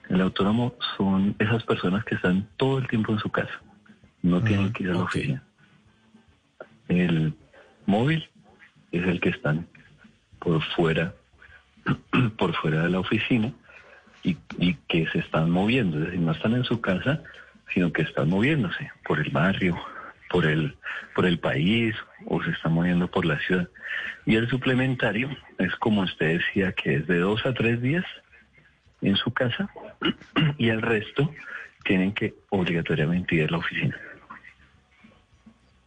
el 0.08 0.20
autónomo 0.20 0.74
son 0.96 1.34
esas 1.38 1.62
personas 1.64 2.04
que 2.04 2.14
están 2.14 2.48
todo 2.56 2.78
el 2.78 2.88
tiempo 2.88 3.12
en 3.12 3.18
su 3.18 3.30
casa, 3.30 3.60
no 4.22 4.42
tienen 4.42 4.72
que 4.72 4.84
ir 4.84 4.90
a 4.90 4.94
la 4.94 5.02
oficina. 5.02 5.42
El 6.88 7.34
móvil 7.86 8.28
es 8.92 9.06
el 9.06 9.20
que 9.20 9.30
están 9.30 9.66
por 10.38 10.62
fuera, 10.76 11.14
por 12.38 12.54
fuera 12.56 12.82
de 12.82 12.90
la 12.90 13.00
oficina 13.00 13.52
y, 14.22 14.36
y 14.58 14.74
que 14.88 15.06
se 15.08 15.18
están 15.18 15.50
moviendo, 15.50 15.98
es 15.98 16.06
decir, 16.06 16.20
no 16.20 16.32
están 16.32 16.54
en 16.54 16.64
su 16.64 16.80
casa, 16.80 17.22
sino 17.72 17.92
que 17.92 18.02
están 18.02 18.28
moviéndose 18.28 18.90
por 19.04 19.18
el 19.20 19.30
barrio, 19.30 19.76
por 20.30 20.46
el, 20.46 20.76
por 21.14 21.26
el 21.26 21.38
país 21.38 21.94
o 22.26 22.42
se 22.42 22.50
están 22.50 22.72
moviendo 22.72 23.08
por 23.08 23.24
la 23.24 23.38
ciudad. 23.40 23.68
Y 24.26 24.36
el 24.36 24.48
suplementario 24.48 25.28
es 25.58 25.74
como 25.76 26.02
usted 26.02 26.38
decía, 26.38 26.72
que 26.72 26.96
es 26.96 27.06
de 27.06 27.18
dos 27.18 27.44
a 27.46 27.54
tres 27.54 27.80
días 27.80 28.04
en 29.04 29.16
su 29.16 29.32
casa 29.32 29.68
y 30.58 30.68
el 30.68 30.82
resto 30.82 31.32
tienen 31.84 32.12
que 32.12 32.34
obligatoriamente 32.50 33.36
ir 33.36 33.48
a 33.48 33.50
la 33.52 33.58
oficina. 33.58 33.96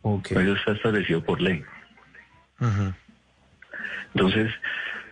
Eso 0.04 0.54
está 0.54 0.72
establecido 0.72 1.22
por 1.24 1.42
ley. 1.42 1.64
Entonces, 4.14 4.54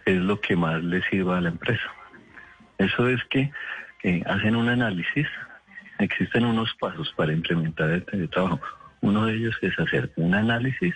es 0.05 0.17
lo 0.17 0.39
que 0.39 0.55
más 0.55 0.83
le 0.83 1.01
sirva 1.09 1.37
a 1.37 1.41
la 1.41 1.49
empresa. 1.49 1.91
Eso 2.77 3.09
es 3.09 3.23
que 3.25 3.51
eh, 4.03 4.23
hacen 4.25 4.55
un 4.55 4.69
análisis, 4.69 5.27
existen 5.99 6.45
unos 6.45 6.73
pasos 6.75 7.13
para 7.17 7.33
implementar 7.33 7.89
el 7.89 8.05
teletrabajo. 8.05 8.61
Uno 9.01 9.25
de 9.25 9.33
ellos 9.33 9.55
es 9.61 9.77
hacer 9.79 10.11
un 10.15 10.33
análisis 10.33 10.93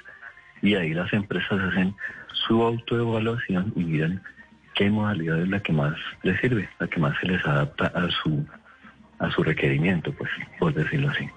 y 0.61 0.75
ahí 0.75 0.93
las 0.93 1.11
empresas 1.13 1.59
hacen 1.59 1.95
su 2.33 2.61
autoevaluación 2.63 3.73
y 3.75 3.83
miran 3.83 4.23
qué 4.79 4.89
modalidad 4.89 5.41
es 5.41 5.49
la 5.49 5.59
que 5.59 5.73
más 5.73 5.93
les 6.23 6.39
sirve, 6.39 6.69
la 6.79 6.87
que 6.87 7.01
más 7.01 7.13
se 7.19 7.27
les 7.27 7.45
adapta 7.45 7.87
a 7.87 8.09
su 8.09 8.45
a 9.19 9.29
su 9.29 9.43
requerimiento, 9.43 10.13
pues, 10.13 10.31
por 10.57 10.73
decirlo 10.73 11.09
así. 11.09 11.27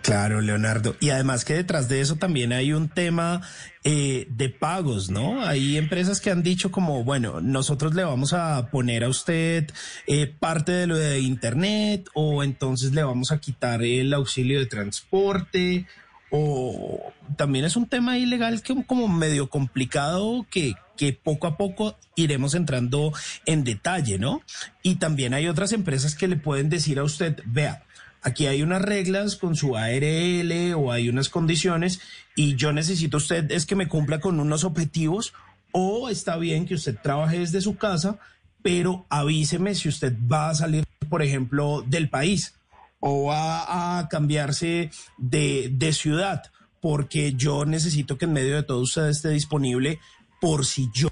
Claro, 0.00 0.40
Leonardo. 0.40 0.96
Y 1.00 1.10
además 1.10 1.44
que 1.44 1.52
detrás 1.52 1.90
de 1.90 2.00
eso 2.00 2.16
también 2.16 2.54
hay 2.54 2.72
un 2.72 2.88
tema 2.88 3.42
eh, 3.84 4.26
de 4.30 4.48
pagos, 4.48 5.10
¿no? 5.10 5.44
Hay 5.44 5.76
empresas 5.76 6.22
que 6.22 6.30
han 6.30 6.42
dicho 6.42 6.70
como, 6.70 7.04
bueno, 7.04 7.42
nosotros 7.42 7.94
le 7.94 8.04
vamos 8.04 8.32
a 8.32 8.70
poner 8.70 9.04
a 9.04 9.10
usted 9.10 9.70
eh, 10.06 10.26
parte 10.26 10.72
de 10.72 10.86
lo 10.86 10.96
de 10.96 11.20
Internet 11.20 12.08
o 12.14 12.42
entonces 12.42 12.92
le 12.92 13.02
vamos 13.02 13.32
a 13.32 13.38
quitar 13.38 13.82
el 13.82 14.14
auxilio 14.14 14.60
de 14.60 14.66
transporte 14.66 15.86
o 16.30 17.12
también 17.36 17.64
es 17.64 17.76
un 17.76 17.86
tema 17.86 18.18
ilegal 18.18 18.62
que 18.62 18.84
como 18.84 19.08
medio 19.08 19.48
complicado 19.48 20.46
que, 20.50 20.74
que 20.96 21.12
poco 21.12 21.46
a 21.46 21.56
poco 21.56 21.96
iremos 22.14 22.54
entrando 22.54 23.12
en 23.44 23.64
detalle, 23.64 24.18
¿no? 24.18 24.42
Y 24.82 24.96
también 24.96 25.34
hay 25.34 25.48
otras 25.48 25.72
empresas 25.72 26.14
que 26.14 26.28
le 26.28 26.36
pueden 26.36 26.68
decir 26.68 26.98
a 26.98 27.04
usted, 27.04 27.42
vea, 27.44 27.84
aquí 28.22 28.46
hay 28.46 28.62
unas 28.62 28.82
reglas 28.82 29.36
con 29.36 29.54
su 29.54 29.76
ARL 29.76 30.74
o 30.74 30.92
hay 30.92 31.08
unas 31.08 31.28
condiciones 31.28 32.00
y 32.34 32.56
yo 32.56 32.72
necesito 32.72 33.18
usted 33.18 33.50
es 33.52 33.66
que 33.66 33.76
me 33.76 33.88
cumpla 33.88 34.20
con 34.20 34.40
unos 34.40 34.64
objetivos 34.64 35.32
o 35.72 36.08
está 36.08 36.36
bien 36.36 36.66
que 36.66 36.74
usted 36.74 36.96
trabaje 37.02 37.38
desde 37.38 37.60
su 37.60 37.76
casa, 37.76 38.18
pero 38.62 39.06
avíseme 39.10 39.74
si 39.74 39.88
usted 39.88 40.14
va 40.30 40.50
a 40.50 40.54
salir, 40.54 40.84
por 41.08 41.22
ejemplo, 41.22 41.84
del 41.86 42.08
país 42.08 42.54
o 43.00 43.26
va 43.26 43.98
a 43.98 44.08
cambiarse 44.08 44.90
de, 45.18 45.68
de 45.72 45.92
ciudad, 45.92 46.42
porque 46.80 47.34
yo 47.34 47.64
necesito 47.64 48.18
que 48.18 48.24
en 48.24 48.32
medio 48.32 48.56
de 48.56 48.62
todo 48.62 48.80
usted 48.80 49.08
esté 49.08 49.30
disponible 49.30 50.00
por 50.40 50.64
si 50.64 50.90
yo 50.92 51.10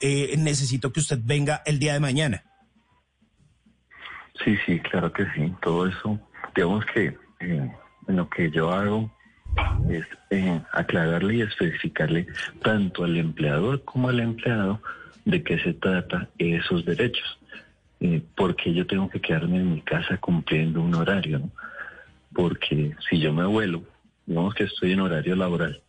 eh, 0.00 0.36
necesito 0.38 0.92
que 0.92 1.00
usted 1.00 1.18
venga 1.22 1.62
el 1.66 1.78
día 1.78 1.92
de 1.92 2.00
mañana. 2.00 2.44
Sí, 4.44 4.56
sí, 4.64 4.78
claro 4.80 5.12
que 5.12 5.24
sí. 5.34 5.52
Todo 5.62 5.86
eso, 5.86 6.20
digamos 6.54 6.84
que 6.86 7.16
eh, 7.40 7.72
lo 8.06 8.28
que 8.28 8.50
yo 8.50 8.70
hago 8.70 9.10
es 9.90 10.06
eh, 10.30 10.60
aclararle 10.72 11.36
y 11.36 11.42
especificarle 11.42 12.26
tanto 12.62 13.04
al 13.04 13.16
empleador 13.16 13.82
como 13.84 14.08
al 14.08 14.20
empleado 14.20 14.80
de 15.24 15.42
qué 15.42 15.58
se 15.58 15.74
trata 15.74 16.28
esos 16.38 16.84
derechos. 16.84 17.38
Eh, 18.00 18.22
porque 18.36 18.72
yo 18.72 18.86
tengo 18.86 19.08
que 19.08 19.20
quedarme 19.20 19.56
en 19.56 19.74
mi 19.74 19.80
casa 19.80 20.18
cumpliendo 20.18 20.80
un 20.80 20.94
horario, 20.94 21.40
¿no? 21.40 21.50
Porque 22.32 22.94
si 23.08 23.18
yo 23.18 23.32
me 23.32 23.44
vuelo, 23.44 23.82
digamos 24.24 24.54
que 24.54 24.64
estoy 24.64 24.92
en 24.92 25.00
horario 25.00 25.34
laboral, 25.34 25.82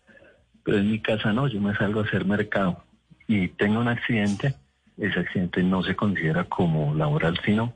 pero 0.63 0.77
en 0.77 0.89
mi 0.89 0.99
casa 0.99 1.33
no, 1.33 1.47
yo 1.47 1.61
me 1.61 1.75
salgo 1.75 1.99
a 1.99 2.03
hacer 2.03 2.25
mercado 2.25 2.83
y 3.27 3.49
tengo 3.49 3.79
un 3.79 3.87
accidente, 3.87 4.55
ese 4.97 5.19
accidente 5.19 5.61
no 5.61 5.83
se 5.83 5.95
considera 5.95 6.45
como 6.45 6.95
laboral, 6.95 7.39
sino 7.45 7.73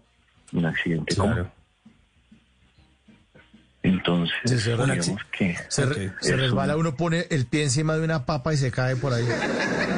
un 0.51 0.65
accidente 0.65 1.15
común. 1.15 1.47
Entonces, 3.83 4.33
Sí, 4.45 4.57
se, 4.59 4.71
digamos 4.77 5.23
que 5.31 5.57
se, 5.67 5.85
re- 5.85 6.13
se 6.21 6.33
es 6.33 6.39
resbala, 6.39 6.75
un- 6.75 6.87
uno 6.87 6.95
pone 6.95 7.27
el 7.29 7.45
pie 7.45 7.63
encima 7.63 7.95
de 7.95 8.03
una 8.05 8.25
papa 8.25 8.53
y 8.53 8.57
se 8.57 8.71
cae 8.71 8.95
por 8.95 9.11
ahí. 9.13 9.25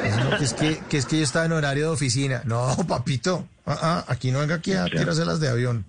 Es, 0.04 0.16
no, 0.18 0.36
que, 0.36 0.44
es 0.44 0.54
que, 0.54 0.80
que 0.90 0.96
es 0.98 1.06
que 1.06 1.18
yo 1.18 1.22
estaba 1.22 1.44
en 1.46 1.52
horario 1.52 1.84
de 1.84 1.90
oficina. 1.90 2.42
No, 2.44 2.76
papito, 2.88 3.48
ah, 3.64 3.78
ah, 3.80 4.04
aquí 4.08 4.32
no 4.32 4.40
venga 4.40 4.56
aquí 4.56 4.72
a 4.72 4.86
tirarse 4.86 5.24
las 5.24 5.38
de 5.38 5.48
avión. 5.48 5.84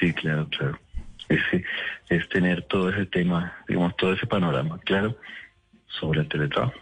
Sí, 0.00 0.12
claro, 0.14 0.48
claro. 0.48 0.78
Es, 1.28 1.40
es 2.08 2.28
tener 2.28 2.62
todo 2.68 2.90
ese 2.90 3.06
tema, 3.06 3.52
digamos, 3.68 3.96
todo 3.96 4.12
ese 4.12 4.26
panorama 4.26 4.78
claro 4.84 5.16
sobre 5.88 6.20
el 6.22 6.28
teletrabajo. 6.28 6.74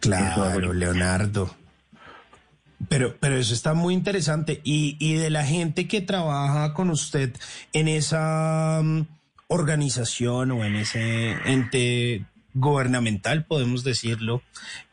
Claro, 0.00 0.72
Leonardo. 0.72 1.54
Pero, 2.88 3.16
pero 3.20 3.36
eso 3.36 3.54
está 3.54 3.74
muy 3.74 3.94
interesante. 3.94 4.60
Y, 4.64 4.96
y 4.98 5.14
de 5.14 5.30
la 5.30 5.44
gente 5.44 5.86
que 5.86 6.00
trabaja 6.00 6.72
con 6.72 6.90
usted 6.90 7.34
en 7.72 7.88
esa 7.88 8.80
mm, 8.82 9.02
organización 9.48 10.50
o 10.52 10.64
en 10.64 10.76
ese 10.76 11.32
ente 11.44 12.24
gubernamental, 12.54 13.44
podemos 13.44 13.84
decirlo, 13.84 14.42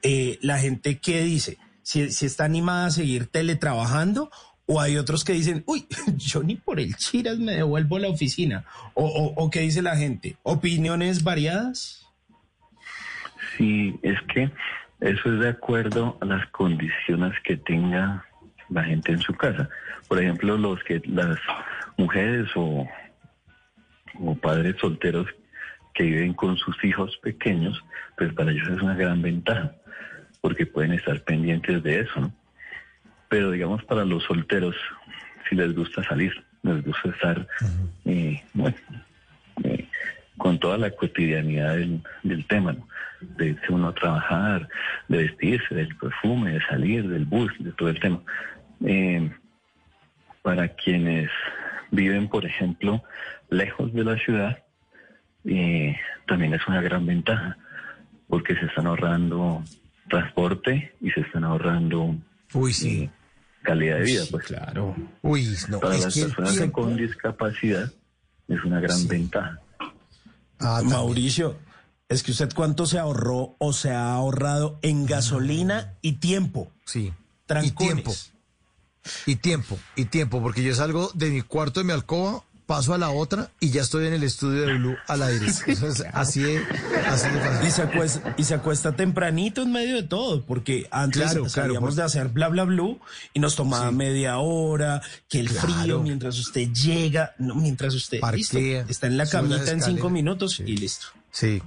eh, 0.03 0.38
la 0.41 0.59
gente 0.59 0.99
que 0.99 1.22
dice, 1.24 1.57
si, 1.82 2.11
si 2.11 2.25
está 2.25 2.45
animada 2.45 2.88
a 2.88 2.91
seguir 2.91 3.27
teletrabajando, 3.27 4.30
o 4.66 4.82
hay 4.82 4.98
otros 4.98 5.24
que 5.24 5.33
dicen, 5.33 5.64
uy, 5.66 5.88
yo 6.17 6.43
ni 6.43 6.56
por 6.56 6.80
el 6.80 6.95
chiras 6.98 7.40
me 7.40 7.53
devuelvo 7.53 7.95
a 7.95 8.01
la 8.01 8.09
oficina. 8.09 8.66
O, 8.93 9.06
o, 9.06 9.45
o 9.45 9.49
qué 9.49 9.61
dice 9.61 9.82
la 9.82 9.95
gente, 9.95 10.38
opiniones 10.43 11.24
variadas. 11.24 12.06
Sí, 13.57 13.98
es 14.03 14.17
que 14.33 14.51
eso 15.00 15.34
es 15.34 15.40
de 15.40 15.50
acuerdo 15.50 16.17
a 16.22 16.26
las 16.26 16.48
condiciones 16.48 17.34
que 17.43 17.58
tenga 17.58 18.26
la 18.69 18.84
gente 18.84 19.11
en 19.11 19.19
su 19.19 19.34
casa. 19.34 19.69
Por 20.08 20.22
ejemplo, 20.22 20.58
los 20.58 20.84
que 20.84 21.01
las 21.06 21.38
mujeres 21.98 22.50
o, 22.56 22.88
o 24.19 24.35
padres 24.35 24.76
solteros 24.80 25.27
que 25.93 26.03
viven 26.03 26.34
con 26.34 26.58
sus 26.58 26.84
hijos 26.84 27.17
pequeños, 27.24 27.84
pues 28.17 28.34
para 28.34 28.51
ellos 28.51 28.67
es 28.69 28.82
una 28.82 28.95
gran 28.95 29.22
ventaja, 29.22 29.72
porque 30.42 30.66
pueden 30.66 30.93
estar 30.93 31.22
pendientes 31.22 31.82
de 31.84 32.01
eso, 32.01 32.19
¿no? 32.19 32.34
Pero 33.30 33.51
digamos 33.51 33.84
para 33.84 34.06
los 34.06 34.24
solteros, 34.24 34.76
si 35.50 35.56
les 35.56 35.76
gusta 35.76 36.03
salir, 36.03 36.34
les 36.64 36.84
gusta 36.84 37.09
estar, 37.09 37.48
eh, 38.06 38.43
bueno, 38.53 38.77
eh, 39.64 39.88
con 40.38 40.59
toda 40.59 40.77
la 40.77 40.92
cotidianidad 40.92 41.76
del, 41.76 42.01
del 42.24 42.45
tema, 42.45 42.74
¿no? 42.74 42.88
De 43.21 43.47
irse 43.47 43.71
uno 43.73 43.89
a 43.89 43.93
trabajar, 43.95 44.67
de 45.07 45.17
vestirse, 45.17 45.73
del 45.75 45.95
perfume, 45.97 46.53
de 46.53 46.61
salir, 46.67 47.07
del 47.07 47.25
bus, 47.25 47.51
de 47.59 47.71
todo 47.73 47.89
el 47.89 47.99
tema. 47.99 48.21
Eh, 48.85 49.31
para 50.41 50.67
quienes 50.75 51.29
viven, 51.91 52.27
por 52.29 52.45
ejemplo, 52.45 53.03
lejos 53.49 53.93
de 53.93 54.03
la 54.03 54.17
ciudad, 54.17 54.63
eh, 55.45 55.95
también 56.27 56.53
es 56.53 56.65
una 56.67 56.81
gran 56.81 57.05
ventaja, 57.05 57.57
porque 58.27 58.55
se 58.55 58.65
están 58.65 58.87
ahorrando 58.87 59.63
transporte 60.09 60.93
y 61.01 61.11
se 61.11 61.21
están 61.21 61.43
ahorrando 61.43 62.15
Uy, 62.53 62.73
sí. 62.73 63.03
eh, 63.03 63.09
calidad 63.63 63.97
de 63.97 64.03
vida. 64.03 64.23
Pues 64.31 64.45
claro. 64.45 64.95
Uy, 65.21 65.47
no, 65.69 65.79
para 65.79 65.95
es 65.95 66.03
las 66.05 66.17
personas 66.17 66.55
tiempo- 66.57 66.81
con 66.83 66.95
discapacidad 66.97 67.91
es 68.47 68.63
una 68.63 68.79
gran 68.79 69.07
ventaja. 69.07 69.59
Ah, 70.59 70.81
Mauricio, 70.83 71.57
es 72.10 72.24
que 72.24 72.32
usted 72.32 72.50
cuánto 72.56 72.86
se 72.86 73.00
ahorró 73.00 73.56
o 73.60 73.74
se 73.74 73.92
ha 73.92 74.14
ahorrado 74.14 74.80
en 74.82 75.06
gasolina 75.06 75.94
y 76.02 76.14
tiempo. 76.14 76.72
Sí. 76.86 77.14
Trancones. 77.45 77.72
Y 77.72 77.76
tiempo. 77.86 78.14
Y 79.26 79.36
tiempo, 79.38 79.80
y 79.95 80.06
tiempo, 80.06 80.42
porque 80.42 80.64
yo 80.64 80.76
salgo 80.76 81.11
de 81.14 81.30
mi 81.30 81.42
cuarto 81.42 81.80
de 81.80 81.86
mi 81.86 81.94
alcoba 81.94 82.44
paso 82.66 82.94
a 82.94 82.98
la 82.98 83.10
otra 83.10 83.50
y 83.61 83.69
ya 83.69 83.82
estoy 83.82 84.08
en 84.08 84.14
el 84.14 84.24
estudio 84.24 84.64
de 84.64 84.74
Blue 84.74 84.98
al 85.08 85.24
aire. 85.24 85.48
Entonces, 85.68 86.06
así 86.14 86.42
de, 86.42 86.58
así 87.08 87.30
de 87.30 87.40
fácil. 87.40 87.68
Y 87.68 87.72
se, 87.72 87.82
acuesta, 87.82 88.36
y 88.38 88.44
se 88.44 88.53
acuesta 88.53 88.92
tempranito 88.95 89.61
en 89.61 89.72
medio 89.72 89.95
de 89.95 90.03
todo, 90.03 90.44
porque 90.44 90.88
antes 90.92 91.22
Claro, 91.22 91.48
salíamos 91.48 91.95
de 91.95 92.03
hacer 92.03 92.27
bla 92.27 92.50
bla 92.50 92.66
blue 92.66 93.00
y 93.34 93.40
nos 93.40 93.56
tomaba 93.56 93.90
media 93.92 94.38
hora, 94.40 95.02
que 95.30 95.40
el 95.40 95.48
Claro. 95.48 95.68
frío 95.68 96.03
mientras 96.03 96.38
usted 96.38 96.69
llega, 96.74 97.34
no, 97.38 97.56
mientras 97.56 97.94
usted 97.94 98.19
listo, 98.34 98.58
Parquea, 98.58 98.86
está 98.90 99.08
en 99.08 99.16
la 99.18 99.26
camita 99.27 99.72
en 99.72 99.82
cinco 99.82 100.10
minutos 100.10 100.60
y 100.60 100.76
listo. 100.76 101.08
Sí. 101.32 101.61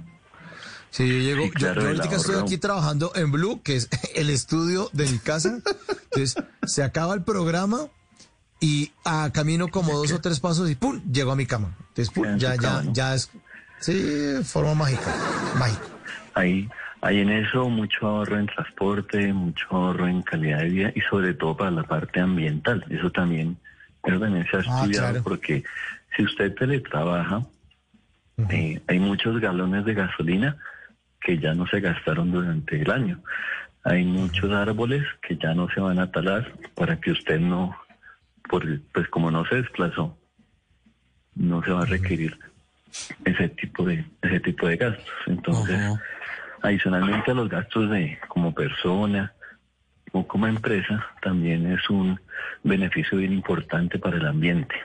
Sí, 0.91 1.07
yo 1.07 1.17
llego, 1.19 1.43
Sí, 1.45 1.49
yo- 1.49 1.53
claro, 1.59 1.81
yo, 1.81 1.87
ahorita 1.87 2.15
estoy 2.17 2.35
aquí 2.41 2.57
trabajando 2.57 3.11
en 3.15 3.31
Blue, 3.31 3.61
que 3.63 3.75
es 3.77 3.89
el 4.15 4.29
estudio 4.29 4.89
de 4.93 5.07
mi 5.07 5.17
casa. 5.19 5.59
Entonces, 6.13 6.35
se 6.63 6.83
acaba 6.83 7.13
el 7.15 7.23
programa 7.23 7.87
y 8.59 8.91
a 9.05 9.31
camino 9.33 9.69
como 9.69 9.97
dos 9.97 10.11
o 10.11 10.19
tres 10.21 10.39
pasos 10.39 10.69
y 10.69 10.75
¡pum! 10.75 11.01
llego 11.11 11.31
a 11.31 11.35
mi 11.35 11.45
cama. 11.45 11.75
Entonces, 11.79 12.09
¡pum! 12.13 12.25
Ya 12.37 12.37
ya, 12.37 12.55
ya, 12.55 12.61
cama, 12.61 12.83
¿no? 12.83 12.93
ya 12.93 13.15
es, 13.15 13.31
sí, 13.79 14.33
forma 14.43 14.75
mágica, 14.75 15.15
mágica. 15.57 15.81
Hay, 16.33 16.69
hay 17.01 17.19
en 17.21 17.29
eso 17.31 17.69
mucho 17.69 18.05
ahorro 18.07 18.37
en 18.39 18.45
transporte, 18.47 19.33
mucho 19.33 19.65
ahorro 19.71 20.07
en 20.07 20.21
calidad 20.21 20.59
de 20.59 20.69
vida 20.69 20.91
y 20.93 21.01
sobre 21.09 21.33
todo 21.33 21.55
para 21.57 21.71
la 21.71 21.83
parte 21.83 22.19
ambiental. 22.19 22.85
Eso 22.89 23.09
también, 23.11 23.57
eso 24.03 24.19
también 24.19 24.45
se 24.51 24.57
ha 24.57 24.59
Ah, 24.59 24.63
estudiado 24.81 25.07
claro. 25.09 25.23
porque 25.23 25.63
si 26.15 26.23
usted 26.23 26.53
teletrabaja, 26.53 27.45
eh, 28.49 28.81
hay 28.87 28.99
muchos 28.99 29.39
galones 29.39 29.85
de 29.85 29.93
gasolina 29.93 30.57
que 31.21 31.37
ya 31.37 31.53
no 31.53 31.67
se 31.67 31.79
gastaron 31.79 32.31
durante 32.31 32.81
el 32.81 32.91
año. 32.91 33.21
Hay 33.83 34.03
muchos 34.03 34.51
árboles 34.51 35.03
que 35.21 35.37
ya 35.37 35.53
no 35.53 35.67
se 35.69 35.79
van 35.79 35.99
a 35.99 36.11
talar 36.11 36.53
para 36.75 36.99
que 36.99 37.11
usted 37.11 37.39
no, 37.39 37.75
por, 38.49 38.63
pues 38.93 39.07
como 39.09 39.31
no 39.31 39.45
se 39.45 39.55
desplazó, 39.55 40.17
no 41.35 41.63
se 41.63 41.71
va 41.71 41.83
a 41.83 41.85
requerir 41.85 42.37
ese 43.25 43.49
tipo 43.49 43.85
de 43.85 44.05
ese 44.21 44.39
tipo 44.41 44.67
de 44.67 44.77
gastos. 44.77 45.13
Entonces, 45.27 45.79
adicionalmente 46.61 47.31
a 47.31 47.35
los 47.35 47.49
gastos 47.49 47.89
de 47.89 48.19
como 48.27 48.53
persona 48.53 49.33
o 50.11 50.27
como 50.27 50.47
empresa, 50.47 51.05
también 51.21 51.71
es 51.71 51.89
un 51.89 52.19
beneficio 52.63 53.17
bien 53.17 53.33
importante 53.33 53.97
para 53.97 54.17
el 54.17 54.25
ambiente. 54.25 54.75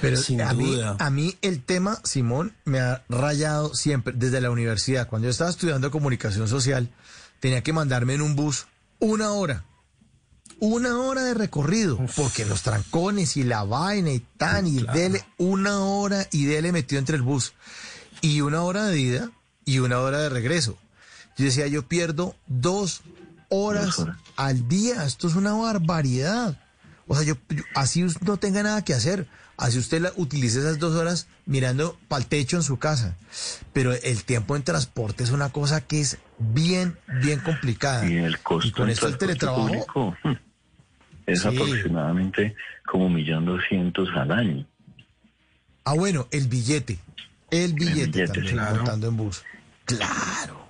Pero 0.00 0.16
Sin 0.18 0.42
a, 0.42 0.52
mí, 0.52 0.66
duda. 0.74 0.96
a 0.98 1.10
mí 1.10 1.36
el 1.42 1.62
tema, 1.62 1.98
Simón, 2.04 2.54
me 2.64 2.80
ha 2.80 3.02
rayado 3.08 3.74
siempre 3.74 4.12
desde 4.16 4.40
la 4.40 4.50
universidad. 4.50 5.08
Cuando 5.08 5.26
yo 5.26 5.30
estaba 5.30 5.48
estudiando 5.50 5.90
comunicación 5.90 6.48
social, 6.48 6.90
tenía 7.40 7.62
que 7.62 7.72
mandarme 7.72 8.14
en 8.14 8.20
un 8.22 8.36
bus 8.36 8.66
una 8.98 9.32
hora. 9.32 9.64
Una 10.58 10.98
hora 11.00 11.22
de 11.22 11.34
recorrido, 11.34 11.98
porque 12.16 12.46
los 12.46 12.62
trancones 12.62 13.36
y 13.36 13.44
la 13.44 13.62
vaina 13.64 14.10
y 14.10 14.20
tan 14.38 14.66
y 14.66 14.82
dele, 14.94 15.22
una 15.36 15.80
hora 15.80 16.26
y 16.30 16.46
dele 16.46 16.72
metido 16.72 16.98
entre 16.98 17.16
el 17.16 17.22
bus. 17.22 17.52
Y 18.22 18.40
una 18.40 18.62
hora 18.62 18.84
de 18.86 18.98
ida 18.98 19.30
y 19.66 19.80
una 19.80 20.00
hora 20.00 20.18
de 20.18 20.30
regreso. 20.30 20.78
Yo 21.36 21.44
decía, 21.44 21.66
yo 21.66 21.86
pierdo 21.86 22.34
dos 22.46 23.02
horas, 23.50 24.02
al 24.36 24.66
día. 24.68 25.04
Esto 25.04 25.28
es 25.28 25.34
una 25.34 25.52
barbaridad. 25.52 26.58
O 27.06 27.14
sea, 27.14 27.24
yo, 27.24 27.36
yo- 27.50 27.62
así 27.74 28.06
no 28.22 28.38
tenga 28.38 28.62
nada 28.62 28.82
que 28.82 28.94
hacer. 28.94 29.28
Así 29.58 29.78
usted 29.78 30.02
la, 30.02 30.12
utilice 30.16 30.58
esas 30.58 30.78
dos 30.78 30.94
horas 30.96 31.28
mirando 31.46 31.98
para 32.08 32.22
el 32.22 32.28
techo 32.28 32.56
en 32.56 32.62
su 32.62 32.78
casa. 32.78 33.16
Pero 33.72 33.92
el 33.94 34.24
tiempo 34.24 34.54
en 34.54 34.62
transporte 34.62 35.24
es 35.24 35.30
una 35.30 35.48
cosa 35.50 35.80
que 35.80 36.00
es 36.00 36.18
bien, 36.38 36.98
bien 37.22 37.40
complicada. 37.40 38.06
Y 38.06 38.16
el 38.16 38.38
costo 38.40 38.68
Y 38.68 38.72
con 38.72 38.84
en 38.84 38.90
esto 38.90 39.08
el 39.08 39.16
teletrabajo, 39.18 39.62
público, 39.66 40.16
es 41.26 41.40
Sí. 41.40 41.48
aproximadamente 41.48 42.54
como 42.84 43.06
un 43.06 43.14
millón 43.14 43.46
doscientos 43.46 44.08
al 44.14 44.30
año. 44.30 44.66
Ah, 45.84 45.94
bueno, 45.94 46.28
el 46.32 46.48
billete. 46.48 46.98
El 47.50 47.72
billete, 47.74 48.06
billete, 48.06 48.26
también, 48.26 48.54
claro. 48.54 48.76
montando 48.76 49.08
en 49.08 49.16
bus. 49.16 49.42
Claro. 49.86 50.66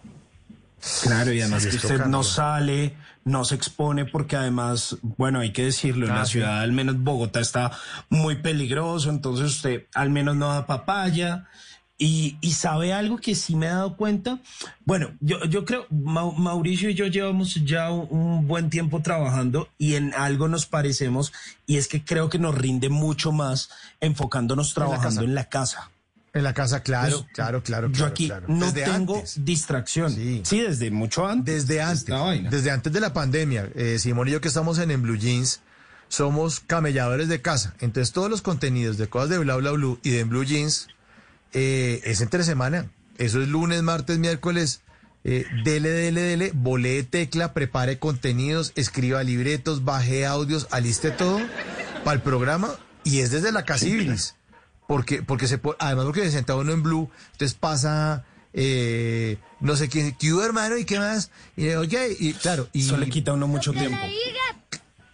Claro, 1.03 1.33
y 1.33 1.41
además 1.41 1.63
Sí, 1.65 1.71
que 1.71 1.77
usted 1.77 2.05
no 2.07 2.23
sale, 2.23 2.95
no 3.27 3.45
se 3.45 3.57
expone, 3.57 4.05
porque 4.07 4.37
además, 4.37 4.97
bueno, 5.03 5.41
hay 5.41 5.53
que 5.53 5.65
decirlo, 5.65 6.07
en 6.07 6.13
Ah, 6.13 6.19
la 6.21 6.25
sí. 6.27 6.33
ciudad, 6.33 6.61
al 6.61 6.73
menos 6.73 6.97
Bogotá, 6.99 7.41
está 7.41 7.73
muy 8.09 8.37
peligroso, 8.37 9.11
entonces 9.11 9.47
usted 9.49 9.87
al 9.95 10.09
menos 10.11 10.37
no 10.37 10.49
da 10.49 10.65
papaya. 10.67 11.47
Y, 11.99 12.37
y 12.43 12.53
sabe 12.53 12.93
algo 12.93 13.17
que 13.17 13.35
sí 13.35 13.57
me 13.57 13.65
he 13.67 13.71
dado 13.71 13.97
cuenta. 13.97 14.39
Bueno, 14.85 15.13
yo, 15.21 15.43
yo 15.47 15.65
creo, 15.65 15.87
Mau- 15.89 16.35
Mauricio 16.37 16.91
y 16.91 16.95
yo 16.95 17.07
llevamos 17.07 17.55
ya 17.65 17.91
un, 17.91 18.07
un 18.11 18.47
buen 18.47 18.69
tiempo 18.69 19.01
trabajando 19.01 19.71
y 19.79 19.95
en 19.95 20.13
algo 20.13 20.47
nos 20.47 20.67
parecemos, 20.67 21.33
y 21.67 21.79
es 21.79 21.89
que 21.89 22.05
creo 22.05 22.29
que 22.29 22.39
nos 22.39 22.55
rinde 22.55 22.91
mucho 22.91 23.33
más 23.33 23.71
enfocándonos 24.01 24.69
la 24.69 24.75
trabajando 24.75 25.21
casa. 25.21 25.25
en 25.25 25.35
la 25.35 25.45
casa. 25.49 25.91
En 26.37 26.45
la 26.45 26.53
casa, 26.55 26.83
claro, 26.83 27.23
Pues, 27.23 27.33
claro, 27.33 27.63
claro. 27.63 27.91
Yo 27.91 28.07
aquí 28.07 28.27
claro. 28.27 28.47
no 28.49 28.67
Desde 28.67 28.85
tengo 28.85 29.17
antes. 29.17 29.45
distracción. 29.45 30.13
Sí. 30.15 30.43
Sí. 30.45 30.61
desde 30.61 30.91
mucho 30.91 31.27
antes. 31.27 31.67
Desde 31.67 31.81
antes, 31.83 32.07
desde 32.51 32.71
antes 32.71 32.93
de 32.93 33.01
la 33.01 33.13
pandemia, 33.13 33.71
eh, 33.75 33.99
Simón 33.99 34.29
y 34.29 34.33
yo 34.33 34.41
que 34.41 34.49
estamos 34.49 34.79
en, 34.79 34.91
en 34.91 35.03
Blue 35.03 35.17
Jeans, 35.17 35.61
somos 36.09 36.61
camelladores 36.61 37.29
de 37.29 37.41
casa. 37.43 37.75
Entonces 37.81 38.13
todos 38.13 38.31
los 38.31 38.43
contenidos 38.43 38.99
de 38.99 39.09
cosas 39.09 39.31
de 39.31 39.39
Bla 39.39 39.57
Bla 39.57 39.73
Blue 39.73 39.99
y 40.03 40.11
de 40.11 40.21
en 40.21 40.29
Blue 40.29 40.45
Jeans 40.45 40.89
eh, 41.53 42.01
es 42.05 42.21
entre 42.21 42.45
semana. 42.45 42.91
Eso 43.19 43.41
es 43.41 43.49
lunes, 43.49 43.83
martes, 43.83 44.19
miércoles. 44.19 44.83
Eh, 45.25 45.45
dele, 45.65 45.89
dele, 45.89 46.21
dele, 46.21 46.53
bolee 46.55 47.03
tecla, 47.03 47.53
prepare 47.53 47.99
contenidos, 47.99 48.73
escriba 48.77 49.25
libretos, 49.25 49.85
baje 49.85 50.25
audios, 50.27 50.69
aliste 50.71 51.11
todo 51.11 51.41
para 52.05 52.15
el 52.17 52.23
programa 52.23 52.69
y 53.03 53.21
es 53.21 53.33
desde 53.33 53.51
la 53.51 53.65
casa 53.65 53.87
Ibilis. 53.87 54.37
Porque, 54.89 55.23
porque 55.23 55.49
se 55.49 55.61
además 55.79 56.05
porque 56.05 56.23
se 56.25 56.31
senta 56.31 56.55
uno 56.55 56.73
en 56.73 56.83
Blue, 56.83 57.11
entonces 57.33 57.57
pasa 57.59 58.25
eh, 58.53 59.37
no 59.61 59.77
sé 59.77 59.89
quién, 59.89 60.15
¿qué 60.19 60.33
hubo, 60.33 60.43
hermano? 60.45 60.77
¿Y 60.79 60.85
qué 60.85 60.99
más? 60.99 61.31
Y 61.57 61.69
oye, 61.71 62.17
y 62.19 62.33
claro, 62.35 62.69
y 62.73 62.83
Eso 62.87 62.97
le 62.97 63.09
quita 63.09 63.33
a 63.33 63.35
uno 63.35 63.47
mucho 63.49 63.73
tiempo. 63.73 63.99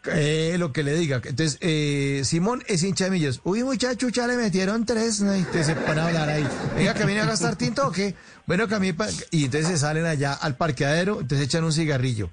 eh, 0.07 0.57
lo 0.59 0.73
que 0.73 0.83
le 0.83 0.95
diga. 0.95 1.21
Entonces, 1.25 1.59
eh, 1.61 2.23
Simón 2.25 2.65
es 2.67 2.83
hincha 2.83 3.05
de 3.05 3.11
millos. 3.13 3.41
Uy, 3.45 3.63
muchacho, 3.63 4.09
ya 4.09 4.27
le 4.27 4.37
metieron 4.37 4.85
tres. 4.85 5.21
¿no? 5.21 5.35
Y 5.35 5.41
entonces 5.41 5.67
se 5.67 5.75
van 5.75 5.99
a 5.99 6.07
hablar 6.09 6.29
ahí. 6.29 6.47
Venga, 6.77 6.95
que 6.95 7.05
viene 7.07 7.21
a 7.21 7.27
gastar 7.27 7.57
tinto 7.57 7.87
o 7.87 7.93
qué. 7.93 8.15
Bueno, 8.47 8.67
que 8.69 8.75
a 8.75 8.79
mí. 8.81 8.93
pa- 8.93 9.09
Y 9.31 9.45
entonces 9.45 9.69
se 9.71 9.79
salen 9.79 10.05
allá 10.07 10.33
al 10.35 10.57
parqueadero, 10.57 11.21
entonces 11.21 11.47
echan 11.47 11.65
un 11.65 11.73
cigarrillo. 11.73 12.31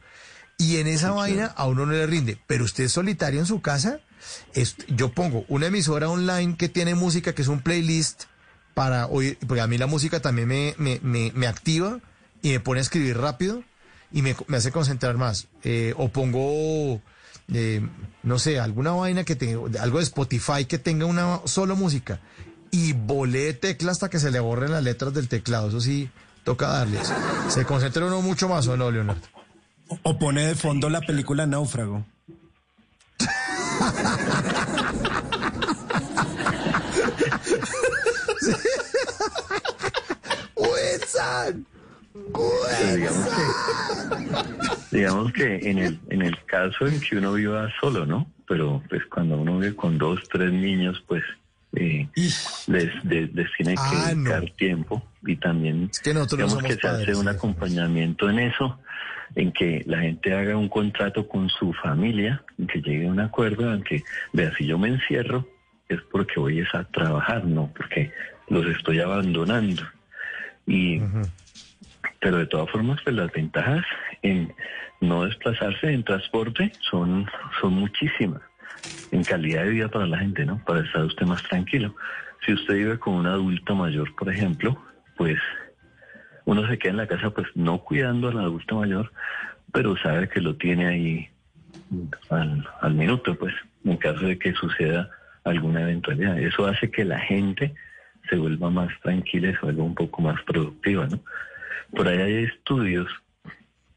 Y 0.58 0.77
en 0.77 0.88
esa 0.88 1.11
vaina 1.11 1.45
a 1.56 1.68
uno 1.68 1.85
no 1.85 1.93
le 1.93 2.06
rinde. 2.08 2.38
Pero 2.48 2.66
usted 2.66 2.85
es 2.85 2.92
solitario 2.92 3.40
en 3.40 3.45
su 3.45 3.61
casa. 3.61 4.00
Yo 4.88 5.12
pongo 5.12 5.46
una 5.48 5.68
emisora 5.68 6.10
online 6.10 6.56
que 6.58 6.70
tiene 6.70 6.96
música, 6.96 7.34
que 7.34 7.42
es 7.42 7.48
un 7.48 7.62
playlist 7.62 8.24
para 8.74 9.08
oír. 9.08 9.38
Porque 9.48 9.62
a 9.62 9.68
mí 9.68 9.78
la 9.78 9.88
música 9.88 10.22
también 10.22 10.48
me, 10.48 10.76
me, 10.78 11.32
me, 11.34 11.48
activa 11.48 12.00
y 12.42 12.52
me 12.52 12.60
pone 12.60 12.80
a 12.80 12.82
escribir 12.82 13.18
rápido 13.18 13.64
y 14.12 14.22
me, 14.22 14.36
me 14.48 14.58
hace 14.58 14.72
concentrar 14.72 15.18
más. 15.18 15.48
Eh, 15.64 15.94
o 15.98 16.10
pongo, 16.10 17.02
eh, 17.54 17.82
no 18.24 18.40
sé, 18.40 18.60
alguna 18.60 18.92
vaina 18.92 19.24
que 19.24 19.36
tenga, 19.36 19.82
algo 19.82 19.98
de 19.98 20.04
Spotify 20.04 20.66
que 20.66 20.80
tenga 20.80 21.06
una 21.06 21.42
solo 21.46 21.76
música. 21.76 22.20
Y 22.72 22.94
volé 22.94 23.54
tecla 23.54 23.92
hasta 23.92 24.10
que 24.10 24.20
se 24.20 24.32
le 24.32 24.40
borren 24.40 24.72
las 24.72 24.84
letras 24.84 25.14
del 25.14 25.28
teclado. 25.28 25.70
Eso 25.70 25.82
sí, 25.82 26.10
toca 26.44 26.68
darles. 26.68 27.12
Se 27.50 27.66
concentra 27.66 28.06
uno 28.06 28.22
mucho 28.22 28.48
más, 28.48 28.68
¿o 28.68 28.78
no, 28.78 28.92
Leonardo? 28.92 29.28
O 30.04 30.20
pone 30.20 30.46
de 30.46 30.56
fondo 30.56 30.90
la 30.90 31.02
película 31.02 31.48
Náufrago. 31.48 32.06
¡Wilson! 40.56 41.66
Digamos 42.95 43.27
que, 43.27 44.95
digamos 44.98 45.33
que 45.33 45.69
en 45.69 45.77
el, 45.80 45.99
en 46.09 46.22
el 46.22 46.38
caso 46.45 46.88
en 46.88 46.99
que 46.99 47.17
uno 47.17 47.33
viva 47.33 47.69
solo, 47.80 48.06
¿no? 48.06 48.30
Pero 48.48 48.82
pues 48.90 49.06
cuando 49.06 49.38
uno 49.38 49.59
vive 49.59 49.75
con 49.75 49.98
dos, 49.98 50.22
tres 50.32 50.51
niños, 50.51 51.03
pues 51.08 51.24
eh, 51.76 52.08
les, 52.68 53.04
les- 53.06 53.34
les 53.34 53.48
tiene 53.58 53.76
que 53.76 53.82
Ah, 53.82 54.14
no. 54.16 54.30
dedicar 54.32 54.56
tiempo 54.58 55.04
y 55.26 55.36
también 55.36 55.92
que 56.04 56.14
nosotros 56.14 56.40
no 56.40 56.46
digamos 56.48 56.64
que 56.64 56.82
se 56.82 56.88
hace 56.88 57.16
un 57.16 57.28
acompañamiento 57.28 58.30
en 58.30 58.40
eso, 58.40 58.80
en 59.36 59.52
que 59.52 59.84
la 59.86 60.00
gente 60.00 60.34
haga 60.34 60.58
un 60.58 60.70
contrato 60.70 61.28
con 61.28 61.50
su 61.50 61.72
familia, 61.74 62.44
en 62.58 62.68
que 62.68 62.82
llegue 62.82 63.08
a 63.08 63.12
un 63.12 63.20
acuerdo, 63.20 63.72
en 63.74 63.84
que, 63.84 64.04
vea, 64.34 64.52
si 64.58 64.66
yo 64.66 64.78
me 64.80 64.88
encierro 64.88 65.48
es 65.88 66.00
porque 66.12 66.40
voy 66.40 66.60
es 66.60 66.74
a 66.74 66.84
trabajar, 66.86 67.46
no 67.46 67.72
porque 67.76 68.12
los 68.48 68.66
estoy 68.68 69.00
abandonando. 69.00 69.84
Y 70.68 71.02
pero 72.22 72.38
de 72.38 72.48
todas 72.48 72.70
formas, 72.70 73.00
pues 73.04 73.16
las 73.16 73.32
ventajas 73.32 73.86
en 74.22 74.54
no 75.02 75.24
desplazarse 75.26 75.92
en 75.92 76.04
transporte 76.04 76.72
son, 76.90 77.30
son 77.62 77.74
muchísimas. 77.74 78.42
En 79.11 79.24
calidad 79.24 79.64
de 79.64 79.72
vida 79.72 79.88
para 79.90 80.06
la 80.06 80.19
gente, 80.19 80.45
¿no? 80.45 80.64
Para 80.66 80.82
estar 80.82 81.03
usted 81.03 81.25
más 81.25 81.41
tranquilo. 81.43 81.95
Si 82.45 82.53
usted 82.53 82.75
vive 82.75 82.99
con 82.99 83.16
un 83.16 83.27
adulto 83.27 83.75
mayor, 83.75 84.16
por 84.16 84.30
ejemplo, 84.30 84.82
pues 85.17 85.40
uno 86.45 86.67
se 86.67 86.77
queda 86.77 86.91
en 86.91 86.98
la 86.98 87.08
casa, 87.08 87.30
pues 87.32 87.48
no 87.56 87.80
cuidando 87.80 88.30
al 88.30 88.40
adulto 88.40 88.77
mayor, 88.77 89.11
pero 89.72 89.98
sabe 89.98 90.30
que 90.30 90.41
lo 90.41 90.56
tiene 90.56 90.88
ahí 90.88 91.30
al, 92.30 92.67
al 92.82 92.93
minuto, 92.93 93.35
pues, 93.35 93.53
en 93.83 93.98
caso 93.98 94.25
de 94.25 94.38
que 94.38 94.53
suceda 94.53 95.09
alguna 95.43 95.82
eventualidad. 95.82 96.40
Eso 96.40 96.66
hace 96.66 96.90
que 96.90 97.06
la 97.06 97.19
gente 97.19 97.74
se 98.30 98.35
vuelva 98.38 98.69
más 98.69 98.90
tranquila 99.01 99.49
y 99.49 99.53
se 99.53 99.59
vuelva 99.61 99.83
un 99.83 99.95
poco 99.95 100.22
más 100.22 100.41
productiva, 100.43 101.08
¿no? 101.08 101.19
Por 101.91 102.08
ahí 102.08 102.19
hay 102.19 102.43
estudios 102.45 103.08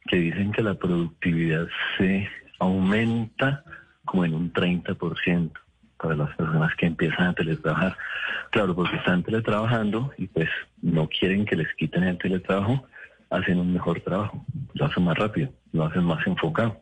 que 0.07 0.17
dicen 0.17 0.53
que 0.53 0.63
la 0.63 0.75
productividad 0.75 1.69
se 1.99 2.29
aumenta 2.59 3.65
como 4.05 4.25
en 4.25 4.35
un 4.35 4.53
30% 4.53 5.51
para 5.97 6.17
las 6.17 6.35
personas 6.37 6.75
que 6.77 6.87
empiezan 6.87 7.29
a 7.29 7.35
teletrabajar. 7.35 7.97
Claro, 8.51 8.75
porque 8.75 8.97
están 8.97 9.23
teletrabajando 9.23 10.13
y 10.19 10.27
pues 10.27 10.49
no 10.83 11.09
quieren 11.09 11.45
que 11.45 11.57
les 11.57 11.73
quiten 11.75 12.03
el 12.05 12.19
teletrabajo, 12.19 12.85
hacen 13.31 13.59
un 13.59 13.73
mejor 13.73 14.01
trabajo, 14.01 14.45
lo 14.75 14.87
hacen 14.87 15.05
más 15.05 15.17
rápido, 15.17 15.51
lo 15.73 15.85
hacen 15.85 16.05
más 16.05 16.27
enfocado. 16.27 16.82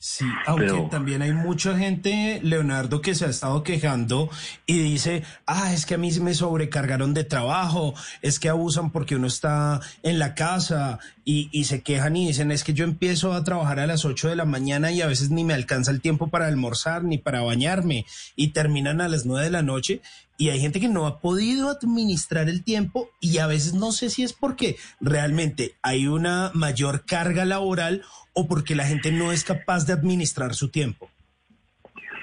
Sí, 0.00 0.24
aunque 0.46 0.86
también 0.92 1.22
hay 1.22 1.32
mucha 1.32 1.76
gente, 1.76 2.38
Leonardo, 2.44 3.00
que 3.00 3.16
se 3.16 3.24
ha 3.24 3.28
estado 3.28 3.64
quejando 3.64 4.30
y 4.64 4.78
dice, 4.78 5.24
ah, 5.44 5.72
es 5.72 5.86
que 5.86 5.94
a 5.94 5.98
mí 5.98 6.12
me 6.20 6.34
sobrecargaron 6.34 7.14
de 7.14 7.24
trabajo, 7.24 7.94
es 8.22 8.38
que 8.38 8.48
abusan 8.48 8.92
porque 8.92 9.16
uno 9.16 9.26
está 9.26 9.80
en 10.04 10.20
la 10.20 10.36
casa 10.36 11.00
y, 11.24 11.48
y 11.50 11.64
se 11.64 11.82
quejan 11.82 12.14
y 12.14 12.28
dicen, 12.28 12.52
es 12.52 12.62
que 12.62 12.74
yo 12.74 12.84
empiezo 12.84 13.32
a 13.32 13.42
trabajar 13.42 13.80
a 13.80 13.88
las 13.88 14.04
8 14.04 14.28
de 14.28 14.36
la 14.36 14.44
mañana 14.44 14.92
y 14.92 15.02
a 15.02 15.08
veces 15.08 15.30
ni 15.30 15.42
me 15.42 15.54
alcanza 15.54 15.90
el 15.90 16.00
tiempo 16.00 16.28
para 16.28 16.46
almorzar 16.46 17.02
ni 17.02 17.18
para 17.18 17.42
bañarme 17.42 18.06
y 18.36 18.48
terminan 18.48 19.00
a 19.00 19.08
las 19.08 19.26
9 19.26 19.46
de 19.46 19.50
la 19.50 19.62
noche 19.62 20.00
y 20.38 20.50
hay 20.50 20.60
gente 20.60 20.80
que 20.80 20.88
no 20.88 21.06
ha 21.06 21.18
podido 21.18 21.68
administrar 21.68 22.48
el 22.48 22.62
tiempo 22.62 23.10
y 23.20 23.38
a 23.38 23.48
veces 23.48 23.74
no 23.74 23.90
sé 23.90 24.08
si 24.08 24.22
es 24.22 24.32
porque 24.32 24.76
realmente 25.00 25.72
hay 25.82 26.06
una 26.06 26.52
mayor 26.54 27.04
carga 27.04 27.44
laboral 27.44 28.02
o 28.34 28.46
porque 28.46 28.76
la 28.76 28.84
gente 28.84 29.10
no 29.10 29.32
es 29.32 29.42
capaz 29.42 29.84
de 29.84 29.92
administrar 29.92 30.54
su 30.54 30.70
tiempo. 30.70 31.10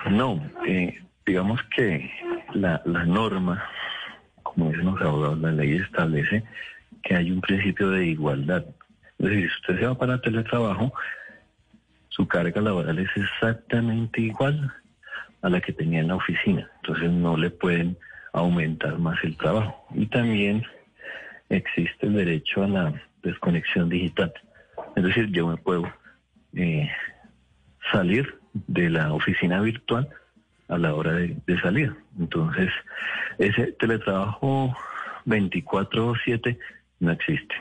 No, 0.09 0.41
eh, 0.65 0.97
digamos 1.25 1.59
que 1.75 2.09
la, 2.53 2.81
la 2.85 3.03
norma, 3.03 3.61
como 4.43 4.69
dicen 4.69 4.85
los 4.85 5.01
abogados, 5.01 5.39
la 5.39 5.51
ley 5.51 5.75
establece 5.75 6.45
que 7.03 7.15
hay 7.15 7.31
un 7.31 7.41
principio 7.41 7.89
de 7.89 8.07
igualdad. 8.07 8.65
Es 9.19 9.25
decir, 9.29 9.49
si 9.49 9.55
usted 9.57 9.79
se 9.79 9.87
va 9.87 9.97
para 9.97 10.21
teletrabajo, 10.21 10.93
su 12.07 12.25
carga 12.29 12.61
laboral 12.61 12.97
es 12.97 13.09
exactamente 13.13 14.21
igual 14.21 14.73
a 15.41 15.49
la 15.49 15.59
que 15.59 15.73
tenía 15.73 15.99
en 15.99 16.07
la 16.07 16.15
oficina. 16.15 16.71
Entonces 16.77 17.11
no 17.11 17.35
le 17.35 17.49
pueden 17.49 17.97
aumentar 18.35 18.97
más 18.99 19.17
el 19.23 19.37
trabajo. 19.37 19.85
Y 19.93 20.05
también 20.07 20.63
existe 21.49 22.07
el 22.07 22.13
derecho 22.13 22.63
a 22.63 22.67
la 22.67 23.01
desconexión 23.23 23.89
digital. 23.89 24.33
Es 24.95 25.03
decir, 25.03 25.27
yo 25.31 25.47
me 25.47 25.57
puedo 25.57 25.91
eh, 26.55 26.89
salir 27.91 28.39
de 28.53 28.89
la 28.89 29.13
oficina 29.13 29.61
virtual 29.61 30.09
a 30.67 30.77
la 30.77 30.93
hora 30.93 31.13
de, 31.13 31.37
de 31.45 31.61
salida. 31.61 31.95
Entonces, 32.19 32.69
ese 33.37 33.73
teletrabajo 33.73 34.75
24/7 35.25 36.57
no 36.99 37.11
existe. 37.11 37.55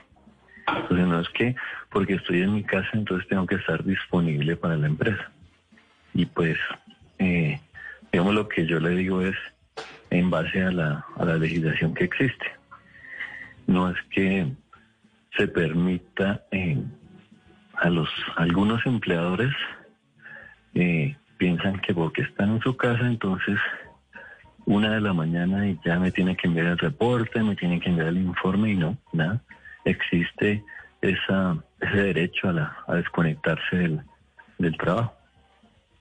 Entonces, 0.67 1.07
no 1.07 1.21
es 1.21 1.29
que 1.31 1.55
porque 1.91 2.15
estoy 2.15 2.43
en 2.43 2.55
mi 2.55 2.65
casa, 2.65 2.89
entonces 2.95 3.29
tengo 3.29 3.47
que 3.47 3.57
estar 3.57 3.85
disponible 3.85 4.57
para 4.57 4.77
la 4.77 4.87
empresa. 4.87 5.31
Y 6.15 6.27
pues, 6.27 6.59
eh, 7.19 7.61
digamos, 8.13 8.35
lo 8.35 8.49
que 8.49 8.67
yo 8.67 8.81
le 8.81 8.91
digo 8.91 9.23
es 9.23 9.37
en 10.19 10.31
base 10.31 10.63
a 10.63 10.71
la, 10.71 11.05
a 11.17 11.25
la 11.25 11.37
legislación 11.37 11.95
que 11.95 12.05
existe. 12.05 12.47
No 13.67 13.91
es 13.91 13.97
que 14.11 14.47
se 15.37 15.49
permita 15.49 16.45
eh, 16.53 16.81
a 17.75 17.91
los 17.91 18.09
algunos 18.37 18.85
empleadores 18.87 19.53
eh, 20.75 21.17
piensan 21.37 21.81
que 21.81 21.93
porque 21.93 22.23
están 22.23 22.51
en 22.51 22.61
su 22.61 22.77
casa 22.77 23.07
entonces 23.07 23.59
una 24.67 24.95
de 24.95 25.01
la 25.01 25.13
mañana 25.13 25.67
y 25.69 25.79
ya 25.85 25.99
me 25.99 26.13
tiene 26.13 26.37
que 26.37 26.47
enviar 26.47 26.67
el 26.67 26.79
reporte, 26.79 27.43
me 27.43 27.57
tiene 27.57 27.81
que 27.81 27.91
enviar 27.91 28.09
el 28.09 28.19
informe 28.19 28.71
y 28.71 28.77
no, 28.77 28.97
nada. 29.13 29.43
Existe 29.85 30.65
esa, 31.03 31.57
ese 31.81 31.97
derecho 31.97 32.49
a, 32.49 32.53
la, 32.53 32.77
a 32.87 32.95
desconectarse 32.95 33.77
del, 33.77 34.01
del 34.59 34.77
trabajo. 34.79 35.15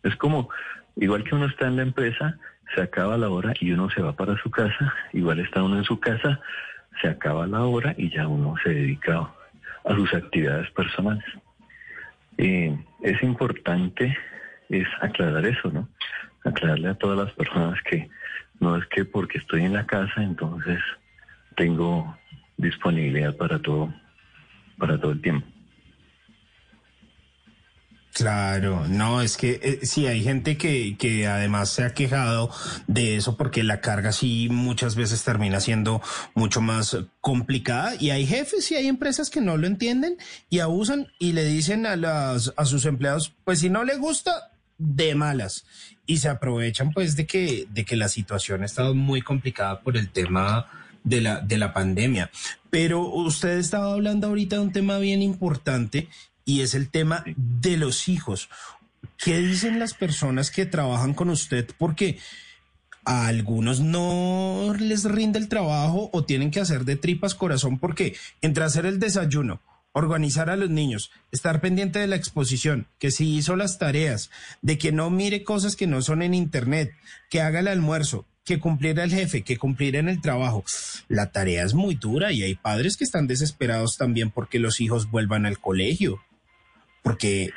Es 0.03 0.16
como, 0.16 0.50
igual 0.95 1.24
que 1.24 1.35
uno 1.35 1.48
está 1.48 1.67
en 1.67 1.75
la 1.75 1.82
empresa, 1.82 2.38
se 2.75 2.82
acaba 2.82 3.17
la 3.17 3.30
hora 3.30 3.53
y 3.59 3.72
uno 3.72 3.90
se 3.90 4.01
va 4.01 4.14
para 4.14 4.38
su 4.42 4.50
casa, 4.50 4.93
igual 5.14 5.40
está 5.40 5.64
uno 5.64 5.77
en 5.77 5.83
su 5.83 6.00
casa, 6.00 6.40
se 7.01 7.08
acaba 7.08 7.48
la 7.48 7.64
hora 7.64 7.93
y 7.98 8.09
ya 8.09 8.27
uno 8.27 8.56
se 8.64 8.69
dedica 8.69 9.30
a 9.85 9.95
sus 9.95 10.14
actividades 10.14 10.69
personales. 10.72 11.24
Es 12.38 13.22
importante 13.22 14.17
es 14.69 14.88
aclarar 15.01 15.45
eso, 15.45 15.69
¿no? 15.72 15.88
Aclararle 16.43 16.90
a 16.90 16.95
todas 16.95 17.17
las 17.17 17.33
personas 17.33 17.80
que 17.83 18.09
no 18.59 18.75
es 18.77 18.85
que 18.88 19.06
porque 19.06 19.38
estoy 19.38 19.64
en 19.64 19.74
la 19.74 19.85
casa 19.85 20.24
entonces 20.24 20.80
tengo 21.56 22.17
disponibilidad 22.58 23.35
para 23.35 23.59
todo, 23.59 23.93
para 24.77 25.00
todo 25.00 25.11
el 25.11 25.22
tiempo. 25.22 25.52
Claro, 28.14 28.88
no, 28.88 29.24
es 29.24 29.38
que 29.38 29.59
eh, 29.64 29.80
sí, 29.88 30.06
hay 30.06 30.24
gente 30.24 30.56
que, 30.56 30.95
que 30.98 31.25
además 31.25 31.69
se 31.69 31.83
ha 31.83 31.95
quejado 31.95 32.51
de 32.85 33.16
eso 33.16 33.38
porque 33.38 33.64
la 33.64 33.82
carga 33.82 34.11
sí 34.11 34.50
muchas 34.51 34.95
veces 34.95 35.24
termina 35.24 35.59
siendo 35.59 36.00
mucho 36.35 36.61
más 36.61 36.95
complicada 37.22 37.95
y 38.00 38.11
hay 38.11 38.27
jefes 38.27 38.72
y 38.72 38.75
hay 38.75 38.88
empresas 38.88 39.32
que 39.32 39.42
no 39.42 39.58
lo 39.58 39.66
entienden 39.66 40.17
y 40.51 40.59
abusan 40.59 41.08
y 41.17 41.32
le 41.32 41.43
dicen 41.45 41.88
a, 41.88 41.95
las, 41.95 42.53
a 42.56 42.66
sus 42.66 42.85
empleados, 42.85 43.33
pues 43.45 43.61
si 43.61 43.72
no 43.72 43.83
le 43.83 43.98
gusta, 43.98 44.51
de 44.77 45.16
malas 45.16 45.66
y 46.06 46.17
se 46.17 46.30
aprovechan 46.30 46.92
pues 46.92 47.16
de 47.16 47.25
que, 47.25 47.67
de 47.72 47.85
que 47.85 47.95
la 47.95 48.09
situación 48.09 48.61
ha 48.61 48.66
estado 48.66 48.93
muy 48.93 49.22
complicada 49.22 49.82
por 49.82 49.98
el 49.98 50.09
tema 50.09 50.67
de 51.03 51.22
la, 51.22 51.42
de 51.42 51.58
la 51.58 51.74
pandemia. 51.74 52.30
Pero 52.69 53.08
usted 53.08 53.58
estaba 53.58 53.93
hablando 53.93 54.27
ahorita 54.27 54.58
de 54.58 54.61
un 54.61 54.72
tema 54.72 55.00
bien 55.00 55.22
importante 55.22 56.09
y 56.45 56.61
es 56.61 56.73
el 56.73 56.89
tema 56.89 57.23
de 57.35 57.77
los 57.77 58.07
hijos. 58.07 58.49
¿Qué 59.17 59.38
dicen 59.38 59.80
las 59.80 59.93
personas 59.93 60.51
que 60.51 60.65
trabajan 60.65 61.13
con 61.13 61.30
usted? 61.30 61.69
Porque 61.77 62.19
a 63.05 63.27
algunos 63.27 63.80
no 63.80 64.73
les 64.80 65.03
rinde 65.03 65.39
el 65.39 65.49
trabajo 65.49 66.09
o 66.13 66.23
tienen 66.23 66.51
que 66.51 66.61
hacer 66.61 66.85
de 66.85 66.95
tripas 66.95 67.35
corazón 67.35 67.77
porque 67.77 68.15
entre 68.41 68.63
hacer 68.63 68.85
el 68.85 68.99
desayuno, 68.99 69.61
organizar 69.91 70.49
a 70.49 70.55
los 70.55 70.69
niños, 70.69 71.11
estar 71.31 71.61
pendiente 71.61 71.99
de 71.99 72.07
la 72.07 72.15
exposición, 72.15 72.88
que 72.99 73.11
si 73.11 73.35
hizo 73.35 73.55
las 73.55 73.77
tareas, 73.77 74.30
de 74.61 74.77
que 74.77 74.91
no 74.91 75.09
mire 75.09 75.43
cosas 75.43 75.75
que 75.75 75.88
no 75.88 76.01
son 76.01 76.22
en 76.22 76.33
internet, 76.33 76.93
que 77.30 77.41
haga 77.41 77.59
el 77.59 77.67
almuerzo, 77.67 78.25
que 78.45 78.59
cumpliera 78.59 79.03
el 79.03 79.11
jefe, 79.11 79.43
que 79.43 79.57
cumpliera 79.57 79.99
en 79.99 80.09
el 80.09 80.22
trabajo. 80.22 80.63
La 81.07 81.31
tarea 81.31 81.63
es 81.63 81.73
muy 81.73 81.95
dura 81.95 82.31
y 82.31 82.43
hay 82.43 82.55
padres 82.55 82.97
que 82.97 83.03
están 83.03 83.27
desesperados 83.27 83.97
también 83.97 84.31
porque 84.31 84.59
los 84.59 84.81
hijos 84.81 85.11
vuelvan 85.11 85.45
al 85.45 85.59
colegio 85.59 86.22
porque 87.03 87.51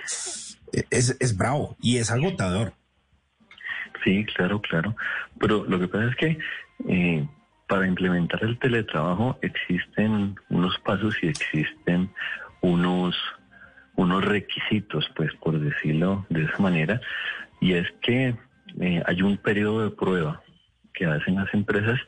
es, 0.90 1.16
es 1.18 1.36
bravo 1.36 1.76
y 1.80 1.98
es 1.98 2.10
agotador. 2.10 2.74
Sí, 4.04 4.24
claro, 4.36 4.60
claro. 4.60 4.94
Pero 5.40 5.64
lo 5.64 5.80
que 5.80 5.88
pasa 5.88 6.06
es 6.06 6.16
que 6.16 6.38
eh, 6.88 7.26
para 7.66 7.86
implementar 7.86 8.42
el 8.44 8.58
teletrabajo 8.58 9.38
existen 9.42 10.36
unos 10.48 10.78
pasos 10.78 11.16
y 11.22 11.28
existen 11.28 12.10
unos, 12.60 13.16
unos 13.96 14.24
requisitos, 14.24 15.10
pues 15.16 15.32
por 15.42 15.58
decirlo 15.58 16.26
de 16.28 16.44
esa 16.44 16.58
manera, 16.58 17.00
y 17.60 17.72
es 17.72 17.86
que 18.02 18.36
eh, 18.80 19.02
hay 19.06 19.22
un 19.22 19.38
periodo 19.38 19.84
de 19.84 19.96
prueba 19.96 20.42
que 20.94 21.06
hacen 21.06 21.36
las 21.36 21.52
empresas 21.52 21.98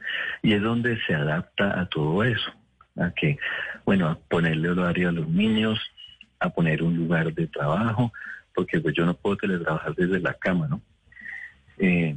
y 0.42 0.54
es 0.54 0.62
donde 0.62 0.98
se 1.06 1.14
adapta 1.14 1.80
a 1.80 1.86
todo 1.86 2.22
eso, 2.22 2.52
a 2.96 3.10
que, 3.10 3.38
bueno, 3.84 4.08
a 4.08 4.18
ponerle 4.28 4.70
horario 4.70 5.08
a 5.08 5.12
los 5.12 5.28
niños, 5.28 5.78
a 6.40 6.50
poner 6.50 6.82
un 6.82 6.96
lugar 6.96 7.32
de 7.32 7.46
trabajo, 7.46 8.12
porque 8.54 8.80
pues 8.80 8.94
yo 8.96 9.06
no 9.06 9.14
puedo 9.14 9.36
teletrabajar 9.36 9.94
desde 9.94 10.20
la 10.20 10.34
cama, 10.34 10.68
¿no? 10.68 10.82
Eh, 11.78 12.16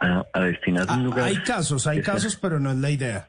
a, 0.00 0.40
destinar 0.40 0.84
un 0.84 0.90
ah, 0.90 1.02
lugar. 1.02 1.24
Hay 1.24 1.42
casos, 1.42 1.86
hay 1.86 2.02
casos, 2.02 2.36
pero 2.36 2.60
no 2.60 2.70
es 2.70 2.76
la 2.76 2.90
idea. 2.90 3.28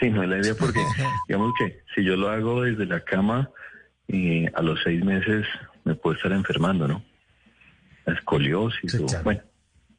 Sí, 0.00 0.10
no 0.10 0.22
es 0.22 0.28
la 0.28 0.38
idea 0.38 0.54
porque, 0.54 0.80
digamos 1.28 1.52
que 1.58 1.82
si 1.94 2.04
yo 2.04 2.16
lo 2.16 2.28
hago 2.28 2.62
desde 2.62 2.86
la 2.86 3.00
cama, 3.00 3.50
eh, 4.08 4.50
a 4.54 4.62
los 4.62 4.80
seis 4.82 5.04
meses 5.04 5.46
me 5.84 5.94
puedo 5.94 6.16
estar 6.16 6.32
enfermando, 6.32 6.88
¿no? 6.88 7.02
La 8.04 8.14
escoliosis 8.14 8.94
o, 8.94 9.22
bueno, 9.22 9.42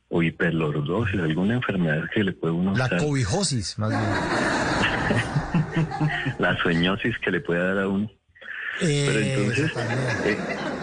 o 0.10 0.24
hiperlordosis, 0.24 1.20
alguna 1.20 1.56
enfermedad 1.56 2.10
que 2.14 2.24
le 2.24 2.32
puede 2.32 2.54
uno... 2.54 2.76
La 2.76 2.90
cobijosis, 2.90 3.78
más 3.80 3.90
bien. 3.90 4.02
la 6.40 6.58
sueñosis 6.58 7.18
que 7.20 7.32
le 7.32 7.42
puede 7.42 7.60
dar 7.60 7.80
a 7.80 7.88
uno. 7.88 8.10
Pero 8.80 9.20
entonces, 9.20 9.72
eh, 10.26 10.38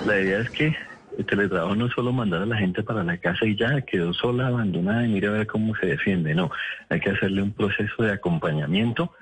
la 0.07 0.21
idea 0.21 0.41
es 0.41 0.51
que 0.51 0.77
el 1.19 1.27
teletrabajo 1.27 1.77
no 1.77 1.87
es 1.87 1.93
solo 1.93 2.13
mandar 2.13 2.43
a 2.43 2.47
la 2.47 2.57
gente 2.57 2.83
para 2.83 3.05
la 3.05 3.17
casa 3.19 3.47
y 3.47 3.57
ya 3.57 3.81
quedó 3.83 4.13
sola, 4.13 4.49
abandonada 4.49 5.07
y 5.07 5.09
mira 5.09 5.29
a 5.29 5.33
ver 5.33 5.47
cómo 5.47 5.75
se 5.77 5.87
defiende. 5.87 6.35
No, 6.35 6.51
hay 6.89 7.01
que 7.01 7.11
hacerle 7.11 7.43
un 7.43 7.53
proceso 7.53 8.03
de 8.03 8.13
acompañamiento, 8.13 9.13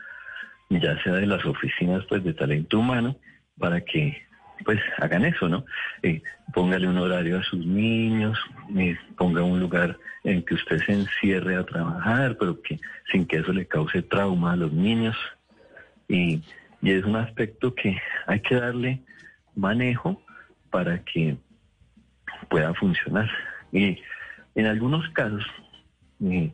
ya 0.71 1.01
sea 1.03 1.15
de 1.15 1.27
las 1.27 1.45
oficinas 1.45 2.05
pues 2.09 2.25
de 2.25 2.33
talento 2.33 2.79
humano, 2.79 3.17
para 3.59 3.81
que 3.83 4.23
pues 4.65 4.81
hagan 4.99 5.25
eso, 5.25 5.49
¿no? 5.49 5.65
Eh, 6.03 6.23
póngale 6.55 6.87
un 6.87 6.97
horario 6.97 7.39
a 7.39 7.43
sus 7.43 7.65
niños, 7.67 8.39
eh, 8.77 8.97
ponga 9.17 9.43
un 9.43 9.61
lugar 9.61 9.99
en 10.25 10.43
que 10.45 10.55
usted 10.55 10.79
se 10.87 10.93
encierre 10.93 11.57
a 11.57 11.65
trabajar, 11.65 12.37
pero 12.39 12.61
que 12.63 12.79
sin 13.11 13.27
que 13.27 13.39
eso 13.39 13.53
le 13.53 13.67
cause 13.67 14.03
trauma 14.03 14.53
a 14.53 14.57
los 14.57 14.73
niños. 14.73 15.17
Y, 16.09 16.41
y 16.83 16.91
es 16.91 17.05
un 17.05 17.17
aspecto 17.17 17.75
que 17.75 17.97
hay 18.27 18.41
que 18.41 18.57
darle 18.57 19.01
manejo 19.55 20.21
para 20.71 21.03
que 21.05 21.37
pueda 22.49 22.75
funcionar. 22.75 23.31
Y 23.73 23.99
en 24.55 24.67
algunos 24.67 25.09
casos 25.11 25.45
eh, 26.21 26.53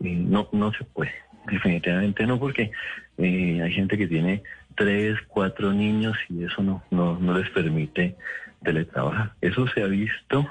eh, 0.00 0.16
no, 0.16 0.48
no 0.52 0.72
se 0.72 0.84
puede, 0.84 1.12
definitivamente 1.46 2.26
no, 2.26 2.38
porque 2.38 2.72
eh, 3.18 3.60
hay 3.62 3.72
gente 3.72 3.98
que 3.98 4.08
tiene 4.08 4.42
tres, 4.76 5.18
cuatro 5.28 5.72
niños 5.72 6.16
y 6.28 6.44
eso 6.44 6.62
no, 6.62 6.82
no, 6.90 7.18
no 7.18 7.38
les 7.38 7.50
permite 7.50 8.16
teletrabajar. 8.62 9.34
Eso 9.40 9.68
se 9.68 9.82
ha 9.82 9.86
visto 9.86 10.50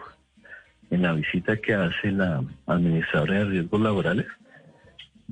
en 0.91 1.01
la 1.01 1.13
visita 1.13 1.57
que 1.57 1.73
hace 1.73 2.11
la 2.11 2.43
administradora 2.67 3.39
de 3.39 3.45
riesgos 3.45 3.81
laborales. 3.81 4.27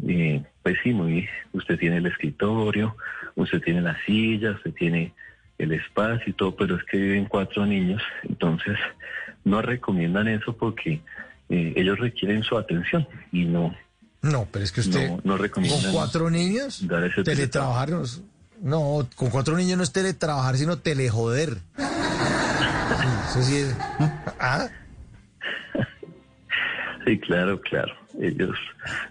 Eh, 0.07 0.43
pues 0.63 0.77
sí, 0.83 0.93
muy, 0.93 1.27
usted 1.53 1.77
tiene 1.77 1.97
el 1.97 2.05
escritorio, 2.05 2.95
usted 3.35 3.61
tiene 3.61 3.81
la 3.81 3.97
silla, 4.05 4.51
usted 4.51 4.73
tiene 4.73 5.13
el 5.57 5.71
espacio 5.73 6.23
y 6.27 6.33
todo, 6.33 6.55
pero 6.55 6.75
es 6.75 6.83
que 6.85 6.97
viven 6.97 7.25
cuatro 7.25 7.65
niños, 7.65 8.01
entonces 8.23 8.77
no 9.43 9.61
recomiendan 9.61 10.27
eso 10.27 10.55
porque 10.55 11.01
eh, 11.49 11.73
ellos 11.75 11.99
requieren 11.99 12.43
su 12.43 12.57
atención 12.57 13.07
y 13.31 13.45
no. 13.45 13.75
No, 14.21 14.47
pero 14.51 14.65
es 14.65 14.71
que 14.71 14.81
usted 14.81 15.09
no, 15.09 15.21
no 15.23 15.37
recomiendan 15.37 15.81
con 15.81 15.93
cuatro 15.93 16.29
niños 16.29 16.87
dar 16.87 17.03
ese 17.03 17.23
teletrabajar 17.23 17.89
no, 18.61 19.07
con 19.15 19.31
cuatro 19.31 19.57
niños 19.57 19.77
no 19.77 19.83
es 19.83 19.91
teletrabajar, 19.91 20.57
sino 20.57 20.77
telejoder. 20.77 21.57
Sí, 22.91 23.07
Eso 23.39 23.43
sí 23.43 23.55
es. 23.55 23.75
¿Ah? 24.37 24.67
Sí, 27.05 27.17
claro, 27.19 27.59
claro. 27.61 27.93
Ellos, 28.19 28.57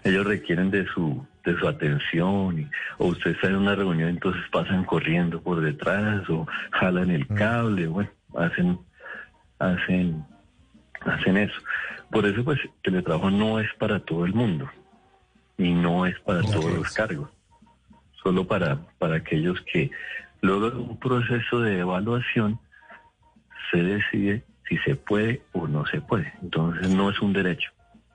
ellos 0.03 0.25
requieren 0.25 0.69
de 0.71 0.85
su, 0.87 1.25
de 1.43 1.57
su 1.57 1.67
atención. 1.67 2.59
y- 2.59 2.69
o 2.97 3.07
usted 3.07 3.31
está 3.31 3.47
en 3.47 3.55
una 3.55 3.75
reunión, 3.75 4.09
entonces 4.09 4.41
pasan 4.51 4.83
corriendo 4.85 5.41
por 5.41 5.61
detrás 5.61 6.29
o 6.29 6.47
jalan 6.71 7.09
el 7.11 7.27
cable. 7.27 7.87
Bueno, 7.87 8.09
hacen, 8.35 8.77
hacen, 9.59 10.23
hacen 11.01 11.37
eso. 11.37 11.59
Por 12.11 12.25
eso, 12.25 12.43
pues, 12.43 12.59
teletrabajo 12.83 13.31
no 13.31 13.59
es 13.59 13.73
para 13.79 13.99
todo 13.99 14.25
el 14.25 14.33
mundo 14.33 14.69
y 15.57 15.71
no 15.73 16.05
es 16.05 16.19
para 16.19 16.41
todos 16.41 16.71
los 16.73 16.91
cargos. 16.93 17.29
Solo 18.21 18.45
para, 18.45 18.77
para 18.99 19.15
aquellos 19.15 19.59
que 19.61 19.89
luego 20.41 20.69
de 20.69 20.77
un 20.77 20.99
proceso 20.99 21.59
de 21.61 21.79
evaluación 21.79 22.59
se 23.71 23.81
decide 23.81 24.43
si 24.67 24.77
se 24.79 24.95
puede 24.95 25.41
o 25.53 25.67
no 25.67 25.85
se 25.87 26.01
puede. 26.01 26.31
Entonces 26.41 26.87
no 26.89 27.09
es 27.09 27.19
un 27.21 27.33
derecho, 27.33 27.71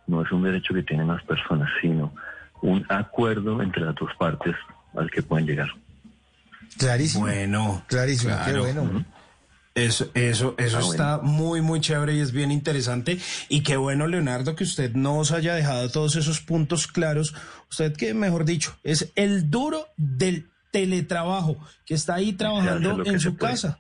no 0.07 0.23
es 0.23 0.31
un 0.33 0.43
derecho 0.43 0.75
que 0.75 0.83
tienen 0.83 1.09
las 1.09 1.23
personas, 1.25 1.69
sino 1.81 2.15
un 2.63 2.85
acuerdo 2.89 3.61
entre 3.63 3.83
las 3.83 3.95
dos 3.95 4.11
partes 4.19 4.55
al 4.97 5.11
que 5.11 5.23
pueden 5.23 5.47
llegar. 5.47 5.69
Clarísimo. 6.79 7.25
Bueno, 7.27 7.83
Clarísimo, 7.87 8.35
qué 8.45 8.51
claro. 8.53 8.61
bueno. 8.63 9.05
Eso, 9.75 10.09
eso, 10.15 10.55
eso 10.57 10.79
Ah, 10.79 10.81
está 10.91 11.19
muy, 11.19 11.61
muy 11.61 11.81
chévere 11.83 12.15
y 12.15 12.21
es 12.21 12.33
bien 12.33 12.51
interesante. 12.51 13.19
Y 13.51 13.61
qué 13.63 13.77
bueno, 13.77 14.07
Leonardo, 14.07 14.57
que 14.57 14.65
usted 14.65 14.95
nos 14.95 15.33
haya 15.33 15.55
dejado 15.55 15.91
todos 15.91 16.17
esos 16.17 16.41
puntos 16.41 16.87
claros. 16.87 17.35
Usted 17.71 17.95
que, 17.95 18.15
mejor 18.15 18.47
dicho, 18.47 18.75
es 18.85 19.13
el 19.17 19.51
duro 19.51 19.87
del 19.99 20.49
teletrabajo, 20.73 21.59
que 21.85 21.93
está 21.95 22.15
ahí 22.15 22.33
trabajando 22.33 23.05
en 23.05 23.21
su 23.21 23.37
puede. 23.37 23.53
casa. 23.53 23.79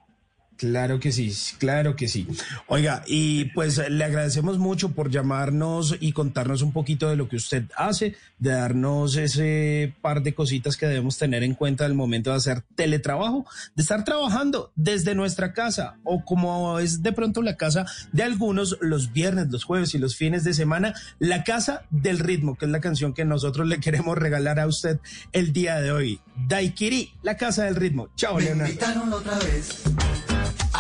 Claro 0.57 1.01
que 1.01 1.13
sí, 1.13 1.33
claro 1.59 1.97
que 1.97 2.09
sí. 2.09 2.27
Oiga, 2.67 3.03
y 3.07 3.47
pues 3.47 3.79
le 3.91 4.05
agradecemos 4.05 4.59
mucho 4.59 4.93
por 4.93 5.11
llamarnos 5.11 5.97
y 6.01 6.13
contarnos 6.13 6.63
un 6.63 6.73
poquito 6.73 7.11
de 7.11 7.17
lo 7.17 7.29
que 7.29 7.37
usted 7.37 7.65
hace, 7.77 8.17
de 8.39 8.51
darnos 8.51 9.17
ese 9.17 9.93
par 10.01 10.23
de 10.23 10.35
cositas 10.35 10.77
que 10.77 10.87
debemos 10.87 11.19
tener 11.19 11.43
en 11.43 11.55
cuenta 11.55 11.85
al 11.85 11.95
momento 11.95 12.31
de 12.31 12.37
hacer 12.37 12.63
teletrabajo, 12.75 13.47
de 13.75 13.83
estar 13.83 14.05
trabajando 14.05 14.73
desde 14.77 15.15
nuestra 15.15 15.53
casa 15.53 15.97
o 16.05 16.25
como 16.25 16.79
es 16.79 17.03
de 17.03 17.13
pronto 17.13 17.43
la 17.43 17.57
casa 17.57 17.85
de 18.13 18.23
algunos 18.23 18.79
los 18.81 19.13
viernes, 19.13 19.49
los 19.51 19.65
jueves 19.65 19.95
y 19.95 19.99
los 19.99 20.17
fines 20.17 20.43
de 20.45 20.55
semana, 20.55 20.95
la 21.19 21.45
casa 21.45 21.83
del 21.91 22.19
ritmo, 22.19 22.57
que 22.57 22.65
es 22.65 22.71
la 22.71 22.81
canción 22.81 23.13
que 23.13 23.25
nosotros 23.27 23.67
le 23.67 23.79
queremos 23.81 24.17
regalar 24.17 24.59
a 24.59 24.67
usted 24.67 25.01
el 25.33 25.53
día 25.53 25.81
de 25.81 25.93
hoy. 25.93 26.21
Daiquiri, 26.49 27.13
la 27.23 27.37
casa 27.37 27.65
del 27.65 27.77
ritmo. 27.77 28.09
Chao, 28.17 28.37
Me 28.37 28.43
Leonardo. 28.45 28.71
invitaron 28.73 29.13
otra 29.13 29.39
vez 29.39 29.83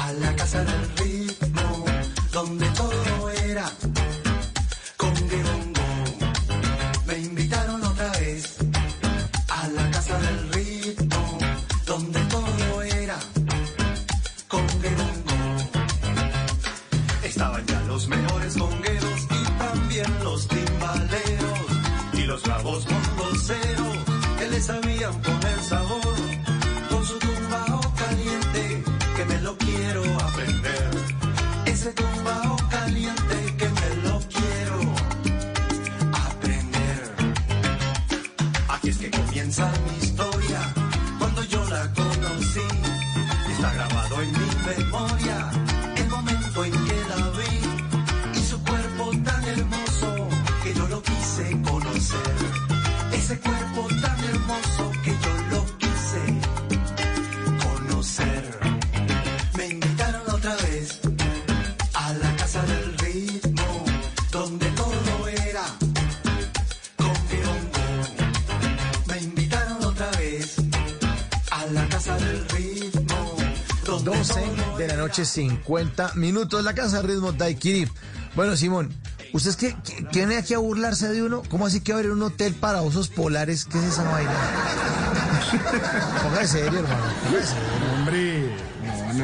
a 0.06 0.12
la 0.12 0.36
casa 0.36 0.62
del 0.62 0.88
ritmo, 0.98 1.84
donde 2.32 2.66
todo 2.70 3.30
era 3.30 3.68
de 74.78 74.88
la 74.88 74.96
noche, 74.96 75.24
50 75.24 76.12
minutos. 76.14 76.62
La 76.64 76.74
casa 76.74 77.02
ritmo 77.02 77.32
Daiquiri. 77.32 77.88
Bueno, 78.34 78.56
Simón, 78.56 78.92
¿usted 79.32 79.50
es 79.50 79.56
que 79.56 79.76
que- 79.82 80.06
viene 80.12 80.36
aquí 80.36 80.54
a 80.54 80.58
burlarse 80.58 81.08
de 81.08 81.22
uno? 81.22 81.42
¿Cómo 81.48 81.66
así 81.66 81.80
que 81.80 81.92
va 81.92 81.98
a 81.98 82.00
haber 82.00 82.12
un 82.12 82.22
hotel 82.22 82.54
para 82.54 82.82
osos 82.82 83.08
polares? 83.08 83.64
¿Qué 83.64 83.78
es 83.78 83.84
esa 83.84 84.02
vaina? 84.04 84.30
Póngase 86.22 86.46
serio, 86.48 86.78
hermano. 86.80 87.02
Póngase 87.24 87.46
serio. 87.48 87.85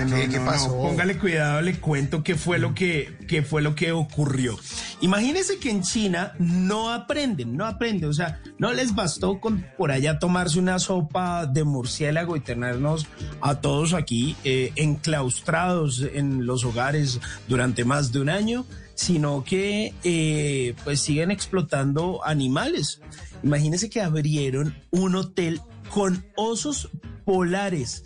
No, 0.05 0.16
no, 0.16 0.16
¿Qué- 0.16 0.39
no, 0.39 0.44
pasó? 0.44 0.68
no. 0.68 0.82
Póngale 0.82 1.18
cuidado, 1.18 1.60
le 1.62 1.74
cuento 1.78 2.22
qué 2.22 2.34
fue 2.34 2.58
lo 2.58 2.74
que, 2.74 3.16
qué 3.28 3.42
fue 3.42 3.62
lo 3.62 3.74
que 3.74 3.92
ocurrió. 3.92 4.58
Imagínense 5.00 5.58
que 5.58 5.70
en 5.70 5.82
China 5.82 6.32
no 6.39 6.90
aprenden, 6.92 7.56
no 7.56 7.66
aprenden, 7.66 8.08
o 8.08 8.12
sea, 8.12 8.40
no 8.58 8.72
les 8.72 8.94
bastó 8.94 9.40
con 9.40 9.64
por 9.76 9.90
allá 9.90 10.18
tomarse 10.18 10.58
una 10.58 10.78
sopa 10.78 11.47
de 11.47 11.64
murciélago 11.64 12.36
y 12.36 12.40
tenernos 12.40 13.06
a 13.40 13.56
todos 13.60 13.94
aquí 13.94 14.36
eh, 14.44 14.72
enclaustrados 14.76 16.02
en 16.12 16.47
los 16.47 16.64
hogares 16.64 17.20
durante 17.48 17.84
más 17.84 18.12
de 18.12 18.20
un 18.20 18.28
año, 18.28 18.64
sino 18.94 19.42
que 19.44 19.94
eh, 20.05 20.74
pues 20.84 21.00
siguen 21.00 21.31
explotando 21.31 22.24
animales. 22.24 23.00
Imagínense 23.42 23.90
que 23.90 24.00
abrieron 24.00 24.74
un 24.90 25.14
hotel 25.16 25.60
con 25.90 26.24
osos 26.36 26.89
polares, 27.24 28.05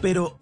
pero 0.00 0.38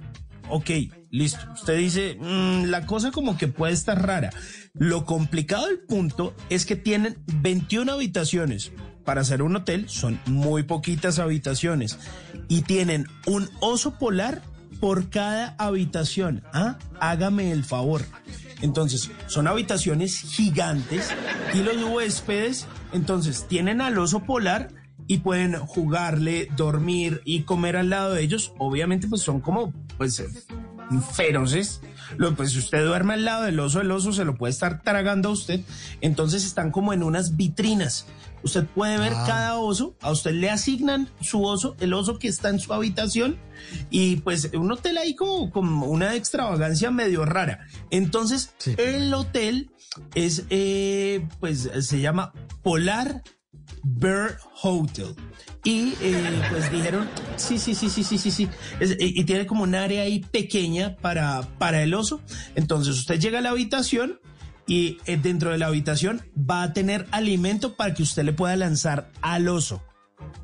ok, 0.49 0.71
listo. 1.11 1.41
Usted 1.55 1.79
dice, 1.79 2.17
"Mm, 2.21 2.65
la 2.67 2.87
cosa 2.87 3.11
como 3.11 3.37
que 3.37 3.49
puede 3.49 3.73
estar 3.73 4.07
rara. 4.07 4.31
Lo 4.75 5.05
complicado 5.05 5.67
del 5.67 5.81
punto 5.81 6.35
es 6.51 6.67
que 6.67 6.77
tienen 6.77 7.19
21 7.41 7.93
habitaciones. 7.93 8.73
Para 9.05 9.21
hacer 9.21 9.43
un 9.43 9.55
hotel 9.55 9.89
son 9.89 10.19
muy 10.27 10.63
poquitas 10.63 11.19
habitaciones 11.19 11.99
y 12.49 12.63
tienen 12.63 13.07
un 13.27 13.49
oso 13.61 13.99
polar 13.99 14.43
por 14.81 15.11
cada 15.11 15.55
habitación. 15.59 16.43
¿Ah? 16.53 16.79
Hágame 17.01 17.53
el 17.53 17.65
favor. 17.65 18.03
Entonces, 18.63 19.11
son 19.27 19.47
habitaciones 19.47 20.21
gigantes 20.21 21.11
y 21.53 21.59
los 21.59 21.77
huéspedes, 21.85 22.67
entonces, 22.93 23.47
tienen 23.47 23.81
al 23.81 23.99
oso 23.99 24.21
polar 24.25 24.69
y 25.07 25.19
pueden 25.19 25.55
jugarle, 25.59 26.49
dormir 26.57 27.21
y 27.25 27.43
comer 27.43 27.77
al 27.77 27.91
lado 27.91 28.15
de 28.15 28.23
ellos. 28.23 28.53
Obviamente, 28.59 29.07
pues 29.09 29.23
son 29.23 29.41
como, 29.41 29.73
pues, 29.99 30.21
eh, 30.21 30.29
feroces. 31.13 31.81
Lo, 32.17 32.35
pues 32.35 32.53
si 32.53 32.59
usted 32.59 32.85
duerme 32.85 33.15
al 33.15 33.25
lado 33.25 33.45
del 33.45 33.59
oso, 33.59 33.81
el 33.81 33.91
oso 33.91 34.13
se 34.13 34.25
lo 34.25 34.37
puede 34.37 34.53
estar 34.53 34.83
tragando 34.83 35.31
a 35.31 35.33
usted. 35.33 35.61
Entonces 36.01 36.45
están 36.45 36.71
como 36.71 36.93
en 36.93 37.03
unas 37.03 37.37
vitrinas. 37.37 38.07
Usted 38.43 38.67
puede 38.67 38.99
ver 38.99 39.15
Ah. 39.17 39.25
cada 39.27 39.59
oso, 39.59 39.97
a 40.03 40.11
usted 40.11 40.33
le 40.33 40.51
asignan 40.51 41.09
su 41.23 41.43
oso, 41.45 41.77
el 41.81 41.95
oso 41.95 42.19
que 42.19 42.29
está 42.29 42.51
en 42.51 42.61
su 42.61 42.75
habitación, 42.75 43.39
y 43.89 44.17
pues 44.17 44.51
un 44.53 44.71
hotel 44.71 44.99
ahí 44.99 45.15
como, 45.15 45.51
como 45.51 45.87
una 45.87 46.15
extravagancia 46.15 46.91
medio 46.91 47.25
rara. 47.25 47.67
Entonces, 47.91 48.55
el 48.77 49.15
hotel 49.15 49.71
es, 50.15 50.45
eh, 50.51 51.27
pues 51.41 51.71
se 51.81 52.01
llama 52.01 52.35
Polar 52.63 53.23
Bear 53.83 54.39
Hotel. 54.63 55.15
Y 55.65 55.95
eh, 56.01 56.43
pues 56.51 56.71
dijeron, 56.71 57.09
sí, 57.37 57.59
sí, 57.59 57.75
sí, 57.75 57.89
sí, 57.89 58.05
sí, 58.05 58.19
sí, 58.19 58.31
sí. 58.31 58.49
Y 58.99 59.25
tiene 59.25 59.47
como 59.47 59.63
un 59.63 59.75
área 59.75 60.03
ahí 60.03 60.21
pequeña 60.21 60.97
para, 60.97 61.43
para 61.59 61.83
el 61.83 61.95
oso. 61.95 62.21
Entonces 62.55 62.99
usted 62.99 63.19
llega 63.19 63.39
a 63.39 63.43
la 63.43 63.51
habitación 63.51 64.21
y 64.67 64.99
eh, 65.07 65.17
dentro 65.17 65.51
de 65.51 65.59
la 65.59 65.67
habitación 65.67 66.23
va 66.39 66.63
a 66.63 66.73
tener 66.73 67.07
alimento 67.11 67.75
para 67.77 67.95
que 67.95 68.03
usted 68.03 68.25
le 68.25 68.33
pueda 68.33 68.57
lanzar 68.57 69.11
al 69.23 69.49
oso. 69.49 69.83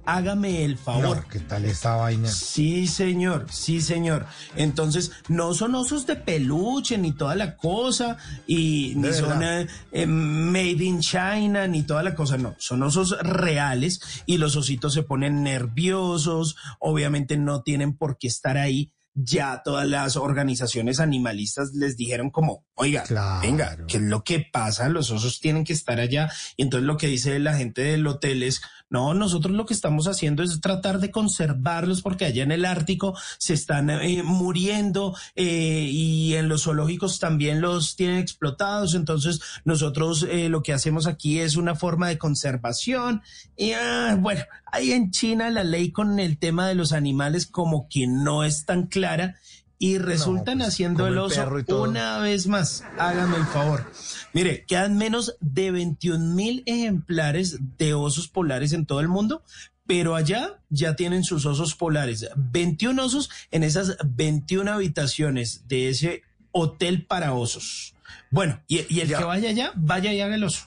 Hágame 0.04 0.64
el 0.64 0.76
favor. 0.76 1.16
No, 1.18 1.28
¿qué 1.28 1.40
tal 1.40 1.64
esta 1.64 1.96
vaina? 1.96 2.28
Sí, 2.28 2.86
señor, 2.86 3.46
sí, 3.50 3.80
señor. 3.80 4.26
Entonces, 4.56 5.12
no 5.28 5.54
son 5.54 5.74
osos 5.74 6.06
de 6.06 6.16
peluche 6.16 6.98
ni 6.98 7.12
toda 7.12 7.34
la 7.36 7.56
cosa, 7.56 8.16
y 8.46 8.94
ni 8.96 9.12
son 9.12 9.42
eh, 9.42 9.66
eh, 9.92 10.06
made 10.06 10.82
in 10.82 11.00
China 11.00 11.66
ni 11.66 11.82
toda 11.82 12.02
la 12.02 12.14
cosa, 12.14 12.36
no. 12.36 12.56
Son 12.58 12.82
osos 12.82 13.16
reales 13.20 14.00
y 14.26 14.38
los 14.38 14.56
ositos 14.56 14.94
se 14.94 15.02
ponen 15.02 15.42
nerviosos, 15.42 16.56
obviamente 16.78 17.36
no 17.36 17.62
tienen 17.62 17.96
por 17.96 18.18
qué 18.18 18.28
estar 18.28 18.56
ahí. 18.56 18.92
Ya 19.12 19.62
todas 19.64 19.88
las 19.88 20.16
organizaciones 20.16 21.00
animalistas 21.00 21.72
les 21.74 21.96
dijeron 21.96 22.30
como, 22.30 22.64
oiga, 22.74 23.04
venga, 23.42 23.76
¿qué 23.88 23.96
es 23.96 24.02
lo 24.04 24.22
que 24.22 24.46
pasa? 24.52 24.88
Los 24.88 25.10
osos 25.10 25.40
tienen 25.40 25.64
que 25.64 25.72
estar 25.72 25.98
allá. 25.98 26.30
Y 26.56 26.62
entonces 26.62 26.86
lo 26.86 26.96
que 26.96 27.08
dice 27.08 27.38
la 27.40 27.54
gente 27.54 27.82
del 27.82 28.06
hotel 28.06 28.44
es, 28.44 28.62
no, 28.90 29.14
nosotros 29.14 29.54
lo 29.54 29.66
que 29.66 29.74
estamos 29.74 30.08
haciendo 30.08 30.42
es 30.42 30.60
tratar 30.60 30.98
de 30.98 31.12
conservarlos 31.12 32.02
porque 32.02 32.24
allá 32.24 32.42
en 32.42 32.50
el 32.50 32.64
Ártico 32.64 33.16
se 33.38 33.54
están 33.54 33.88
eh, 33.88 34.24
muriendo 34.24 35.16
eh, 35.36 35.88
y 35.88 36.34
en 36.34 36.48
los 36.48 36.64
zoológicos 36.64 37.20
también 37.20 37.60
los 37.60 37.94
tienen 37.94 38.18
explotados. 38.18 38.96
Entonces 38.96 39.40
nosotros 39.64 40.26
eh, 40.28 40.48
lo 40.48 40.64
que 40.64 40.72
hacemos 40.72 41.06
aquí 41.06 41.38
es 41.38 41.54
una 41.54 41.76
forma 41.76 42.08
de 42.08 42.18
conservación. 42.18 43.22
Y 43.56 43.72
ah, 43.72 44.16
bueno, 44.18 44.42
ahí 44.72 44.90
en 44.90 45.12
China 45.12 45.50
la 45.50 45.62
ley 45.62 45.92
con 45.92 46.18
el 46.18 46.36
tema 46.36 46.66
de 46.66 46.74
los 46.74 46.92
animales 46.92 47.46
como 47.46 47.88
que 47.88 48.08
no 48.08 48.42
es 48.42 48.64
tan 48.64 48.88
clara 48.88 49.36
y 49.82 49.96
resultan 49.96 50.58
pues, 50.58 50.68
haciendo 50.68 51.06
el 51.06 51.14
el 51.14 51.18
oso 51.20 51.42
todo. 51.66 51.84
una 51.84 52.18
vez 52.18 52.46
más. 52.46 52.84
Hágame 52.98 53.38
el 53.38 53.46
favor. 53.46 53.90
Mire, 54.34 54.64
quedan 54.66 54.98
menos 54.98 55.36
de 55.40 55.70
21 55.70 56.34
mil 56.34 56.62
ejemplares 56.66 57.56
de 57.78 57.94
osos 57.94 58.28
polares 58.28 58.74
en 58.74 58.84
todo 58.84 59.00
el 59.00 59.08
mundo, 59.08 59.42
pero 59.86 60.14
allá 60.16 60.60
ya 60.68 60.96
tienen 60.96 61.24
sus 61.24 61.46
osos 61.46 61.74
polares. 61.74 62.28
21 62.36 63.02
osos 63.02 63.30
en 63.50 63.64
esas 63.64 63.96
21 64.04 64.70
habitaciones 64.70 65.66
de 65.66 65.88
ese 65.88 66.22
hotel 66.52 67.06
para 67.06 67.32
osos. 67.32 67.94
Bueno, 68.30 68.60
y, 68.68 68.84
y 68.94 69.00
el 69.00 69.08
que 69.08 69.24
vaya 69.24 69.48
allá, 69.48 69.72
vaya 69.76 70.12
y 70.12 70.20
haga 70.20 70.34
el 70.34 70.44
oso. 70.44 70.66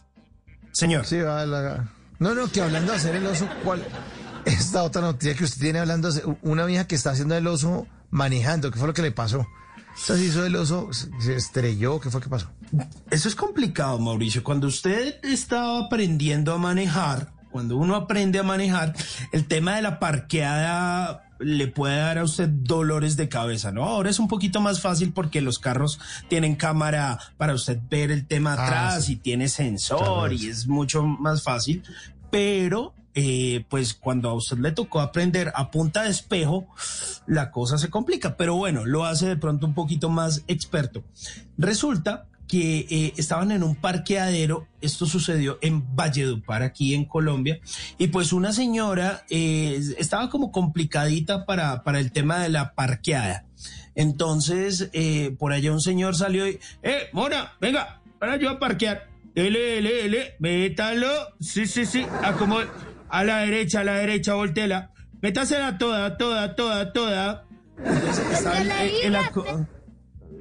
Señor. 0.71 1.05
Sí, 1.05 1.19
va 1.19 1.45
la- 1.45 1.87
No, 2.17 2.33
no, 2.33 2.51
que 2.51 2.61
hablando 2.61 2.91
de 2.93 2.97
hacer 2.97 3.15
el 3.15 3.27
oso, 3.27 3.47
¿cuál? 3.63 3.83
Esta 4.45 4.81
otra 4.81 5.03
noticia 5.03 5.35
que 5.35 5.43
usted 5.43 5.61
tiene 5.61 5.77
hablando, 5.79 6.11
de 6.11 6.23
una 6.41 6.65
vieja 6.65 6.87
que 6.87 6.95
está 6.95 7.11
haciendo 7.11 7.35
el 7.37 7.45
oso 7.45 7.85
manejando, 8.13 8.71
¿qué 8.71 8.77
fue 8.79 8.87
lo 8.87 8.93
que 8.93 9.01
le 9.01 9.11
pasó? 9.11 9.45
Se 9.95 10.17
hizo 10.23 10.45
el 10.45 10.55
oso, 10.55 10.89
se 11.19 11.35
estrelló, 11.35 11.99
¿qué 11.99 12.09
fue 12.09 12.21
que 12.21 12.29
pasó? 12.29 12.49
Eso 13.11 13.27
es 13.27 13.35
complicado, 13.35 13.99
Mauricio. 13.99 14.43
Cuando 14.43 14.67
usted 14.67 15.19
está 15.23 15.77
aprendiendo 15.79 16.53
a 16.53 16.57
manejar, 16.57 17.31
cuando 17.51 17.77
uno 17.77 17.95
aprende 17.95 18.39
a 18.39 18.43
manejar, 18.43 18.95
el 19.31 19.45
tema 19.45 19.75
de 19.75 19.83
la 19.83 19.99
parqueada 19.99 21.29
le 21.39 21.67
puede 21.67 21.97
dar 21.97 22.17
a 22.17 22.23
usted 22.23 22.47
dolores 22.49 23.17
de 23.17 23.29
cabeza, 23.29 23.71
¿no? 23.71 23.83
Ahora 23.83 24.09
es 24.09 24.17
un 24.17 24.27
poquito 24.27 24.61
más 24.61 24.81
fácil 24.81 25.11
porque 25.13 25.41
los 25.41 25.59
carros 25.59 25.99
tienen 26.29 26.55
cámara 26.55 27.19
para 27.37 27.53
usted 27.53 27.77
ver 27.89 28.11
el 28.11 28.25
tema 28.25 28.53
Ah, 28.57 28.65
atrás 28.65 29.05
sí. 29.05 29.13
y 29.13 29.15
tiene 29.17 29.47
sensor 29.49 29.99
Claro, 29.99 30.31
y 30.31 30.47
es 30.47 30.67
mucho 30.67 31.03
más 31.03 31.43
fácil, 31.43 31.83
pero 32.31 32.93
eh, 33.15 33.65
pues 33.69 33.93
cuando 33.93 34.29
a 34.29 34.33
usted 34.33 34.57
le 34.57 34.71
tocó 34.71 34.99
aprender 34.99 35.51
a 35.55 35.71
punta 35.71 36.03
de 36.03 36.09
espejo, 36.09 36.67
la 37.27 37.51
cosa 37.51 37.77
se 37.77 37.89
complica, 37.89 38.37
pero 38.37 38.55
bueno, 38.55 38.85
lo 38.85 39.05
hace 39.05 39.27
de 39.27 39.37
pronto 39.37 39.65
un 39.65 39.73
poquito 39.73 40.09
más 40.09 40.43
experto. 40.47 41.03
Resulta 41.57 42.27
que 42.47 42.85
eh, 42.89 43.13
estaban 43.17 43.51
en 43.51 43.63
un 43.63 43.75
parqueadero, 43.75 44.67
esto 44.81 45.05
sucedió 45.05 45.57
en 45.61 45.95
Valledupar, 45.95 46.61
aquí 46.61 46.93
en 46.93 47.05
Colombia, 47.05 47.59
y 47.97 48.07
pues 48.07 48.33
una 48.33 48.51
señora 48.51 49.25
eh, 49.29 49.81
estaba 49.97 50.29
como 50.29 50.51
complicadita 50.51 51.45
para, 51.45 51.83
para 51.83 51.99
el 51.99 52.11
tema 52.11 52.39
de 52.39 52.49
la 52.49 52.73
parqueada. 52.75 53.45
Entonces, 53.95 54.89
por 55.37 55.53
allá 55.53 55.71
un 55.71 55.79
señor 55.79 56.15
salió 56.15 56.47
y, 56.47 56.59
¡eh, 56.81 57.09
Mona, 57.13 57.53
venga, 57.61 58.01
para 58.19 58.37
yo 58.37 58.49
a 58.49 58.59
parquear! 58.59 59.07
Métalo, 60.39 61.07
sí, 61.39 61.65
sí, 61.65 61.85
sí, 61.85 62.05
acomoda, 62.23 62.67
a 63.13 63.23
la 63.23 63.37
derecha, 63.39 63.81
a 63.81 63.83
la 63.83 63.93
derecha, 63.93 64.33
voltela, 64.33 64.89
métasela 65.21 65.77
toda, 65.77 66.17
toda, 66.17 66.55
toda, 66.55 66.91
toda. 66.91 67.45
Entonces, 67.77 69.67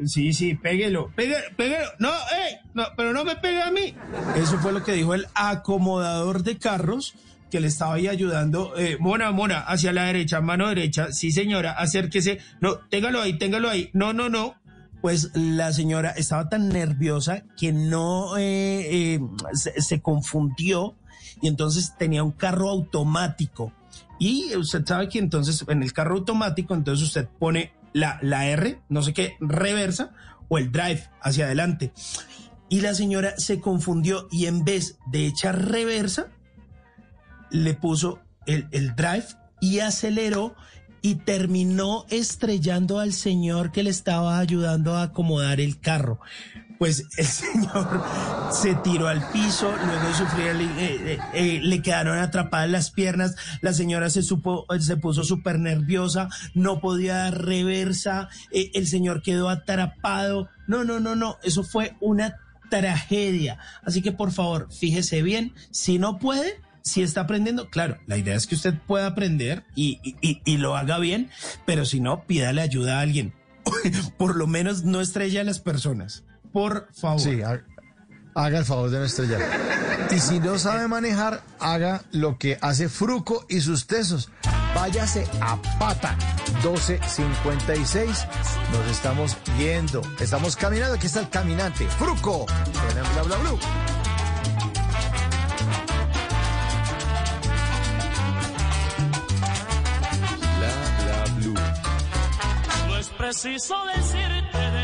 Sí, 0.07 0.33
sí, 0.33 0.55
péguelo, 0.55 1.13
péguelo, 1.15 1.45
péguelo. 1.57 1.85
No, 1.99 2.09
ey, 2.09 2.57
no, 2.73 2.85
pero 2.97 3.13
no 3.13 3.25
me 3.25 3.37
pegue 3.37 3.63
a 3.63 3.71
mí. 3.71 3.95
Eso 4.37 4.59
fue 4.59 4.73
lo 4.73 4.83
que 4.83 4.93
dijo 4.93 5.15
el 5.15 5.27
acomodador 5.35 6.43
de 6.43 6.57
carros 6.57 7.15
que 7.51 7.61
le 7.61 7.69
estaba 7.69 7.95
ahí 7.95 8.09
ayudando. 8.09 8.73
Eh, 8.79 8.97
mona, 8.99 9.31
mona, 9.33 9.61
hacia 9.61 9.93
la 9.93 10.05
derecha, 10.05 10.41
mano 10.41 10.69
derecha. 10.69 11.13
Sí, 11.13 11.31
señora, 11.31 11.73
acérquese. 11.73 12.39
No, 12.61 12.79
téngalo 12.89 13.21
ahí, 13.21 13.39
téngalo 13.39 13.69
ahí. 13.69 13.91
No, 13.93 14.15
no, 14.15 14.31
no. 14.31 14.55
Pues 15.03 15.31
la 15.35 15.73
señora 15.73 16.11
estaba 16.13 16.49
tan 16.49 16.71
nerviosa 16.71 17.43
que 17.59 17.73
no 17.73 18.39
eh, 18.39 19.15
eh, 19.15 19.21
se, 19.53 19.81
se 19.83 20.01
confundió 20.01 20.97
y 21.43 21.49
entonces 21.49 21.95
tenía 21.99 22.23
un 22.23 22.33
carro 22.33 22.71
automático. 22.71 23.73
Y 24.19 24.55
usted 24.57 24.87
sabe 24.87 25.09
que 25.09 25.19
entonces 25.19 25.65
en 25.69 25.83
el 25.83 25.93
carro 25.93 26.17
automático, 26.17 26.75
entonces 26.75 27.09
usted 27.09 27.29
pone 27.39 27.73
la, 27.93 28.19
la 28.23 28.47
R, 28.47 28.81
no 28.89 29.03
sé 29.03 29.13
qué, 29.13 29.37
reversa 29.41 30.13
o 30.49 30.57
el 30.57 30.71
drive 30.71 31.11
hacia 31.21 31.47
adelante. 31.47 31.93
Y 32.69 32.81
la 32.81 32.95
señora 32.95 33.35
se 33.37 33.61
confundió 33.61 34.29
y 34.31 34.47
en 34.47 34.65
vez 34.65 34.99
de 35.07 35.27
echar 35.27 35.71
reversa, 35.71 36.29
le 37.51 37.75
puso 37.75 38.21
el, 38.47 38.69
el 38.71 38.95
drive 38.95 39.27
y 39.61 39.81
aceleró 39.81 40.55
y 41.03 41.17
terminó 41.17 42.07
estrellando 42.09 43.01
al 43.01 43.13
señor 43.13 43.73
que 43.73 43.83
le 43.83 43.91
estaba 43.91 44.39
ayudando 44.39 44.95
a 44.95 45.03
acomodar 45.03 45.61
el 45.61 45.81
carro. 45.81 46.21
Pues 46.83 47.07
el 47.17 47.27
señor 47.27 48.03
se 48.51 48.75
tiró 48.75 49.07
al 49.07 49.25
piso, 49.31 49.73
luego 49.87 50.03
de 50.37 50.51
eh, 50.85 51.13
eh, 51.13 51.19
eh, 51.33 51.61
le 51.63 51.81
quedaron 51.81 52.19
atrapadas 52.19 52.69
las 52.69 52.91
piernas, 52.91 53.37
la 53.61 53.73
señora 53.73 54.11
se, 54.11 54.25
supo, 54.25 54.67
se 54.81 54.97
puso 54.97 55.23
súper 55.23 55.61
nerviosa, 55.61 56.29
no 56.55 56.81
podía 56.81 57.19
dar 57.19 57.41
reversa, 57.45 58.31
el 58.51 58.89
señor 58.89 59.23
quedó 59.23 59.49
atrapado. 59.49 60.49
No, 60.67 60.83
no, 60.83 60.99
no, 60.99 61.15
no, 61.15 61.37
eso 61.45 61.63
fue 61.63 61.95
una 62.01 62.35
tragedia. 62.69 63.59
Así 63.85 64.03
que 64.03 64.11
por 64.11 64.33
favor, 64.33 64.67
fíjese 64.73 65.23
bien, 65.23 65.53
si 65.71 66.01
no 66.01 66.19
puede, 66.19 66.61
si 66.83 67.03
está 67.03 67.21
aprendiendo, 67.21 67.71
claro, 67.71 67.99
la 68.09 68.17
idea 68.17 68.35
es 68.35 68.49
que 68.49 68.57
usted 68.57 68.75
pueda 68.89 69.07
aprender 69.07 69.63
y, 69.77 70.01
y- 70.03 70.17
y- 70.21 70.43
y 70.45 70.57
lo 70.57 70.77
haga 70.77 70.99
bien, 70.99 71.31
pero 71.65 71.85
si 71.85 72.01
no, 72.01 72.25
pídale 72.27 72.61
ayuda 72.61 72.99
a 72.99 73.03
alguien. 73.03 73.35
Por 74.19 74.35
lo 74.35 74.49
menos 74.49 74.83
no 74.83 75.01
estrella 75.01 75.43
a 75.43 75.45
las 75.45 75.61
personas. 75.61 76.25
Por 76.53 76.89
favor. 76.93 77.21
Sí, 77.21 77.41
ha- 77.43 77.63
haga 78.35 78.59
el 78.59 78.65
favor 78.65 78.91
de 78.91 78.99
no 78.99 79.05
estrellar. 79.05 79.41
Y 80.11 80.19
si 80.19 80.41
no 80.41 80.59
sabe 80.59 80.89
manejar, 80.89 81.43
haga 81.61 82.03
lo 82.13 82.39
que 82.39 82.59
hace 82.61 82.89
Fruco 82.89 83.47
y 83.49 83.61
sus 83.61 83.87
tesos. 83.87 84.31
Váyase 84.75 85.27
a 85.41 85.57
pata 85.79 86.17
1256. 86.63 88.27
Nos 88.73 88.87
estamos 88.91 89.37
yendo. 89.59 90.03
Estamos 90.21 90.57
caminando. 90.57 90.95
Aquí 90.95 91.07
está 91.07 91.21
el 91.21 91.29
caminante. 91.31 91.87
Fruco. 91.89 92.47
Bla 92.47 93.03
bla. 93.03 93.03
Bla 93.13 93.23
bla 93.23 93.37
blue. 93.39 93.59
No 102.89 102.97
es 102.99 103.09
preciso 103.11 103.75
decirte 103.97 104.59
de 104.59 104.82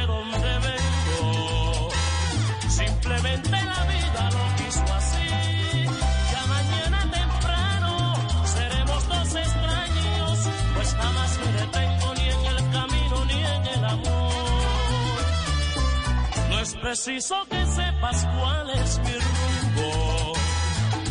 preciso 16.89 17.34
que 17.50 17.67
sepas 17.67 18.26
cuál 18.39 18.70
es 18.70 18.99
mi 19.00 19.12
rumbo. 19.12 20.33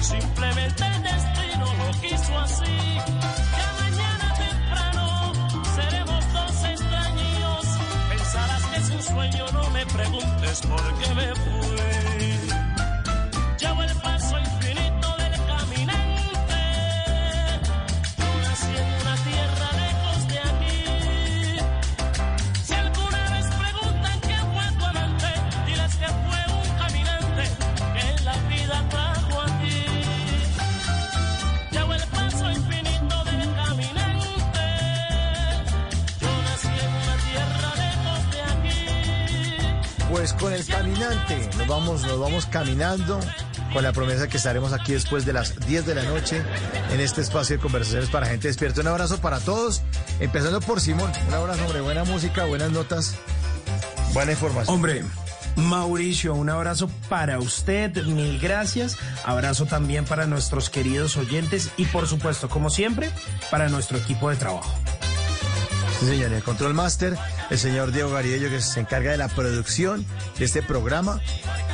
Simplemente 0.01 0.83
el 0.83 1.03
destino 1.03 1.65
lo 1.65 2.01
quiso 2.01 2.39
así. 2.39 2.77
Ya 3.57 3.73
mañana 3.83 4.33
temprano 4.39 5.33
seremos 5.75 6.33
dos 6.33 6.63
extraños. 6.63 7.65
Pensarás 8.09 8.63
que 8.65 8.77
es 8.77 8.89
un 8.89 9.03
sueño, 9.03 9.45
no 9.53 9.69
me 9.69 9.85
preguntes 9.85 10.61
por 10.61 10.97
qué 10.97 11.13
me 11.13 11.35
fui. 11.35 11.66
Caminante, 40.67 41.49
nos 41.57 41.67
vamos, 41.67 42.03
nos 42.03 42.19
vamos 42.19 42.45
caminando 42.45 43.19
con 43.73 43.83
la 43.83 43.91
promesa 43.91 44.27
que 44.27 44.37
estaremos 44.37 44.73
aquí 44.73 44.93
después 44.93 45.25
de 45.25 45.33
las 45.33 45.59
10 45.67 45.85
de 45.85 45.95
la 45.95 46.03
noche 46.03 46.41
en 46.91 46.99
este 46.99 47.21
espacio 47.21 47.57
de 47.57 47.61
conversaciones 47.61 48.09
para 48.09 48.27
gente 48.27 48.47
despierta. 48.47 48.81
Un 48.81 48.87
abrazo 48.87 49.19
para 49.19 49.39
todos, 49.39 49.81
empezando 50.19 50.61
por 50.61 50.81
Simón. 50.81 51.11
Un 51.27 51.33
abrazo, 51.33 51.65
hombre, 51.65 51.81
buena 51.81 52.03
música, 52.03 52.45
buenas 52.45 52.71
notas, 52.71 53.15
buena 54.13 54.31
información. 54.31 54.75
Hombre, 54.75 55.03
Mauricio, 55.55 56.35
un 56.35 56.49
abrazo 56.49 56.89
para 57.09 57.39
usted, 57.39 58.03
mil 58.05 58.39
gracias. 58.39 58.97
Abrazo 59.25 59.65
también 59.65 60.05
para 60.05 60.27
nuestros 60.27 60.69
queridos 60.69 61.17
oyentes 61.17 61.71
y 61.77 61.85
por 61.85 62.07
supuesto, 62.07 62.47
como 62.47 62.69
siempre, 62.69 63.09
para 63.49 63.67
nuestro 63.67 63.97
equipo 63.97 64.29
de 64.29 64.35
trabajo. 64.35 64.71
Sí, 65.99 66.05
señor, 66.05 66.31
el 66.31 66.43
Control 66.43 66.75
Master, 66.75 67.17
el 67.49 67.57
señor 67.57 67.91
Diego 67.91 68.11
Gariello, 68.11 68.49
que 68.49 68.61
se 68.61 68.79
encarga 68.79 69.11
de 69.11 69.17
la 69.17 69.29
producción 69.29 70.05
de 70.37 70.45
este 70.45 70.61
programa. 70.61 71.19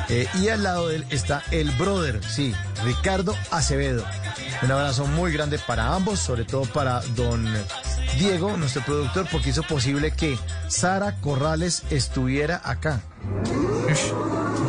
Eh, 0.08 0.26
y 0.40 0.48
al 0.48 0.62
lado 0.62 0.88
de 0.88 0.96
él 0.96 1.06
está 1.10 1.42
el 1.50 1.70
brother, 1.72 2.20
sí, 2.24 2.54
Ricardo 2.84 3.34
Acevedo. 3.50 4.04
Un 4.62 4.70
abrazo 4.70 5.06
muy 5.06 5.32
grande 5.32 5.58
para 5.58 5.94
ambos, 5.94 6.20
sobre 6.20 6.44
todo 6.44 6.62
para 6.62 7.00
don 7.16 7.46
Diego, 8.18 8.56
nuestro 8.56 8.82
productor, 8.82 9.26
porque 9.30 9.50
hizo 9.50 9.62
posible 9.62 10.12
que 10.12 10.38
Sara 10.68 11.16
Corrales 11.20 11.82
estuviera 11.90 12.62
acá. 12.64 13.00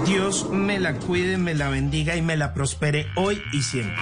Dios 0.06 0.50
me 0.50 0.80
la 0.80 0.96
cuide, 0.96 1.38
me 1.38 1.54
la 1.54 1.70
bendiga 1.70 2.16
y 2.18 2.22
me 2.22 2.36
la 2.36 2.54
prospere 2.54 3.08
hoy 3.16 3.42
y 3.54 3.62
siempre. 3.62 3.96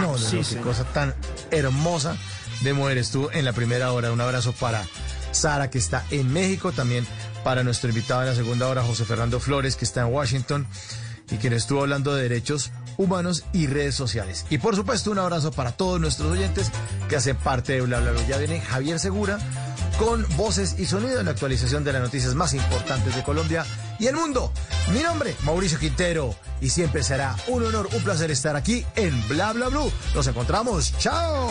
No, 0.00 0.12
no, 0.12 0.18
Sí, 0.18 0.36
no, 0.36 0.48
qué 0.48 0.56
cosa 0.58 0.84
tan 0.84 1.14
hermosa 1.50 2.16
de 2.62 2.72
mujer 2.72 2.98
estuvo 2.98 3.32
en 3.32 3.44
la 3.44 3.52
primera 3.52 3.92
hora. 3.92 4.12
Un 4.12 4.20
abrazo 4.20 4.52
para 4.52 4.84
Sara, 5.32 5.70
que 5.70 5.78
está 5.78 6.04
en 6.10 6.32
México, 6.32 6.72
también 6.72 7.06
para 7.42 7.62
nuestro 7.62 7.90
invitado 7.90 8.22
en 8.22 8.28
la 8.28 8.34
segunda 8.34 8.68
hora, 8.68 8.82
José 8.82 9.04
Fernando 9.04 9.40
Flores, 9.40 9.76
que 9.76 9.84
está 9.84 10.02
en 10.02 10.12
Washington 10.12 10.66
y 11.30 11.36
quien 11.36 11.52
estuvo 11.52 11.80
hablando 11.80 12.14
de 12.14 12.22
derechos 12.22 12.70
humanos 12.96 13.44
y 13.52 13.66
redes 13.66 13.94
sociales. 13.94 14.46
Y 14.50 14.58
por 14.58 14.76
supuesto, 14.76 15.10
un 15.10 15.18
abrazo 15.18 15.50
para 15.50 15.72
todos 15.72 16.00
nuestros 16.00 16.30
oyentes 16.30 16.70
que 17.08 17.16
hacen 17.16 17.36
parte 17.36 17.72
de 17.72 17.80
Bla 17.80 18.00
Bla 18.00 18.12
Bla. 18.12 18.26
Ya 18.26 18.38
viene 18.38 18.60
Javier 18.60 18.98
Segura 18.98 19.38
con 19.98 20.26
voces 20.36 20.76
y 20.78 20.86
sonido 20.86 21.20
en 21.20 21.26
la 21.26 21.32
actualización 21.32 21.84
de 21.84 21.92
las 21.92 22.02
noticias 22.02 22.34
más 22.34 22.52
importantes 22.54 23.14
de 23.14 23.22
Colombia 23.22 23.64
y 23.98 24.06
el 24.06 24.16
mundo. 24.16 24.52
Mi 24.92 25.00
nombre, 25.00 25.34
Mauricio 25.44 25.78
Quintero, 25.78 26.34
y 26.60 26.70
siempre 26.70 27.02
será 27.02 27.36
un 27.48 27.64
honor, 27.64 27.88
un 27.92 28.02
placer 28.02 28.30
estar 28.30 28.56
aquí 28.56 28.84
en 28.96 29.28
Bla 29.28 29.52
Bla 29.52 29.68
Blue. 29.68 29.90
Nos 30.14 30.26
encontramos. 30.26 30.94
¡Chao! 30.98 31.50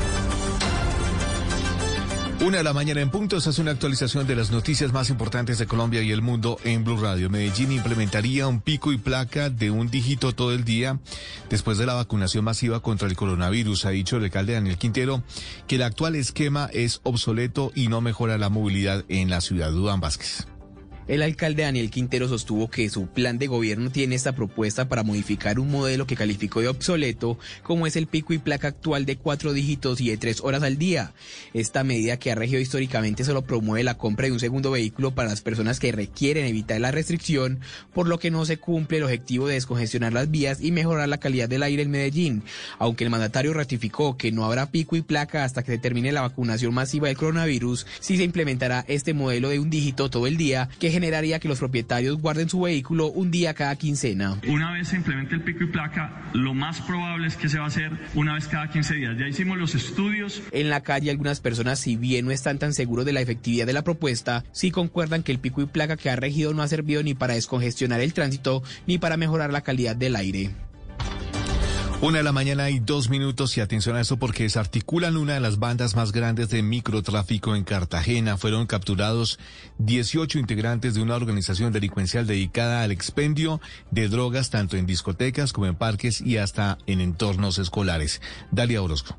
Una 2.41 2.57
de 2.57 2.63
la 2.63 2.73
mañana 2.73 3.01
en 3.01 3.11
punto, 3.11 3.37
esta 3.37 3.51
es 3.51 3.59
una 3.59 3.69
actualización 3.69 4.25
de 4.25 4.35
las 4.35 4.49
noticias 4.49 4.91
más 4.91 5.11
importantes 5.11 5.59
de 5.59 5.67
Colombia 5.67 6.01
y 6.01 6.11
el 6.11 6.23
mundo 6.23 6.57
en 6.63 6.83
Blue 6.83 6.97
Radio. 6.97 7.29
Medellín 7.29 7.71
implementaría 7.71 8.47
un 8.47 8.61
pico 8.61 8.91
y 8.91 8.97
placa 8.97 9.51
de 9.51 9.69
un 9.69 9.91
dígito 9.91 10.33
todo 10.33 10.51
el 10.51 10.63
día 10.63 10.99
después 11.51 11.77
de 11.77 11.85
la 11.85 11.93
vacunación 11.93 12.43
masiva 12.43 12.79
contra 12.79 13.07
el 13.07 13.15
coronavirus. 13.15 13.85
Ha 13.85 13.91
dicho 13.91 14.17
el 14.17 14.23
alcalde 14.23 14.53
Daniel 14.53 14.79
Quintero 14.79 15.21
que 15.67 15.75
el 15.75 15.83
actual 15.83 16.15
esquema 16.15 16.67
es 16.73 16.99
obsoleto 17.03 17.71
y 17.75 17.89
no 17.89 18.01
mejora 18.01 18.39
la 18.39 18.49
movilidad 18.49 19.05
en 19.07 19.29
la 19.29 19.39
ciudad. 19.39 19.69
Dudán 19.69 19.99
Vázquez. 19.99 20.47
El 21.07 21.23
alcalde 21.23 21.63
Daniel 21.63 21.89
Quintero 21.89 22.27
sostuvo 22.27 22.69
que 22.69 22.87
su 22.89 23.07
plan 23.07 23.39
de 23.39 23.47
gobierno 23.47 23.89
tiene 23.91 24.15
esta 24.15 24.33
propuesta 24.33 24.87
para 24.87 25.01
modificar 25.01 25.59
un 25.59 25.71
modelo 25.71 26.05
que 26.05 26.15
calificó 26.15 26.61
de 26.61 26.67
obsoleto, 26.67 27.39
como 27.63 27.87
es 27.87 27.95
el 27.95 28.05
pico 28.05 28.33
y 28.33 28.37
placa 28.37 28.67
actual 28.67 29.05
de 29.05 29.17
cuatro 29.17 29.51
dígitos 29.51 29.99
y 29.99 30.09
de 30.09 30.17
tres 30.17 30.41
horas 30.41 30.61
al 30.61 30.77
día. 30.77 31.13
Esta 31.53 31.83
medida 31.83 32.17
que 32.17 32.31
ha 32.31 32.35
regido 32.35 32.61
históricamente 32.61 33.23
solo 33.23 33.41
promueve 33.41 33.83
la 33.83 33.97
compra 33.97 34.27
de 34.27 34.33
un 34.33 34.39
segundo 34.39 34.69
vehículo 34.69 35.15
para 35.15 35.29
las 35.29 35.41
personas 35.41 35.79
que 35.79 35.91
requieren 35.91 36.45
evitar 36.45 36.79
la 36.79 36.91
restricción, 36.91 37.59
por 37.93 38.07
lo 38.07 38.19
que 38.19 38.29
no 38.29 38.45
se 38.45 38.57
cumple 38.57 38.99
el 38.99 39.03
objetivo 39.03 39.47
de 39.47 39.55
descongestionar 39.55 40.13
las 40.13 40.29
vías 40.29 40.61
y 40.61 40.71
mejorar 40.71 41.09
la 41.09 41.19
calidad 41.19 41.49
del 41.49 41.63
aire 41.63 41.81
en 41.81 41.91
Medellín. 41.91 42.43
Aunque 42.77 43.05
el 43.05 43.09
mandatario 43.09 43.53
ratificó 43.53 44.17
que 44.17 44.31
no 44.31 44.45
habrá 44.45 44.69
pico 44.69 44.95
y 44.95 45.01
placa 45.01 45.45
hasta 45.45 45.63
que 45.63 45.79
termine 45.79 46.11
la 46.11 46.21
vacunación 46.21 46.75
masiva 46.75 47.07
del 47.07 47.17
coronavirus, 47.17 47.87
sí 47.99 48.17
se 48.17 48.23
implementará 48.23 48.85
este 48.87 49.15
modelo 49.15 49.49
de 49.49 49.59
un 49.59 49.71
dígito 49.71 50.09
todo 50.09 50.27
el 50.27 50.37
día 50.37 50.69
que 50.79 50.90
generaría 50.91 51.39
que 51.39 51.47
los 51.47 51.59
propietarios 51.59 52.17
guarden 52.17 52.49
su 52.49 52.61
vehículo 52.61 53.07
un 53.07 53.31
día 53.31 53.53
cada 53.53 53.75
quincena. 53.75 54.39
Una 54.47 54.73
vez 54.73 54.89
se 54.89 54.97
implemente 54.97 55.35
el 55.35 55.41
pico 55.41 55.63
y 55.63 55.67
placa, 55.67 56.29
lo 56.33 56.53
más 56.53 56.81
probable 56.81 57.27
es 57.27 57.35
que 57.35 57.49
se 57.49 57.59
va 57.59 57.65
a 57.65 57.67
hacer 57.67 57.91
una 58.15 58.35
vez 58.35 58.47
cada 58.47 58.69
15 58.69 58.95
días. 58.95 59.15
Ya 59.19 59.27
hicimos 59.27 59.57
los 59.57 59.75
estudios. 59.75 60.41
En 60.51 60.69
la 60.69 60.81
calle 60.81 61.11
algunas 61.11 61.39
personas, 61.39 61.79
si 61.79 61.95
bien 61.95 62.25
no 62.25 62.31
están 62.31 62.59
tan 62.59 62.73
seguros 62.73 63.05
de 63.05 63.13
la 63.13 63.21
efectividad 63.21 63.65
de 63.65 63.73
la 63.73 63.83
propuesta, 63.83 64.43
sí 64.51 64.71
concuerdan 64.71 65.23
que 65.23 65.31
el 65.31 65.39
pico 65.39 65.61
y 65.61 65.65
placa 65.65 65.97
que 65.97 66.09
ha 66.09 66.15
regido 66.15 66.53
no 66.53 66.61
ha 66.61 66.67
servido 66.67 67.03
ni 67.03 67.13
para 67.13 67.33
descongestionar 67.33 68.01
el 68.01 68.13
tránsito 68.13 68.63
ni 68.87 68.97
para 68.97 69.17
mejorar 69.17 69.51
la 69.51 69.61
calidad 69.61 69.95
del 69.95 70.15
aire. 70.15 70.51
Una 72.01 72.17
de 72.17 72.23
la 72.23 72.31
mañana 72.31 72.71
y 72.71 72.79
dos 72.79 73.11
minutos 73.11 73.55
y 73.57 73.61
atención 73.61 73.95
a 73.95 74.01
eso 74.01 74.17
porque 74.17 74.41
desarticulan 74.41 75.17
una 75.17 75.35
de 75.35 75.39
las 75.39 75.59
bandas 75.59 75.95
más 75.95 76.11
grandes 76.11 76.49
de 76.49 76.63
microtráfico 76.63 77.55
en 77.55 77.63
Cartagena. 77.63 78.37
Fueron 78.37 78.65
capturados 78.65 79.37
18 79.77 80.39
integrantes 80.39 80.95
de 80.95 81.03
una 81.03 81.15
organización 81.15 81.71
delincuencial 81.71 82.25
dedicada 82.25 82.81
al 82.81 82.91
expendio 82.91 83.61
de 83.91 84.09
drogas 84.09 84.49
tanto 84.49 84.77
en 84.77 84.87
discotecas 84.87 85.53
como 85.53 85.67
en 85.67 85.75
parques 85.75 86.21
y 86.21 86.37
hasta 86.37 86.79
en 86.87 87.01
entornos 87.01 87.59
escolares. 87.59 88.19
Dalia 88.49 88.81
Orozco. 88.81 89.15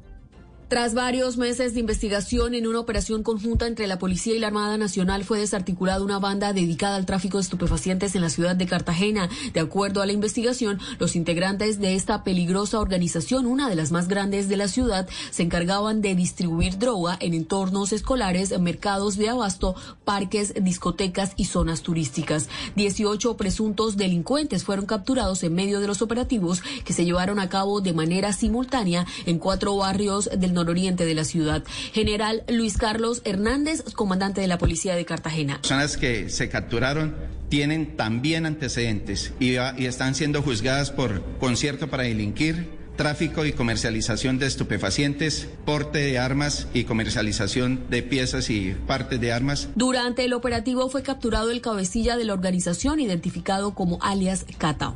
Tras 0.72 0.94
varios 0.94 1.36
meses 1.36 1.74
de 1.74 1.80
investigación 1.80 2.54
en 2.54 2.66
una 2.66 2.80
operación 2.80 3.22
conjunta 3.22 3.66
entre 3.66 3.86
la 3.86 3.98
Policía 3.98 4.34
y 4.34 4.38
la 4.38 4.46
Armada 4.46 4.78
Nacional 4.78 5.22
fue 5.22 5.38
desarticulada 5.38 6.02
una 6.02 6.18
banda 6.18 6.54
dedicada 6.54 6.96
al 6.96 7.04
tráfico 7.04 7.36
de 7.36 7.42
estupefacientes 7.42 8.14
en 8.14 8.22
la 8.22 8.30
ciudad 8.30 8.56
de 8.56 8.64
Cartagena. 8.64 9.28
De 9.52 9.60
acuerdo 9.60 10.00
a 10.00 10.06
la 10.06 10.12
investigación, 10.12 10.80
los 10.98 11.14
integrantes 11.14 11.78
de 11.78 11.94
esta 11.94 12.24
peligrosa 12.24 12.80
organización, 12.80 13.44
una 13.44 13.68
de 13.68 13.76
las 13.76 13.92
más 13.92 14.08
grandes 14.08 14.48
de 14.48 14.56
la 14.56 14.66
ciudad, 14.66 15.06
se 15.30 15.42
encargaban 15.42 16.00
de 16.00 16.14
distribuir 16.14 16.78
droga 16.78 17.18
en 17.20 17.34
entornos 17.34 17.92
escolares, 17.92 18.58
mercados 18.58 19.18
de 19.18 19.28
abasto, 19.28 19.74
parques, 20.06 20.54
discotecas 20.58 21.34
y 21.36 21.44
zonas 21.44 21.82
turísticas. 21.82 22.48
18 22.76 23.36
presuntos 23.36 23.98
delincuentes 23.98 24.64
fueron 24.64 24.86
capturados 24.86 25.42
en 25.42 25.54
medio 25.54 25.80
de 25.80 25.86
los 25.86 26.00
operativos 26.00 26.62
que 26.86 26.94
se 26.94 27.04
llevaron 27.04 27.40
a 27.40 27.50
cabo 27.50 27.82
de 27.82 27.92
manera 27.92 28.32
simultánea 28.32 29.04
en 29.26 29.38
cuatro 29.38 29.76
barrios 29.76 30.30
del 30.34 30.54
nororiente 30.62 31.04
de 31.04 31.14
la 31.14 31.24
ciudad. 31.24 31.64
General 31.92 32.44
Luis 32.48 32.78
Carlos 32.78 33.20
Hernández, 33.24 33.82
comandante 33.94 34.40
de 34.40 34.46
la 34.46 34.58
Policía 34.58 34.94
de 34.94 35.04
Cartagena. 35.04 35.56
Personas 35.56 35.96
que 35.96 36.30
se 36.30 36.48
capturaron 36.48 37.14
tienen 37.48 37.96
también 37.96 38.46
antecedentes 38.46 39.32
y, 39.40 39.52
y 39.52 39.86
están 39.86 40.14
siendo 40.14 40.40
juzgadas 40.40 40.90
por 40.90 41.22
concierto 41.38 41.88
para 41.88 42.04
delinquir 42.04 42.82
tráfico 42.96 43.44
y 43.44 43.52
comercialización 43.52 44.38
de 44.38 44.46
estupefacientes, 44.46 45.48
porte 45.64 45.98
de 45.98 46.18
armas 46.18 46.68
y 46.74 46.84
comercialización 46.84 47.84
de 47.90 48.02
piezas 48.02 48.50
y 48.50 48.74
partes 48.86 49.20
de 49.20 49.32
armas. 49.32 49.68
Durante 49.74 50.24
el 50.24 50.32
operativo 50.32 50.88
fue 50.88 51.02
capturado 51.02 51.50
el 51.50 51.60
cabecilla 51.60 52.16
de 52.16 52.24
la 52.24 52.34
organización 52.34 53.00
identificado 53.00 53.74
como 53.74 53.98
alias 54.02 54.46
Cata. 54.58 54.94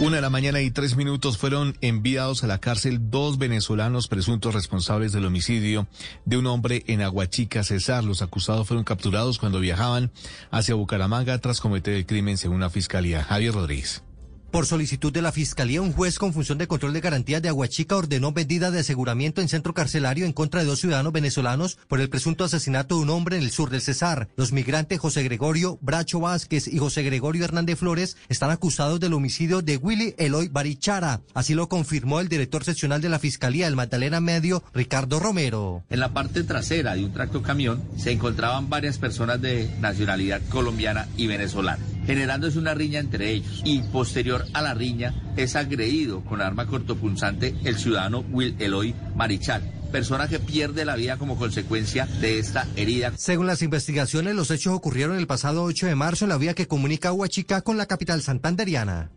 Una 0.00 0.16
de 0.16 0.22
la 0.22 0.30
mañana 0.30 0.60
y 0.60 0.70
tres 0.70 0.94
minutos 0.94 1.38
fueron 1.38 1.76
enviados 1.80 2.44
a 2.44 2.46
la 2.46 2.58
cárcel 2.58 3.10
dos 3.10 3.36
venezolanos 3.36 4.06
presuntos 4.06 4.54
responsables 4.54 5.12
del 5.12 5.24
homicidio 5.24 5.88
de 6.24 6.36
un 6.36 6.46
hombre 6.46 6.84
en 6.86 7.02
Aguachica, 7.02 7.64
Cesar. 7.64 8.04
Los 8.04 8.22
acusados 8.22 8.68
fueron 8.68 8.84
capturados 8.84 9.40
cuando 9.40 9.58
viajaban 9.58 10.12
hacia 10.52 10.76
Bucaramanga 10.76 11.38
tras 11.38 11.60
cometer 11.60 11.94
el 11.94 12.06
crimen 12.06 12.38
según 12.38 12.60
la 12.60 12.70
fiscalía. 12.70 13.24
Javier 13.24 13.54
Rodríguez. 13.54 14.04
Por 14.50 14.64
solicitud 14.64 15.12
de 15.12 15.20
la 15.20 15.30
Fiscalía, 15.30 15.82
un 15.82 15.92
juez 15.92 16.18
con 16.18 16.32
función 16.32 16.56
de 16.56 16.66
control 16.66 16.94
de 16.94 17.02
garantías 17.02 17.42
de 17.42 17.50
Aguachica 17.50 17.96
ordenó 17.96 18.32
medida 18.32 18.70
de 18.70 18.80
aseguramiento 18.80 19.42
en 19.42 19.48
centro 19.48 19.74
carcelario 19.74 20.24
en 20.24 20.32
contra 20.32 20.60
de 20.60 20.66
dos 20.66 20.80
ciudadanos 20.80 21.12
venezolanos 21.12 21.76
por 21.86 22.00
el 22.00 22.08
presunto 22.08 22.44
asesinato 22.44 22.96
de 22.96 23.02
un 23.02 23.10
hombre 23.10 23.36
en 23.36 23.42
el 23.42 23.50
sur 23.50 23.68
del 23.68 23.82
Cesar. 23.82 24.30
Los 24.36 24.52
migrantes 24.52 25.00
José 25.00 25.22
Gregorio 25.22 25.78
Bracho 25.82 26.20
Vázquez 26.20 26.66
y 26.66 26.78
José 26.78 27.02
Gregorio 27.02 27.44
Hernández 27.44 27.78
Flores 27.78 28.16
están 28.30 28.50
acusados 28.50 29.00
del 29.00 29.12
homicidio 29.12 29.60
de 29.60 29.76
Willy 29.76 30.14
Eloy 30.16 30.48
Barichara. 30.48 31.20
Así 31.34 31.52
lo 31.52 31.68
confirmó 31.68 32.20
el 32.20 32.30
director 32.30 32.64
seccional 32.64 33.02
de 33.02 33.10
la 33.10 33.18
Fiscalía 33.18 33.66
del 33.66 33.76
Magdalena 33.76 34.20
Medio, 34.20 34.64
Ricardo 34.72 35.20
Romero. 35.20 35.84
En 35.90 36.00
la 36.00 36.14
parte 36.14 36.42
trasera 36.42 36.94
de 36.94 37.04
un 37.04 37.12
tracto 37.12 37.42
camión 37.42 37.82
se 37.98 38.12
encontraban 38.12 38.70
varias 38.70 38.96
personas 38.96 39.42
de 39.42 39.70
nacionalidad 39.78 40.40
colombiana 40.48 41.06
y 41.18 41.26
venezolana 41.26 41.84
generándose 42.08 42.58
una 42.58 42.72
riña 42.72 43.00
entre 43.00 43.32
ellos. 43.32 43.60
Y 43.64 43.80
posterior 43.82 44.37
a 44.52 44.62
la 44.62 44.74
riña 44.74 45.14
es 45.36 45.56
agredido 45.56 46.24
con 46.24 46.40
arma 46.40 46.66
cortopunzante 46.66 47.54
el 47.64 47.78
ciudadano 47.78 48.24
Will 48.30 48.56
Eloy 48.58 48.94
Marichal 49.14 49.78
persona 49.88 50.28
que 50.28 50.38
pierde 50.38 50.84
la 50.84 50.96
vida 50.96 51.16
como 51.16 51.36
consecuencia 51.36 52.06
de 52.20 52.38
esta 52.38 52.66
herida. 52.76 53.12
Según 53.16 53.46
las 53.46 53.62
investigaciones, 53.62 54.34
los 54.34 54.50
hechos 54.50 54.74
ocurrieron 54.74 55.16
el 55.16 55.26
pasado 55.26 55.64
8 55.64 55.86
de 55.86 55.94
marzo 55.94 56.24
en 56.24 56.28
la 56.30 56.38
vía 56.38 56.54
que 56.54 56.68
comunica 56.68 57.12
Huachica 57.12 57.62
con 57.62 57.76
la 57.76 57.86
capital 57.86 58.22
santanderiana. 58.22 59.10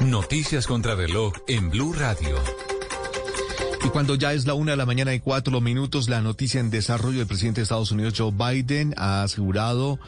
Noticias 0.00 0.66
contra 0.66 0.94
reloj 0.94 1.34
en 1.46 1.70
Blue 1.70 1.92
Radio. 1.92 2.36
Y 3.84 3.88
cuando 3.88 4.14
ya 4.14 4.32
es 4.32 4.46
la 4.46 4.54
una 4.54 4.72
de 4.72 4.76
la 4.78 4.86
mañana 4.86 5.12
y 5.14 5.20
cuatro 5.20 5.60
minutos, 5.60 6.08
la 6.08 6.22
noticia 6.22 6.58
en 6.58 6.70
desarrollo 6.70 7.18
del 7.18 7.26
presidente 7.26 7.60
de 7.60 7.64
Estados 7.64 7.92
Unidos, 7.92 8.14
Joe 8.16 8.32
Biden, 8.32 8.94
ha 8.96 9.22
asegurado 9.22 9.98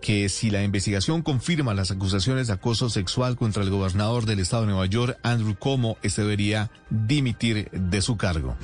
que 0.00 0.28
si 0.28 0.50
la 0.50 0.62
investigación 0.62 1.22
confirma 1.22 1.74
las 1.74 1.90
acusaciones 1.90 2.46
de 2.46 2.52
acoso 2.52 2.90
sexual 2.90 3.36
contra 3.36 3.62
el 3.62 3.70
gobernador 3.70 4.26
del 4.26 4.40
estado 4.40 4.62
de 4.62 4.68
Nueva 4.68 4.86
York, 4.86 5.18
Andrew 5.22 5.56
Cuomo, 5.56 5.98
este 6.02 6.22
debería 6.22 6.70
dimitir 6.90 7.70
de 7.72 8.00
su 8.00 8.16
cargo. 8.16 8.56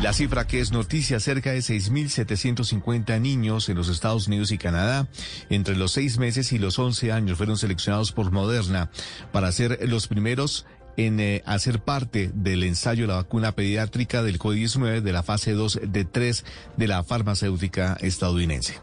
La 0.00 0.12
cifra 0.12 0.46
que 0.46 0.60
es 0.60 0.72
noticia, 0.72 1.20
cerca 1.20 1.52
de 1.52 1.60
6.750 1.60 3.18
niños 3.18 3.70
en 3.70 3.78
los 3.78 3.88
Estados 3.88 4.26
Unidos 4.26 4.52
y 4.52 4.58
Canadá 4.58 5.08
entre 5.48 5.74
los 5.74 5.92
seis 5.92 6.18
meses 6.18 6.52
y 6.52 6.58
los 6.58 6.78
11 6.78 7.12
años 7.12 7.38
fueron 7.38 7.56
seleccionados 7.56 8.12
por 8.12 8.30
Moderna 8.30 8.90
para 9.32 9.50
ser 9.52 9.88
los 9.88 10.06
primeros 10.06 10.66
en 10.96 11.20
eh, 11.20 11.42
hacer 11.46 11.80
parte 11.80 12.30
del 12.34 12.62
ensayo 12.62 13.02
de 13.02 13.08
la 13.08 13.16
vacuna 13.16 13.52
pediátrica 13.52 14.22
del 14.22 14.38
COVID-19 14.38 15.00
de 15.00 15.12
la 15.12 15.22
fase 15.22 15.52
2 15.52 15.80
de 15.82 16.04
3 16.04 16.44
de 16.76 16.88
la 16.88 17.02
farmacéutica 17.04 17.96
estadounidense. 18.00 18.80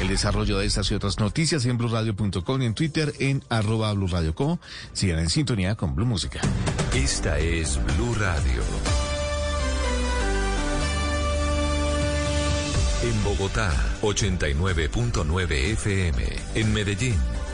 El 0.00 0.08
desarrollo 0.08 0.58
de 0.58 0.66
estas 0.66 0.90
y 0.90 0.94
otras 0.94 1.18
noticias 1.18 1.64
en 1.66 1.78
blurradio.com 1.78 2.62
y 2.62 2.66
en 2.66 2.74
Twitter 2.74 3.12
en 3.20 3.42
arroba 3.48 3.92
blurradioco. 3.92 4.58
Sigan 4.92 5.20
en 5.20 5.30
sintonía 5.30 5.76
con 5.76 5.94
Blue 5.94 6.06
Música. 6.06 6.40
Esta 6.94 7.38
es 7.38 7.78
Blue 7.96 8.14
Radio. 8.14 8.62
En 13.04 13.22
Bogotá, 13.22 13.70
89.9 14.00 15.52
FM. 15.52 16.24
En 16.54 16.72
Medellín. 16.72 17.16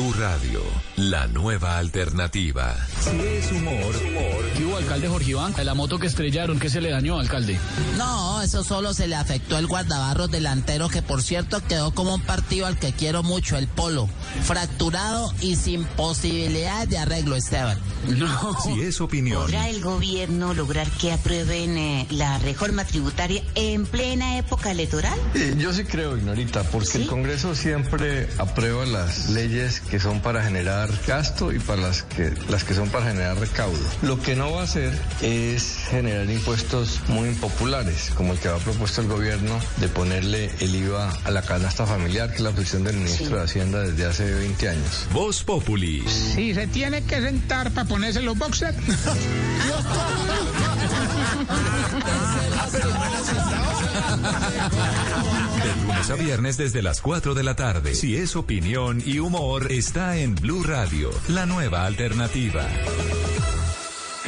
Blue 0.00 0.14
Radio, 0.18 0.62
la 1.00 1.26
nueva 1.28 1.78
alternativa. 1.78 2.76
Si 3.00 3.18
es 3.18 3.50
humor, 3.52 3.74
humor. 3.74 4.44
¿Qué 4.54 4.64
hubo, 4.66 4.76
alcalde 4.76 5.08
Jorge 5.08 5.30
Iván? 5.30 5.54
La 5.64 5.72
moto 5.72 5.98
que 5.98 6.06
estrellaron, 6.06 6.58
¿qué 6.58 6.68
se 6.68 6.82
le 6.82 6.90
dañó, 6.90 7.18
alcalde? 7.18 7.58
No, 7.96 8.42
eso 8.42 8.62
solo 8.62 8.92
se 8.92 9.08
le 9.08 9.16
afectó 9.16 9.56
el 9.56 9.66
guardabarros 9.66 10.30
delantero, 10.30 10.90
que 10.90 11.00
por 11.00 11.22
cierto 11.22 11.62
quedó 11.66 11.94
como 11.94 12.16
un 12.16 12.20
partido 12.20 12.66
al 12.66 12.78
que 12.78 12.92
quiero 12.92 13.22
mucho, 13.22 13.56
el 13.56 13.66
Polo. 13.66 14.10
Fracturado 14.42 15.32
y 15.40 15.56
sin 15.56 15.84
posibilidad 15.84 16.86
de 16.86 16.98
arreglo, 16.98 17.34
Esteban. 17.34 17.78
No. 18.06 18.60
Si 18.62 18.82
es 18.82 19.00
opinión. 19.00 19.42
¿Podrá 19.42 19.70
el 19.70 19.80
gobierno 19.80 20.52
lograr 20.52 20.90
que 20.90 21.12
aprueben 21.12 21.78
eh, 21.78 22.06
la 22.10 22.38
reforma 22.40 22.84
tributaria 22.84 23.42
en 23.54 23.86
plena 23.86 24.36
época 24.36 24.70
electoral? 24.70 25.18
Eh, 25.34 25.54
yo 25.56 25.72
sí 25.72 25.84
creo, 25.84 26.18
Ignorita, 26.18 26.62
porque 26.64 26.98
el 26.98 27.06
Congreso 27.06 27.54
siempre 27.54 28.28
aprueba 28.38 28.84
las 28.84 29.30
leyes 29.30 29.80
que 29.80 29.98
son 29.98 30.20
para 30.20 30.42
generar 30.42 30.89
gasto 31.06 31.52
y 31.52 31.58
para 31.58 31.82
las 31.82 32.02
que, 32.02 32.32
las 32.48 32.64
que 32.64 32.74
son 32.74 32.88
para 32.88 33.06
generar 33.06 33.38
recaudo. 33.38 33.78
Lo 34.02 34.20
que 34.20 34.36
no 34.36 34.52
va 34.52 34.62
a 34.62 34.64
hacer 34.64 34.92
es 35.22 35.76
generar 35.88 36.28
impuestos 36.30 37.00
muy 37.08 37.28
impopulares, 37.28 38.10
como 38.14 38.32
el 38.32 38.38
que 38.38 38.48
ha 38.48 38.56
propuesto 38.56 39.00
el 39.00 39.08
gobierno 39.08 39.58
de 39.78 39.88
ponerle 39.88 40.50
el 40.60 40.74
IVA 40.74 41.10
a 41.24 41.30
la 41.30 41.42
canasta 41.42 41.86
familiar, 41.86 42.30
que 42.30 42.36
es 42.36 42.42
la 42.42 42.52
posición 42.52 42.84
del 42.84 42.96
ministro 42.96 43.38
de 43.38 43.44
Hacienda 43.44 43.80
desde 43.80 44.06
hace 44.06 44.32
20 44.32 44.68
años. 44.68 45.06
Voz 45.12 45.42
Populi. 45.42 46.04
Si 46.08 46.54
se 46.54 46.66
tiene 46.66 47.02
que 47.02 47.20
sentar 47.20 47.70
para 47.72 47.88
ponerse 47.88 48.22
los 48.22 48.36
boxers. 48.36 48.76
De 55.62 55.76
lunes 55.82 56.10
a 56.10 56.14
viernes 56.14 56.56
desde 56.56 56.80
las 56.80 57.02
4 57.02 57.34
de 57.34 57.42
la 57.42 57.54
tarde. 57.54 57.94
Si 57.94 58.16
es 58.16 58.34
opinión 58.34 59.02
y 59.04 59.18
humor, 59.18 59.70
está 59.70 60.16
en 60.16 60.34
Blue 60.34 60.62
Radio, 60.62 61.10
la 61.28 61.44
nueva 61.44 61.84
alternativa. 61.84 62.62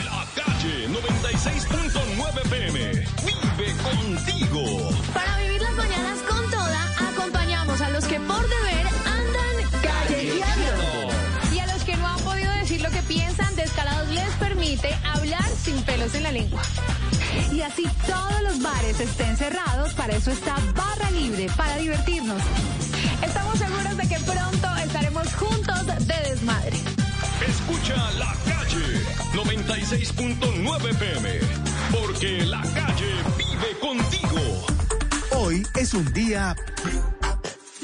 La 0.05 0.27
calle 0.35 0.89
96.9 0.89 2.49
PM. 2.51 3.07
Vive 3.25 3.73
contigo. 3.83 4.91
Para 5.15 5.39
vivir 5.39 5.63
las 5.63 5.75
mañanas 5.75 6.19
con 6.29 6.51
toda, 6.51 7.11
acompañamos 7.11 7.81
a 7.81 7.89
los 7.89 8.05
que 8.05 8.21
por 8.21 8.43
deber 8.43 8.87
andan 9.07 9.71
callejeando. 9.83 11.09
Y 11.55 11.59
a 11.61 11.67
los 11.73 11.83
que 11.85 11.97
no 11.97 12.09
han 12.09 12.21
podido 12.21 12.53
decir 12.53 12.83
lo 12.83 12.91
que 12.91 13.03
piensan, 13.05 13.57
Descalados 13.57 14.11
les 14.11 14.31
permite 14.35 14.95
hablar 15.05 15.49
sin 15.63 15.83
pelos 15.85 16.15
en 16.15 16.25
la 16.25 16.33
lengua. 16.33 16.63
Y 17.53 17.61
así 17.63 17.85
todos 18.07 18.43
los 18.43 18.63
bares 18.63 19.01
estén 19.01 19.37
cerrados, 19.37 19.95
para 19.95 20.15
eso 20.17 20.31
está 20.31 20.57
Barra 20.75 21.11
Libre, 21.11 21.47
para 21.57 21.77
divertirnos. 21.77 22.43
Estamos 23.23 23.59
seguros 23.59 23.97
de 23.97 24.09
que 24.09 24.19
pronto 24.21 24.77
estaremos 24.77 25.35
juntos 25.35 25.87
de 25.87 26.31
desmadre. 26.31 26.77
Escucha 27.47 28.11
la 28.13 28.35
calle 28.45 29.03
96.9 29.35 30.99
PM. 30.99 31.41
Porque 31.91 32.45
la 32.47 32.63
calle 32.63 33.15
vive 33.37 33.79
contigo. 33.81 34.67
Hoy 35.33 35.67
es 35.75 35.95
un 35.95 36.13
día... 36.13 36.57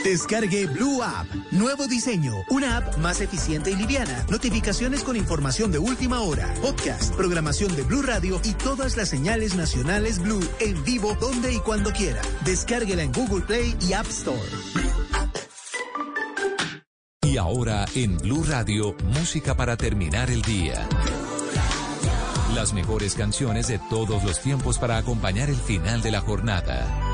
Descargue 0.04 0.66
Blue 0.66 1.02
App. 1.02 1.26
Nuevo 1.50 1.86
diseño. 1.86 2.32
Una 2.50 2.78
app 2.78 2.96
más 2.98 3.20
eficiente 3.20 3.70
y 3.70 3.76
liviana. 3.76 4.24
Notificaciones 4.30 5.02
con 5.02 5.16
información 5.16 5.72
de 5.72 5.78
última 5.78 6.20
hora. 6.20 6.52
Podcast, 6.62 7.14
programación 7.14 7.74
de 7.74 7.82
Blue 7.82 8.02
Radio 8.02 8.40
y 8.44 8.52
todas 8.52 8.96
las 8.96 9.08
señales 9.08 9.54
nacionales 9.56 10.18
Blue 10.20 10.46
en 10.60 10.82
vivo 10.84 11.16
donde 11.20 11.52
y 11.52 11.58
cuando 11.58 11.92
quiera. 11.92 12.22
Descárguela 12.44 13.02
en 13.02 13.12
Google 13.12 13.44
Play 13.44 13.76
y 13.80 13.92
App 13.92 14.06
Store. 14.06 14.38
Y 17.22 17.36
ahora 17.36 17.84
en 17.94 18.16
Blue 18.18 18.44
Radio, 18.44 18.96
música 19.18 19.56
para 19.56 19.76
terminar 19.76 20.30
el 20.30 20.42
día. 20.42 20.88
Las 22.54 22.72
mejores 22.72 23.14
canciones 23.14 23.68
de 23.68 23.78
todos 23.90 24.24
los 24.24 24.40
tiempos 24.40 24.78
para 24.78 24.96
acompañar 24.96 25.50
el 25.50 25.56
final 25.56 26.00
de 26.00 26.10
la 26.10 26.20
jornada. 26.20 27.07